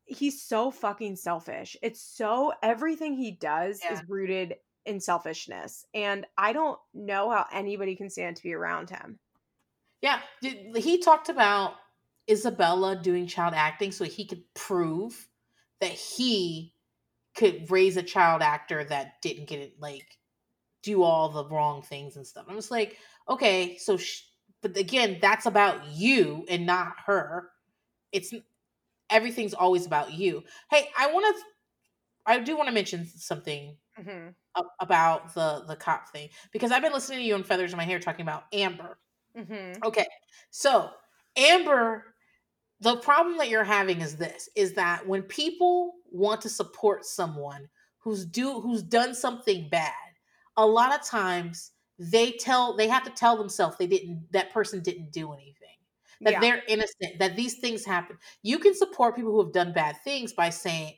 he's 0.03 0.43
so 0.43 0.69
fucking 0.69 1.15
selfish. 1.15 1.77
It's 1.81 2.01
so 2.01 2.51
everything 2.61 3.13
he 3.15 3.31
does 3.31 3.79
Yeah. 3.81 3.93
is 3.93 4.01
rooted 4.09 4.55
in 4.85 4.99
selfishness. 4.99 5.85
And 5.93 6.25
I 6.37 6.51
don't 6.51 6.77
know 6.93 7.29
how 7.29 7.45
anybody 7.53 7.95
can 7.95 8.09
stand 8.09 8.35
to 8.35 8.43
be 8.43 8.53
around 8.53 8.89
him. 8.89 9.19
Yeah, 10.01 10.19
he 10.75 10.97
talked 10.99 11.29
about 11.29 11.75
Isabella 12.29 12.97
doing 13.01 13.25
child 13.25 13.53
acting 13.53 13.91
so 13.93 14.03
he 14.03 14.25
could 14.25 14.43
prove 14.53 15.29
that 15.79 15.91
he 15.91 16.73
could 17.35 17.71
raise 17.71 17.95
a 17.95 18.03
child 18.03 18.41
actor 18.41 18.83
that 18.83 19.21
didn't 19.21 19.47
get 19.47 19.59
it 19.59 19.79
like 19.79 20.17
do 20.83 21.03
all 21.03 21.29
the 21.29 21.45
wrong 21.45 21.83
things 21.83 22.17
and 22.17 22.27
stuff. 22.27 22.45
I'm 22.49 22.55
just 22.55 22.71
like, 22.71 22.97
okay, 23.29 23.77
so 23.77 23.95
sh- 23.95 24.23
but 24.61 24.75
again, 24.75 25.19
that's 25.21 25.45
about 25.45 25.87
you 25.87 26.45
and 26.49 26.65
not 26.65 26.93
her. 27.05 27.49
It's 28.11 28.33
everything's 29.09 29.53
always 29.55 29.85
about 29.85 30.13
you. 30.13 30.43
Hey, 30.71 30.89
I 30.97 31.11
want 31.11 31.35
to 31.37 31.43
I 32.25 32.39
do 32.39 32.57
want 32.57 32.67
to 32.69 32.73
mention 32.73 33.05
something 33.05 33.77
Mhm. 33.97 34.35
about 34.79 35.33
the 35.33 35.63
the 35.67 35.75
cop 35.75 36.09
thing 36.09 36.29
because 36.51 36.71
I've 36.71 36.81
been 36.81 36.93
listening 36.93 37.19
to 37.19 37.25
you 37.25 37.35
on 37.35 37.43
Feathers 37.43 37.71
in 37.73 37.77
My 37.77 37.85
Hair 37.85 37.99
talking 37.99 38.23
about 38.23 38.45
Amber. 38.53 38.99
Mhm. 39.35 39.85
Okay. 39.85 40.07
So, 40.51 40.91
Amber, 41.37 42.15
the 42.81 42.97
problem 42.97 43.37
that 43.39 43.49
you're 43.49 43.65
having 43.65 44.01
is 44.01 44.17
this 44.17 44.49
is 44.55 44.75
that 44.75 45.07
when 45.07 45.23
people 45.23 45.95
want 46.11 46.41
to 46.43 46.49
support 46.49 47.05
someone 47.05 47.69
who's 47.99 48.25
do 48.25 48.61
who's 48.61 48.83
done 48.83 49.15
something 49.15 49.69
bad, 49.69 49.93
a 50.57 50.65
lot 50.67 50.93
of 50.99 51.05
times 51.05 51.73
they 51.99 52.33
tell 52.33 52.75
they 52.77 52.89
have 52.89 53.05
to 53.05 53.11
tell 53.11 53.37
themselves 53.37 53.77
they 53.77 53.87
didn't 53.87 54.31
that 54.33 54.51
person 54.51 54.81
didn't 54.81 55.11
do 55.11 55.33
anything. 55.33 55.78
That 56.21 56.33
Yeah. 56.33 56.39
they're 56.39 56.63
innocent, 56.67 57.19
that 57.19 57.35
these 57.35 57.59
things 57.59 57.85
happen. 57.85 58.17
You 58.43 58.59
can 58.59 58.75
support 58.75 59.15
people 59.15 59.31
who 59.31 59.43
have 59.43 59.53
done 59.53 59.73
bad 59.73 59.97
things 60.03 60.33
by 60.33 60.49
saying 60.49 60.95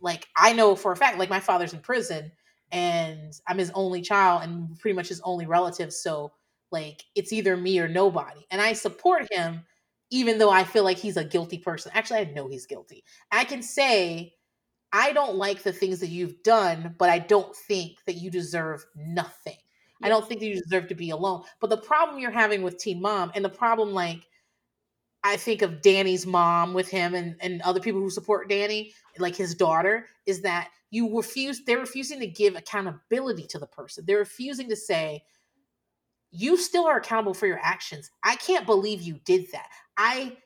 like 0.00 0.26
I 0.36 0.52
know 0.52 0.76
for 0.76 0.92
a 0.92 0.96
fact 0.96 1.18
like 1.18 1.30
my 1.30 1.40
father's 1.40 1.72
in 1.74 1.80
prison 1.80 2.32
and 2.72 3.32
I'm 3.48 3.58
his 3.58 3.70
only 3.74 4.02
child 4.02 4.42
and 4.42 4.78
pretty 4.78 4.94
much 4.96 5.08
his 5.08 5.20
only 5.22 5.46
relative 5.46 5.92
so 5.92 6.32
like 6.72 7.02
it's 7.14 7.32
either 7.32 7.56
me 7.56 7.78
or 7.80 7.88
nobody. 7.88 8.46
And 8.50 8.60
I 8.60 8.72
support 8.74 9.28
him 9.32 9.64
even 10.10 10.38
though 10.38 10.50
I 10.50 10.64
feel 10.64 10.84
like 10.84 10.98
he's 10.98 11.16
a 11.16 11.24
guilty 11.24 11.58
person. 11.58 11.92
Actually, 11.94 12.20
I 12.20 12.24
know 12.24 12.48
he's 12.48 12.66
guilty. 12.66 13.04
I 13.32 13.44
can 13.44 13.62
say 13.62 14.34
I 14.92 15.12
don't 15.12 15.36
like 15.36 15.62
the 15.62 15.72
things 15.72 16.00
that 16.00 16.08
you've 16.08 16.42
done, 16.42 16.94
but 16.98 17.10
I 17.10 17.18
don't 17.18 17.54
think 17.54 18.04
that 18.06 18.14
you 18.14 18.30
deserve 18.30 18.84
nothing. 18.96 19.56
I 20.02 20.08
don't 20.08 20.26
think 20.26 20.40
that 20.40 20.46
you 20.46 20.60
deserve 20.60 20.88
to 20.88 20.94
be 20.94 21.10
alone. 21.10 21.44
But 21.60 21.70
the 21.70 21.76
problem 21.78 22.20
you're 22.20 22.30
having 22.30 22.62
with 22.62 22.78
Teen 22.78 23.02
Mom 23.02 23.32
and 23.34 23.44
the 23.44 23.50
problem 23.50 23.92
like 23.92 24.26
I 25.26 25.36
think 25.36 25.62
of 25.62 25.82
Danny's 25.82 26.24
mom 26.24 26.72
with 26.72 26.88
him 26.88 27.14
and, 27.14 27.34
and 27.40 27.60
other 27.62 27.80
people 27.80 28.00
who 28.00 28.10
support 28.10 28.48
Danny, 28.48 28.92
like 29.18 29.34
his 29.34 29.56
daughter, 29.56 30.06
is 30.24 30.42
that 30.42 30.68
you 30.90 31.16
refuse, 31.16 31.64
they're 31.64 31.80
refusing 31.80 32.20
to 32.20 32.28
give 32.28 32.54
accountability 32.54 33.44
to 33.48 33.58
the 33.58 33.66
person. 33.66 34.04
They're 34.06 34.18
refusing 34.18 34.68
to 34.68 34.76
say, 34.76 35.24
you 36.30 36.56
still 36.56 36.86
are 36.86 36.98
accountable 36.98 37.34
for 37.34 37.48
your 37.48 37.58
actions. 37.60 38.08
I 38.22 38.36
can't 38.36 38.66
believe 38.66 39.02
you 39.02 39.18
did 39.24 39.46
that. 39.50 39.66
I 39.96 40.36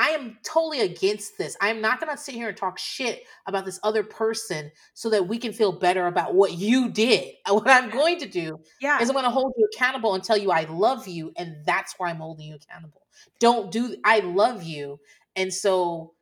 I 0.00 0.10
am 0.12 0.38
totally 0.42 0.80
against 0.80 1.36
this. 1.36 1.58
I'm 1.60 1.82
not 1.82 2.00
going 2.00 2.10
to 2.10 2.20
sit 2.20 2.34
here 2.34 2.48
and 2.48 2.56
talk 2.56 2.78
shit 2.78 3.24
about 3.46 3.66
this 3.66 3.78
other 3.82 4.02
person 4.02 4.72
so 4.94 5.10
that 5.10 5.28
we 5.28 5.36
can 5.36 5.52
feel 5.52 5.72
better 5.72 6.06
about 6.06 6.34
what 6.34 6.54
you 6.54 6.88
did. 6.88 7.34
What 7.50 7.68
I'm 7.68 7.90
going 7.90 8.18
to 8.20 8.26
do 8.26 8.58
Yeah. 8.80 8.98
is 9.02 9.10
I'm 9.10 9.14
going 9.14 9.26
to 9.26 9.30
hold 9.30 9.52
you 9.58 9.68
accountable 9.74 10.14
and 10.14 10.24
tell 10.24 10.38
you 10.38 10.50
I 10.50 10.64
love 10.64 11.06
you, 11.06 11.32
and 11.36 11.56
that's 11.66 11.96
why 11.98 12.08
I'm 12.08 12.16
holding 12.16 12.46
you 12.46 12.54
accountable. 12.54 13.02
Don't 13.40 13.70
do. 13.70 13.94
I 14.02 14.20
love 14.20 14.62
you, 14.62 14.98
and 15.36 15.52
so 15.52 16.14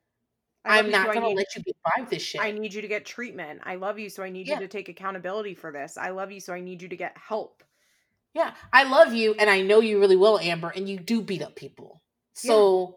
I 0.65 0.81
I'm 0.81 0.91
not 0.91 1.07
going 1.07 1.21
to 1.21 1.29
let 1.29 1.47
you 1.55 1.63
get 1.63 1.77
by 1.85 2.01
with 2.01 2.11
this 2.11 2.23
shit. 2.23 2.41
I 2.41 2.51
need 2.51 2.75
you 2.75 2.83
to 2.83 2.89
get 2.89 3.07
treatment. 3.07 3.61
I 3.63 3.77
love 3.77 4.01
you, 4.01 4.09
so 4.09 4.25
I 4.25 4.31
need 4.31 4.49
Yeah. 4.49 4.55
you 4.55 4.61
to 4.61 4.69
take 4.69 4.89
accountability 4.89 5.55
for 5.55 5.71
this. 5.71 5.97
I 5.97 6.11
love 6.11 6.33
you, 6.33 6.41
so 6.41 6.53
I 6.53 6.61
need 6.61 6.83
you 6.83 6.89
to 6.89 6.97
get 6.97 7.17
help. 7.17 7.63
Yeah, 8.35 8.55
I 8.73 8.85
love 8.85 9.15
you, 9.15 9.35
and 9.35 9.49
I 9.49 9.61
know 9.63 9.81
you 9.81 10.01
really 10.01 10.17
well, 10.17 10.41
Amber, 10.41 10.73
and 10.75 10.89
you 10.89 10.99
do 10.99 11.23
beat 11.23 11.43
up 11.43 11.55
people. 11.55 12.03
So 12.35 12.97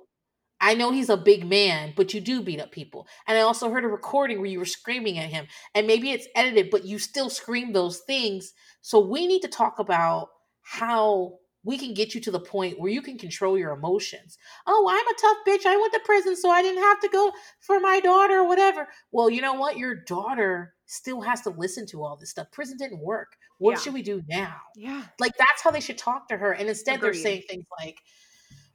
I 0.61 0.75
know 0.75 0.91
he's 0.91 1.09
a 1.09 1.17
big 1.17 1.45
man, 1.45 1.93
but 1.95 2.13
you 2.13 2.21
do 2.21 2.41
beat 2.41 2.61
up 2.61 2.71
people. 2.71 3.07
And 3.27 3.37
I 3.37 3.41
also 3.41 3.69
heard 3.71 3.83
a 3.83 3.87
recording 3.87 4.37
where 4.37 4.45
you 4.49 4.59
were 4.59 4.65
screaming 4.65 5.17
at 5.17 5.29
him, 5.29 5.47
and 5.73 5.87
maybe 5.87 6.11
it's 6.11 6.27
edited, 6.35 6.69
but 6.69 6.85
you 6.85 6.99
still 6.99 7.29
scream 7.29 7.73
those 7.73 7.99
things. 7.99 8.53
So 8.81 8.99
we 8.99 9.25
need 9.27 9.41
to 9.41 9.47
talk 9.47 9.79
about 9.79 10.29
how 10.61 11.39
we 11.63 11.77
can 11.77 11.93
get 11.93 12.15
you 12.15 12.21
to 12.21 12.31
the 12.31 12.39
point 12.39 12.79
where 12.79 12.91
you 12.91 13.01
can 13.01 13.17
control 13.17 13.57
your 13.57 13.71
emotions. 13.71 14.37
Oh, 14.65 14.87
I'm 14.89 15.07
a 15.07 15.19
tough 15.19 15.37
bitch. 15.47 15.65
I 15.69 15.77
went 15.77 15.93
to 15.93 15.99
prison, 16.05 16.35
so 16.35 16.49
I 16.49 16.61
didn't 16.61 16.81
have 16.83 16.99
to 17.01 17.09
go 17.09 17.31
for 17.59 17.79
my 17.79 17.99
daughter 17.99 18.39
or 18.39 18.47
whatever. 18.47 18.87
Well, 19.11 19.29
you 19.29 19.41
know 19.41 19.53
what? 19.53 19.77
Your 19.77 19.95
daughter 19.95 20.73
still 20.85 21.21
has 21.21 21.41
to 21.41 21.49
listen 21.51 21.85
to 21.87 22.03
all 22.03 22.17
this 22.17 22.31
stuff. 22.31 22.51
Prison 22.51 22.77
didn't 22.77 22.99
work. 22.99 23.37
What 23.59 23.73
Yeah. 23.73 23.77
should 23.79 23.93
we 23.93 24.01
do 24.01 24.23
now? 24.27 24.55
Yeah. 24.75 25.03
Like 25.19 25.37
that's 25.37 25.61
how 25.61 25.71
they 25.71 25.79
should 25.81 25.97
talk 25.97 26.27
to 26.29 26.37
her. 26.37 26.51
And 26.53 26.67
instead 26.67 26.99
they're 26.99 27.13
saying 27.13 27.43
things 27.47 27.65
like, 27.79 27.99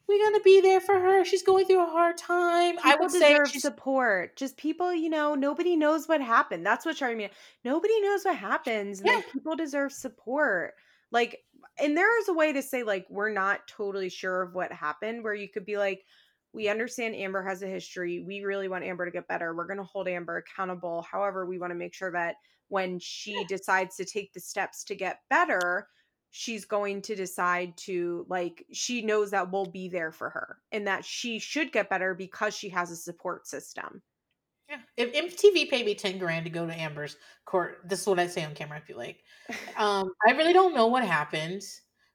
We're 0.08 0.24
gonna 0.24 0.42
be 0.42 0.60
there 0.60 0.80
for 0.80 0.98
her. 0.98 1.24
She's 1.24 1.42
going 1.42 1.66
through 1.66 1.82
a 1.82 1.90
hard 1.90 2.16
time. 2.16 2.78
I 2.82 2.94
People 2.94 3.08
would 3.08 3.10
say 3.10 3.38
deserve 3.38 3.52
she's 3.52 3.62
support. 3.62 4.36
Just 4.36 4.56
people, 4.56 4.92
you 4.94 5.08
know, 5.10 5.34
nobody 5.34 5.76
knows 5.76 6.06
what 6.06 6.20
happened. 6.20 6.64
That's 6.64 6.84
what 6.86 6.96
driving 6.96 7.18
me. 7.18 7.30
Nobody 7.64 8.00
knows 8.00 8.24
what 8.24 8.36
happens, 8.36 9.00
and 9.00 9.06
Yeah. 9.06 9.16
like 9.16 9.24
people 9.32 9.56
deserve 9.56 9.92
support. 9.92 10.74
Like, 11.10 11.44
and 11.78 11.96
there 11.96 12.18
is 12.20 12.28
a 12.28 12.32
way 12.34 12.52
to 12.52 12.62
say 12.62 12.82
like 12.84 13.06
we're 13.10 13.30
not 13.32 13.66
totally 13.68 14.08
sure 14.08 14.42
of 14.42 14.54
what 14.54 14.72
happened, 14.72 15.24
where 15.24 15.34
you 15.34 15.48
could 15.48 15.64
be 15.64 15.76
like, 15.78 16.04
we 16.52 16.68
understand 16.68 17.14
Amber 17.16 17.42
has 17.42 17.62
a 17.62 17.66
history. 17.66 18.20
We 18.20 18.42
really 18.44 18.68
want 18.68 18.84
Amber 18.84 19.04
to 19.06 19.10
get 19.10 19.28
better. 19.28 19.54
We're 19.54 19.66
going 19.66 19.78
to 19.78 19.84
hold 19.84 20.08
Amber 20.08 20.36
accountable. 20.38 21.02
However, 21.02 21.44
we 21.46 21.58
want 21.58 21.70
to 21.72 21.74
make 21.74 21.94
sure 21.94 22.12
that 22.12 22.36
when 22.68 22.98
she 22.98 23.44
decides 23.44 23.96
to 23.96 24.04
take 24.04 24.32
the 24.32 24.40
steps 24.40 24.82
to 24.84 24.94
get 24.94 25.20
better, 25.28 25.88
she's 26.36 26.66
going 26.66 27.00
to 27.00 27.16
decide 27.16 27.74
to 27.78 28.26
like 28.28 28.66
she 28.70 29.00
knows 29.00 29.30
that 29.30 29.50
we'll 29.50 29.64
be 29.64 29.88
there 29.88 30.12
for 30.12 30.28
her 30.28 30.58
and 30.70 30.86
that 30.86 31.02
she 31.02 31.38
should 31.38 31.72
get 31.72 31.88
better 31.88 32.12
because 32.12 32.54
she 32.54 32.68
has 32.68 32.90
a 32.90 32.96
support 32.96 33.46
system. 33.46 34.02
yeah. 34.68 34.80
If 34.98 35.14
MTV 35.14 35.70
paid 35.70 35.86
me 35.86 35.94
10 35.94 36.18
grand 36.18 36.44
to 36.44 36.50
go 36.50 36.66
to 36.66 36.78
Amber's 36.78 37.16
court, 37.46 37.78
this 37.86 38.02
is 38.02 38.06
what 38.06 38.18
I 38.18 38.26
say 38.26 38.44
on 38.44 38.54
camera, 38.54 38.76
I 38.76 38.80
feel 38.80 38.98
like. 38.98 39.20
Um, 39.78 40.10
I 40.26 40.32
really 40.32 40.52
don't 40.52 40.74
know 40.74 40.88
what 40.88 41.04
happened, 41.04 41.62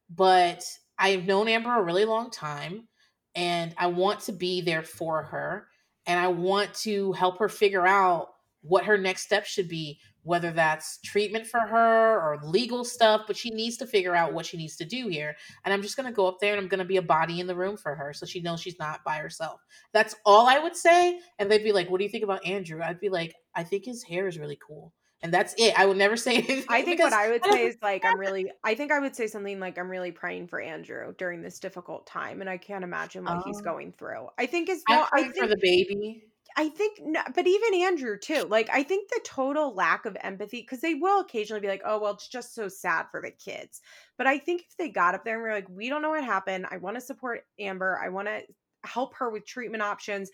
but 0.09 0.63
I've 0.99 1.25
known 1.25 1.47
Amber 1.47 1.75
a 1.75 1.83
really 1.83 2.05
long 2.05 2.29
time 2.29 2.87
and 3.33 3.73
I 3.77 3.87
want 3.87 4.19
to 4.21 4.33
be 4.33 4.61
there 4.61 4.83
for 4.83 5.23
her 5.23 5.67
and 6.05 6.19
I 6.19 6.27
want 6.27 6.73
to 6.75 7.13
help 7.13 7.39
her 7.39 7.49
figure 7.49 7.87
out 7.87 8.29
what 8.61 8.85
her 8.85 8.97
next 8.97 9.23
step 9.23 9.45
should 9.45 9.67
be, 9.67 9.99
whether 10.23 10.51
that's 10.51 10.99
treatment 11.01 11.47
for 11.47 11.59
her 11.59 12.19
or 12.19 12.39
legal 12.43 12.83
stuff, 12.83 13.21
but 13.27 13.35
she 13.35 13.49
needs 13.49 13.77
to 13.77 13.87
figure 13.87 14.15
out 14.15 14.33
what 14.33 14.45
she 14.45 14.57
needs 14.57 14.75
to 14.77 14.85
do 14.85 15.07
here. 15.07 15.35
And 15.65 15.73
I'm 15.73 15.81
just 15.81 15.97
going 15.97 16.05
to 16.07 16.13
go 16.15 16.27
up 16.27 16.39
there 16.39 16.53
and 16.53 16.61
I'm 16.61 16.67
going 16.67 16.79
to 16.79 16.85
be 16.85 16.97
a 16.97 17.01
body 17.01 17.39
in 17.39 17.47
the 17.47 17.55
room 17.55 17.77
for 17.77 17.95
her 17.95 18.13
so 18.13 18.25
she 18.25 18.39
knows 18.41 18.61
she's 18.61 18.77
not 18.79 19.03
by 19.03 19.17
herself. 19.17 19.61
That's 19.93 20.15
all 20.25 20.47
I 20.47 20.59
would 20.59 20.75
say. 20.75 21.19
And 21.39 21.49
they'd 21.49 21.63
be 21.63 21.71
like, 21.71 21.89
What 21.89 21.97
do 21.97 22.03
you 22.03 22.09
think 22.09 22.23
about 22.23 22.45
Andrew? 22.45 22.81
I'd 22.83 22.99
be 22.99 23.09
like, 23.09 23.35
I 23.55 23.63
think 23.63 23.85
his 23.85 24.03
hair 24.03 24.27
is 24.27 24.37
really 24.37 24.59
cool. 24.65 24.93
And 25.23 25.31
that's 25.31 25.53
it. 25.57 25.79
I 25.79 25.85
would 25.85 25.97
never 25.97 26.17
say 26.17 26.35
anything. 26.37 26.65
I 26.67 26.81
think 26.81 26.99
what 26.99 27.13
I 27.13 27.29
would 27.29 27.45
I 27.45 27.51
say 27.51 27.65
is 27.67 27.77
like 27.81 28.03
I'm 28.05 28.19
really 28.19 28.51
I 28.63 28.75
think 28.75 28.91
I 28.91 28.99
would 28.99 29.15
say 29.15 29.27
something 29.27 29.59
like 29.59 29.77
I'm 29.77 29.89
really 29.89 30.11
praying 30.11 30.47
for 30.47 30.59
Andrew 30.59 31.13
during 31.17 31.41
this 31.41 31.59
difficult 31.59 32.07
time 32.07 32.41
and 32.41 32.49
I 32.49 32.57
can't 32.57 32.83
imagine 32.83 33.25
what 33.25 33.43
he's 33.45 33.59
Oh. 33.59 33.63
going 33.63 33.91
through. 33.91 34.27
I 34.37 34.45
think 34.47 34.69
as 34.69 34.81
I'm 34.89 34.97
well 34.97 35.07
I 35.11 35.21
think 35.23 35.35
for 35.35 35.47
the 35.47 35.57
baby. 35.61 36.23
I 36.57 36.69
think, 36.69 36.99
but 37.35 37.47
even 37.47 37.73
Andrew 37.81 38.17
too. 38.17 38.43
Like, 38.43 38.69
I 38.71 38.83
think 38.83 39.09
the 39.09 39.21
total 39.23 39.73
lack 39.73 40.05
of 40.05 40.17
empathy, 40.21 40.61
because 40.61 40.81
they 40.81 40.93
will 40.95 41.21
occasionally 41.21 41.61
be 41.61 41.67
like, 41.67 41.81
"Oh, 41.85 41.99
well, 41.99 42.13
it's 42.13 42.27
just 42.27 42.53
so 42.53 42.67
sad 42.67 43.05
for 43.11 43.21
the 43.21 43.31
kids." 43.31 43.81
But 44.17 44.27
I 44.27 44.37
think 44.37 44.63
if 44.69 44.77
they 44.77 44.89
got 44.89 45.15
up 45.15 45.23
there 45.23 45.35
and 45.35 45.43
were 45.43 45.51
like, 45.53 45.69
"We 45.69 45.89
don't 45.89 46.01
know 46.01 46.09
what 46.11 46.23
happened. 46.23 46.67
I 46.69 46.77
want 46.77 46.95
to 46.95 47.01
support 47.01 47.45
Amber. 47.59 47.99
I 48.03 48.09
want 48.09 48.27
to 48.27 48.43
help 48.83 49.15
her 49.15 49.29
with 49.29 49.45
treatment 49.45 49.83
options." 49.83 50.31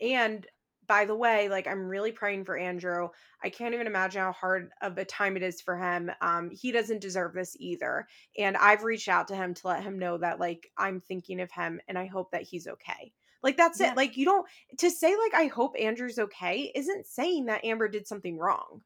And 0.00 0.46
by 0.86 1.04
the 1.04 1.14
way, 1.16 1.48
like, 1.50 1.66
I'm 1.66 1.88
really 1.88 2.12
praying 2.12 2.44
for 2.46 2.56
Andrew. 2.56 3.08
I 3.42 3.50
can't 3.50 3.74
even 3.74 3.86
imagine 3.86 4.22
how 4.22 4.32
hard 4.32 4.70
of 4.80 4.96
a 4.96 5.04
time 5.04 5.36
it 5.36 5.42
is 5.42 5.60
for 5.60 5.76
him. 5.76 6.10
Um, 6.22 6.50
he 6.50 6.72
doesn't 6.72 7.00
deserve 7.02 7.34
this 7.34 7.54
either. 7.58 8.06
And 8.38 8.56
I've 8.56 8.84
reached 8.84 9.08
out 9.08 9.28
to 9.28 9.36
him 9.36 9.52
to 9.54 9.66
let 9.68 9.82
him 9.82 9.98
know 9.98 10.16
that, 10.18 10.40
like, 10.40 10.70
I'm 10.78 11.00
thinking 11.00 11.40
of 11.40 11.50
him 11.52 11.80
and 11.88 11.98
I 11.98 12.06
hope 12.06 12.30
that 12.30 12.42
he's 12.42 12.66
okay. 12.66 13.12
Like, 13.42 13.56
that's 13.56 13.80
Yeah. 13.80 13.92
it. 13.92 13.96
Like, 13.96 14.16
you 14.16 14.24
don't 14.24 14.46
to 14.78 14.90
say 14.90 15.14
like 15.16 15.34
I 15.34 15.46
hope 15.46 15.74
Andrew's 15.78 16.18
okay 16.18 16.72
isn't 16.74 17.06
saying 17.06 17.46
that 17.46 17.64
Amber 17.64 17.88
did 17.88 18.06
something 18.06 18.38
wrong. 18.38 18.82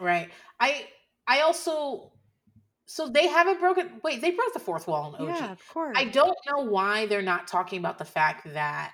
Right. 0.00 0.30
I 0.60 0.88
I 1.26 1.40
also 1.40 2.12
so 2.86 3.08
they 3.08 3.26
haven't 3.28 3.60
broken 3.60 4.00
wait, 4.02 4.20
they 4.20 4.30
broke 4.32 4.52
the 4.52 4.58
fourth 4.60 4.86
wall 4.86 5.14
in 5.16 5.22
OG. 5.28 5.36
Yeah, 5.36 5.52
of 5.52 5.66
course. 5.68 5.96
I 5.98 6.04
don't 6.06 6.36
know 6.46 6.62
why 6.64 7.06
they're 7.06 7.22
not 7.22 7.46
talking 7.48 7.78
about 7.78 7.98
the 7.98 8.04
fact 8.04 8.52
that 8.54 8.92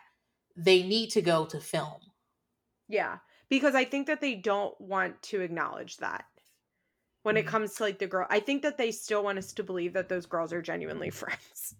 they 0.57 0.83
need 0.83 1.11
to 1.11 1.23
go 1.23 1.47
to 1.47 1.61
film. 1.61 2.01
yeah, 2.89 3.19
because 3.49 3.75
I 3.75 3.85
think 3.85 4.07
that 4.09 4.21
they 4.21 4.35
don't 4.37 4.79
want 4.81 5.21
to 5.25 5.41
acknowledge 5.41 5.97
that. 5.99 6.25
when 7.23 7.37
it 7.37 7.41
mm-hmm. 7.43 7.51
comes 7.51 7.75
to 7.75 7.83
like 7.85 7.99
the 7.99 8.07
girl. 8.07 8.27
I 8.31 8.41
think 8.41 8.63
that 8.63 8.79
they 8.79 8.91
still 8.93 9.23
want 9.25 9.39
us 9.39 9.53
to 9.55 9.63
believe 9.65 9.93
that 9.95 10.09
those 10.09 10.27
girls 10.27 10.53
are 10.53 10.63
genuinely 10.63 11.11
friends. 11.23 11.75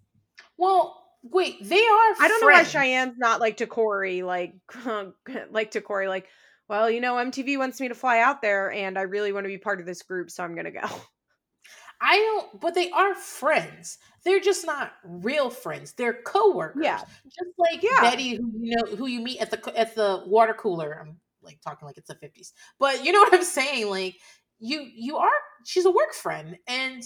Well, 0.57 1.00
wait, 1.23 1.57
they 1.63 1.81
are. 1.81 2.15
I 2.21 2.29
don't 2.29 2.41
know 2.41 2.49
why 2.49 2.65
Cheyenne's 2.65 3.19
not 3.19 3.41
like 3.41 3.59
to 3.59 3.67
Cory, 3.67 4.23
like 4.23 4.55
like 5.51 5.73
to 5.73 5.81
Cory, 5.81 6.09
like, 6.09 6.27
well, 6.69 6.91
you 6.91 7.01
know, 7.01 7.15
MTV 7.15 7.59
wants 7.59 7.81
me 7.81 7.89
to 7.89 7.95
fly 7.95 8.21
out 8.21 8.43
there, 8.43 8.73
and 8.73 8.99
I 8.99 9.03
really 9.03 9.33
want 9.33 9.45
to 9.45 9.49
be 9.49 9.59
part 9.59 9.81
of 9.81 9.87
this 9.87 10.03
group, 10.03 10.31
so 10.31 10.45
I'm 10.45 10.55
gonna 10.55 10.71
go. 10.71 10.81
I 12.03 12.17
don't, 12.17 12.61
but 12.61 12.75
they 12.75 12.91
are 12.91 13.15
friends. 13.15 13.99
They're 14.25 14.41
just 14.41 14.65
not 14.65 14.93
real 15.05 15.51
friends. 15.51 15.93
They're 15.93 16.15
coworkers. 16.15 16.83
Yeah, 16.83 16.99
just 17.25 17.59
like 17.59 17.83
yeah. 17.83 18.01
Betty, 18.01 18.37
who 18.37 18.51
you 18.59 18.77
know, 18.77 18.97
who 18.97 19.07
you 19.07 19.21
meet 19.21 19.41
at 19.41 19.51
the 19.51 19.79
at 19.79 19.95
the 19.95 20.23
water 20.27 20.55
cooler. 20.55 20.99
I'm 21.01 21.17
like 21.43 21.61
talking 21.61 21.87
like 21.87 21.99
it's 21.99 22.09
the 22.09 22.15
50s, 22.15 22.53
but 22.79 23.05
you 23.05 23.13
know 23.13 23.21
what 23.21 23.35
I'm 23.35 23.45
saying. 23.45 23.91
Like 23.91 24.17
you, 24.59 24.87
you 24.95 25.19
are. 25.19 25.29
She's 25.67 25.85
a 25.85 25.91
work 25.91 26.15
friend, 26.15 26.57
and 26.67 27.03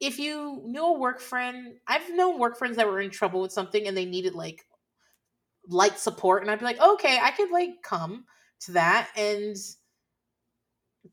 if 0.00 0.18
you 0.18 0.62
knew 0.64 0.84
a 0.84 0.98
work 0.98 1.20
friend, 1.20 1.74
I've 1.86 2.14
known 2.14 2.38
work 2.38 2.56
friends 2.56 2.76
that 2.76 2.86
were 2.86 3.00
in 3.00 3.10
trouble 3.10 3.42
with 3.42 3.52
something 3.52 3.86
and 3.86 3.96
they 3.96 4.06
needed 4.06 4.34
like 4.34 4.64
light 5.68 5.98
support, 5.98 6.42
and 6.42 6.50
I'd 6.50 6.58
be 6.58 6.64
like, 6.64 6.80
okay, 6.80 7.18
I 7.22 7.30
could 7.30 7.50
like 7.50 7.82
come 7.82 8.24
to 8.60 8.72
that 8.72 9.08
and 9.16 9.56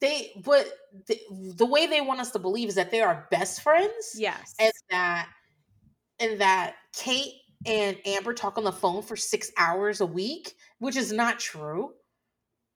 they 0.02 0.32
but 0.44 0.68
the, 1.08 1.20
the 1.56 1.66
way 1.66 1.88
they 1.88 2.02
want 2.02 2.20
us 2.20 2.32
to 2.32 2.40
believe 2.40 2.68
is 2.68 2.76
that 2.76 2.92
they 2.92 3.02
are 3.02 3.28
best 3.32 3.62
friends 3.62 4.16
yes. 4.16 4.54
and 4.60 4.74
that 4.90 5.30
and 6.20 6.42
that 6.42 6.76
kate 6.94 7.34
and 7.66 7.98
amber 8.06 8.34
talk 8.34 8.58
on 8.58 8.64
the 8.64 8.72
phone 8.72 9.02
for 9.02 9.16
six 9.16 9.52
hours 9.58 10.02
a 10.02 10.06
week 10.06 10.54
which 10.80 10.96
is 10.96 11.12
not 11.12 11.40
true. 11.40 11.92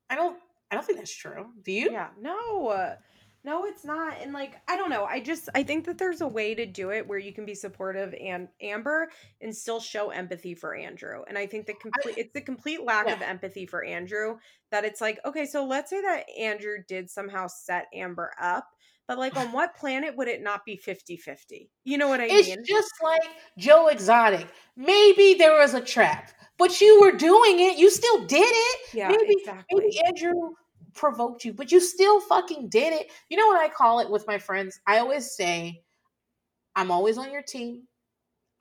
I 0.10 0.16
don't 0.16 0.38
i 0.72 0.76
don't 0.76 0.86
think 0.86 1.00
that's 1.00 1.16
true. 1.16 1.48
Do 1.64 1.72
you? 1.72 1.92
Yeah 1.92 2.10
no 2.20 2.68
uh, 2.70 2.96
no, 3.44 3.66
it's 3.66 3.84
not. 3.84 4.18
And 4.22 4.34
like, 4.34 4.62
I 4.68 4.78
don't 4.78 4.90
know. 4.90 5.06
I 5.06 5.20
just 5.20 5.50
I 5.56 5.64
think 5.64 5.86
that 5.86 5.98
there's 5.98 6.22
a 6.22 6.28
way 6.28 6.54
to 6.54 6.66
do 6.66 6.92
it 6.92 7.08
where 7.08 7.18
you 7.18 7.34
can 7.34 7.46
be 7.46 7.56
supportive 7.56 8.14
and 8.14 8.48
Amber 8.62 9.10
and 9.42 9.56
still 9.56 9.80
show 9.80 10.12
empathy 10.12 10.54
for 10.54 10.76
Andrew. 10.76 11.24
And 11.28 11.38
I 11.38 11.48
think 11.48 11.66
the 11.66 11.74
complete 11.74 12.18
it's 12.18 12.34
the 12.34 12.42
complete 12.42 12.84
lack 12.84 13.08
yeah. 13.08 13.16
of 13.16 13.22
empathy 13.22 13.66
for 13.66 13.84
Andrew 13.84 14.38
that 14.70 14.86
it's 14.86 15.02
like, 15.02 15.20
okay, 15.26 15.46
so 15.46 15.66
let's 15.66 15.90
say 15.90 16.02
that 16.02 16.26
Andrew 16.40 16.78
did 16.88 17.10
somehow 17.10 17.48
set 17.48 17.88
Amber 17.94 18.32
up. 18.40 18.68
But 19.08 19.18
like 19.18 19.36
on 19.36 19.52
what 19.52 19.76
planet 19.76 20.16
would 20.16 20.28
it 20.28 20.44
not 20.44 20.64
be 20.64 20.78
50-50? 20.78 21.68
You 21.84 21.98
know 21.98 22.08
what 22.08 22.22
I 22.22 22.28
it's 22.30 22.48
mean? 22.48 22.60
It's 22.60 22.70
just 22.70 22.92
like 23.04 23.24
Joe 23.58 23.88
Exotic. 23.88 24.48
Maybe 24.78 25.34
there 25.34 25.60
was 25.60 25.74
a 25.74 25.82
trap, 25.82 26.32
but 26.58 26.80
you 26.80 27.02
were 27.02 27.12
doing 27.12 27.60
it. 27.60 27.78
You 27.78 27.90
still 27.90 28.26
did 28.26 28.48
it. 28.48 28.80
Yeah, 28.94 29.10
maybe, 29.10 29.34
exactly. 29.40 29.80
maybe 29.80 30.00
Andrew 30.06 30.52
provoked 30.94 31.46
you, 31.46 31.54
but 31.54 31.72
you 31.72 31.80
still 31.80 32.20
fucking 32.22 32.70
did 32.70 32.94
it. 32.94 33.12
You 33.30 33.38
know 33.38 33.48
what 33.48 33.62
I 33.62 33.70
call 33.70 34.00
it 34.00 34.10
with 34.10 34.28
my 34.28 34.38
friends? 34.38 34.80
I 34.88 35.00
always 35.00 35.32
say, 35.32 35.82
I'm 36.76 36.92
always 36.92 37.18
on 37.18 37.32
your 37.32 37.44
team. 37.44 37.88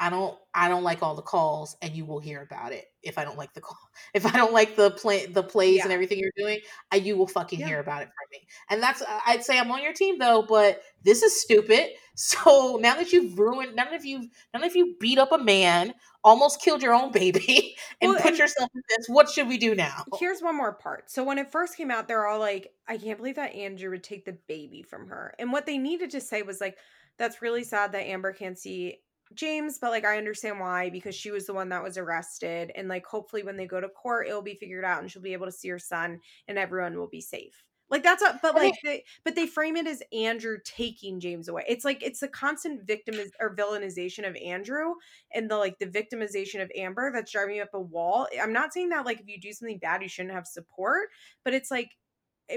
I 0.01 0.09
don't 0.09 0.36
I 0.55 0.68
don't 0.68 0.82
like 0.82 1.02
all 1.02 1.14
the 1.14 1.22
calls 1.22 1.77
and 1.82 1.94
you 1.94 2.06
will 2.06 2.18
hear 2.18 2.40
about 2.40 2.72
it 2.72 2.86
if 3.02 3.18
I 3.18 3.24
don't 3.24 3.36
like 3.36 3.52
the 3.52 3.60
call. 3.60 3.78
If 4.14 4.27
I 4.27 4.31
don't 4.31 4.52
like 4.52 4.74
the 4.74 4.90
play 4.90 5.27
the 5.27 5.43
plays 5.43 5.77
yeah. 5.77 5.82
and 5.85 5.93
everything 5.93 6.18
you're 6.18 6.32
doing, 6.36 6.59
I, 6.90 6.97
you 6.97 7.16
will 7.16 7.27
fucking 7.27 7.60
yeah. 7.60 7.66
hear 7.66 7.81
about 7.81 8.02
it 8.02 8.06
from 8.06 8.27
me. 8.32 8.48
And 8.70 8.82
that's 8.82 9.02
I'd 9.27 9.44
say 9.44 9.59
I'm 9.59 9.70
on 9.70 9.82
your 9.82 9.93
team 9.93 10.18
though, 10.18 10.43
but 10.43 10.82
this 11.05 11.22
is 11.22 11.40
stupid. 11.40 11.90
So 12.16 12.78
now 12.82 12.97
that 12.97 13.14
you've 13.14 13.39
ruined 13.39 13.74
none 13.74 13.94
of 13.94 14.05
you 14.05 14.28
none 14.52 14.62
of 14.62 14.77
you 14.77 14.94
beat 15.01 15.16
up 15.16 15.32
a 15.32 15.39
man, 15.39 15.94
almost 16.22 16.60
killed 16.60 16.82
your 16.82 16.93
own 16.93 17.12
baby, 17.12 17.77
and 18.02 18.10
well, 18.10 18.20
put 18.20 18.32
and 18.32 18.39
yourself 18.39 18.68
in 18.74 18.82
this, 18.90 19.09
what 19.09 19.31
should 19.31 19.48
we 19.48 19.56
do 19.56 19.74
now? 19.74 20.05
Here's 20.18 20.43
one 20.43 20.55
more 20.55 20.74
part. 20.74 21.10
So 21.10 21.24
when 21.24 21.39
it 21.39 21.51
first 21.51 21.78
came 21.78 21.90
out, 21.90 22.09
they're 22.09 22.27
all 22.27 22.39
like, 22.39 22.72
I 22.86 22.98
can't 22.98 23.16
believe 23.16 23.36
that 23.36 23.55
Andrew 23.55 23.89
would 23.90 24.05
take 24.05 24.27
the 24.27 24.36
baby 24.48 24.82
from 24.82 25.09
her. 25.09 25.35
And 25.39 25.51
what 25.51 25.64
they 25.64 25.78
needed 25.78 26.10
to 26.10 26.20
say 26.20 26.43
was 26.43 26.60
like, 26.60 26.77
that's 27.16 27.40
really 27.40 27.64
sad 27.64 27.93
that 27.93 28.06
Amber 28.06 28.35
can't 28.35 28.59
see 28.59 28.98
James, 29.35 29.78
but 29.78 29.90
like 29.90 30.05
I 30.05 30.19
understand 30.19 30.59
why 30.59 30.90
because 30.90 31.15
she 31.15 31.31
was 31.31 31.47
the 31.47 31.55
one 31.55 31.69
that 31.69 31.82
was 31.82 31.97
arrested 31.97 32.73
and 32.74 32.89
like 32.89 33.07
hopefully 33.07 33.43
when 33.43 33.57
they 33.57 33.66
go 33.66 33.81
to 33.81 33.89
court 33.89 34.27
it'll 34.27 34.43
be 34.43 34.55
figured 34.55 34.85
out 34.85 35.01
and 35.01 35.11
she'll 35.11 35.23
be 35.23 35.32
able 35.32 35.47
to 35.47 35.52
see 35.52 35.69
her 35.69 35.78
son 35.78 36.20
and 36.48 36.59
everyone 36.59 36.97
will 36.97 37.09
be 37.09 37.20
safe. 37.20 37.65
Like 37.90 38.05
that's 38.05 38.23
a 38.23 38.39
but 38.40 38.55
like 38.55 38.74
they, 38.85 39.05
but 39.24 39.35
they 39.35 39.48
frame 39.48 39.77
it 39.77 39.86
as 39.89 40.02
Andrew 40.12 40.59
taking 40.65 41.19
James 41.19 41.48
away. 41.48 41.65
It's 41.69 41.85
like 41.85 42.02
it's 42.05 42.20
the 42.20 42.28
constant 42.28 42.86
victim 42.86 43.16
or 43.40 43.57
villainization 43.57 44.28
of 44.28 44.36
Andrew 44.36 44.94
and 45.35 45.51
the 45.51 45.57
like 45.57 45.78
the 45.81 45.86
victimization 45.86 46.62
of 46.62 46.70
Amber 46.77 47.11
that's 47.12 47.32
driving 47.32 47.57
you 47.57 47.62
up 47.62 47.74
a 47.74 47.81
wall. 47.81 48.28
I'm 48.40 48.52
not 48.52 48.73
saying 48.73 48.90
that 48.90 49.05
like 49.07 49.20
if 49.20 49.28
you 49.28 49.40
do 49.40 49.52
something 49.52 49.78
bad 49.78 50.02
you 50.02 50.09
shouldn't 50.09 50.35
have 50.35 50.47
support, 50.47 51.09
but 51.44 51.52
it's 51.52 51.70
like 51.70 51.90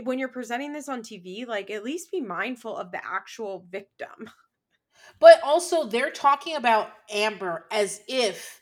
when 0.03 0.19
you're 0.19 0.27
presenting 0.27 0.71
this 0.71 0.89
on 0.89 1.01
TV, 1.01 1.47
like 1.47 1.71
at 1.71 1.83
least 1.83 2.11
be 2.11 2.21
mindful 2.21 2.77
of 2.77 2.91
the 2.91 3.01
actual 3.03 3.65
victim. 3.71 4.29
But 5.19 5.41
also, 5.43 5.85
they're 5.85 6.11
talking 6.11 6.55
about 6.55 6.89
Amber 7.11 7.65
as 7.71 8.01
if 8.07 8.61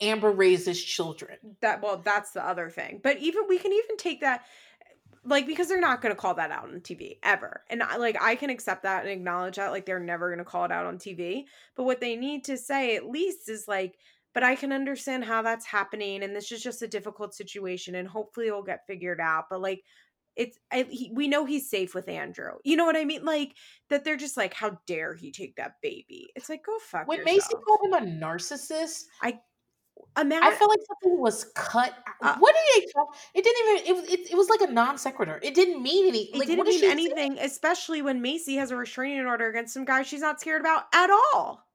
Amber 0.00 0.30
raises 0.30 0.82
children. 0.82 1.36
That 1.60 1.82
well, 1.82 2.00
that's 2.04 2.32
the 2.32 2.46
other 2.46 2.70
thing. 2.70 3.00
But 3.02 3.18
even 3.18 3.44
we 3.48 3.58
can 3.58 3.72
even 3.72 3.96
take 3.96 4.20
that 4.20 4.44
like 5.24 5.46
because 5.46 5.68
they're 5.68 5.80
not 5.80 6.00
going 6.00 6.14
to 6.14 6.20
call 6.20 6.34
that 6.34 6.50
out 6.50 6.64
on 6.64 6.80
TV 6.80 7.18
ever. 7.22 7.62
And 7.68 7.82
I, 7.82 7.96
like 7.96 8.16
I 8.20 8.34
can 8.34 8.50
accept 8.50 8.84
that 8.84 9.02
and 9.02 9.10
acknowledge 9.10 9.56
that 9.56 9.70
like 9.70 9.84
they're 9.84 10.00
never 10.00 10.28
going 10.28 10.38
to 10.38 10.44
call 10.44 10.64
it 10.64 10.72
out 10.72 10.86
on 10.86 10.98
TV. 10.98 11.44
But 11.76 11.84
what 11.84 12.00
they 12.00 12.16
need 12.16 12.44
to 12.44 12.56
say 12.56 12.96
at 12.96 13.06
least 13.06 13.48
is 13.48 13.66
like 13.68 13.96
but 14.32 14.44
I 14.44 14.54
can 14.54 14.72
understand 14.72 15.24
how 15.24 15.42
that's 15.42 15.66
happening 15.66 16.22
and 16.22 16.34
this 16.34 16.52
is 16.52 16.62
just 16.62 16.82
a 16.82 16.88
difficult 16.88 17.34
situation 17.34 17.96
and 17.96 18.06
hopefully 18.06 18.46
it'll 18.46 18.62
get 18.62 18.86
figured 18.86 19.20
out. 19.20 19.46
But 19.50 19.60
like 19.60 19.82
it's 20.40 20.58
I, 20.72 20.86
he, 20.88 21.12
we 21.12 21.28
know 21.28 21.44
he's 21.44 21.68
safe 21.68 21.94
with 21.94 22.08
Andrew. 22.08 22.52
You 22.64 22.76
know 22.76 22.86
what 22.86 22.96
I 22.96 23.04
mean? 23.04 23.24
Like 23.24 23.54
that 23.90 24.04
they're 24.04 24.16
just 24.16 24.38
like, 24.38 24.54
how 24.54 24.78
dare 24.86 25.14
he 25.14 25.30
take 25.30 25.56
that 25.56 25.74
baby? 25.82 26.30
It's 26.34 26.48
like 26.48 26.64
go 26.64 26.78
fuck. 26.78 27.06
When 27.06 27.18
yourself. 27.18 27.52
Maci 27.52 27.64
called 27.64 27.80
him 27.84 27.92
a 27.92 28.24
narcissist, 28.24 29.02
I 29.20 29.38
imagine. 30.18 30.42
I 30.42 30.50
felt 30.52 30.70
like 30.70 30.80
something 30.86 31.20
was 31.20 31.44
cut. 31.54 31.92
Uh, 32.22 32.36
what 32.38 32.54
did 32.54 32.82
they 32.82 32.86
talk? 32.90 33.14
It 33.34 33.44
didn't 33.44 33.68
even. 33.68 33.96
It, 33.96 34.20
it, 34.20 34.30
it 34.32 34.36
was 34.36 34.48
like 34.48 34.62
a 34.62 34.72
non 34.72 34.96
sequitur. 34.96 35.38
It 35.42 35.54
didn't 35.54 35.82
mean 35.82 36.08
any. 36.08 36.30
Like, 36.32 36.48
it 36.48 36.56
didn't 36.56 36.66
mean 36.66 36.84
anything, 36.84 37.36
say? 37.36 37.44
especially 37.44 38.00
when 38.00 38.22
Maci 38.22 38.56
has 38.56 38.70
a 38.70 38.76
restraining 38.76 39.26
order 39.26 39.48
against 39.48 39.74
some 39.74 39.84
guy 39.84 40.02
she's 40.02 40.22
not 40.22 40.40
scared 40.40 40.62
about 40.62 40.84
at 40.94 41.10
all. 41.10 41.66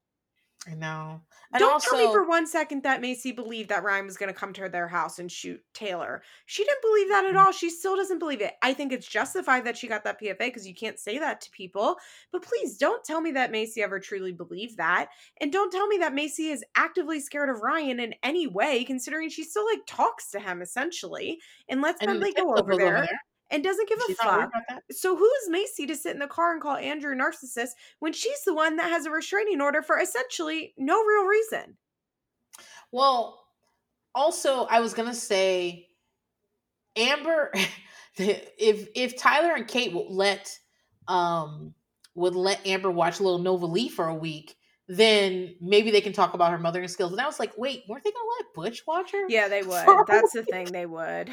I 0.67 0.73
know. 0.73 1.21
And 1.53 1.59
Don't 1.59 1.73
also, 1.73 1.95
tell 1.95 2.07
me 2.07 2.11
for 2.11 2.27
one 2.27 2.47
second 2.47 2.83
that 2.83 3.01
Maci 3.01 3.35
believed 3.35 3.69
that 3.69 3.83
Ryan 3.83 4.05
was 4.05 4.17
going 4.17 4.33
to 4.33 4.39
come 4.39 4.51
to 4.53 4.67
their 4.67 4.87
house 4.87 5.19
and 5.19 5.31
shoot 5.31 5.61
Taylor. 5.73 6.23
She 6.47 6.63
didn't 6.63 6.81
believe 6.81 7.09
that 7.09 7.25
at 7.25 7.35
mm. 7.35 7.45
all. 7.45 7.51
She 7.51 7.69
still 7.69 7.95
doesn't 7.95 8.19
believe 8.19 8.41
it. 8.41 8.53
I 8.63 8.73
think 8.73 8.91
it's 8.91 9.07
justified 9.07 9.65
that 9.65 9.77
she 9.77 9.87
got 9.87 10.03
that 10.05 10.19
PFA 10.19 10.39
because 10.39 10.67
you 10.67 10.73
can't 10.73 10.99
say 10.99 11.19
that 11.19 11.41
to 11.41 11.51
people. 11.51 11.97
But 12.31 12.41
please 12.41 12.77
don't 12.77 13.03
tell 13.03 13.21
me 13.21 13.31
that 13.33 13.51
Maci 13.51 13.77
ever 13.83 13.99
truly 13.99 14.31
believed 14.31 14.77
that. 14.77 15.09
And 15.39 15.51
don't 15.51 15.71
tell 15.71 15.87
me 15.87 15.97
that 15.99 16.13
Maci 16.13 16.51
is 16.51 16.63
actively 16.75 17.19
scared 17.19 17.49
of 17.49 17.61
Ryan 17.61 17.99
in 17.99 18.15
any 18.23 18.47
way, 18.47 18.83
considering 18.83 19.29
she 19.29 19.43
still 19.43 19.65
like 19.65 19.85
talks 19.85 20.31
to 20.31 20.39
him 20.39 20.61
essentially 20.61 21.39
and 21.69 21.81
lets 21.81 22.03
Bentley 22.03 22.33
go 22.33 22.55
over 22.55 22.75
there. 22.75 22.97
over 22.97 23.05
there 23.05 23.19
and 23.51 23.63
doesn't 23.63 23.87
give 23.87 23.99
she's 24.07 24.19
a 24.19 24.23
fuck. 24.23 24.51
So 24.91 25.15
who's 25.15 25.49
Maci 25.49 25.87
to 25.87 25.95
sit 25.95 26.13
in 26.13 26.19
the 26.19 26.27
car 26.27 26.53
and 26.53 26.61
call 26.61 26.75
Andrew 26.75 27.13
a 27.13 27.15
narcissist 27.15 27.69
when 27.99 28.13
she's 28.13 28.43
the 28.45 28.53
one 28.53 28.77
that 28.77 28.89
has 28.89 29.05
a 29.05 29.11
restraining 29.11 29.61
order 29.61 29.81
for 29.81 29.99
essentially 29.99 30.73
no 30.77 31.03
real 31.03 31.25
reason? 31.25 31.77
Well, 32.91 33.45
also 34.13 34.65
I 34.65 34.79
was 34.79 34.93
gonna 34.93 35.13
say, 35.13 35.87
Amber, 36.95 37.51
if 38.17 38.87
if 38.95 39.17
Tyler 39.17 39.53
and 39.55 39.67
Kate 39.67 39.93
would 39.93 40.09
let 40.09 40.57
um 41.07 41.73
would 42.15 42.35
let 42.35 42.65
Amber 42.65 42.89
watch 42.89 43.19
a 43.19 43.23
little 43.23 43.39
Nova 43.39 43.65
Lee 43.65 43.89
for 43.89 44.07
a 44.07 44.15
week, 44.15 44.55
then 44.87 45.55
maybe 45.59 45.91
they 45.91 46.01
can 46.01 46.13
talk 46.13 46.33
about 46.33 46.51
her 46.51 46.57
mothering 46.57 46.87
skills. 46.87 47.11
And 47.11 47.21
I 47.21 47.25
was 47.25 47.39
like, 47.39 47.57
wait, 47.57 47.83
weren't 47.87 48.03
they 48.03 48.11
gonna 48.11 48.29
let 48.39 48.53
Butch 48.53 48.83
watch 48.87 49.11
her? 49.11 49.25
Yeah, 49.27 49.47
they 49.47 49.61
would. 49.63 49.85
That's 50.07 50.33
the 50.33 50.43
thing, 50.43 50.71
they 50.71 50.85
would. 50.85 51.31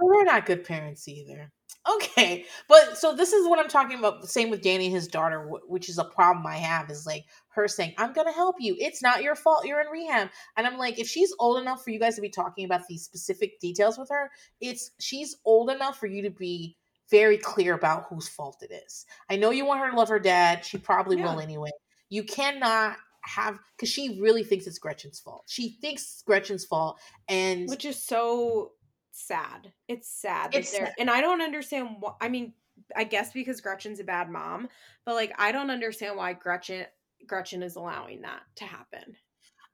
So 0.00 0.08
they're 0.12 0.24
not 0.24 0.46
good 0.46 0.64
parents 0.64 1.08
either. 1.08 1.52
Okay, 1.90 2.44
but 2.68 2.98
so 2.98 3.14
this 3.14 3.32
is 3.32 3.48
what 3.48 3.58
I'm 3.58 3.68
talking 3.68 3.98
about. 3.98 4.20
The 4.20 4.26
same 4.26 4.50
with 4.50 4.62
Danny, 4.62 4.86
and 4.86 4.94
his 4.94 5.08
daughter, 5.08 5.48
which 5.66 5.88
is 5.88 5.98
a 5.98 6.04
problem 6.04 6.46
I 6.46 6.56
have. 6.56 6.90
Is 6.90 7.06
like 7.06 7.24
her 7.50 7.66
saying, 7.66 7.94
"I'm 7.96 8.12
gonna 8.12 8.32
help 8.32 8.56
you. 8.58 8.76
It's 8.78 9.02
not 9.02 9.22
your 9.22 9.34
fault. 9.34 9.66
You're 9.66 9.80
in 9.80 9.86
rehab." 9.86 10.28
And 10.56 10.66
I'm 10.66 10.76
like, 10.76 10.98
if 10.98 11.08
she's 11.08 11.34
old 11.38 11.60
enough 11.60 11.82
for 11.82 11.90
you 11.90 11.98
guys 11.98 12.16
to 12.16 12.20
be 12.20 12.28
talking 12.28 12.66
about 12.66 12.86
these 12.88 13.04
specific 13.04 13.58
details 13.60 13.96
with 13.96 14.10
her, 14.10 14.30
it's 14.60 14.90
she's 15.00 15.36
old 15.44 15.70
enough 15.70 15.98
for 15.98 16.06
you 16.06 16.22
to 16.22 16.30
be 16.30 16.76
very 17.10 17.38
clear 17.38 17.74
about 17.74 18.06
whose 18.10 18.28
fault 18.28 18.62
it 18.62 18.72
is. 18.86 19.06
I 19.30 19.36
know 19.36 19.50
you 19.50 19.64
want 19.64 19.80
her 19.80 19.90
to 19.90 19.96
love 19.96 20.10
her 20.10 20.20
dad. 20.20 20.64
She 20.64 20.76
probably 20.78 21.18
yeah. 21.18 21.32
will 21.32 21.40
anyway. 21.40 21.70
You 22.10 22.24
cannot 22.24 22.96
have 23.22 23.58
because 23.76 23.88
she 23.88 24.18
really 24.20 24.44
thinks 24.44 24.66
it's 24.66 24.78
Gretchen's 24.78 25.20
fault. 25.20 25.44
She 25.46 25.78
thinks 25.80 26.02
it's 26.02 26.22
Gretchen's 26.22 26.64
fault, 26.64 26.98
and 27.28 27.68
which 27.68 27.84
is 27.84 28.02
so 28.02 28.72
sad. 29.12 29.72
It's 29.88 30.08
sad 30.08 30.54
it's 30.54 30.70
sad. 30.70 30.92
and 30.98 31.10
I 31.10 31.20
don't 31.20 31.42
understand 31.42 31.96
what 32.00 32.16
I 32.20 32.28
mean, 32.28 32.52
I 32.96 33.04
guess 33.04 33.32
because 33.32 33.60
Gretchen's 33.60 34.00
a 34.00 34.04
bad 34.04 34.30
mom, 34.30 34.68
but 35.04 35.14
like 35.14 35.32
I 35.38 35.52
don't 35.52 35.70
understand 35.70 36.16
why 36.16 36.32
Gretchen 36.32 36.86
Gretchen 37.26 37.62
is 37.62 37.76
allowing 37.76 38.22
that 38.22 38.40
to 38.56 38.64
happen. 38.64 39.16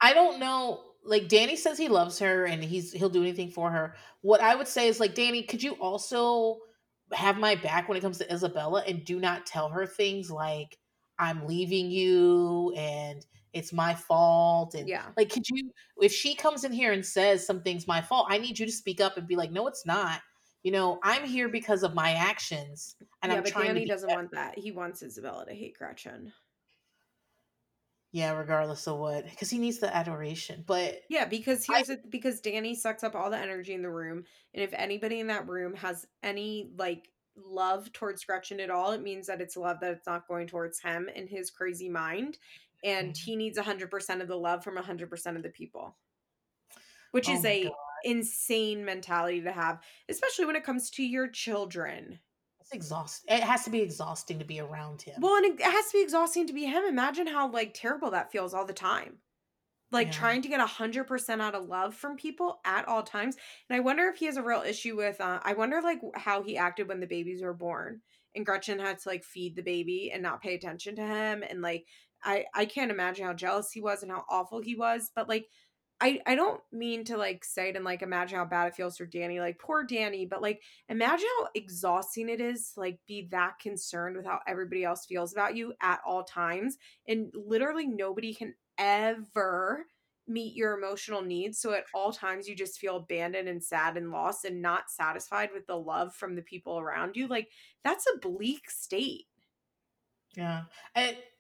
I 0.00 0.12
don't 0.12 0.38
know. 0.38 0.82
Like 1.04 1.28
Danny 1.28 1.56
says 1.56 1.78
he 1.78 1.88
loves 1.88 2.18
her 2.18 2.44
and 2.46 2.62
he's 2.62 2.92
he'll 2.92 3.10
do 3.10 3.22
anything 3.22 3.50
for 3.50 3.70
her. 3.70 3.94
What 4.22 4.40
I 4.40 4.54
would 4.54 4.68
say 4.68 4.88
is 4.88 5.00
like 5.00 5.14
Danny, 5.14 5.42
could 5.42 5.62
you 5.62 5.72
also 5.74 6.58
have 7.12 7.38
my 7.38 7.54
back 7.54 7.88
when 7.88 7.98
it 7.98 8.00
comes 8.00 8.18
to 8.18 8.32
Isabella 8.32 8.82
and 8.86 9.04
do 9.04 9.20
not 9.20 9.46
tell 9.46 9.68
her 9.68 9.86
things 9.86 10.30
like 10.30 10.78
I'm 11.18 11.46
leaving 11.46 11.90
you 11.90 12.74
and 12.76 13.24
it's 13.54 13.72
my 13.72 13.94
fault 13.94 14.74
and 14.74 14.88
Yeah. 14.88 15.06
like 15.16 15.30
could 15.30 15.48
you 15.48 15.70
if 16.02 16.12
she 16.12 16.34
comes 16.34 16.64
in 16.64 16.72
here 16.72 16.92
and 16.92 17.04
says 17.06 17.46
something's 17.46 17.86
my 17.86 18.02
fault 18.02 18.26
i 18.28 18.36
need 18.38 18.58
you 18.58 18.66
to 18.66 18.72
speak 18.72 19.00
up 19.00 19.16
and 19.16 19.26
be 19.26 19.36
like 19.36 19.50
no 19.52 19.66
it's 19.68 19.86
not 19.86 20.20
you 20.62 20.72
know 20.72 20.98
i'm 21.02 21.24
here 21.24 21.48
because 21.48 21.82
of 21.82 21.94
my 21.94 22.12
actions 22.12 22.96
and 23.22 23.30
yeah, 23.30 23.38
i'm 23.38 23.44
but 23.44 23.52
trying 23.52 23.66
Danny 23.68 23.86
doesn't 23.86 24.08
better." 24.08 24.18
want 24.18 24.30
that. 24.32 24.58
He 24.58 24.72
wants 24.72 25.02
Isabella 25.02 25.46
to 25.46 25.54
hate 25.54 25.78
Gretchen. 25.78 26.32
yeah 28.12 28.32
regardless 28.32 28.86
of 28.86 28.98
what 28.98 29.24
because 29.28 29.50
he 29.50 29.58
needs 29.58 29.78
the 29.78 29.94
adoration 29.94 30.62
but 30.66 31.00
Yeah, 31.08 31.24
because 31.24 31.66
I- 31.68 31.76
here's 31.76 31.90
it 31.90 32.10
because 32.10 32.40
Danny 32.40 32.74
sucks 32.74 33.02
up 33.04 33.14
all 33.14 33.30
the 33.30 33.38
energy 33.38 33.74
in 33.74 33.82
the 33.82 33.90
room. 33.90 34.24
And 34.54 34.62
if 34.62 34.72
anybody 34.72 35.20
in 35.20 35.26
that 35.28 35.48
room 35.48 35.74
has 35.76 36.06
any 36.22 36.70
like 36.76 37.10
love 37.36 37.92
towards 37.92 38.24
Gretchen 38.24 38.60
at 38.60 38.70
all, 38.70 38.92
it 38.92 39.02
means 39.02 39.26
that 39.26 39.40
it's 39.40 39.56
love 39.56 39.80
that 39.80 39.90
it's 39.90 40.06
not 40.06 40.28
going 40.28 40.46
towards 40.46 40.78
him 40.80 41.08
and 41.16 41.28
his 41.28 41.50
crazy 41.50 41.88
mind. 41.88 42.38
And 42.84 43.16
Mhm. 43.16 43.16
he 43.16 43.36
needs 43.36 43.58
100% 43.58 44.22
of 44.22 44.28
the 44.28 44.38
love 44.38 44.64
from 44.64 44.76
100% 44.76 45.36
of 45.38 45.42
the 45.42 45.50
people. 45.50 45.98
Which 47.12 47.28
Oh 47.28 47.30
is 47.30 47.44
a 47.46 47.72
God. 47.72 47.94
insane 48.02 48.84
mentality 48.84 49.40
to 49.40 49.52
have, 49.52 49.82
especially 50.08 50.44
when 50.44 50.56
it 50.56 50.64
comes 50.64 50.90
to 50.90 51.02
your 51.02 51.28
children. 51.28 52.20
it's 52.60 52.72
exhausting 52.72 53.32
it 53.36 53.42
has 53.44 53.62
to 53.64 53.70
be 53.70 53.80
exhausting 53.80 54.38
to 54.40 54.44
be 54.44 54.58
around 54.60 55.02
him 55.02 55.20
Well, 55.20 55.36
and 55.36 55.60
it 55.60 55.64
has 55.64 55.86
to 55.88 55.98
be 55.98 56.02
exhausting 56.02 56.46
to 56.48 56.52
be 56.52 56.64
him. 56.66 56.84
Imagine 56.84 57.26
how 57.28 57.48
like 57.48 57.72
terrible 57.74 58.10
that 58.10 58.32
feels 58.32 58.52
all 58.54 58.64
the 58.64 58.72
time. 58.72 59.20
Like 59.92 60.10
Yeah. 60.10 60.12
trying 60.12 60.42
to 60.42 60.48
get 60.48 60.60
hundred 60.60 61.04
percent 61.06 61.42
out 61.42 61.54
of 61.54 61.66
love 61.68 61.94
from 61.96 62.16
people 62.16 62.60
at 62.64 62.88
all 62.88 63.02
times. 63.04 63.36
And 63.68 63.76
I 63.76 63.80
wonder 63.80 64.08
if 64.08 64.16
he 64.18 64.26
has 64.26 64.36
a 64.38 64.42
real 64.44 64.62
issue 64.62 64.96
with 64.96 65.20
uh 65.20 65.40
I 65.44 65.54
wonder 65.54 65.82
like 65.82 66.00
how 66.16 66.42
he 66.42 66.58
acted 66.58 66.88
when 66.88 67.00
the 67.00 67.06
babies 67.08 67.42
were 67.42 67.54
born 67.54 68.02
and 68.34 68.46
Gretchen 68.46 68.78
had 68.80 68.98
to 69.00 69.08
like 69.10 69.24
feed 69.24 69.56
the 69.56 69.62
baby 69.62 70.12
and 70.12 70.22
not 70.22 70.42
pay 70.42 70.54
attention 70.54 70.96
to 70.96 71.06
him. 71.06 71.44
And 71.48 71.62
like 71.62 71.88
I 72.24 72.46
I 72.54 72.64
can't 72.66 72.90
imagine 72.90 73.26
how 73.26 73.34
jealous 73.34 73.70
he 73.70 73.80
was 73.80 74.02
and 74.02 74.10
how 74.10 74.24
awful 74.28 74.60
he 74.60 74.74
was. 74.74 75.10
But 75.14 75.28
like 75.28 75.48
I, 76.00 76.20
I 76.26 76.34
don't 76.34 76.60
mean 76.72 77.04
to 77.04 77.16
like 77.16 77.44
say 77.44 77.68
it 77.70 77.76
and 77.76 77.84
like 77.84 78.02
imagine 78.02 78.36
how 78.36 78.44
bad 78.44 78.66
it 78.68 78.74
feels 78.74 78.96
for 78.96 79.06
Danny, 79.06 79.40
like 79.40 79.58
poor 79.58 79.84
Danny, 79.84 80.26
but 80.26 80.42
like 80.42 80.60
imagine 80.88 81.28
how 81.38 81.48
exhausting 81.54 82.28
it 82.28 82.40
is 82.40 82.72
to 82.72 82.80
like 82.80 82.98
be 83.06 83.28
that 83.30 83.58
concerned 83.60 84.16
with 84.16 84.26
how 84.26 84.40
everybody 84.46 84.84
else 84.84 85.06
feels 85.06 85.32
about 85.32 85.56
you 85.56 85.72
at 85.80 86.00
all 86.06 86.24
times. 86.24 86.76
And 87.06 87.32
literally 87.34 87.86
nobody 87.86 88.34
can 88.34 88.54
ever 88.76 89.86
meet 90.26 90.56
your 90.56 90.76
emotional 90.76 91.22
needs. 91.22 91.58
So 91.58 91.72
at 91.72 91.84
all 91.94 92.12
times 92.12 92.48
you 92.48 92.56
just 92.56 92.78
feel 92.78 92.96
abandoned 92.96 93.48
and 93.48 93.62
sad 93.62 93.96
and 93.96 94.10
lost 94.10 94.44
and 94.44 94.60
not 94.60 94.90
satisfied 94.90 95.50
with 95.54 95.66
the 95.66 95.76
love 95.76 96.14
from 96.14 96.34
the 96.34 96.42
people 96.42 96.78
around 96.78 97.16
you. 97.16 97.28
Like 97.28 97.48
that's 97.84 98.06
a 98.06 98.18
bleak 98.18 98.68
state. 98.68 99.26
yeah 100.36 100.62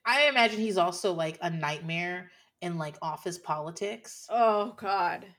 i 0.06 0.28
imagine 0.28 0.60
he's 0.60 0.78
also 0.78 1.12
like 1.12 1.38
a 1.42 1.50
nightmare 1.50 2.30
in 2.60 2.78
like 2.78 2.96
office 3.02 3.38
politics 3.38 4.30
Oh 4.30 4.72
God. 4.76 5.34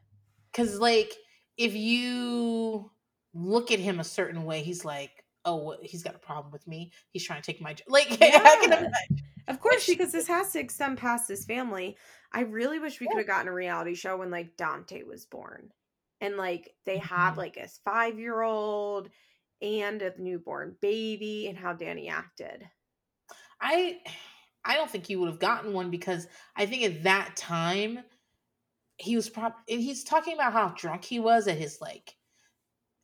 because 0.51 0.79
like 0.79 1.13
if 1.57 1.73
you 1.75 2.91
look 3.33 3.71
at 3.71 3.79
him 3.79 3.99
a 3.99 4.03
certain 4.03 4.43
way 4.45 4.61
he's 4.61 4.85
like 4.85 5.25
oh 5.45 5.55
what, 5.55 5.83
he's 5.85 6.03
got 6.03 6.15
a 6.15 6.19
problem 6.19 6.51
with 6.51 6.65
me 6.67 6.91
he's 7.11 7.25
trying 7.25 7.41
to 7.41 7.51
take 7.51 7.61
my 7.61 7.73
job 7.73 7.85
like 7.87 8.07
I 8.21 8.57
can 8.61 8.71
imagine. 8.71 9.25
Of 9.47 9.59
course, 9.59 9.85
because 9.87 10.11
this 10.11 10.27
has 10.27 10.51
to 10.53 10.59
extend 10.59 10.97
past 10.97 11.27
his 11.29 11.45
family. 11.45 11.97
I 12.31 12.41
really 12.41 12.79
wish 12.79 12.99
we 12.99 13.07
Yeah. 13.07 13.09
could 13.09 13.19
have 13.19 13.27
gotten 13.27 13.47
a 13.47 13.53
reality 13.53 13.95
show 13.95 14.17
when 14.17 14.31
like 14.31 14.57
Dante 14.57 15.03
was 15.03 15.25
born. 15.25 15.71
And 16.21 16.37
like 16.37 16.75
they 16.85 16.97
had 16.97 17.31
Mhm. 17.31 17.37
like 17.37 17.57
a 17.57 17.67
five 17.67 18.19
year 18.19 18.41
old 18.41 19.09
and 19.61 20.01
a 20.01 20.19
newborn 20.21 20.77
baby 20.81 21.47
and 21.47 21.57
how 21.57 21.73
Danny 21.73 22.09
acted. 22.09 22.69
I 23.59 24.01
I 24.65 24.75
don't 24.75 24.89
think 24.89 25.05
he 25.07 25.15
would 25.15 25.29
have 25.29 25.39
gotten 25.39 25.73
one 25.73 25.91
because 25.91 26.27
I 26.55 26.65
think 26.65 26.83
at 26.83 27.03
that 27.03 27.35
time 27.35 27.99
he 28.97 29.15
was 29.15 29.29
prob 29.29 29.53
and 29.69 29.81
he's 29.81 30.03
talking 30.03 30.33
about 30.33 30.53
how 30.53 30.69
drunk 30.69 31.03
he 31.05 31.19
was 31.19 31.47
at 31.47 31.57
his 31.57 31.79
like 31.81 32.15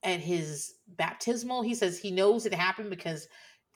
at 0.03 0.19
his 0.19 0.73
baptismal. 0.87 1.61
He 1.63 1.75
says 1.75 1.99
he 1.99 2.11
knows 2.11 2.45
it 2.45 2.53
happened 2.53 2.89
because 2.89 3.27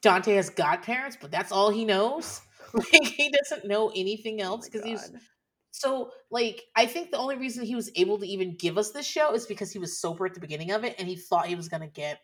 Dante 0.02 0.36
has 0.36 0.50
godparents, 0.50 1.18
but 1.20 1.32
that's 1.32 1.52
all 1.52 1.70
he 1.70 1.86
knows. 1.86 2.42
Like 2.94 3.06
he 3.06 3.32
doesn't 3.32 3.68
know 3.68 3.90
anything 3.96 4.42
Oh 4.42 4.42
else 4.42 4.68
because 4.68 4.84
he 4.84 4.92
was 4.94 5.10
God. 5.10 5.22
so 5.72 6.12
like 6.32 6.64
I 6.76 6.86
think 6.86 7.12
the 7.12 7.18
only 7.18 7.38
reason 7.38 7.64
he 7.66 7.76
was 7.76 7.90
able 7.96 8.18
to 8.20 8.28
even 8.28 8.58
give 8.58 8.78
us 8.78 8.92
this 8.92 9.06
show 9.06 9.34
is 9.34 9.46
because 9.46 9.72
he 9.72 9.80
was 9.80 10.00
sober 10.00 10.26
at 10.26 10.34
the 10.34 10.42
beginning 10.42 10.72
of 10.72 10.84
it 10.84 10.96
and 11.00 11.08
he 11.08 11.16
thought 11.16 11.48
he 11.48 11.56
was 11.56 11.70
gonna 11.70 11.88
get 11.88 12.20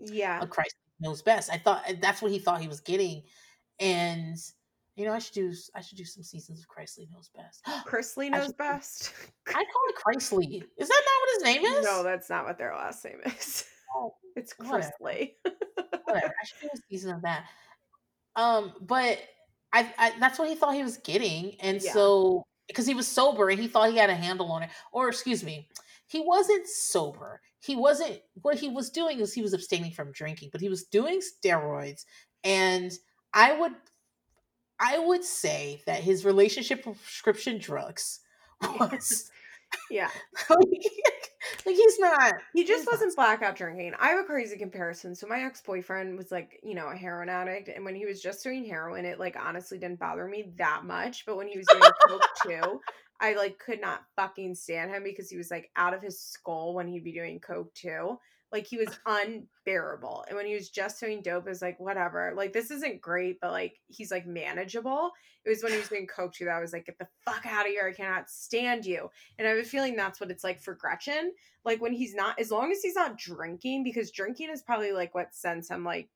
Yeah. 0.00 0.42
a 0.42 0.46
Christ 0.46 0.76
knows 1.00 1.22
best. 1.22 1.50
I 1.52 1.58
thought 1.58 1.84
that's 2.00 2.22
what 2.22 2.30
he 2.32 2.38
thought 2.38 2.60
he 2.60 2.68
was 2.68 2.80
getting, 2.80 3.24
and 3.80 4.36
you 4.96 5.04
know 5.04 5.12
I 5.12 5.18
should 5.18 5.34
do 5.34 5.52
I 5.74 5.80
should 5.82 5.98
do 5.98 6.04
some 6.04 6.22
seasons 6.22 6.60
of 6.60 6.68
Christly 6.68 7.08
knows 7.12 7.30
best. 7.36 7.62
I 7.66 7.82
Chrisley 7.86 8.26
I 8.26 8.38
knows 8.38 8.46
should- 8.46 8.56
best. 8.56 9.12
I 9.48 9.52
call 9.52 9.82
it 9.88 9.96
Chrisley. 9.96 10.62
Is 10.78 10.88
that 10.88 11.02
not 11.04 11.20
what 11.20 11.30
his 11.34 11.42
name 11.44 11.64
is? 11.78 11.84
no, 11.84 12.02
that's 12.02 12.28
not 12.30 12.44
what 12.46 12.58
their 12.58 12.74
last 12.74 13.04
name 13.04 13.20
is. 13.24 13.64
Oh, 13.94 14.14
It's 14.36 14.52
whatever. 14.58 14.78
Chrisley. 15.00 15.32
whatever. 16.04 16.26
I 16.42 16.46
should 16.46 16.60
do 16.62 16.68
a 16.74 16.78
season 16.90 17.14
of 17.14 17.22
that. 17.22 17.44
Um, 18.36 18.72
but 18.82 19.18
I, 19.72 19.90
I 19.98 20.12
that's 20.20 20.38
what 20.38 20.48
he 20.48 20.54
thought 20.54 20.74
he 20.74 20.82
was 20.82 20.98
getting, 20.98 21.56
and 21.60 21.80
Yeah. 21.82 21.92
so 21.92 22.42
because 22.68 22.86
he 22.86 22.94
was 22.94 23.06
sober 23.08 23.48
and 23.48 23.58
he 23.60 23.68
thought 23.68 23.90
he 23.90 23.96
had 23.96 24.10
a 24.10 24.14
handle 24.14 24.50
on 24.52 24.62
it, 24.64 24.70
or 24.92 25.08
excuse 25.08 25.42
me, 25.44 25.68
he 26.08 26.20
wasn't 26.20 26.66
sober. 26.66 27.40
He 27.60 27.76
wasn't. 27.76 28.20
What 28.42 28.58
he 28.58 28.68
was 28.68 28.90
doing 28.90 29.18
was 29.20 29.32
he 29.32 29.42
was 29.42 29.54
abstaining 29.54 29.92
from 29.92 30.12
drinking, 30.12 30.50
but 30.52 30.60
he 30.60 30.68
was 30.68 30.84
doing 30.84 31.20
steroids, 31.20 32.04
and 32.44 32.92
I 33.32 33.58
would, 33.58 33.72
I 34.78 34.98
would 34.98 35.24
say 35.24 35.82
that 35.86 36.02
his 36.02 36.24
relationship 36.24 36.86
with 36.86 37.02
prescription 37.02 37.58
drugs 37.58 38.20
was 38.80 39.30
yeah. 39.90 40.10
like, 40.50 40.60
like 41.64 41.76
he's 41.76 41.98
not. 41.98 42.34
He 42.52 42.64
just 42.64 42.80
He's 42.80 42.86
not 42.86 42.92
wasn't 42.92 43.16
blackout 43.16 43.56
drinking. 43.56 43.92
I 43.98 44.08
have 44.08 44.20
a 44.20 44.24
crazy 44.24 44.56
comparison. 44.56 45.14
So 45.14 45.26
my 45.26 45.40
ex-boyfriend 45.40 46.16
was 46.16 46.30
like, 46.30 46.60
you 46.62 46.74
know, 46.74 46.88
a 46.88 46.96
heroin 46.96 47.28
addict, 47.28 47.68
and 47.68 47.84
when 47.84 47.94
he 47.94 48.06
was 48.06 48.22
just 48.22 48.42
doing 48.42 48.64
heroin, 48.64 49.04
it 49.04 49.18
like 49.18 49.36
honestly 49.36 49.78
didn't 49.78 49.98
bother 49.98 50.26
me 50.26 50.52
that 50.56 50.84
much. 50.84 51.26
But 51.26 51.36
when 51.36 51.48
he 51.48 51.58
was 51.58 51.66
doing 51.66 51.90
coke 52.08 52.22
too, 52.44 52.80
I 53.20 53.34
like 53.34 53.58
could 53.58 53.80
not 53.80 54.04
fucking 54.16 54.54
stand 54.54 54.90
him 54.90 55.02
because 55.02 55.30
he 55.30 55.36
was 55.36 55.50
like 55.50 55.70
out 55.76 55.94
of 55.94 56.02
his 56.02 56.20
skull 56.20 56.74
when 56.74 56.88
he'd 56.88 57.04
be 57.04 57.12
doing 57.12 57.40
coke 57.40 57.72
too. 57.74 58.18
Like 58.52 58.66
he 58.66 58.76
was 58.76 58.98
unbearable. 59.06 60.24
And 60.28 60.36
when 60.36 60.46
he 60.46 60.54
was 60.54 60.70
just 60.70 61.00
doing 61.00 61.20
dope, 61.22 61.46
it 61.46 61.50
was 61.50 61.62
like 61.62 61.78
whatever. 61.80 62.32
Like 62.36 62.52
this 62.52 62.70
isn't 62.70 63.00
great, 63.00 63.38
but 63.40 63.50
like 63.50 63.80
he's 63.88 64.10
like 64.10 64.26
manageable. 64.26 65.10
It 65.44 65.50
was 65.50 65.62
when 65.62 65.72
he 65.72 65.78
was 65.78 65.88
doing 65.88 66.06
coke 66.06 66.32
too 66.32 66.44
that 66.46 66.56
I 66.56 66.60
was 66.60 66.72
like, 66.72 66.86
get 66.86 66.98
the 66.98 67.08
fuck 67.24 67.44
out 67.46 67.66
of 67.66 67.72
here. 67.72 67.88
I 67.88 67.92
cannot 67.92 68.30
stand 68.30 68.86
you. 68.86 69.10
And 69.38 69.46
I 69.46 69.50
have 69.50 69.58
a 69.58 69.64
feeling 69.64 69.96
that's 69.96 70.20
what 70.20 70.30
it's 70.30 70.44
like 70.44 70.60
for 70.60 70.74
Gretchen 70.74 71.32
like 71.66 71.82
when 71.82 71.92
he's 71.92 72.14
not 72.14 72.38
as 72.38 72.50
long 72.50 72.70
as 72.70 72.80
he's 72.80 72.94
not 72.94 73.18
drinking 73.18 73.82
because 73.84 74.10
drinking 74.12 74.48
is 74.50 74.62
probably 74.62 74.92
like 74.92 75.14
what 75.14 75.34
sends 75.34 75.68
him 75.68 75.84
like 75.84 76.08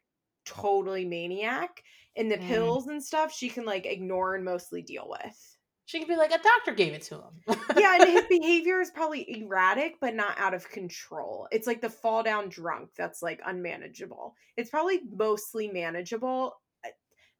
totally 0.47 1.05
maniac 1.05 1.83
and 2.17 2.31
the 2.31 2.39
Mm. 2.39 2.47
pills 2.47 2.87
and 2.87 3.03
stuff 3.03 3.35
she 3.35 3.51
can 3.51 3.67
like 3.67 3.85
ignore 3.85 4.35
and 4.37 4.45
mostly 4.45 4.81
deal 4.81 5.07
with 5.09 5.50
She 5.91 5.99
could 5.99 6.07
be 6.07 6.15
like 6.17 6.31
a 6.31 6.39
doctor 6.41 6.73
gave 6.73 6.93
it 6.93 7.03
to 7.03 7.17
him. 7.17 7.57
yeah 7.77 7.97
and 7.97 8.09
his 8.09 8.25
behavior 8.29 8.81
is 8.81 8.93
probably 8.93 9.41
erratic 9.43 9.97
but 10.01 10.15
not 10.15 10.39
out 10.39 10.55
of 10.55 10.69
control. 10.71 11.49
It's 11.51 11.67
like 11.67 11.81
the 11.81 11.91
fall 11.91 12.23
down 12.23 12.49
drunk 12.49 12.91
that's 12.97 13.23
like 13.23 13.41
unmanageable. 13.45 14.37
It's 14.57 14.71
probably 14.71 15.01
mostly 15.11 15.67
manageable 15.67 16.61
Uh, 16.85 16.91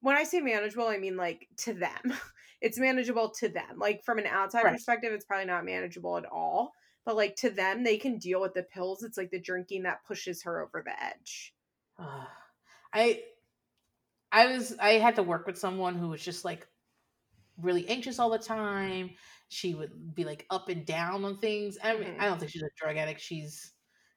when 0.01 0.17
i 0.17 0.25
say 0.25 0.41
manageable 0.41 0.89
i 0.89 0.99
mean 0.99 1.17
like 1.17 1.47
to 1.59 1.73
them. 1.75 2.13
It's 2.61 2.77
manageable 2.79 3.31
to 3.41 3.49
them. 3.49 3.79
Like 3.79 4.05
from 4.05 4.19
an 4.19 4.27
outside 4.27 4.65
Right. 4.65 4.75
perspective 4.75 5.13
it's 5.13 5.25
probably 5.25 5.47
not 5.47 5.65
manageable 5.65 6.19
at 6.19 6.27
all 6.27 6.73
but 7.07 7.15
like 7.17 7.37
to 7.37 7.51
them 7.51 7.85
they 7.85 7.97
can 7.99 8.19
deal 8.19 8.41
with 8.41 8.53
the 8.55 8.65
pills. 8.65 9.05
It's 9.05 9.17
like 9.17 9.31
the 9.31 9.41
drinking 9.41 9.85
that 9.85 10.05
pushes 10.05 10.43
her 10.43 10.61
over 10.61 10.83
the 10.85 11.01
edge. 11.03 11.55
I 12.93 13.23
I 14.33 14.47
was 14.47 14.77
I 14.79 14.93
had 14.99 15.17
to 15.17 15.23
work 15.23 15.47
with 15.47 15.59
someone 15.59 15.95
who 15.95 16.09
was 16.09 16.23
just 16.23 16.45
like 16.45 16.67
really 17.63 17.89
anxious 17.89 18.19
all 18.19 18.31
the 18.31 18.39
time. 18.39 19.11
She 19.49 19.75
would 19.75 20.15
be 20.15 20.25
like 20.25 20.47
up 20.51 20.69
and 20.69 20.85
down 20.87 21.25
on 21.25 21.39
things. 21.39 21.79
I 21.83 21.97
mean, 21.97 22.15
Mhm. 22.15 22.21
I 22.21 22.27
don't 22.27 22.39
think 22.39 22.53
she's 22.53 22.63
a 22.63 22.71
drug 22.77 22.97
addict. 22.97 23.21
She's 23.21 23.73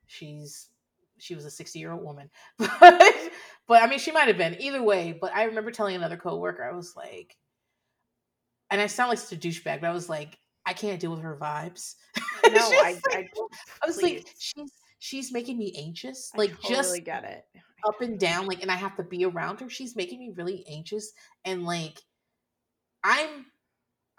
she's 0.07 0.69
she 1.17 1.35
was 1.35 1.45
a 1.45 1.51
60 1.51 1.79
year 1.79 1.91
old 1.91 2.03
woman. 2.03 2.29
But 2.57 3.01
but 3.67 3.81
I 3.83 3.87
mean 3.87 3.99
she 3.99 4.11
might 4.11 4.27
have 4.27 4.37
been 4.37 4.61
either 4.61 4.83
way. 4.83 5.13
But 5.19 5.33
I 5.35 5.43
remember 5.45 5.71
telling 5.71 5.95
another 5.95 6.17
coworker, 6.17 6.63
I 6.63 6.75
was 6.75 6.95
like, 6.95 7.37
and 8.69 8.81
I 8.81 8.87
sound 8.87 9.09
like 9.09 9.19
such 9.19 9.37
a 9.37 9.47
douchebag, 9.47 9.81
but 9.81 9.89
I 9.89 9.93
was 9.93 10.09
like, 10.09 10.37
I 10.65 10.73
can't 10.73 10.99
deal 10.99 11.11
with 11.11 11.21
her 11.21 11.37
vibes. 11.39 11.95
no 12.45 12.73
I, 12.79 12.93
like- 12.93 13.03
I 13.11 13.29
I 13.83 13.87
was 13.87 14.01
like, 14.01 14.25
she's 14.39 14.71
she's 14.99 15.31
making 15.31 15.57
me 15.57 15.73
anxious. 15.77 16.31
I 16.33 16.37
Like 16.37 16.51
totally 16.61 17.01
just 17.01 17.03
get 17.05 17.23
it 17.23 17.45
up 17.85 18.01
and 18.01 18.17
down, 18.19 18.47
like, 18.47 18.61
and 18.61 18.71
I 18.71 18.75
have 18.75 18.95
to 18.95 19.03
be 19.03 19.25
around 19.25 19.59
her. 19.59 19.69
She's 19.69 19.95
making 19.95 20.19
me 20.19 20.33
really 20.35 20.65
anxious, 20.69 21.11
and 21.45 21.63
like, 21.65 21.99
I'm 23.03 23.45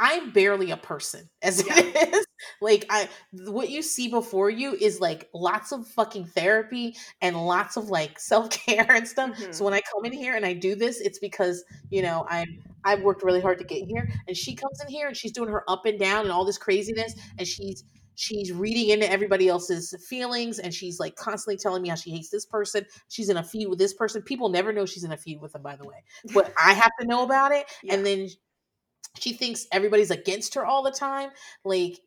I'm 0.01 0.33
barely 0.33 0.71
a 0.73 0.77
person 0.77 1.31
as 1.43 1.65
Yeah. 1.67 1.75
it 1.79 2.15
is. 2.15 2.27
Like 2.61 2.85
I 2.91 3.09
what 3.33 3.71
you 3.71 3.81
see 3.83 4.09
before 4.09 4.51
you 4.51 4.75
is 4.75 5.01
like 5.01 5.31
lots 5.35 5.73
of 5.73 5.87
fucking 5.89 6.27
therapy 6.27 6.97
and 7.23 7.37
lots 7.47 7.77
of 7.79 7.89
like 7.91 8.19
self-care 8.21 8.87
and 8.91 9.09
stuff. 9.09 9.37
Mhm. 9.39 9.55
So 9.55 9.65
when 9.65 9.75
I 9.75 9.81
come 9.93 10.05
in 10.05 10.13
here 10.13 10.37
and 10.37 10.45
I 10.45 10.53
do 10.55 10.75
this, 10.75 11.01
it's 11.01 11.19
because, 11.21 11.65
you 11.91 12.03
know, 12.03 12.27
I'm 12.29 12.47
I've 12.85 13.03
worked 13.03 13.23
really 13.25 13.41
hard 13.41 13.59
to 13.59 13.65
get 13.65 13.85
here 13.87 14.09
and 14.29 14.37
she 14.37 14.55
comes 14.55 14.81
in 14.83 14.89
here 14.89 15.07
and 15.09 15.17
she's 15.17 15.33
doing 15.33 15.49
her 15.51 15.65
up 15.71 15.87
and 15.87 15.99
down 15.99 16.23
and 16.25 16.33
all 16.33 16.45
this 16.45 16.59
craziness 16.59 17.15
and 17.39 17.49
she's 17.49 17.85
she's 18.17 18.53
reading 18.53 18.91
into 18.91 19.11
everybody 19.11 19.49
else's 19.49 19.95
feelings 20.09 20.59
and 20.59 20.75
she's 20.75 21.01
like 21.01 21.17
constantly 21.17 21.57
telling 21.57 21.83
me 21.83 21.89
how 21.89 21.95
she 21.97 22.11
hates 22.11 22.29
this 22.31 22.47
person. 22.47 22.85
She's 23.09 23.29
in 23.31 23.37
a 23.39 23.43
feud 23.45 23.71
with 23.71 23.79
this 23.79 23.95
person. 23.95 24.23
People 24.23 24.51
never 24.51 24.73
know 24.73 24.87
she's 24.87 25.05
in 25.05 25.13
a 25.13 25.17
feud 25.17 25.41
with 25.41 25.53
them 25.53 25.63
by 25.63 25.77
the 25.77 25.85
way. 25.87 26.05
But 26.35 26.53
I 26.63 26.75
have 26.75 26.93
to 27.01 27.07
know 27.07 27.23
about 27.25 27.53
it 27.53 27.67
Yeah. 27.83 27.95
and 27.95 28.05
then 28.07 28.29
she 29.19 29.33
thinks 29.33 29.67
everybody's 29.73 30.11
against 30.11 30.55
her 30.55 30.65
all 30.67 30.83
the 30.83 30.91
time. 30.91 31.31
Like 31.65 32.01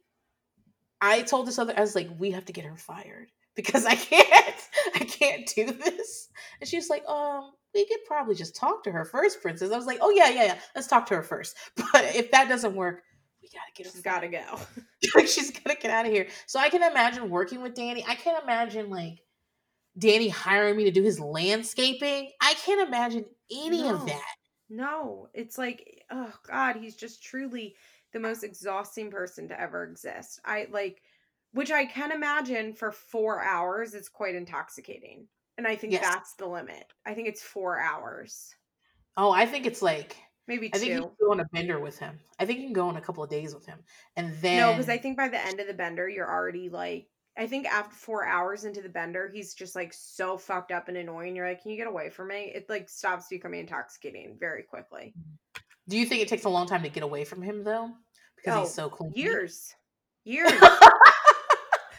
I 1.01 1.21
told 1.21 1.47
this 1.47 1.59
other, 1.59 1.73
I 1.77 1.81
was 1.81 1.95
like, 1.95 2.09
we 2.17 2.31
have 2.31 2.45
to 2.45 2.53
get 2.53 2.65
her 2.65 2.75
fired 2.77 3.29
because 3.55 3.85
I 3.85 3.95
can't, 3.95 4.55
I 4.95 4.99
can't 4.99 5.47
do 5.55 5.71
this. 5.71 6.29
And 6.59 6.67
she 6.69 6.77
was 6.77 6.89
like, 6.89 7.05
um, 7.07 7.51
we 7.73 7.85
could 7.85 7.99
probably 8.07 8.35
just 8.35 8.55
talk 8.55 8.84
to 8.84 8.91
her 8.91 9.05
first, 9.05 9.41
princess. 9.41 9.71
I 9.71 9.77
was 9.77 9.85
like, 9.85 9.99
oh 10.01 10.09
yeah, 10.09 10.29
yeah, 10.29 10.43
yeah. 10.45 10.57
Let's 10.75 10.88
talk 10.88 11.05
to 11.07 11.15
her 11.15 11.23
first. 11.23 11.55
But 11.93 12.15
if 12.15 12.31
that 12.31 12.49
doesn't 12.49 12.75
work, 12.75 13.03
we 13.41 13.49
gotta 13.49 13.71
get 13.75 13.85
her. 13.85 13.91
She's 13.91 14.01
got 14.01 14.19
to 14.21 14.31
fired. 14.31 14.67
go. 15.15 15.21
She's 15.25 15.51
gonna 15.51 15.77
get 15.79 15.91
out 15.91 16.05
of 16.05 16.11
here. 16.11 16.27
So 16.47 16.59
I 16.59 16.69
can 16.69 16.81
imagine 16.84 17.29
working 17.29 17.61
with 17.61 17.75
Danny. 17.75 18.03
I 18.07 18.15
can't 18.15 18.41
imagine 18.43 18.89
like 18.89 19.19
Danny 19.97 20.29
hiring 20.29 20.75
me 20.77 20.84
to 20.85 20.91
do 20.91 21.03
his 21.03 21.19
landscaping. 21.19 22.31
I 22.41 22.53
can't 22.55 22.88
imagine 22.88 23.25
any 23.51 23.84
No. 23.84 23.95
of 23.95 24.05
that. 24.07 24.35
No, 24.69 25.30
it's 25.34 25.57
like, 25.57 26.03
oh 26.10 26.34
God, 26.44 26.76
he's 26.77 26.95
just 26.95 27.23
truly 27.23 27.77
the 28.11 28.19
most 28.19 28.44
exhausting 28.44 29.11
person 29.11 29.48
to 29.49 29.60
ever 29.60 29.84
exist. 29.84 30.39
I 30.45 30.68
like, 30.69 31.03
which 31.52 31.72
I 31.72 31.85
can 31.85 32.11
imagine 32.11 32.73
for 32.73 32.91
four 32.91 33.41
hours, 33.44 33.94
it's 33.94 34.10
quite 34.10 34.35
intoxicating. 34.35 35.27
And 35.57 35.68
I 35.68 35.76
think 35.76 35.99
Yes. 35.99 35.99
that's 35.99 36.35
the 36.35 36.48
limit. 36.48 36.91
I 37.06 37.14
think 37.14 37.27
it's 37.27 37.41
four 37.44 37.80
hours, 37.80 38.53
Oh, 39.15 39.31
I 39.31 39.45
think 39.45 39.65
it's 39.65 39.81
like 39.81 40.18
maybe 40.48 40.68
I 40.73 40.80
think 40.80 40.94
you 40.94 41.02
can 41.03 41.15
go 41.19 41.31
on 41.31 41.39
a 41.39 41.45
bender 41.45 41.80
with 41.80 41.98
him. 41.99 42.19
I 42.39 42.45
think 42.45 42.60
you 42.60 42.65
can 42.65 42.73
go 42.73 42.88
on 42.88 42.98
a 42.98 43.02
couple 43.02 43.23
of 43.23 43.30
days 43.30 43.53
with 43.53 43.65
him, 43.65 43.84
and 44.15 44.34
then 44.35 44.52
No, 44.52 44.73
because 44.73 44.89
I 44.89 44.98
think 44.98 45.18
by 45.18 45.27
the 45.30 45.39
end 45.39 45.60
of 45.60 45.68
the 45.68 45.73
bender, 45.73 46.07
you're 46.07 46.30
already 46.30 46.69
like, 46.69 47.10
I 47.38 47.45
think 47.47 47.68
after 47.68 47.95
four 47.95 48.26
hours 48.26 48.64
into 48.64 48.81
the 48.81 48.89
bender, 48.89 49.30
he's 49.34 49.53
just 49.53 49.76
like 49.76 49.93
so 49.93 50.38
fucked 50.38 50.72
up 50.72 50.88
and 50.88 50.97
annoying. 50.97 51.35
You're 51.35 51.47
like, 51.47 51.61
can 51.61 51.72
you 51.72 51.77
get 51.77 51.88
away 51.88 52.09
from 52.09 52.30
me? 52.30 52.51
It 52.55 52.68
like 52.69 52.89
stops 52.89 53.27
becoming 53.30 53.59
intoxicating 53.59 54.35
very 54.39 54.64
quickly. 54.64 55.14
Do 55.88 55.97
you 55.97 56.05
think 56.05 56.22
it 56.22 56.27
takes 56.27 56.45
a 56.45 56.49
long 56.49 56.68
time 56.68 56.84
to 56.84 56.89
get 56.89 57.03
away 57.03 57.23
from 57.23 57.41
him 57.41 57.64
though? 57.64 57.91
Because 58.35 58.55
Oh, 58.55 58.61
he's 58.61 58.73
so 58.73 58.89
clean. 58.89 59.14
Years, 59.15 59.76
years. 60.23 60.51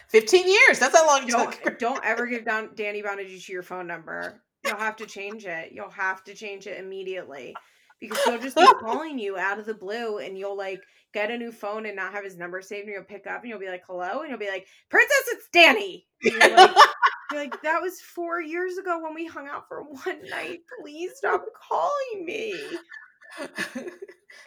Fifteen 0.09 0.47
years. 0.47 0.79
That's 0.79 0.97
how 0.97 1.05
long 1.07 1.23
it 1.23 1.29
don't 1.29 1.51
took. 1.63 1.79
don't 1.79 2.03
ever 2.03 2.25
give 2.25 2.43
down 2.43 2.71
Danny 2.75 3.01
Bonaduce 3.01 3.47
your 3.47 3.63
phone 3.63 3.87
number. 3.87 4.41
You'll 4.65 4.75
have 4.77 4.97
to 4.97 5.05
change 5.05 5.45
it. 5.45 5.71
You'll 5.71 5.89
have 5.89 6.23
to 6.25 6.33
change 6.33 6.67
it 6.67 6.79
immediately 6.79 7.55
because 7.99 8.19
he'll 8.23 8.39
just 8.39 8.55
be 8.55 8.65
calling 8.79 9.19
you 9.19 9.37
out 9.37 9.59
of 9.59 9.65
the 9.65 9.73
blue, 9.73 10.19
and 10.19 10.37
you'll 10.37 10.57
like 10.57 10.81
get 11.13 11.31
a 11.31 11.37
new 11.37 11.51
phone 11.51 11.85
and 11.85 11.95
not 11.95 12.13
have 12.13 12.23
his 12.23 12.37
number 12.37 12.61
saved, 12.61 12.85
and 12.87 12.93
you'll 12.93 13.03
pick 13.03 13.27
up 13.27 13.41
and 13.41 13.49
you'll 13.49 13.59
be 13.59 13.69
like, 13.69 13.83
"Hello," 13.87 14.21
and 14.21 14.29
you'll 14.29 14.39
be 14.39 14.49
like, 14.49 14.67
"Princess, 14.89 15.23
it's 15.27 15.49
Danny." 15.51 16.05
And 16.23 16.33
you're 16.33 16.55
like, 16.55 16.75
you're 17.31 17.41
like, 17.41 17.61
"That 17.61 17.81
was 17.81 18.01
four 18.01 18.41
years 18.41 18.77
ago 18.77 18.99
when 19.01 19.13
we 19.13 19.25
hung 19.25 19.47
out 19.47 19.67
for 19.67 19.83
one 19.83 20.21
night. 20.29 20.59
Please 20.81 21.11
stop 21.15 21.43
calling 21.69 22.25
me." 22.25 22.53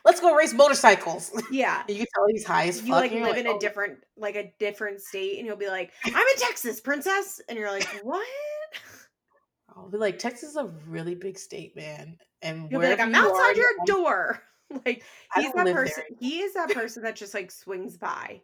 Let's 0.04 0.20
go 0.20 0.34
race 0.34 0.52
motorcycles. 0.52 1.30
Yeah. 1.52 1.82
you 1.88 1.96
can 1.96 2.06
tell 2.14 2.26
he's 2.28 2.44
high 2.44 2.66
as 2.68 2.80
fuck. 2.80 2.86
You 2.86 2.94
like 2.94 3.12
live 3.12 3.36
in 3.36 3.46
a 3.46 3.50
"Oh." 3.50 3.58
different 3.58 3.98
like 4.16 4.36
a 4.36 4.52
different 4.58 5.00
state 5.00 5.38
and 5.38 5.46
he'll 5.46 5.56
be 5.56 5.68
like, 5.68 5.92
I'm 6.04 6.12
in 6.14 6.36
Texas, 6.38 6.80
princess. 6.80 7.40
And 7.48 7.58
you're 7.58 7.70
like, 7.70 7.86
what? 8.02 8.26
Oh, 9.76 9.82
I'll 9.82 9.90
be 9.90 9.98
like, 9.98 10.18
Texas 10.18 10.50
is 10.50 10.56
a 10.56 10.66
really 10.86 11.14
big 11.14 11.38
state, 11.38 11.76
man. 11.76 12.18
And 12.42 12.70
You'll 12.70 12.80
be 12.80 12.88
like, 12.88 13.00
I'm 13.00 13.14
outside 13.14 13.56
your 13.56 13.66
I'm- 13.66 13.86
door. 13.86 14.42
Like 14.86 15.04
he's 15.34 15.52
that 15.52 15.56
live 15.56 15.66
there 15.66 15.74
person. 15.74 16.04
He 16.18 16.40
is 16.40 16.54
that 16.54 16.70
person 16.70 17.02
that 17.02 17.14
just 17.14 17.34
like 17.34 17.50
swings 17.50 17.98
by. 17.98 18.40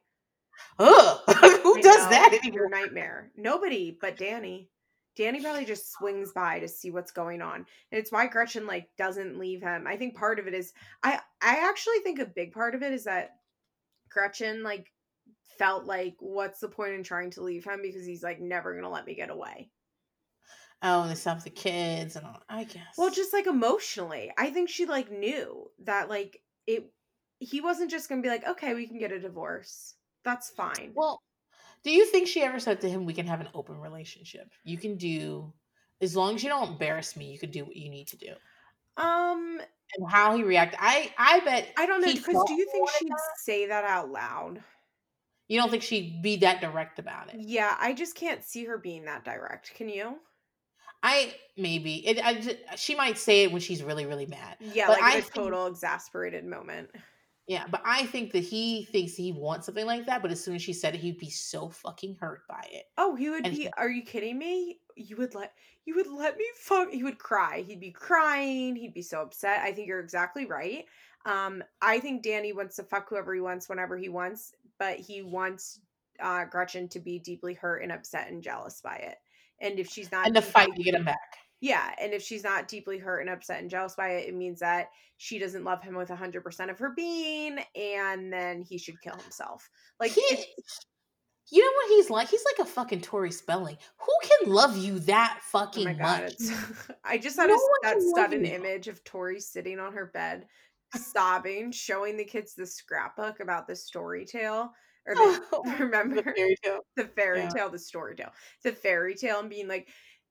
Ugh, 0.79 1.21
who 1.63 1.79
I 1.79 1.81
does 1.81 2.05
know, 2.05 2.11
that 2.11 2.41
Your 2.53 2.69
nightmare. 2.69 3.33
Nobody 3.35 3.97
but 3.99 4.19
Danny. 4.19 4.69
Danny 5.17 5.41
probably 5.41 5.65
just 5.65 5.91
swings 5.91 6.33
by 6.33 6.61
to 6.61 6.69
see 6.69 6.91
what's 6.91 7.13
going 7.13 7.41
on. 7.41 7.57
And 7.57 7.99
it's 7.99 8.13
why 8.13 8.27
Gretchen 8.27 8.67
like 8.67 8.91
doesn't 8.99 9.39
leave 9.39 9.63
him. 9.63 9.87
I 9.87 9.97
think 9.97 10.17
part 10.17 10.39
of 10.39 10.47
it 10.47 10.53
is 10.53 10.75
I 11.03 11.19
I 11.41 11.67
actually 11.69 12.01
think 12.01 12.19
a 12.19 12.27
big 12.27 12.53
part 12.53 12.75
of 12.75 12.83
it 12.83 12.93
is 12.93 13.05
that 13.05 13.31
Gretchen 14.11 14.63
like 14.63 14.93
felt 15.59 15.87
like 15.87 16.17
what's 16.21 16.61
the 16.61 16.69
point 16.69 16.93
in 16.93 17.03
trying 17.03 17.31
to 17.33 17.43
leave 17.43 17.65
him 17.65 17.81
because 17.83 18.05
he's 18.05 18.23
like 18.23 18.41
never 18.41 18.73
going 18.73 18.85
to 18.85 18.91
let 18.91 19.07
me 19.07 19.15
get 19.15 19.31
away. 19.31 19.71
Oh, 20.83 21.07
they 21.09 21.15
stop 21.15 21.43
the 21.43 21.51
kids 21.51 22.17
and 22.17 22.27
all. 22.27 22.43
I 22.49 22.65
guess. 22.65 22.97
Well, 22.97 23.11
just 23.11 23.33
like 23.33 23.47
emotionally, 23.47 24.33
I 24.37 24.51
think 24.51 24.69
she 24.69 24.85
like 24.87 25.11
knew 25.11 25.71
that 25.81 26.09
like 26.09 26.43
it. 26.67 26.93
He 27.41 27.61
wasn't 27.61 27.91
just 27.91 28.09
gonna 28.09 28.23
be 28.23 28.29
like, 28.29 28.47
okay, 28.47 28.75
we 28.75 28.87
can 28.87 28.99
get 28.99 29.13
a 29.13 29.21
divorce. 29.21 29.95
That's 30.25 30.51
fine. 30.51 30.95
Well, 30.95 31.23
do 31.85 31.91
you 31.93 32.07
think 32.07 32.29
she 32.29 32.43
ever 32.43 32.61
said 32.61 32.81
to 32.83 32.91
him, 32.91 33.07
"We 33.07 33.15
can 33.15 33.27
have 33.27 33.41
an 33.41 33.51
open 33.55 33.79
relationship. 33.81 34.53
You 34.65 34.79
can 34.79 34.97
do 34.99 35.55
as 36.01 36.17
long 36.17 36.37
as 36.37 36.43
you 36.43 36.49
don't 36.51 36.73
embarrass 36.73 37.17
me. 37.17 37.33
You 37.33 37.39
can 37.39 37.51
do 37.51 37.65
what 37.65 37.77
you 37.77 37.91
need 37.91 38.09
to 38.09 38.17
do." 38.19 38.37
um, 38.97 39.61
And 39.97 40.11
how 40.11 40.35
he 40.37 40.43
reacted, 40.43 40.79
I 40.83 41.15
I 41.19 41.41
bet 41.41 41.73
I 41.77 41.87
don't 41.87 42.01
know 42.03 42.13
because 42.13 42.43
do 42.45 42.55
you 42.55 42.67
think 42.71 42.89
she'd 42.89 43.13
that. 43.13 43.37
say 43.37 43.67
that 43.67 43.85
out 43.85 44.11
loud? 44.11 44.63
You 45.49 45.59
don't 45.61 45.69
think 45.71 45.83
she'd 45.83 46.23
be 46.23 46.37
that 46.37 46.61
direct 46.61 46.99
about 47.01 47.29
it? 47.29 47.41
Yeah, 47.41 47.75
I 47.81 47.95
just 47.95 48.15
can't 48.15 48.45
see 48.45 48.65
her 48.67 48.77
being 48.77 49.05
that 49.07 49.25
direct. 49.25 49.73
Can 49.75 49.89
you? 49.89 50.21
I 51.03 51.35
maybe 51.57 52.07
it. 52.07 52.19
I 52.25 52.77
she 52.77 52.95
might 52.95 53.19
say 53.19 53.45
it 53.45 53.53
when 53.53 53.61
she's 53.61 53.83
really 53.83 54.07
really 54.07 54.27
mad. 54.27 54.57
Yeah, 54.61 54.87
But 54.89 55.01
like 55.01 55.15
I 55.15 55.17
a 55.19 55.23
think- 55.23 55.35
total 55.35 55.67
exasperated 55.67 56.45
moment. 56.45 56.91
Yeah, 57.47 57.65
but 57.71 57.81
I 57.87 58.05
think 58.05 58.33
that 58.33 58.45
he 58.45 58.85
thinks 58.85 59.15
he 59.15 59.33
wants 59.33 59.65
something 59.65 59.87
like 59.87 60.05
that. 60.05 60.21
But 60.21 60.31
as 60.31 60.45
soon 60.45 60.55
as 60.55 60.61
she 60.61 60.75
said 60.75 60.95
it, 60.95 61.01
he'd 61.01 61.17
be 61.17 61.31
so 61.31 61.71
fucking 61.71 62.17
hurt 62.21 62.47
by 62.47 62.63
it. 62.71 62.85
Oh, 62.99 63.15
he 63.15 63.31
would 63.31 63.47
And 63.47 63.57
be. 63.57 63.63
he- 63.63 63.71
Are 63.79 63.89
you 63.89 64.03
kidding 64.03 64.37
me? 64.39 64.81
You 64.97 65.17
would 65.17 65.35
let 65.35 65.55
you 65.87 65.95
would 65.95 66.09
let 66.09 66.37
me 66.37 66.45
fuck. 66.57 66.91
He 66.91 67.03
would 67.03 67.19
cry. 67.19 67.65
He'd 67.67 67.81
be 67.81 67.91
crying. 67.91 68.77
He'd 68.77 68.93
be 68.93 69.01
so 69.01 69.23
upset. 69.23 69.61
I 69.63 69.73
think 69.73 69.89
you're 69.89 70.01
exactly 70.01 70.45
right. 70.45 70.85
Um, 71.25 71.65
I 71.81 72.01
think 72.01 72.23
Danny 72.23 72.53
wants 72.53 72.77
to 72.77 72.83
fuck 72.83 73.09
whoever 73.09 73.33
he 73.35 73.41
wants 73.41 73.69
whenever 73.69 73.97
he 73.97 74.09
wants, 74.11 74.53
but 74.79 74.99
he 74.99 75.23
wants 75.23 75.81
uh, 76.21 76.45
Gretchen 76.45 76.89
to 76.89 77.01
be 77.01 77.19
deeply 77.19 77.55
hurt 77.55 77.79
and 77.83 77.91
upset 77.93 78.29
and 78.29 78.43
jealous 78.43 78.81
by 78.83 78.97
it. 78.97 79.17
And 79.61 79.79
if 79.79 79.89
she's 79.89 80.11
not, 80.13 80.27
And 80.27 80.35
to 80.35 80.43
fight 80.43 80.75
to 80.77 80.83
get 80.83 80.95
him 80.95 81.05
back. 81.05 81.37
yeah, 81.61 81.93
and 82.01 82.13
if 82.13 82.23
she's 82.23 82.45
not 82.45 82.69
deeply 82.69 82.99
hurt 82.99 83.21
and 83.21 83.31
upset 83.31 83.61
and 83.61 83.69
jealous 83.71 83.95
by 83.97 84.11
it, 84.11 84.29
it 84.29 84.35
means 84.35 84.61
that 84.61 84.89
she 85.17 85.39
doesn't 85.39 85.65
love 85.65 85.83
him 85.83 85.97
with 85.97 86.09
hundred 86.11 86.43
percent 86.45 86.71
of 86.71 86.79
her 86.79 86.91
being, 86.95 87.59
and 87.75 88.33
then 88.33 88.63
he 88.63 88.79
should 88.79 89.01
kill 89.03 89.17
himself. 89.17 89.69
Like, 89.99 90.13
He- 90.13 90.45
You 91.51 91.65
know 91.65 91.73
what 91.77 91.89
he's 91.97 92.11
like? 92.11 92.29
He's 92.29 92.45
like 92.45 92.67
a 92.67 92.71
fucking 92.71 93.01
Tori 93.01 93.33
Spelling. 93.33 93.79
Who 93.97 94.13
can 94.23 94.53
love 94.53 94.77
you 94.77 94.99
that 95.01 95.39
Oh 95.39 95.45
fucking 95.51 95.85
my 95.87 95.95
god! 95.95 96.23
much? 96.25 96.35
I 97.05 97.17
just 97.17 97.37
had 97.37 97.49
No 97.49 97.55
a 97.57 97.59
that 97.85 98.03
sudden 98.15 98.45
image 98.45 98.87
of 98.87 99.03
Tori 99.03 99.41
sitting 99.41 99.79
on 99.81 99.95
her 99.95 100.11
bed, 100.13 100.47
sobbing, 100.95 101.73
showing 101.73 102.17
the 102.19 102.25
kids 102.25 102.55
the 102.55 102.67
scrapbook 102.67 103.41
about 103.41 103.67
the 103.67 103.75
story 103.75 104.27
tale. 104.27 104.71
Or 105.09 105.17
the, 105.17 105.41
Oh, 105.53 105.65
remember 105.79 106.17
the 106.17 106.27
fairy 106.35 106.57
tale. 106.63 106.81
the 106.97 107.05
fairy 107.07 107.49
Yeah. 107.49 107.53
tale, 107.55 107.71
the 107.71 107.79
story 107.79 108.17
tale, 108.17 108.33
the 108.63 108.73
fairy 108.73 109.15
tale, 109.15 109.41
and 109.41 109.51
being 109.51 109.69
like, 109.69 109.89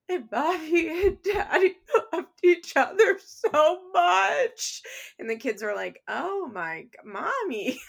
and 0.09 0.29
Bobby 0.29 0.87
and 1.07 1.21
Daddy 1.21 1.75
loved 2.13 2.27
each 2.43 2.73
other 2.77 3.19
so 3.19 3.81
much, 3.93 4.81
and 5.19 5.29
the 5.29 5.35
kids 5.37 5.63
are 5.63 5.75
like, 5.75 6.01
"Oh 6.07 6.47
my, 6.53 6.87
mommy!" 7.03 7.79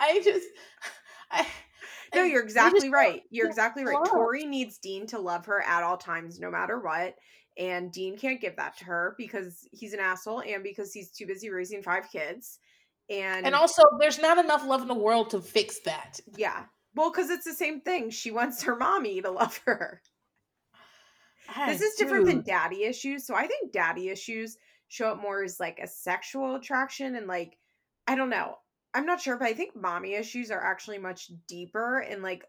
I 0.00 0.20
just, 0.24 0.46
I. 1.30 1.46
No, 2.14 2.22
you're 2.22 2.42
exactly 2.42 2.88
right. 2.90 3.22
You're 3.30 3.48
exactly 3.48 3.84
right. 3.84 4.04
Tori 4.04 4.44
needs 4.46 4.78
Dean 4.78 5.06
to 5.08 5.18
love 5.18 5.46
her 5.46 5.60
at 5.62 5.82
all 5.82 5.96
times, 5.96 6.38
no 6.38 6.50
matter 6.50 6.78
what. 6.78 7.16
And 7.58 7.92
Dean 7.92 8.16
can't 8.16 8.40
give 8.40 8.56
that 8.56 8.76
to 8.78 8.84
her 8.84 9.14
because 9.18 9.66
he's 9.72 9.92
an 9.92 10.00
asshole 10.00 10.42
and 10.42 10.62
because 10.62 10.92
he's 10.92 11.10
too 11.12 11.26
busy 11.26 11.50
raising 11.50 11.82
five 11.82 12.10
kids. 12.10 12.58
And, 13.10 13.44
And 13.46 13.54
also, 13.54 13.82
there's 13.98 14.18
not 14.18 14.38
enough 14.38 14.64
love 14.66 14.82
in 14.82 14.88
the 14.88 14.94
world 14.94 15.30
to 15.30 15.40
fix 15.40 15.80
that. 15.80 16.20
yeah. 16.36 16.66
Well, 16.94 17.10
because 17.10 17.28
it's 17.30 17.44
the 17.44 17.52
same 17.54 17.80
thing. 17.80 18.10
She 18.10 18.30
wants 18.30 18.62
her 18.62 18.76
mommy 18.76 19.20
to 19.20 19.30
love 19.30 19.58
her. 19.66 20.00
This 21.66 21.82
Ah, 21.82 21.84
is 21.84 21.94
different 21.96 22.24
than 22.26 22.42
daddy 22.42 22.84
issues. 22.84 23.26
So 23.26 23.34
I 23.34 23.46
think 23.46 23.72
daddy 23.72 24.08
issues 24.08 24.56
show 24.88 25.08
up 25.10 25.18
more 25.20 25.42
as 25.42 25.60
like 25.60 25.78
a 25.78 25.86
sexual 25.86 26.54
attraction 26.54 27.16
and 27.16 27.26
like, 27.26 27.58
I 28.06 28.14
don't 28.14 28.30
know. 28.30 28.56
I'm 28.94 29.06
not 29.06 29.20
sure, 29.20 29.36
but 29.36 29.48
I 29.48 29.54
think 29.54 29.74
mommy 29.76 30.14
issues 30.14 30.50
are 30.50 30.62
actually 30.64 30.98
much 30.98 31.30
deeper 31.46 31.98
and 31.98 32.22
like 32.22 32.44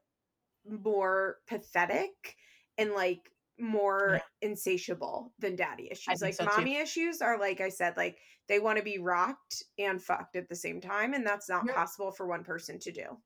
more 0.69 1.39
pathetic 1.47 2.37
and 2.77 2.91
like 2.93 3.31
more 3.59 4.21
insatiable 4.41 5.33
than 5.39 5.55
daddy 5.55 5.89
issues. 5.91 6.21
Like 6.21 6.33
so 6.35 6.45
too. 6.45 6.51
mommy 6.57 6.77
issues 6.77 7.21
are 7.21 7.39
like 7.39 7.61
I 7.61 7.69
said, 7.69 7.95
like 7.97 8.17
they 8.47 8.59
want 8.59 8.77
to 8.77 8.83
be 8.83 8.99
rocked 8.99 9.63
and 9.77 10.01
fucked 10.01 10.35
at 10.35 10.49
the 10.49 10.55
same 10.55 10.81
time, 10.81 11.13
and 11.13 11.25
that's 11.25 11.49
not 11.49 11.65
Yeah. 11.65 11.73
possible 11.73 12.11
for 12.11 12.27
one 12.27 12.43
person 12.43 12.79
to 12.79 12.91
do. 12.91 13.17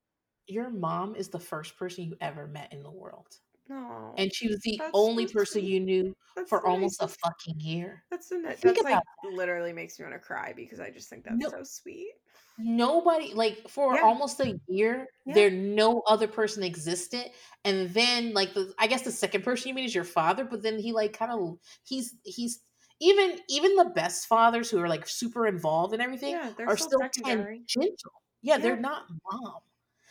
Your 0.47 0.69
mom 0.69 1.15
is 1.15 1.29
the 1.29 1.39
first 1.39 1.77
person 1.77 2.05
you 2.05 2.17
ever 2.21 2.47
met 2.47 2.73
in 2.73 2.81
the 2.83 2.91
world. 2.91 3.39
No, 3.69 4.15
And 4.17 4.33
she 4.33 4.47
was 4.47 4.59
the 4.61 4.77
That's 4.79 4.91
only 4.93 5.27
so 5.27 5.33
person 5.33 5.61
sweet. 5.61 5.71
you 5.71 5.79
knew 5.79 6.15
that's 6.35 6.49
for 6.49 6.59
the 6.59 6.67
almost 6.67 7.01
a 7.01 7.07
fucking 7.07 7.59
year. 7.59 8.03
That's 8.09 8.29
the 8.29 8.37
Think 8.41 8.61
that's 8.61 8.83
like 8.83 8.93
about 8.93 9.03
literally 9.31 9.73
makes 9.73 9.99
me 9.99 10.05
want 10.05 10.15
to 10.15 10.19
cry 10.19 10.53
because 10.55 10.79
I 10.79 10.89
just 10.89 11.09
think 11.09 11.23
that's 11.23 11.37
No. 11.39 11.49
so 11.49 11.63
sweet. 11.63 12.13
Nobody 12.57 13.33
like 13.33 13.69
for 13.69 13.95
Yeah. 13.95 14.01
almost 14.01 14.39
a 14.39 14.59
year, 14.67 15.07
Yeah. 15.25 15.33
there 15.35 15.51
no 15.51 16.01
other 16.07 16.27
person 16.27 16.63
existed. 16.63 17.31
And 17.63 17.89
then 17.91 18.33
like 18.33 18.53
the 18.55 18.73
I 18.79 18.87
guess 18.87 19.03
the 19.03 19.11
second 19.11 19.43
person 19.43 19.69
you 19.69 19.75
meet 19.75 19.85
is 19.85 19.95
your 19.95 20.03
father, 20.03 20.43
but 20.43 20.63
then 20.63 20.79
he 20.79 20.91
like 20.91 21.13
kind 21.13 21.31
of 21.31 21.59
he's 21.85 22.15
he's 22.23 22.61
even 22.99 23.39
even 23.47 23.75
the 23.75 23.91
best 23.95 24.27
fathers 24.27 24.69
who 24.71 24.79
are 24.81 24.89
like 24.89 25.07
super 25.07 25.45
involved 25.47 25.93
and 25.93 26.01
everything 26.01 26.31
Yeah, 26.33 26.51
they're 26.57 26.67
are 26.67 26.75
still 26.75 26.89
still 26.89 26.99
secondary. 27.01 27.61
tangential. 27.67 28.11
Yeah, 28.41 28.57
they're 28.57 28.75
not 28.79 29.03
mom. 29.31 29.59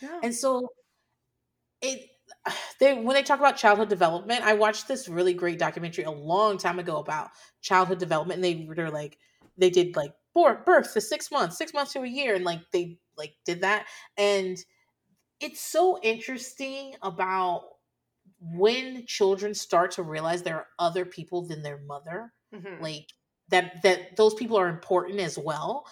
No. 0.01 0.21
And 0.23 0.35
so 0.35 0.69
it 1.81 2.09
they 2.81 2.95
when 2.95 3.15
they 3.15 3.23
talk 3.23 3.39
about 3.39 3.57
childhood 3.57 3.89
development, 3.89 4.43
I 4.45 4.55
watched 4.55 4.89
this 4.89 5.09
really 5.09 5.35
great 5.35 5.59
documentary 5.59 6.05
a 6.05 6.11
long 6.11 6.59
time 6.59 6.79
ago 6.79 6.99
about 6.99 7.31
childhood 7.63 7.99
development 7.99 8.45
and 8.45 8.45
they 8.45 8.83
were 8.83 8.91
like 8.91 9.19
they 9.57 9.71
did 9.71 9.97
like 9.97 10.13
birth, 10.35 10.65
birth 10.65 10.93
to 10.95 11.01
6 11.01 11.31
months, 11.31 11.59
6 11.59 11.75
months 11.75 11.93
to 11.95 12.03
a 12.03 12.07
year 12.07 12.35
and 12.35 12.45
like 12.45 12.61
they 12.73 12.99
like 13.17 13.35
did 13.45 13.61
that 13.63 13.87
and 14.17 14.57
it's 15.41 15.61
so 15.61 16.01
interesting 16.03 16.95
about 17.03 17.65
when 18.41 19.07
children 19.07 19.55
start 19.55 19.91
to 19.93 20.03
realize 20.03 20.43
there 20.43 20.57
are 20.57 20.69
other 20.79 21.05
people 21.05 21.43
than 21.47 21.63
their 21.63 21.79
mother 21.79 22.33
Mhm. 22.55 22.81
like 22.81 23.09
that 23.49 23.83
that 23.83 24.17
those 24.17 24.35
people 24.35 24.57
are 24.59 24.69
important 24.69 25.21
as 25.21 25.39
well. 25.39 25.87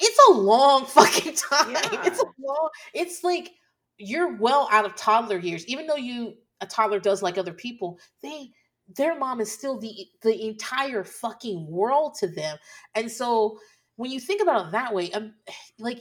It's 0.00 0.18
a 0.28 0.32
long 0.32 0.84
fucking 0.86 1.34
time. 1.34 1.76
It's 1.92 2.20
a 2.20 2.26
long 2.38 2.70
it's 2.94 3.24
like 3.24 3.52
you're 3.98 4.36
well 4.36 4.68
out 4.72 4.84
of 4.86 4.94
toddler 4.94 5.38
years 5.38 5.66
even 5.66 5.86
though 5.86 5.96
you 5.96 6.34
a 6.60 6.66
toddler 6.66 7.00
does 7.00 7.22
like 7.22 7.36
other 7.38 7.52
people 7.52 7.98
they 8.22 8.50
their 8.96 9.18
mom 9.18 9.40
is 9.40 9.52
still 9.52 9.78
the 9.78 10.06
the 10.22 10.46
entire 10.46 11.04
fucking 11.04 11.66
world 11.70 12.14
to 12.18 12.26
them. 12.26 12.56
And 12.94 13.10
so 13.10 13.58
when 13.96 14.10
you 14.10 14.18
think 14.18 14.40
about 14.40 14.66
it 14.66 14.72
that 14.72 14.94
way 14.94 15.10
um, 15.12 15.34
like 15.78 16.00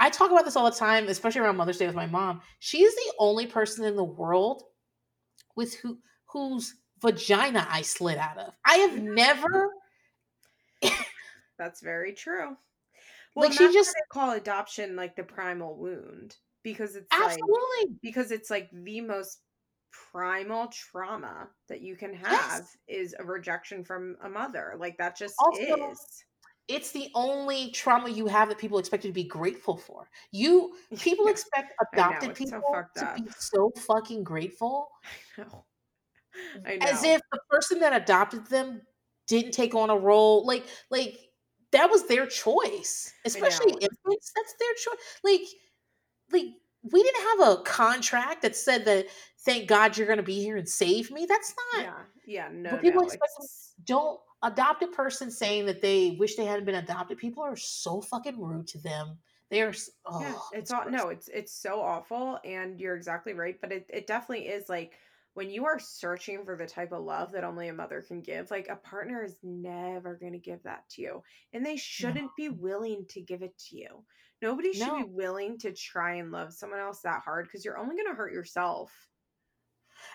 i 0.00 0.10
talk 0.10 0.30
about 0.32 0.44
this 0.44 0.56
all 0.56 0.68
the 0.68 0.76
time 0.76 1.06
especially 1.08 1.40
around 1.42 1.56
mother's 1.56 1.78
day 1.78 1.86
with 1.86 1.94
my 1.94 2.06
mom. 2.06 2.40
She 2.58 2.82
is 2.82 2.94
the 2.94 3.12
only 3.18 3.46
person 3.46 3.84
in 3.84 3.94
the 3.96 4.02
world 4.04 4.64
with 5.56 5.74
who 5.76 5.98
whose 6.26 6.74
vagina 7.00 7.66
i 7.70 7.82
slid 7.82 8.18
out 8.18 8.38
of. 8.38 8.54
I 8.64 8.76
have 8.78 9.00
never 9.00 9.70
That's 11.58 11.80
very 11.80 12.12
true. 12.12 12.56
Well, 13.36 13.48
Like, 13.48 13.56
she 13.56 13.72
just- 13.72 13.94
call 14.12 14.32
adoption 14.32 14.96
like 14.96 15.14
the 15.14 15.22
primal 15.22 15.76
wound 15.76 16.34
because 16.62 16.96
it's 16.96 17.10
like 17.12 17.22
absolutely 17.22 17.96
because 18.02 18.30
it's 18.30 18.50
like 18.50 18.68
the 18.72 19.00
most 19.00 19.40
primal 20.12 20.68
trauma 20.68 21.48
that 21.68 21.80
you 21.80 21.96
can 21.96 22.14
have 22.14 22.62
Yes. 22.62 22.76
is 22.88 23.14
a 23.18 23.24
rejection 23.24 23.84
from 23.84 24.16
a 24.22 24.28
mother. 24.28 24.74
Like 24.78 24.96
that 24.98 25.16
just 25.16 25.34
Also, 25.38 25.74
is. 25.76 26.24
it's 26.68 26.92
the 26.92 27.10
only 27.14 27.70
trauma 27.72 28.08
you 28.08 28.26
have 28.26 28.48
that 28.48 28.58
people 28.58 28.78
expect 28.78 29.04
you 29.04 29.10
to 29.10 29.14
be 29.14 29.24
grateful 29.24 29.76
for. 29.76 30.08
You 30.32 30.76
people 30.98 31.26
expect 31.28 31.72
I 31.78 31.96
know, 31.96 32.02
adopted 32.02 32.36
so 32.36 32.36
people 32.36 32.62
to 32.96 33.06
be 33.16 33.28
so 33.38 33.72
fucking 33.76 34.24
grateful 34.24 34.88
I 35.38 35.42
know. 35.42 35.64
I 36.66 36.76
know. 36.76 36.86
as 36.90 37.02
if 37.04 37.20
the 37.32 37.40
person 37.50 37.80
that 37.80 37.94
adopted 37.94 38.46
them 38.46 38.82
didn't 39.26 39.52
take 39.52 39.74
on 39.74 39.90
a 39.90 39.96
role 39.96 40.44
like 40.46 40.64
like 40.90 41.18
that 41.72 41.88
was 41.90 42.06
their 42.08 42.26
choice. 42.26 43.12
Especially 43.24 43.72
infants, 43.72 44.32
that's 44.34 44.54
their 44.58 44.74
choice. 44.74 45.00
Like 45.22 45.48
like 46.32 46.46
we 46.82 47.02
didn't 47.02 47.22
have 47.22 47.48
a 47.48 47.62
contract 47.62 48.42
that 48.42 48.56
said 48.56 48.84
that 48.86 49.06
thank 49.40 49.68
God 49.68 49.96
you're 49.96 50.06
going 50.06 50.18
to 50.18 50.22
be 50.22 50.40
here 50.40 50.56
and 50.56 50.68
save 50.68 51.10
me. 51.10 51.26
That's 51.26 51.54
not 51.74 51.82
yeah, 51.84 51.92
yeah, 52.26 52.48
no, 52.52 52.78
people 52.78 53.02
no. 53.02 53.06
expect 53.06 53.32
It's, 53.38 53.74
don't 53.84 54.20
adopt 54.42 54.82
a 54.82 54.88
person 54.88 55.30
saying 55.30 55.66
that 55.66 55.82
they 55.82 56.16
wish 56.18 56.36
they 56.36 56.44
hadn't 56.44 56.64
been 56.64 56.76
adopted. 56.76 57.18
People 57.18 57.42
are 57.42 57.56
so 57.56 58.00
fucking 58.00 58.40
rude 58.40 58.66
to 58.68 58.78
them. 58.78 59.18
They 59.50 59.62
are. 59.62 59.74
Oh, 60.06 60.20
yeah, 60.20 60.30
it's 60.30 60.50
it's 60.52 60.70
all 60.70 60.88
no, 60.90 61.08
it's 61.08 61.28
it's 61.28 61.52
so 61.52 61.80
awful, 61.80 62.38
and 62.44 62.80
you're 62.80 62.96
exactly 62.96 63.32
right. 63.32 63.56
But 63.60 63.72
it 63.72 63.86
it 63.88 64.06
definitely 64.06 64.46
is 64.46 64.68
like 64.68 64.92
when 65.34 65.50
you 65.50 65.64
are 65.66 65.78
searching 65.78 66.44
for 66.44 66.56
the 66.56 66.66
type 66.66 66.92
of 66.92 67.04
love 67.04 67.32
that 67.32 67.44
only 67.44 67.68
a 67.68 67.72
mother 67.72 68.00
can 68.06 68.20
give. 68.20 68.50
Like 68.50 68.68
a 68.68 68.76
partner 68.76 69.24
is 69.24 69.36
never 69.42 70.16
going 70.16 70.32
to 70.32 70.38
give 70.38 70.62
that 70.62 70.88
to 70.90 71.02
you, 71.02 71.22
and 71.52 71.66
they 71.66 71.76
shouldn't 71.76 72.30
be 72.36 72.48
willing 72.48 73.04
to 73.08 73.20
give 73.20 73.42
it 73.42 73.58
to 73.70 73.76
you. 73.76 74.04
Nobody 74.42 74.72
should 74.72 74.96
be 74.96 75.04
willing 75.04 75.58
to 75.58 75.72
try 75.72 76.14
and 76.14 76.30
love 76.32 76.52
someone 76.52 76.80
else 76.80 77.00
that 77.02 77.22
hard 77.22 77.46
because 77.46 77.64
you're 77.64 77.78
only 77.78 77.94
going 77.96 78.08
to 78.08 78.14
hurt 78.14 78.32
yourself. 78.32 79.08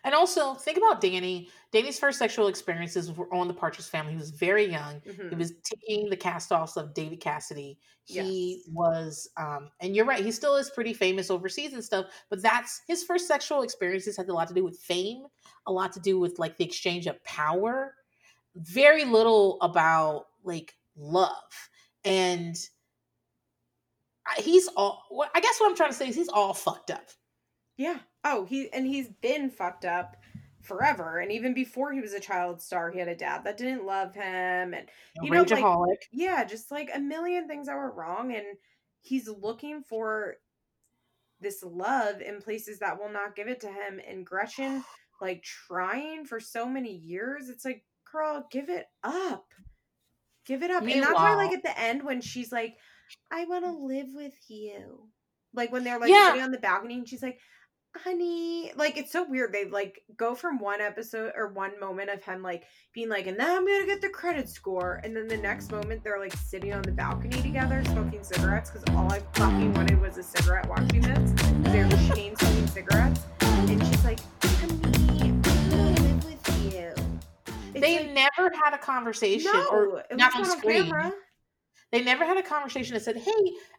And 0.04 0.14
also 0.16 0.54
think 0.56 0.78
about 0.78 1.02
Danny. 1.02 1.50
Danny's 1.72 2.00
first 2.00 2.20
sexual 2.20 2.48
experiences 2.48 3.12
were 3.12 3.32
on 3.34 3.48
the 3.48 3.54
Partridge 3.54 3.88
Family. 3.88 4.14
He 4.14 4.18
was 4.18 4.32
very 4.32 4.66
young. 4.66 5.02
He 5.30 5.36
Mhm. 5.36 5.36
was 5.36 5.54
taking 5.64 6.10
the 6.10 6.18
cast-offs 6.18 6.78
of 6.78 6.94
David 6.94 7.20
Cassidy. 7.22 7.80
He 8.04 8.64
Yes. 8.64 8.68
was, 8.68 9.28
um, 9.38 9.72
and 9.80 9.96
you're 9.96 10.06
right. 10.06 10.24
He 10.24 10.32
still 10.32 10.56
is 10.56 10.70
pretty 10.70 10.94
famous 10.94 11.30
overseas 11.32 11.74
and 11.74 11.84
stuff. 11.84 12.08
But 12.30 12.42
that's 12.42 12.82
his 12.88 13.04
first 13.04 13.28
sexual 13.28 13.62
experiences 13.62 14.18
had 14.18 14.30
a 14.30 14.34
lot 14.34 14.48
to 14.48 14.54
do 14.54 14.64
with 14.64 14.80
fame, 14.80 15.26
a 15.66 15.72
lot 15.72 15.92
to 15.94 16.00
do 16.00 16.20
with 16.20 16.40
like 16.40 16.58
the 16.58 16.66
exchange 16.66 17.08
of 17.08 17.24
power. 17.24 17.96
Very 18.56 19.06
little 19.06 19.60
about 19.62 20.28
like 20.44 20.76
love. 20.96 21.70
And 22.04 22.56
he's 24.38 24.68
all. 24.70 25.04
well, 25.12 25.30
I 25.36 25.40
guess 25.40 25.60
what 25.60 25.70
I'm 25.70 25.76
trying 25.76 25.92
to 25.92 25.96
say 25.96 26.10
is 26.10 26.16
he's 26.16 26.30
all 26.30 26.54
fucked 26.54 26.92
up. 26.92 27.10
Yeah. 27.78 28.00
Oh, 28.24 28.46
he 28.46 28.72
and 28.72 28.86
he's 28.88 29.10
been 29.22 29.50
fucked 29.50 29.86
up 29.86 30.18
forever. 30.62 31.20
And 31.20 31.32
even 31.32 31.54
before 31.54 31.92
he 31.94 32.02
was 32.02 32.14
a 32.14 32.20
child 32.20 32.62
star, 32.62 32.90
he 32.92 33.00
had 33.00 33.08
a 33.08 33.16
dad 33.16 33.44
that 33.44 33.58
didn't 33.58 33.86
love 33.86 34.16
him, 34.16 34.74
and 34.74 34.88
You 35.22 35.30
know, 35.30 35.44
like- 35.82 36.08
yeah, 36.12 36.44
just 36.44 36.72
like 36.72 36.90
a 36.94 37.00
million 37.00 37.48
things 37.48 37.68
that 37.68 37.76
were 37.76 37.92
wrong. 37.92 38.34
And 38.34 38.46
he's 39.02 39.28
looking 39.30 39.84
for 39.84 40.36
this 41.42 41.62
love 41.64 42.22
in 42.22 42.42
places 42.42 42.80
that 42.80 42.98
will 43.00 43.10
not 43.12 43.36
give 43.36 43.48
it 43.48 43.60
to 43.62 43.68
him. 43.68 44.00
And 44.08 44.26
Gretchen, 44.26 44.84
like 45.22 45.44
trying 45.44 46.26
for 46.26 46.40
so 46.40 46.68
many 46.68 46.94
years, 46.96 47.50
it's 47.50 47.66
like, 47.66 47.84
girl, 48.12 48.48
give 48.52 48.70
it 48.70 48.88
up. 49.04 49.46
Give 50.46 50.64
it 50.64 50.72
up. 50.72 50.84
and 50.84 51.04
that's 51.04 51.14
why, 51.14 51.36
like, 51.36 51.52
at 51.54 51.64
the 51.64 51.80
end, 51.80 52.04
when 52.04 52.22
she's 52.22 52.52
like, 52.52 52.78
I 53.32 53.46
want 53.46 53.66
to 53.66 53.72
mm. 53.72 53.88
live 53.88 54.08
with 54.14 54.34
you. 54.48 55.10
Like, 55.54 55.72
when 55.72 55.84
they're 55.84 56.00
like 56.00 56.10
Yeah. 56.10 56.30
sitting 56.30 56.44
on 56.44 56.52
the 56.52 56.58
balcony 56.58 56.96
and 56.96 57.08
she's 57.08 57.24
like, 57.24 57.40
honey 58.04 58.72
like 58.76 58.98
it's 58.98 59.12
so 59.12 59.24
weird 59.24 59.54
they 59.54 59.66
like 59.66 60.02
go 60.18 60.36
from 60.36 60.60
one 60.60 60.82
episode 60.82 61.32
or 61.36 61.48
one 61.48 61.80
moment 61.80 62.10
of 62.10 62.22
him 62.24 62.42
like 62.42 62.64
being 62.94 63.08
like 63.08 63.26
and 63.28 63.40
then 63.40 63.50
i'm 63.50 63.66
gonna 63.66 63.86
get 63.86 64.02
the 64.02 64.10
credit 64.10 64.50
score 64.50 65.00
and 65.04 65.16
then 65.16 65.28
the 65.28 65.38
next 65.38 65.72
moment 65.72 66.04
they're 66.04 66.20
like 66.20 66.36
sitting 66.36 66.74
on 66.74 66.82
the 66.82 66.92
balcony 66.92 67.42
together 67.42 67.82
smoking 67.86 68.22
cigarettes 68.24 68.70
because 68.70 68.84
all 68.96 69.12
i 69.12 69.20
fucking 69.34 69.72
mm. 69.72 69.76
wanted 69.78 70.00
was 70.02 70.18
a 70.18 70.24
cigarette 70.24 70.68
watching 70.68 71.02
this 71.02 71.32
'cause 71.42 71.72
they 71.72 71.84
were 71.84 72.14
chain 72.14 72.36
smoking 72.36 72.68
cigarettes 72.68 73.22
and 73.42 73.86
she's 73.88 74.04
like 74.04 74.20
honey 74.44 75.34
i 75.46 75.68
wanna 75.72 76.02
live 76.02 76.26
with 76.26 76.74
you 76.74 76.94
It's 77.74 77.80
they 77.82 78.00
like, 78.00 78.12
never 78.12 78.52
had 78.64 78.74
a 78.74 78.78
conversation 78.78 79.52
no 79.54 79.68
or 79.68 80.04
not 80.12 80.36
on 80.36 80.42
not 80.42 80.52
on 80.52 80.60
screen. 80.60 80.84
camera 80.84 81.14
they 81.96 82.04
never 82.04 82.26
had 82.26 82.38
a 82.38 82.44
conversation 82.44 82.94
that 82.94 83.02
said 83.04 83.16
hey 83.18 83.32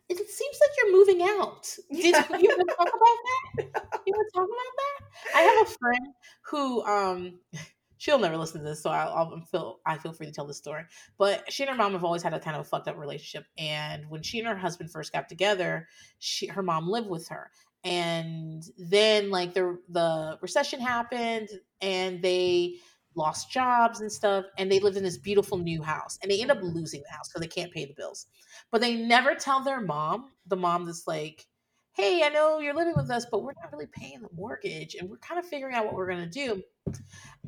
it 0.08 0.16
seems 0.30 0.58
like 0.60 0.70
you're 0.78 0.92
moving 0.92 1.22
out. 1.22 1.68
Did 1.90 2.04
Yeah. 2.04 2.24
you 2.30 2.50
ever 2.50 2.64
talk 2.78 2.88
about 2.94 3.18
that? 3.26 3.82
You 4.06 4.14
ever 4.14 4.24
talk 4.34 4.48
about 4.48 4.74
that? 4.76 5.06
I 5.34 5.40
have 5.42 5.56
a 5.66 5.70
friend 5.78 6.06
who 6.42 6.82
um 6.84 7.40
she'll 7.98 8.18
never 8.18 8.36
listen 8.36 8.60
to 8.62 8.68
this 8.68 8.82
so 8.82 8.90
I'll, 8.90 9.08
I'll 9.32 9.40
feel 9.40 9.80
i 9.86 9.96
feel 9.98 10.12
free 10.12 10.26
to 10.26 10.32
tell 10.32 10.46
this 10.46 10.58
story. 10.58 10.84
But 11.18 11.50
she 11.52 11.64
and 11.64 11.70
her 11.70 11.76
mom 11.76 11.92
have 11.92 12.04
always 12.04 12.22
had 12.22 12.34
a 12.34 12.40
kind 12.40 12.56
of 12.56 12.62
a 12.62 12.68
fucked 12.68 12.88
up 12.88 12.96
relationship 12.98 13.46
and 13.58 14.08
when 14.08 14.22
she 14.22 14.38
and 14.38 14.48
her 14.48 14.56
husband 14.56 14.90
first 14.90 15.12
got 15.12 15.28
together 15.28 15.88
she 16.18 16.46
her 16.46 16.62
mom 16.62 16.88
lived 16.88 17.08
with 17.08 17.28
her. 17.28 17.50
And 17.84 18.62
then 18.78 19.30
like 19.30 19.54
the 19.54 19.78
the 19.88 20.38
recession 20.40 20.80
happened 20.80 21.48
and 21.80 22.22
they 22.22 22.76
lost 23.16 23.50
jobs 23.50 24.00
and 24.00 24.10
stuff 24.10 24.44
and 24.58 24.70
they 24.70 24.78
lived 24.78 24.96
in 24.96 25.02
this 25.02 25.18
beautiful 25.18 25.58
new 25.58 25.82
house 25.82 26.18
and 26.22 26.30
they 26.30 26.40
end 26.40 26.50
up 26.50 26.62
losing 26.62 27.02
the 27.02 27.12
house 27.12 27.28
because 27.28 27.40
they 27.40 27.46
can't 27.48 27.72
pay 27.72 27.84
the 27.84 27.94
bills. 27.94 28.26
But 28.70 28.80
they 28.80 28.94
never 28.96 29.34
tell 29.34 29.62
their 29.62 29.80
mom 29.80 30.30
the 30.46 30.56
mom 30.56 30.84
that's 30.84 31.06
like 31.06 31.46
hey 31.92 32.22
i 32.22 32.28
know 32.28 32.58
you're 32.58 32.74
living 32.74 32.94
with 32.94 33.10
us 33.10 33.26
but 33.30 33.42
we're 33.42 33.52
not 33.62 33.72
really 33.72 33.86
paying 33.86 34.20
the 34.20 34.28
mortgage 34.34 34.94
and 34.94 35.08
we're 35.08 35.16
kind 35.16 35.38
of 35.38 35.46
figuring 35.46 35.74
out 35.74 35.86
what 35.86 35.94
we're 35.94 36.08
going 36.08 36.28
to 36.28 36.46
do. 36.46 36.62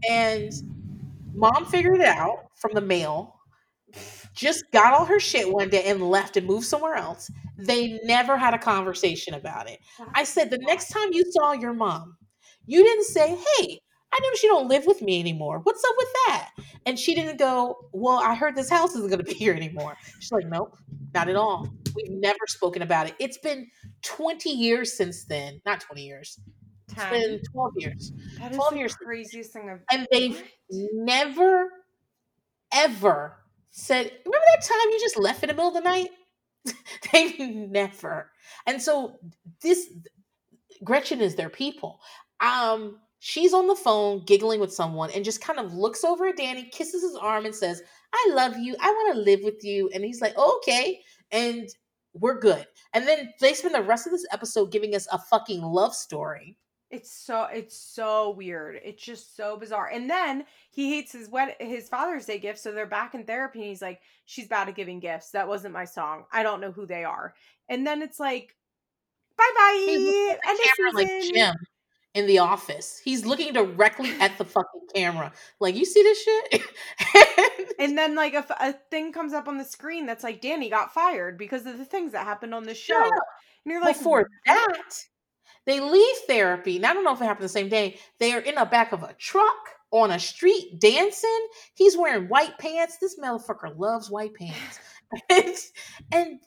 And 0.08 0.52
mom 1.34 1.64
figured 1.66 2.00
it 2.00 2.06
out 2.06 2.46
from 2.56 2.72
the 2.74 2.80
mail 2.80 3.34
just 4.34 4.64
got 4.72 4.92
all 4.92 5.04
her 5.06 5.18
shit 5.18 5.50
one 5.50 5.70
day 5.70 5.84
and 5.84 6.02
left 6.02 6.36
and 6.36 6.46
moved 6.46 6.66
somewhere 6.66 6.94
else. 6.94 7.30
They 7.56 7.98
never 8.04 8.36
had 8.36 8.52
a 8.52 8.58
conversation 8.58 9.34
about 9.34 9.68
it. 9.68 9.80
I 10.14 10.24
said 10.24 10.50
the 10.50 10.58
next 10.58 10.90
time 10.90 11.08
you 11.12 11.24
saw 11.32 11.52
your 11.52 11.72
mom 11.72 12.18
you 12.68 12.84
didn't 12.84 13.04
say 13.04 13.36
hey 13.58 13.80
I 14.12 14.18
noticed 14.22 14.42
you 14.42 14.48
don't 14.48 14.68
live 14.68 14.86
with 14.86 15.02
me 15.02 15.20
anymore. 15.20 15.60
What's 15.62 15.82
up 15.84 15.94
with 15.98 16.08
that? 16.26 16.50
And 16.86 16.98
she 16.98 17.14
didn't 17.14 17.38
go, 17.38 17.76
Well, 17.92 18.18
I 18.18 18.34
heard 18.34 18.56
this 18.56 18.70
house 18.70 18.94
isn't 18.94 19.08
going 19.08 19.18
to 19.18 19.24
be 19.24 19.34
here 19.34 19.54
anymore. 19.54 19.96
She's 20.18 20.32
like, 20.32 20.46
Nope, 20.46 20.76
not 21.14 21.28
at 21.28 21.36
all. 21.36 21.68
We've 21.94 22.10
never 22.10 22.46
spoken 22.46 22.82
about 22.82 23.08
it. 23.08 23.14
It's 23.18 23.38
been 23.38 23.68
20 24.02 24.50
years 24.50 24.96
since 24.96 25.24
then. 25.24 25.60
Not 25.66 25.80
20 25.80 26.02
years. 26.02 26.38
It's 26.90 27.04
been 27.10 27.40
12 27.52 27.72
years. 27.76 28.12
That 28.38 28.52
is 28.52 28.56
12 28.56 28.72
the 28.72 28.78
years. 28.78 28.94
craziest 28.94 29.52
thing 29.52 29.68
I've 29.70 29.82
And 29.92 30.06
they've 30.10 30.42
never, 30.70 31.68
ever 32.72 33.36
said, 33.70 34.10
Remember 34.24 34.44
that 34.54 34.64
time 34.64 34.90
you 34.90 34.98
just 35.00 35.18
left 35.18 35.42
in 35.42 35.48
the 35.48 35.54
middle 35.54 35.68
of 35.68 35.74
the 35.74 35.80
night? 35.80 36.08
They've 37.12 37.38
never. 37.38 38.30
And 38.66 38.80
so 38.80 39.18
this 39.62 39.90
Gretchen 40.84 41.20
is 41.20 41.34
their 41.34 41.48
people. 41.50 42.00
Um, 42.40 42.98
she's 43.18 43.54
on 43.54 43.66
the 43.66 43.74
phone 43.74 44.24
giggling 44.24 44.60
with 44.60 44.72
someone 44.72 45.10
and 45.10 45.24
just 45.24 45.40
kind 45.40 45.58
of 45.58 45.74
looks 45.74 46.04
over 46.04 46.26
at 46.28 46.36
Danny, 46.36 46.64
kisses 46.64 47.02
his 47.02 47.16
arm, 47.16 47.44
and 47.44 47.54
says, 47.54 47.82
I 48.12 48.30
love 48.32 48.56
you. 48.56 48.76
I 48.80 48.90
want 48.90 49.14
to 49.14 49.20
live 49.22 49.40
with 49.42 49.62
you. 49.64 49.90
And 49.92 50.04
he's 50.04 50.20
like, 50.20 50.34
"Oh, 50.36 50.58
okay. 50.58 51.00
And 51.30 51.68
we're 52.14 52.38
good. 52.38 52.66
And 52.94 53.06
then 53.06 53.32
they 53.40 53.54
spend 53.54 53.74
the 53.74 53.82
rest 53.82 54.06
of 54.06 54.12
this 54.12 54.26
episode 54.32 54.72
giving 54.72 54.94
us 54.94 55.06
a 55.12 55.18
fucking 55.18 55.62
love 55.62 55.94
story. 55.94 56.56
It's 56.90 57.12
so 57.12 57.44
it's 57.44 57.76
so 57.76 58.30
weird. 58.30 58.80
It's 58.82 59.02
just 59.02 59.36
so 59.36 59.58
bizarre. 59.58 59.90
And 59.92 60.08
then 60.08 60.46
he 60.70 60.94
hates 60.94 61.12
his 61.12 61.28
wed 61.28 61.54
his 61.60 61.86
Father's 61.86 62.24
Day 62.24 62.38
gift, 62.38 62.58
so 62.58 62.72
they're 62.72 62.86
back 62.86 63.14
in 63.14 63.24
therapy 63.24 63.58
and 63.60 63.68
he's 63.68 63.82
like, 63.82 64.00
She's 64.24 64.48
bad 64.48 64.70
at 64.70 64.74
giving 64.74 64.98
gifts. 64.98 65.30
That 65.32 65.48
wasn't 65.48 65.74
my 65.74 65.84
song. 65.84 66.24
I 66.32 66.42
don't 66.42 66.62
know 66.62 66.72
who 66.72 66.86
they 66.86 67.04
are. 67.04 67.34
And 67.68 67.86
then 67.86 68.00
it's 68.00 68.18
like, 68.18 68.56
bye 69.36 69.50
bye. 69.54 69.86
And 69.90 70.04
looking 70.04 70.30
at 70.30 70.38
End 70.48 70.58
the 70.58 70.64
of 70.64 70.76
camera 70.76 70.92
like. 70.94 71.08
Jim 71.20 71.54
in 72.18 72.26
the 72.26 72.38
office. 72.38 73.00
He's 73.02 73.24
looking 73.24 73.52
directly 73.52 74.10
at 74.20 74.36
the 74.36 74.44
fucking 74.44 74.88
camera. 74.94 75.32
Like, 75.60 75.74
you 75.74 75.84
see 75.84 76.02
this 76.02 76.22
shit? 76.22 76.62
And 77.78 77.96
then 77.96 78.16
like 78.16 78.34
a 78.34 78.72
thing 78.90 79.12
comes 79.12 79.32
up 79.32 79.46
on 79.46 79.56
the 79.56 79.64
screen 79.64 80.04
that's 80.04 80.24
like 80.24 80.40
Danny 80.40 80.68
got 80.68 80.92
fired 80.92 81.38
because 81.38 81.64
of 81.64 81.78
the 81.78 81.84
things 81.84 82.12
that 82.12 82.24
happened 82.24 82.52
on 82.52 82.64
the 82.64 82.74
show. 82.74 83.00
Up. 83.00 83.12
And 83.64 83.72
you're 83.72 83.80
like, 83.80 83.96
Before 83.96 84.28
that, 84.46 85.04
they 85.64 85.80
leave 85.80 86.16
therapy. 86.26 86.76
And 86.76 86.86
I 86.86 86.92
don't 86.92 87.04
know 87.04 87.12
if 87.12 87.20
it 87.20 87.24
happened 87.24 87.44
the 87.44 87.48
same 87.48 87.68
day. 87.68 87.98
They 88.18 88.32
are 88.32 88.40
in 88.40 88.56
the 88.56 88.64
back 88.64 88.92
of 88.92 89.04
a 89.04 89.14
truck 89.14 89.68
on 89.92 90.10
a 90.10 90.18
street 90.18 90.80
dancing. 90.80 91.48
He's 91.74 91.96
wearing 91.96 92.28
white 92.28 92.58
pants. 92.58 92.98
This 92.98 93.18
motherfucker 93.18 93.78
loves 93.78 94.10
white 94.10 94.34
pants. 94.34 94.80
and, 95.30 95.54
and 96.10 96.40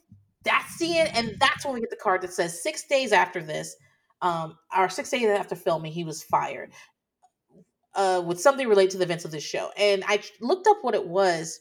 that's 0.43 0.77
the 0.79 0.99
end. 0.99 1.11
And 1.13 1.37
that's 1.39 1.63
when 1.63 1.75
we 1.75 1.79
get 1.79 1.91
the 1.91 1.95
card 1.95 2.21
that 2.23 2.33
says 2.33 2.61
six 2.61 2.83
days 2.83 3.13
after 3.13 3.41
this, 3.41 3.73
um, 4.21 4.57
or 4.75 4.89
six 4.89 5.09
days 5.09 5.25
after 5.27 5.55
filming, 5.55 5.91
he 5.91 6.03
was 6.03 6.23
fired. 6.23 6.71
Uh, 7.93 8.23
with 8.25 8.39
something 8.39 8.69
related 8.69 8.91
to 8.91 8.97
the 8.97 9.03
events 9.03 9.25
of 9.25 9.31
this 9.31 9.43
show. 9.43 9.69
And 9.77 10.01
I 10.07 10.21
looked 10.39 10.65
up 10.65 10.77
what 10.81 10.95
it 10.95 11.05
was. 11.05 11.59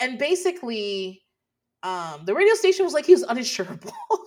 And 0.00 0.18
basically, 0.18 1.22
um, 1.84 2.24
the 2.24 2.34
radio 2.34 2.52
station 2.54 2.84
was 2.84 2.92
like 2.94 3.06
he 3.06 3.12
was 3.12 3.24
uninsurable. 3.24 3.92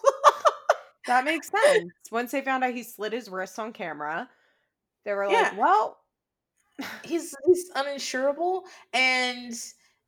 That 1.08 1.26
makes 1.26 1.50
sense. 1.50 1.92
Once 2.12 2.32
they 2.32 2.42
found 2.42 2.64
out 2.64 2.72
he 2.74 2.84
slit 2.84 3.14
his 3.14 3.30
wrist 3.30 3.58
on 3.58 3.74
camera, 3.74 4.30
they 5.06 5.14
were 5.14 5.26
Yeah. 5.26 5.50
like, 5.52 5.58
Well, 5.58 5.98
he's 7.04 7.36
he's 7.48 7.72
uninsurable 7.72 8.62
and 8.94 9.54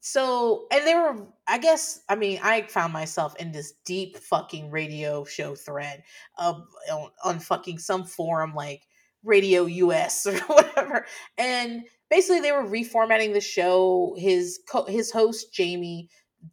so 0.01 0.65
and 0.71 0.85
they 0.85 0.95
were 0.95 1.15
i 1.47 1.57
guess 1.57 2.01
i 2.09 2.15
mean 2.15 2.39
i 2.43 2.61
found 2.63 2.91
myself 2.91 3.35
in 3.37 3.51
this 3.51 3.73
deep 3.85 4.17
fucking 4.17 4.69
radio 4.71 5.23
show 5.23 5.55
thread 5.55 6.03
of 6.37 6.65
on, 6.91 7.09
on 7.23 7.39
fucking 7.39 7.77
some 7.77 8.03
forum 8.03 8.53
like 8.53 8.81
radio 9.23 9.65
us 9.65 10.25
or 10.25 10.37
whatever. 10.39 11.05
And 11.37 11.83
basically 12.09 12.41
they 12.41 12.51
were 12.51 12.63
reformatting 12.63 13.33
the 13.33 13.41
show. 13.41 14.15
His 14.17 14.59
co- 14.69 14.85
his 14.85 15.11
host 15.11 15.53
jamie 15.53 16.09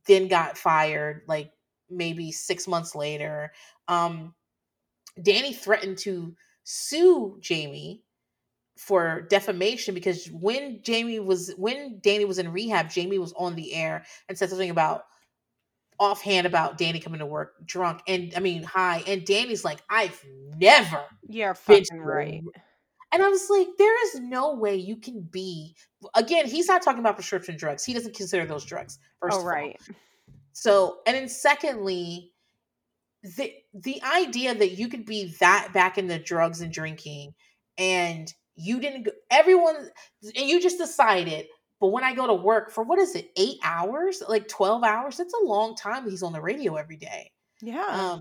then 0.07 0.29
got 0.29 0.59
fired 0.59 1.23
like 1.27 1.51
maybe 1.91 2.31
six 2.33 2.69
months 2.69 2.95
later. 2.95 3.53
Um 3.89 4.35
danny 5.21 5.53
threatened 5.53 5.99
to 5.99 6.37
sue 6.63 7.37
jamie 7.41 8.05
for 8.79 9.23
defamation 9.23 9.93
because 9.95 10.29
when 10.29 10.81
Jamie 10.83 11.21
was 11.21 11.53
when 11.59 11.99
Danny 12.01 12.25
was 12.25 12.39
in 12.39 12.53
rehab, 12.53 12.89
Jamie 12.91 13.19
was 13.19 13.35
on 13.37 13.57
the 13.57 13.75
air 13.75 14.05
and 14.29 14.39
said 14.39 14.49
something 14.49 14.71
about 14.71 15.05
offhand 15.99 16.47
about 16.47 16.79
Danny 16.79 17.01
coming 17.01 17.19
to 17.19 17.27
work 17.27 17.55
drunk 17.67 18.03
and 18.07 18.33
I 18.37 18.41
mean 18.41 18.63
high 18.63 19.03
and 19.07 19.25
Danny's 19.25 19.65
like 19.65 19.81
I've 19.91 20.25
never 20.57 21.03
you're 21.29 21.55
fucking 21.55 22.01
right. 22.01 22.41
and 23.13 23.23
I 23.23 23.29
was 23.29 23.51
like 23.51 23.67
there 23.79 24.05
is 24.07 24.21
no 24.21 24.55
way 24.55 24.77
you 24.77 24.97
can 24.97 25.23
be 25.23 25.75
again 26.15 26.47
he's 26.47 26.69
not 26.69 26.83
talking 26.83 27.01
about 27.01 27.17
prescription 27.17 27.57
drugs 27.57 27.85
he 27.85 27.95
doesn't 27.95 28.15
consider 28.15 28.47
those 28.47 28.65
drugs 28.65 29.01
oh, 29.03 29.27
first 29.27 29.37
Oh, 29.39 29.41
of 29.41 29.45
all 29.45 29.51
right. 29.51 29.81
so, 30.53 30.99
and 31.07 31.17
then 31.17 31.29
secondly, 31.29 32.33
the 33.37 33.53
the 33.75 34.01
idea 34.03 34.55
that 34.55 34.73
you 34.79 34.89
could 34.89 35.05
be 35.05 35.35
that 35.41 35.71
back 35.75 35.99
in 35.99 36.07
the 36.07 36.19
drugs 36.21 36.61
and 36.61 36.73
drinking, 36.73 37.35
and 37.77 38.33
you 38.59 38.81
didn't, 38.81 39.05
go, 39.05 39.13
everyone, 39.31 39.89
and 40.37 40.49
you 40.49 40.61
just 40.61 40.79
decided. 40.79 41.47
But 41.81 41.89
when 41.89 42.03
I 42.03 42.13
go 42.15 42.27
to 42.27 42.35
work 42.35 42.71
for 42.71 42.83
what 42.83 42.99
is 42.99 43.15
it, 43.15 43.31
eight 43.37 43.59
hours, 43.63 44.23
like 44.29 44.49
twelve 44.49 44.83
hours? 44.83 45.17
That's 45.17 45.35
a 45.35 45.45
long 45.45 45.77
time. 45.77 46.11
He's 46.11 46.25
on 46.25 46.33
the 46.33 46.41
radio 46.41 46.75
every 46.75 46.97
day. 46.97 47.31
Yeah. 47.63 47.87
Um, 47.87 48.21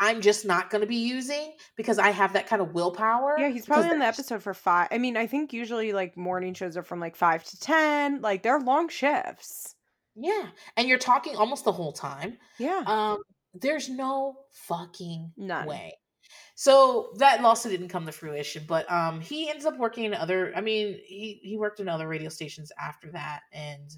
I'm 0.00 0.20
just 0.20 0.44
not 0.44 0.68
going 0.68 0.80
to 0.80 0.86
be 0.88 0.96
using 0.96 1.52
because 1.76 2.00
I 2.00 2.10
have 2.10 2.32
that 2.32 2.48
kind 2.48 2.60
of 2.60 2.74
willpower. 2.74 3.36
yeah, 3.38 3.50
he's 3.50 3.66
probably 3.66 3.90
on 3.90 4.00
the 4.00 4.04
episode 4.04 4.42
for 4.42 4.52
five. 4.52 4.88
I 4.90 4.98
mean, 4.98 5.16
I 5.16 5.28
think 5.28 5.52
usually 5.52 5.92
like 5.92 6.16
morning 6.16 6.54
shows 6.54 6.76
are 6.76 6.82
from 6.82 6.98
like 6.98 7.14
five 7.14 7.44
to 7.44 7.60
ten. 7.60 8.20
Like 8.20 8.42
they're 8.42 8.58
long 8.58 8.88
shifts. 8.88 9.76
Yeah, 10.16 10.48
and 10.76 10.88
you're 10.88 10.98
talking 10.98 11.36
almost 11.36 11.64
the 11.64 11.72
whole 11.72 11.92
time. 11.92 12.36
Yeah. 12.58 12.82
Um, 12.84 13.18
there's 13.54 13.88
no 13.88 14.34
fucking 14.66 15.32
None. 15.36 15.66
way. 15.66 15.94
So 16.54 17.12
that 17.16 17.42
lawsuit 17.42 17.72
didn't 17.72 17.88
come 17.88 18.06
to 18.06 18.12
fruition, 18.12 18.64
but 18.66 18.90
um, 18.90 19.20
he 19.20 19.50
ends 19.50 19.64
up 19.64 19.78
working 19.78 20.04
in 20.04 20.14
other. 20.14 20.52
I 20.56 20.60
mean, 20.60 20.98
he 21.04 21.40
he 21.42 21.56
worked 21.56 21.80
in 21.80 21.88
other 21.88 22.08
radio 22.08 22.28
stations 22.28 22.70
after 22.78 23.10
that, 23.12 23.42
and 23.52 23.96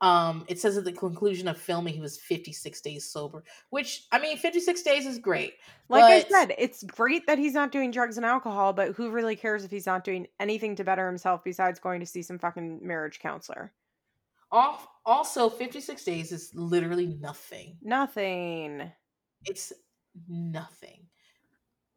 um, 0.00 0.44
it 0.48 0.60
says 0.60 0.76
at 0.76 0.84
the 0.84 0.92
conclusion 0.92 1.48
of 1.48 1.56
filming 1.56 1.94
he 1.94 2.00
was 2.00 2.18
56 2.18 2.80
days 2.82 3.10
sober. 3.10 3.44
Which 3.70 4.06
I 4.12 4.18
mean, 4.18 4.36
56 4.36 4.82
days 4.82 5.06
is 5.06 5.18
great. 5.18 5.54
Like 5.88 6.04
I 6.04 6.28
said, 6.28 6.54
it's 6.58 6.82
great 6.82 7.26
that 7.26 7.38
he's 7.38 7.54
not 7.54 7.72
doing 7.72 7.90
drugs 7.90 8.16
and 8.16 8.26
alcohol, 8.26 8.72
but 8.72 8.92
who 8.92 9.10
really 9.10 9.36
cares 9.36 9.64
if 9.64 9.70
he's 9.70 9.86
not 9.86 10.04
doing 10.04 10.26
anything 10.38 10.76
to 10.76 10.84
better 10.84 11.06
himself 11.06 11.42
besides 11.44 11.78
going 11.78 12.00
to 12.00 12.06
see 12.06 12.22
some 12.22 12.38
fucking 12.38 12.80
marriage 12.82 13.20
counselor? 13.20 13.72
Off. 14.52 14.86
Also, 15.04 15.48
56 15.48 16.04
days 16.04 16.32
is 16.32 16.50
literally 16.54 17.06
nothing. 17.06 17.76
Nothing. 17.80 18.90
It's 19.44 19.72
nothing. 20.28 21.06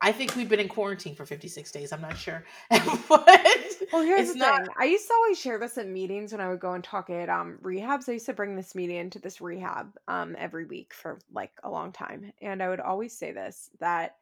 I 0.01 0.13
think 0.13 0.35
we've 0.35 0.47
been 0.47 0.61
in 0.61 0.69
quarantine 0.69 1.15
for 1.15 1.25
56 1.25 1.71
days. 1.71 1.91
I'm 1.91 2.01
not 2.01 2.17
sure, 2.17 2.45
but 3.09 3.47
Well, 3.91 4.03
here's 4.03 4.29
the 4.29 4.35
not. 4.35 4.61
thing. 4.61 4.67
I 4.79 4.85
used 4.85 5.07
to 5.07 5.13
always 5.13 5.39
share 5.39 5.57
this 5.59 5.77
at 5.77 5.87
meetings 5.87 6.31
when 6.31 6.41
I 6.41 6.49
would 6.49 6.59
go 6.59 6.73
and 6.73 6.83
talk 6.83 7.09
at 7.09 7.29
um 7.29 7.59
rehabs. 7.61 8.07
I 8.07 8.13
used 8.13 8.27
to 8.27 8.33
bring 8.33 8.55
this 8.55 8.75
meeting 8.75 8.97
into 8.97 9.19
this 9.19 9.41
rehab 9.41 9.93
um 10.07 10.35
every 10.37 10.65
week 10.65 10.93
for 10.93 11.19
like 11.31 11.51
a 11.63 11.69
long 11.69 11.91
time, 11.91 12.31
and 12.41 12.61
I 12.63 12.69
would 12.69 12.79
always 12.79 13.17
say 13.17 13.31
this 13.31 13.69
that 13.79 14.15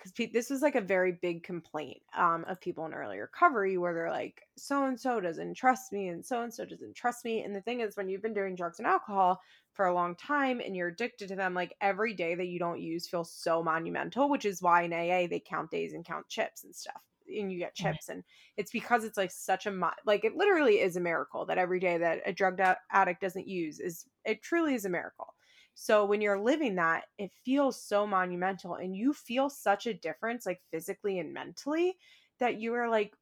because 0.00 0.12
pe- 0.12 0.32
this 0.32 0.50
was 0.50 0.62
like 0.62 0.74
a 0.74 0.80
very 0.80 1.12
big 1.12 1.44
complaint 1.44 2.02
um 2.14 2.44
of 2.48 2.60
people 2.60 2.86
in 2.86 2.94
early 2.94 3.18
recovery 3.18 3.78
where 3.78 3.94
they're 3.94 4.10
like 4.10 4.48
so 4.56 4.84
and 4.86 4.98
so 5.00 5.20
doesn't 5.20 5.54
trust 5.54 5.92
me 5.92 6.08
and 6.08 6.24
so 6.24 6.42
and 6.42 6.52
so 6.54 6.64
doesn't 6.64 6.94
trust 6.96 7.24
me, 7.24 7.42
and 7.42 7.54
the 7.54 7.62
thing 7.62 7.80
is 7.80 7.96
when 7.96 8.08
you've 8.08 8.22
been 8.22 8.34
doing 8.34 8.54
drugs 8.56 8.78
and 8.78 8.86
alcohol 8.88 9.40
for 9.72 9.86
a 9.86 9.94
long 9.94 10.16
time 10.16 10.60
and 10.60 10.76
you're 10.76 10.88
addicted 10.88 11.28
to 11.28 11.36
them, 11.36 11.54
like 11.54 11.76
every 11.80 12.14
day 12.14 12.34
that 12.34 12.46
you 12.48 12.58
don't 12.58 12.80
use 12.80 13.08
feels 13.08 13.32
so 13.32 13.62
monumental, 13.62 14.28
which 14.28 14.44
is 14.44 14.62
why 14.62 14.82
in 14.82 14.92
AA 14.92 15.26
they 15.26 15.40
count 15.40 15.70
days 15.70 15.92
and 15.92 16.04
count 16.04 16.28
chips 16.28 16.64
and 16.64 16.74
stuff. 16.74 17.02
And 17.28 17.52
you 17.52 17.58
get 17.60 17.76
chips, 17.76 18.08
and 18.08 18.24
it's 18.56 18.72
because 18.72 19.04
it's 19.04 19.16
like 19.16 19.30
such 19.30 19.64
a 19.66 19.70
mo- 19.70 19.92
like 20.04 20.24
it 20.24 20.34
literally 20.34 20.80
is 20.80 20.96
a 20.96 21.00
miracle 21.00 21.46
that 21.46 21.58
every 21.58 21.78
day 21.78 21.96
that 21.98 22.22
a 22.26 22.32
drug 22.32 22.60
addict 22.90 23.20
doesn't 23.20 23.46
use 23.46 23.78
is 23.78 24.08
it 24.24 24.42
truly 24.42 24.74
is 24.74 24.84
a 24.84 24.88
miracle. 24.90 25.34
So 25.82 26.04
when 26.04 26.20
you're 26.20 26.38
living 26.38 26.74
that, 26.74 27.06
it 27.16 27.32
feels 27.32 27.82
so 27.82 28.06
monumental, 28.06 28.74
and 28.74 28.94
you 28.94 29.14
feel 29.14 29.48
such 29.48 29.86
a 29.86 29.94
difference, 29.94 30.44
like 30.44 30.60
physically 30.70 31.18
and 31.18 31.32
mentally, 31.32 31.96
that 32.38 32.60
you 32.60 32.74
are 32.74 32.90
like, 32.90 33.16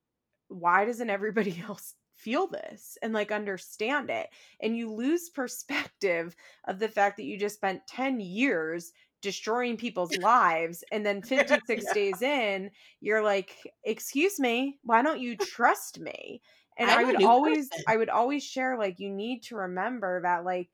why 0.49 0.85
doesn't 0.85 1.11
everybody 1.11 1.61
else 1.69 1.95
feel 2.15 2.49
this 2.49 2.99
and 3.03 3.13
like 3.13 3.31
understand 3.31 4.11
it? 4.11 4.29
And 4.61 4.77
you 4.77 4.93
lose 4.93 5.31
perspective 5.31 6.35
of 6.67 6.79
the 6.79 6.89
fact 6.89 7.17
that 7.17 7.25
you 7.25 7.39
just 7.39 7.57
spent 7.57 7.87
10 7.87 8.21
years 8.21 8.93
destroying 9.21 9.77
people's 9.77 10.15
lives 10.17 10.85
and 10.93 11.05
then 11.05 11.23
56 11.23 11.91
Yeah. 11.91 11.93
days 11.93 12.23
in 12.23 12.71
you're 13.01 13.23
like 13.23 13.67
excuse 13.83 14.39
me 14.39 14.79
why 14.85 15.03
don't 15.03 15.21
you 15.21 15.37
trust 15.37 15.99
me 15.99 16.41
and 16.77 16.89
I'm 16.89 16.93
i 16.93 17.05
a 17.05 17.05
would 17.05 17.17
always 17.17 17.73
person. 17.73 17.85
i 17.87 17.97
would 17.97 18.09
always 18.09 18.45
share 18.45 18.79
like 18.79 19.01
you 19.01 19.11
need 19.11 19.43
to 19.43 19.57
remember 19.57 20.23
that 20.23 20.45
like 20.45 20.71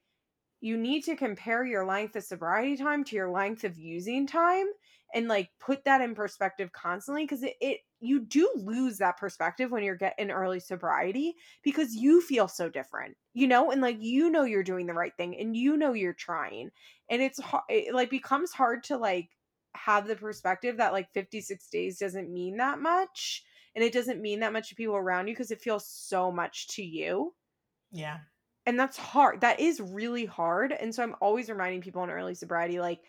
you 0.64 0.78
need 0.78 1.04
to 1.04 1.14
compare 1.14 1.62
your 1.62 1.84
length 1.84 2.16
of 2.16 2.24
sobriety 2.24 2.74
time 2.74 3.04
to 3.04 3.14
your 3.14 3.30
length 3.30 3.64
of 3.64 3.78
using 3.78 4.26
time 4.26 4.66
and 5.12 5.28
like 5.28 5.50
put 5.60 5.84
that 5.84 6.00
in 6.00 6.14
perspective 6.14 6.72
constantly 6.72 7.24
because 7.24 7.42
it, 7.42 7.54
it 7.60 7.80
you 8.00 8.18
do 8.18 8.50
lose 8.56 8.96
that 8.96 9.18
perspective 9.18 9.70
when 9.70 9.84
you're 9.84 9.94
getting 9.94 10.30
early 10.30 10.58
sobriety 10.58 11.34
because 11.62 11.94
you 11.94 12.22
feel 12.22 12.48
so 12.48 12.70
different 12.70 13.14
you 13.34 13.46
know 13.46 13.70
and 13.70 13.82
like 13.82 13.98
you 14.00 14.30
know 14.30 14.44
you're 14.44 14.62
doing 14.62 14.86
the 14.86 14.94
right 14.94 15.14
thing 15.18 15.38
and 15.38 15.54
you 15.54 15.76
know 15.76 15.92
you're 15.92 16.14
trying 16.14 16.70
and 17.10 17.20
it's 17.20 17.40
it 17.68 17.94
like 17.94 18.08
becomes 18.08 18.50
hard 18.50 18.82
to 18.82 18.96
like 18.96 19.28
have 19.74 20.06
the 20.06 20.16
perspective 20.16 20.78
that 20.78 20.94
like 20.94 21.12
56 21.12 21.68
days 21.68 21.98
doesn't 21.98 22.32
mean 22.32 22.56
that 22.56 22.78
much 22.78 23.44
and 23.74 23.84
it 23.84 23.92
doesn't 23.92 24.22
mean 24.22 24.40
that 24.40 24.52
much 24.54 24.70
to 24.70 24.74
people 24.74 24.96
around 24.96 25.28
you 25.28 25.34
because 25.34 25.50
it 25.50 25.60
feels 25.60 25.86
so 25.86 26.30
much 26.30 26.68
to 26.68 26.82
you. 26.82 27.34
Yeah 27.90 28.20
and 28.66 28.78
that's 28.78 28.96
hard 28.96 29.40
that 29.40 29.60
is 29.60 29.80
really 29.80 30.24
hard 30.24 30.72
and 30.72 30.94
so 30.94 31.02
i'm 31.02 31.16
always 31.20 31.48
reminding 31.48 31.80
people 31.80 32.02
in 32.02 32.10
early 32.10 32.34
sobriety 32.34 32.80
like 32.80 33.00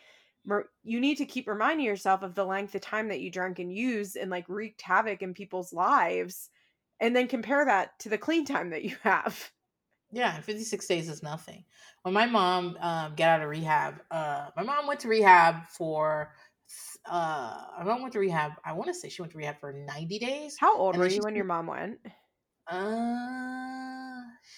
you 0.83 0.99
need 0.99 1.17
to 1.17 1.25
keep 1.25 1.47
reminding 1.47 1.85
yourself 1.85 2.21
of 2.21 2.35
the 2.35 2.45
length 2.45 2.75
of 2.75 2.81
time 2.81 3.07
that 3.07 3.21
you 3.21 3.31
drank 3.31 3.59
and 3.59 3.73
used 3.73 4.15
and 4.15 4.29
like 4.29 4.47
wreaked 4.47 4.81
havoc 4.81 5.21
in 5.21 5.33
people's 5.33 5.73
lives 5.73 6.49
and 6.99 7.15
then 7.15 7.27
compare 7.27 7.65
that 7.65 7.97
to 7.99 8.09
the 8.09 8.17
clean 8.17 8.45
time 8.45 8.69
that 8.69 8.83
you 8.83 8.95
have. 9.01 9.51
Yeah 10.11 10.39
56 10.39 10.85
days 10.87 11.09
is 11.09 11.23
nothing. 11.23 11.65
When 12.03 12.13
my 12.13 12.27
mom 12.27 12.77
um, 12.79 13.15
got 13.15 13.29
out 13.29 13.41
of 13.41 13.49
rehab 13.49 14.01
uh, 14.11 14.49
my 14.55 14.63
mom 14.63 14.87
went 14.87 14.99
to 15.01 15.07
rehab 15.07 15.65
for 15.65 16.31
uh, 17.05 17.65
my 17.79 17.85
mom 17.85 18.01
went 18.01 18.13
to 18.13 18.19
rehab 18.19 18.53
i 18.63 18.73
want 18.73 18.87
to 18.87 18.93
say 18.93 19.07
she 19.09 19.21
went 19.21 19.31
to 19.31 19.37
rehab 19.37 19.59
for 19.59 19.71
90 19.71 20.19
days 20.19 20.55
how 20.59 20.75
old 20.75 20.97
were 20.97 21.07
you 21.07 21.21
when 21.23 21.35
your 21.35 21.45
mom 21.45 21.67
went? 21.67 21.99
Uh 22.67 23.94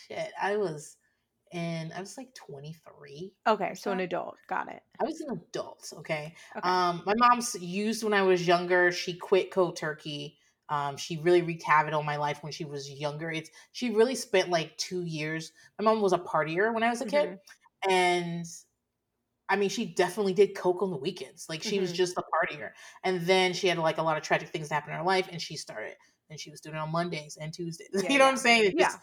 shit 0.08 0.32
i 0.42 0.58
was 0.58 0.98
and 1.54 1.94
I 1.94 2.02
was 2.02 2.18
like 2.18 2.34
23. 2.34 3.32
Okay, 3.48 3.74
so 3.76 3.92
an 3.92 4.02
adult. 4.02 4.36
Got 4.48 4.70
it. 4.70 4.82
I 5.00 5.06
was 5.06 5.22
an 5.22 5.30
adult. 5.32 5.94
Okay. 6.00 6.36
okay. 6.56 6.68
Um, 6.68 7.04
my 7.06 7.14
mom's 7.18 7.56
used 7.56 8.04
when 8.04 8.14
I 8.14 8.24
was 8.24 8.46
younger. 8.46 8.92
She 8.92 9.14
quit 9.14 9.52
cold 9.52 9.78
turkey. 9.78 10.38
Um, 10.70 10.98
she 10.98 11.18
really 11.18 11.42
wreaked 11.42 11.64
havoc 11.64 11.94
on 11.94 12.06
my 12.06 12.18
life 12.18 12.40
when 12.42 12.52
she 12.52 12.66
was 12.66 12.90
younger. 12.90 13.32
It's 13.32 13.50
she 13.72 13.92
really 13.92 14.16
spent 14.16 14.50
like 14.50 14.78
two 14.78 15.04
years. 15.04 15.54
My 15.80 15.86
mom 15.86 16.02
was 16.02 16.14
a 16.14 16.18
partier 16.18 16.74
when 16.74 16.84
I 16.84 16.90
was 16.90 17.02
a 17.02 17.06
kid, 17.06 17.30
mm-hmm. 17.30 17.92
and 17.92 18.46
I 19.48 19.56
mean, 19.56 19.70
she 19.70 19.86
definitely 19.86 20.34
did 20.34 20.56
coke 20.56 20.82
on 20.82 20.92
the 20.92 20.98
weekends. 20.98 21.46
Like 21.48 21.64
she 21.64 21.76
mm-hmm. 21.76 21.84
was 21.84 21.94
just 21.94 22.18
a 22.18 22.22
partier, 22.22 22.72
and 23.06 23.22
then 23.22 23.54
she 23.54 23.70
had 23.70 23.78
like 23.78 23.98
a 23.98 24.04
lot 24.04 24.18
of 24.18 24.24
tragic 24.24 24.50
things 24.50 24.70
happen 24.70 24.92
in 24.92 25.00
her 25.00 25.06
life, 25.06 25.30
and 25.32 25.42
she 25.42 25.56
started. 25.56 25.94
And 26.30 26.40
she 26.40 26.52
was 26.52 26.60
doing 26.60 26.76
it 26.76 26.80
on 26.80 26.92
Mondays 26.92 27.38
and 27.40 27.54
Tuesdays. 27.54 27.90
Yeah, 27.94 28.02
you 28.02 28.10
know 28.10 28.16
yeah. 28.16 28.20
what 28.26 28.32
I'm 28.32 28.38
saying? 28.38 28.66
It 28.66 28.76
yeah. 28.78 28.86
Just, 28.86 29.00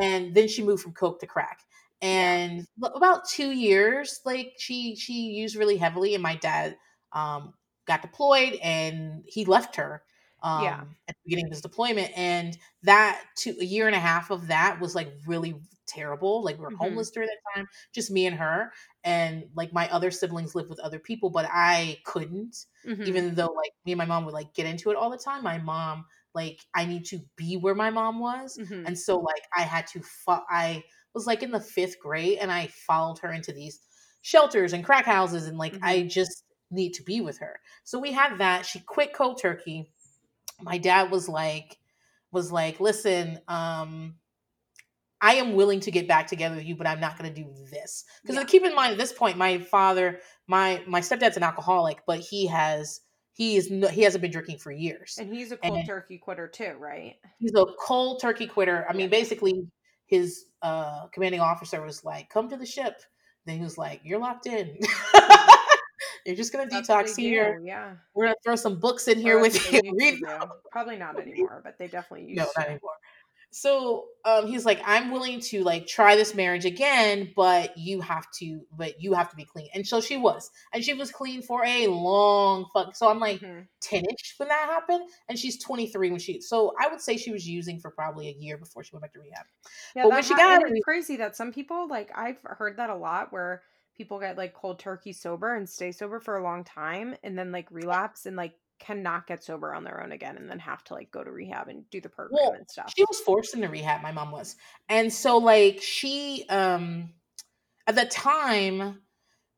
and 0.00 0.34
then 0.34 0.48
she 0.48 0.62
moved 0.62 0.82
from 0.82 0.92
coke 0.92 1.20
to 1.20 1.26
crack 1.26 1.60
and 2.00 2.66
yeah. 2.80 2.88
about 2.94 3.28
two 3.28 3.50
years 3.50 4.20
like 4.24 4.52
she 4.56 4.94
she 4.96 5.12
used 5.12 5.56
really 5.56 5.76
heavily 5.76 6.14
and 6.14 6.22
my 6.22 6.36
dad 6.36 6.76
um 7.12 7.52
got 7.86 8.02
deployed 8.02 8.54
and 8.62 9.22
he 9.26 9.44
left 9.44 9.76
her 9.76 10.02
um 10.42 10.62
yeah. 10.62 10.80
at 11.08 11.16
the 11.16 11.20
beginning 11.24 11.46
of 11.46 11.52
his 11.52 11.60
deployment 11.60 12.10
and 12.16 12.56
that 12.82 13.20
two 13.36 13.56
a 13.60 13.64
year 13.64 13.86
and 13.86 13.96
a 13.96 14.00
half 14.00 14.30
of 14.30 14.46
that 14.46 14.78
was 14.80 14.94
like 14.94 15.12
really 15.26 15.54
terrible 15.88 16.44
like 16.44 16.56
we 16.56 16.62
were 16.62 16.68
mm-hmm. 16.68 16.84
homeless 16.84 17.10
during 17.10 17.28
that 17.28 17.56
time 17.56 17.66
just 17.94 18.10
me 18.10 18.26
and 18.26 18.36
her 18.36 18.70
and 19.04 19.44
like 19.56 19.72
my 19.72 19.88
other 19.88 20.10
siblings 20.10 20.54
lived 20.54 20.68
with 20.68 20.78
other 20.80 20.98
people 20.98 21.30
but 21.30 21.48
i 21.50 21.98
couldn't 22.04 22.66
mm-hmm. 22.86 23.02
even 23.04 23.34
though 23.34 23.52
like 23.56 23.72
me 23.86 23.92
and 23.92 23.98
my 23.98 24.04
mom 24.04 24.24
would 24.24 24.34
like 24.34 24.52
get 24.54 24.66
into 24.66 24.90
it 24.90 24.96
all 24.96 25.10
the 25.10 25.18
time 25.18 25.42
my 25.42 25.58
mom 25.58 26.04
like 26.42 26.60
i 26.74 26.84
need 26.84 27.04
to 27.04 27.20
be 27.36 27.56
where 27.56 27.74
my 27.74 27.90
mom 27.90 28.18
was 28.18 28.58
mm-hmm. 28.58 28.86
and 28.86 28.98
so 28.98 29.18
like 29.18 29.42
i 29.56 29.62
had 29.62 29.86
to 29.86 30.00
fu- 30.00 30.44
i 30.50 30.82
was 31.14 31.26
like 31.26 31.42
in 31.42 31.50
the 31.50 31.60
fifth 31.60 31.98
grade 31.98 32.38
and 32.40 32.50
I 32.50 32.68
followed 32.68 33.18
her 33.18 33.32
into 33.32 33.52
these 33.52 33.80
shelters 34.22 34.72
and 34.72 34.84
crack 34.84 35.04
houses 35.04 35.46
and 35.46 35.58
like 35.58 35.74
mm-hmm. 35.74 35.84
I 35.84 36.02
just 36.02 36.44
need 36.70 36.94
to 36.94 37.02
be 37.02 37.20
with 37.20 37.38
her. 37.38 37.58
So 37.84 37.98
we 37.98 38.12
had 38.12 38.38
that. 38.38 38.66
She 38.66 38.80
quit 38.80 39.12
cold 39.12 39.40
turkey. 39.40 39.90
My 40.60 40.78
dad 40.78 41.10
was 41.10 41.28
like, 41.28 41.78
was 42.30 42.52
like, 42.52 42.78
listen, 42.78 43.40
um, 43.48 44.16
I 45.20 45.34
am 45.34 45.54
willing 45.54 45.80
to 45.80 45.90
get 45.90 46.06
back 46.06 46.28
together 46.28 46.56
with 46.56 46.64
you, 46.64 46.76
but 46.76 46.86
I'm 46.86 47.00
not 47.00 47.18
going 47.18 47.32
to 47.32 47.42
do 47.42 47.50
this. 47.70 48.04
Because 48.22 48.36
yeah. 48.36 48.44
keep 48.44 48.64
in 48.64 48.74
mind 48.74 48.92
at 48.92 48.98
this 48.98 49.12
point, 49.12 49.36
my 49.36 49.58
father, 49.58 50.20
my 50.46 50.82
my 50.86 51.00
stepdad's 51.00 51.36
an 51.36 51.42
alcoholic, 51.42 52.02
but 52.06 52.20
he 52.20 52.46
has 52.46 53.00
he 53.38 53.56
is 53.56 53.70
no, 53.70 53.86
he 53.86 54.02
hasn't 54.02 54.20
been 54.20 54.32
drinking 54.32 54.58
for 54.58 54.72
years, 54.72 55.16
and 55.18 55.32
he's 55.32 55.52
a 55.52 55.56
cold 55.56 55.78
and 55.78 55.86
turkey 55.86 56.18
quitter 56.18 56.48
too, 56.48 56.74
right? 56.76 57.14
He's 57.38 57.54
a 57.54 57.66
cold 57.80 58.20
turkey 58.20 58.48
quitter. 58.48 58.84
I 58.90 58.92
mean, 58.94 59.08
basically, 59.08 59.64
his 60.06 60.46
uh, 60.60 61.06
commanding 61.12 61.40
officer 61.40 61.80
was 61.80 62.04
like, 62.04 62.28
"Come 62.30 62.48
to 62.48 62.56
the 62.56 62.66
ship." 62.66 63.00
Then 63.46 63.58
he 63.58 63.62
was 63.62 63.78
like, 63.78 64.00
"You're 64.02 64.18
locked 64.18 64.46
in. 64.46 64.76
You're 66.26 66.34
just 66.34 66.52
gonna 66.52 66.66
That's 66.68 66.88
detox 66.88 67.16
here. 67.16 67.62
Yeah, 67.64 67.94
we're 68.12 68.24
gonna 68.24 68.36
throw 68.44 68.56
some 68.56 68.80
books 68.80 69.06
in 69.06 69.18
here 69.20 69.40
with 69.40 69.72
you. 69.72 69.80
Read 69.98 70.20
Probably 70.72 70.96
not 70.96 71.18
anymore, 71.20 71.60
but 71.62 71.78
they 71.78 71.86
definitely 71.86 72.26
use. 72.26 72.38
No, 72.38 72.46
not 72.56 72.66
anymore. 72.66 72.90
So 73.50 74.06
um, 74.24 74.46
he's 74.46 74.66
like, 74.66 74.80
I'm 74.84 75.10
willing 75.10 75.40
to 75.40 75.64
like 75.64 75.86
try 75.86 76.16
this 76.16 76.34
marriage 76.34 76.64
again, 76.64 77.32
but 77.34 77.76
you 77.78 78.00
have 78.00 78.30
to, 78.38 78.60
but 78.76 79.00
you 79.00 79.14
have 79.14 79.30
to 79.30 79.36
be 79.36 79.44
clean. 79.44 79.68
And 79.74 79.86
so 79.86 80.00
she 80.00 80.16
was, 80.16 80.50
and 80.72 80.84
she 80.84 80.94
was 80.94 81.10
clean 81.10 81.40
for 81.42 81.64
a 81.64 81.86
long 81.86 82.66
fuck. 82.74 82.94
So 82.94 83.08
I'm 83.08 83.18
like 83.18 83.40
mm-hmm. 83.40 83.60
10ish 83.82 84.38
when 84.38 84.48
that 84.48 84.68
happened, 84.68 85.08
and 85.28 85.38
she's 85.38 85.62
23 85.62 86.10
when 86.10 86.20
she. 86.20 86.40
So 86.40 86.74
I 86.78 86.88
would 86.88 87.00
say 87.00 87.16
she 87.16 87.32
was 87.32 87.48
using 87.48 87.80
for 87.80 87.90
probably 87.90 88.28
a 88.28 88.32
year 88.32 88.58
before 88.58 88.84
she 88.84 88.90
went 88.92 89.02
back 89.02 89.14
to 89.14 89.20
rehab. 89.20 89.46
Yeah, 89.96 90.02
but 90.04 90.12
when 90.12 90.22
she 90.22 90.34
got, 90.34 90.62
it's 90.64 90.84
crazy 90.84 91.16
that 91.16 91.36
some 91.36 91.52
people 91.52 91.88
like 91.88 92.10
I've 92.14 92.38
heard 92.42 92.76
that 92.76 92.90
a 92.90 92.96
lot 92.96 93.32
where 93.32 93.62
people 93.96 94.20
get 94.20 94.38
like 94.38 94.54
cold 94.54 94.78
turkey 94.78 95.12
sober 95.12 95.56
and 95.56 95.68
stay 95.68 95.90
sober 95.90 96.20
for 96.20 96.36
a 96.36 96.42
long 96.42 96.64
time 96.64 97.16
and 97.24 97.36
then 97.36 97.50
like 97.50 97.66
relapse 97.70 98.26
and 98.26 98.36
like 98.36 98.54
cannot 98.78 99.26
get 99.26 99.42
sober 99.42 99.74
on 99.74 99.84
their 99.84 100.02
own 100.02 100.12
again 100.12 100.36
and 100.36 100.48
then 100.48 100.58
have 100.58 100.84
to 100.84 100.94
like 100.94 101.10
go 101.10 101.24
to 101.24 101.30
rehab 101.30 101.68
and 101.68 101.88
do 101.90 102.00
the 102.00 102.08
program 102.08 102.38
well, 102.42 102.52
and 102.52 102.68
stuff. 102.68 102.92
She 102.96 103.04
was 103.04 103.20
forced 103.20 103.54
into 103.54 103.68
rehab, 103.68 104.02
my 104.02 104.12
mom 104.12 104.30
was. 104.30 104.56
And 104.88 105.12
so 105.12 105.38
like 105.38 105.80
she 105.82 106.44
um 106.48 107.10
at 107.86 107.94
the 107.94 108.06
time 108.06 109.00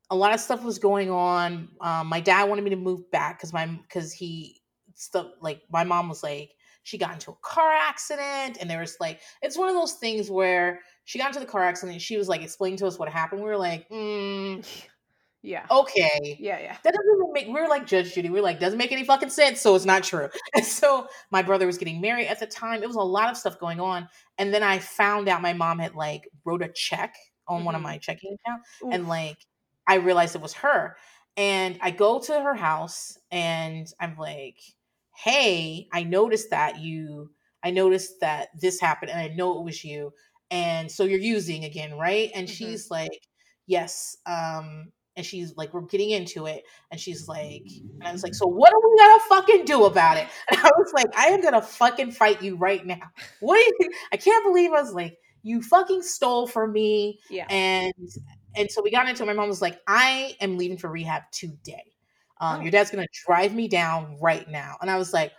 a 0.09 0.15
lot 0.15 0.33
of 0.33 0.39
stuff 0.39 0.63
was 0.63 0.79
going 0.79 1.09
on. 1.09 1.69
Um 1.81 2.07
my 2.07 2.19
dad 2.19 2.49
wanted 2.49 2.63
me 2.63 2.71
to 2.71 2.75
move 2.75 3.09
back 3.11 3.41
cuz 3.41 3.53
my 3.53 3.79
cuz 3.89 4.11
he 4.11 4.61
stuff 4.95 5.27
like 5.41 5.61
my 5.71 5.83
mom 5.83 6.09
was 6.09 6.23
like 6.23 6.51
she 6.83 6.97
got 6.97 7.13
into 7.13 7.31
a 7.31 7.35
car 7.43 7.71
accident 7.71 8.57
and 8.59 8.69
there 8.69 8.79
was 8.79 8.97
like 8.99 9.21
it's 9.41 9.57
one 9.57 9.69
of 9.69 9.75
those 9.75 9.93
things 9.93 10.29
where 10.29 10.81
she 11.05 11.19
got 11.19 11.27
into 11.27 11.39
the 11.39 11.45
car 11.45 11.63
accident 11.63 11.93
and 11.93 12.01
she 12.01 12.17
was 12.17 12.27
like 12.27 12.41
explaining 12.41 12.77
to 12.77 12.87
us 12.87 12.97
what 12.99 13.09
happened. 13.09 13.41
We 13.41 13.49
were 13.49 13.57
like, 13.57 13.87
mm, 13.89 14.65
Yeah. 15.43 15.65
Okay. 15.71 16.37
Yeah, 16.39 16.59
yeah. 16.59 16.77
That 16.83 16.93
doesn't 16.93 17.15
even 17.15 17.33
make 17.33 17.47
we're 17.47 17.67
like 17.67 17.87
Judge 17.87 18.13
Judy. 18.13 18.29
We're 18.29 18.43
like, 18.43 18.59
doesn't 18.59 18.77
make 18.77 18.91
any 18.91 19.03
fucking 19.03 19.29
sense, 19.29 19.59
so 19.59 19.75
it's 19.75 19.85
not 19.85 20.03
true. 20.03 20.29
And 20.55 20.65
so 20.65 21.07
my 21.31 21.41
brother 21.41 21.65
was 21.65 21.77
getting 21.77 21.99
married 21.99 22.27
at 22.27 22.39
the 22.39 22.45
time. 22.45 22.83
It 22.83 22.87
was 22.87 22.95
a 22.95 23.01
lot 23.01 23.29
of 23.29 23.37
stuff 23.37 23.59
going 23.59 23.79
on. 23.79 24.07
And 24.37 24.53
then 24.53 24.61
I 24.61 24.79
found 24.79 25.27
out 25.27 25.41
my 25.41 25.53
mom 25.53 25.79
had 25.79 25.95
like 25.95 26.29
wrote 26.45 26.61
a 26.61 26.67
check 26.67 27.15
on 27.47 27.57
mm-hmm. 27.57 27.65
one 27.65 27.75
of 27.75 27.79
mm-hmm. 27.79 27.89
my 27.89 27.97
checking 27.97 28.35
accounts. 28.45 28.69
And 28.91 29.07
like 29.07 29.37
I 29.87 29.95
realized 29.95 30.35
it 30.35 30.41
was 30.41 30.53
her. 30.53 30.97
And 31.37 31.79
I 31.81 31.91
go 31.91 32.19
to 32.19 32.33
her 32.39 32.53
house 32.53 33.17
and 33.31 33.87
I'm 33.99 34.17
like, 34.17 34.59
hey, 35.15 35.87
I 35.91 36.03
noticed 36.03 36.51
that 36.51 36.79
you 36.79 37.31
I 37.63 37.71
noticed 37.71 38.19
that 38.21 38.49
this 38.59 38.79
happened 38.79 39.11
and 39.11 39.19
I 39.19 39.27
know 39.29 39.59
it 39.59 39.63
was 39.63 39.83
you. 39.83 40.13
And 40.49 40.91
so 40.91 41.03
you're 41.03 41.19
using 41.19 41.63
again, 41.63 41.97
right? 41.97 42.29
And 42.35 42.47
mm-hmm. 42.47 42.53
she's 42.53 42.91
like, 42.91 43.27
yes. 43.67 44.17
Um, 44.25 44.91
and 45.15 45.25
she's 45.25 45.55
like, 45.57 45.73
we're 45.73 45.81
getting 45.81 46.11
into 46.11 46.45
it. 46.45 46.63
And 46.89 46.99
she's 46.99 47.27
like, 47.27 47.63
and 47.99 48.07
I 48.07 48.11
was 48.11 48.23
like, 48.23 48.33
so 48.33 48.47
what 48.47 48.73
are 48.73 48.79
we 48.79 48.97
gonna 48.97 49.23
fucking 49.29 49.65
do 49.65 49.85
about 49.85 50.17
it? 50.17 50.27
And 50.51 50.59
I 50.59 50.71
was 50.77 50.91
like, 50.93 51.07
I 51.17 51.27
am 51.27 51.41
gonna 51.41 51.61
fucking 51.61 52.11
fight 52.11 52.41
you 52.41 52.55
right 52.55 52.85
now. 52.85 53.11
What 53.39 53.61
I 54.11 54.17
can't 54.17 54.43
believe 54.45 54.71
I 54.71 54.81
was 54.81 54.93
like, 54.93 55.17
you 55.43 55.61
fucking 55.61 56.03
stole 56.03 56.47
from 56.47 56.71
me. 56.71 57.19
Yeah. 57.29 57.47
And 57.49 57.93
and 58.55 58.69
so 58.69 58.81
we 58.81 58.91
got 58.91 59.07
into 59.07 59.23
it. 59.23 59.25
My 59.25 59.33
mom 59.33 59.47
was 59.47 59.61
like, 59.61 59.79
I 59.87 60.35
am 60.41 60.57
leaving 60.57 60.77
for 60.77 60.89
rehab 60.89 61.23
today. 61.31 61.83
Um, 62.39 62.59
oh. 62.59 62.61
your 62.61 62.71
dad's 62.71 62.91
gonna 62.91 63.07
drive 63.25 63.53
me 63.53 63.67
down 63.67 64.17
right 64.21 64.47
now. 64.49 64.77
And 64.81 64.89
I 64.89 64.97
was 64.97 65.13
like, 65.13 65.31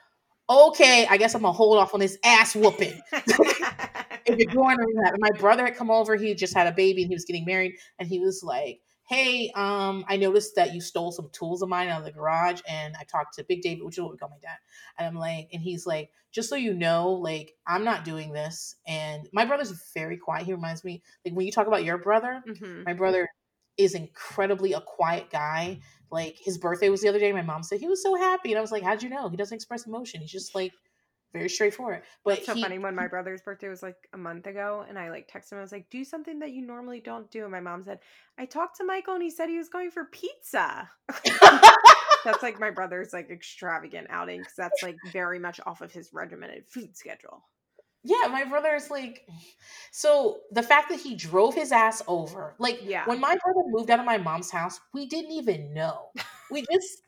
okay, 0.50 1.06
I 1.08 1.16
guess 1.16 1.34
I'm 1.34 1.42
gonna 1.42 1.52
hold 1.52 1.78
off 1.78 1.94
on 1.94 2.00
this 2.00 2.18
ass 2.24 2.54
whooping. 2.54 3.00
if 3.12 4.38
you're 4.38 4.54
going 4.54 4.76
to 4.78 4.84
rehab. 4.84 5.14
And 5.14 5.20
my 5.20 5.30
brother 5.38 5.64
had 5.64 5.76
come 5.76 5.90
over, 5.90 6.16
he 6.16 6.34
just 6.34 6.54
had 6.54 6.66
a 6.66 6.72
baby 6.72 7.02
and 7.02 7.08
he 7.08 7.14
was 7.14 7.24
getting 7.24 7.44
married, 7.44 7.74
and 7.98 8.08
he 8.08 8.20
was 8.20 8.42
like, 8.42 8.80
hey, 9.12 9.50
um, 9.54 10.06
I 10.08 10.16
noticed 10.16 10.56
that 10.56 10.72
you 10.72 10.80
stole 10.80 11.12
some 11.12 11.28
tools 11.32 11.60
of 11.60 11.68
mine 11.68 11.88
out 11.88 11.98
of 11.98 12.06
the 12.06 12.12
garage. 12.12 12.62
And 12.66 12.94
I 12.98 13.04
talked 13.04 13.34
to 13.34 13.44
Big 13.44 13.60
David, 13.60 13.84
which 13.84 13.98
is 13.98 14.02
what 14.02 14.12
we 14.12 14.16
call 14.16 14.30
my 14.30 14.38
dad. 14.40 14.56
And 14.98 15.06
I'm 15.06 15.14
like, 15.14 15.50
and 15.52 15.60
he's 15.60 15.86
like, 15.86 16.10
just 16.30 16.48
so 16.48 16.56
you 16.56 16.72
know, 16.72 17.10
like, 17.12 17.54
I'm 17.66 17.84
not 17.84 18.06
doing 18.06 18.32
this. 18.32 18.76
And 18.86 19.28
my 19.30 19.44
brother's 19.44 19.70
very 19.92 20.16
quiet. 20.16 20.46
He 20.46 20.54
reminds 20.54 20.82
me, 20.82 21.02
like, 21.26 21.34
when 21.34 21.44
you 21.44 21.52
talk 21.52 21.66
about 21.66 21.84
your 21.84 21.98
brother, 21.98 22.42
mm-hmm. 22.48 22.84
my 22.84 22.94
brother 22.94 23.28
is 23.76 23.94
incredibly 23.94 24.72
a 24.72 24.80
quiet 24.80 25.28
guy. 25.30 25.80
Like, 26.10 26.38
his 26.42 26.56
birthday 26.56 26.88
was 26.88 27.02
the 27.02 27.08
other 27.10 27.18
day. 27.18 27.32
My 27.32 27.42
mom 27.42 27.62
said 27.62 27.80
he 27.80 27.88
was 27.88 28.02
so 28.02 28.14
happy. 28.14 28.52
And 28.52 28.58
I 28.58 28.62
was 28.62 28.72
like, 28.72 28.82
how'd 28.82 29.02
you 29.02 29.10
know? 29.10 29.28
He 29.28 29.36
doesn't 29.36 29.54
express 29.54 29.86
emotion. 29.86 30.22
He's 30.22 30.32
just 30.32 30.54
like, 30.54 30.72
very 31.32 31.48
straightforward. 31.48 32.02
But 32.24 32.38
it's 32.38 32.46
so 32.46 32.54
he, 32.54 32.62
funny 32.62 32.78
when 32.78 32.94
my 32.94 33.08
brother's 33.08 33.42
birthday 33.42 33.68
was 33.68 33.82
like 33.82 34.08
a 34.12 34.18
month 34.18 34.46
ago, 34.46 34.84
and 34.88 34.98
I 34.98 35.10
like 35.10 35.30
texted 35.30 35.52
him. 35.52 35.58
I 35.58 35.62
was 35.62 35.72
like, 35.72 35.88
"Do 35.90 36.04
something 36.04 36.38
that 36.40 36.52
you 36.52 36.62
normally 36.62 37.00
don't 37.00 37.30
do." 37.30 37.42
And 37.42 37.52
my 37.52 37.60
mom 37.60 37.84
said, 37.84 38.00
"I 38.38 38.46
talked 38.46 38.76
to 38.78 38.84
Michael, 38.84 39.14
and 39.14 39.22
he 39.22 39.30
said 39.30 39.48
he 39.48 39.58
was 39.58 39.68
going 39.68 39.90
for 39.90 40.04
pizza." 40.06 40.90
that's 42.24 42.42
like 42.42 42.60
my 42.60 42.70
brother's 42.70 43.12
like 43.12 43.30
extravagant 43.30 44.06
outing 44.10 44.40
because 44.40 44.54
that's 44.56 44.82
like 44.82 44.96
very 45.12 45.38
much 45.38 45.60
off 45.66 45.80
of 45.80 45.92
his 45.92 46.12
regimented 46.12 46.64
food 46.68 46.96
schedule. 46.96 47.42
Yeah, 48.04 48.26
my 48.30 48.44
brother's 48.44 48.90
like, 48.90 49.26
so 49.92 50.40
the 50.50 50.62
fact 50.62 50.88
that 50.88 50.98
he 50.98 51.14
drove 51.14 51.54
his 51.54 51.70
ass 51.70 52.02
over, 52.08 52.56
like, 52.58 52.80
Yeah. 52.82 53.04
when 53.06 53.20
my 53.20 53.36
brother 53.44 53.60
moved 53.68 53.90
out 53.90 54.00
of 54.00 54.04
my 54.06 54.18
mom's 54.18 54.50
house, 54.50 54.80
we 54.92 55.06
didn't 55.06 55.30
even 55.30 55.72
know. 55.72 56.10
We 56.50 56.64
just 56.70 57.02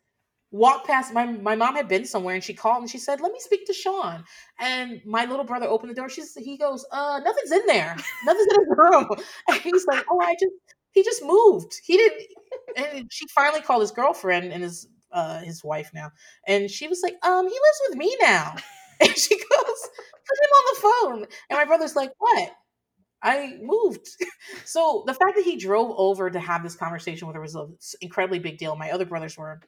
walked 0.55 0.87
past. 0.87 1.13
My 1.13 1.27
my 1.27 1.57
mom 1.57 1.75
had 1.77 1.89
been 1.89 2.05
somewhere, 2.05 2.35
and 2.35 2.45
she 2.45 2.55
called 2.55 2.81
and 2.83 2.91
she 2.91 2.99
said, 2.99 3.21
"Let 3.21 3.33
me 3.33 3.41
speak 3.41 3.67
to 3.67 3.73
Sean." 3.73 4.25
And 4.61 5.01
my 5.05 5.25
little 5.27 5.45
brother 5.45 5.67
opened 5.67 5.91
the 5.91 5.95
door. 5.95 6.09
She's 6.09 6.35
he 6.37 6.57
goes, 6.57 6.87
"Uh, 6.93 7.21
nothing's 7.25 7.53
in 7.53 7.67
there. 7.67 7.97
Nothing's 8.25 8.47
in 8.55 8.61
his 8.61 8.69
room." 8.77 9.07
And 9.49 9.61
he's 9.61 9.87
like, 9.87 10.05
"Oh, 10.11 10.21
I 10.21 10.35
just 10.35 10.55
he 10.93 11.03
just 11.03 11.23
moved. 11.25 11.81
He 11.85 11.97
didn't." 11.97 12.23
And 12.77 13.09
she 13.13 13.27
finally 13.35 13.61
called 13.61 13.83
his 13.83 13.91
girlfriend 13.93 14.53
and 14.53 14.63
his 14.63 14.89
uh 15.13 15.41
his 15.41 15.63
wife 15.65 15.91
now, 15.95 16.11
and 16.47 16.71
she 16.71 16.89
was 16.89 17.03
like, 17.03 17.15
"Um, 17.25 17.47
he 17.47 17.55
lives 17.55 17.81
with 17.89 17.99
me 17.99 18.17
now." 18.21 18.55
And 19.01 19.11
she 19.19 19.35
goes, 19.35 19.89
put 20.27 20.39
him 20.41 20.51
on 20.57 20.65
the 20.75 20.81
phone. 20.81 21.27
And 21.51 21.57
my 21.59 21.65
brother's 21.65 21.97
like, 21.97 22.13
what? 22.19 22.51
I 23.23 23.59
moved. 23.63 24.09
so 24.65 25.05
the 25.07 25.15
fact 25.15 25.37
that 25.37 25.45
he 25.45 25.57
drove 25.57 25.95
over 25.97 26.31
to 26.31 26.41
have 26.41 26.63
this 26.63 26.77
conversation 26.77 27.27
with 27.27 27.37
her 27.37 27.43
was 27.43 27.55
an 27.55 27.77
incredibly 28.03 28.39
big 28.39 28.59
deal. 28.59 28.77
My 28.77 28.91
other 28.91 29.07
brothers 29.07 29.39
were 29.39 29.61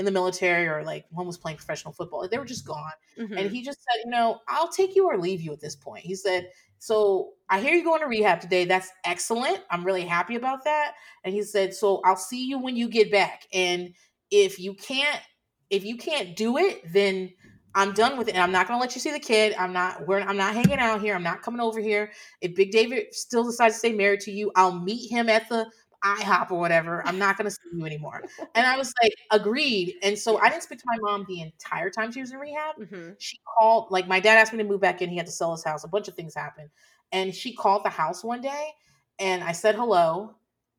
in 0.00 0.06
the 0.06 0.10
military 0.10 0.66
or 0.66 0.82
like 0.82 1.04
one 1.10 1.26
was 1.26 1.36
playing 1.36 1.58
professional 1.58 1.92
football. 1.92 2.26
They 2.26 2.38
were 2.38 2.46
just 2.46 2.66
gone. 2.66 2.92
Mhm. 3.18 3.38
And 3.38 3.50
he 3.50 3.62
just 3.62 3.80
said, 3.82 4.00
you 4.02 4.10
know, 4.10 4.40
I'll 4.48 4.72
take 4.72 4.96
you 4.96 5.04
or 5.06 5.18
leave 5.18 5.42
you 5.42 5.52
at 5.52 5.60
this 5.60 5.76
point. 5.76 6.06
He 6.06 6.14
said, 6.14 6.48
so 6.78 7.34
I 7.50 7.60
hear 7.60 7.74
you 7.74 7.84
going 7.84 8.00
to 8.00 8.06
rehab 8.06 8.40
today. 8.40 8.64
That's 8.64 8.90
excellent. 9.04 9.60
I'm 9.70 9.84
really 9.84 10.06
happy 10.06 10.36
about 10.36 10.64
that. 10.64 10.94
And 11.22 11.34
he 11.34 11.42
said, 11.42 11.74
so 11.74 12.00
I'll 12.06 12.16
see 12.16 12.46
you 12.46 12.58
when 12.58 12.76
you 12.76 12.88
get 12.88 13.12
back. 13.12 13.46
And 13.52 13.92
if 14.30 14.58
you 14.58 14.72
can't, 14.72 15.20
if 15.68 15.84
you 15.84 15.98
can't 15.98 16.34
do 16.34 16.56
it, 16.56 16.90
then 16.90 17.30
I'm 17.74 17.92
done 17.92 18.16
with 18.16 18.28
it. 18.28 18.34
And 18.34 18.42
I'm 18.42 18.52
not 18.52 18.66
gonna 18.66 18.80
let 18.80 18.94
you 18.94 19.02
see 19.02 19.12
the 19.12 19.20
kid. 19.20 19.54
I'm 19.58 19.74
not 19.74 20.06
we're 20.06 20.20
I'm 20.20 20.38
not 20.38 20.54
hanging 20.54 20.78
out 20.78 21.02
here. 21.02 21.14
I'm 21.14 21.22
not 21.22 21.42
coming 21.42 21.60
over 21.60 21.78
here. 21.78 22.10
If 22.40 22.54
Big 22.54 22.72
David 22.72 23.14
still 23.14 23.44
decides 23.44 23.74
to 23.74 23.78
stay 23.78 23.92
married 23.92 24.20
to 24.20 24.32
you, 24.32 24.50
I'll 24.56 24.80
meet 24.80 25.10
him 25.10 25.28
at 25.28 25.48
the 25.48 25.70
IHOP 26.04 26.50
or 26.50 26.58
whatever. 26.58 27.06
I'm 27.06 27.18
not 27.18 27.36
gonna 27.36 27.50
see 27.50 27.58
you 27.72 27.84
anymore. 27.84 28.24
And 28.54 28.66
I 28.66 28.76
was 28.78 28.92
like, 29.02 29.12
agreed. 29.30 29.96
And 30.02 30.18
so 30.18 30.38
I 30.38 30.48
didn't 30.48 30.62
speak 30.62 30.78
to 30.80 30.84
my 30.86 30.96
mom 31.00 31.24
the 31.28 31.40
entire 31.42 31.90
time 31.90 32.12
she 32.12 32.20
was 32.20 32.32
in 32.32 32.38
rehab 32.38 32.76
Mhm. 32.80 33.16
she 33.18 33.38
called 33.58 33.90
like 33.90 34.08
my 34.08 34.18
dad 34.20 34.38
asked 34.38 34.52
me 34.52 34.58
to 34.58 34.64
move 34.64 34.80
back 34.80 35.02
in 35.02 35.10
he 35.10 35.16
had 35.16 35.26
to 35.26 35.32
sell 35.32 35.52
his 35.52 35.64
house 35.64 35.84
a 35.84 35.88
bunch 35.88 36.08
of 36.08 36.14
things 36.14 36.34
happened 36.34 36.70
and 37.12 37.34
she 37.34 37.54
called 37.54 37.84
the 37.84 37.90
house 37.90 38.24
one 38.24 38.40
day 38.40 38.70
and 39.18 39.44
i 39.44 39.52
said 39.52 39.74
hello 39.74 40.34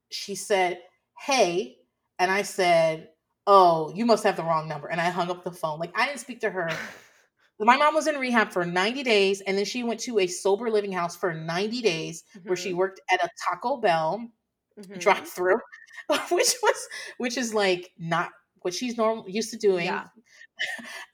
she 0.10 0.34
said 0.36 0.80
hey 1.20 1.78
and 2.20 2.32
i 2.32 2.42
said 2.42 3.10
oh 3.48 3.92
you 3.96 4.06
must 4.06 4.24
have 4.24 4.36
the 4.36 4.44
wrong 4.44 4.68
number 4.68 4.88
and 4.88 5.00
i 5.00 5.10
hung 5.10 5.30
up 5.30 5.44
the 5.44 5.52
phone 5.52 5.80
like 5.80 5.92
i 5.96 6.06
didn't 6.08 6.20
speak 6.20 6.40
to 6.42 6.50
her 6.50 6.70
my 7.60 7.78
mom 7.78 7.94
was 7.94 8.08
in 8.08 8.16
rehab 8.16 8.52
for 8.52 8.66
90 8.66 9.04
days 9.04 9.42
and 9.42 9.58
then 9.58 9.66
she 9.66 9.84
went 9.84 10.00
to 10.00 10.20
a 10.20 10.28
sober 10.28 10.70
living 10.72 10.92
house 10.92 11.16
for 11.16 11.34
90 11.34 11.82
days 11.82 12.24
where 12.48 12.58
she 12.58 12.72
Mhm. 12.72 12.78
worked 12.78 13.02
at 13.12 13.24
a 13.24 13.30
taco 13.48 13.78
bell 13.78 14.28
Mhm. 14.80 15.00
drive 15.00 15.28
through 15.28 15.60
which 16.32 16.54
was 16.64 16.88
which 17.18 17.38
is 17.38 17.54
like 17.54 17.92
not 18.00 18.30
what 18.62 18.74
she's 18.74 18.98
normal 18.98 19.28
used 19.30 19.50
to 19.52 19.58
doing 19.58 19.86
Yeah. 19.86 20.08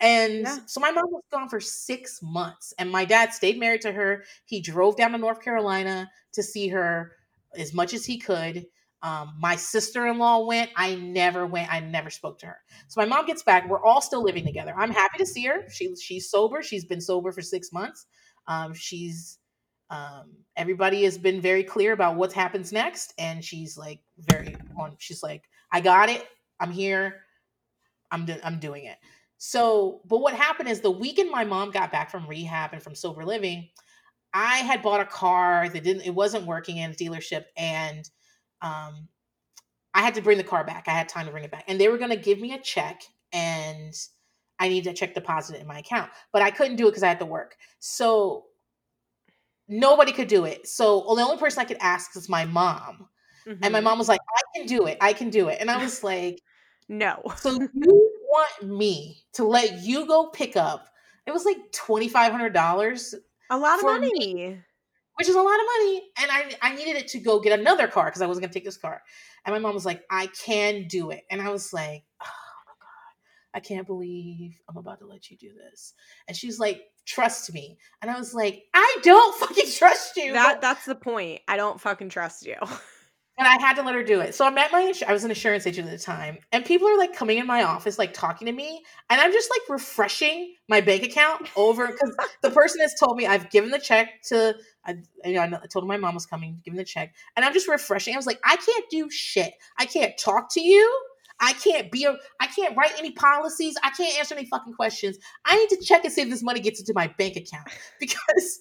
and 0.01 0.41
Yeah. 0.41 0.57
so 0.65 0.79
my 0.79 0.91
mom 0.91 1.05
was 1.11 1.23
gone 1.31 1.49
for 1.49 1.59
six 1.59 2.19
months, 2.21 2.73
and 2.79 2.91
my 2.91 3.05
dad 3.05 3.33
stayed 3.33 3.59
married 3.59 3.81
to 3.81 3.91
her. 3.91 4.23
He 4.45 4.61
drove 4.61 4.97
down 4.97 5.11
to 5.11 5.17
North 5.17 5.41
Carolina 5.41 6.09
to 6.33 6.43
see 6.43 6.67
her 6.69 7.13
as 7.57 7.73
much 7.73 7.93
as 7.93 8.05
he 8.05 8.17
could. 8.17 8.65
Um, 9.03 9.35
my 9.39 9.55
sister 9.55 10.07
in 10.07 10.17
law 10.17 10.45
went. 10.45 10.71
I 10.75 10.95
never 10.95 11.45
went. 11.45 11.71
I 11.71 11.79
never 11.79 12.09
spoke 12.09 12.39
to 12.39 12.47
her. 12.47 12.57
So 12.87 12.99
my 12.99 13.05
mom 13.05 13.25
gets 13.25 13.43
back. 13.43 13.69
We're 13.69 13.83
all 13.83 14.01
still 14.01 14.23
living 14.23 14.45
together. 14.45 14.73
I'm 14.75 14.91
happy 14.91 15.17
to 15.19 15.25
see 15.25 15.45
her. 15.45 15.63
She 15.69 15.95
she's 15.95 16.29
sober. 16.29 16.61
She's 16.63 16.85
been 16.85 17.01
sober 17.01 17.31
for 17.31 17.41
six 17.41 17.71
months. 17.71 18.07
Um, 18.47 18.73
she's 18.73 19.39
um, 19.89 20.31
everybody 20.55 21.03
has 21.03 21.17
been 21.17 21.41
very 21.41 21.63
clear 21.63 21.93
about 21.93 22.15
what 22.15 22.33
happens 22.33 22.71
next, 22.71 23.13
and 23.17 23.43
she's 23.43 23.77
like 23.77 23.99
very 24.17 24.55
on. 24.77 24.95
She's 24.97 25.23
like, 25.23 25.43
I 25.71 25.81
got 25.81 26.09
it. 26.09 26.27
I'm 26.59 26.71
here. 26.71 27.21
I'm 28.11 28.25
do- 28.25 28.39
I'm 28.43 28.59
doing 28.59 28.85
it. 28.85 28.97
So, 29.37 30.01
but 30.05 30.19
what 30.19 30.33
happened 30.33 30.69
is 30.69 30.81
the 30.81 30.91
weekend 30.91 31.29
my 31.29 31.43
mom 31.45 31.71
got 31.71 31.91
back 31.91 32.09
from 32.09 32.27
rehab 32.27 32.73
and 32.73 32.81
from 32.81 32.95
sober 32.95 33.23
living, 33.23 33.69
I 34.33 34.57
had 34.57 34.81
bought 34.81 35.01
a 35.01 35.05
car 35.05 35.69
that 35.69 35.83
didn't 35.83 36.03
it 36.03 36.13
wasn't 36.13 36.45
working 36.45 36.77
in 36.77 36.91
a 36.91 36.93
dealership 36.93 37.45
and 37.55 38.09
um 38.61 39.07
I 39.93 40.01
had 40.01 40.13
to 40.15 40.21
bring 40.21 40.37
the 40.37 40.43
car 40.43 40.63
back. 40.63 40.85
I 40.87 40.91
had 40.91 41.09
time 41.09 41.25
to 41.25 41.31
bring 41.31 41.43
it 41.43 41.49
back. 41.49 41.63
And 41.67 41.79
they 41.81 41.87
were 41.87 41.97
going 41.97 42.11
to 42.11 42.17
give 42.17 42.39
me 42.39 42.53
a 42.53 42.59
check 42.59 43.01
and 43.33 43.93
I 44.59 44.69
needed 44.69 44.91
a 44.91 44.93
check 44.93 45.15
deposit 45.15 45.59
in 45.59 45.65
my 45.65 45.79
account, 45.79 46.11
but 46.31 46.43
I 46.43 46.51
couldn't 46.51 46.75
do 46.75 46.87
it 46.87 46.93
cuz 46.93 47.03
I 47.03 47.07
had 47.07 47.19
to 47.19 47.25
work. 47.25 47.57
So 47.79 48.45
nobody 49.67 50.11
could 50.11 50.27
do 50.27 50.45
it. 50.45 50.67
So 50.67 51.05
well, 51.05 51.15
the 51.15 51.23
only 51.23 51.37
person 51.37 51.59
I 51.61 51.65
could 51.65 51.77
ask 51.81 52.15
is 52.15 52.29
my 52.29 52.45
mom. 52.45 53.07
And 53.63 53.73
my 53.73 53.79
Mhm. 53.79 53.83
mom 53.83 53.97
was 53.99 54.07
like, 54.09 54.21
"I 54.35 54.41
can 54.59 54.67
do 54.67 54.85
it. 54.87 54.97
I 55.01 55.13
can 55.13 55.29
do 55.29 55.49
it." 55.49 55.57
And 55.61 55.71
I 55.71 55.77
was 55.83 56.03
like, 56.03 56.41
No. 56.89 57.21
so 57.37 57.51
you 57.73 58.11
want 58.29 58.63
me 58.63 59.23
to 59.33 59.43
let 59.45 59.81
you 59.83 60.05
go 60.07 60.27
pick 60.27 60.55
up? 60.55 60.87
It 61.25 61.31
was 61.31 61.45
like 61.45 61.57
twenty 61.73 62.07
five 62.09 62.31
hundred 62.31 62.53
dollars, 62.53 63.15
A 63.49 63.57
lot 63.57 63.79
of 63.79 63.81
For 63.81 63.99
me- 63.99 64.11
money. 64.13 64.63
which 65.15 65.27
is 65.29 65.35
a 65.35 65.41
lot 65.41 65.59
of 65.59 65.65
money, 65.79 66.11
and 66.21 66.31
I 66.31 66.55
I 66.61 66.75
needed 66.75 66.95
it 66.97 67.07
to 67.09 67.19
go 67.19 67.39
get 67.39 67.59
another 67.59 67.87
car 67.87 68.05
because 68.05 68.21
I 68.21 68.27
wasn't 68.27 68.43
gonna 68.43 68.53
take 68.53 68.65
this 68.65 68.77
car. 68.77 69.01
And 69.45 69.53
my 69.53 69.59
mom 69.59 69.73
was 69.73 69.85
like, 69.85 70.03
"I 70.11 70.27
can 70.27 70.87
do 70.87 71.09
it," 71.11 71.23
and 71.31 71.41
I 71.41 71.49
was 71.49 71.73
like, 71.73 72.03
"Oh 72.23 72.46
I 73.57 73.59
can't 73.59 73.87
believe 73.87 74.55
I'm 74.69 74.77
about 74.77 74.99
to 74.99 75.07
let 75.07 75.31
you 75.31 75.37
do 75.37 75.51
this." 75.53 75.95
And 76.27 76.37
she's 76.37 76.59
like, 76.59 76.83
"Trust 77.05 77.51
me," 77.51 77.79
and 78.03 78.11
I 78.11 78.17
was 78.19 78.35
like, 78.35 78.65
"I 78.75 78.97
don't 79.01 79.35
fucking 79.39 79.71
trust 79.71 80.15
you." 80.15 80.33
That 80.33 80.61
that's 80.61 80.85
the 80.85 80.93
point. 80.95 81.41
I 81.47 81.57
don't 81.57 81.81
fucking 81.81 82.09
trust 82.09 82.45
you. 82.45 82.55
and 83.37 83.47
I 83.47 83.59
had 83.59 83.75
to 83.75 83.83
let 83.83 83.93
her 83.93 84.03
do 84.03 84.19
it. 84.19 84.33
So 84.33 84.45
I'm 84.45 84.57
at 84.57 84.71
my, 84.71 84.93
I 85.07 85.13
was 85.13 85.23
an 85.23 85.29
insurance 85.29 85.67
agent 85.67 85.87
at 85.87 85.97
the 85.97 86.03
time, 86.03 86.39
and 86.51 86.65
people 86.65 86.87
are 86.87 86.97
like 86.97 87.15
coming 87.15 87.37
in 87.37 87.45
my 87.45 87.63
office, 87.63 87.99
like 87.99 88.13
talking 88.13 88.47
to 88.47 88.51
me, 88.51 88.83
and 89.09 89.21
I'm 89.21 89.31
just 89.31 89.49
like 89.51 89.69
refreshing 89.69 90.55
my 90.67 90.81
bank 90.81 91.03
account 91.03 91.47
over 91.55 91.87
because 91.91 92.15
the 92.41 92.49
person 92.49 92.81
has 92.81 92.95
told 92.99 93.17
me 93.17 93.27
I've 93.27 93.49
given 93.49 93.69
the 93.69 93.79
check 93.79 94.21
to, 94.29 94.55
I, 94.85 94.97
you 95.23 95.33
know, 95.33 95.41
I 95.63 95.67
told 95.67 95.87
my 95.87 95.97
mom 95.97 96.15
was 96.15 96.25
coming, 96.25 96.61
given 96.63 96.77
the 96.77 96.83
check, 96.83 97.13
and 97.35 97.45
I'm 97.45 97.53
just 97.53 97.67
refreshing. 97.67 98.13
I 98.13 98.17
was 98.17 98.27
like, 98.27 98.39
I 98.43 98.55
can't 98.55 98.85
do 98.89 99.09
shit. 99.09 99.53
I 99.77 99.85
can't 99.85 100.17
talk 100.17 100.51
to 100.53 100.61
you. 100.61 100.99
I 101.39 101.53
can't 101.53 101.91
be 101.91 102.05
a, 102.05 102.17
I 102.39 102.47
can't 102.47 102.75
write 102.75 102.93
any 102.97 103.11
policies. 103.11 103.75
I 103.83 103.91
can't 103.91 104.17
answer 104.17 104.35
any 104.35 104.45
fucking 104.47 104.73
questions. 104.73 105.17
I 105.45 105.55
need 105.57 105.69
to 105.69 105.83
check 105.83 106.03
and 106.03 106.13
see 106.13 106.21
if 106.21 106.29
this 106.29 106.43
money 106.43 106.59
gets 106.59 106.79
into 106.79 106.93
my 106.95 107.07
bank 107.17 107.35
account 107.35 107.67
because 107.99 108.59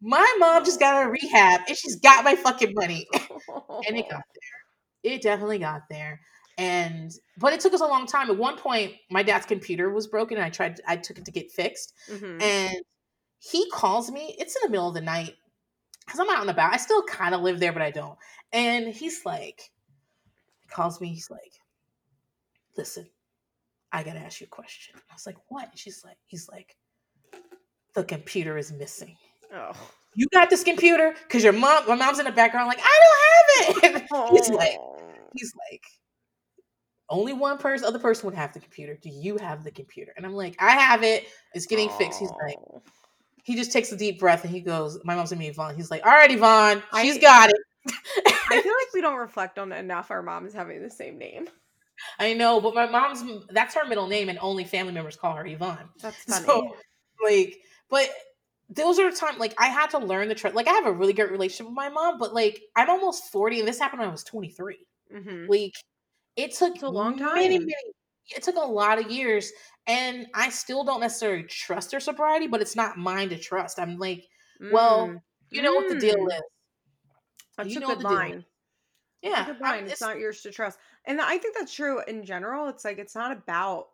my 0.00 0.36
mom 0.38 0.64
just 0.64 0.80
got 0.80 0.94
out 0.94 1.06
of 1.06 1.12
rehab 1.12 1.62
and 1.68 1.76
she's 1.76 1.96
got 1.96 2.24
my 2.24 2.34
fucking 2.34 2.72
money 2.74 3.06
and 3.14 3.96
it 3.98 4.08
got 4.10 4.22
there. 4.34 5.12
It 5.12 5.22
definitely 5.22 5.58
got 5.58 5.82
there. 5.90 6.20
And 6.56 7.10
but 7.38 7.52
it 7.52 7.60
took 7.60 7.74
us 7.74 7.80
a 7.80 7.86
long 7.86 8.06
time. 8.06 8.30
At 8.30 8.36
one 8.36 8.56
point, 8.56 8.92
my 9.10 9.22
dad's 9.22 9.44
computer 9.44 9.90
was 9.90 10.06
broken, 10.06 10.36
and 10.36 10.46
I 10.46 10.50
tried. 10.50 10.80
I 10.86 10.96
took 10.96 11.18
it 11.18 11.24
to 11.24 11.32
get 11.32 11.50
fixed, 11.50 11.92
Mhm. 12.08 12.40
and 12.40 12.76
he 13.40 13.68
calls 13.70 14.08
me. 14.08 14.36
It's 14.38 14.54
in 14.54 14.62
the 14.62 14.70
middle 14.70 14.86
of 14.86 14.94
the 14.94 15.00
night 15.00 15.34
because 16.06 16.20
I'm 16.20 16.30
out 16.30 16.42
and 16.42 16.50
about. 16.50 16.72
I 16.72 16.76
still 16.76 17.02
kind 17.02 17.34
of 17.34 17.40
live 17.40 17.58
there, 17.58 17.72
but 17.72 17.82
I 17.82 17.90
don't. 17.90 18.16
And 18.52 18.86
he's 18.86 19.26
like, 19.26 19.62
he 20.60 20.68
calls 20.68 21.00
me. 21.00 21.08
He's 21.08 21.28
like, 21.28 21.52
"Listen, 22.76 23.06
I 23.92 24.02
gotta 24.02 24.20
ask 24.20 24.40
you 24.40 24.46
a 24.46 24.50
question." 24.50 24.94
I 25.10 25.14
was 25.14 25.26
like, 25.26 25.36
"What?" 25.48 25.70
And 25.70 25.78
she's 25.78 26.04
like, 26.04 26.18
"He's 26.26 26.48
like, 26.48 26.76
the 27.94 28.04
computer 28.04 28.58
is 28.58 28.72
missing." 28.72 29.16
Oh. 29.54 29.72
You 30.16 30.26
got 30.32 30.50
this 30.50 30.64
computer 30.64 31.14
because 31.22 31.42
your 31.42 31.52
mom, 31.52 31.86
my 31.88 31.94
mom's 31.96 32.18
in 32.18 32.24
the 32.24 32.32
background, 32.32 32.68
like, 32.68 32.80
I 32.80 33.00
don't 33.02 33.84
have 33.84 33.94
it. 33.94 34.06
he's 34.32 34.50
like, 34.50 34.78
he's 35.34 35.52
like, 35.70 35.82
only 37.10 37.32
one 37.32 37.58
person, 37.58 37.86
other 37.86 37.98
person 37.98 38.26
would 38.26 38.34
have 38.34 38.52
the 38.52 38.60
computer. 38.60 38.96
Do 39.00 39.10
you 39.10 39.36
have 39.38 39.64
the 39.64 39.70
computer? 39.70 40.12
And 40.16 40.24
I'm 40.24 40.34
like, 40.34 40.56
I 40.60 40.70
have 40.72 41.02
it. 41.02 41.26
It's 41.52 41.66
getting 41.66 41.88
fixed. 41.90 42.20
He's 42.20 42.30
like, 42.42 42.56
he 43.44 43.56
just 43.56 43.72
takes 43.72 43.92
a 43.92 43.96
deep 43.96 44.18
breath 44.18 44.44
and 44.44 44.52
he 44.52 44.60
goes, 44.60 44.98
my 45.04 45.14
mom's 45.14 45.30
gonna 45.30 45.40
be 45.40 45.48
Yvonne. 45.48 45.76
He's 45.76 45.90
like, 45.90 46.04
all 46.06 46.12
right, 46.12 46.30
Yvonne, 46.30 46.82
she's 47.02 47.16
I- 47.16 47.20
got 47.20 47.50
it. 47.50 47.56
I 48.26 48.60
feel 48.62 48.72
like 48.78 48.94
we 48.94 49.00
don't 49.00 49.18
reflect 49.18 49.58
on 49.58 49.72
enough 49.72 50.10
our 50.10 50.22
moms 50.22 50.54
having 50.54 50.82
the 50.82 50.90
same 50.90 51.18
name. 51.18 51.48
I 52.18 52.32
know, 52.34 52.60
but 52.60 52.74
my 52.74 52.86
mom's 52.86 53.22
that's 53.50 53.74
her 53.74 53.84
middle 53.86 54.06
name, 54.06 54.28
and 54.28 54.38
only 54.40 54.64
family 54.64 54.92
members 54.92 55.16
call 55.16 55.34
her 55.36 55.46
Yvonne. 55.46 55.88
That's 56.00 56.22
funny. 56.24 56.46
So, 56.46 56.76
like, 57.22 57.56
but 57.90 58.10
those 58.70 58.98
are 58.98 59.10
times 59.10 59.38
like 59.38 59.54
I 59.58 59.66
had 59.66 59.90
to 59.90 59.98
learn 59.98 60.28
the 60.28 60.34
trust. 60.34 60.56
Like, 60.56 60.68
I 60.68 60.72
have 60.72 60.86
a 60.86 60.92
really 60.92 61.12
great 61.12 61.30
relationship 61.30 61.66
with 61.66 61.74
my 61.76 61.88
mom, 61.88 62.18
but 62.18 62.34
like, 62.34 62.62
I'm 62.76 62.90
almost 62.90 63.30
40, 63.32 63.60
and 63.60 63.68
this 63.68 63.78
happened 63.78 64.00
when 64.00 64.08
I 64.08 64.12
was 64.12 64.24
23. 64.24 64.78
Mhm. 65.14 65.48
Like 65.48 65.74
it 66.36 66.52
took 66.54 66.82
a 66.82 66.88
long 66.88 67.16
time. 67.18 67.34
many, 67.36 67.66
it 68.34 68.42
took 68.42 68.56
a 68.56 68.60
lot 68.60 68.98
of 68.98 69.10
years, 69.10 69.52
and 69.86 70.26
I 70.34 70.48
still 70.50 70.82
don't 70.84 71.00
necessarily 71.00 71.44
trust 71.44 71.92
her 71.92 72.00
sobriety, 72.00 72.46
but 72.48 72.60
it's 72.60 72.74
not 72.74 72.96
mine 72.98 73.28
to 73.28 73.38
trust. 73.38 73.78
I'm 73.78 73.98
like, 73.98 74.24
well, 74.72 75.08
Mm. 75.08 75.20
you 75.50 75.62
know 75.62 75.74
what 75.74 75.88
the 75.88 75.98
deal 76.00 76.16
Mm. 76.16 76.34
is. 76.34 76.42
That's 77.56 77.70
you 77.70 77.76
a 77.78 77.80
know 77.80 77.86
good 77.88 77.98
the 78.00 78.02
deal 78.08 78.12
is. 78.12 78.16
line. 78.18 78.44
Yeah, 79.24 79.48
it's, 79.48 79.58
blind. 79.58 79.88
it's 79.88 80.00
not 80.00 80.18
yours 80.18 80.42
to 80.42 80.50
trust. 80.50 80.78
And 81.06 81.20
I 81.20 81.38
think 81.38 81.56
that's 81.56 81.72
true 81.72 82.02
in 82.06 82.24
general. 82.24 82.68
It's 82.68 82.84
like 82.84 82.98
it's 82.98 83.14
not 83.14 83.32
about 83.32 83.88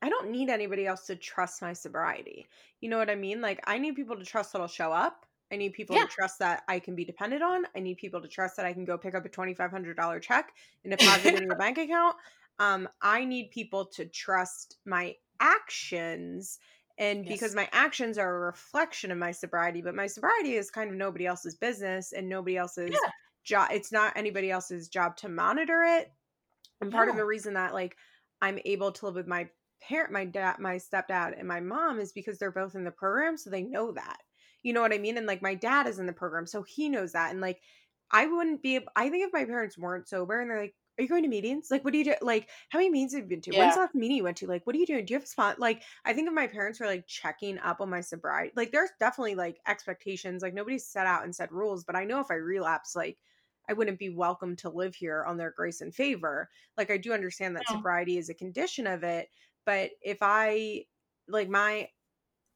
I 0.00 0.08
don't 0.08 0.30
need 0.30 0.50
anybody 0.50 0.86
else 0.86 1.06
to 1.06 1.16
trust 1.16 1.62
my 1.62 1.72
sobriety. 1.72 2.46
You 2.80 2.88
know 2.88 2.98
what 2.98 3.10
I 3.10 3.14
mean? 3.16 3.40
Like 3.40 3.60
I 3.66 3.78
need 3.78 3.96
people 3.96 4.16
to 4.16 4.24
trust 4.24 4.52
that 4.52 4.60
I'll 4.60 4.68
show 4.68 4.92
up. 4.92 5.26
I 5.52 5.56
need 5.56 5.74
people 5.74 5.96
yeah. 5.96 6.04
to 6.04 6.08
trust 6.08 6.38
that 6.38 6.62
I 6.68 6.78
can 6.78 6.94
be 6.94 7.04
dependent 7.04 7.42
on. 7.42 7.64
I 7.76 7.80
need 7.80 7.98
people 7.98 8.20
to 8.22 8.28
trust 8.28 8.56
that 8.56 8.64
I 8.64 8.72
can 8.72 8.84
go 8.84 8.96
pick 8.96 9.14
up 9.14 9.24
a 9.24 9.28
twenty 9.28 9.52
five 9.52 9.70
hundred 9.70 9.96
dollar 9.96 10.20
check 10.20 10.52
and 10.84 10.96
deposit 10.96 11.34
it 11.34 11.40
in 11.40 11.46
your 11.46 11.56
bank 11.58 11.78
account. 11.78 12.16
Um, 12.58 12.88
I 13.00 13.24
need 13.24 13.50
people 13.50 13.84
to 13.86 14.06
trust 14.06 14.76
my 14.86 15.16
actions 15.40 16.60
and 16.98 17.24
yes. 17.24 17.32
because 17.32 17.54
my 17.54 17.68
actions 17.72 18.18
are 18.18 18.36
a 18.36 18.40
reflection 18.46 19.10
of 19.10 19.18
my 19.18 19.32
sobriety 19.32 19.80
but 19.80 19.94
my 19.94 20.06
sobriety 20.06 20.54
is 20.54 20.70
kind 20.70 20.90
of 20.90 20.96
nobody 20.96 21.26
else's 21.26 21.54
business 21.54 22.12
and 22.12 22.28
nobody 22.28 22.56
else's 22.56 22.90
yeah. 22.92 23.10
Job 23.44 23.68
it's 23.72 23.92
not 23.92 24.16
anybody 24.16 24.50
else's 24.50 24.88
job 24.88 25.16
to 25.16 25.28
monitor 25.28 25.82
it 25.82 26.12
and 26.80 26.92
part 26.92 27.08
yeah. 27.08 27.12
of 27.12 27.16
the 27.16 27.24
reason 27.24 27.54
that 27.54 27.74
like 27.74 27.96
i'm 28.40 28.58
able 28.64 28.92
to 28.92 29.06
live 29.06 29.14
with 29.14 29.26
my 29.26 29.48
parent 29.80 30.12
my 30.12 30.24
dad 30.24 30.58
my 30.58 30.76
stepdad 30.76 31.38
and 31.38 31.48
my 31.48 31.60
mom 31.60 31.98
is 31.98 32.12
because 32.12 32.38
they're 32.38 32.50
both 32.52 32.74
in 32.74 32.84
the 32.84 32.90
program 32.90 33.36
so 33.36 33.50
they 33.50 33.62
know 33.62 33.92
that 33.92 34.18
you 34.62 34.72
know 34.72 34.80
what 34.80 34.92
i 34.92 34.98
mean 34.98 35.18
and 35.18 35.26
like 35.26 35.42
my 35.42 35.54
dad 35.54 35.86
is 35.86 35.98
in 35.98 36.06
the 36.06 36.12
program 36.12 36.46
so 36.46 36.62
he 36.62 36.88
knows 36.88 37.12
that 37.12 37.30
and 37.30 37.40
like 37.40 37.60
i 38.12 38.26
wouldn't 38.26 38.62
be 38.62 38.78
i 38.94 39.08
think 39.08 39.26
if 39.26 39.32
my 39.32 39.44
parents 39.44 39.76
weren't 39.76 40.08
sober 40.08 40.40
and 40.40 40.50
they're 40.50 40.60
like 40.60 40.74
are 40.98 41.02
you 41.02 41.08
going 41.08 41.22
to 41.22 41.28
meetings? 41.28 41.70
Like, 41.70 41.84
what 41.84 41.92
do 41.92 41.98
you 41.98 42.04
do? 42.04 42.14
Like, 42.20 42.48
how 42.68 42.78
many 42.78 42.90
meetings 42.90 43.14
have 43.14 43.22
you 43.22 43.28
been 43.28 43.40
to? 43.42 43.52
Yeah. 43.52 43.60
When's 43.60 43.74
the 43.74 43.80
last 43.80 43.94
meeting 43.94 44.18
you 44.18 44.24
went 44.24 44.36
to? 44.38 44.46
Like, 44.46 44.66
what 44.66 44.76
are 44.76 44.78
you 44.78 44.86
doing? 44.86 45.04
Do 45.04 45.12
you 45.12 45.16
have 45.16 45.24
a 45.24 45.28
spot? 45.28 45.58
Like, 45.58 45.82
I 46.04 46.12
think 46.12 46.28
if 46.28 46.34
my 46.34 46.46
parents 46.46 46.80
were 46.80 46.86
like 46.86 47.06
checking 47.06 47.58
up 47.58 47.80
on 47.80 47.88
my 47.88 48.00
sobriety, 48.00 48.52
like, 48.56 48.72
there's 48.72 48.90
definitely 49.00 49.34
like 49.34 49.58
expectations. 49.66 50.42
Like, 50.42 50.54
nobody 50.54 50.78
set 50.78 51.06
out 51.06 51.24
and 51.24 51.34
set 51.34 51.52
rules, 51.52 51.84
but 51.84 51.96
I 51.96 52.04
know 52.04 52.20
if 52.20 52.30
I 52.30 52.34
relapse, 52.34 52.94
like, 52.94 53.16
I 53.68 53.72
wouldn't 53.72 53.98
be 53.98 54.10
welcome 54.10 54.56
to 54.56 54.68
live 54.68 54.94
here 54.94 55.24
on 55.24 55.36
their 55.36 55.52
grace 55.56 55.80
and 55.80 55.94
favor. 55.94 56.48
Like, 56.76 56.90
I 56.90 56.96
do 56.96 57.12
understand 57.12 57.56
that 57.56 57.64
yeah. 57.68 57.76
sobriety 57.76 58.18
is 58.18 58.28
a 58.28 58.34
condition 58.34 58.86
of 58.86 59.02
it, 59.02 59.28
but 59.64 59.90
if 60.02 60.18
I 60.20 60.84
like 61.28 61.48
my 61.48 61.88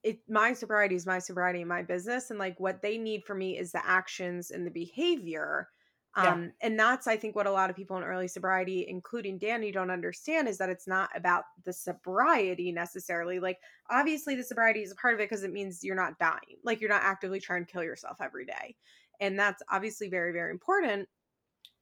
it 0.02 0.20
my 0.28 0.52
sobriety 0.52 0.94
is 0.94 1.06
my 1.06 1.18
sobriety 1.18 1.62
in 1.62 1.68
my 1.68 1.82
business 1.82 2.30
and 2.30 2.38
like 2.38 2.58
what 2.60 2.82
they 2.82 2.98
need 2.98 3.24
from 3.24 3.38
me 3.38 3.56
is 3.56 3.72
the 3.72 3.86
actions 3.86 4.50
and 4.50 4.66
the 4.66 4.70
behavior 4.70 5.68
um, 6.16 6.52
and 6.62 6.78
that's 6.78 7.06
I 7.06 7.16
think 7.18 7.36
what 7.36 7.46
a 7.46 7.50
lot 7.50 7.68
of 7.68 7.76
people 7.76 7.98
in 7.98 8.02
early 8.02 8.26
sobriety, 8.26 8.86
including 8.88 9.36
Danny, 9.36 9.70
don't 9.70 9.90
understand 9.90 10.48
is 10.48 10.56
that 10.58 10.70
it's 10.70 10.88
not 10.88 11.10
about 11.14 11.44
the 11.64 11.74
sobriety 11.74 12.72
necessarily. 12.72 13.38
Like 13.38 13.58
obviously 13.90 14.34
the 14.34 14.42
sobriety 14.42 14.80
is 14.80 14.90
a 14.90 14.96
part 14.96 15.12
of 15.12 15.20
it 15.20 15.28
because 15.28 15.44
it 15.44 15.52
means 15.52 15.84
you're 15.84 15.94
not 15.94 16.18
dying. 16.18 16.56
Like 16.64 16.80
you're 16.80 16.90
not 16.90 17.02
actively 17.02 17.38
trying 17.38 17.66
to 17.66 17.70
kill 17.70 17.84
yourself 17.84 18.16
every 18.22 18.46
day. 18.46 18.76
And 19.20 19.38
that's 19.38 19.62
obviously 19.70 20.08
very, 20.08 20.32
very 20.32 20.50
important. 20.50 21.08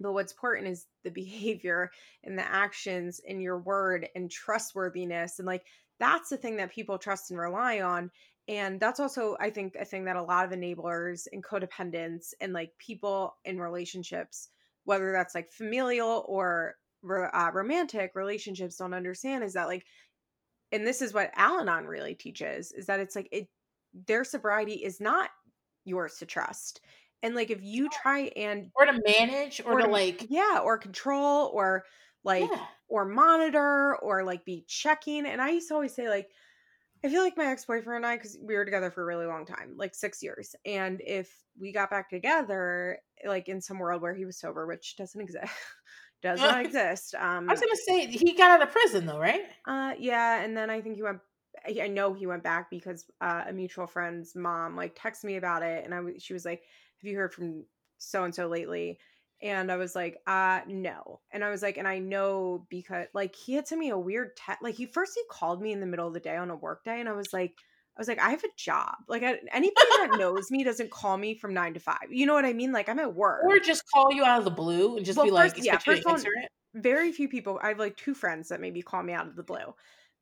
But 0.00 0.12
what's 0.12 0.32
important 0.32 0.68
is 0.68 0.86
the 1.04 1.10
behavior 1.10 1.90
and 2.24 2.38
the 2.38 2.46
actions 2.46 3.20
and 3.28 3.40
your 3.40 3.58
word 3.58 4.08
and 4.14 4.30
trustworthiness. 4.30 5.38
And 5.38 5.46
like 5.46 5.64
that's 6.00 6.30
the 6.30 6.36
thing 6.36 6.56
that 6.56 6.72
people 6.72 6.98
trust 6.98 7.30
and 7.30 7.38
rely 7.38 7.80
on 7.80 8.10
and 8.48 8.78
that's 8.78 9.00
also 9.00 9.36
i 9.40 9.50
think 9.50 9.74
a 9.76 9.84
thing 9.84 10.04
that 10.04 10.16
a 10.16 10.22
lot 10.22 10.44
of 10.44 10.52
enablers 10.52 11.26
and 11.32 11.44
codependents 11.44 12.34
and 12.40 12.52
like 12.52 12.70
people 12.78 13.36
in 13.44 13.58
relationships 13.58 14.48
whether 14.84 15.12
that's 15.12 15.34
like 15.34 15.50
familial 15.50 16.24
or 16.28 16.74
uh, 17.34 17.50
romantic 17.52 18.12
relationships 18.14 18.76
don't 18.76 18.94
understand 18.94 19.44
is 19.44 19.52
that 19.52 19.68
like 19.68 19.84
and 20.72 20.86
this 20.86 21.02
is 21.02 21.14
what 21.14 21.30
al-anon 21.36 21.86
really 21.86 22.14
teaches 22.14 22.72
is 22.72 22.86
that 22.86 23.00
it's 23.00 23.16
like 23.16 23.28
it 23.30 23.48
their 24.06 24.24
sobriety 24.24 24.74
is 24.74 25.00
not 25.00 25.30
yours 25.84 26.16
to 26.16 26.26
trust 26.26 26.80
and 27.24 27.34
like 27.34 27.50
if 27.50 27.62
you 27.62 27.88
try 27.88 28.30
and 28.36 28.70
or 28.76 28.84
to 28.84 29.00
manage 29.06 29.60
or, 29.64 29.72
or 29.72 29.80
to 29.80 29.88
like 29.88 30.26
yeah 30.28 30.60
or 30.62 30.78
control 30.78 31.50
or 31.52 31.84
like 32.22 32.48
yeah. 32.50 32.64
or 32.88 33.04
monitor 33.04 33.96
or 33.96 34.22
like 34.22 34.44
be 34.44 34.64
checking 34.68 35.26
and 35.26 35.40
i 35.40 35.50
used 35.50 35.68
to 35.68 35.74
always 35.74 35.94
say 35.94 36.08
like 36.08 36.28
I 37.04 37.08
feel 37.10 37.22
like 37.22 37.36
my 37.36 37.44
ex 37.44 37.66
boyfriend 37.66 37.98
and 37.98 38.06
I, 38.06 38.16
because 38.16 38.38
we 38.42 38.54
were 38.54 38.64
together 38.64 38.90
for 38.90 39.02
a 39.02 39.04
really 39.04 39.26
long 39.26 39.44
time, 39.44 39.74
like 39.76 39.94
six 39.94 40.22
years. 40.22 40.56
And 40.64 41.02
if 41.04 41.30
we 41.60 41.70
got 41.70 41.90
back 41.90 42.08
together, 42.08 42.98
like 43.26 43.48
in 43.48 43.60
some 43.60 43.78
world 43.78 44.00
where 44.00 44.14
he 44.14 44.24
was 44.24 44.38
sober, 44.38 44.66
which 44.66 44.96
doesn't 44.96 45.20
exist, 45.20 45.52
does 46.22 46.40
not 46.40 46.60
exist. 46.64 47.14
Um, 47.14 47.46
I 47.46 47.52
was 47.52 47.60
gonna 47.60 47.76
say 47.76 48.06
he 48.06 48.32
got 48.32 48.52
out 48.52 48.66
of 48.66 48.72
prison 48.72 49.04
though, 49.04 49.18
right? 49.18 49.42
Uh, 49.66 49.92
yeah. 49.98 50.42
And 50.42 50.56
then 50.56 50.70
I 50.70 50.80
think 50.80 50.96
he 50.96 51.02
went. 51.02 51.18
I 51.66 51.88
know 51.88 52.14
he 52.14 52.26
went 52.26 52.42
back 52.42 52.70
because 52.70 53.04
uh, 53.20 53.44
a 53.48 53.52
mutual 53.52 53.86
friend's 53.86 54.34
mom 54.34 54.74
like 54.74 54.98
texted 54.98 55.24
me 55.24 55.36
about 55.36 55.62
it, 55.62 55.84
and 55.84 55.94
I 55.94 56.00
she 56.18 56.32
was 56.32 56.46
like, 56.46 56.62
"Have 57.04 57.10
you 57.10 57.18
heard 57.18 57.34
from 57.34 57.64
so 57.98 58.24
and 58.24 58.34
so 58.34 58.48
lately?" 58.48 58.98
And 59.42 59.70
I 59.70 59.76
was 59.76 59.94
like, 59.94 60.18
uh, 60.26 60.60
no. 60.66 61.20
And 61.30 61.44
I 61.44 61.50
was 61.50 61.60
like, 61.60 61.76
and 61.76 61.86
I 61.86 61.98
know 61.98 62.66
because 62.70 63.08
like 63.12 63.34
he 63.34 63.52
had 63.52 63.68
sent 63.68 63.78
me 63.78 63.90
a 63.90 63.98
weird 63.98 64.36
text. 64.36 64.62
Like 64.62 64.74
he 64.74 64.86
first 64.86 65.12
he 65.14 65.20
called 65.30 65.60
me 65.60 65.72
in 65.72 65.80
the 65.80 65.86
middle 65.86 66.06
of 66.06 66.14
the 66.14 66.20
day 66.20 66.36
on 66.36 66.50
a 66.50 66.56
work 66.56 66.82
day, 66.84 66.98
and 66.98 67.08
I 67.08 67.12
was 67.12 67.32
like, 67.32 67.52
I 67.96 68.00
was 68.00 68.08
like, 68.08 68.20
I 68.20 68.30
have 68.30 68.42
a 68.42 68.48
job. 68.56 68.94
Like 69.06 69.22
I, 69.22 69.38
anybody 69.52 69.86
that 69.98 70.10
knows 70.18 70.50
me 70.50 70.64
doesn't 70.64 70.90
call 70.90 71.18
me 71.18 71.34
from 71.34 71.52
nine 71.52 71.74
to 71.74 71.80
five. 71.80 72.10
You 72.10 72.26
know 72.26 72.32
what 72.32 72.46
I 72.46 72.52
mean? 72.52 72.72
Like 72.72 72.88
I'm 72.88 72.98
at 72.98 73.14
work, 73.14 73.44
or 73.44 73.58
just 73.58 73.84
call 73.92 74.12
you 74.12 74.24
out 74.24 74.38
of 74.38 74.44
the 74.44 74.50
blue 74.50 74.96
and 74.96 75.04
just 75.04 75.18
well, 75.18 75.26
be 75.26 75.30
first, 75.30 75.56
like, 75.56 75.64
yeah, 75.64 75.78
first 75.78 76.04
phone, 76.04 76.22
very 76.74 77.12
few 77.12 77.28
people. 77.28 77.60
I 77.62 77.68
have 77.68 77.78
like 77.78 77.96
two 77.96 78.14
friends 78.14 78.48
that 78.48 78.60
maybe 78.60 78.82
call 78.82 79.02
me 79.02 79.12
out 79.12 79.26
of 79.26 79.36
the 79.36 79.42
blue, 79.42 79.74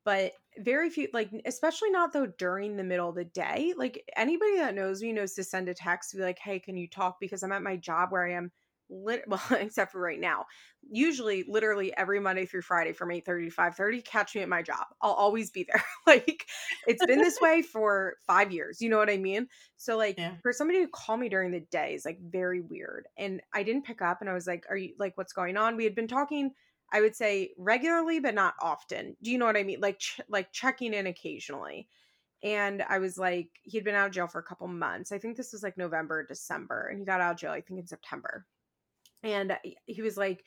but 0.05 0.33
very 0.59 0.91
few. 0.91 1.09
Like 1.13 1.31
especially 1.47 1.91
not 1.91 2.13
though 2.13 2.27
during 2.27 2.77
the 2.77 2.85
middle 2.85 3.09
of 3.09 3.15
the 3.15 3.25
day. 3.25 3.75
Like 3.77 4.05
anybody 4.17 4.57
that 4.57 4.75
knows 4.75 5.03
me 5.03 5.13
knows 5.13 5.35
to 5.35 5.45
send 5.45 5.69
a 5.69 5.75
text 5.75 6.11
to 6.11 6.17
be 6.17 6.23
like, 6.23 6.39
Hey, 6.39 6.59
can 6.59 6.77
you 6.77 6.89
talk? 6.89 7.19
Because 7.21 7.43
I'm 7.43 7.53
at 7.53 7.63
my 7.63 7.77
job 7.77 8.13
where 8.13 8.27
I 8.27 8.33
am 8.33 8.51
lit 8.93 9.25
well 9.29 9.43
except 9.53 9.93
for 9.93 10.01
right 10.01 10.21
now 10.21 10.45
usually 10.91 11.45
literally 11.49 11.97
every 11.97 12.21
monday 12.21 12.45
through 12.45 12.63
friday 12.63 12.93
from 12.93 13.11
8 13.11 13.25
30 13.25 13.45
to 13.47 13.51
5 13.51 13.75
30 13.75 14.03
catch 14.03 14.35
me 14.35 14.43
at 14.43 14.49
my 14.49 14.63
job 14.63 14.85
i'll 15.01 15.13
always 15.13 15.51
be 15.51 15.65
there 15.73 15.83
like 16.07 16.47
it's 16.87 17.05
been 17.07 17.19
this 17.19 17.41
way 17.41 17.63
for 17.63 18.17
five 18.27 18.53
years 18.53 18.81
you 18.81 18.89
know 18.89 18.99
what 18.99 19.11
i 19.11 19.17
mean 19.17 19.49
so 19.77 19.97
like 19.97 20.19
yeah. 20.19 20.35
for 20.43 20.53
somebody 20.53 20.85
to 20.85 20.91
call 20.91 21.17
me 21.17 21.29
during 21.29 21.51
the 21.51 21.61
day 21.71 21.95
is 21.95 22.05
like 22.05 22.19
very 22.21 22.61
weird 22.61 23.07
and 23.17 23.41
i 23.55 23.63
didn't 23.63 23.85
pick 23.85 24.03
up 24.03 24.21
and 24.21 24.29
i 24.29 24.35
was 24.35 24.47
like 24.47 24.65
are 24.69 24.77
you 24.77 24.93
like 24.99 25.17
what's 25.17 25.33
going 25.33 25.57
on 25.57 25.77
we 25.77 25.85
had 25.85 25.95
been 25.95 26.09
talking 26.09 26.51
i 26.93 27.01
would 27.01 27.17
say 27.17 27.51
regularly 27.59 28.21
but 28.21 28.35
not 28.35 28.55
often 28.61 29.17
do 29.23 29.31
you 29.31 29.39
know 29.39 29.47
what 29.47 29.57
i 29.57 29.63
mean 29.63 29.81
like 29.81 29.99
ch- 29.99 30.21
like 30.29 30.53
checking 30.53 30.95
in 30.95 31.07
occasionally 31.07 31.89
and 32.45 32.83
I 32.89 32.99
was 32.99 33.17
like, 33.17 33.51
he'd 33.63 33.85
been 33.85 33.95
out 33.95 34.09
of 34.09 34.13
jail 34.13 34.27
for 34.27 34.41
a 34.41 34.43
couple 34.43 34.67
months. 34.67 35.13
I 35.13 35.19
think 35.19 35.37
this 35.37 35.53
was 35.53 35.63
like 35.63 35.79
November, 35.79 36.27
December, 36.27 36.89
and 36.89 36.99
he 36.99 37.05
got 37.05 37.21
out 37.21 37.35
of 37.35 37.39
jail, 37.39 37.53
I 37.53 37.61
think 37.61 37.79
in 37.79 37.87
September 37.87 38.45
and 39.23 39.57
he 39.87 40.03
was 40.03 40.17
like 40.17 40.45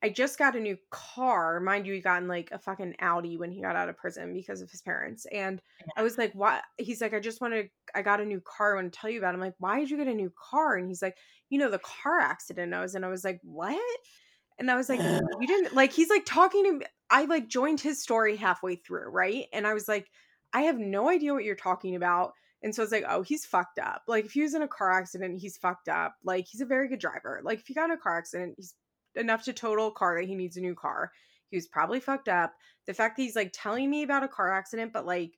I 0.00 0.10
just 0.10 0.38
got 0.38 0.54
a 0.54 0.60
new 0.60 0.76
car. 0.92 1.58
Mind 1.58 1.84
you, 1.84 1.92
he 1.92 2.00
got 2.00 2.22
in 2.22 2.28
like 2.28 2.50
a 2.52 2.58
fucking 2.60 2.94
Audi 3.00 3.36
when 3.36 3.50
he 3.50 3.60
got 3.60 3.74
out 3.74 3.88
of 3.88 3.96
prison 3.96 4.32
because 4.32 4.60
of 4.60 4.70
his 4.70 4.80
parents. 4.80 5.26
And 5.32 5.60
I 5.96 6.04
was 6.04 6.16
like, 6.16 6.32
what? 6.34 6.62
He's 6.76 7.00
like, 7.00 7.14
I 7.14 7.18
just 7.18 7.40
want 7.40 7.54
to, 7.54 7.64
I 7.96 8.02
got 8.02 8.20
a 8.20 8.24
new 8.24 8.40
car. 8.40 8.74
I 8.74 8.80
want 8.80 8.92
to 8.92 8.96
tell 8.96 9.10
you 9.10 9.18
about 9.18 9.34
it. 9.34 9.38
I'm 9.38 9.40
like, 9.40 9.56
why 9.58 9.80
did 9.80 9.90
you 9.90 9.96
get 9.96 10.06
a 10.06 10.14
new 10.14 10.32
car? 10.50 10.76
And 10.76 10.86
he's 10.86 11.02
like, 11.02 11.16
you 11.50 11.58
know, 11.58 11.68
the 11.68 11.80
car 11.80 12.20
accident 12.20 12.74
I 12.74 12.80
was 12.80 12.94
in. 12.94 13.02
I 13.02 13.08
was 13.08 13.24
like, 13.24 13.40
what? 13.42 13.98
And 14.58 14.70
I 14.70 14.76
was 14.76 14.88
like, 14.88 15.00
you 15.00 15.46
didn't, 15.46 15.74
like, 15.74 15.92
he's 15.92 16.10
like 16.10 16.26
talking 16.26 16.64
to 16.64 16.72
me. 16.72 16.86
I 17.10 17.24
like 17.24 17.48
joined 17.48 17.80
his 17.80 18.02
story 18.02 18.36
halfway 18.36 18.76
through, 18.76 19.08
right? 19.10 19.46
And 19.52 19.66
I 19.66 19.74
was 19.74 19.88
like, 19.88 20.10
I 20.52 20.62
have 20.62 20.78
no 20.78 21.08
idea 21.08 21.32
what 21.32 21.44
you're 21.44 21.56
talking 21.56 21.94
about. 21.94 22.32
And 22.62 22.74
so 22.74 22.82
it's 22.82 22.92
like, 22.92 23.04
oh, 23.08 23.22
he's 23.22 23.46
fucked 23.46 23.78
up. 23.78 24.02
Like 24.08 24.24
if 24.24 24.32
he 24.32 24.42
was 24.42 24.54
in 24.54 24.62
a 24.62 24.68
car 24.68 24.90
accident, 24.90 25.38
he's 25.38 25.56
fucked 25.56 25.88
up. 25.88 26.14
Like 26.24 26.46
he's 26.50 26.60
a 26.60 26.66
very 26.66 26.88
good 26.88 26.98
driver. 26.98 27.40
Like 27.44 27.60
if 27.60 27.66
he 27.66 27.74
got 27.74 27.86
in 27.86 27.92
a 27.92 27.96
car 27.96 28.18
accident, 28.18 28.54
he's 28.56 28.74
enough 29.14 29.44
to 29.44 29.52
total 29.52 29.88
a 29.88 29.92
car 29.92 30.20
that 30.20 30.28
he 30.28 30.34
needs 30.34 30.56
a 30.56 30.60
new 30.60 30.74
car. 30.74 31.12
He 31.50 31.56
was 31.56 31.68
probably 31.68 32.00
fucked 32.00 32.28
up. 32.28 32.52
The 32.86 32.94
fact 32.94 33.16
that 33.16 33.22
he's 33.22 33.36
like 33.36 33.52
telling 33.54 33.88
me 33.88 34.02
about 34.02 34.24
a 34.24 34.28
car 34.28 34.52
accident, 34.52 34.92
but 34.92 35.06
like 35.06 35.32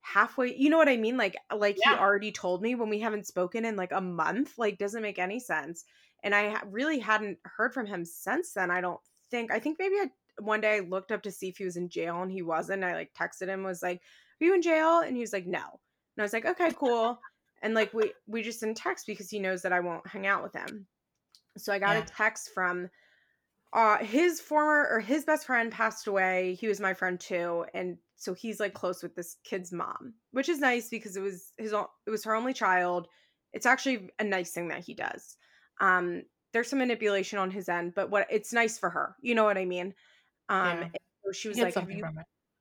halfway, 0.00 0.56
you 0.56 0.68
know 0.68 0.76
what 0.76 0.88
I 0.88 0.96
mean? 0.96 1.16
Like 1.16 1.36
like 1.54 1.76
yeah. 1.84 1.94
he 1.94 2.00
already 2.00 2.32
told 2.32 2.60
me 2.60 2.74
when 2.74 2.90
we 2.90 3.00
haven't 3.00 3.26
spoken 3.26 3.64
in 3.64 3.76
like 3.76 3.92
a 3.92 4.00
month, 4.00 4.54
like 4.58 4.78
doesn't 4.78 5.02
make 5.02 5.18
any 5.18 5.38
sense. 5.38 5.84
And 6.24 6.34
I 6.34 6.60
really 6.68 6.98
hadn't 6.98 7.38
heard 7.44 7.72
from 7.72 7.86
him 7.86 8.04
since 8.04 8.54
then. 8.54 8.72
I 8.72 8.80
don't 8.80 9.00
think. 9.30 9.52
I 9.52 9.60
think 9.60 9.76
maybe 9.78 9.94
I, 9.96 10.08
one 10.40 10.60
day 10.60 10.76
I 10.76 10.80
looked 10.80 11.12
up 11.12 11.22
to 11.22 11.30
see 11.30 11.48
if 11.48 11.58
he 11.58 11.64
was 11.64 11.76
in 11.76 11.88
jail 11.88 12.22
and 12.22 12.32
he 12.32 12.42
wasn't. 12.42 12.82
I 12.82 12.94
like 12.94 13.12
texted 13.14 13.46
him 13.48 13.62
was 13.62 13.82
like, 13.82 14.00
"Are 14.40 14.44
you 14.44 14.54
in 14.54 14.62
jail?" 14.62 15.00
And 15.00 15.14
he 15.14 15.20
was 15.20 15.32
like, 15.32 15.46
"No." 15.46 15.80
And 16.16 16.22
I 16.22 16.24
was 16.24 16.32
like, 16.32 16.46
okay, 16.46 16.70
cool. 16.72 17.18
And 17.62 17.74
like 17.74 17.92
we 17.94 18.12
we 18.26 18.42
just 18.42 18.60
didn't 18.60 18.76
text 18.76 19.06
because 19.06 19.30
he 19.30 19.38
knows 19.38 19.62
that 19.62 19.72
I 19.72 19.80
won't 19.80 20.06
hang 20.06 20.26
out 20.26 20.42
with 20.42 20.52
him. 20.52 20.86
So 21.56 21.72
I 21.72 21.78
got 21.78 21.96
yeah. 21.96 22.02
a 22.02 22.06
text 22.06 22.50
from 22.52 22.90
uh 23.72 23.98
his 23.98 24.40
former 24.40 24.86
or 24.90 25.00
his 25.00 25.24
best 25.24 25.46
friend 25.46 25.72
passed 25.72 26.06
away. 26.06 26.56
He 26.60 26.68
was 26.68 26.80
my 26.80 26.94
friend 26.94 27.18
too, 27.18 27.64
and 27.74 27.96
so 28.16 28.34
he's 28.34 28.60
like 28.60 28.74
close 28.74 29.02
with 29.02 29.14
this 29.16 29.36
kid's 29.44 29.72
mom, 29.72 30.14
which 30.32 30.48
is 30.48 30.60
nice 30.60 30.88
because 30.88 31.16
it 31.16 31.22
was 31.22 31.52
his 31.56 31.72
it 31.72 32.10
was 32.10 32.24
her 32.24 32.34
only 32.34 32.52
child. 32.52 33.08
It's 33.52 33.66
actually 33.66 34.10
a 34.18 34.24
nice 34.24 34.50
thing 34.50 34.68
that 34.68 34.84
he 34.84 34.94
does. 34.94 35.36
Um 35.80 36.22
there's 36.52 36.68
some 36.68 36.78
manipulation 36.78 37.38
on 37.38 37.50
his 37.50 37.68
end, 37.68 37.94
but 37.94 38.10
what 38.10 38.26
it's 38.30 38.52
nice 38.52 38.78
for 38.78 38.90
her. 38.90 39.16
You 39.20 39.34
know 39.34 39.44
what 39.44 39.58
I 39.58 39.64
mean? 39.64 39.94
Um 40.48 40.82
yeah. 40.82 40.88
so 41.24 41.32
she 41.32 41.48
was 41.48 41.58
like, 41.58 41.74
"Have 41.74 41.90
you 41.90 42.04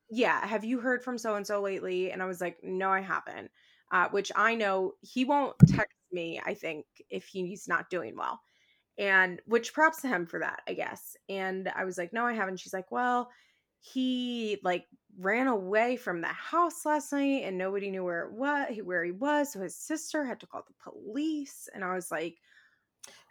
yeah, 0.10 0.46
have 0.46 0.64
you 0.64 0.80
heard 0.80 1.04
from 1.04 1.18
so 1.18 1.36
and 1.36 1.46
so 1.46 1.60
lately? 1.60 2.12
And 2.12 2.22
I 2.22 2.26
was 2.26 2.40
like, 2.40 2.58
no, 2.64 2.92
I 2.92 3.02
haven't. 3.02 3.50
Uh, 3.92 4.10
which 4.10 4.32
I 4.36 4.54
know 4.54 4.94
he 5.02 5.26
won't 5.26 5.56
text 5.68 5.98
me, 6.12 6.40
I 6.46 6.54
think, 6.54 6.86
if 7.10 7.26
he's 7.26 7.68
not 7.68 7.90
doing 7.90 8.16
well. 8.16 8.40
And 9.00 9.42
which 9.48 9.74
props 9.74 10.02
to 10.02 10.08
him 10.08 10.28
for 10.28 10.40
that, 10.40 10.62
I 10.68 10.74
guess. 10.74 11.18
And 11.30 11.68
I 11.76 11.84
was 11.84 11.98
like, 11.98 12.14
no, 12.14 12.26
I 12.26 12.34
haven't. 12.34 12.60
She's 12.60 12.74
like, 12.74 12.92
well, 12.92 13.30
he 13.80 14.60
like 14.64 14.86
ran 15.18 15.48
away 15.48 15.96
from 15.96 16.22
the 16.22 16.28
house 16.28 16.86
last 16.86 17.12
night 17.12 17.44
and 17.44 17.58
nobody 17.58 17.90
knew 17.90 18.04
where 18.04 18.26
it 18.26 18.34
was 18.34 18.68
where 18.84 19.04
he 19.04 19.12
was 19.12 19.52
so 19.52 19.60
his 19.60 19.76
sister 19.76 20.24
had 20.24 20.40
to 20.40 20.48
call 20.48 20.64
the 20.66 20.92
police 20.92 21.68
and 21.76 21.84
i 21.84 21.94
was 21.94 22.10
like 22.10 22.38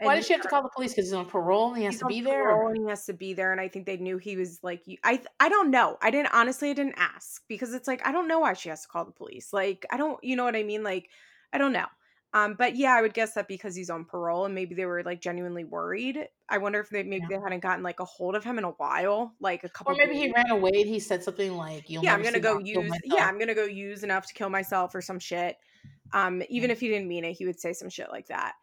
why 0.00 0.16
does 0.16 0.26
she 0.26 0.32
have 0.32 0.42
to 0.42 0.48
call 0.48 0.62
the 0.62 0.68
police 0.74 0.92
because 0.92 1.06
he's 1.06 1.12
on 1.12 1.24
parole 1.26 1.68
and 1.68 1.78
he 1.78 1.84
has 1.84 1.98
to 1.98 2.06
be 2.06 2.20
there 2.20 2.44
Parole 2.44 2.68
and 2.68 2.76
he 2.76 2.88
has 2.88 3.06
to 3.06 3.12
be 3.12 3.34
there 3.34 3.52
and 3.52 3.60
i 3.60 3.68
think 3.68 3.86
they 3.86 3.96
knew 3.96 4.18
he 4.18 4.36
was 4.36 4.58
like 4.62 4.82
i 5.04 5.20
i 5.40 5.48
don't 5.48 5.70
know 5.70 5.96
i 6.02 6.10
didn't 6.10 6.32
honestly 6.32 6.70
i 6.70 6.72
didn't 6.72 6.96
ask 6.96 7.42
because 7.48 7.72
it's 7.72 7.88
like 7.88 8.04
i 8.06 8.12
don't 8.12 8.28
know 8.28 8.40
why 8.40 8.52
she 8.52 8.68
has 8.68 8.82
to 8.82 8.88
call 8.88 9.04
the 9.04 9.12
police 9.12 9.52
like 9.52 9.86
i 9.90 9.96
don't 9.96 10.22
you 10.22 10.36
know 10.36 10.44
what 10.44 10.56
i 10.56 10.62
mean 10.62 10.82
like 10.82 11.08
i 11.52 11.58
don't 11.58 11.72
know 11.72 11.86
um, 12.34 12.54
but 12.56 12.76
yeah, 12.76 12.94
I 12.94 13.02
would 13.02 13.12
guess 13.12 13.34
that 13.34 13.46
because 13.46 13.74
he's 13.74 13.90
on 13.90 14.06
parole 14.06 14.46
and 14.46 14.54
maybe 14.54 14.74
they 14.74 14.86
were 14.86 15.02
like 15.02 15.20
genuinely 15.20 15.64
worried. 15.64 16.28
I 16.48 16.58
wonder 16.58 16.80
if 16.80 16.88
they 16.88 17.02
maybe 17.02 17.26
yeah. 17.28 17.36
they 17.36 17.42
hadn't 17.42 17.60
gotten 17.60 17.82
like 17.82 18.00
a 18.00 18.06
hold 18.06 18.34
of 18.34 18.42
him 18.42 18.56
in 18.56 18.64
a 18.64 18.70
while, 18.70 19.34
like 19.38 19.64
a 19.64 19.68
couple. 19.68 19.92
Or 19.92 19.96
maybe 19.96 20.14
days. 20.14 20.22
he 20.22 20.32
ran 20.32 20.50
away 20.50 20.70
and 20.74 20.88
he 20.88 20.98
said 20.98 21.22
something 21.22 21.56
like, 21.56 21.84
"Yeah, 21.88 22.14
I'm 22.14 22.22
gonna 22.22 22.40
go 22.40 22.58
use. 22.58 22.90
Yeah, 23.04 23.26
I'm 23.26 23.38
gonna 23.38 23.54
go 23.54 23.64
use 23.64 24.02
enough 24.02 24.26
to 24.28 24.34
kill 24.34 24.48
myself 24.48 24.94
or 24.94 25.02
some 25.02 25.18
shit." 25.18 25.56
Um, 26.14 26.42
even 26.48 26.70
if 26.70 26.80
he 26.80 26.88
didn't 26.88 27.08
mean 27.08 27.24
it, 27.24 27.34
he 27.34 27.44
would 27.44 27.60
say 27.60 27.74
some 27.74 27.90
shit 27.90 28.10
like 28.10 28.28
that. 28.28 28.54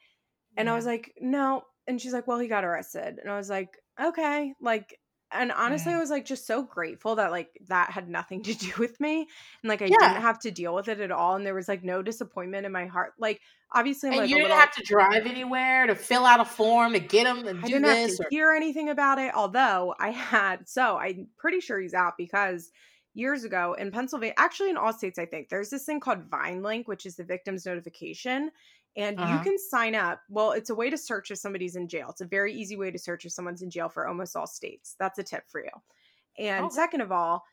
And 0.59 0.67
yeah. 0.67 0.73
I 0.73 0.73
mm-hmm. 0.73 0.75
was 0.75 0.85
like, 0.85 1.13
"No." 1.19 1.63
And 1.87 1.99
she's 1.99 2.13
like, 2.13 2.27
"Well, 2.27 2.39
he 2.39 2.47
got 2.47 2.65
arrested." 2.65 3.17
And 3.21 3.31
I 3.31 3.37
was 3.37 3.49
like, 3.49 3.77
"Okay." 3.99 4.53
Like 4.61 4.99
and 5.31 5.51
honestly, 5.51 5.93
I 5.93 5.99
was 5.99 6.09
like 6.09 6.25
just 6.25 6.47
so 6.47 6.63
grateful 6.63 7.15
that 7.15 7.31
like 7.31 7.49
that 7.67 7.91
had 7.91 8.09
nothing 8.09 8.41
to 8.43 8.53
do 8.53 8.71
with 8.79 8.99
me 8.99 9.27
and 9.63 9.69
like 9.69 9.81
I 9.81 9.85
yeah. 9.85 9.95
didn't 9.99 10.21
have 10.21 10.39
to 10.39 10.51
deal 10.51 10.73
with 10.73 10.87
it 10.87 10.99
at 10.99 11.11
all. 11.11 11.35
And 11.35 11.45
there 11.45 11.53
was 11.53 11.67
like 11.67 11.83
no 11.83 12.01
disappointment 12.01 12.65
in 12.65 12.71
my 12.71 12.87
heart. 12.87 13.13
Like 13.19 13.39
obviously, 13.71 14.09
I'm, 14.09 14.13
and 14.13 14.21
like, 14.21 14.29
you 14.29 14.37
didn't 14.37 14.49
little... 14.49 14.61
have 14.61 14.73
to 14.75 14.83
drive 14.83 15.25
anywhere 15.25 15.87
to 15.87 15.95
fill 15.95 16.25
out 16.25 16.39
a 16.39 16.45
form 16.45 16.93
to 16.93 16.99
get 16.99 17.27
him 17.27 17.47
and 17.47 17.59
I 17.59 17.67
do 17.67 17.73
didn't 17.73 17.83
this. 17.83 18.11
Have 18.11 18.17
to 18.17 18.23
or... 18.23 18.27
hear 18.31 18.53
anything 18.53 18.89
about 18.89 19.19
it. 19.19 19.33
Although 19.35 19.93
I 19.99 20.09
had, 20.09 20.67
so 20.67 20.97
I'm 20.97 21.27
pretty 21.37 21.59
sure 21.59 21.79
he's 21.79 21.93
out 21.93 22.13
because 22.17 22.71
years 23.13 23.43
ago 23.43 23.75
in 23.77 23.91
Pennsylvania, 23.91 24.33
actually 24.37 24.71
in 24.71 24.77
all 24.77 24.93
states, 24.93 25.19
I 25.19 25.25
think 25.25 25.49
there's 25.49 25.69
this 25.69 25.85
thing 25.85 25.99
called 25.99 26.29
VINELink, 26.29 26.87
which 26.87 27.05
is 27.05 27.15
the 27.15 27.23
victim's 27.23 27.65
notification 27.65 28.49
and 28.95 29.19
uh-huh. 29.19 29.33
you 29.33 29.39
can 29.43 29.57
sign 29.57 29.95
up. 29.95 30.21
Well, 30.29 30.51
it's 30.51 30.69
a 30.69 30.75
way 30.75 30.89
to 30.89 30.97
search 30.97 31.31
if 31.31 31.37
somebody's 31.37 31.75
in 31.75 31.87
jail. 31.87 32.07
It's 32.09 32.21
a 32.21 32.25
very 32.25 32.53
easy 32.53 32.75
way 32.75 32.91
to 32.91 32.99
search 32.99 33.25
if 33.25 33.31
someone's 33.31 33.61
in 33.61 33.69
jail 33.69 33.89
for 33.89 34.07
almost 34.07 34.35
all 34.35 34.47
states. 34.47 34.95
That's 34.99 35.19
a 35.19 35.23
tip 35.23 35.43
for 35.47 35.63
you. 35.63 35.71
And 36.37 36.65
oh. 36.65 36.69
second 36.69 37.01
of 37.01 37.11
all, 37.11 37.43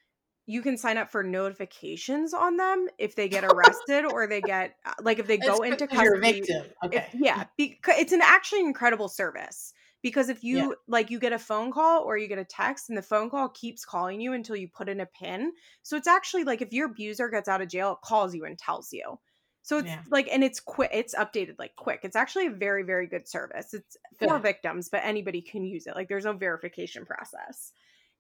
you 0.47 0.63
can 0.63 0.79
sign 0.79 0.97
up 0.97 1.11
for 1.11 1.25
notifications 1.25 2.33
on 2.33 2.57
them 2.57 2.87
if 2.99 3.17
they 3.17 3.29
get 3.29 3.45
arrested 3.45 4.05
or 4.05 4.27
they 4.29 4.41
get 4.41 4.77
uh, 4.85 4.93
like 5.03 5.19
if 5.19 5.27
they 5.27 5.39
go 5.39 5.57
it's 5.57 5.73
into 5.73 5.87
custody. 5.89 6.05
You're 6.05 6.17
a 6.17 6.21
victim. 6.21 6.65
Okay. 6.85 6.97
If, 7.13 7.21
yeah, 7.21 7.45
because 7.57 7.99
it's 7.99 8.13
an 8.13 8.21
actually 8.23 8.61
incredible 8.61 9.09
service 9.09 9.73
because 10.03 10.29
if 10.29 10.45
you 10.45 10.59
yeah. 10.59 10.69
like 10.87 11.11
you 11.11 11.19
get 11.19 11.33
a 11.33 11.39
phone 11.39 11.73
call 11.73 12.05
or 12.05 12.17
you 12.17 12.29
get 12.29 12.39
a 12.39 12.45
text 12.45 12.89
and 12.89 12.97
the 12.97 13.03
phone 13.03 13.29
call 13.29 13.49
keeps 13.49 13.85
calling 13.85 14.21
you 14.21 14.35
until 14.35 14.55
you 14.55 14.69
put 14.69 14.89
in 14.89 15.01
a 15.01 15.07
pin. 15.07 15.53
So 15.83 15.97
it's 15.97 16.07
actually 16.07 16.45
like 16.45 16.63
if 16.63 16.73
your 16.73 16.87
abuser 16.87 17.29
gets 17.29 17.49
out 17.49 17.61
of 17.61 17.69
jail, 17.69 17.95
it 17.95 18.07
calls 18.07 18.33
you 18.33 18.45
and 18.45 18.57
tells 18.57 18.93
you. 18.93 19.19
So 19.67 19.79
it's 19.79 19.89
yeah. 19.89 20.01
like, 20.13 20.29
and 20.31 20.45
it's 20.45 20.61
quick, 20.61 20.91
it's 20.93 21.13
updated 21.13 21.59
like 21.59 21.75
quick. 21.75 22.03
It's 22.05 22.15
actually 22.15 22.47
a 22.47 22.51
very, 22.51 22.85
very 22.85 23.09
good 23.09 23.27
service. 23.27 23.75
It's 23.75 23.97
good. 24.21 24.29
for 24.29 24.39
victims, 24.39 24.89
but 24.89 25.01
anybody 25.03 25.43
can 25.43 25.65
use 25.65 25.89
it. 25.89 25.97
Like 25.97 26.09
there's 26.09 26.25
no 26.25 26.35
verification 26.35 27.05
process. 27.05 27.73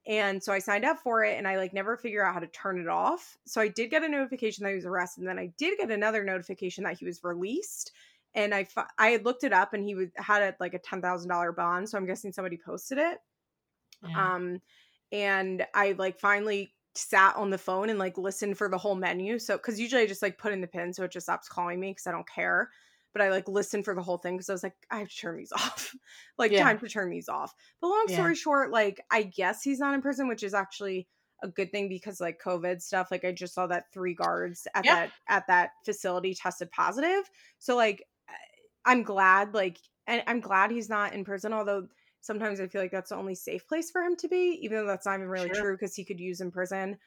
And 0.08 0.42
so 0.42 0.52
I 0.52 0.58
signed 0.58 0.84
up 0.84 0.98
for 0.98 1.22
it 1.22 1.38
and 1.38 1.46
I 1.46 1.56
like 1.56 1.72
never 1.72 1.96
figure 1.96 2.26
out 2.26 2.34
how 2.34 2.40
to 2.40 2.48
turn 2.48 2.80
it 2.80 2.88
off. 2.88 3.38
So 3.46 3.60
I 3.60 3.68
did 3.68 3.90
get 3.90 4.02
a 4.02 4.08
notification 4.08 4.64
that 4.64 4.70
he 4.70 4.74
was 4.74 4.86
arrested. 4.86 5.20
And 5.20 5.28
then 5.28 5.38
I 5.38 5.52
did 5.56 5.78
get 5.78 5.88
another 5.88 6.24
notification 6.24 6.82
that 6.82 6.98
he 6.98 7.04
was 7.04 7.22
released. 7.22 7.92
And 8.34 8.52
I, 8.52 8.66
I 8.98 9.10
had 9.10 9.24
looked 9.24 9.44
it 9.44 9.52
up 9.52 9.72
and 9.72 9.84
he 9.84 9.94
was, 9.94 10.08
had 10.16 10.42
a, 10.42 10.56
like 10.58 10.74
a 10.74 10.80
$10,000 10.80 11.54
bond. 11.54 11.88
So 11.88 11.96
I'm 11.96 12.06
guessing 12.06 12.32
somebody 12.32 12.56
posted 12.56 12.98
it. 12.98 13.18
Yeah. 14.04 14.34
Um, 14.34 14.60
and 15.12 15.64
I 15.72 15.92
like 15.92 16.18
finally 16.18 16.72
sat 16.96 17.36
on 17.36 17.50
the 17.50 17.58
phone 17.58 17.90
and 17.90 17.98
like 17.98 18.18
listened 18.18 18.58
for 18.58 18.68
the 18.68 18.78
whole 18.78 18.94
menu. 18.94 19.38
So, 19.38 19.56
because 19.56 19.80
usually 19.80 20.02
I 20.02 20.06
just 20.06 20.22
like 20.22 20.38
put 20.38 20.52
in 20.52 20.60
the 20.60 20.66
pin 20.66 20.92
so 20.92 21.04
it 21.04 21.12
just 21.12 21.26
stops 21.26 21.48
calling 21.48 21.80
me 21.80 21.90
because 21.90 22.06
I 22.06 22.12
don't 22.12 22.28
care. 22.28 22.70
But 23.12 23.22
I 23.22 23.30
like 23.30 23.48
listened 23.48 23.84
for 23.84 23.94
the 23.94 24.02
whole 24.02 24.18
thing 24.18 24.34
because 24.34 24.50
I 24.50 24.52
was 24.52 24.62
like, 24.62 24.74
I 24.90 24.98
have 24.98 25.08
to 25.08 25.16
turn 25.16 25.38
these 25.38 25.52
off. 25.54 25.94
like, 26.38 26.52
yeah. 26.52 26.62
time 26.62 26.78
to 26.80 26.88
turn 26.88 27.10
these 27.10 27.28
off. 27.28 27.54
But 27.80 27.88
long 27.88 28.06
story 28.08 28.32
yeah. 28.32 28.34
short, 28.34 28.70
like, 28.70 29.00
I 29.10 29.22
guess 29.22 29.62
he's 29.62 29.78
not 29.78 29.94
in 29.94 30.02
prison, 30.02 30.28
which 30.28 30.42
is 30.42 30.54
actually 30.54 31.08
a 31.42 31.48
good 31.48 31.70
thing 31.70 31.88
because 31.88 32.20
like 32.20 32.40
COVID 32.44 32.82
stuff. 32.82 33.08
Like, 33.10 33.24
I 33.24 33.32
just 33.32 33.54
saw 33.54 33.66
that 33.68 33.92
three 33.92 34.14
guards 34.14 34.66
at 34.74 34.84
yeah. 34.84 34.94
that 34.94 35.12
at 35.28 35.46
that 35.46 35.70
facility 35.84 36.34
tested 36.34 36.70
positive. 36.72 37.30
So, 37.58 37.74
like, 37.74 38.04
I'm 38.84 39.02
glad, 39.02 39.54
like, 39.54 39.78
and 40.06 40.22
I'm 40.26 40.40
glad 40.40 40.70
he's 40.70 40.88
not 40.88 41.14
in 41.14 41.24
prison, 41.24 41.52
although 41.52 41.88
sometimes 42.20 42.60
I 42.60 42.66
feel 42.66 42.80
like 42.80 42.90
that's 42.90 43.10
the 43.10 43.16
only 43.16 43.34
safe 43.34 43.66
place 43.66 43.90
for 43.90 44.02
him 44.02 44.16
to 44.16 44.28
be, 44.28 44.58
even 44.62 44.78
though 44.78 44.86
that's 44.86 45.06
not 45.06 45.16
even 45.16 45.28
really 45.28 45.48
sure. 45.48 45.62
true 45.62 45.74
because 45.74 45.94
he 45.94 46.04
could 46.04 46.20
use 46.20 46.40
in 46.40 46.50
prison. 46.50 46.98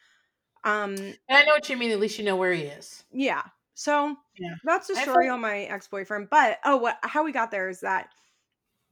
Um, 0.63 0.95
and 0.95 1.17
I 1.29 1.43
know 1.43 1.53
what 1.53 1.69
you 1.69 1.77
mean. 1.77 1.91
At 1.91 1.99
least 1.99 2.19
you 2.19 2.25
know 2.25 2.35
where 2.35 2.53
he 2.53 2.63
is. 2.63 3.03
Yeah. 3.11 3.43
So 3.75 4.15
yeah. 4.37 4.55
that's 4.65 4.87
the 4.87 4.95
story 4.95 5.29
on 5.29 5.39
my 5.39 5.61
ex 5.61 5.87
boyfriend. 5.87 6.29
But 6.29 6.59
oh, 6.65 6.77
what 6.77 6.97
how 7.01 7.23
we 7.23 7.31
got 7.31 7.51
there 7.51 7.69
is 7.69 7.79
that 7.81 8.09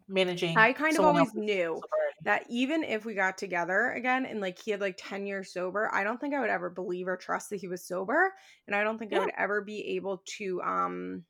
managing. 0.07 0.57
I 0.57 0.73
kind 0.73 0.97
of 0.97 1.05
always 1.05 1.33
knew 1.33 1.81
that 2.23 2.45
even 2.49 2.83
if 2.83 3.05
we 3.05 3.13
got 3.13 3.37
together 3.37 3.91
again 3.91 4.25
and 4.25 4.41
like 4.41 4.59
he 4.59 4.71
had 4.71 4.81
like 4.81 4.97
10 4.97 5.25
years 5.25 5.51
sober, 5.51 5.89
I 5.93 6.03
don't 6.03 6.19
think 6.19 6.33
I 6.33 6.39
would 6.39 6.49
ever 6.49 6.69
believe 6.69 7.07
or 7.07 7.17
trust 7.17 7.49
that 7.49 7.57
he 7.59 7.67
was 7.67 7.85
sober. 7.85 8.33
And 8.65 8.75
I 8.75 8.83
don't 8.83 8.97
think 8.97 9.11
yeah. 9.11 9.19
I 9.19 9.25
would 9.25 9.33
ever 9.37 9.61
be 9.61 9.95
able 9.95 10.23
to 10.37 10.61
um 10.61 11.23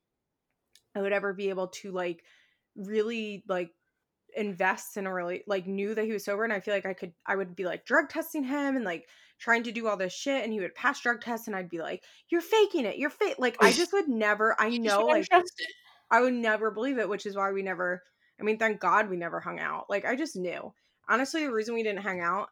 I 0.95 1.01
would 1.01 1.14
ever 1.14 1.34
be 1.34 1.49
able 1.49 1.68
to 1.68 1.91
like 1.91 2.23
really 2.76 3.43
like 3.47 3.72
invest 4.38 4.97
in 4.97 5.07
a 5.07 5.14
really 5.14 5.43
like 5.47 5.68
knew 5.68 5.95
that 5.95 6.05
he 6.05 6.14
was 6.14 6.26
sober 6.26 6.43
and 6.43 6.53
I 6.53 6.59
feel 6.59 6.73
like 6.73 6.85
I 6.85 6.93
could 6.93 7.14
I 7.26 7.35
would 7.35 7.55
be 7.55 7.65
like 7.65 7.85
drug 7.85 8.09
testing 8.09 8.43
him 8.43 8.76
and 8.76 8.85
like 8.85 9.07
trying 9.39 9.64
to 9.64 9.72
do 9.72 9.88
all 9.88 9.97
this 9.97 10.14
shit 10.14 10.43
and 10.43 10.53
he 10.53 10.59
would 10.59 10.76
pass 10.76 11.01
drug 11.01 11.22
tests 11.22 11.47
and 11.47 11.55
I'd 11.55 11.69
be 11.69 11.80
like 11.80 12.03
you're 12.30 12.41
faking 12.41 12.85
it. 12.85 12.97
You're 12.97 13.09
fake 13.09 13.35
like 13.39 13.57
I 13.59 13.72
just 13.72 13.93
would 13.93 14.07
never 14.07 14.55
I 14.59 14.69
know 14.69 15.05
like 15.05 15.27
I 16.11 16.22
would 16.22 16.34
never 16.34 16.72
believe 16.72 16.97
it 16.99 17.09
which 17.09 17.26
is 17.26 17.35
why 17.35 17.51
we 17.51 17.64
never 17.64 18.03
I 18.39 18.43
mean 18.43 18.57
thank 18.57 18.80
god 18.80 19.09
we 19.09 19.18
never 19.18 19.39
hung 19.39 19.59
out. 19.59 19.85
Like 19.89 20.05
I 20.05 20.15
just 20.15 20.35
knew. 20.35 20.73
Honestly 21.09 21.45
the 21.45 21.53
reason 21.53 21.73
we 21.73 21.84
didn't 21.84 22.03
hang 22.03 22.22
out 22.22 22.49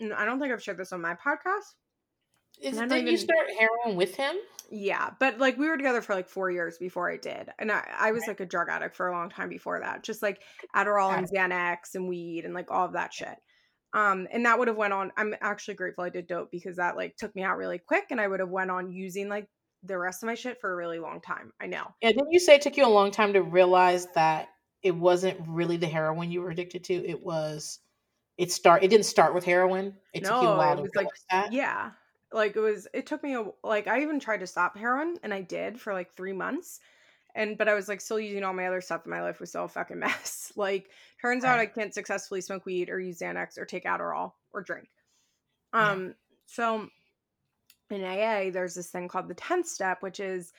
and 0.00 0.12
I 0.12 0.24
don't 0.24 0.38
think 0.38 0.52
I've 0.52 0.62
shared 0.62 0.78
this 0.78 0.92
on 0.92 1.00
my 1.00 1.14
podcast 1.14 1.74
is 2.60 2.78
did 2.78 2.92
even, 2.92 3.06
you 3.06 3.16
start 3.16 3.46
heroin 3.58 3.96
with 3.96 4.14
him 4.14 4.36
yeah, 4.70 5.10
but 5.18 5.38
like 5.38 5.56
we 5.56 5.66
were 5.68 5.76
together 5.76 6.02
for 6.02 6.14
like 6.14 6.28
four 6.28 6.50
years 6.50 6.76
before 6.76 7.10
I 7.10 7.16
did, 7.16 7.48
and 7.58 7.72
I, 7.72 7.88
I 7.98 8.12
was 8.12 8.26
like 8.26 8.40
a 8.40 8.46
drug 8.46 8.68
addict 8.68 8.96
for 8.96 9.08
a 9.08 9.12
long 9.12 9.30
time 9.30 9.48
before 9.48 9.80
that, 9.80 10.02
just 10.02 10.22
like 10.22 10.42
Adderall 10.76 11.16
and 11.16 11.28
Xanax 11.28 11.94
and 11.94 12.06
weed 12.06 12.44
and 12.44 12.52
like 12.52 12.70
all 12.70 12.84
of 12.84 12.92
that 12.92 13.14
shit. 13.14 13.36
Um, 13.94 14.28
and 14.30 14.44
that 14.44 14.58
would 14.58 14.68
have 14.68 14.76
went 14.76 14.92
on. 14.92 15.10
I'm 15.16 15.34
actually 15.40 15.74
grateful 15.74 16.04
I 16.04 16.10
did 16.10 16.26
dope 16.26 16.50
because 16.50 16.76
that 16.76 16.96
like 16.96 17.16
took 17.16 17.34
me 17.34 17.42
out 17.42 17.56
really 17.56 17.78
quick, 17.78 18.06
and 18.10 18.20
I 18.20 18.28
would 18.28 18.40
have 18.40 18.50
went 18.50 18.70
on 18.70 18.92
using 18.92 19.30
like 19.30 19.48
the 19.84 19.96
rest 19.96 20.22
of 20.22 20.26
my 20.26 20.34
shit 20.34 20.60
for 20.60 20.70
a 20.70 20.76
really 20.76 20.98
long 20.98 21.22
time. 21.22 21.52
I 21.58 21.66
know. 21.66 21.86
Yeah, 22.02 22.10
didn't 22.10 22.32
you 22.32 22.40
say 22.40 22.56
it 22.56 22.60
took 22.60 22.76
you 22.76 22.84
a 22.84 22.88
long 22.88 23.10
time 23.10 23.32
to 23.32 23.42
realize 23.42 24.06
that 24.14 24.48
it 24.82 24.94
wasn't 24.94 25.40
really 25.46 25.78
the 25.78 25.86
heroin 25.86 26.30
you 26.30 26.42
were 26.42 26.50
addicted 26.50 26.84
to? 26.84 26.94
It 26.94 27.24
was. 27.24 27.78
It 28.36 28.52
start. 28.52 28.84
It 28.84 28.88
didn't 28.88 29.06
start 29.06 29.34
with 29.34 29.44
heroin. 29.44 29.94
It 30.12 30.24
no, 30.24 30.28
took 30.28 30.42
you 30.42 30.48
a 30.48 30.56
while 30.58 30.76
to 30.76 30.82
realize 30.82 30.94
like, 30.94 31.08
that. 31.30 31.52
Yeah, 31.52 31.92
like 32.32 32.56
it 32.56 32.60
was 32.60 32.86
it 32.92 33.06
took 33.06 33.22
me 33.22 33.34
a 33.34 33.44
like 33.64 33.86
I 33.86 34.02
even 34.02 34.20
tried 34.20 34.40
to 34.40 34.46
stop 34.46 34.76
heroin 34.76 35.16
and 35.22 35.32
I 35.32 35.40
did 35.42 35.80
for 35.80 35.92
like 35.92 36.14
3 36.14 36.32
months. 36.32 36.80
And 37.34 37.56
but 37.56 37.68
I 37.68 37.74
was 37.74 37.88
like 37.88 38.00
still 38.00 38.18
using 38.18 38.44
all 38.44 38.52
my 38.52 38.66
other 38.66 38.80
stuff 38.80 39.04
and 39.04 39.10
my 39.10 39.22
life 39.22 39.40
was 39.40 39.50
still 39.50 39.64
a 39.64 39.68
fucking 39.68 39.98
mess. 40.00 40.52
like 40.56 40.90
turns 41.20 41.44
out 41.44 41.58
I 41.58 41.66
can't 41.66 41.94
successfully 41.94 42.40
smoke 42.40 42.66
weed 42.66 42.90
or 42.90 43.00
use 43.00 43.18
Xanax 43.18 43.58
or 43.58 43.64
take 43.64 43.84
Adderall 43.84 44.32
or 44.52 44.62
drink. 44.62 44.88
Um 45.72 46.06
yeah. 46.06 46.12
so 46.46 46.88
in 47.90 48.04
AA 48.04 48.50
there's 48.50 48.74
this 48.74 48.88
thing 48.90 49.08
called 49.08 49.28
the 49.28 49.34
10th 49.34 49.66
step 49.66 50.02
which 50.02 50.20
is 50.20 50.52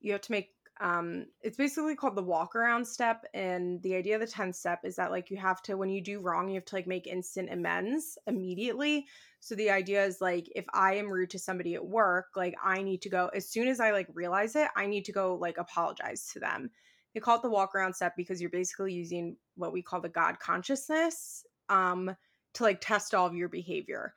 you 0.00 0.12
have 0.12 0.20
to 0.22 0.32
make 0.32 0.50
um 0.80 1.26
it's 1.42 1.56
basically 1.56 1.94
called 1.94 2.16
the 2.16 2.22
walk 2.22 2.54
around 2.54 2.86
step 2.86 3.24
and 3.32 3.82
the 3.82 3.94
idea 3.94 4.14
of 4.14 4.20
the 4.20 4.26
10th 4.26 4.54
step 4.54 4.80
is 4.84 4.96
that 4.96 5.10
like 5.10 5.30
you 5.30 5.36
have 5.36 5.62
to 5.62 5.74
when 5.76 5.88
you 5.88 6.02
do 6.02 6.20
wrong 6.20 6.48
you 6.48 6.56
have 6.56 6.64
to 6.64 6.74
like 6.74 6.86
make 6.86 7.06
instant 7.06 7.50
amends 7.50 8.18
immediately 8.26 9.06
so 9.46 9.54
the 9.54 9.70
idea 9.70 10.04
is 10.04 10.20
like 10.20 10.48
if 10.56 10.64
I 10.74 10.94
am 10.94 11.08
rude 11.08 11.30
to 11.30 11.38
somebody 11.38 11.76
at 11.76 11.86
work, 11.86 12.26
like 12.34 12.56
I 12.64 12.82
need 12.82 13.00
to 13.02 13.08
go 13.08 13.30
as 13.32 13.48
soon 13.48 13.68
as 13.68 13.78
I 13.78 13.92
like 13.92 14.08
realize 14.12 14.56
it, 14.56 14.68
I 14.74 14.86
need 14.86 15.04
to 15.04 15.12
go 15.12 15.36
like 15.36 15.56
apologize 15.56 16.28
to 16.32 16.40
them. 16.40 16.70
They 17.14 17.20
call 17.20 17.36
it 17.36 17.42
the 17.42 17.50
walk 17.50 17.76
around 17.76 17.94
step 17.94 18.14
because 18.16 18.40
you're 18.40 18.50
basically 18.50 18.92
using 18.92 19.36
what 19.54 19.72
we 19.72 19.82
call 19.82 20.00
the 20.00 20.08
God 20.08 20.40
consciousness 20.40 21.44
um 21.68 22.16
to 22.54 22.62
like 22.64 22.80
test 22.80 23.14
all 23.14 23.26
of 23.26 23.36
your 23.36 23.48
behavior. 23.48 24.14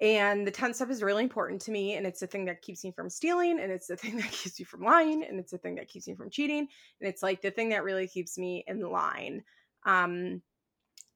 And 0.00 0.46
the 0.46 0.52
10th 0.52 0.76
step 0.76 0.90
is 0.90 1.02
really 1.02 1.22
important 1.22 1.60
to 1.62 1.70
me. 1.70 1.94
And 1.94 2.06
it's 2.06 2.20
the 2.20 2.26
thing 2.26 2.46
that 2.46 2.62
keeps 2.62 2.82
me 2.84 2.92
from 2.92 3.10
stealing. 3.10 3.60
And 3.60 3.70
it's 3.70 3.86
the 3.86 3.96
thing 3.98 4.16
that 4.16 4.30
keeps 4.32 4.58
you 4.58 4.64
from 4.64 4.82
lying. 4.82 5.24
And 5.24 5.38
it's 5.38 5.52
the 5.52 5.58
thing 5.58 5.74
that 5.76 5.88
keeps 5.88 6.08
me 6.08 6.14
from 6.14 6.30
cheating. 6.30 6.66
And 7.00 7.08
it's 7.08 7.22
like 7.22 7.42
the 7.42 7.50
thing 7.50 7.68
that 7.70 7.84
really 7.84 8.08
keeps 8.08 8.38
me 8.38 8.64
in 8.66 8.80
line. 8.80 9.42
Um, 9.84 10.42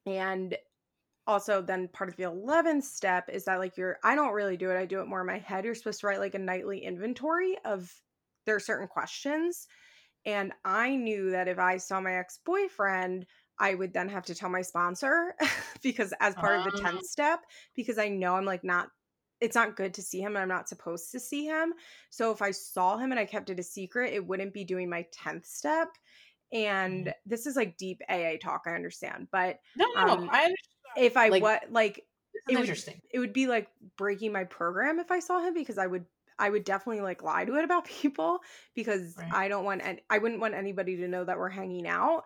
and 0.05 0.55
also 1.27 1.61
then 1.61 1.87
part 1.87 2.09
of 2.09 2.15
the 2.17 2.23
11th 2.23 2.83
step 2.83 3.29
is 3.31 3.45
that 3.45 3.59
like 3.59 3.77
you're 3.77 3.97
i 4.03 4.15
don't 4.15 4.33
really 4.33 4.57
do 4.57 4.69
it 4.69 4.77
i 4.77 4.85
do 4.85 5.01
it 5.01 5.07
more 5.07 5.21
in 5.21 5.27
my 5.27 5.39
head 5.39 5.65
you're 5.65 5.75
supposed 5.75 5.99
to 5.99 6.07
write 6.07 6.19
like 6.19 6.35
a 6.35 6.39
nightly 6.39 6.79
inventory 6.79 7.57
of 7.65 7.91
there 8.45 8.55
are 8.55 8.59
certain 8.59 8.87
questions 8.87 9.67
and 10.25 10.53
i 10.63 10.95
knew 10.95 11.31
that 11.31 11.47
if 11.47 11.57
i 11.57 11.77
saw 11.77 11.99
my 11.99 12.15
ex-boyfriend 12.15 13.25
I 13.59 13.75
would 13.75 13.93
then 13.93 14.09
have 14.09 14.25
to 14.25 14.35
tell 14.35 14.49
my 14.49 14.61
sponsor 14.61 15.35
because 15.81 16.13
as 16.19 16.35
part 16.35 16.57
of 16.57 16.63
the 16.63 16.71
10th 16.71 17.03
Ah. 17.03 17.05
step, 17.05 17.41
because 17.75 17.97
I 17.97 18.09
know 18.09 18.35
I'm 18.35 18.45
like 18.45 18.63
not 18.63 18.89
it's 19.41 19.55
not 19.55 19.75
good 19.75 19.93
to 19.93 20.01
see 20.01 20.21
him 20.21 20.35
and 20.35 20.39
I'm 20.43 20.47
not 20.47 20.69
supposed 20.69 21.11
to 21.11 21.19
see 21.19 21.45
him. 21.45 21.73
So 22.09 22.31
if 22.31 22.41
I 22.41 22.51
saw 22.51 22.97
him 22.97 23.11
and 23.11 23.19
I 23.19 23.25
kept 23.25 23.49
it 23.49 23.59
a 23.59 23.63
secret, 23.63 24.13
it 24.13 24.25
wouldn't 24.25 24.53
be 24.53 24.63
doing 24.63 24.89
my 24.89 25.05
10th 25.11 25.45
step. 25.45 25.89
And 26.53 27.11
Mhm. 27.11 27.15
this 27.25 27.45
is 27.45 27.55
like 27.55 27.77
deep 27.77 28.01
AA 28.09 28.37
talk, 28.37 28.63
I 28.65 28.75
understand. 28.75 29.29
But 29.31 29.59
No, 29.75 29.85
no, 30.05 30.05
um 30.05 30.31
I 30.31 30.43
understand. 30.45 30.55
if 30.95 31.17
I 31.17 31.29
Like, 31.29 31.43
what 31.43 31.71
like 31.71 32.07
it 32.47 32.57
would 32.57 32.75
interesting. 32.75 33.01
it 33.11 33.19
would 33.19 33.33
be 33.33 33.47
like 33.47 33.69
breaking 33.97 34.31
my 34.31 34.43
program 34.43 34.99
if 34.99 35.11
I 35.11 35.19
saw 35.19 35.39
him 35.41 35.53
because 35.53 35.77
I 35.77 35.87
would 35.87 36.05
I 36.37 36.49
would 36.49 36.65
definitely 36.65 37.01
like 37.01 37.23
lie 37.23 37.45
to 37.45 37.55
it 37.55 37.63
about 37.63 37.85
people 37.87 38.39
because 38.75 39.17
Right. 39.17 39.31
I 39.31 39.47
don't 39.47 39.65
want 39.65 39.81
and 39.81 40.01
I 40.09 40.17
wouldn't 40.19 40.41
want 40.41 40.53
anybody 40.55 40.97
to 40.97 41.07
know 41.07 41.23
that 41.25 41.37
we're 41.37 41.49
hanging 41.49 41.87
out. 41.87 42.25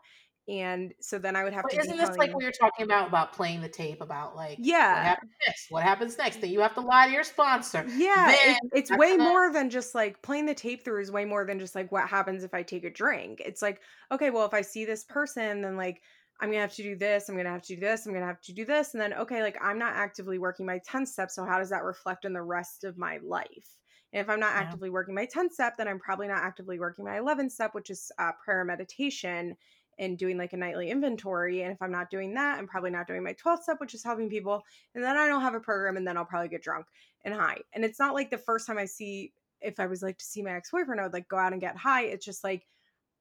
And 0.49 0.93
so 1.01 1.19
then 1.19 1.35
I 1.35 1.43
would 1.43 1.53
have 1.53 1.67
But 1.67 1.71
to 1.71 1.79
isn't 1.81 1.97
this 1.97 2.11
like 2.17 2.33
what 2.33 2.41
you're 2.43 2.51
talking 2.53 2.85
about 2.85 3.07
about 3.09 3.33
playing 3.33 3.61
the 3.61 3.69
tape 3.69 4.01
about 4.01 4.35
like 4.35 4.63
what 4.89 5.03
Yeah. 5.03 5.03
happens 5.03 5.31
next? 5.45 5.69
What 5.69 5.83
happens 5.83 6.17
next? 6.17 6.41
Then 6.41 6.51
you 6.51 6.61
have 6.61 6.73
to 6.75 6.81
lie 6.81 7.07
to 7.07 7.11
your 7.13 7.23
sponsor. 7.23 7.85
Yeah, 7.85 8.35
it, 8.41 8.59
it's 8.73 8.91
way 8.91 9.15
gonna 9.17 9.17
more 9.17 9.51
than 9.53 9.69
just 9.69 9.95
like 9.95 10.21
playing 10.21 10.45
the 10.47 10.53
tape 10.53 10.83
through 10.83 11.01
is 11.01 11.11
way 11.11 11.23
more 11.25 11.45
than 11.45 11.59
just 11.59 11.75
like 11.75 11.91
what 11.91 12.09
happens 12.09 12.43
if 12.43 12.53
I 12.53 12.61
take 12.61 12.83
a 12.83 12.89
drink. 12.89 13.41
It's 13.43 13.61
like, 13.61 13.81
okay, 14.11 14.29
well, 14.31 14.45
if 14.45 14.53
I 14.53 14.61
see 14.61 14.83
this 14.85 15.05
person, 15.05 15.61
then 15.61 15.77
like 15.77 16.01
I'm 16.41 16.49
gonna 16.49 16.61
have 16.61 16.73
to 16.75 16.83
do 16.83 16.95
this, 16.97 17.29
I'm 17.29 17.37
gonna 17.37 17.49
have 17.49 17.61
to 17.63 17.75
do 17.75 17.79
this, 17.79 18.05
I'm 18.05 18.13
gonna 18.13 18.25
have 18.25 18.41
to 18.41 18.53
do 18.53 18.65
this. 18.65 18.93
And 18.93 19.01
then, 19.01 19.13
okay, 19.13 19.41
like 19.41 19.57
I'm 19.61 19.79
not 19.79 19.95
actively 19.95 20.37
working 20.39 20.65
my 20.65 20.79
ten 20.85 21.05
step. 21.05 21.31
So 21.31 21.45
how 21.45 21.57
does 21.57 21.69
that 21.69 21.83
reflect 21.83 22.25
in 22.25 22.33
the 22.33 22.41
rest 22.43 22.83
of 22.83 22.97
my 22.97 23.17
life? 23.23 23.79
And 24.11 24.21
if 24.21 24.29
I'm 24.29 24.39
not 24.39 24.55
Yeah. 24.55 24.75
actively 24.75 24.89
working 24.89 25.13
my 25.15 25.25
10 25.27 25.51
step, 25.51 25.77
then 25.77 25.87
I'm 25.87 25.99
probably 25.99 26.27
not 26.27 26.41
actively 26.43 26.79
working 26.79 27.05
my 27.05 27.17
11th 27.19 27.51
step, 27.51 27.75
which 27.75 27.89
is 27.91 28.11
uh, 28.17 28.31
prayer 28.43 28.61
and 28.61 28.67
meditation 28.67 29.55
and 29.99 30.17
doing 30.17 30.37
like 30.37 30.53
a 30.53 30.57
nightly 30.57 30.89
inventory. 30.89 31.61
And 31.61 31.71
if 31.71 31.81
I'm 31.81 31.91
not 31.91 32.09
doing 32.09 32.33
that, 32.35 32.57
I'm 32.57 32.67
probably 32.67 32.89
not 32.89 33.05
doing 33.05 33.23
my 33.23 33.33
12th 33.33 33.63
step, 33.63 33.79
which 33.79 33.93
is 33.93 34.03
helping 34.03 34.29
people. 34.29 34.63
And 34.95 35.03
then 35.03 35.17
I 35.17 35.27
don't 35.27 35.41
have 35.41 35.53
a 35.53 35.59
program 35.59 35.97
and 35.97 36.07
then 36.07 36.17
I'll 36.17 36.25
probably 36.25 36.49
get 36.49 36.63
drunk 36.63 36.85
and 37.23 37.33
high. 37.33 37.59
And 37.73 37.85
it's 37.85 37.99
not 37.99 38.15
like 38.15 38.31
the 38.31 38.37
first 38.37 38.65
time 38.65 38.77
I 38.77 38.85
see, 38.85 39.33
if 39.61 39.79
I 39.79 39.87
was 39.87 40.01
like 40.01 40.17
to 40.17 40.25
see 40.25 40.41
my 40.41 40.53
ex 40.53 40.71
boyfriend, 40.71 41.01
I 41.01 41.03
would 41.03 41.13
like 41.13 41.27
go 41.27 41.37
out 41.37 41.51
and 41.51 41.61
get 41.61 41.77
high. 41.77 42.03
It's 42.05 42.25
just 42.25 42.43
like 42.43 42.65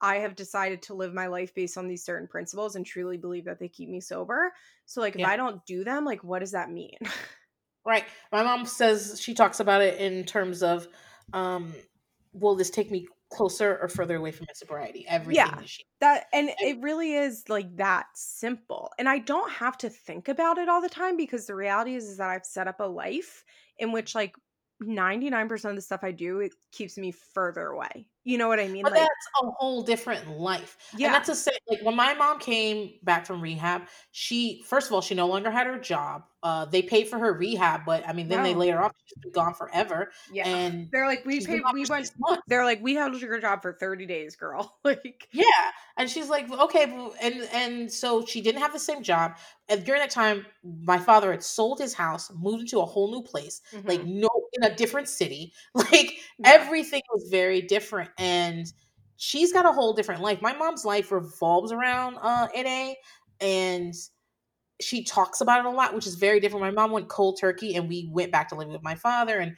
I 0.01 0.19
have 0.19 0.37
decided 0.37 0.83
to 0.83 0.95
live 0.95 1.13
my 1.13 1.27
life 1.27 1.55
based 1.55 1.77
on 1.77 1.89
these 1.89 2.05
certain 2.05 2.29
principles 2.29 2.77
and 2.77 2.87
truly 2.87 3.17
believe 3.17 3.47
that 3.47 3.59
they 3.59 3.69
keep 3.69 3.89
me 3.89 4.01
sober. 4.01 4.53
So, 4.87 5.01
like, 5.01 5.17
if 5.17 5.21
Yeah. 5.21 5.29
I 5.29 5.37
don't 5.37 5.65
do 5.67 5.83
them, 5.83 6.05
like, 6.05 6.23
what 6.23 6.39
does 6.39 6.53
that 6.53 6.71
mean? 6.71 6.99
Right. 7.87 8.05
My 8.31 8.43
mom 8.43 8.67
says 8.67 9.19
she 9.19 9.33
talks 9.33 9.61
about 9.61 9.81
it 9.81 9.99
in 9.99 10.25
terms 10.25 10.63
of 10.63 10.87
um 11.33 11.75
will 12.35 12.55
this 12.55 12.69
take 12.69 12.91
me 12.91 13.07
closer 13.31 13.79
or 13.81 13.89
further 13.89 14.17
away 14.17 14.33
from 14.33 14.47
my 14.49 14.55
sobriety? 14.55 15.05
Everything 15.09 15.47
yeah. 15.47 15.55
that 15.57 15.69
she 15.69 15.85
That 16.01 16.27
and 16.33 16.49
and 16.49 16.57
it 16.61 16.83
really 16.83 17.15
is 17.15 17.45
like 17.49 17.77
that 17.77 18.07
simple. 18.15 18.91
And 18.99 19.09
I 19.09 19.19
don't 19.19 19.51
have 19.51 19.77
to 19.79 19.91
think 19.91 20.29
about 20.29 20.59
it 20.59 20.69
all 20.69 20.81
the 20.81 20.89
time 20.89 21.17
because 21.17 21.47
the 21.47 21.55
reality 21.55 21.95
is, 21.95 22.05
is 22.05 22.19
that 22.19 22.31
I've 22.31 22.47
set 22.47 22.69
up 22.69 22.81
a 22.81 22.85
life 22.85 23.45
in 23.79 23.93
which 23.93 24.15
like 24.15 24.35
99% 24.83 25.71
of 25.71 25.77
the 25.77 25.83
stuff 25.83 26.01
I 26.03 26.13
do, 26.13 26.41
it 26.41 26.55
keeps 26.73 26.97
me 26.97 27.11
further 27.11 27.67
away. 27.67 28.09
You 28.25 28.37
know 28.39 28.49
what 28.49 28.61
I 28.61 28.69
mean? 28.69 28.85
But 28.85 28.93
Like, 28.93 29.01
that's 29.01 29.27
a 29.43 29.47
whole 29.59 29.83
different 29.83 30.29
life. 30.29 30.77
And 31.01 31.01
yeah. 31.01 31.11
that's 31.13 31.29
a 31.29 31.35
say 31.35 31.53
like 31.69 31.81
when 31.83 31.97
my 31.97 32.15
mom 32.15 32.39
came 32.39 32.93
back 33.03 33.27
from 33.27 33.41
rehab, 33.41 33.83
she 34.13 34.63
first 34.67 34.87
of 34.89 34.93
all, 34.93 35.01
she 35.01 35.15
no 35.15 35.27
longer 35.27 35.51
had 35.51 35.67
her 35.67 35.79
job. 35.79 36.25
Uh 36.43 36.65
they 36.67 36.83
paid 36.83 37.09
for 37.09 37.19
her 37.19 37.33
rehab, 37.33 37.85
but 37.85 38.07
I 38.09 38.13
mean 38.13 38.29
then 38.29 38.43
they 38.43 38.55
No. 38.55 38.59
laid 38.59 38.71
her 38.73 38.83
off. 38.85 38.93
She's 39.07 39.19
been 39.23 39.33
gone 39.33 39.55
forever. 39.55 40.13
Yeah. 40.27 40.47
And 40.49 40.93
They're 40.93 41.07
like, 41.07 41.25
we 41.27 41.41
paid 41.41 41.65
we 41.73 41.85
went 41.87 42.11
they're 42.47 42.65
like, 42.65 42.81
we 42.83 42.95
held 42.95 43.21
your 43.21 43.39
job 43.41 43.63
for 43.63 43.73
30 43.73 44.07
days, 44.07 44.37
girl. 44.37 44.79
like 44.85 45.29
Yeah, 45.33 45.43
and 45.99 46.09
she's 46.09 46.31
like, 46.31 46.51
okay, 46.51 46.85
and 47.21 47.43
and 47.53 47.93
so 47.93 48.25
she 48.25 48.41
didn't 48.41 48.63
have 48.63 48.73
the 48.73 48.79
same 48.79 49.03
job. 49.03 49.37
And 49.69 49.85
during 49.85 50.01
that 50.01 50.11
time, 50.11 50.47
my 50.65 50.99
father 50.99 51.31
had 51.33 51.43
sold 51.43 51.79
his 51.81 51.93
house, 51.93 52.33
moved 52.35 52.63
into 52.63 52.81
a 52.81 52.87
whole 52.87 53.11
new 53.13 53.23
place, 53.23 53.61
like 53.87 54.01
mhm, 54.01 54.07
no, 54.07 54.29
in 54.55 54.65
a 54.65 54.75
different 54.75 55.09
city. 55.09 55.53
Like 55.75 56.15
yeah. 56.39 56.55
everything 56.55 57.03
was 57.13 57.29
very 57.31 57.61
different, 57.61 58.08
and 58.19 58.73
she's 59.17 59.53
got 59.53 59.67
a 59.67 59.73
whole 59.73 59.93
different 59.93 60.23
life. 60.23 60.41
My 60.41 60.55
mom's 60.55 60.85
life 60.85 61.13
revolves 61.13 61.73
around 61.73 62.17
uh 62.23 62.49
NA, 62.57 62.95
and 63.41 63.95
she 64.81 65.03
talks 65.03 65.41
about 65.41 65.61
it 65.61 65.67
a 65.67 65.71
lot, 65.71 65.95
which 65.95 66.07
is 66.07 66.15
very 66.15 66.39
different. 66.39 66.63
My 66.63 66.71
mom 66.71 66.93
went 66.93 67.09
cold 67.09 67.39
turkey, 67.41 67.75
and 67.75 67.89
we 67.89 68.09
went 68.13 68.33
back 68.33 68.49
to 68.51 68.55
living 68.55 68.73
with 68.73 68.83
my 68.83 68.95
father, 68.95 69.39
and 69.39 69.57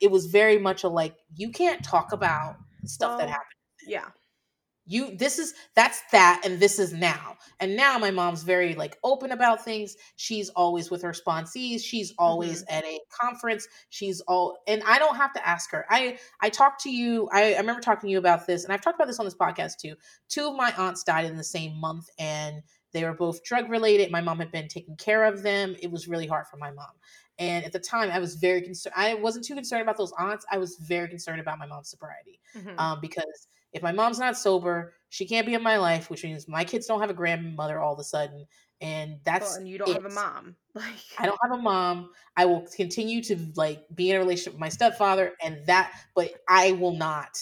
it 0.00 0.10
was 0.10 0.26
very 0.26 0.58
much 0.58 0.84
a 0.84 0.88
like 0.88 1.16
you 1.36 1.50
can't 1.50 1.82
talk 1.82 2.12
about 2.12 2.56
stuff 2.84 3.18
that 3.18 3.28
happened 3.28 3.54
yeah. 3.86 4.06
You 4.86 5.16
this 5.16 5.38
is 5.38 5.54
that's 5.74 6.02
that 6.12 6.42
and 6.44 6.60
this 6.60 6.78
is 6.78 6.92
now. 6.92 7.36
And 7.60 7.76
now 7.76 7.98
my 7.98 8.10
mom's 8.10 8.42
very 8.42 8.74
like 8.74 8.98
open 9.02 9.32
about 9.32 9.64
things. 9.64 9.96
She's 10.16 10.50
always 10.50 10.90
with 10.90 11.02
her 11.02 11.12
sponsees. 11.12 11.82
She's 11.82 12.12
always 12.18 12.60
hmm 12.60 12.64
at 12.68 12.84
a 12.84 13.00
conference. 13.10 13.66
She's 13.90 14.20
all 14.22 14.58
and 14.66 14.82
i 14.86 14.98
don't 14.98 15.16
have 15.16 15.32
to 15.34 15.46
ask 15.46 15.70
her. 15.72 15.86
I 15.90 16.18
i 16.40 16.48
talked 16.48 16.82
to 16.82 16.90
you 16.90 17.28
I, 17.32 17.54
I 17.54 17.58
remember 17.58 17.80
talking 17.80 18.08
to 18.08 18.12
you 18.12 18.18
about 18.18 18.46
this 18.46 18.64
and 18.64 18.72
i've 18.72 18.80
talked 18.82 18.96
about 18.96 19.06
this 19.06 19.18
on 19.18 19.24
this 19.24 19.34
podcast 19.34 19.78
too. 19.78 19.94
Two 20.28 20.48
of 20.48 20.56
my 20.56 20.72
aunts 20.76 21.02
died 21.04 21.24
in 21.26 21.36
the 21.36 21.44
same 21.44 21.74
month 21.76 22.08
and 22.18 22.62
they 22.92 23.04
were 23.04 23.14
both 23.14 23.42
drug 23.42 23.68
related. 23.70 24.10
My 24.10 24.20
mom 24.20 24.38
had 24.38 24.52
been 24.52 24.68
taking 24.68 24.96
care 24.96 25.24
of 25.24 25.42
them. 25.42 25.74
It 25.82 25.90
was 25.90 26.06
really 26.06 26.26
hard 26.26 26.46
for 26.46 26.56
my 26.58 26.70
mom. 26.70 26.92
And 27.38 27.64
at 27.64 27.72
the 27.72 27.80
time 27.80 28.10
i 28.10 28.18
was 28.18 28.36
very 28.36 28.62
concerned 28.62 28.94
i 28.96 29.14
wasn't 29.14 29.44
too 29.44 29.54
concerned 29.54 29.82
about 29.82 29.96
those 29.96 30.12
aunts. 30.18 30.46
I 30.50 30.58
was 30.58 30.76
very 30.76 31.08
concerned 31.08 31.40
about 31.40 31.58
my 31.58 31.66
mom's 31.66 31.90
sobriety 31.90 32.40
hmm 32.52 32.76
um, 32.78 32.98
because 33.00 33.48
if 33.74 33.82
my 33.82 33.92
mom's 33.92 34.18
not 34.18 34.38
sober, 34.38 34.94
she 35.10 35.26
can't 35.26 35.46
be 35.46 35.54
in 35.54 35.62
my 35.62 35.76
life, 35.76 36.08
which 36.08 36.24
means 36.24 36.48
my 36.48 36.64
kids 36.64 36.86
don't 36.86 37.00
have 37.00 37.10
a 37.10 37.14
grandmother 37.14 37.80
all 37.80 37.92
of 37.92 37.98
a 37.98 38.04
sudden, 38.04 38.46
and 38.80 39.10
Well, 39.10 39.20
that's 39.24 39.56
and 39.56 39.68
you 39.68 39.78
don't 39.78 39.90
it. 39.90 39.94
have 39.94 40.06
a 40.06 40.14
mom. 40.14 40.56
Like 40.74 40.86
I 41.18 41.26
don't 41.26 41.38
have 41.40 41.52
a 41.52 41.62
mom. 41.62 42.10
I 42.36 42.46
will 42.46 42.66
continue 42.76 43.22
to 43.24 43.36
like 43.54 43.84
be 43.94 44.10
in 44.10 44.16
a 44.16 44.18
relationship 44.18 44.54
with 44.54 44.60
my 44.60 44.68
stepfather, 44.68 45.34
and 45.42 45.64
that, 45.66 45.92
but 46.14 46.30
I 46.48 46.72
will 46.72 46.96
not 46.96 47.38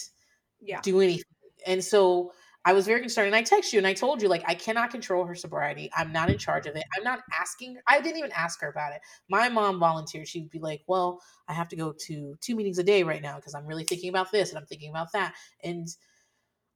yeah. 0.60 0.80
do 0.82 1.00
anything. 1.00 1.24
And 1.66 1.82
so 1.82 2.32
I 2.64 2.74
was 2.74 2.86
very 2.86 3.00
concerned, 3.00 3.28
and 3.28 3.36
I 3.36 3.42
texted 3.42 3.72
you 3.72 3.78
and 3.78 3.86
I 3.86 3.94
told 3.94 4.22
you 4.22 4.28
like 4.28 4.44
I 4.46 4.54
cannot 4.54 4.90
control 4.90 5.24
her 5.24 5.34
sobriety. 5.34 5.90
I'm 5.96 6.12
not 6.12 6.30
in 6.30 6.38
charge 6.38 6.66
of 6.66 6.76
it. 6.76 6.84
I'm 6.96 7.02
not 7.02 7.20
asking. 7.38 7.78
I 7.88 8.00
didn't 8.00 8.18
even 8.18 8.32
ask 8.32 8.60
her 8.60 8.68
about 8.68 8.92
it. 8.92 9.00
My 9.28 9.48
mom 9.48 9.80
volunteered. 9.80 10.28
She'd 10.28 10.50
be 10.50 10.60
like, 10.60 10.82
"Well, 10.86 11.20
I 11.48 11.54
have 11.54 11.68
to 11.70 11.76
go 11.76 11.92
to 12.06 12.36
two 12.40 12.54
meetings 12.54 12.78
a 12.78 12.84
day 12.84 13.02
right 13.02 13.22
now 13.22 13.36
because 13.36 13.54
I'm 13.54 13.66
really 13.66 13.84
thinking 13.84 14.10
about 14.10 14.30
this 14.30 14.50
and 14.50 14.58
I'm 14.58 14.66
thinking 14.66 14.90
about 14.90 15.12
that." 15.12 15.34
And 15.64 15.88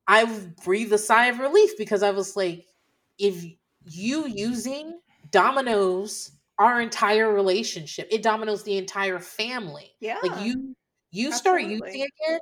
I 0.09 0.25
breathed 0.65 0.93
a 0.93 0.99
sigh 0.99 1.27
of 1.27 1.39
relief 1.39 1.77
because 1.77 2.03
I 2.03 2.11
was 2.11 2.37
like, 2.37 2.67
if 3.19 3.45
you 3.85 4.27
using 4.27 5.01
dominoes 5.31 6.33
our 6.59 6.81
entire 6.81 7.33
relationship, 7.33 8.09
it 8.11 8.23
dominoes 8.23 8.63
the 8.63 8.79
entire 8.79 9.19
family. 9.19 9.95
Yeah. 10.01 10.19
Like 10.23 10.45
you 10.45 10.75
you 11.11 11.33
start 11.33 11.63
using 11.63 12.07
again, 12.27 12.41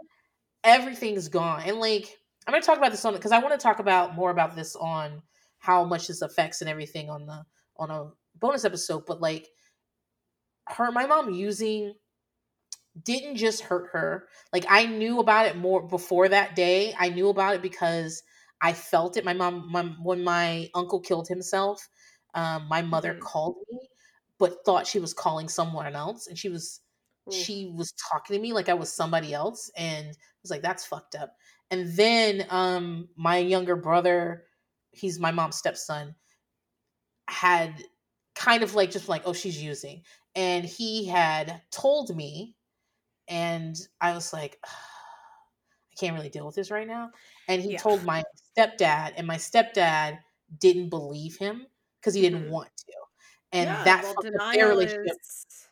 everything's 0.62 1.28
gone. 1.28 1.62
And 1.66 1.80
like 1.80 2.16
I'm 2.46 2.52
gonna 2.52 2.62
talk 2.62 2.78
about 2.78 2.90
this 2.90 3.04
on 3.04 3.14
because 3.14 3.32
I 3.32 3.38
want 3.38 3.58
to 3.58 3.62
talk 3.62 3.78
about 3.78 4.14
more 4.14 4.30
about 4.30 4.54
this 4.54 4.76
on 4.76 5.22
how 5.58 5.84
much 5.84 6.08
this 6.08 6.22
affects 6.22 6.60
and 6.60 6.68
everything 6.68 7.08
on 7.10 7.26
the 7.26 7.44
on 7.76 7.90
a 7.90 8.10
bonus 8.38 8.64
episode. 8.64 9.06
But 9.06 9.20
like 9.20 9.48
her 10.68 10.92
my 10.92 11.06
mom 11.06 11.30
using 11.30 11.94
didn't 13.02 13.36
just 13.36 13.62
hurt 13.62 13.90
her. 13.92 14.28
Like 14.52 14.64
I 14.68 14.86
knew 14.86 15.18
about 15.20 15.46
it 15.46 15.56
more 15.56 15.86
before 15.86 16.28
that 16.28 16.54
day. 16.56 16.94
I 16.98 17.08
knew 17.08 17.28
about 17.28 17.54
it 17.54 17.62
because 17.62 18.22
I 18.60 18.72
felt 18.72 19.16
it. 19.16 19.24
My 19.24 19.32
mom, 19.34 19.70
my, 19.70 19.82
when 20.02 20.22
my 20.24 20.70
uncle 20.74 21.00
killed 21.00 21.28
himself, 21.28 21.88
um, 22.34 22.68
my 22.68 22.82
mother 22.82 23.14
hmm 23.14 23.20
called 23.20 23.56
me, 23.70 23.88
but 24.38 24.64
thought 24.64 24.86
she 24.86 24.98
was 25.00 25.14
calling 25.14 25.48
someone 25.48 25.94
else, 25.94 26.26
and 26.26 26.38
she 26.38 26.48
was 26.48 26.80
she 27.30 27.72
was 27.76 27.92
talking 27.92 28.36
to 28.36 28.40
me 28.42 28.52
like 28.52 28.68
I 28.68 28.74
was 28.74 28.92
somebody 28.92 29.32
else, 29.34 29.70
and 29.76 30.08
I 30.08 30.14
was 30.42 30.50
like, 30.50 30.62
"That's 30.62 30.84
fucked 30.86 31.14
up." 31.14 31.36
And 31.70 31.88
then 31.96 32.46
um, 32.50 33.08
my 33.16 33.38
younger 33.38 33.76
brother, 33.76 34.46
he's 34.92 35.18
my 35.18 35.30
mom's 35.32 35.56
stepson, 35.56 36.14
had 37.28 37.82
kind 38.34 38.62
of 38.62 38.74
like 38.74 38.90
just 38.90 39.08
like, 39.08 39.22
"Oh, 39.24 39.32
she's 39.32 39.62
using," 39.62 40.02
and 40.34 40.64
he 40.64 41.06
had 41.06 41.62
told 41.70 42.14
me 42.14 42.56
and 43.28 43.76
I 44.00 44.14
was 44.14 44.32
like, 44.32 44.58
I 44.64 44.68
can't 45.98 46.14
really 46.16 46.30
deal 46.30 46.46
with 46.46 46.54
this 46.56 46.70
right 46.70 46.86
now. 46.86 47.10
And 47.48 47.62
he 47.62 47.68
Yeah. 47.70 47.82
told 47.82 48.04
my 48.04 48.22
stepdad, 48.58 49.14
and 49.16 49.26
my 49.26 49.36
stepdad 49.36 50.18
didn't 50.58 50.90
believe 50.90 51.36
him 51.36 51.66
because 52.00 52.14
he 52.14 52.20
didn't 52.22 52.42
hmm 52.42 52.48
want 52.48 52.70
to. 52.78 52.92
And 53.52 53.70
Yeah. 53.70 53.84
that 53.84 54.04
Well, 54.04 54.16
fucked 54.16 54.28
their 54.52 54.68
denial 54.68 54.68
relationship 54.68 55.16
is. 55.22 55.68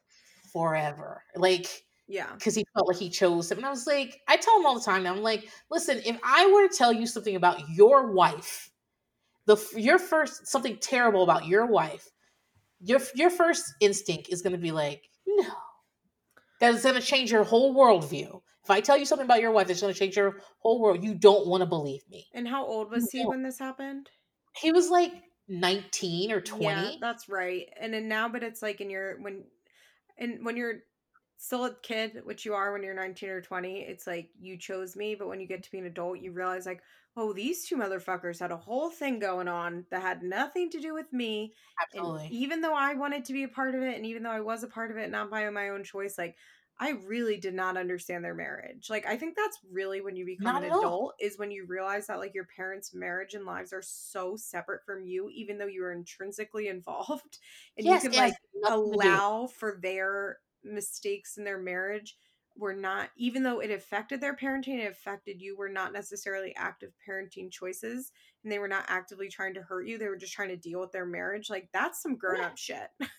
forever. 0.52 1.24
Like, 1.34 1.84
Yeah. 2.06 2.38
because 2.38 2.54
he 2.54 2.64
felt 2.74 2.88
like 2.88 2.96
he 2.98 3.10
chose 3.10 3.50
him. 3.50 3.58
And 3.58 3.66
I 3.66 3.70
was 3.70 3.86
like, 3.86 4.20
I 4.28 4.36
tell 4.36 4.58
him 4.58 4.66
all 4.66 4.74
the 4.78 4.84
time 4.84 5.04
now, 5.04 5.14
I'm 5.14 5.22
like, 5.22 5.48
listen, 5.70 6.00
if 6.04 6.18
I 6.24 6.50
were 6.52 6.68
to 6.68 6.76
tell 6.76 6.92
you 6.92 7.06
something 7.06 7.36
about 7.36 7.68
your 7.70 8.12
wife, 8.12 8.70
the 9.46 9.56
your 9.76 9.98
first 9.98 10.46
something 10.46 10.78
terrible 10.78 11.24
about 11.24 11.46
your 11.46 11.66
wife, 11.66 12.10
your 12.80 13.00
your 13.14 13.30
first 13.30 13.74
instinct 13.80 14.28
is 14.30 14.42
going 14.42 14.52
to 14.54 14.58
be 14.58 14.72
like, 14.72 15.08
no, 15.26 15.52
that 16.62 16.74
is 16.74 16.82
going 16.84 16.94
to 16.94 17.00
change 17.00 17.32
your 17.32 17.42
whole 17.42 17.74
worldview. 17.74 18.40
If 18.62 18.70
I 18.70 18.80
tell 18.80 18.96
you 18.96 19.04
something 19.04 19.24
about 19.24 19.40
your 19.40 19.50
wife 19.50 19.66
that's 19.66 19.80
going 19.80 19.92
to 19.92 19.98
change 19.98 20.16
your 20.16 20.36
whole 20.60 20.80
world, 20.80 21.02
you 21.02 21.14
don't 21.14 21.48
want 21.48 21.62
to 21.62 21.66
believe 21.66 22.02
me. 22.08 22.28
And 22.32 22.46
how 22.46 22.64
old 22.64 22.88
You 22.90 22.94
was 22.94 23.10
he 23.10 23.18
don't. 23.18 23.28
when 23.30 23.42
this 23.42 23.58
happened? 23.58 24.08
He 24.56 24.70
was 24.70 24.88
like 24.88 25.12
19 25.48 26.30
or 26.30 26.40
20. 26.40 26.64
Yeah, 26.64 26.92
that's 27.00 27.28
right. 27.28 27.68
And 27.80 27.92
then 27.92 28.06
now, 28.08 28.28
but 28.28 28.44
it's 28.44 28.62
like 28.62 28.80
in 28.80 28.90
your 28.90 29.20
when 29.20 29.42
and 30.18 30.44
when 30.44 30.56
you're 30.56 30.76
still 31.36 31.64
a 31.64 31.74
kid, 31.82 32.20
which 32.22 32.44
you 32.44 32.54
are 32.54 32.72
when 32.72 32.84
you're 32.84 32.94
19 32.94 33.28
or 33.28 33.40
20, 33.40 33.80
it's 33.80 34.06
like 34.06 34.30
you 34.40 34.56
chose 34.56 34.94
me, 34.94 35.16
but 35.16 35.26
when 35.26 35.40
you 35.40 35.48
get 35.48 35.64
to 35.64 35.70
be 35.72 35.78
an 35.80 35.86
adult, 35.86 36.20
you 36.20 36.30
realize 36.30 36.64
like, 36.64 36.82
oh, 37.16 37.32
these 37.32 37.66
two 37.66 37.76
motherfuckers 37.76 38.40
had 38.40 38.50
a 38.50 38.56
whole 38.56 38.90
thing 38.90 39.18
going 39.18 39.48
on 39.48 39.84
that 39.90 40.02
had 40.02 40.22
nothing 40.22 40.70
to 40.70 40.80
do 40.80 40.94
with 40.94 41.12
me. 41.12 41.52
Absolutely. 41.82 42.24
And 42.24 42.32
even 42.32 42.60
though 42.60 42.74
I 42.74 42.94
wanted 42.94 43.24
to 43.26 43.32
be 43.32 43.42
a 43.42 43.48
part 43.48 43.74
of 43.74 43.82
it, 43.82 43.96
and 43.96 44.06
even 44.06 44.22
though 44.22 44.30
I 44.30 44.40
was 44.40 44.62
a 44.62 44.68
part 44.68 44.90
of 44.90 44.96
it, 44.96 45.10
not 45.10 45.30
by 45.30 45.48
my 45.50 45.68
own 45.70 45.84
choice, 45.84 46.16
like 46.16 46.36
I 46.80 46.94
really 47.06 47.36
did 47.36 47.54
not 47.54 47.76
understand 47.76 48.24
their 48.24 48.34
marriage. 48.34 48.88
Like 48.88 49.06
I 49.06 49.16
think 49.16 49.36
that's 49.36 49.58
really 49.70 50.00
when 50.00 50.16
you 50.16 50.24
become 50.24 50.54
not 50.54 50.64
an 50.64 50.70
adult 50.70 50.84
all. 50.84 51.12
is 51.20 51.38
when 51.38 51.50
you 51.50 51.66
realize 51.68 52.06
that 52.06 52.18
like 52.18 52.34
your 52.34 52.48
parents' 52.56 52.94
marriage 52.94 53.34
and 53.34 53.44
lives 53.44 53.72
are 53.72 53.82
so 53.82 54.36
separate 54.36 54.80
from 54.86 55.04
you, 55.04 55.28
even 55.34 55.58
though 55.58 55.66
you 55.66 55.84
are 55.84 55.92
intrinsically 55.92 56.68
involved, 56.68 57.38
and 57.76 57.86
yes, 57.86 58.04
you 58.04 58.10
can 58.10 58.18
like 58.18 58.34
allow 58.66 59.46
for 59.46 59.78
their 59.82 60.38
mistakes 60.64 61.36
in 61.36 61.44
their 61.44 61.58
marriage 61.58 62.16
were 62.56 62.74
not 62.74 63.10
even 63.16 63.42
though 63.42 63.60
it 63.60 63.70
affected 63.70 64.20
their 64.20 64.36
parenting 64.36 64.78
it 64.78 64.90
affected 64.90 65.40
you 65.40 65.56
were 65.56 65.68
not 65.68 65.92
necessarily 65.92 66.54
active 66.56 66.92
parenting 67.08 67.50
choices 67.50 68.12
and 68.42 68.52
they 68.52 68.58
were 68.58 68.68
not 68.68 68.84
actively 68.88 69.28
trying 69.28 69.54
to 69.54 69.62
hurt 69.62 69.86
you 69.86 69.98
they 69.98 70.08
were 70.08 70.16
just 70.16 70.32
trying 70.32 70.48
to 70.48 70.56
deal 70.56 70.80
with 70.80 70.92
their 70.92 71.06
marriage 71.06 71.48
like 71.50 71.68
that's 71.72 72.02
some 72.02 72.16
grown-up 72.16 72.54
yeah. 72.68 72.88
shit. 73.00 73.08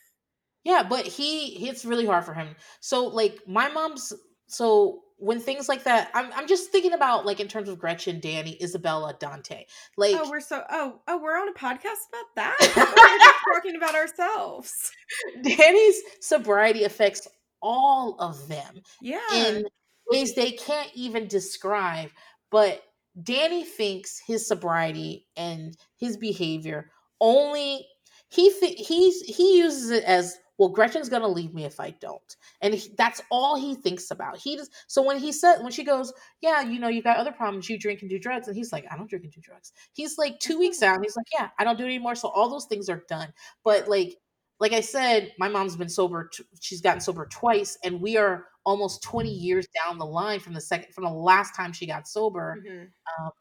Yeah 0.66 0.84
but 0.90 1.06
he 1.06 1.68
it's 1.68 1.84
really 1.84 2.06
hard 2.06 2.24
for 2.24 2.34
him. 2.34 2.56
So 2.80 3.08
like 3.08 3.40
my 3.46 3.68
mom's 3.68 4.14
so 4.48 5.02
when 5.18 5.40
things 5.40 5.68
like 5.68 5.84
that 5.84 6.10
I'm, 6.14 6.32
I'm 6.34 6.48
just 6.48 6.72
thinking 6.72 6.94
about 6.94 7.26
like 7.26 7.42
in 7.42 7.50
terms 7.50 7.68
of 7.68 7.78
gretchen 7.80 8.22
danny 8.22 8.58
isabella 8.62 9.14
dante 9.20 9.66
oh, 9.68 9.92
like 9.98 10.16
oh 10.18 10.30
we're 10.30 10.40
so 10.40 10.64
oh 10.70 11.02
oh 11.08 11.18
we're 11.22 11.38
on 11.38 11.50
a 11.50 11.54
podcast 11.54 12.08
about 12.10 12.26
that? 12.36 12.58
We're 12.76 13.18
just 13.18 13.40
talking 13.54 13.76
about 13.76 13.96
ourselves. 13.96 14.92
Danny's 15.44 16.02
sobriety 16.22 16.84
affects 16.84 17.28
all 17.64 18.16
of 18.20 18.48
them 18.48 18.82
yeah. 19.02 19.34
in 19.34 19.66
ways 20.12 20.36
they 20.36 20.52
can't 20.52 20.92
even 20.94 21.28
describe. 21.28 22.12
But 22.52 22.84
Danny 23.24 23.64
thinks 23.64 24.22
his 24.26 24.48
sobriety 24.48 25.26
and 25.36 25.76
his 25.98 26.18
behavior 26.18 26.92
only 27.22 27.88
he 28.30 28.52
th- 28.52 28.88
he's 28.88 29.22
he 29.22 29.60
uses 29.60 29.92
it 29.92 30.04
as 30.04 30.38
well 30.58 30.70
gretchen's 30.70 31.10
gonna 31.10 31.28
leave 31.28 31.54
me 31.54 31.64
if 31.64 31.80
i 31.80 31.92
don't 32.02 32.36
and 32.62 32.74
he, 32.74 32.90
that's 32.98 33.22
all 33.32 33.56
he 33.56 33.76
thinks 33.76 34.12
about 34.12 34.38
he 34.38 34.58
just 34.58 34.72
so 34.88 35.02
when 35.02 35.18
he 35.18 35.32
said 35.32 35.62
when 35.62 35.72
she 35.72 35.84
goes 35.84 36.12
yeah 36.42 36.62
you 36.62 36.80
know 36.80 36.88
you've 36.88 37.04
got 37.04 37.18
other 37.18 37.32
problems 37.32 37.70
you 37.70 37.78
drink 37.78 38.02
and 38.02 38.10
do 38.10 38.20
drugs 38.20 38.48
and 38.48 38.58
he's 38.58 38.74
like 38.74 38.86
i 38.92 38.98
don't 38.98 39.10
drink 39.10 39.24
and 39.24 39.34
do 39.34 39.42
drugs 39.42 39.72
he's 39.94 40.18
like 40.18 40.40
two 40.40 40.60
weeks 40.60 40.82
out 40.84 41.00
he's 41.02 41.16
like 41.16 41.28
yeah 41.32 41.50
i 41.60 41.64
don't 41.64 41.78
do 41.78 41.86
it 41.86 41.88
anymore 41.88 42.16
so 42.16 42.28
all 42.30 42.50
those 42.50 42.66
things 42.66 42.90
are 42.90 43.04
done 43.08 43.32
but 43.64 43.88
like 43.88 44.18
like 44.64 44.72
I 44.72 44.80
said, 44.80 45.34
my 45.38 45.50
mom's 45.50 45.76
been 45.76 45.90
sober. 45.90 46.30
T- 46.34 46.46
she's 46.62 46.80
gotten 46.80 47.02
sober 47.02 47.28
twice, 47.30 47.78
and 47.84 48.00
we 48.00 48.16
are 48.16 48.46
almost 48.66 49.04
20 49.04 49.30
years 49.30 49.68
down 49.84 49.98
the 49.98 50.06
line 50.06 50.40
from 50.40 50.54
the 50.54 50.62
second 50.62 50.94
from 50.94 51.04
the 51.04 51.10
last 51.10 51.54
time 51.54 51.74
she 51.74 51.86
got 51.86 52.08
sober. 52.08 52.56
Mm-hmm. 52.66 53.26
Um, 53.26 53.32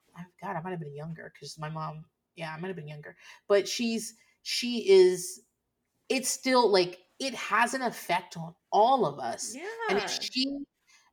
God, 0.43 0.57
I 0.57 0.61
might 0.63 0.73
have 0.73 0.81
been 0.81 0.97
younger 0.97 1.33
because 1.33 1.57
my 1.61 1.69
mom, 1.69 2.05
yeah, 2.35 2.53
I 2.53 2.59
might 2.59 2.67
have 2.67 2.77
been 2.77 2.89
younger. 2.89 3.15
But 3.47 3.69
she's 3.69 4.15
she 4.43 4.79
is. 4.91 5.43
It's 6.09 6.29
still 6.29 6.69
like 6.69 6.99
it 7.21 7.37
has 7.37 7.75
an 7.75 7.83
effect 7.83 8.37
on 8.37 8.53
all 8.73 9.07
of 9.07 9.21
us. 9.21 9.55
Yeah. 9.55 9.63
And 9.91 9.99
if 9.99 10.11
she 10.11 10.59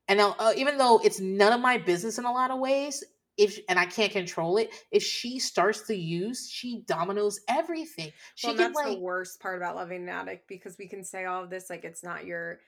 and 0.07 0.19
uh, 0.19 0.53
even 0.57 0.80
though 0.80 0.99
it's 1.03 1.19
none 1.19 1.53
of 1.53 1.61
my 1.61 1.77
business 1.77 2.18
in 2.18 2.26
a 2.26 2.31
lot 2.31 2.49
of 2.49 2.57
ways, 2.57 3.03
if 3.40 3.57
and 3.70 3.80
I 3.80 3.86
can't 3.86 4.11
control 4.11 4.57
it, 4.57 4.72
if 4.91 5.02
she 5.02 5.40
starts 5.40 5.88
to 5.88 5.95
use, 5.95 6.49
she 6.52 6.82
dominoes 6.86 7.40
everything. 7.48 8.11
She 8.36 8.48
well, 8.48 8.56
that's 8.57 8.76
like, 8.76 8.88
the 8.88 8.99
worst 8.99 9.40
part 9.40 9.57
about 9.57 9.78
loving 9.78 10.03
an 10.03 10.10
addict 10.10 10.48
because 10.48 10.78
we 10.78 10.88
can 10.88 11.03
say 11.06 11.24
all 11.24 11.44
of 11.44 11.49
this 11.49 11.70
like 11.70 11.86
it's 11.86 12.03
not 12.03 12.26
your 12.26 12.60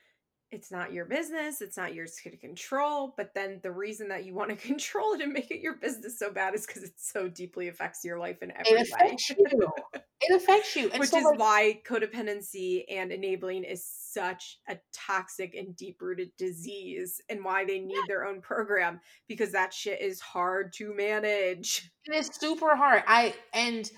it's 0.52 0.70
not 0.70 0.92
your 0.92 1.06
business, 1.06 1.60
it's 1.60 1.76
not 1.76 1.94
yours 1.94 2.14
to 2.22 2.36
control. 2.36 3.14
But 3.16 3.34
then 3.34 3.60
the 3.62 3.72
reason 3.72 4.08
that 4.08 4.24
you 4.24 4.34
want 4.34 4.50
to 4.50 4.56
control 4.68 5.14
it 5.14 5.22
and 5.22 5.32
make 5.32 5.50
it 5.50 5.60
your 5.60 5.76
business 5.76 6.18
so 6.18 6.30
bad 6.30 6.54
is 6.54 6.66
because 6.66 6.82
it 6.82 6.92
so 6.96 7.28
deeply 7.28 7.68
affects 7.68 8.04
your 8.04 8.18
life 8.18 8.42
in 8.42 8.52
every 8.52 8.72
it 8.72 8.88
affects 8.88 9.30
way. 9.30 9.36
you. 9.50 9.72
It 10.20 10.36
affects 10.36 10.76
you. 10.76 10.88
And 10.92 11.00
Which 11.00 11.10
so 11.10 11.18
is 11.18 11.24
like, 11.24 11.38
why 11.38 11.80
codependency 11.88 12.84
and 12.90 13.10
enabling 13.10 13.64
is 13.64 13.84
such 13.84 14.58
a 14.68 14.76
toxic 14.92 15.54
and 15.54 15.74
deep 15.74 16.02
rooted 16.02 16.30
disease 16.36 17.20
and 17.28 17.44
why 17.44 17.64
they 17.64 17.78
need 17.78 17.94
yeah. 17.94 18.02
their 18.06 18.26
own 18.26 18.40
program 18.42 19.00
because 19.26 19.52
that 19.52 19.72
shit 19.72 20.00
is 20.00 20.20
hard 20.20 20.72
to 20.74 20.94
manage. 20.94 21.90
It 22.04 22.14
is 22.14 22.30
super 22.32 22.76
hard. 22.76 23.04
I 23.06 23.34
and 23.54 23.90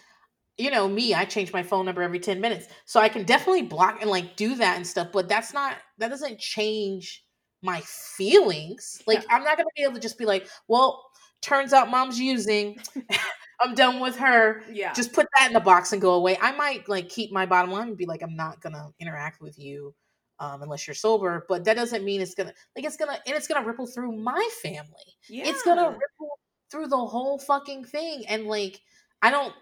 you 0.56 0.70
know 0.70 0.88
me 0.88 1.14
i 1.14 1.24
change 1.24 1.52
my 1.52 1.62
phone 1.62 1.84
number 1.84 2.02
every 2.02 2.20
10 2.20 2.40
minutes. 2.40 2.68
So 2.84 3.00
i 3.00 3.08
can 3.08 3.24
definitely 3.24 3.62
block 3.62 4.00
and 4.00 4.10
like 4.10 4.36
do 4.36 4.54
that 4.56 4.76
and 4.76 4.86
stuff 4.86 5.08
but 5.12 5.28
that's 5.28 5.52
not 5.52 5.76
that 5.98 6.08
doesn't 6.08 6.38
change 6.38 7.24
my 7.62 7.80
feelings. 7.86 9.02
Like 9.06 9.22
yeah. 9.22 9.36
i'm 9.36 9.44
not 9.44 9.56
gonna 9.56 9.68
be 9.76 9.82
able 9.82 9.94
to 9.94 10.00
just 10.00 10.18
be 10.18 10.26
like 10.26 10.48
well 10.68 11.04
turns 11.42 11.72
out 11.72 11.90
mom's 11.90 12.18
using 12.18 12.76
i'm 13.60 13.74
done 13.74 14.00
with 14.00 14.16
her. 14.16 14.62
Yeah. 14.70 14.92
Just 14.92 15.12
put 15.12 15.26
that 15.38 15.48
in 15.48 15.52
the 15.52 15.60
box 15.60 15.92
and 15.92 16.00
go 16.00 16.14
away. 16.14 16.38
I 16.40 16.52
might 16.52 16.88
like 16.88 17.08
keep 17.08 17.32
my 17.32 17.46
bottom 17.46 17.70
line 17.70 17.88
and 17.88 17.96
be 17.96 18.06
like 18.06 18.22
i'm 18.22 18.36
not 18.36 18.60
gonna 18.60 18.90
interact 19.00 19.40
with 19.40 19.58
you 19.58 19.94
um, 20.40 20.62
unless 20.62 20.86
you're 20.86 20.94
sober 20.94 21.46
but 21.48 21.64
that 21.64 21.74
doesn't 21.74 22.04
mean 22.04 22.20
it's 22.20 22.34
gonna 22.34 22.52
like 22.76 22.84
it's 22.84 22.96
gonna 22.96 23.18
and 23.26 23.36
it's 23.36 23.46
gonna 23.46 23.66
ripple 23.66 23.86
through 23.86 24.12
my 24.12 24.48
family. 24.62 25.16
Yeah. 25.28 25.44
it's 25.46 25.62
gonna 25.62 25.88
ripple 25.88 26.38
through 26.70 26.88
the 26.88 26.96
whole 26.96 27.38
fucking 27.38 27.84
thing 27.84 28.24
and 28.26 28.46
like 28.46 28.80
i 29.22 29.30
don't 29.30 29.54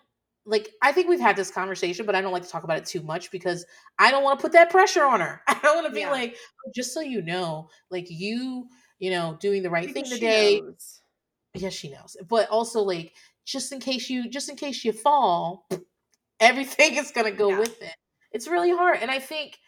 like 0.45 0.71
I 0.83 0.93
think 0.93 1.09
we've 1.09 1.21
had 1.21 1.37
this 1.37 1.51
conversation, 1.51 2.07
but 2.07 2.15
I 2.15 2.21
don't 2.21 2.33
like 2.33 2.43
to 2.43 2.49
talk 2.49 2.65
about 2.65 2.79
it 2.79 2.87
too 2.87 3.03
much 3.03 3.31
because 3.31 3.65
I 3.99 4.11
don't 4.11 4.25
want 4.25 4.39
to 4.39 4.43
put 4.43 4.53
that 4.53 4.71
pressure 4.71 5.05
on 5.05 5.21
her. 5.21 5.41
I 5.49 5.59
don't 5.63 5.77
want 5.77 5.87
to 5.87 5.93
be 5.93 6.01
yeah. 6.01 6.11
like, 6.11 6.37
oh, 6.67 6.71
just 6.75 6.93
so 6.93 7.01
you 7.01 7.23
know, 7.23 7.69
like 7.91 8.07
you, 8.11 8.69
you 8.99 9.11
know, 9.11 9.37
doing 9.41 9.63
the 9.63 9.71
right 9.71 9.93
thing 9.93 10.05
today. 10.05 10.61
Knows. 10.61 11.03
Yes, 11.55 11.73
she 11.73 11.91
knows. 11.91 12.17
But 12.29 12.49
also 12.49 12.81
like 12.81 13.13
just 13.45 13.73
in 13.73 13.81
case 13.81 14.11
you 14.11 14.29
just 14.29 14.49
in 14.49 14.57
case 14.57 14.85
you 14.85 14.93
fall, 14.93 15.67
everything 16.41 16.97
is 16.97 17.13
gonna 17.13 17.31
go 17.31 17.51
yeah. 17.51 17.59
with 17.61 17.83
it. 17.83 17.95
It's 18.33 18.49
really 18.49 18.71
hard. 18.71 18.99
And 19.01 19.11
I 19.11 19.19
think 19.19 19.59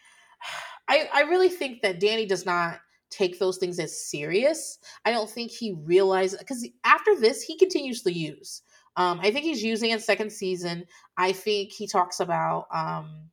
I 0.87 1.09
I 1.13 1.21
really 1.21 1.49
think 1.49 1.81
that 1.83 1.99
Danny 1.99 2.25
does 2.25 2.45
not 2.45 2.79
take 3.09 3.39
those 3.39 3.57
things 3.57 3.79
as 3.79 4.09
serious. 4.09 4.77
I 5.05 5.11
don't 5.11 5.29
think 5.29 5.51
he 5.51 5.73
realizes 5.83 6.39
because 6.39 6.67
after 6.83 7.15
this, 7.15 7.41
he 7.41 7.57
continues 7.57 8.01
to 8.03 8.11
use. 8.11 8.61
Um, 8.97 9.19
I 9.21 9.31
think 9.31 9.45
he's 9.45 9.63
using 9.63 9.91
it 9.91 10.01
second 10.01 10.31
season. 10.31 10.85
I 11.17 11.31
think 11.31 11.71
he 11.71 11.87
talks 11.87 12.19
about 12.19 12.67
um, 12.73 13.29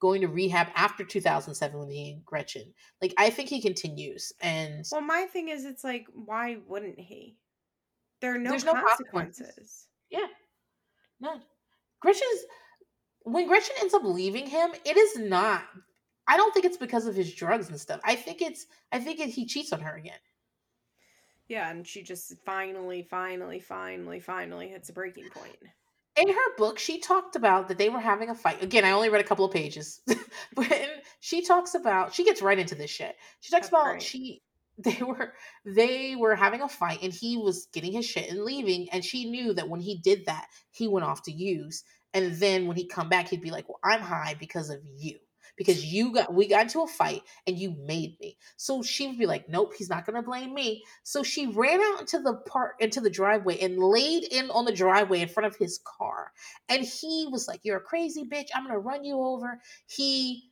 going 0.00 0.20
to 0.20 0.28
rehab 0.28 0.68
after 0.74 1.04
2007 1.04 1.78
with 1.78 1.90
he 1.90 2.10
and 2.10 2.24
Gretchen. 2.24 2.72
Like 3.00 3.14
I 3.18 3.30
think 3.30 3.48
he 3.48 3.62
continues. 3.62 4.32
And 4.40 4.84
well, 4.90 5.00
my 5.00 5.26
thing 5.32 5.48
is, 5.48 5.64
it's 5.64 5.84
like, 5.84 6.06
why 6.12 6.58
wouldn't 6.66 6.98
he? 6.98 7.36
There 8.20 8.34
are 8.34 8.38
no, 8.38 8.50
consequences. 8.50 8.74
no 8.74 8.88
consequences. 8.88 9.86
Yeah, 10.10 10.26
none. 11.20 11.42
Gretchen's 12.00 12.44
when 13.24 13.46
Gretchen 13.46 13.76
ends 13.80 13.94
up 13.94 14.04
leaving 14.04 14.46
him, 14.46 14.72
it 14.84 14.96
is 14.96 15.18
not. 15.18 15.62
I 16.28 16.36
don't 16.36 16.52
think 16.54 16.66
it's 16.66 16.76
because 16.76 17.06
of 17.06 17.14
his 17.14 17.34
drugs 17.34 17.68
and 17.68 17.80
stuff. 17.80 18.00
I 18.04 18.14
think 18.14 18.42
it's. 18.42 18.66
I 18.90 18.98
think 18.98 19.20
it, 19.20 19.28
he 19.28 19.46
cheats 19.46 19.72
on 19.72 19.80
her 19.80 19.96
again. 19.96 20.18
Yeah, 21.52 21.70
and 21.70 21.86
she 21.86 22.02
just 22.02 22.32
finally, 22.46 23.02
finally, 23.02 23.60
finally, 23.60 24.20
finally 24.20 24.68
hits 24.68 24.88
a 24.88 24.94
breaking 24.94 25.28
point. 25.28 25.58
In 26.16 26.28
her 26.28 26.56
book, 26.56 26.78
she 26.78 26.98
talked 26.98 27.36
about 27.36 27.68
that 27.68 27.76
they 27.76 27.90
were 27.90 28.00
having 28.00 28.30
a 28.30 28.34
fight. 28.34 28.62
Again, 28.62 28.86
I 28.86 28.92
only 28.92 29.10
read 29.10 29.20
a 29.20 29.28
couple 29.28 29.44
of 29.44 29.52
pages, 29.52 30.00
but 30.56 30.88
she 31.20 31.44
talks 31.44 31.74
about 31.74 32.14
she 32.14 32.24
gets 32.24 32.40
right 32.40 32.58
into 32.58 32.74
this 32.74 32.90
shit. 32.90 33.16
She 33.40 33.50
talks 33.50 33.68
That's 33.68 33.82
about 33.82 33.90
great. 33.90 34.02
she 34.02 34.40
they 34.78 35.02
were 35.02 35.34
they 35.66 36.16
were 36.16 36.34
having 36.34 36.62
a 36.62 36.68
fight 36.70 37.02
and 37.02 37.12
he 37.12 37.36
was 37.36 37.68
getting 37.74 37.92
his 37.92 38.06
shit 38.06 38.30
and 38.30 38.44
leaving 38.44 38.88
and 38.90 39.04
she 39.04 39.28
knew 39.28 39.52
that 39.52 39.68
when 39.68 39.82
he 39.82 39.98
did 39.98 40.24
that 40.24 40.46
he 40.70 40.88
went 40.88 41.04
off 41.04 41.22
to 41.24 41.30
use 41.30 41.84
and 42.14 42.32
then 42.36 42.66
when 42.66 42.78
he 42.78 42.86
come 42.86 43.10
back 43.10 43.28
he'd 43.28 43.42
be 43.42 43.50
like 43.50 43.68
well 43.68 43.78
i'm 43.84 44.00
high 44.00 44.34
because 44.40 44.70
of 44.70 44.78
you 44.96 45.18
because 45.64 45.84
you 45.84 46.12
got 46.12 46.32
we 46.32 46.46
got 46.46 46.62
into 46.62 46.82
a 46.82 46.86
fight 46.86 47.22
and 47.46 47.58
you 47.58 47.74
made 47.86 48.16
me. 48.20 48.36
So 48.56 48.82
she 48.82 49.06
would 49.06 49.18
be 49.18 49.26
like, 49.26 49.48
Nope, 49.48 49.74
he's 49.76 49.90
not 49.90 50.06
gonna 50.06 50.22
blame 50.22 50.54
me. 50.54 50.82
So 51.02 51.22
she 51.22 51.46
ran 51.46 51.80
out 51.80 52.00
into 52.00 52.20
the 52.20 52.34
park 52.46 52.74
into 52.80 53.00
the 53.00 53.10
driveway 53.10 53.58
and 53.60 53.78
laid 53.78 54.24
in 54.24 54.50
on 54.50 54.64
the 54.64 54.72
driveway 54.72 55.20
in 55.20 55.28
front 55.28 55.46
of 55.46 55.56
his 55.56 55.80
car. 55.84 56.32
And 56.68 56.82
he 56.84 57.28
was 57.30 57.48
like, 57.48 57.60
You're 57.62 57.78
a 57.78 57.82
crazy 57.82 58.24
bitch, 58.24 58.48
I'm 58.54 58.66
gonna 58.66 58.78
run 58.78 59.04
you 59.04 59.20
over. 59.20 59.60
He 59.86 60.50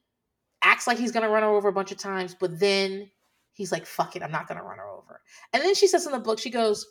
acts 0.63 0.87
like 0.87 0.99
he's 0.99 1.13
gonna 1.13 1.31
run 1.31 1.43
her 1.43 1.49
over 1.49 1.69
a 1.69 1.73
bunch 1.73 1.93
of 1.93 1.99
times, 1.99 2.37
but 2.39 2.59
then 2.61 3.11
he's 3.53 3.73
like, 3.73 3.87
fuck 3.87 4.17
it, 4.17 4.23
I'm 4.23 4.33
not 4.33 4.49
gonna 4.49 4.63
run 4.63 4.79
her 4.79 4.89
over. 4.89 5.21
And 5.53 5.63
then 5.63 5.75
she 5.75 5.87
says 5.87 6.07
in 6.07 6.13
the 6.13 6.19
book, 6.19 6.39
she 6.39 6.51
goes, 6.51 6.87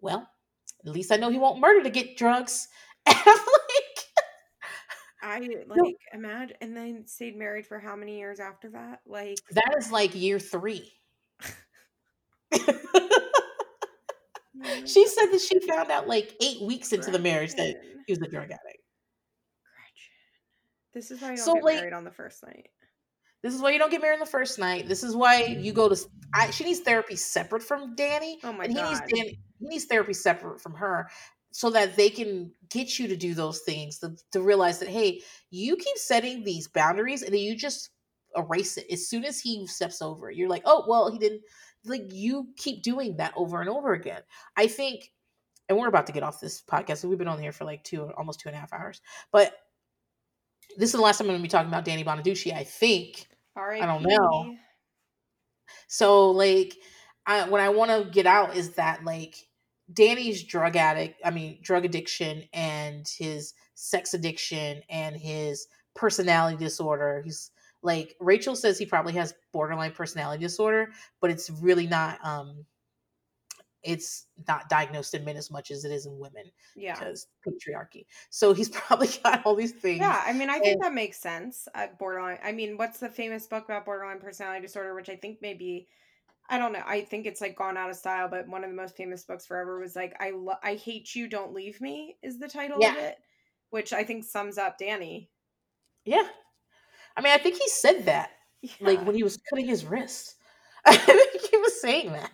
Well, 0.00 0.28
at 0.84 0.92
least 0.92 1.12
I 1.12 1.16
know 1.16 1.30
he 1.30 1.38
won't 1.38 1.60
murder 1.60 1.82
to 1.82 1.90
get 1.90 2.16
drugs. 2.16 2.68
And 3.06 3.16
I'm 3.26 3.38
I 5.22 5.38
like 5.68 5.96
imagine, 6.12 6.56
and 6.60 6.76
then 6.76 7.06
stayed 7.06 7.36
married 7.36 7.66
for 7.66 7.78
how 7.78 7.94
many 7.94 8.18
years 8.18 8.40
after 8.40 8.70
that? 8.70 9.00
Like 9.06 9.38
that 9.52 9.74
is 9.78 9.92
like 9.92 10.14
year 10.14 10.38
three. 10.38 10.90
she 14.84 15.06
said 15.06 15.26
that 15.26 15.40
she 15.40 15.60
found 15.60 15.90
out 15.90 16.08
like 16.08 16.34
eight 16.42 16.60
weeks 16.62 16.92
into 16.92 17.10
the 17.10 17.18
marriage 17.18 17.54
that 17.54 17.76
he 18.06 18.12
was 18.12 18.20
a 18.20 18.28
drug 18.28 18.44
addict. 18.44 18.78
This 20.92 21.10
is 21.10 21.22
why 21.22 21.30
you 21.30 21.36
don't 21.36 21.44
So, 21.44 21.54
get 21.54 21.64
like- 21.64 21.76
married 21.76 21.92
on 21.94 22.04
the 22.04 22.10
first 22.10 22.44
night. 22.44 22.68
This 23.42 23.54
is 23.54 23.60
why 23.60 23.70
you 23.70 23.78
don't 23.80 23.90
get 23.90 24.00
married 24.00 24.14
on 24.14 24.20
the 24.20 24.26
first 24.26 24.60
night. 24.60 24.86
This 24.86 25.02
is 25.02 25.16
why 25.16 25.42
you 25.42 25.72
go 25.72 25.88
to. 25.88 25.96
I, 26.32 26.50
she 26.50 26.62
needs 26.62 26.78
therapy 26.78 27.16
separate 27.16 27.64
from 27.64 27.96
Danny, 27.96 28.38
Oh 28.44 28.52
my 28.52 28.64
and 28.64 28.72
he 28.72 28.80
needs 28.80 29.00
Danny. 29.08 29.40
He 29.58 29.66
needs 29.68 29.84
therapy 29.86 30.12
separate 30.12 30.60
from 30.60 30.74
her, 30.74 31.10
so 31.52 31.70
that 31.70 31.96
they 31.96 32.10
can 32.10 32.50
get 32.70 32.98
you 32.98 33.06
to 33.08 33.16
do 33.16 33.34
those 33.34 33.60
things. 33.60 33.98
To, 33.98 34.16
to 34.32 34.42
realize 34.42 34.78
that 34.80 34.88
hey, 34.88 35.20
you 35.50 35.76
keep 35.76 35.96
setting 35.96 36.42
these 36.42 36.68
boundaries, 36.68 37.22
and 37.22 37.32
then 37.32 37.40
you 37.40 37.56
just 37.56 37.90
erase 38.36 38.76
it 38.78 38.86
as 38.90 39.08
soon 39.08 39.24
as 39.24 39.38
he 39.38 39.66
steps 39.66 40.02
over. 40.02 40.30
You're 40.30 40.48
like, 40.48 40.62
oh 40.64 40.84
well, 40.88 41.10
he 41.10 41.18
didn't. 41.18 41.42
Like 41.84 42.12
you 42.12 42.48
keep 42.56 42.82
doing 42.82 43.16
that 43.16 43.34
over 43.36 43.60
and 43.60 43.70
over 43.70 43.92
again. 43.92 44.22
I 44.56 44.66
think, 44.66 45.12
and 45.68 45.78
we're 45.78 45.88
about 45.88 46.06
to 46.06 46.12
get 46.12 46.22
off 46.22 46.40
this 46.40 46.62
podcast. 46.62 47.04
We've 47.04 47.18
been 47.18 47.28
on 47.28 47.40
here 47.40 47.52
for 47.52 47.64
like 47.64 47.84
two, 47.84 48.10
almost 48.16 48.40
two 48.40 48.48
and 48.48 48.56
a 48.56 48.60
half 48.60 48.72
hours, 48.72 49.00
but. 49.30 49.54
This 50.78 50.88
is 50.88 50.92
the 50.92 51.02
last 51.02 51.18
time 51.18 51.26
I'm 51.26 51.32
going 51.32 51.40
to 51.40 51.42
be 51.42 51.50
talking 51.50 51.68
about 51.68 51.84
Danny 51.84 52.02
Bonaduce. 52.02 52.50
I 52.50 52.64
think 52.64 53.26
i 53.56 53.84
don't 53.84 54.02
know. 54.02 54.56
So 55.88 56.30
like 56.30 56.74
I 57.26 57.48
what 57.48 57.60
I 57.60 57.68
want 57.68 57.90
to 57.90 58.10
get 58.10 58.26
out 58.26 58.56
is 58.56 58.74
that 58.74 59.04
like 59.04 59.36
Danny's 59.92 60.42
drug 60.44 60.76
addict, 60.76 61.20
I 61.24 61.30
mean 61.30 61.58
drug 61.62 61.84
addiction 61.84 62.44
and 62.52 63.06
his 63.08 63.54
sex 63.74 64.14
addiction 64.14 64.82
and 64.88 65.16
his 65.16 65.66
personality 65.94 66.56
disorder. 66.56 67.22
He's 67.24 67.50
like 67.82 68.14
Rachel 68.20 68.54
says 68.56 68.78
he 68.78 68.86
probably 68.86 69.12
has 69.14 69.34
borderline 69.52 69.92
personality 69.92 70.42
disorder, 70.42 70.90
but 71.20 71.30
it's 71.30 71.50
really 71.50 71.86
not 71.86 72.18
um 72.24 72.64
it's 73.82 74.26
not 74.46 74.68
diagnosed 74.68 75.12
in 75.14 75.24
men 75.24 75.36
as 75.36 75.50
much 75.50 75.72
as 75.72 75.84
it 75.84 75.90
is 75.90 76.06
in 76.06 76.16
women 76.16 76.44
Yeah. 76.76 76.94
because 76.94 77.26
patriarchy. 77.44 78.06
So 78.30 78.52
he's 78.54 78.68
probably 78.80 79.08
got 79.24 79.44
all 79.44 79.56
these 79.56 79.72
things. 79.72 79.98
Yeah, 79.98 80.22
I 80.24 80.32
mean, 80.32 80.48
I 80.50 80.60
think 80.60 80.74
And- 80.74 80.82
that 80.82 80.94
makes 80.94 81.18
sense. 81.18 81.66
Uh, 81.74 81.88
borderline. 81.98 82.38
I 82.44 82.52
mean, 82.52 82.76
what's 82.76 83.00
the 83.00 83.08
famous 83.08 83.46
book 83.48 83.64
about 83.64 83.84
borderline 83.84 84.20
personality 84.20 84.60
disorder? 84.62 84.94
Which 84.94 85.08
I 85.08 85.16
think 85.16 85.38
maybe, 85.42 85.88
I 86.48 86.58
don't 86.58 86.72
know. 86.72 86.82
I 86.86 87.02
think 87.02 87.26
it's 87.26 87.40
like 87.40 87.56
gone 87.56 87.76
out 87.76 87.90
of 87.90 87.96
style. 87.96 88.28
But 88.28 88.48
one 88.48 88.64
of 88.64 88.70
the 88.70 88.76
most 88.76 88.96
famous 88.96 89.24
books 89.24 89.46
forever 89.46 89.78
was 89.78 89.96
like, 89.96 90.14
"I 90.20 90.30
lo- 90.30 90.58
I 90.62 90.74
hate 90.74 91.14
you, 91.14 91.28
don't 91.28 91.54
leave 91.54 91.80
me" 91.80 92.16
is 92.22 92.38
the 92.38 92.48
title 92.48 92.84
of 92.84 92.96
it, 92.96 93.16
which 93.70 93.92
I 93.92 94.04
think 94.04 94.24
sums 94.24 94.58
up 94.58 94.78
Danny. 94.78 95.30
Yeah. 96.04 96.26
I 97.16 97.20
mean, 97.20 97.32
I 97.32 97.38
think 97.38 97.56
he 97.56 97.68
said 97.68 98.06
that 98.06 98.30
like 98.80 99.04
when 99.04 99.14
he 99.14 99.22
was 99.22 99.38
cutting 99.48 99.66
his 99.66 99.84
wrist. 99.84 100.36
I 100.84 100.96
think 100.96 101.42
he 101.50 101.56
was 101.58 101.80
saying 101.80 102.12
that. 102.12 102.30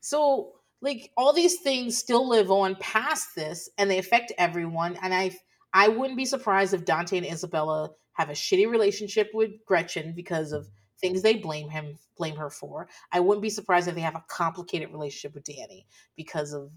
So, 0.00 0.52
like 0.80 1.10
all 1.16 1.32
these 1.32 1.60
things 1.60 1.98
still 1.98 2.28
live 2.28 2.50
on 2.50 2.76
past 2.76 3.34
this 3.34 3.68
and 3.76 3.90
they 3.90 3.98
affect 3.98 4.32
everyone. 4.38 4.96
And 5.02 5.12
I 5.12 5.36
I 5.72 5.88
wouldn't 5.88 6.16
be 6.16 6.24
surprised 6.24 6.74
if 6.74 6.84
Dante 6.84 7.16
and 7.16 7.26
Isabella 7.26 7.90
have 8.14 8.30
a 8.30 8.34
shitty 8.34 8.70
relationship 8.70 9.30
with 9.34 9.64
Gretchen 9.66 10.12
because 10.14 10.52
of 10.52 10.68
things 11.00 11.22
they 11.22 11.34
blame 11.36 11.68
him 11.70 11.98
blame 12.16 12.36
her 12.36 12.50
for. 12.50 12.88
I 13.12 13.20
wouldn't 13.20 13.42
be 13.42 13.50
surprised 13.50 13.88
if 13.88 13.94
they 13.94 14.00
have 14.02 14.16
a 14.16 14.24
complicated 14.28 14.90
relationship 14.92 15.34
with 15.34 15.44
Danny 15.44 15.86
because 16.16 16.52
of 16.52 16.70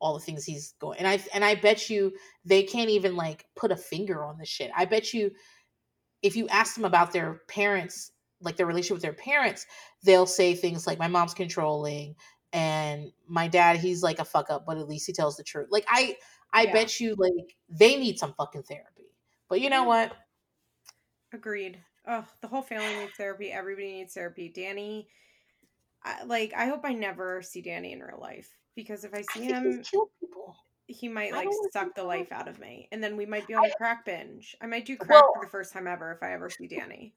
all 0.00 0.14
the 0.14 0.20
things 0.24 0.44
he's 0.44 0.72
going 0.80 0.98
and 0.98 1.06
I 1.06 1.22
and 1.34 1.44
I 1.44 1.54
bet 1.56 1.90
you 1.90 2.12
they 2.44 2.62
can't 2.62 2.90
even 2.90 3.16
like 3.16 3.46
put 3.54 3.70
a 3.72 3.76
finger 3.76 4.24
on 4.24 4.38
the 4.38 4.46
shit. 4.46 4.70
I 4.76 4.86
bet 4.86 5.12
you 5.12 5.30
if 6.22 6.36
you 6.36 6.48
ask 6.48 6.74
them 6.74 6.84
about 6.84 7.12
their 7.12 7.42
parents, 7.48 8.12
like 8.40 8.56
their 8.56 8.66
relationship 8.66 8.96
with 8.96 9.02
their 9.02 9.12
parents, 9.12 9.66
they'll 10.02 10.26
say 10.26 10.54
things 10.54 10.86
like, 10.86 10.98
"My 10.98 11.08
mom's 11.08 11.34
controlling," 11.34 12.16
and 12.52 13.12
"My 13.26 13.48
dad, 13.48 13.78
he's 13.78 14.02
like 14.02 14.18
a 14.18 14.24
fuck 14.24 14.50
up, 14.50 14.66
but 14.66 14.78
at 14.78 14.88
least 14.88 15.06
he 15.06 15.12
tells 15.12 15.36
the 15.36 15.44
truth." 15.44 15.68
Like 15.70 15.84
I, 15.88 16.16
I 16.52 16.66
Yeah. 16.66 16.72
bet 16.72 17.00
you, 17.00 17.14
like 17.16 17.56
they 17.68 17.96
need 17.96 18.18
some 18.18 18.34
fucking 18.34 18.64
therapy. 18.64 19.14
But 19.48 19.60
you 19.60 19.70
know 19.70 19.84
what? 19.84 20.12
Agreed. 21.32 21.84
Oh, 22.06 22.24
the 22.40 22.48
whole 22.48 22.62
family 22.62 22.94
needs 22.98 23.12
therapy. 23.16 23.52
Everybody 23.52 23.92
needs 23.92 24.14
therapy. 24.14 24.48
Danny, 24.48 25.08
I, 26.04 26.24
like, 26.24 26.52
I 26.56 26.66
hope 26.66 26.80
I 26.84 26.92
never 26.92 27.42
see 27.42 27.60
Danny 27.60 27.92
in 27.92 28.00
real 28.00 28.18
life 28.20 28.48
because 28.74 29.04
if 29.04 29.12
I 29.14 29.18
I 29.18 29.22
see 29.32 29.40
think 29.48 29.52
him, 29.52 29.84
he 30.86 31.08
might 31.08 31.32
like 31.32 31.48
suck 31.72 31.94
the 31.94 32.02
life 32.02 32.32
out 32.32 32.48
of 32.48 32.58
me, 32.58 32.88
and 32.90 33.02
then 33.02 33.16
we 33.16 33.26
might 33.26 33.46
be 33.46 33.54
on 33.54 33.64
a 33.64 33.70
crack 33.76 34.04
binge. 34.04 34.56
I 34.60 34.66
might 34.66 34.86
do 34.86 34.96
crack 34.96 35.22
Well- 35.22 35.32
for 35.34 35.44
the 35.44 35.50
first 35.50 35.72
time 35.72 35.86
ever 35.86 36.10
if 36.12 36.22
I 36.22 36.32
ever 36.32 36.48
see 36.50 36.66
Danny. 36.66 37.14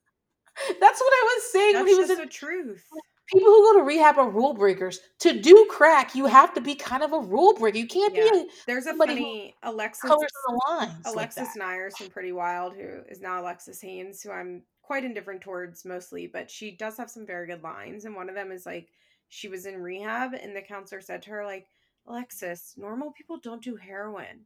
That's 0.80 1.00
what 1.02 1.14
I 1.14 1.34
was 1.36 1.52
saying 1.52 1.74
That's 1.74 1.84
when 1.86 1.94
he 1.94 1.95
was 2.00 2.08
just 2.10 2.20
in. 2.20 2.26
the 2.28 2.32
truth. 2.32 2.86
People 3.34 3.48
who 3.52 3.74
go 3.74 3.80
to 3.80 3.84
rehab 3.86 4.18
are 4.20 4.30
rule 4.30 4.53
breakers. 4.53 5.00
To 5.20 5.40
do 5.40 5.66
crack, 5.72 6.14
you 6.14 6.26
have 6.28 6.53
to 6.53 6.62
be 6.62 6.76
kind 6.76 7.02
of 7.02 7.14
a 7.14 7.20
rule 7.20 7.53
breaker. 7.56 7.78
You 7.78 7.88
can't 7.88 8.14
Yeah. 8.14 8.30
be 8.30 8.38
a 8.42 8.45
There's 8.68 8.86
a 8.86 8.94
funny 8.94 9.56
Alexis 9.64 10.02
colors 10.02 10.30
the 10.48 10.62
lines. 10.68 10.94
Alexis 11.06 11.53
that. 11.53 11.60
Neiers 11.60 11.94
from 11.98 12.10
Pretty 12.10 12.34
Wild, 12.34 12.76
who 12.76 13.00
is 13.10 13.22
now 13.22 13.42
Alexis 13.42 13.82
Haines, 13.82 14.22
who 14.22 14.30
I'm 14.30 14.62
quite 14.84 15.03
indifferent 15.06 15.42
towards 15.42 15.86
mostly, 15.86 16.28
but 16.28 16.52
she 16.52 16.72
does 16.72 16.98
have 16.98 17.10
some 17.10 17.26
very 17.26 17.48
good 17.48 17.64
lines. 17.64 18.06
And 18.06 18.16
one 18.16 18.30
of 18.30 18.36
them 18.36 18.52
is 18.52 18.66
like, 18.66 18.90
she 19.30 19.48
was 19.48 19.66
in 19.66 19.82
rehab, 19.82 20.34
and 20.36 20.56
the 20.56 20.62
counselor 20.62 21.02
said 21.02 21.24
to 21.24 21.32
her, 21.32 21.45
like, 21.45 21.66
Alexis, 22.06 22.76
normal 22.78 23.12
people 23.12 23.40
don't 23.42 23.64
do 23.64 23.76
heroin. 23.76 24.45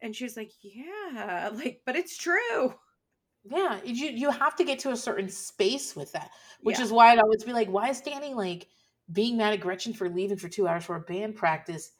And 0.00 0.16
she 0.16 0.24
was 0.24 0.36
like, 0.36 0.50
yeah, 0.62 1.50
like, 1.54 1.82
but 1.86 1.94
it's 1.94 2.16
true. 2.16 2.74
Yeah, 3.44 3.78
you 3.84 4.08
you 4.08 4.30
have 4.30 4.56
to 4.56 4.64
get 4.64 4.78
to 4.80 4.90
a 4.90 4.96
certain 4.96 5.28
space 5.28 5.94
with 5.94 6.12
that, 6.12 6.30
which 6.62 6.78
Yeah. 6.78 6.84
is 6.84 6.92
why 6.92 7.12
I'd 7.12 7.18
always 7.18 7.44
be 7.44 7.52
like, 7.52 7.68
why 7.68 7.90
is 7.90 8.00
Danny 8.00 8.32
like 8.32 8.68
being 9.12 9.36
mad 9.36 9.52
at 9.52 9.60
Gretchen 9.60 9.92
for 9.92 10.08
leaving 10.08 10.38
for 10.38 10.48
two 10.48 10.66
hours 10.66 10.84
for 10.84 10.96
a 10.96 11.00
band 11.00 11.36
practice? 11.36 11.92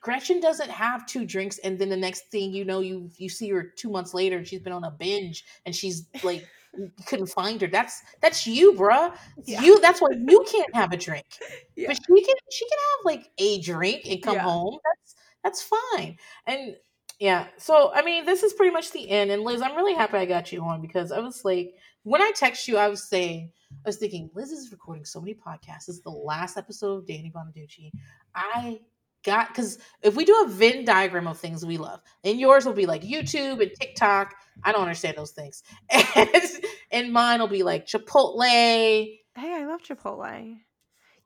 Gretchen 0.00 0.40
doesn't 0.40 0.70
have 0.70 1.06
two 1.06 1.24
drinks, 1.26 1.58
and 1.58 1.78
then 1.78 1.88
the 1.88 1.96
next 1.96 2.30
thing 2.30 2.52
you 2.52 2.64
know, 2.64 2.80
you 2.80 3.10
you 3.16 3.28
see 3.28 3.50
her 3.50 3.62
two 3.64 3.90
months 3.90 4.14
later, 4.14 4.36
and 4.36 4.46
she's 4.46 4.60
been 4.60 4.72
on 4.72 4.84
a 4.84 4.90
binge, 4.92 5.44
and 5.66 5.74
she's 5.74 6.06
like, 6.22 6.46
you 6.76 6.90
couldn't 7.06 7.26
find 7.26 7.60
her. 7.60 7.66
That's 7.66 8.02
that's 8.20 8.46
you, 8.46 8.72
bruh. 8.74 9.14
Yeah. 9.44 9.60
You. 9.62 9.80
That's 9.80 10.00
why 10.00 10.08
you 10.12 10.44
can't 10.50 10.74
have 10.74 10.92
a 10.92 10.96
drink. 10.96 11.26
Yeah. 11.76 11.88
But 11.88 11.96
she 11.96 12.22
can 12.22 12.34
she 12.50 12.68
can 12.68 12.78
have 12.78 13.04
like 13.06 13.30
a 13.38 13.60
drink 13.60 14.02
and 14.06 14.22
come 14.22 14.34
Yeah. 14.34 14.42
home. 14.42 14.78
That's 14.84 15.14
that's 15.42 15.62
fine. 15.96 16.18
And 16.46 16.76
yeah, 17.18 17.46
so 17.56 17.92
I 17.94 18.02
mean, 18.02 18.26
this 18.26 18.42
is 18.42 18.52
pretty 18.52 18.72
much 18.72 18.90
the 18.90 19.08
end. 19.08 19.30
And 19.30 19.42
Liz, 19.42 19.62
I'm 19.62 19.76
really 19.76 19.94
happy 19.94 20.18
I 20.18 20.26
got 20.26 20.52
you 20.52 20.62
on 20.62 20.82
because 20.82 21.12
I 21.12 21.20
was 21.20 21.44
like, 21.44 21.74
when 22.02 22.20
I 22.20 22.32
text 22.34 22.66
you, 22.68 22.76
I 22.76 22.88
was 22.88 23.08
saying, 23.08 23.50
I 23.84 23.88
was 23.88 23.96
thinking, 23.96 24.28
Liz 24.34 24.50
is 24.50 24.70
recording 24.72 25.04
so 25.04 25.20
many 25.20 25.34
podcasts. 25.34 25.86
This 25.86 25.96
is 25.96 26.02
the 26.02 26.10
last 26.10 26.56
episode 26.56 26.96
of 26.98 27.06
Danny 27.06 27.32
Bonaduce. 27.34 27.90
I 28.34 28.80
got 29.24 29.48
because 29.48 29.78
if 30.02 30.14
we 30.16 30.24
do 30.24 30.42
a 30.44 30.48
Venn 30.48 30.84
diagram 30.84 31.26
of 31.26 31.38
things 31.38 31.64
we 31.64 31.76
love, 31.78 32.00
and 32.24 32.38
yours 32.40 32.64
will 32.66 32.72
be 32.72 32.86
like 32.86 33.02
YouTube 33.02 33.60
and 33.62 33.70
TikTok. 33.80 34.34
I 34.64 34.72
don't 34.72 34.82
understand 34.82 35.16
those 35.16 35.30
things, 35.32 35.62
and, 35.90 36.28
and 36.90 37.12
mine 37.12 37.40
will 37.40 37.48
be 37.48 37.62
like 37.62 37.86
Chipotle. 37.86 38.42
Hey, 38.42 39.20
I 39.36 39.64
love 39.64 39.80
Chipotle. 39.82 40.58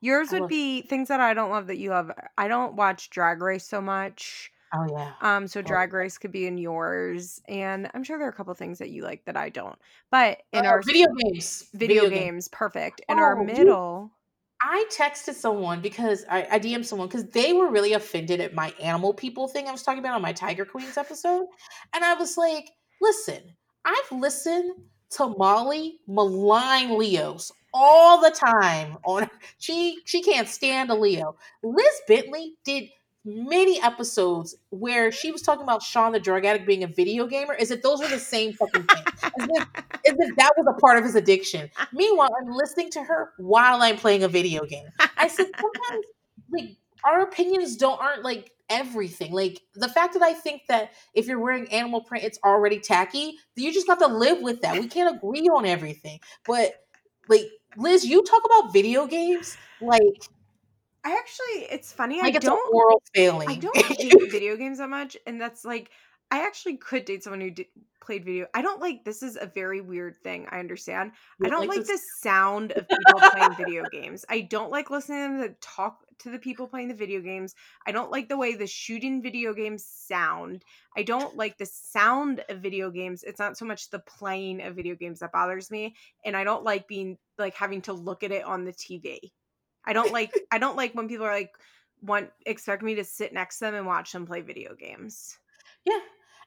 Yours 0.01 0.31
would 0.31 0.43
love- 0.43 0.49
be 0.51 0.83
things 0.83 1.09
that 1.09 1.21
I 1.21 1.35
don't 1.35 1.51
love 1.51 1.67
that 1.69 1.79
you 1.79 1.91
love. 1.91 2.11
I 2.39 2.47
don't 2.49 2.77
watch 2.77 3.11
Drag 3.11 3.43
Race 3.43 3.67
so 3.67 3.81
much. 3.81 4.51
Oh 4.75 4.85
yeah, 4.91 5.13
Um, 5.23 5.47
so 5.47 5.61
Oh. 5.61 5.63
Drag 5.63 5.93
Race 5.93 6.19
could 6.19 6.33
be 6.33 6.47
in 6.47 6.59
yours, 6.59 7.41
and 7.49 7.89
I'm 7.95 8.03
sure 8.05 8.19
there 8.19 8.27
are 8.27 8.31
a 8.31 8.35
couple 8.35 8.53
things 8.55 8.79
that 8.79 8.91
you 8.91 9.03
like 9.03 9.25
that 9.25 9.37
I 9.37 9.49
don't. 9.49 9.79
But 10.11 10.43
in 10.53 10.67
Uh, 10.67 10.71
our 10.71 10.83
video 10.83 11.07
games, 11.25 11.69
video, 11.73 12.09
games, 12.11 12.49
perfect. 12.49 13.01
In 13.09 13.19
our 13.19 13.37
Oh, 13.37 13.41
you- 13.41 13.47
middle, 13.47 14.11
I 14.69 14.85
texted 14.91 15.35
someone 15.35 15.81
because 15.81 16.25
I, 16.29 16.49
I 16.51 16.59
DM'd 16.59 16.85
someone 16.85 17.07
because 17.07 17.29
they 17.31 17.53
were 17.53 17.71
really 17.71 17.93
offended 17.93 18.41
at 18.41 18.53
my 18.53 18.75
animal 18.83 19.15
people 19.15 19.47
thing 19.47 19.69
I 19.69 19.71
was 19.71 19.85
talking 19.85 20.01
about 20.01 20.17
on 20.17 20.23
my 20.23 20.33
Tiger 20.33 20.65
Queens 20.65 20.97
episode. 20.97 21.47
And 21.95 22.05
I 22.05 22.15
was 22.15 22.37
like, 22.37 22.69
listen, 23.01 23.43
I've 23.85 24.19
listened 24.19 24.75
to 25.11 25.29
Molly 25.39 26.01
malign 26.09 26.99
Leos 26.99 27.53
all 27.73 28.21
the 28.21 28.33
time 28.33 28.97
on 29.05 29.31
she 29.59 30.01
she 30.05 30.21
can't 30.21 30.49
stand 30.49 30.91
a 30.91 30.97
Leo. 30.97 31.37
Liz 31.63 32.01
Bentley 32.09 32.55
did 32.65 32.89
many 33.27 33.83
episodes 33.83 34.55
where 34.71 35.11
she 35.11 35.33
was 35.33 35.43
talking 35.43 35.65
about 35.65 35.83
Sean 35.83 36.13
the 36.13 36.21
drug 36.21 36.45
addict 36.45 36.67
being 36.67 36.85
a 36.85 36.87
video 36.87 37.27
gamer 37.27 37.55
is 37.55 37.71
if 37.73 37.83
those 37.83 38.01
were 38.01 38.09
the 38.09 38.19
same 38.19 38.53
fucking 38.53 38.85
thing. 38.85 39.03
As 39.25 40.15
if 40.19 40.37
that 40.37 40.53
was 40.57 40.67
a 40.69 40.81
part 40.81 40.97
of 40.97 41.05
his 41.05 41.17
addiction. 41.17 41.69
Meanwhile, 41.93 42.31
I'm 42.41 42.53
listening 42.53 42.91
to 42.91 43.03
her 43.03 43.33
while 43.39 43.83
I'm 43.83 43.97
playing 43.97 44.23
a 44.23 44.29
video 44.29 44.65
game. 44.65 44.87
I 45.19 45.27
said 45.27 45.47
sometimes 45.61 46.07
like 46.53 46.77
our 47.05 47.23
opinions 47.23 47.77
don't 47.77 48.01
aren't 48.01 48.23
like 48.23 48.53
everything. 48.71 49.33
Like 49.33 49.61
the 49.75 49.89
fact 49.89 50.15
that 50.15 50.23
I 50.23 50.33
think 50.33 50.63
that 50.69 50.93
if 51.13 51.27
you're 51.27 51.41
wearing 51.41 51.69
animal 51.73 52.03
print, 52.03 52.25
it's 52.25 52.39
already 52.45 52.79
tacky, 52.79 53.35
you 53.57 53.73
just 53.73 53.89
got 53.89 53.99
to 53.99 54.07
live 54.07 54.41
with 54.41 54.63
that. 54.63 54.79
We 54.79 54.87
can't 54.87 55.17
agree 55.17 55.49
on 55.49 55.67
everything. 55.67 56.21
But 56.47 56.75
like 57.29 57.49
Liz, 57.77 58.05
you 58.05 58.23
talk 58.23 58.43
about 58.45 58.73
video 58.73 59.07
games 59.07 59.57
like 59.81 60.29
I 61.07 61.11
actually, 61.11 61.69
it's 61.71 61.93
funny. 61.93 62.21
I 62.21 62.29
it's 62.29 62.45
don't, 62.45 62.75
oral 62.75 63.01
failing. 63.15 63.49
I 63.49 63.55
don't 63.55 63.77
hate 63.77 64.13
video 64.29 64.57
games 64.57 64.79
that 64.79 64.91
much, 64.91 65.17
and 65.25 65.41
that's 65.41 65.65
like, 65.65 65.91
I 66.33 66.45
actually 66.45 66.79
could 66.79 67.05
date 67.05 67.23
someone 67.23 67.41
who 67.41 67.53
did, 67.53 67.67
played 68.03 68.25
video. 68.25 68.49
I 68.55 68.61
don't 68.61 68.81
like 68.81 69.05
this 69.05 69.23
is 69.23 69.39
a 69.41 69.47
very 69.47 69.81
weird 69.81 70.17
thing. 70.25 70.49
I 70.51 70.59
understand. 70.59 71.13
You 71.39 71.47
I 71.47 71.51
don't 71.51 71.69
like 71.69 71.79
like 71.79 71.87
the 71.87 72.01
sound 72.21 72.73
of 72.73 72.89
people 72.89 73.21
playing 73.21 73.55
video 73.55 73.85
games. 73.93 74.25
I 74.29 74.41
don't 74.41 74.73
like 74.73 74.91
listening 74.91 75.19
to 75.19 75.39
them 75.39 75.49
to 75.49 75.55
talk 75.61 76.05
to 76.19 76.31
the 76.31 76.41
people 76.41 76.67
playing 76.67 76.89
the 76.89 76.95
video 76.95 77.21
games. 77.21 77.55
I 77.87 77.93
don't 77.93 78.11
like 78.11 78.29
the 78.29 78.37
way 78.37 78.57
the 78.57 78.67
shooting 78.67 79.23
video 79.23 79.55
games 79.55 79.85
sound. 79.85 80.65
I 80.97 81.05
don't 81.05 81.37
like 81.37 81.57
the 81.57 81.67
sound 81.67 82.43
of 82.49 82.59
video 82.59 82.91
games. 82.91 83.23
It's 83.23 83.39
not 83.39 83.57
so 83.57 83.65
much 83.65 83.91
the 83.91 84.01
playing 84.01 84.61
of 84.61 84.75
video 84.75 84.97
games 84.97 85.21
that 85.21 85.31
bothers 85.31 85.71
me, 85.71 85.95
and 86.25 86.37
I 86.37 86.43
don't 86.43 86.65
like 86.65 86.89
being 86.89 87.17
like 87.39 87.55
having 87.55 87.83
to 87.83 87.93
look 87.93 88.25
at 88.25 88.33
it 88.33 88.43
on 88.43 88.65
the 88.65 88.73
TV. 88.73 89.31
I 89.87 89.93
don't 89.93 90.13
like 90.13 90.33
I 90.51 90.59
don't 90.59 90.77
like 90.77 90.95
when 90.95 91.09
people 91.09 91.27
are 91.27 91.33
like 91.33 91.53
want 92.03 92.31
expect 92.45 92.83
me 92.83 92.95
to 92.97 93.05
sit 93.05 93.33
next 93.33 93.59
to 93.59 93.67
them 93.67 93.75
and 93.75 93.87
watch 93.87 94.13
them 94.13 94.27
play 94.27 94.41
video 94.41 94.75
games. 94.75 95.39
Yeah. 95.85 95.99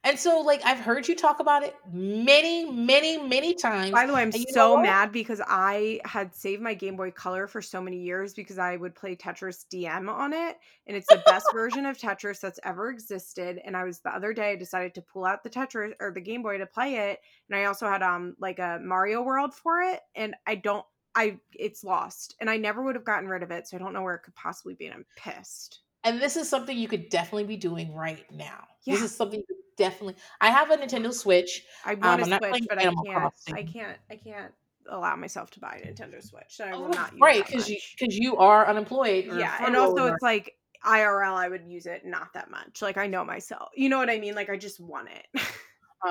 And 0.06 0.18
so, 0.18 0.40
like, 0.40 0.62
I've 0.64 0.80
heard 0.80 1.10
you 1.10 1.16
talk 1.16 1.42
about 1.42 1.62
it 1.62 1.76
many, 1.92 2.72
many, 2.72 3.18
many 3.18 3.54
times. 3.54 3.92
By 3.92 4.06
the 4.06 4.14
way, 4.14 4.22
I'm 4.22 4.30
And 4.30 4.36
you 4.36 4.46
know 4.56 4.78
so 4.78 4.82
mad 4.82 5.12
because 5.12 5.42
I 5.46 6.00
had 6.06 6.34
saved 6.34 6.62
my 6.62 6.74
Game 6.74 6.96
Boy 6.96 7.12
Color 7.12 7.48
for 7.48 7.62
so 7.62 7.82
many 7.82 7.98
years 7.98 8.34
because 8.34 8.58
I 8.58 8.78
would 8.78 8.96
play 8.96 9.18
Tetris 9.18 9.66
DX 9.74 10.08
on 10.08 10.32
it, 10.32 10.56
and 10.88 10.96
it's 10.96 11.08
the 11.08 11.22
best 11.26 11.48
version 11.54 11.86
of 11.86 11.98
Tetris 11.98 12.40
that's 12.40 12.62
ever 12.64 12.90
existed. 12.90 13.60
And 13.66 13.76
I 13.76 13.84
was 13.84 14.00
the 14.00 14.16
other 14.16 14.32
day 14.32 14.52
I 14.52 14.56
decided 14.56 14.96
to 14.96 15.02
pull 15.02 15.26
out 15.26 15.44
the 15.44 15.50
Tetris 15.50 15.92
or 16.00 16.12
the 16.12 16.22
Game 16.22 16.44
Boy 16.44 16.60
to 16.60 16.66
play 16.66 16.96
it, 17.12 17.20
and 17.50 17.60
I 17.60 17.66
also 17.66 17.86
had 17.86 18.02
um 18.02 18.38
like 18.40 18.60
a 18.60 18.80
Mario 18.82 19.22
World 19.22 19.54
for 19.54 19.82
it, 19.82 20.00
and 20.16 20.34
I 20.48 20.56
don't 20.56 20.86
I 21.16 21.38
it's 21.54 21.84
lost, 21.84 22.36
and 22.40 22.50
I 22.50 22.58
never 22.58 22.84
would 22.84 22.96
have 22.96 23.06
gotten 23.06 23.28
rid 23.30 23.44
of 23.44 23.52
it, 23.52 23.68
so 23.68 23.78
I 23.78 23.80
don't 23.80 23.94
know 23.94 24.02
where 24.02 24.16
it 24.16 24.24
could 24.24 24.36
possibly 24.36 24.76
be, 24.76 24.86
and 24.86 24.94
I'm 24.96 25.06
pissed. 25.16 25.80
And 26.04 26.22
this 26.22 26.38
is 26.38 26.50
something 26.50 26.78
you 26.78 26.88
could 26.88 27.10
definitely 27.10 27.44
be 27.46 27.58
doing 27.58 27.94
right 27.94 28.26
now. 28.32 28.64
Yeah. 28.86 28.94
This 28.96 29.04
is 29.04 29.16
something 29.16 29.44
you 29.50 29.56
definitely. 29.78 30.16
I 30.40 30.50
have 30.50 30.70
a 30.72 30.78
Nintendo 30.78 31.12
Switch. 31.14 31.64
I 31.86 31.94
Um, 31.94 32.00
want 32.00 32.20
I'm 32.22 32.24
to 32.26 32.30
not 32.30 32.44
Switch, 32.44 32.64
but 32.70 32.78
I 32.80 32.84
can't. 32.84 33.34
I 33.54 33.64
can't. 33.64 33.98
I 34.12 34.16
can't 34.16 34.54
allow 34.90 35.16
myself 35.16 35.52
to 35.52 35.60
buy 35.60 35.82
a 35.84 35.88
Nintendo 35.88 36.24
Switch. 36.24 36.46
So 36.50 36.64
I 36.66 36.76
will 36.76 36.86
Oh, 36.86 36.90
not 36.90 37.12
use 37.14 37.22
right, 37.22 37.46
because 37.46 37.70
you 37.70 37.78
because 38.00 38.16
you 38.16 38.38
are 38.38 38.68
unemployed. 38.68 39.26
Yeah, 39.26 39.56
and 39.66 39.76
also 39.76 40.06
or- 40.08 40.14
it's 40.14 40.22
like 40.24 40.56
IRL. 40.86 41.34
I 41.36 41.50
would 41.50 41.66
use 41.68 41.86
it 41.86 42.06
not 42.06 42.34
that 42.34 42.50
much. 42.52 42.82
Like 42.82 42.98
I 42.98 43.08
know 43.08 43.26
myself. 43.26 43.70
You 43.76 43.90
know 43.90 43.98
what 43.98 44.10
I 44.10 44.20
mean? 44.20 44.36
Like 44.36 44.50
I 44.50 44.58
just 44.58 44.80
want 44.80 45.10
it. 45.10 45.42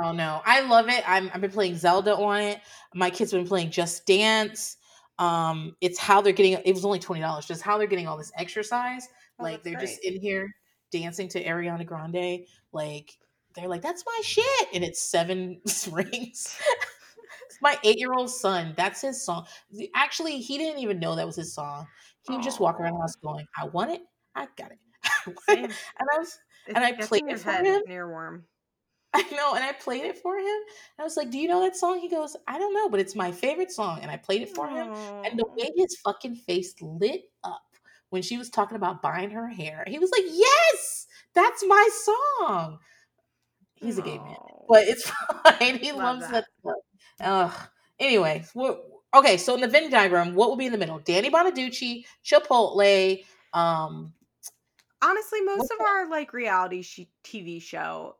Oh 0.02 0.12
no, 0.12 0.42
I 0.44 0.60
love 0.62 0.88
it. 0.90 1.02
I'm 1.08 1.30
I've 1.32 1.40
been 1.40 1.50
playing 1.50 1.76
Zelda 1.76 2.14
on 2.14 2.40
it. 2.42 2.60
My 2.94 3.08
kids 3.10 3.30
have 3.32 3.40
been 3.40 3.48
playing 3.48 3.70
Just 3.70 4.04
Dance. 4.06 4.76
Um, 5.18 5.76
it's 5.80 5.98
how 5.98 6.20
they're 6.20 6.32
getting. 6.32 6.52
It 6.64 6.74
was 6.74 6.84
only 6.84 6.98
twenty 6.98 7.20
dollars. 7.20 7.46
Just 7.46 7.62
how 7.62 7.78
they're 7.78 7.86
getting 7.86 8.06
all 8.06 8.16
this 8.16 8.32
exercise. 8.36 9.08
Oh, 9.38 9.44
like 9.44 9.62
they're 9.62 9.78
just 9.78 10.04
in 10.04 10.20
here 10.20 10.48
dancing 10.90 11.28
to 11.30 11.44
Ariana 11.44 11.84
Grande. 11.84 12.44
Like 12.72 13.18
they're 13.54 13.68
like, 13.68 13.82
"That's 13.82 14.04
my 14.06 14.20
shit," 14.24 14.68
and 14.74 14.84
it's 14.84 15.00
seven 15.00 15.60
rings. 15.90 16.56
My 17.60 17.76
eight 17.82 17.98
year 17.98 18.14
old 18.14 18.30
son. 18.30 18.74
That's 18.76 19.00
his 19.00 19.24
song. 19.24 19.46
Actually, 19.94 20.38
he 20.38 20.58
didn't 20.58 20.78
even 20.80 21.00
know 21.00 21.16
that 21.16 21.26
was 21.26 21.36
his 21.36 21.52
song. 21.52 21.86
He 22.22 22.34
would 22.34 22.42
just 22.42 22.60
walk 22.60 22.78
around 22.78 22.94
the 22.94 23.00
house 23.00 23.16
going, 23.16 23.46
"I 23.60 23.66
want 23.66 23.90
it. 23.90 24.02
I 24.34 24.48
got 24.56 24.70
it." 24.72 24.78
And 25.48 25.72
I 25.98 26.18
was 26.18 26.38
It 26.66 26.76
And 26.76 26.84
I 26.84 26.92
played 26.92 27.24
it 27.28 27.40
for 27.40 27.50
head, 27.50 27.66
him. 27.66 27.82
an 27.86 27.92
earworm. 27.92 28.42
I 29.14 29.22
know, 29.32 29.54
and 29.54 29.64
I 29.64 29.72
played 29.72 30.04
it 30.04 30.18
for 30.18 30.36
him. 30.36 30.44
And 30.46 31.00
I 31.00 31.04
was 31.04 31.16
like, 31.16 31.30
"Do 31.30 31.38
you 31.38 31.48
know 31.48 31.60
that 31.62 31.76
song?" 31.76 31.98
He 31.98 32.08
goes, 32.08 32.36
"I 32.46 32.58
don't 32.58 32.74
know, 32.74 32.88
but 32.88 33.00
it's 33.00 33.14
my 33.16 33.32
favorite 33.32 33.70
song." 33.72 34.00
And 34.02 34.10
I 34.10 34.16
played 34.16 34.42
it 34.42 34.54
for 34.54 34.68
him, 34.68 34.92
and 35.24 35.38
the 35.38 35.46
way 35.56 35.70
his 35.76 35.96
fucking 36.04 36.36
face 36.36 36.74
lit 36.80 37.22
up 37.42 37.62
when 38.10 38.22
she 38.22 38.36
was 38.36 38.50
talking 38.50 38.76
about 38.76 39.00
buying 39.02 39.30
her 39.30 39.48
hair, 39.48 39.84
he 39.86 39.98
was 39.98 40.10
like, 40.10 40.26
"Yes, 40.30 41.06
that's 41.34 41.64
my 41.66 41.88
song." 41.92 42.78
He's 43.76 43.96
a 43.98 44.02
gay 44.02 44.18
man, 44.18 44.36
but 44.68 44.84
it's 44.84 45.10
fine. 45.44 45.78
He 45.78 45.92
Love 45.92 46.18
loves 46.20 46.30
that. 46.30 46.44
that 46.64 46.76
stuff. 47.18 47.70
Anyway. 47.98 48.44
Okay, 49.14 49.38
so 49.38 49.54
in 49.54 49.62
the 49.62 49.68
Venn 49.68 49.88
diagram, 49.90 50.34
what 50.34 50.50
will 50.50 50.56
be 50.56 50.66
in 50.66 50.72
the 50.72 50.76
middle? 50.76 50.98
Danny 50.98 51.30
Bonaduce, 51.30 52.04
Chipotle, 52.22 53.24
um, 53.54 54.12
Honestly, 55.00 55.40
most 55.42 55.60
what's 55.60 55.70
of 55.70 55.78
that? 55.78 55.86
our 55.88 56.10
like 56.10 56.34
reality 56.34 56.82
she- 56.82 57.08
TV 57.24 57.62
show 57.62 58.16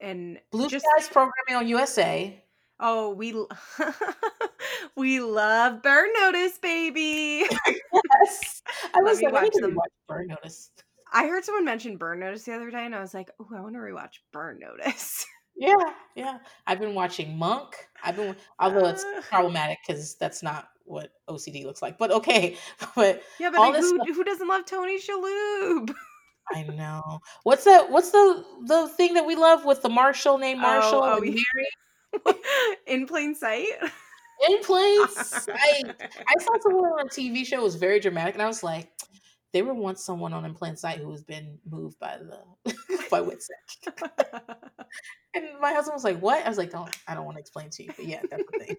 and 0.00 0.38
Blue 0.52 0.68
just 0.68 0.84
Skies 0.96 1.08
programming 1.08 1.54
on 1.56 1.68
USA. 1.68 2.42
oh 2.80 3.10
we 3.14 3.32
we 4.96 5.20
love 5.20 5.82
Burn 5.82 6.08
Notice, 6.20 6.58
baby. 6.58 7.44
Yes, 8.22 8.62
I 8.94 9.00
was 9.00 9.20
like, 9.22 9.32
watch 9.32 9.50
them. 9.54 9.72
rewatch 9.72 9.92
Burn 10.08 10.26
Notice. 10.28 10.70
I 11.12 11.26
heard 11.28 11.44
someone 11.44 11.64
mention 11.64 11.96
Burn 11.96 12.20
Notice 12.20 12.44
the 12.44 12.52
other 12.54 12.70
day, 12.70 12.84
and 12.84 12.94
I 12.94 13.00
was 13.00 13.14
like, 13.14 13.30
oh, 13.40 13.46
I 13.56 13.60
want 13.60 13.74
to 13.74 13.80
rewatch 13.80 14.18
Burn 14.32 14.58
Notice. 14.60 15.24
Yeah, 15.58 15.72
yeah. 16.14 16.36
I've 16.66 16.78
been 16.80 16.94
watching 16.94 17.38
Monk. 17.38 17.76
I've 18.04 18.14
been, 18.16 18.36
although 18.58 18.88
it's 18.88 19.04
Uh, 19.04 19.22
problematic 19.22 19.78
because 19.86 20.14
that's 20.16 20.42
not 20.42 20.68
what 20.84 21.12
OCD 21.30 21.64
looks 21.64 21.80
like. 21.80 21.96
But 21.96 22.10
okay, 22.10 22.58
but 22.94 23.22
yeah, 23.40 23.48
but 23.48 23.60
all 23.60 23.70
like, 23.70 23.80
this 23.80 23.90
who 23.90 23.96
stuff. 23.96 24.16
who 24.16 24.22
doesn't 24.22 24.46
love 24.48 24.66
Tony 24.66 25.00
Shalhoub? 25.00 25.94
I 26.52 26.62
know. 26.62 27.20
What's 27.42 27.64
that? 27.64 27.90
What's 27.90 28.10
the 28.10 28.44
the 28.66 28.88
thing 28.88 29.14
that 29.14 29.26
we 29.26 29.36
love 29.36 29.64
with 29.64 29.82
the 29.82 29.88
Marshall 29.88 30.38
named 30.38 30.60
oh, 30.60 30.62
Marshall 30.62 31.02
Oh, 31.02 31.14
oh, 31.14 31.22
and. 31.22 31.34
Mary 31.34 32.38
in 32.86 33.06
plain 33.06 33.34
sight. 33.34 33.66
in 34.48 34.62
plain 34.62 35.08
sight? 35.08 35.56
I 36.28 36.40
saw 36.40 36.52
someone 36.60 36.84
on 36.84 37.06
a 37.06 37.08
TV 37.08 37.44
show 37.44 37.62
was 37.62 37.74
very 37.74 38.00
dramatic, 38.00 38.34
and 38.34 38.42
I 38.42 38.46
was 38.46 38.62
like, 38.62 38.90
they 39.52 39.62
were 39.62 39.74
once 39.74 40.04
someone 40.04 40.32
on 40.32 40.44
in 40.44 40.54
plain 40.54 40.76
sight 40.76 40.98
who 40.98 41.10
has 41.10 41.22
been 41.22 41.58
moved 41.68 41.98
by 41.98 42.18
the 42.18 42.72
by 43.10 43.20
Witsec. 43.20 44.56
And 45.34 45.44
my 45.60 45.72
husband 45.72 45.94
was 45.94 46.04
like, 46.04 46.18
"What?" 46.20 46.44
I 46.44 46.48
was 46.48 46.58
like, 46.58 46.70
"Don't. 46.70 46.94
I 47.08 47.14
don't 47.14 47.24
want 47.24 47.36
to 47.36 47.40
explain 47.40 47.70
to 47.70 47.82
you." 47.82 47.90
But 47.94 48.06
yeah, 48.06 48.22
that's 48.30 48.42
the 48.52 48.58
thing. 48.64 48.76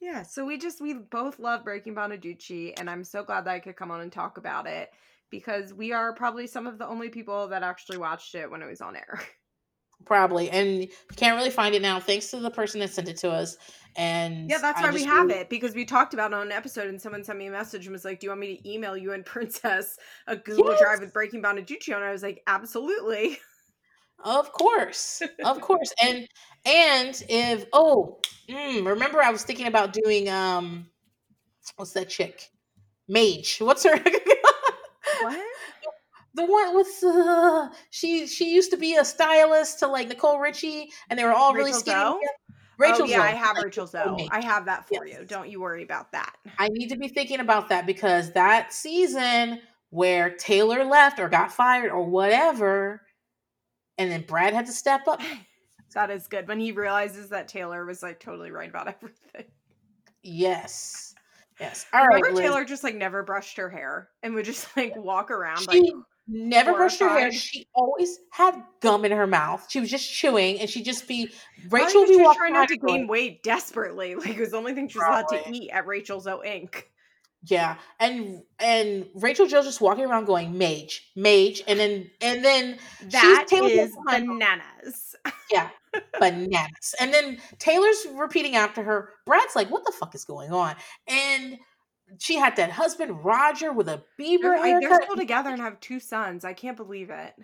yeah, 0.00 0.22
so 0.22 0.44
we 0.44 0.58
just 0.58 0.80
we 0.80 0.94
both 0.94 1.38
love 1.38 1.64
Breaking 1.64 1.94
Bonaduce, 1.94 2.74
and 2.78 2.90
I'm 2.90 3.04
so 3.04 3.22
glad 3.22 3.44
that 3.46 3.54
I 3.54 3.60
could 3.60 3.76
come 3.76 3.90
on 3.90 4.00
and 4.00 4.12
talk 4.12 4.36
about 4.36 4.66
it 4.66 4.90
because 5.30 5.72
we 5.74 5.92
are 5.92 6.12
probably 6.14 6.46
some 6.46 6.66
of 6.66 6.78
the 6.78 6.86
only 6.86 7.08
people 7.08 7.48
that 7.48 7.62
actually 7.62 7.98
watched 7.98 8.34
it 8.34 8.50
when 8.50 8.62
it 8.62 8.66
was 8.66 8.80
on 8.80 8.96
air. 8.96 9.20
Probably, 10.06 10.48
and 10.50 10.82
you 10.82 10.88
can't 11.16 11.36
really 11.36 11.50
find 11.50 11.74
it 11.74 11.82
now, 11.82 11.98
thanks 11.98 12.30
to 12.30 12.38
the 12.38 12.52
person 12.52 12.78
that 12.80 12.90
sent 12.90 13.08
it 13.08 13.16
to 13.16 13.30
us. 13.30 13.56
And 13.96 14.48
Yeah, 14.48 14.58
that's 14.58 14.78
I 14.80 14.84
why 14.84 14.90
we 14.92 15.02
have 15.02 15.26
really- 15.26 15.40
it 15.40 15.50
because 15.50 15.74
we 15.74 15.84
talked 15.84 16.14
about 16.14 16.30
it 16.30 16.34
on 16.34 16.46
an 16.46 16.52
episode, 16.52 16.86
and 16.86 17.02
someone 17.02 17.24
sent 17.24 17.36
me 17.36 17.48
a 17.48 17.50
message 17.50 17.84
and 17.86 17.92
was 17.92 18.04
like, 18.04 18.20
"Do 18.20 18.26
you 18.26 18.30
want 18.30 18.40
me 18.40 18.56
to 18.58 18.70
email 18.72 18.96
you 18.96 19.12
and 19.12 19.26
Princess 19.26 19.98
a 20.28 20.36
Google 20.36 20.70
Yes. 20.70 20.80
Drive 20.80 21.00
with 21.00 21.12
Breaking 21.12 21.42
Bonaduce?" 21.42 21.88
And 21.88 22.04
I 22.04 22.12
was 22.12 22.22
like, 22.22 22.40
"Absolutely." 22.46 23.38
Of 24.24 24.52
course, 24.52 25.20
of 25.44 25.60
course, 25.60 25.92
and 26.02 26.28
and 26.64 27.20
if 27.28 27.64
oh, 27.72 28.20
mm, 28.48 28.86
remember 28.86 29.20
I 29.20 29.30
was 29.32 29.42
thinking 29.42 29.66
about 29.66 29.92
doing 29.92 30.28
um, 30.28 30.86
what's 31.74 31.92
that 31.94 32.08
chick, 32.08 32.48
Mage? 33.08 33.58
What's 33.60 33.82
her? 33.82 33.96
The 36.38 36.44
one 36.44 36.76
with 36.76 37.02
uh, 37.04 37.68
she 37.90 38.28
she 38.28 38.54
used 38.54 38.70
to 38.70 38.76
be 38.76 38.94
a 38.94 39.04
stylist 39.04 39.80
to 39.80 39.88
like 39.88 40.06
Nicole 40.06 40.38
Richie, 40.38 40.90
and 41.10 41.18
they 41.18 41.24
were 41.24 41.32
all 41.32 41.52
really 41.52 41.72
Rachel 41.72 41.80
skinny. 41.80 41.96
Zoe? 41.98 42.20
Rachel 42.78 43.02
oh 43.02 43.06
yeah, 43.06 43.16
Zoe. 43.16 43.22
I 43.26 43.30
have 43.32 43.56
Like, 43.56 43.64
Rachel 43.64 43.86
Zoe. 43.88 44.28
I 44.30 44.40
have 44.44 44.64
that 44.66 44.86
for 44.86 45.04
Yes. 45.04 45.18
you. 45.18 45.26
Don't 45.26 45.48
you 45.48 45.60
worry 45.60 45.82
about 45.82 46.12
that. 46.12 46.36
I 46.56 46.68
need 46.68 46.90
to 46.90 46.96
be 46.96 47.08
thinking 47.08 47.40
about 47.40 47.68
that 47.70 47.86
because 47.86 48.30
that 48.34 48.72
season 48.72 49.60
where 49.90 50.30
Taylor 50.30 50.84
left 50.84 51.18
or 51.18 51.28
got 51.28 51.50
fired 51.50 51.90
or 51.90 52.04
whatever, 52.04 53.02
and 53.98 54.08
then 54.08 54.22
Brad 54.22 54.54
had 54.54 54.66
to 54.66 54.72
step 54.72 55.08
up. 55.08 55.20
That 55.94 56.10
is 56.10 56.28
good 56.28 56.46
when 56.46 56.60
he 56.60 56.70
realizes 56.70 57.30
that 57.30 57.48
Taylor 57.48 57.84
was 57.86 58.02
like 58.02 58.20
totally 58.20 58.50
right 58.52 58.68
about 58.68 58.86
everything. 59.02 59.50
Yes. 60.22 61.14
Yes. 61.58 61.86
All 61.92 62.06
right. 62.06 62.22
Remember 62.22 62.36
Liz. 62.36 62.40
Taylor 62.40 62.64
just 62.64 62.84
like 62.84 62.94
never 62.94 63.22
brushed 63.22 63.56
her 63.56 63.68
hair 63.70 64.10
and 64.22 64.34
would 64.34 64.44
just 64.44 64.76
like 64.76 64.94
walk 64.96 65.30
around 65.30 65.62
She 65.62 65.80
like 65.80 65.92
never 66.28 66.74
brushed 66.74 67.00
her 67.00 67.08
hair. 67.08 67.32
She 67.32 67.66
always 67.74 68.18
had 68.30 68.62
gum 68.80 69.04
in 69.04 69.12
her 69.12 69.26
mouth. 69.26 69.66
She 69.68 69.80
was 69.80 69.90
just 69.90 70.12
chewing, 70.12 70.60
and 70.60 70.68
she'd 70.68 70.84
just 70.84 71.08
be 71.08 71.30
Rachel 71.70 72.02
would 72.02 72.08
be 72.08 72.16
was 72.16 72.36
trying 72.36 72.52
not 72.52 72.68
to 72.68 72.76
going, 72.76 73.00
gain 73.00 73.08
weight 73.08 73.42
desperately. 73.42 74.14
Like 74.18 74.36
it 74.36 74.40
was 74.40 74.50
the 74.50 74.56
only 74.58 74.74
thing 74.74 74.88
she 74.88 74.98
was 74.98 75.06
allowed 75.08 75.28
to 75.28 75.50
eat 75.50 75.70
at 75.70 75.86
Rachel's 75.86 76.24
Zoe 76.24 76.46
Inc. 76.46 76.82
Yeah, 77.44 77.76
and 78.00 78.42
and 78.58 79.06
Rachel 79.14 79.46
Jill 79.46 79.62
just 79.62 79.80
walking 79.80 80.04
around 80.04 80.24
going 80.24 80.58
mage, 80.58 81.10
mage, 81.14 81.62
and 81.68 81.78
then 81.78 82.10
and 82.20 82.44
then 82.44 82.78
That 83.10 83.46
is 83.52 83.96
bananas. 84.06 85.14
yeah, 85.52 85.70
bananas. 86.20 86.94
And 87.00 87.14
then 87.14 87.38
Taylor's 87.58 88.06
repeating 88.14 88.56
after 88.56 88.82
her. 88.82 89.10
Brad's 89.24 89.54
like, 89.54 89.70
"What 89.70 89.84
the 89.84 89.92
fuck 89.92 90.16
is 90.16 90.24
going 90.24 90.52
on?" 90.52 90.74
And 91.06 91.58
she 92.18 92.36
had 92.36 92.56
that 92.56 92.70
husband 92.70 93.24
Roger 93.24 93.72
with 93.72 93.88
a 93.88 94.02
Bieber 94.18 94.42
They're, 94.42 94.56
I- 94.56 94.80
they're 94.80 95.02
still 95.02 95.16
together 95.16 95.50
and 95.50 95.60
have 95.60 95.80
two 95.80 96.00
sons. 96.00 96.44
I 96.44 96.52
can't 96.54 96.76
believe 96.76 97.10
it. 97.10 97.34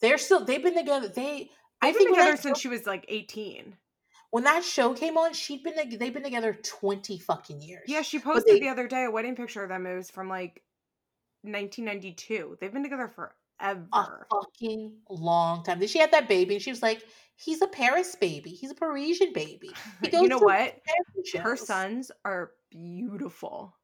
They're 0.00 0.18
still 0.18 0.44
they've 0.44 0.62
been 0.62 0.76
together. 0.76 1.08
They 1.08 1.50
I 1.80 1.88
They've 1.88 1.96
think 1.96 2.10
been 2.10 2.18
together 2.18 2.36
since 2.36 2.58
show, 2.58 2.62
she 2.62 2.68
was 2.68 2.86
like 2.86 3.04
18. 3.08 3.76
when 4.30 4.44
that 4.44 4.64
show 4.64 4.92
came 4.94 5.16
on, 5.16 5.32
she'd 5.32 5.62
been 5.62 5.74
they've 5.98 6.12
been 6.12 6.22
together 6.22 6.52
twenty 6.62 7.18
fucking 7.18 7.62
years. 7.62 7.84
Yeah, 7.86 8.02
she 8.02 8.18
posted 8.18 8.56
they- 8.56 8.60
the 8.60 8.68
other 8.68 8.86
day 8.88 9.04
a 9.04 9.10
wedding 9.10 9.36
picture 9.36 9.62
of 9.62 9.68
them. 9.70 9.86
It 9.86 9.94
was 9.94 10.10
from 10.10 10.28
like 10.28 10.62
1992. 11.42 12.58
They've 12.60 12.72
been 12.72 12.82
together 12.82 13.08
forever. 13.08 13.34
A 13.60 13.76
fucking 14.30 14.92
long 15.08 15.62
time. 15.64 15.78
Then 15.78 15.88
she 15.88 15.98
had 16.00 16.10
that 16.12 16.28
baby, 16.28 16.54
and 16.54 16.62
she 16.62 16.70
was 16.70 16.82
like, 16.82 17.02
"He's 17.36 17.62
a 17.62 17.66
Paris 17.68 18.14
baby. 18.16 18.50
He's 18.50 18.70
a 18.72 18.74
Parisian 18.74 19.32
baby." 19.32 19.70
you 20.12 20.28
know 20.28 20.38
what? 20.38 20.74
Her 21.40 21.56
sons 21.56 22.10
are 22.24 22.50
beautiful. 22.70 23.74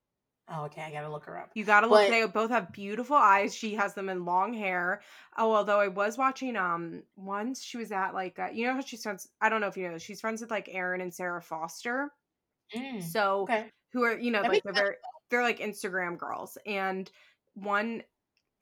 Oh, 0.53 0.65
okay. 0.65 0.83
I 0.83 0.91
gotta 0.91 1.11
look 1.11 1.27
her 1.27 1.39
up. 1.39 1.51
You 1.55 1.65
gotta 1.65 1.87
look. 1.87 2.09
But, 2.09 2.11
they 2.11 2.27
both 2.27 2.51
have 2.51 2.73
beautiful 2.73 3.17
eyes. 3.17 3.55
She 3.55 3.75
has 3.75 3.95
them 3.95 4.09
in 4.09 4.25
long 4.25 4.53
hair. 4.53 5.01
Oh, 5.37 5.55
although 5.55 5.79
I 5.79 5.89
was 5.89 6.19
watching 6.19 6.57
um 6.57 7.03
once 7.17 7.63
she 7.63 7.77
was 7.77 7.93
at 7.93 8.15
like 8.15 8.39
uh, 8.39 8.49
you 8.53 8.67
know 8.67 8.75
how 8.75 8.81
she's 8.81 9.03
friends. 9.03 9.29
I 9.41 9.49
don't 9.49 9.61
know 9.61 9.69
if 9.69 9.77
you 9.77 9.89
know 9.89 9.99
she's 9.99 10.21
friends 10.21 10.41
with 10.41 10.51
like 10.51 10.69
Erin 10.73 11.01
and 11.01 11.15
Sarah 11.15 11.41
Foster. 11.41 12.11
Mm, 12.75 13.03
so 13.03 13.43
okay. 13.43 13.67
who 13.93 14.03
are 14.03 14.19
you 14.19 14.31
know 14.31 14.43
that 14.43 14.51
like 14.51 14.63
they're 14.65 14.73
very, 14.73 14.95
they're 15.31 15.43
like 15.43 15.61
Instagram 15.61 16.19
girls 16.19 16.59
and 16.67 17.11
one 17.55 18.03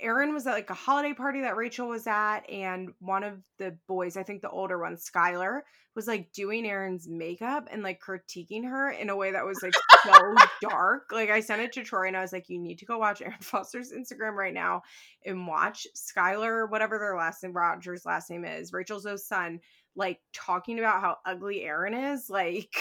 Erin 0.00 0.32
was 0.32 0.46
at 0.46 0.52
like 0.52 0.70
a 0.70 0.74
holiday 0.74 1.12
party 1.12 1.40
that 1.40 1.56
Rachel 1.56 1.88
was 1.88 2.06
at, 2.06 2.40
and 2.48 2.90
one 3.00 3.24
of 3.24 3.42
the 3.58 3.76
boys, 3.88 4.16
I 4.16 4.22
think 4.22 4.42
the 4.42 4.50
older 4.50 4.78
one, 4.78 4.96
Skyler, 4.96 5.60
was 5.94 6.06
like 6.06 6.32
doing 6.32 6.64
Erin's 6.64 7.08
makeup 7.08 7.66
and 7.72 7.82
like 7.82 8.00
critiquing 8.00 8.64
her 8.64 8.90
in 8.90 9.10
a 9.10 9.16
way 9.16 9.32
that 9.32 9.44
was 9.44 9.58
like 9.62 9.74
so 10.04 10.34
dark. 10.68 11.10
Like 11.10 11.30
I 11.30 11.40
sent 11.40 11.62
it 11.62 11.72
to 11.72 11.82
Troy 11.82 12.06
and 12.06 12.16
I 12.16 12.20
was 12.20 12.32
like, 12.32 12.48
you 12.48 12.60
need 12.60 12.78
to 12.78 12.86
go 12.86 12.98
watch 12.98 13.20
Erin 13.20 13.34
Foster's 13.40 13.92
Instagram 13.92 14.34
right 14.34 14.54
now 14.54 14.82
and 15.26 15.46
watch 15.46 15.88
Skyler, 15.96 16.70
whatever 16.70 16.98
their 16.98 17.16
last 17.16 17.42
name, 17.42 17.52
Roger's 17.52 18.06
last 18.06 18.30
name 18.30 18.44
is, 18.44 18.72
Rachel's 18.72 19.26
son, 19.26 19.58
like 19.96 20.20
talking 20.32 20.78
about 20.78 21.00
how 21.00 21.16
ugly 21.26 21.64
Erin 21.64 21.94
is. 21.94 22.30
Like 22.30 22.72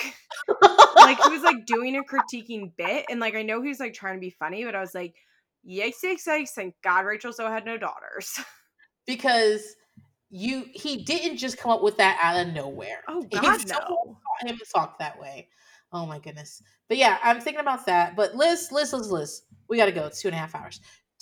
like 0.96 1.20
he 1.24 1.30
was 1.30 1.42
like 1.42 1.66
doing 1.66 1.98
a 1.98 2.04
critiquing 2.04 2.72
bit. 2.78 3.06
And 3.10 3.20
like 3.20 3.36
I 3.36 3.42
know 3.42 3.64
he 3.64 3.70
was 3.70 3.80
like 3.80 3.96
trying 3.96 4.16
to 4.16 4.22
be 4.22 4.30
funny, 4.30 4.64
but 4.64 4.76
I 4.76 4.82
was 4.82 4.94
like, 4.94 5.16
yikes, 5.68 6.04
yikes, 6.04 6.28
yikes, 6.28 6.50
thank 6.50 6.76
God 6.84 7.06
Rachel 7.06 7.32
Zoe 7.32 7.50
had 7.50 7.66
no 7.66 7.78
daughters. 7.78 8.40
because 9.08 9.76
you 10.30 10.66
he 10.74 11.04
didn't 11.04 11.38
just 11.38 11.58
come 11.58 11.72
up 11.72 11.82
with 11.82 11.98
that 11.98 12.20
out 12.22 12.46
of 12.46 12.54
nowhere. 12.54 13.04
Oh 13.08 13.22
God, 13.32 13.68
no. 13.68 14.18
Him 14.46 14.60
talk 14.74 15.00
that 15.00 15.20
way. 15.20 15.50
Oh 15.92 16.06
my 16.06 16.20
goodness. 16.20 16.62
But 16.90 16.98
yeah, 16.98 17.18
I'm 17.24 17.40
thinking 17.40 17.62
about 17.62 17.86
that. 17.86 18.16
But 18.16 18.36
Liz, 18.36 18.72
Liz, 18.72 18.94
Liz, 18.94 19.10
Liz, 19.10 19.42
we 19.70 19.78
got 19.78 19.86
to 19.86 19.92
go. 19.92 20.06
It's 20.06 20.22
two 20.22 20.28
and 20.28 20.36
a 20.36 20.40
half 20.40 20.54
hours. 20.54 20.80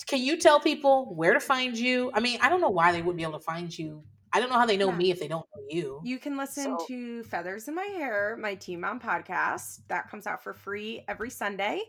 Can 0.07 0.19
you 0.19 0.37
tell 0.37 0.59
people 0.59 1.15
where 1.15 1.33
to 1.33 1.39
find 1.39 1.77
you? 1.77 2.11
I 2.13 2.19
mean, 2.19 2.39
I 2.41 2.49
don't 2.49 2.61
know 2.61 2.69
why 2.69 2.91
they 2.91 3.01
wouldn't 3.01 3.17
be 3.17 3.23
able 3.23 3.39
to 3.39 3.45
find 3.45 3.77
you. 3.77 4.03
I 4.33 4.41
don't 4.41 4.49
know 4.49 4.57
how 4.57 4.65
they 4.65 4.75
know 4.75 4.89
yeah. 4.89 4.97
me 4.97 5.11
if 5.11 5.19
they 5.19 5.29
don't 5.29 5.45
know 5.55 5.63
you. 5.69 6.01
You 6.03 6.19
can 6.19 6.35
listen 6.35 6.77
so. 6.77 6.85
to 6.87 7.23
Feathers 7.23 7.69
in 7.69 7.75
My 7.75 7.85
Hair, 7.85 8.37
my 8.41 8.55
Team 8.55 8.81
Mom 8.81 8.99
podcast. 8.99 9.79
That 9.87 10.09
comes 10.09 10.27
out 10.27 10.43
for 10.43 10.53
free 10.53 11.05
every 11.07 11.29
Sunday 11.29 11.83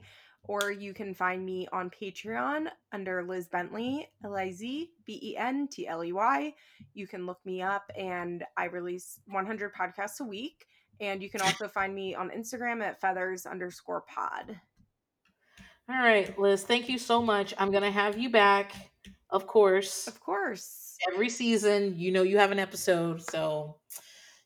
or 0.49 0.71
you 0.71 0.95
can 0.95 1.15
find 1.15 1.45
me 1.45 1.69
on 1.73 1.91
Patreon 1.91 2.69
under 2.93 3.23
Liz 3.23 3.49
Bentley, 3.49 4.09
L 4.25 4.37
I 4.37 4.51
Z 4.53 4.91
B 5.05 5.21
E 5.23 5.37
N 5.37 5.69
T 5.69 5.87
L 5.87 6.05
E 6.05 6.13
Y. 6.13 6.55
You 6.95 7.07
can 7.07 7.27
look 7.27 7.39
me 7.45 7.63
up, 7.63 7.91
and 7.97 8.45
I 8.57 8.65
release 8.65 9.21
100 9.27 9.73
podcasts 9.75 10.21
a 10.21 10.25
week. 10.25 10.67
And 11.01 11.23
you 11.23 11.29
can 11.29 11.41
also 11.43 11.69
find 11.69 11.95
me 11.95 12.15
on 12.15 12.31
Instagram 12.31 12.83
at 12.83 13.01
feathers 13.01 13.47
underscore 13.47 14.03
pod. 14.03 14.59
All 15.89 15.97
right, 15.97 16.37
Liz, 16.39 16.65
thank 16.65 16.89
you 16.89 16.99
so 16.99 17.23
much. 17.23 17.55
I'm 17.59 17.71
going 17.71 17.85
to 17.85 17.91
have 17.93 18.19
you 18.19 18.29
back, 18.29 18.75
of 19.31 19.47
course. 19.47 20.09
Of 20.09 20.19
course. 20.21 20.97
Every 21.13 21.29
season, 21.29 21.95
you 21.97 22.11
know, 22.11 22.23
you 22.23 22.39
have 22.39 22.51
an 22.51 22.59
episode. 22.59 23.23
So 23.23 23.77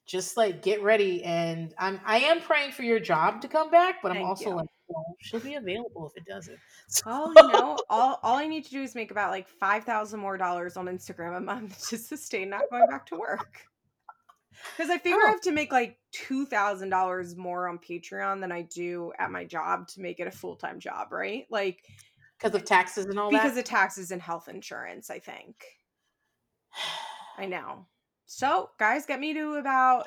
just 0.06 0.36
like 0.36 0.60
get 0.60 0.82
ready. 0.82 1.24
And 1.24 1.72
I'm, 1.78 1.98
I 2.04 2.18
am 2.20 2.40
praying 2.42 2.72
for 2.72 2.82
your 2.82 3.00
job 3.00 3.40
to 3.42 3.48
come 3.48 3.70
back, 3.70 4.02
but 4.02 4.12
I'm 4.12 4.22
also 4.22 4.50
you. 4.50 4.56
like, 4.56 4.68
she'll 5.20 5.40
be 5.40 5.54
available 5.54 6.06
if 6.08 6.22
it 6.22 6.28
doesn't. 6.28 6.58
So. 6.88 7.02
Oh, 7.06 7.32
you 7.36 7.52
know, 7.52 7.78
all 7.88 8.18
all 8.22 8.36
I 8.36 8.46
need 8.46 8.64
to 8.64 8.70
do 8.70 8.82
is 8.82 8.94
make 8.94 9.10
about 9.10 9.30
like 9.30 9.48
five 9.48 9.84
thousand 9.84 10.20
more 10.20 10.36
dollars 10.36 10.76
on 10.76 10.86
Instagram 10.86 11.36
a 11.36 11.40
month 11.40 11.88
to 11.88 11.96
sustain 11.96 12.50
not 12.50 12.62
going 12.70 12.88
back 12.88 13.06
to 13.06 13.16
work. 13.16 13.62
Because 14.76 14.90
I 14.90 14.98
figure 14.98 15.16
oh. 15.22 15.26
I 15.26 15.30
have 15.30 15.40
to 15.42 15.52
make 15.52 15.72
like 15.72 15.96
two 16.12 16.44
thousand 16.44 16.90
dollars 16.90 17.34
more 17.34 17.66
on 17.66 17.78
Patreon 17.78 18.40
than 18.40 18.52
I 18.52 18.62
do 18.62 19.10
at 19.18 19.30
my 19.30 19.42
job 19.42 19.88
to 19.88 20.02
make 20.02 20.20
it 20.20 20.26
a 20.26 20.30
full 20.30 20.54
time 20.54 20.80
job, 20.80 21.12
right? 21.12 21.46
Like 21.50 21.82
because 22.38 22.54
of 22.54 22.66
taxes 22.66 23.06
and 23.06 23.18
all 23.18 23.30
because 23.30 23.42
that. 23.42 23.48
Because 23.48 23.58
of 23.58 23.64
taxes 23.64 24.10
and 24.10 24.20
health 24.20 24.48
insurance, 24.48 25.08
I 25.08 25.18
think. 25.18 25.64
I 27.38 27.46
know. 27.46 27.86
So, 28.26 28.70
guys, 28.78 29.06
get 29.06 29.18
me 29.18 29.34
to 29.34 29.54
about 29.54 30.06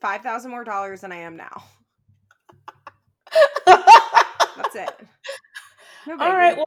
five 0.00 0.22
thousand 0.22 0.50
more 0.50 0.64
dollars 0.64 1.02
than 1.02 1.12
I 1.12 1.16
am 1.16 1.36
now. 1.36 1.62
That's 4.56 4.74
it. 4.76 4.90
No 6.04 6.14
All 6.14 6.32
right. 6.32 6.56
Well, 6.56 6.66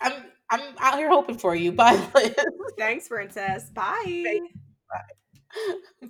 I'm 0.00 0.14
I'm 0.48 0.60
out 0.78 0.96
here 0.96 1.10
hoping 1.10 1.36
for 1.36 1.54
you. 1.54 1.72
Bye, 1.80 1.98
Thanks, 2.78 3.06
princess. 3.06 3.68
Bye. 3.68 4.40
Bye. 4.88 6.08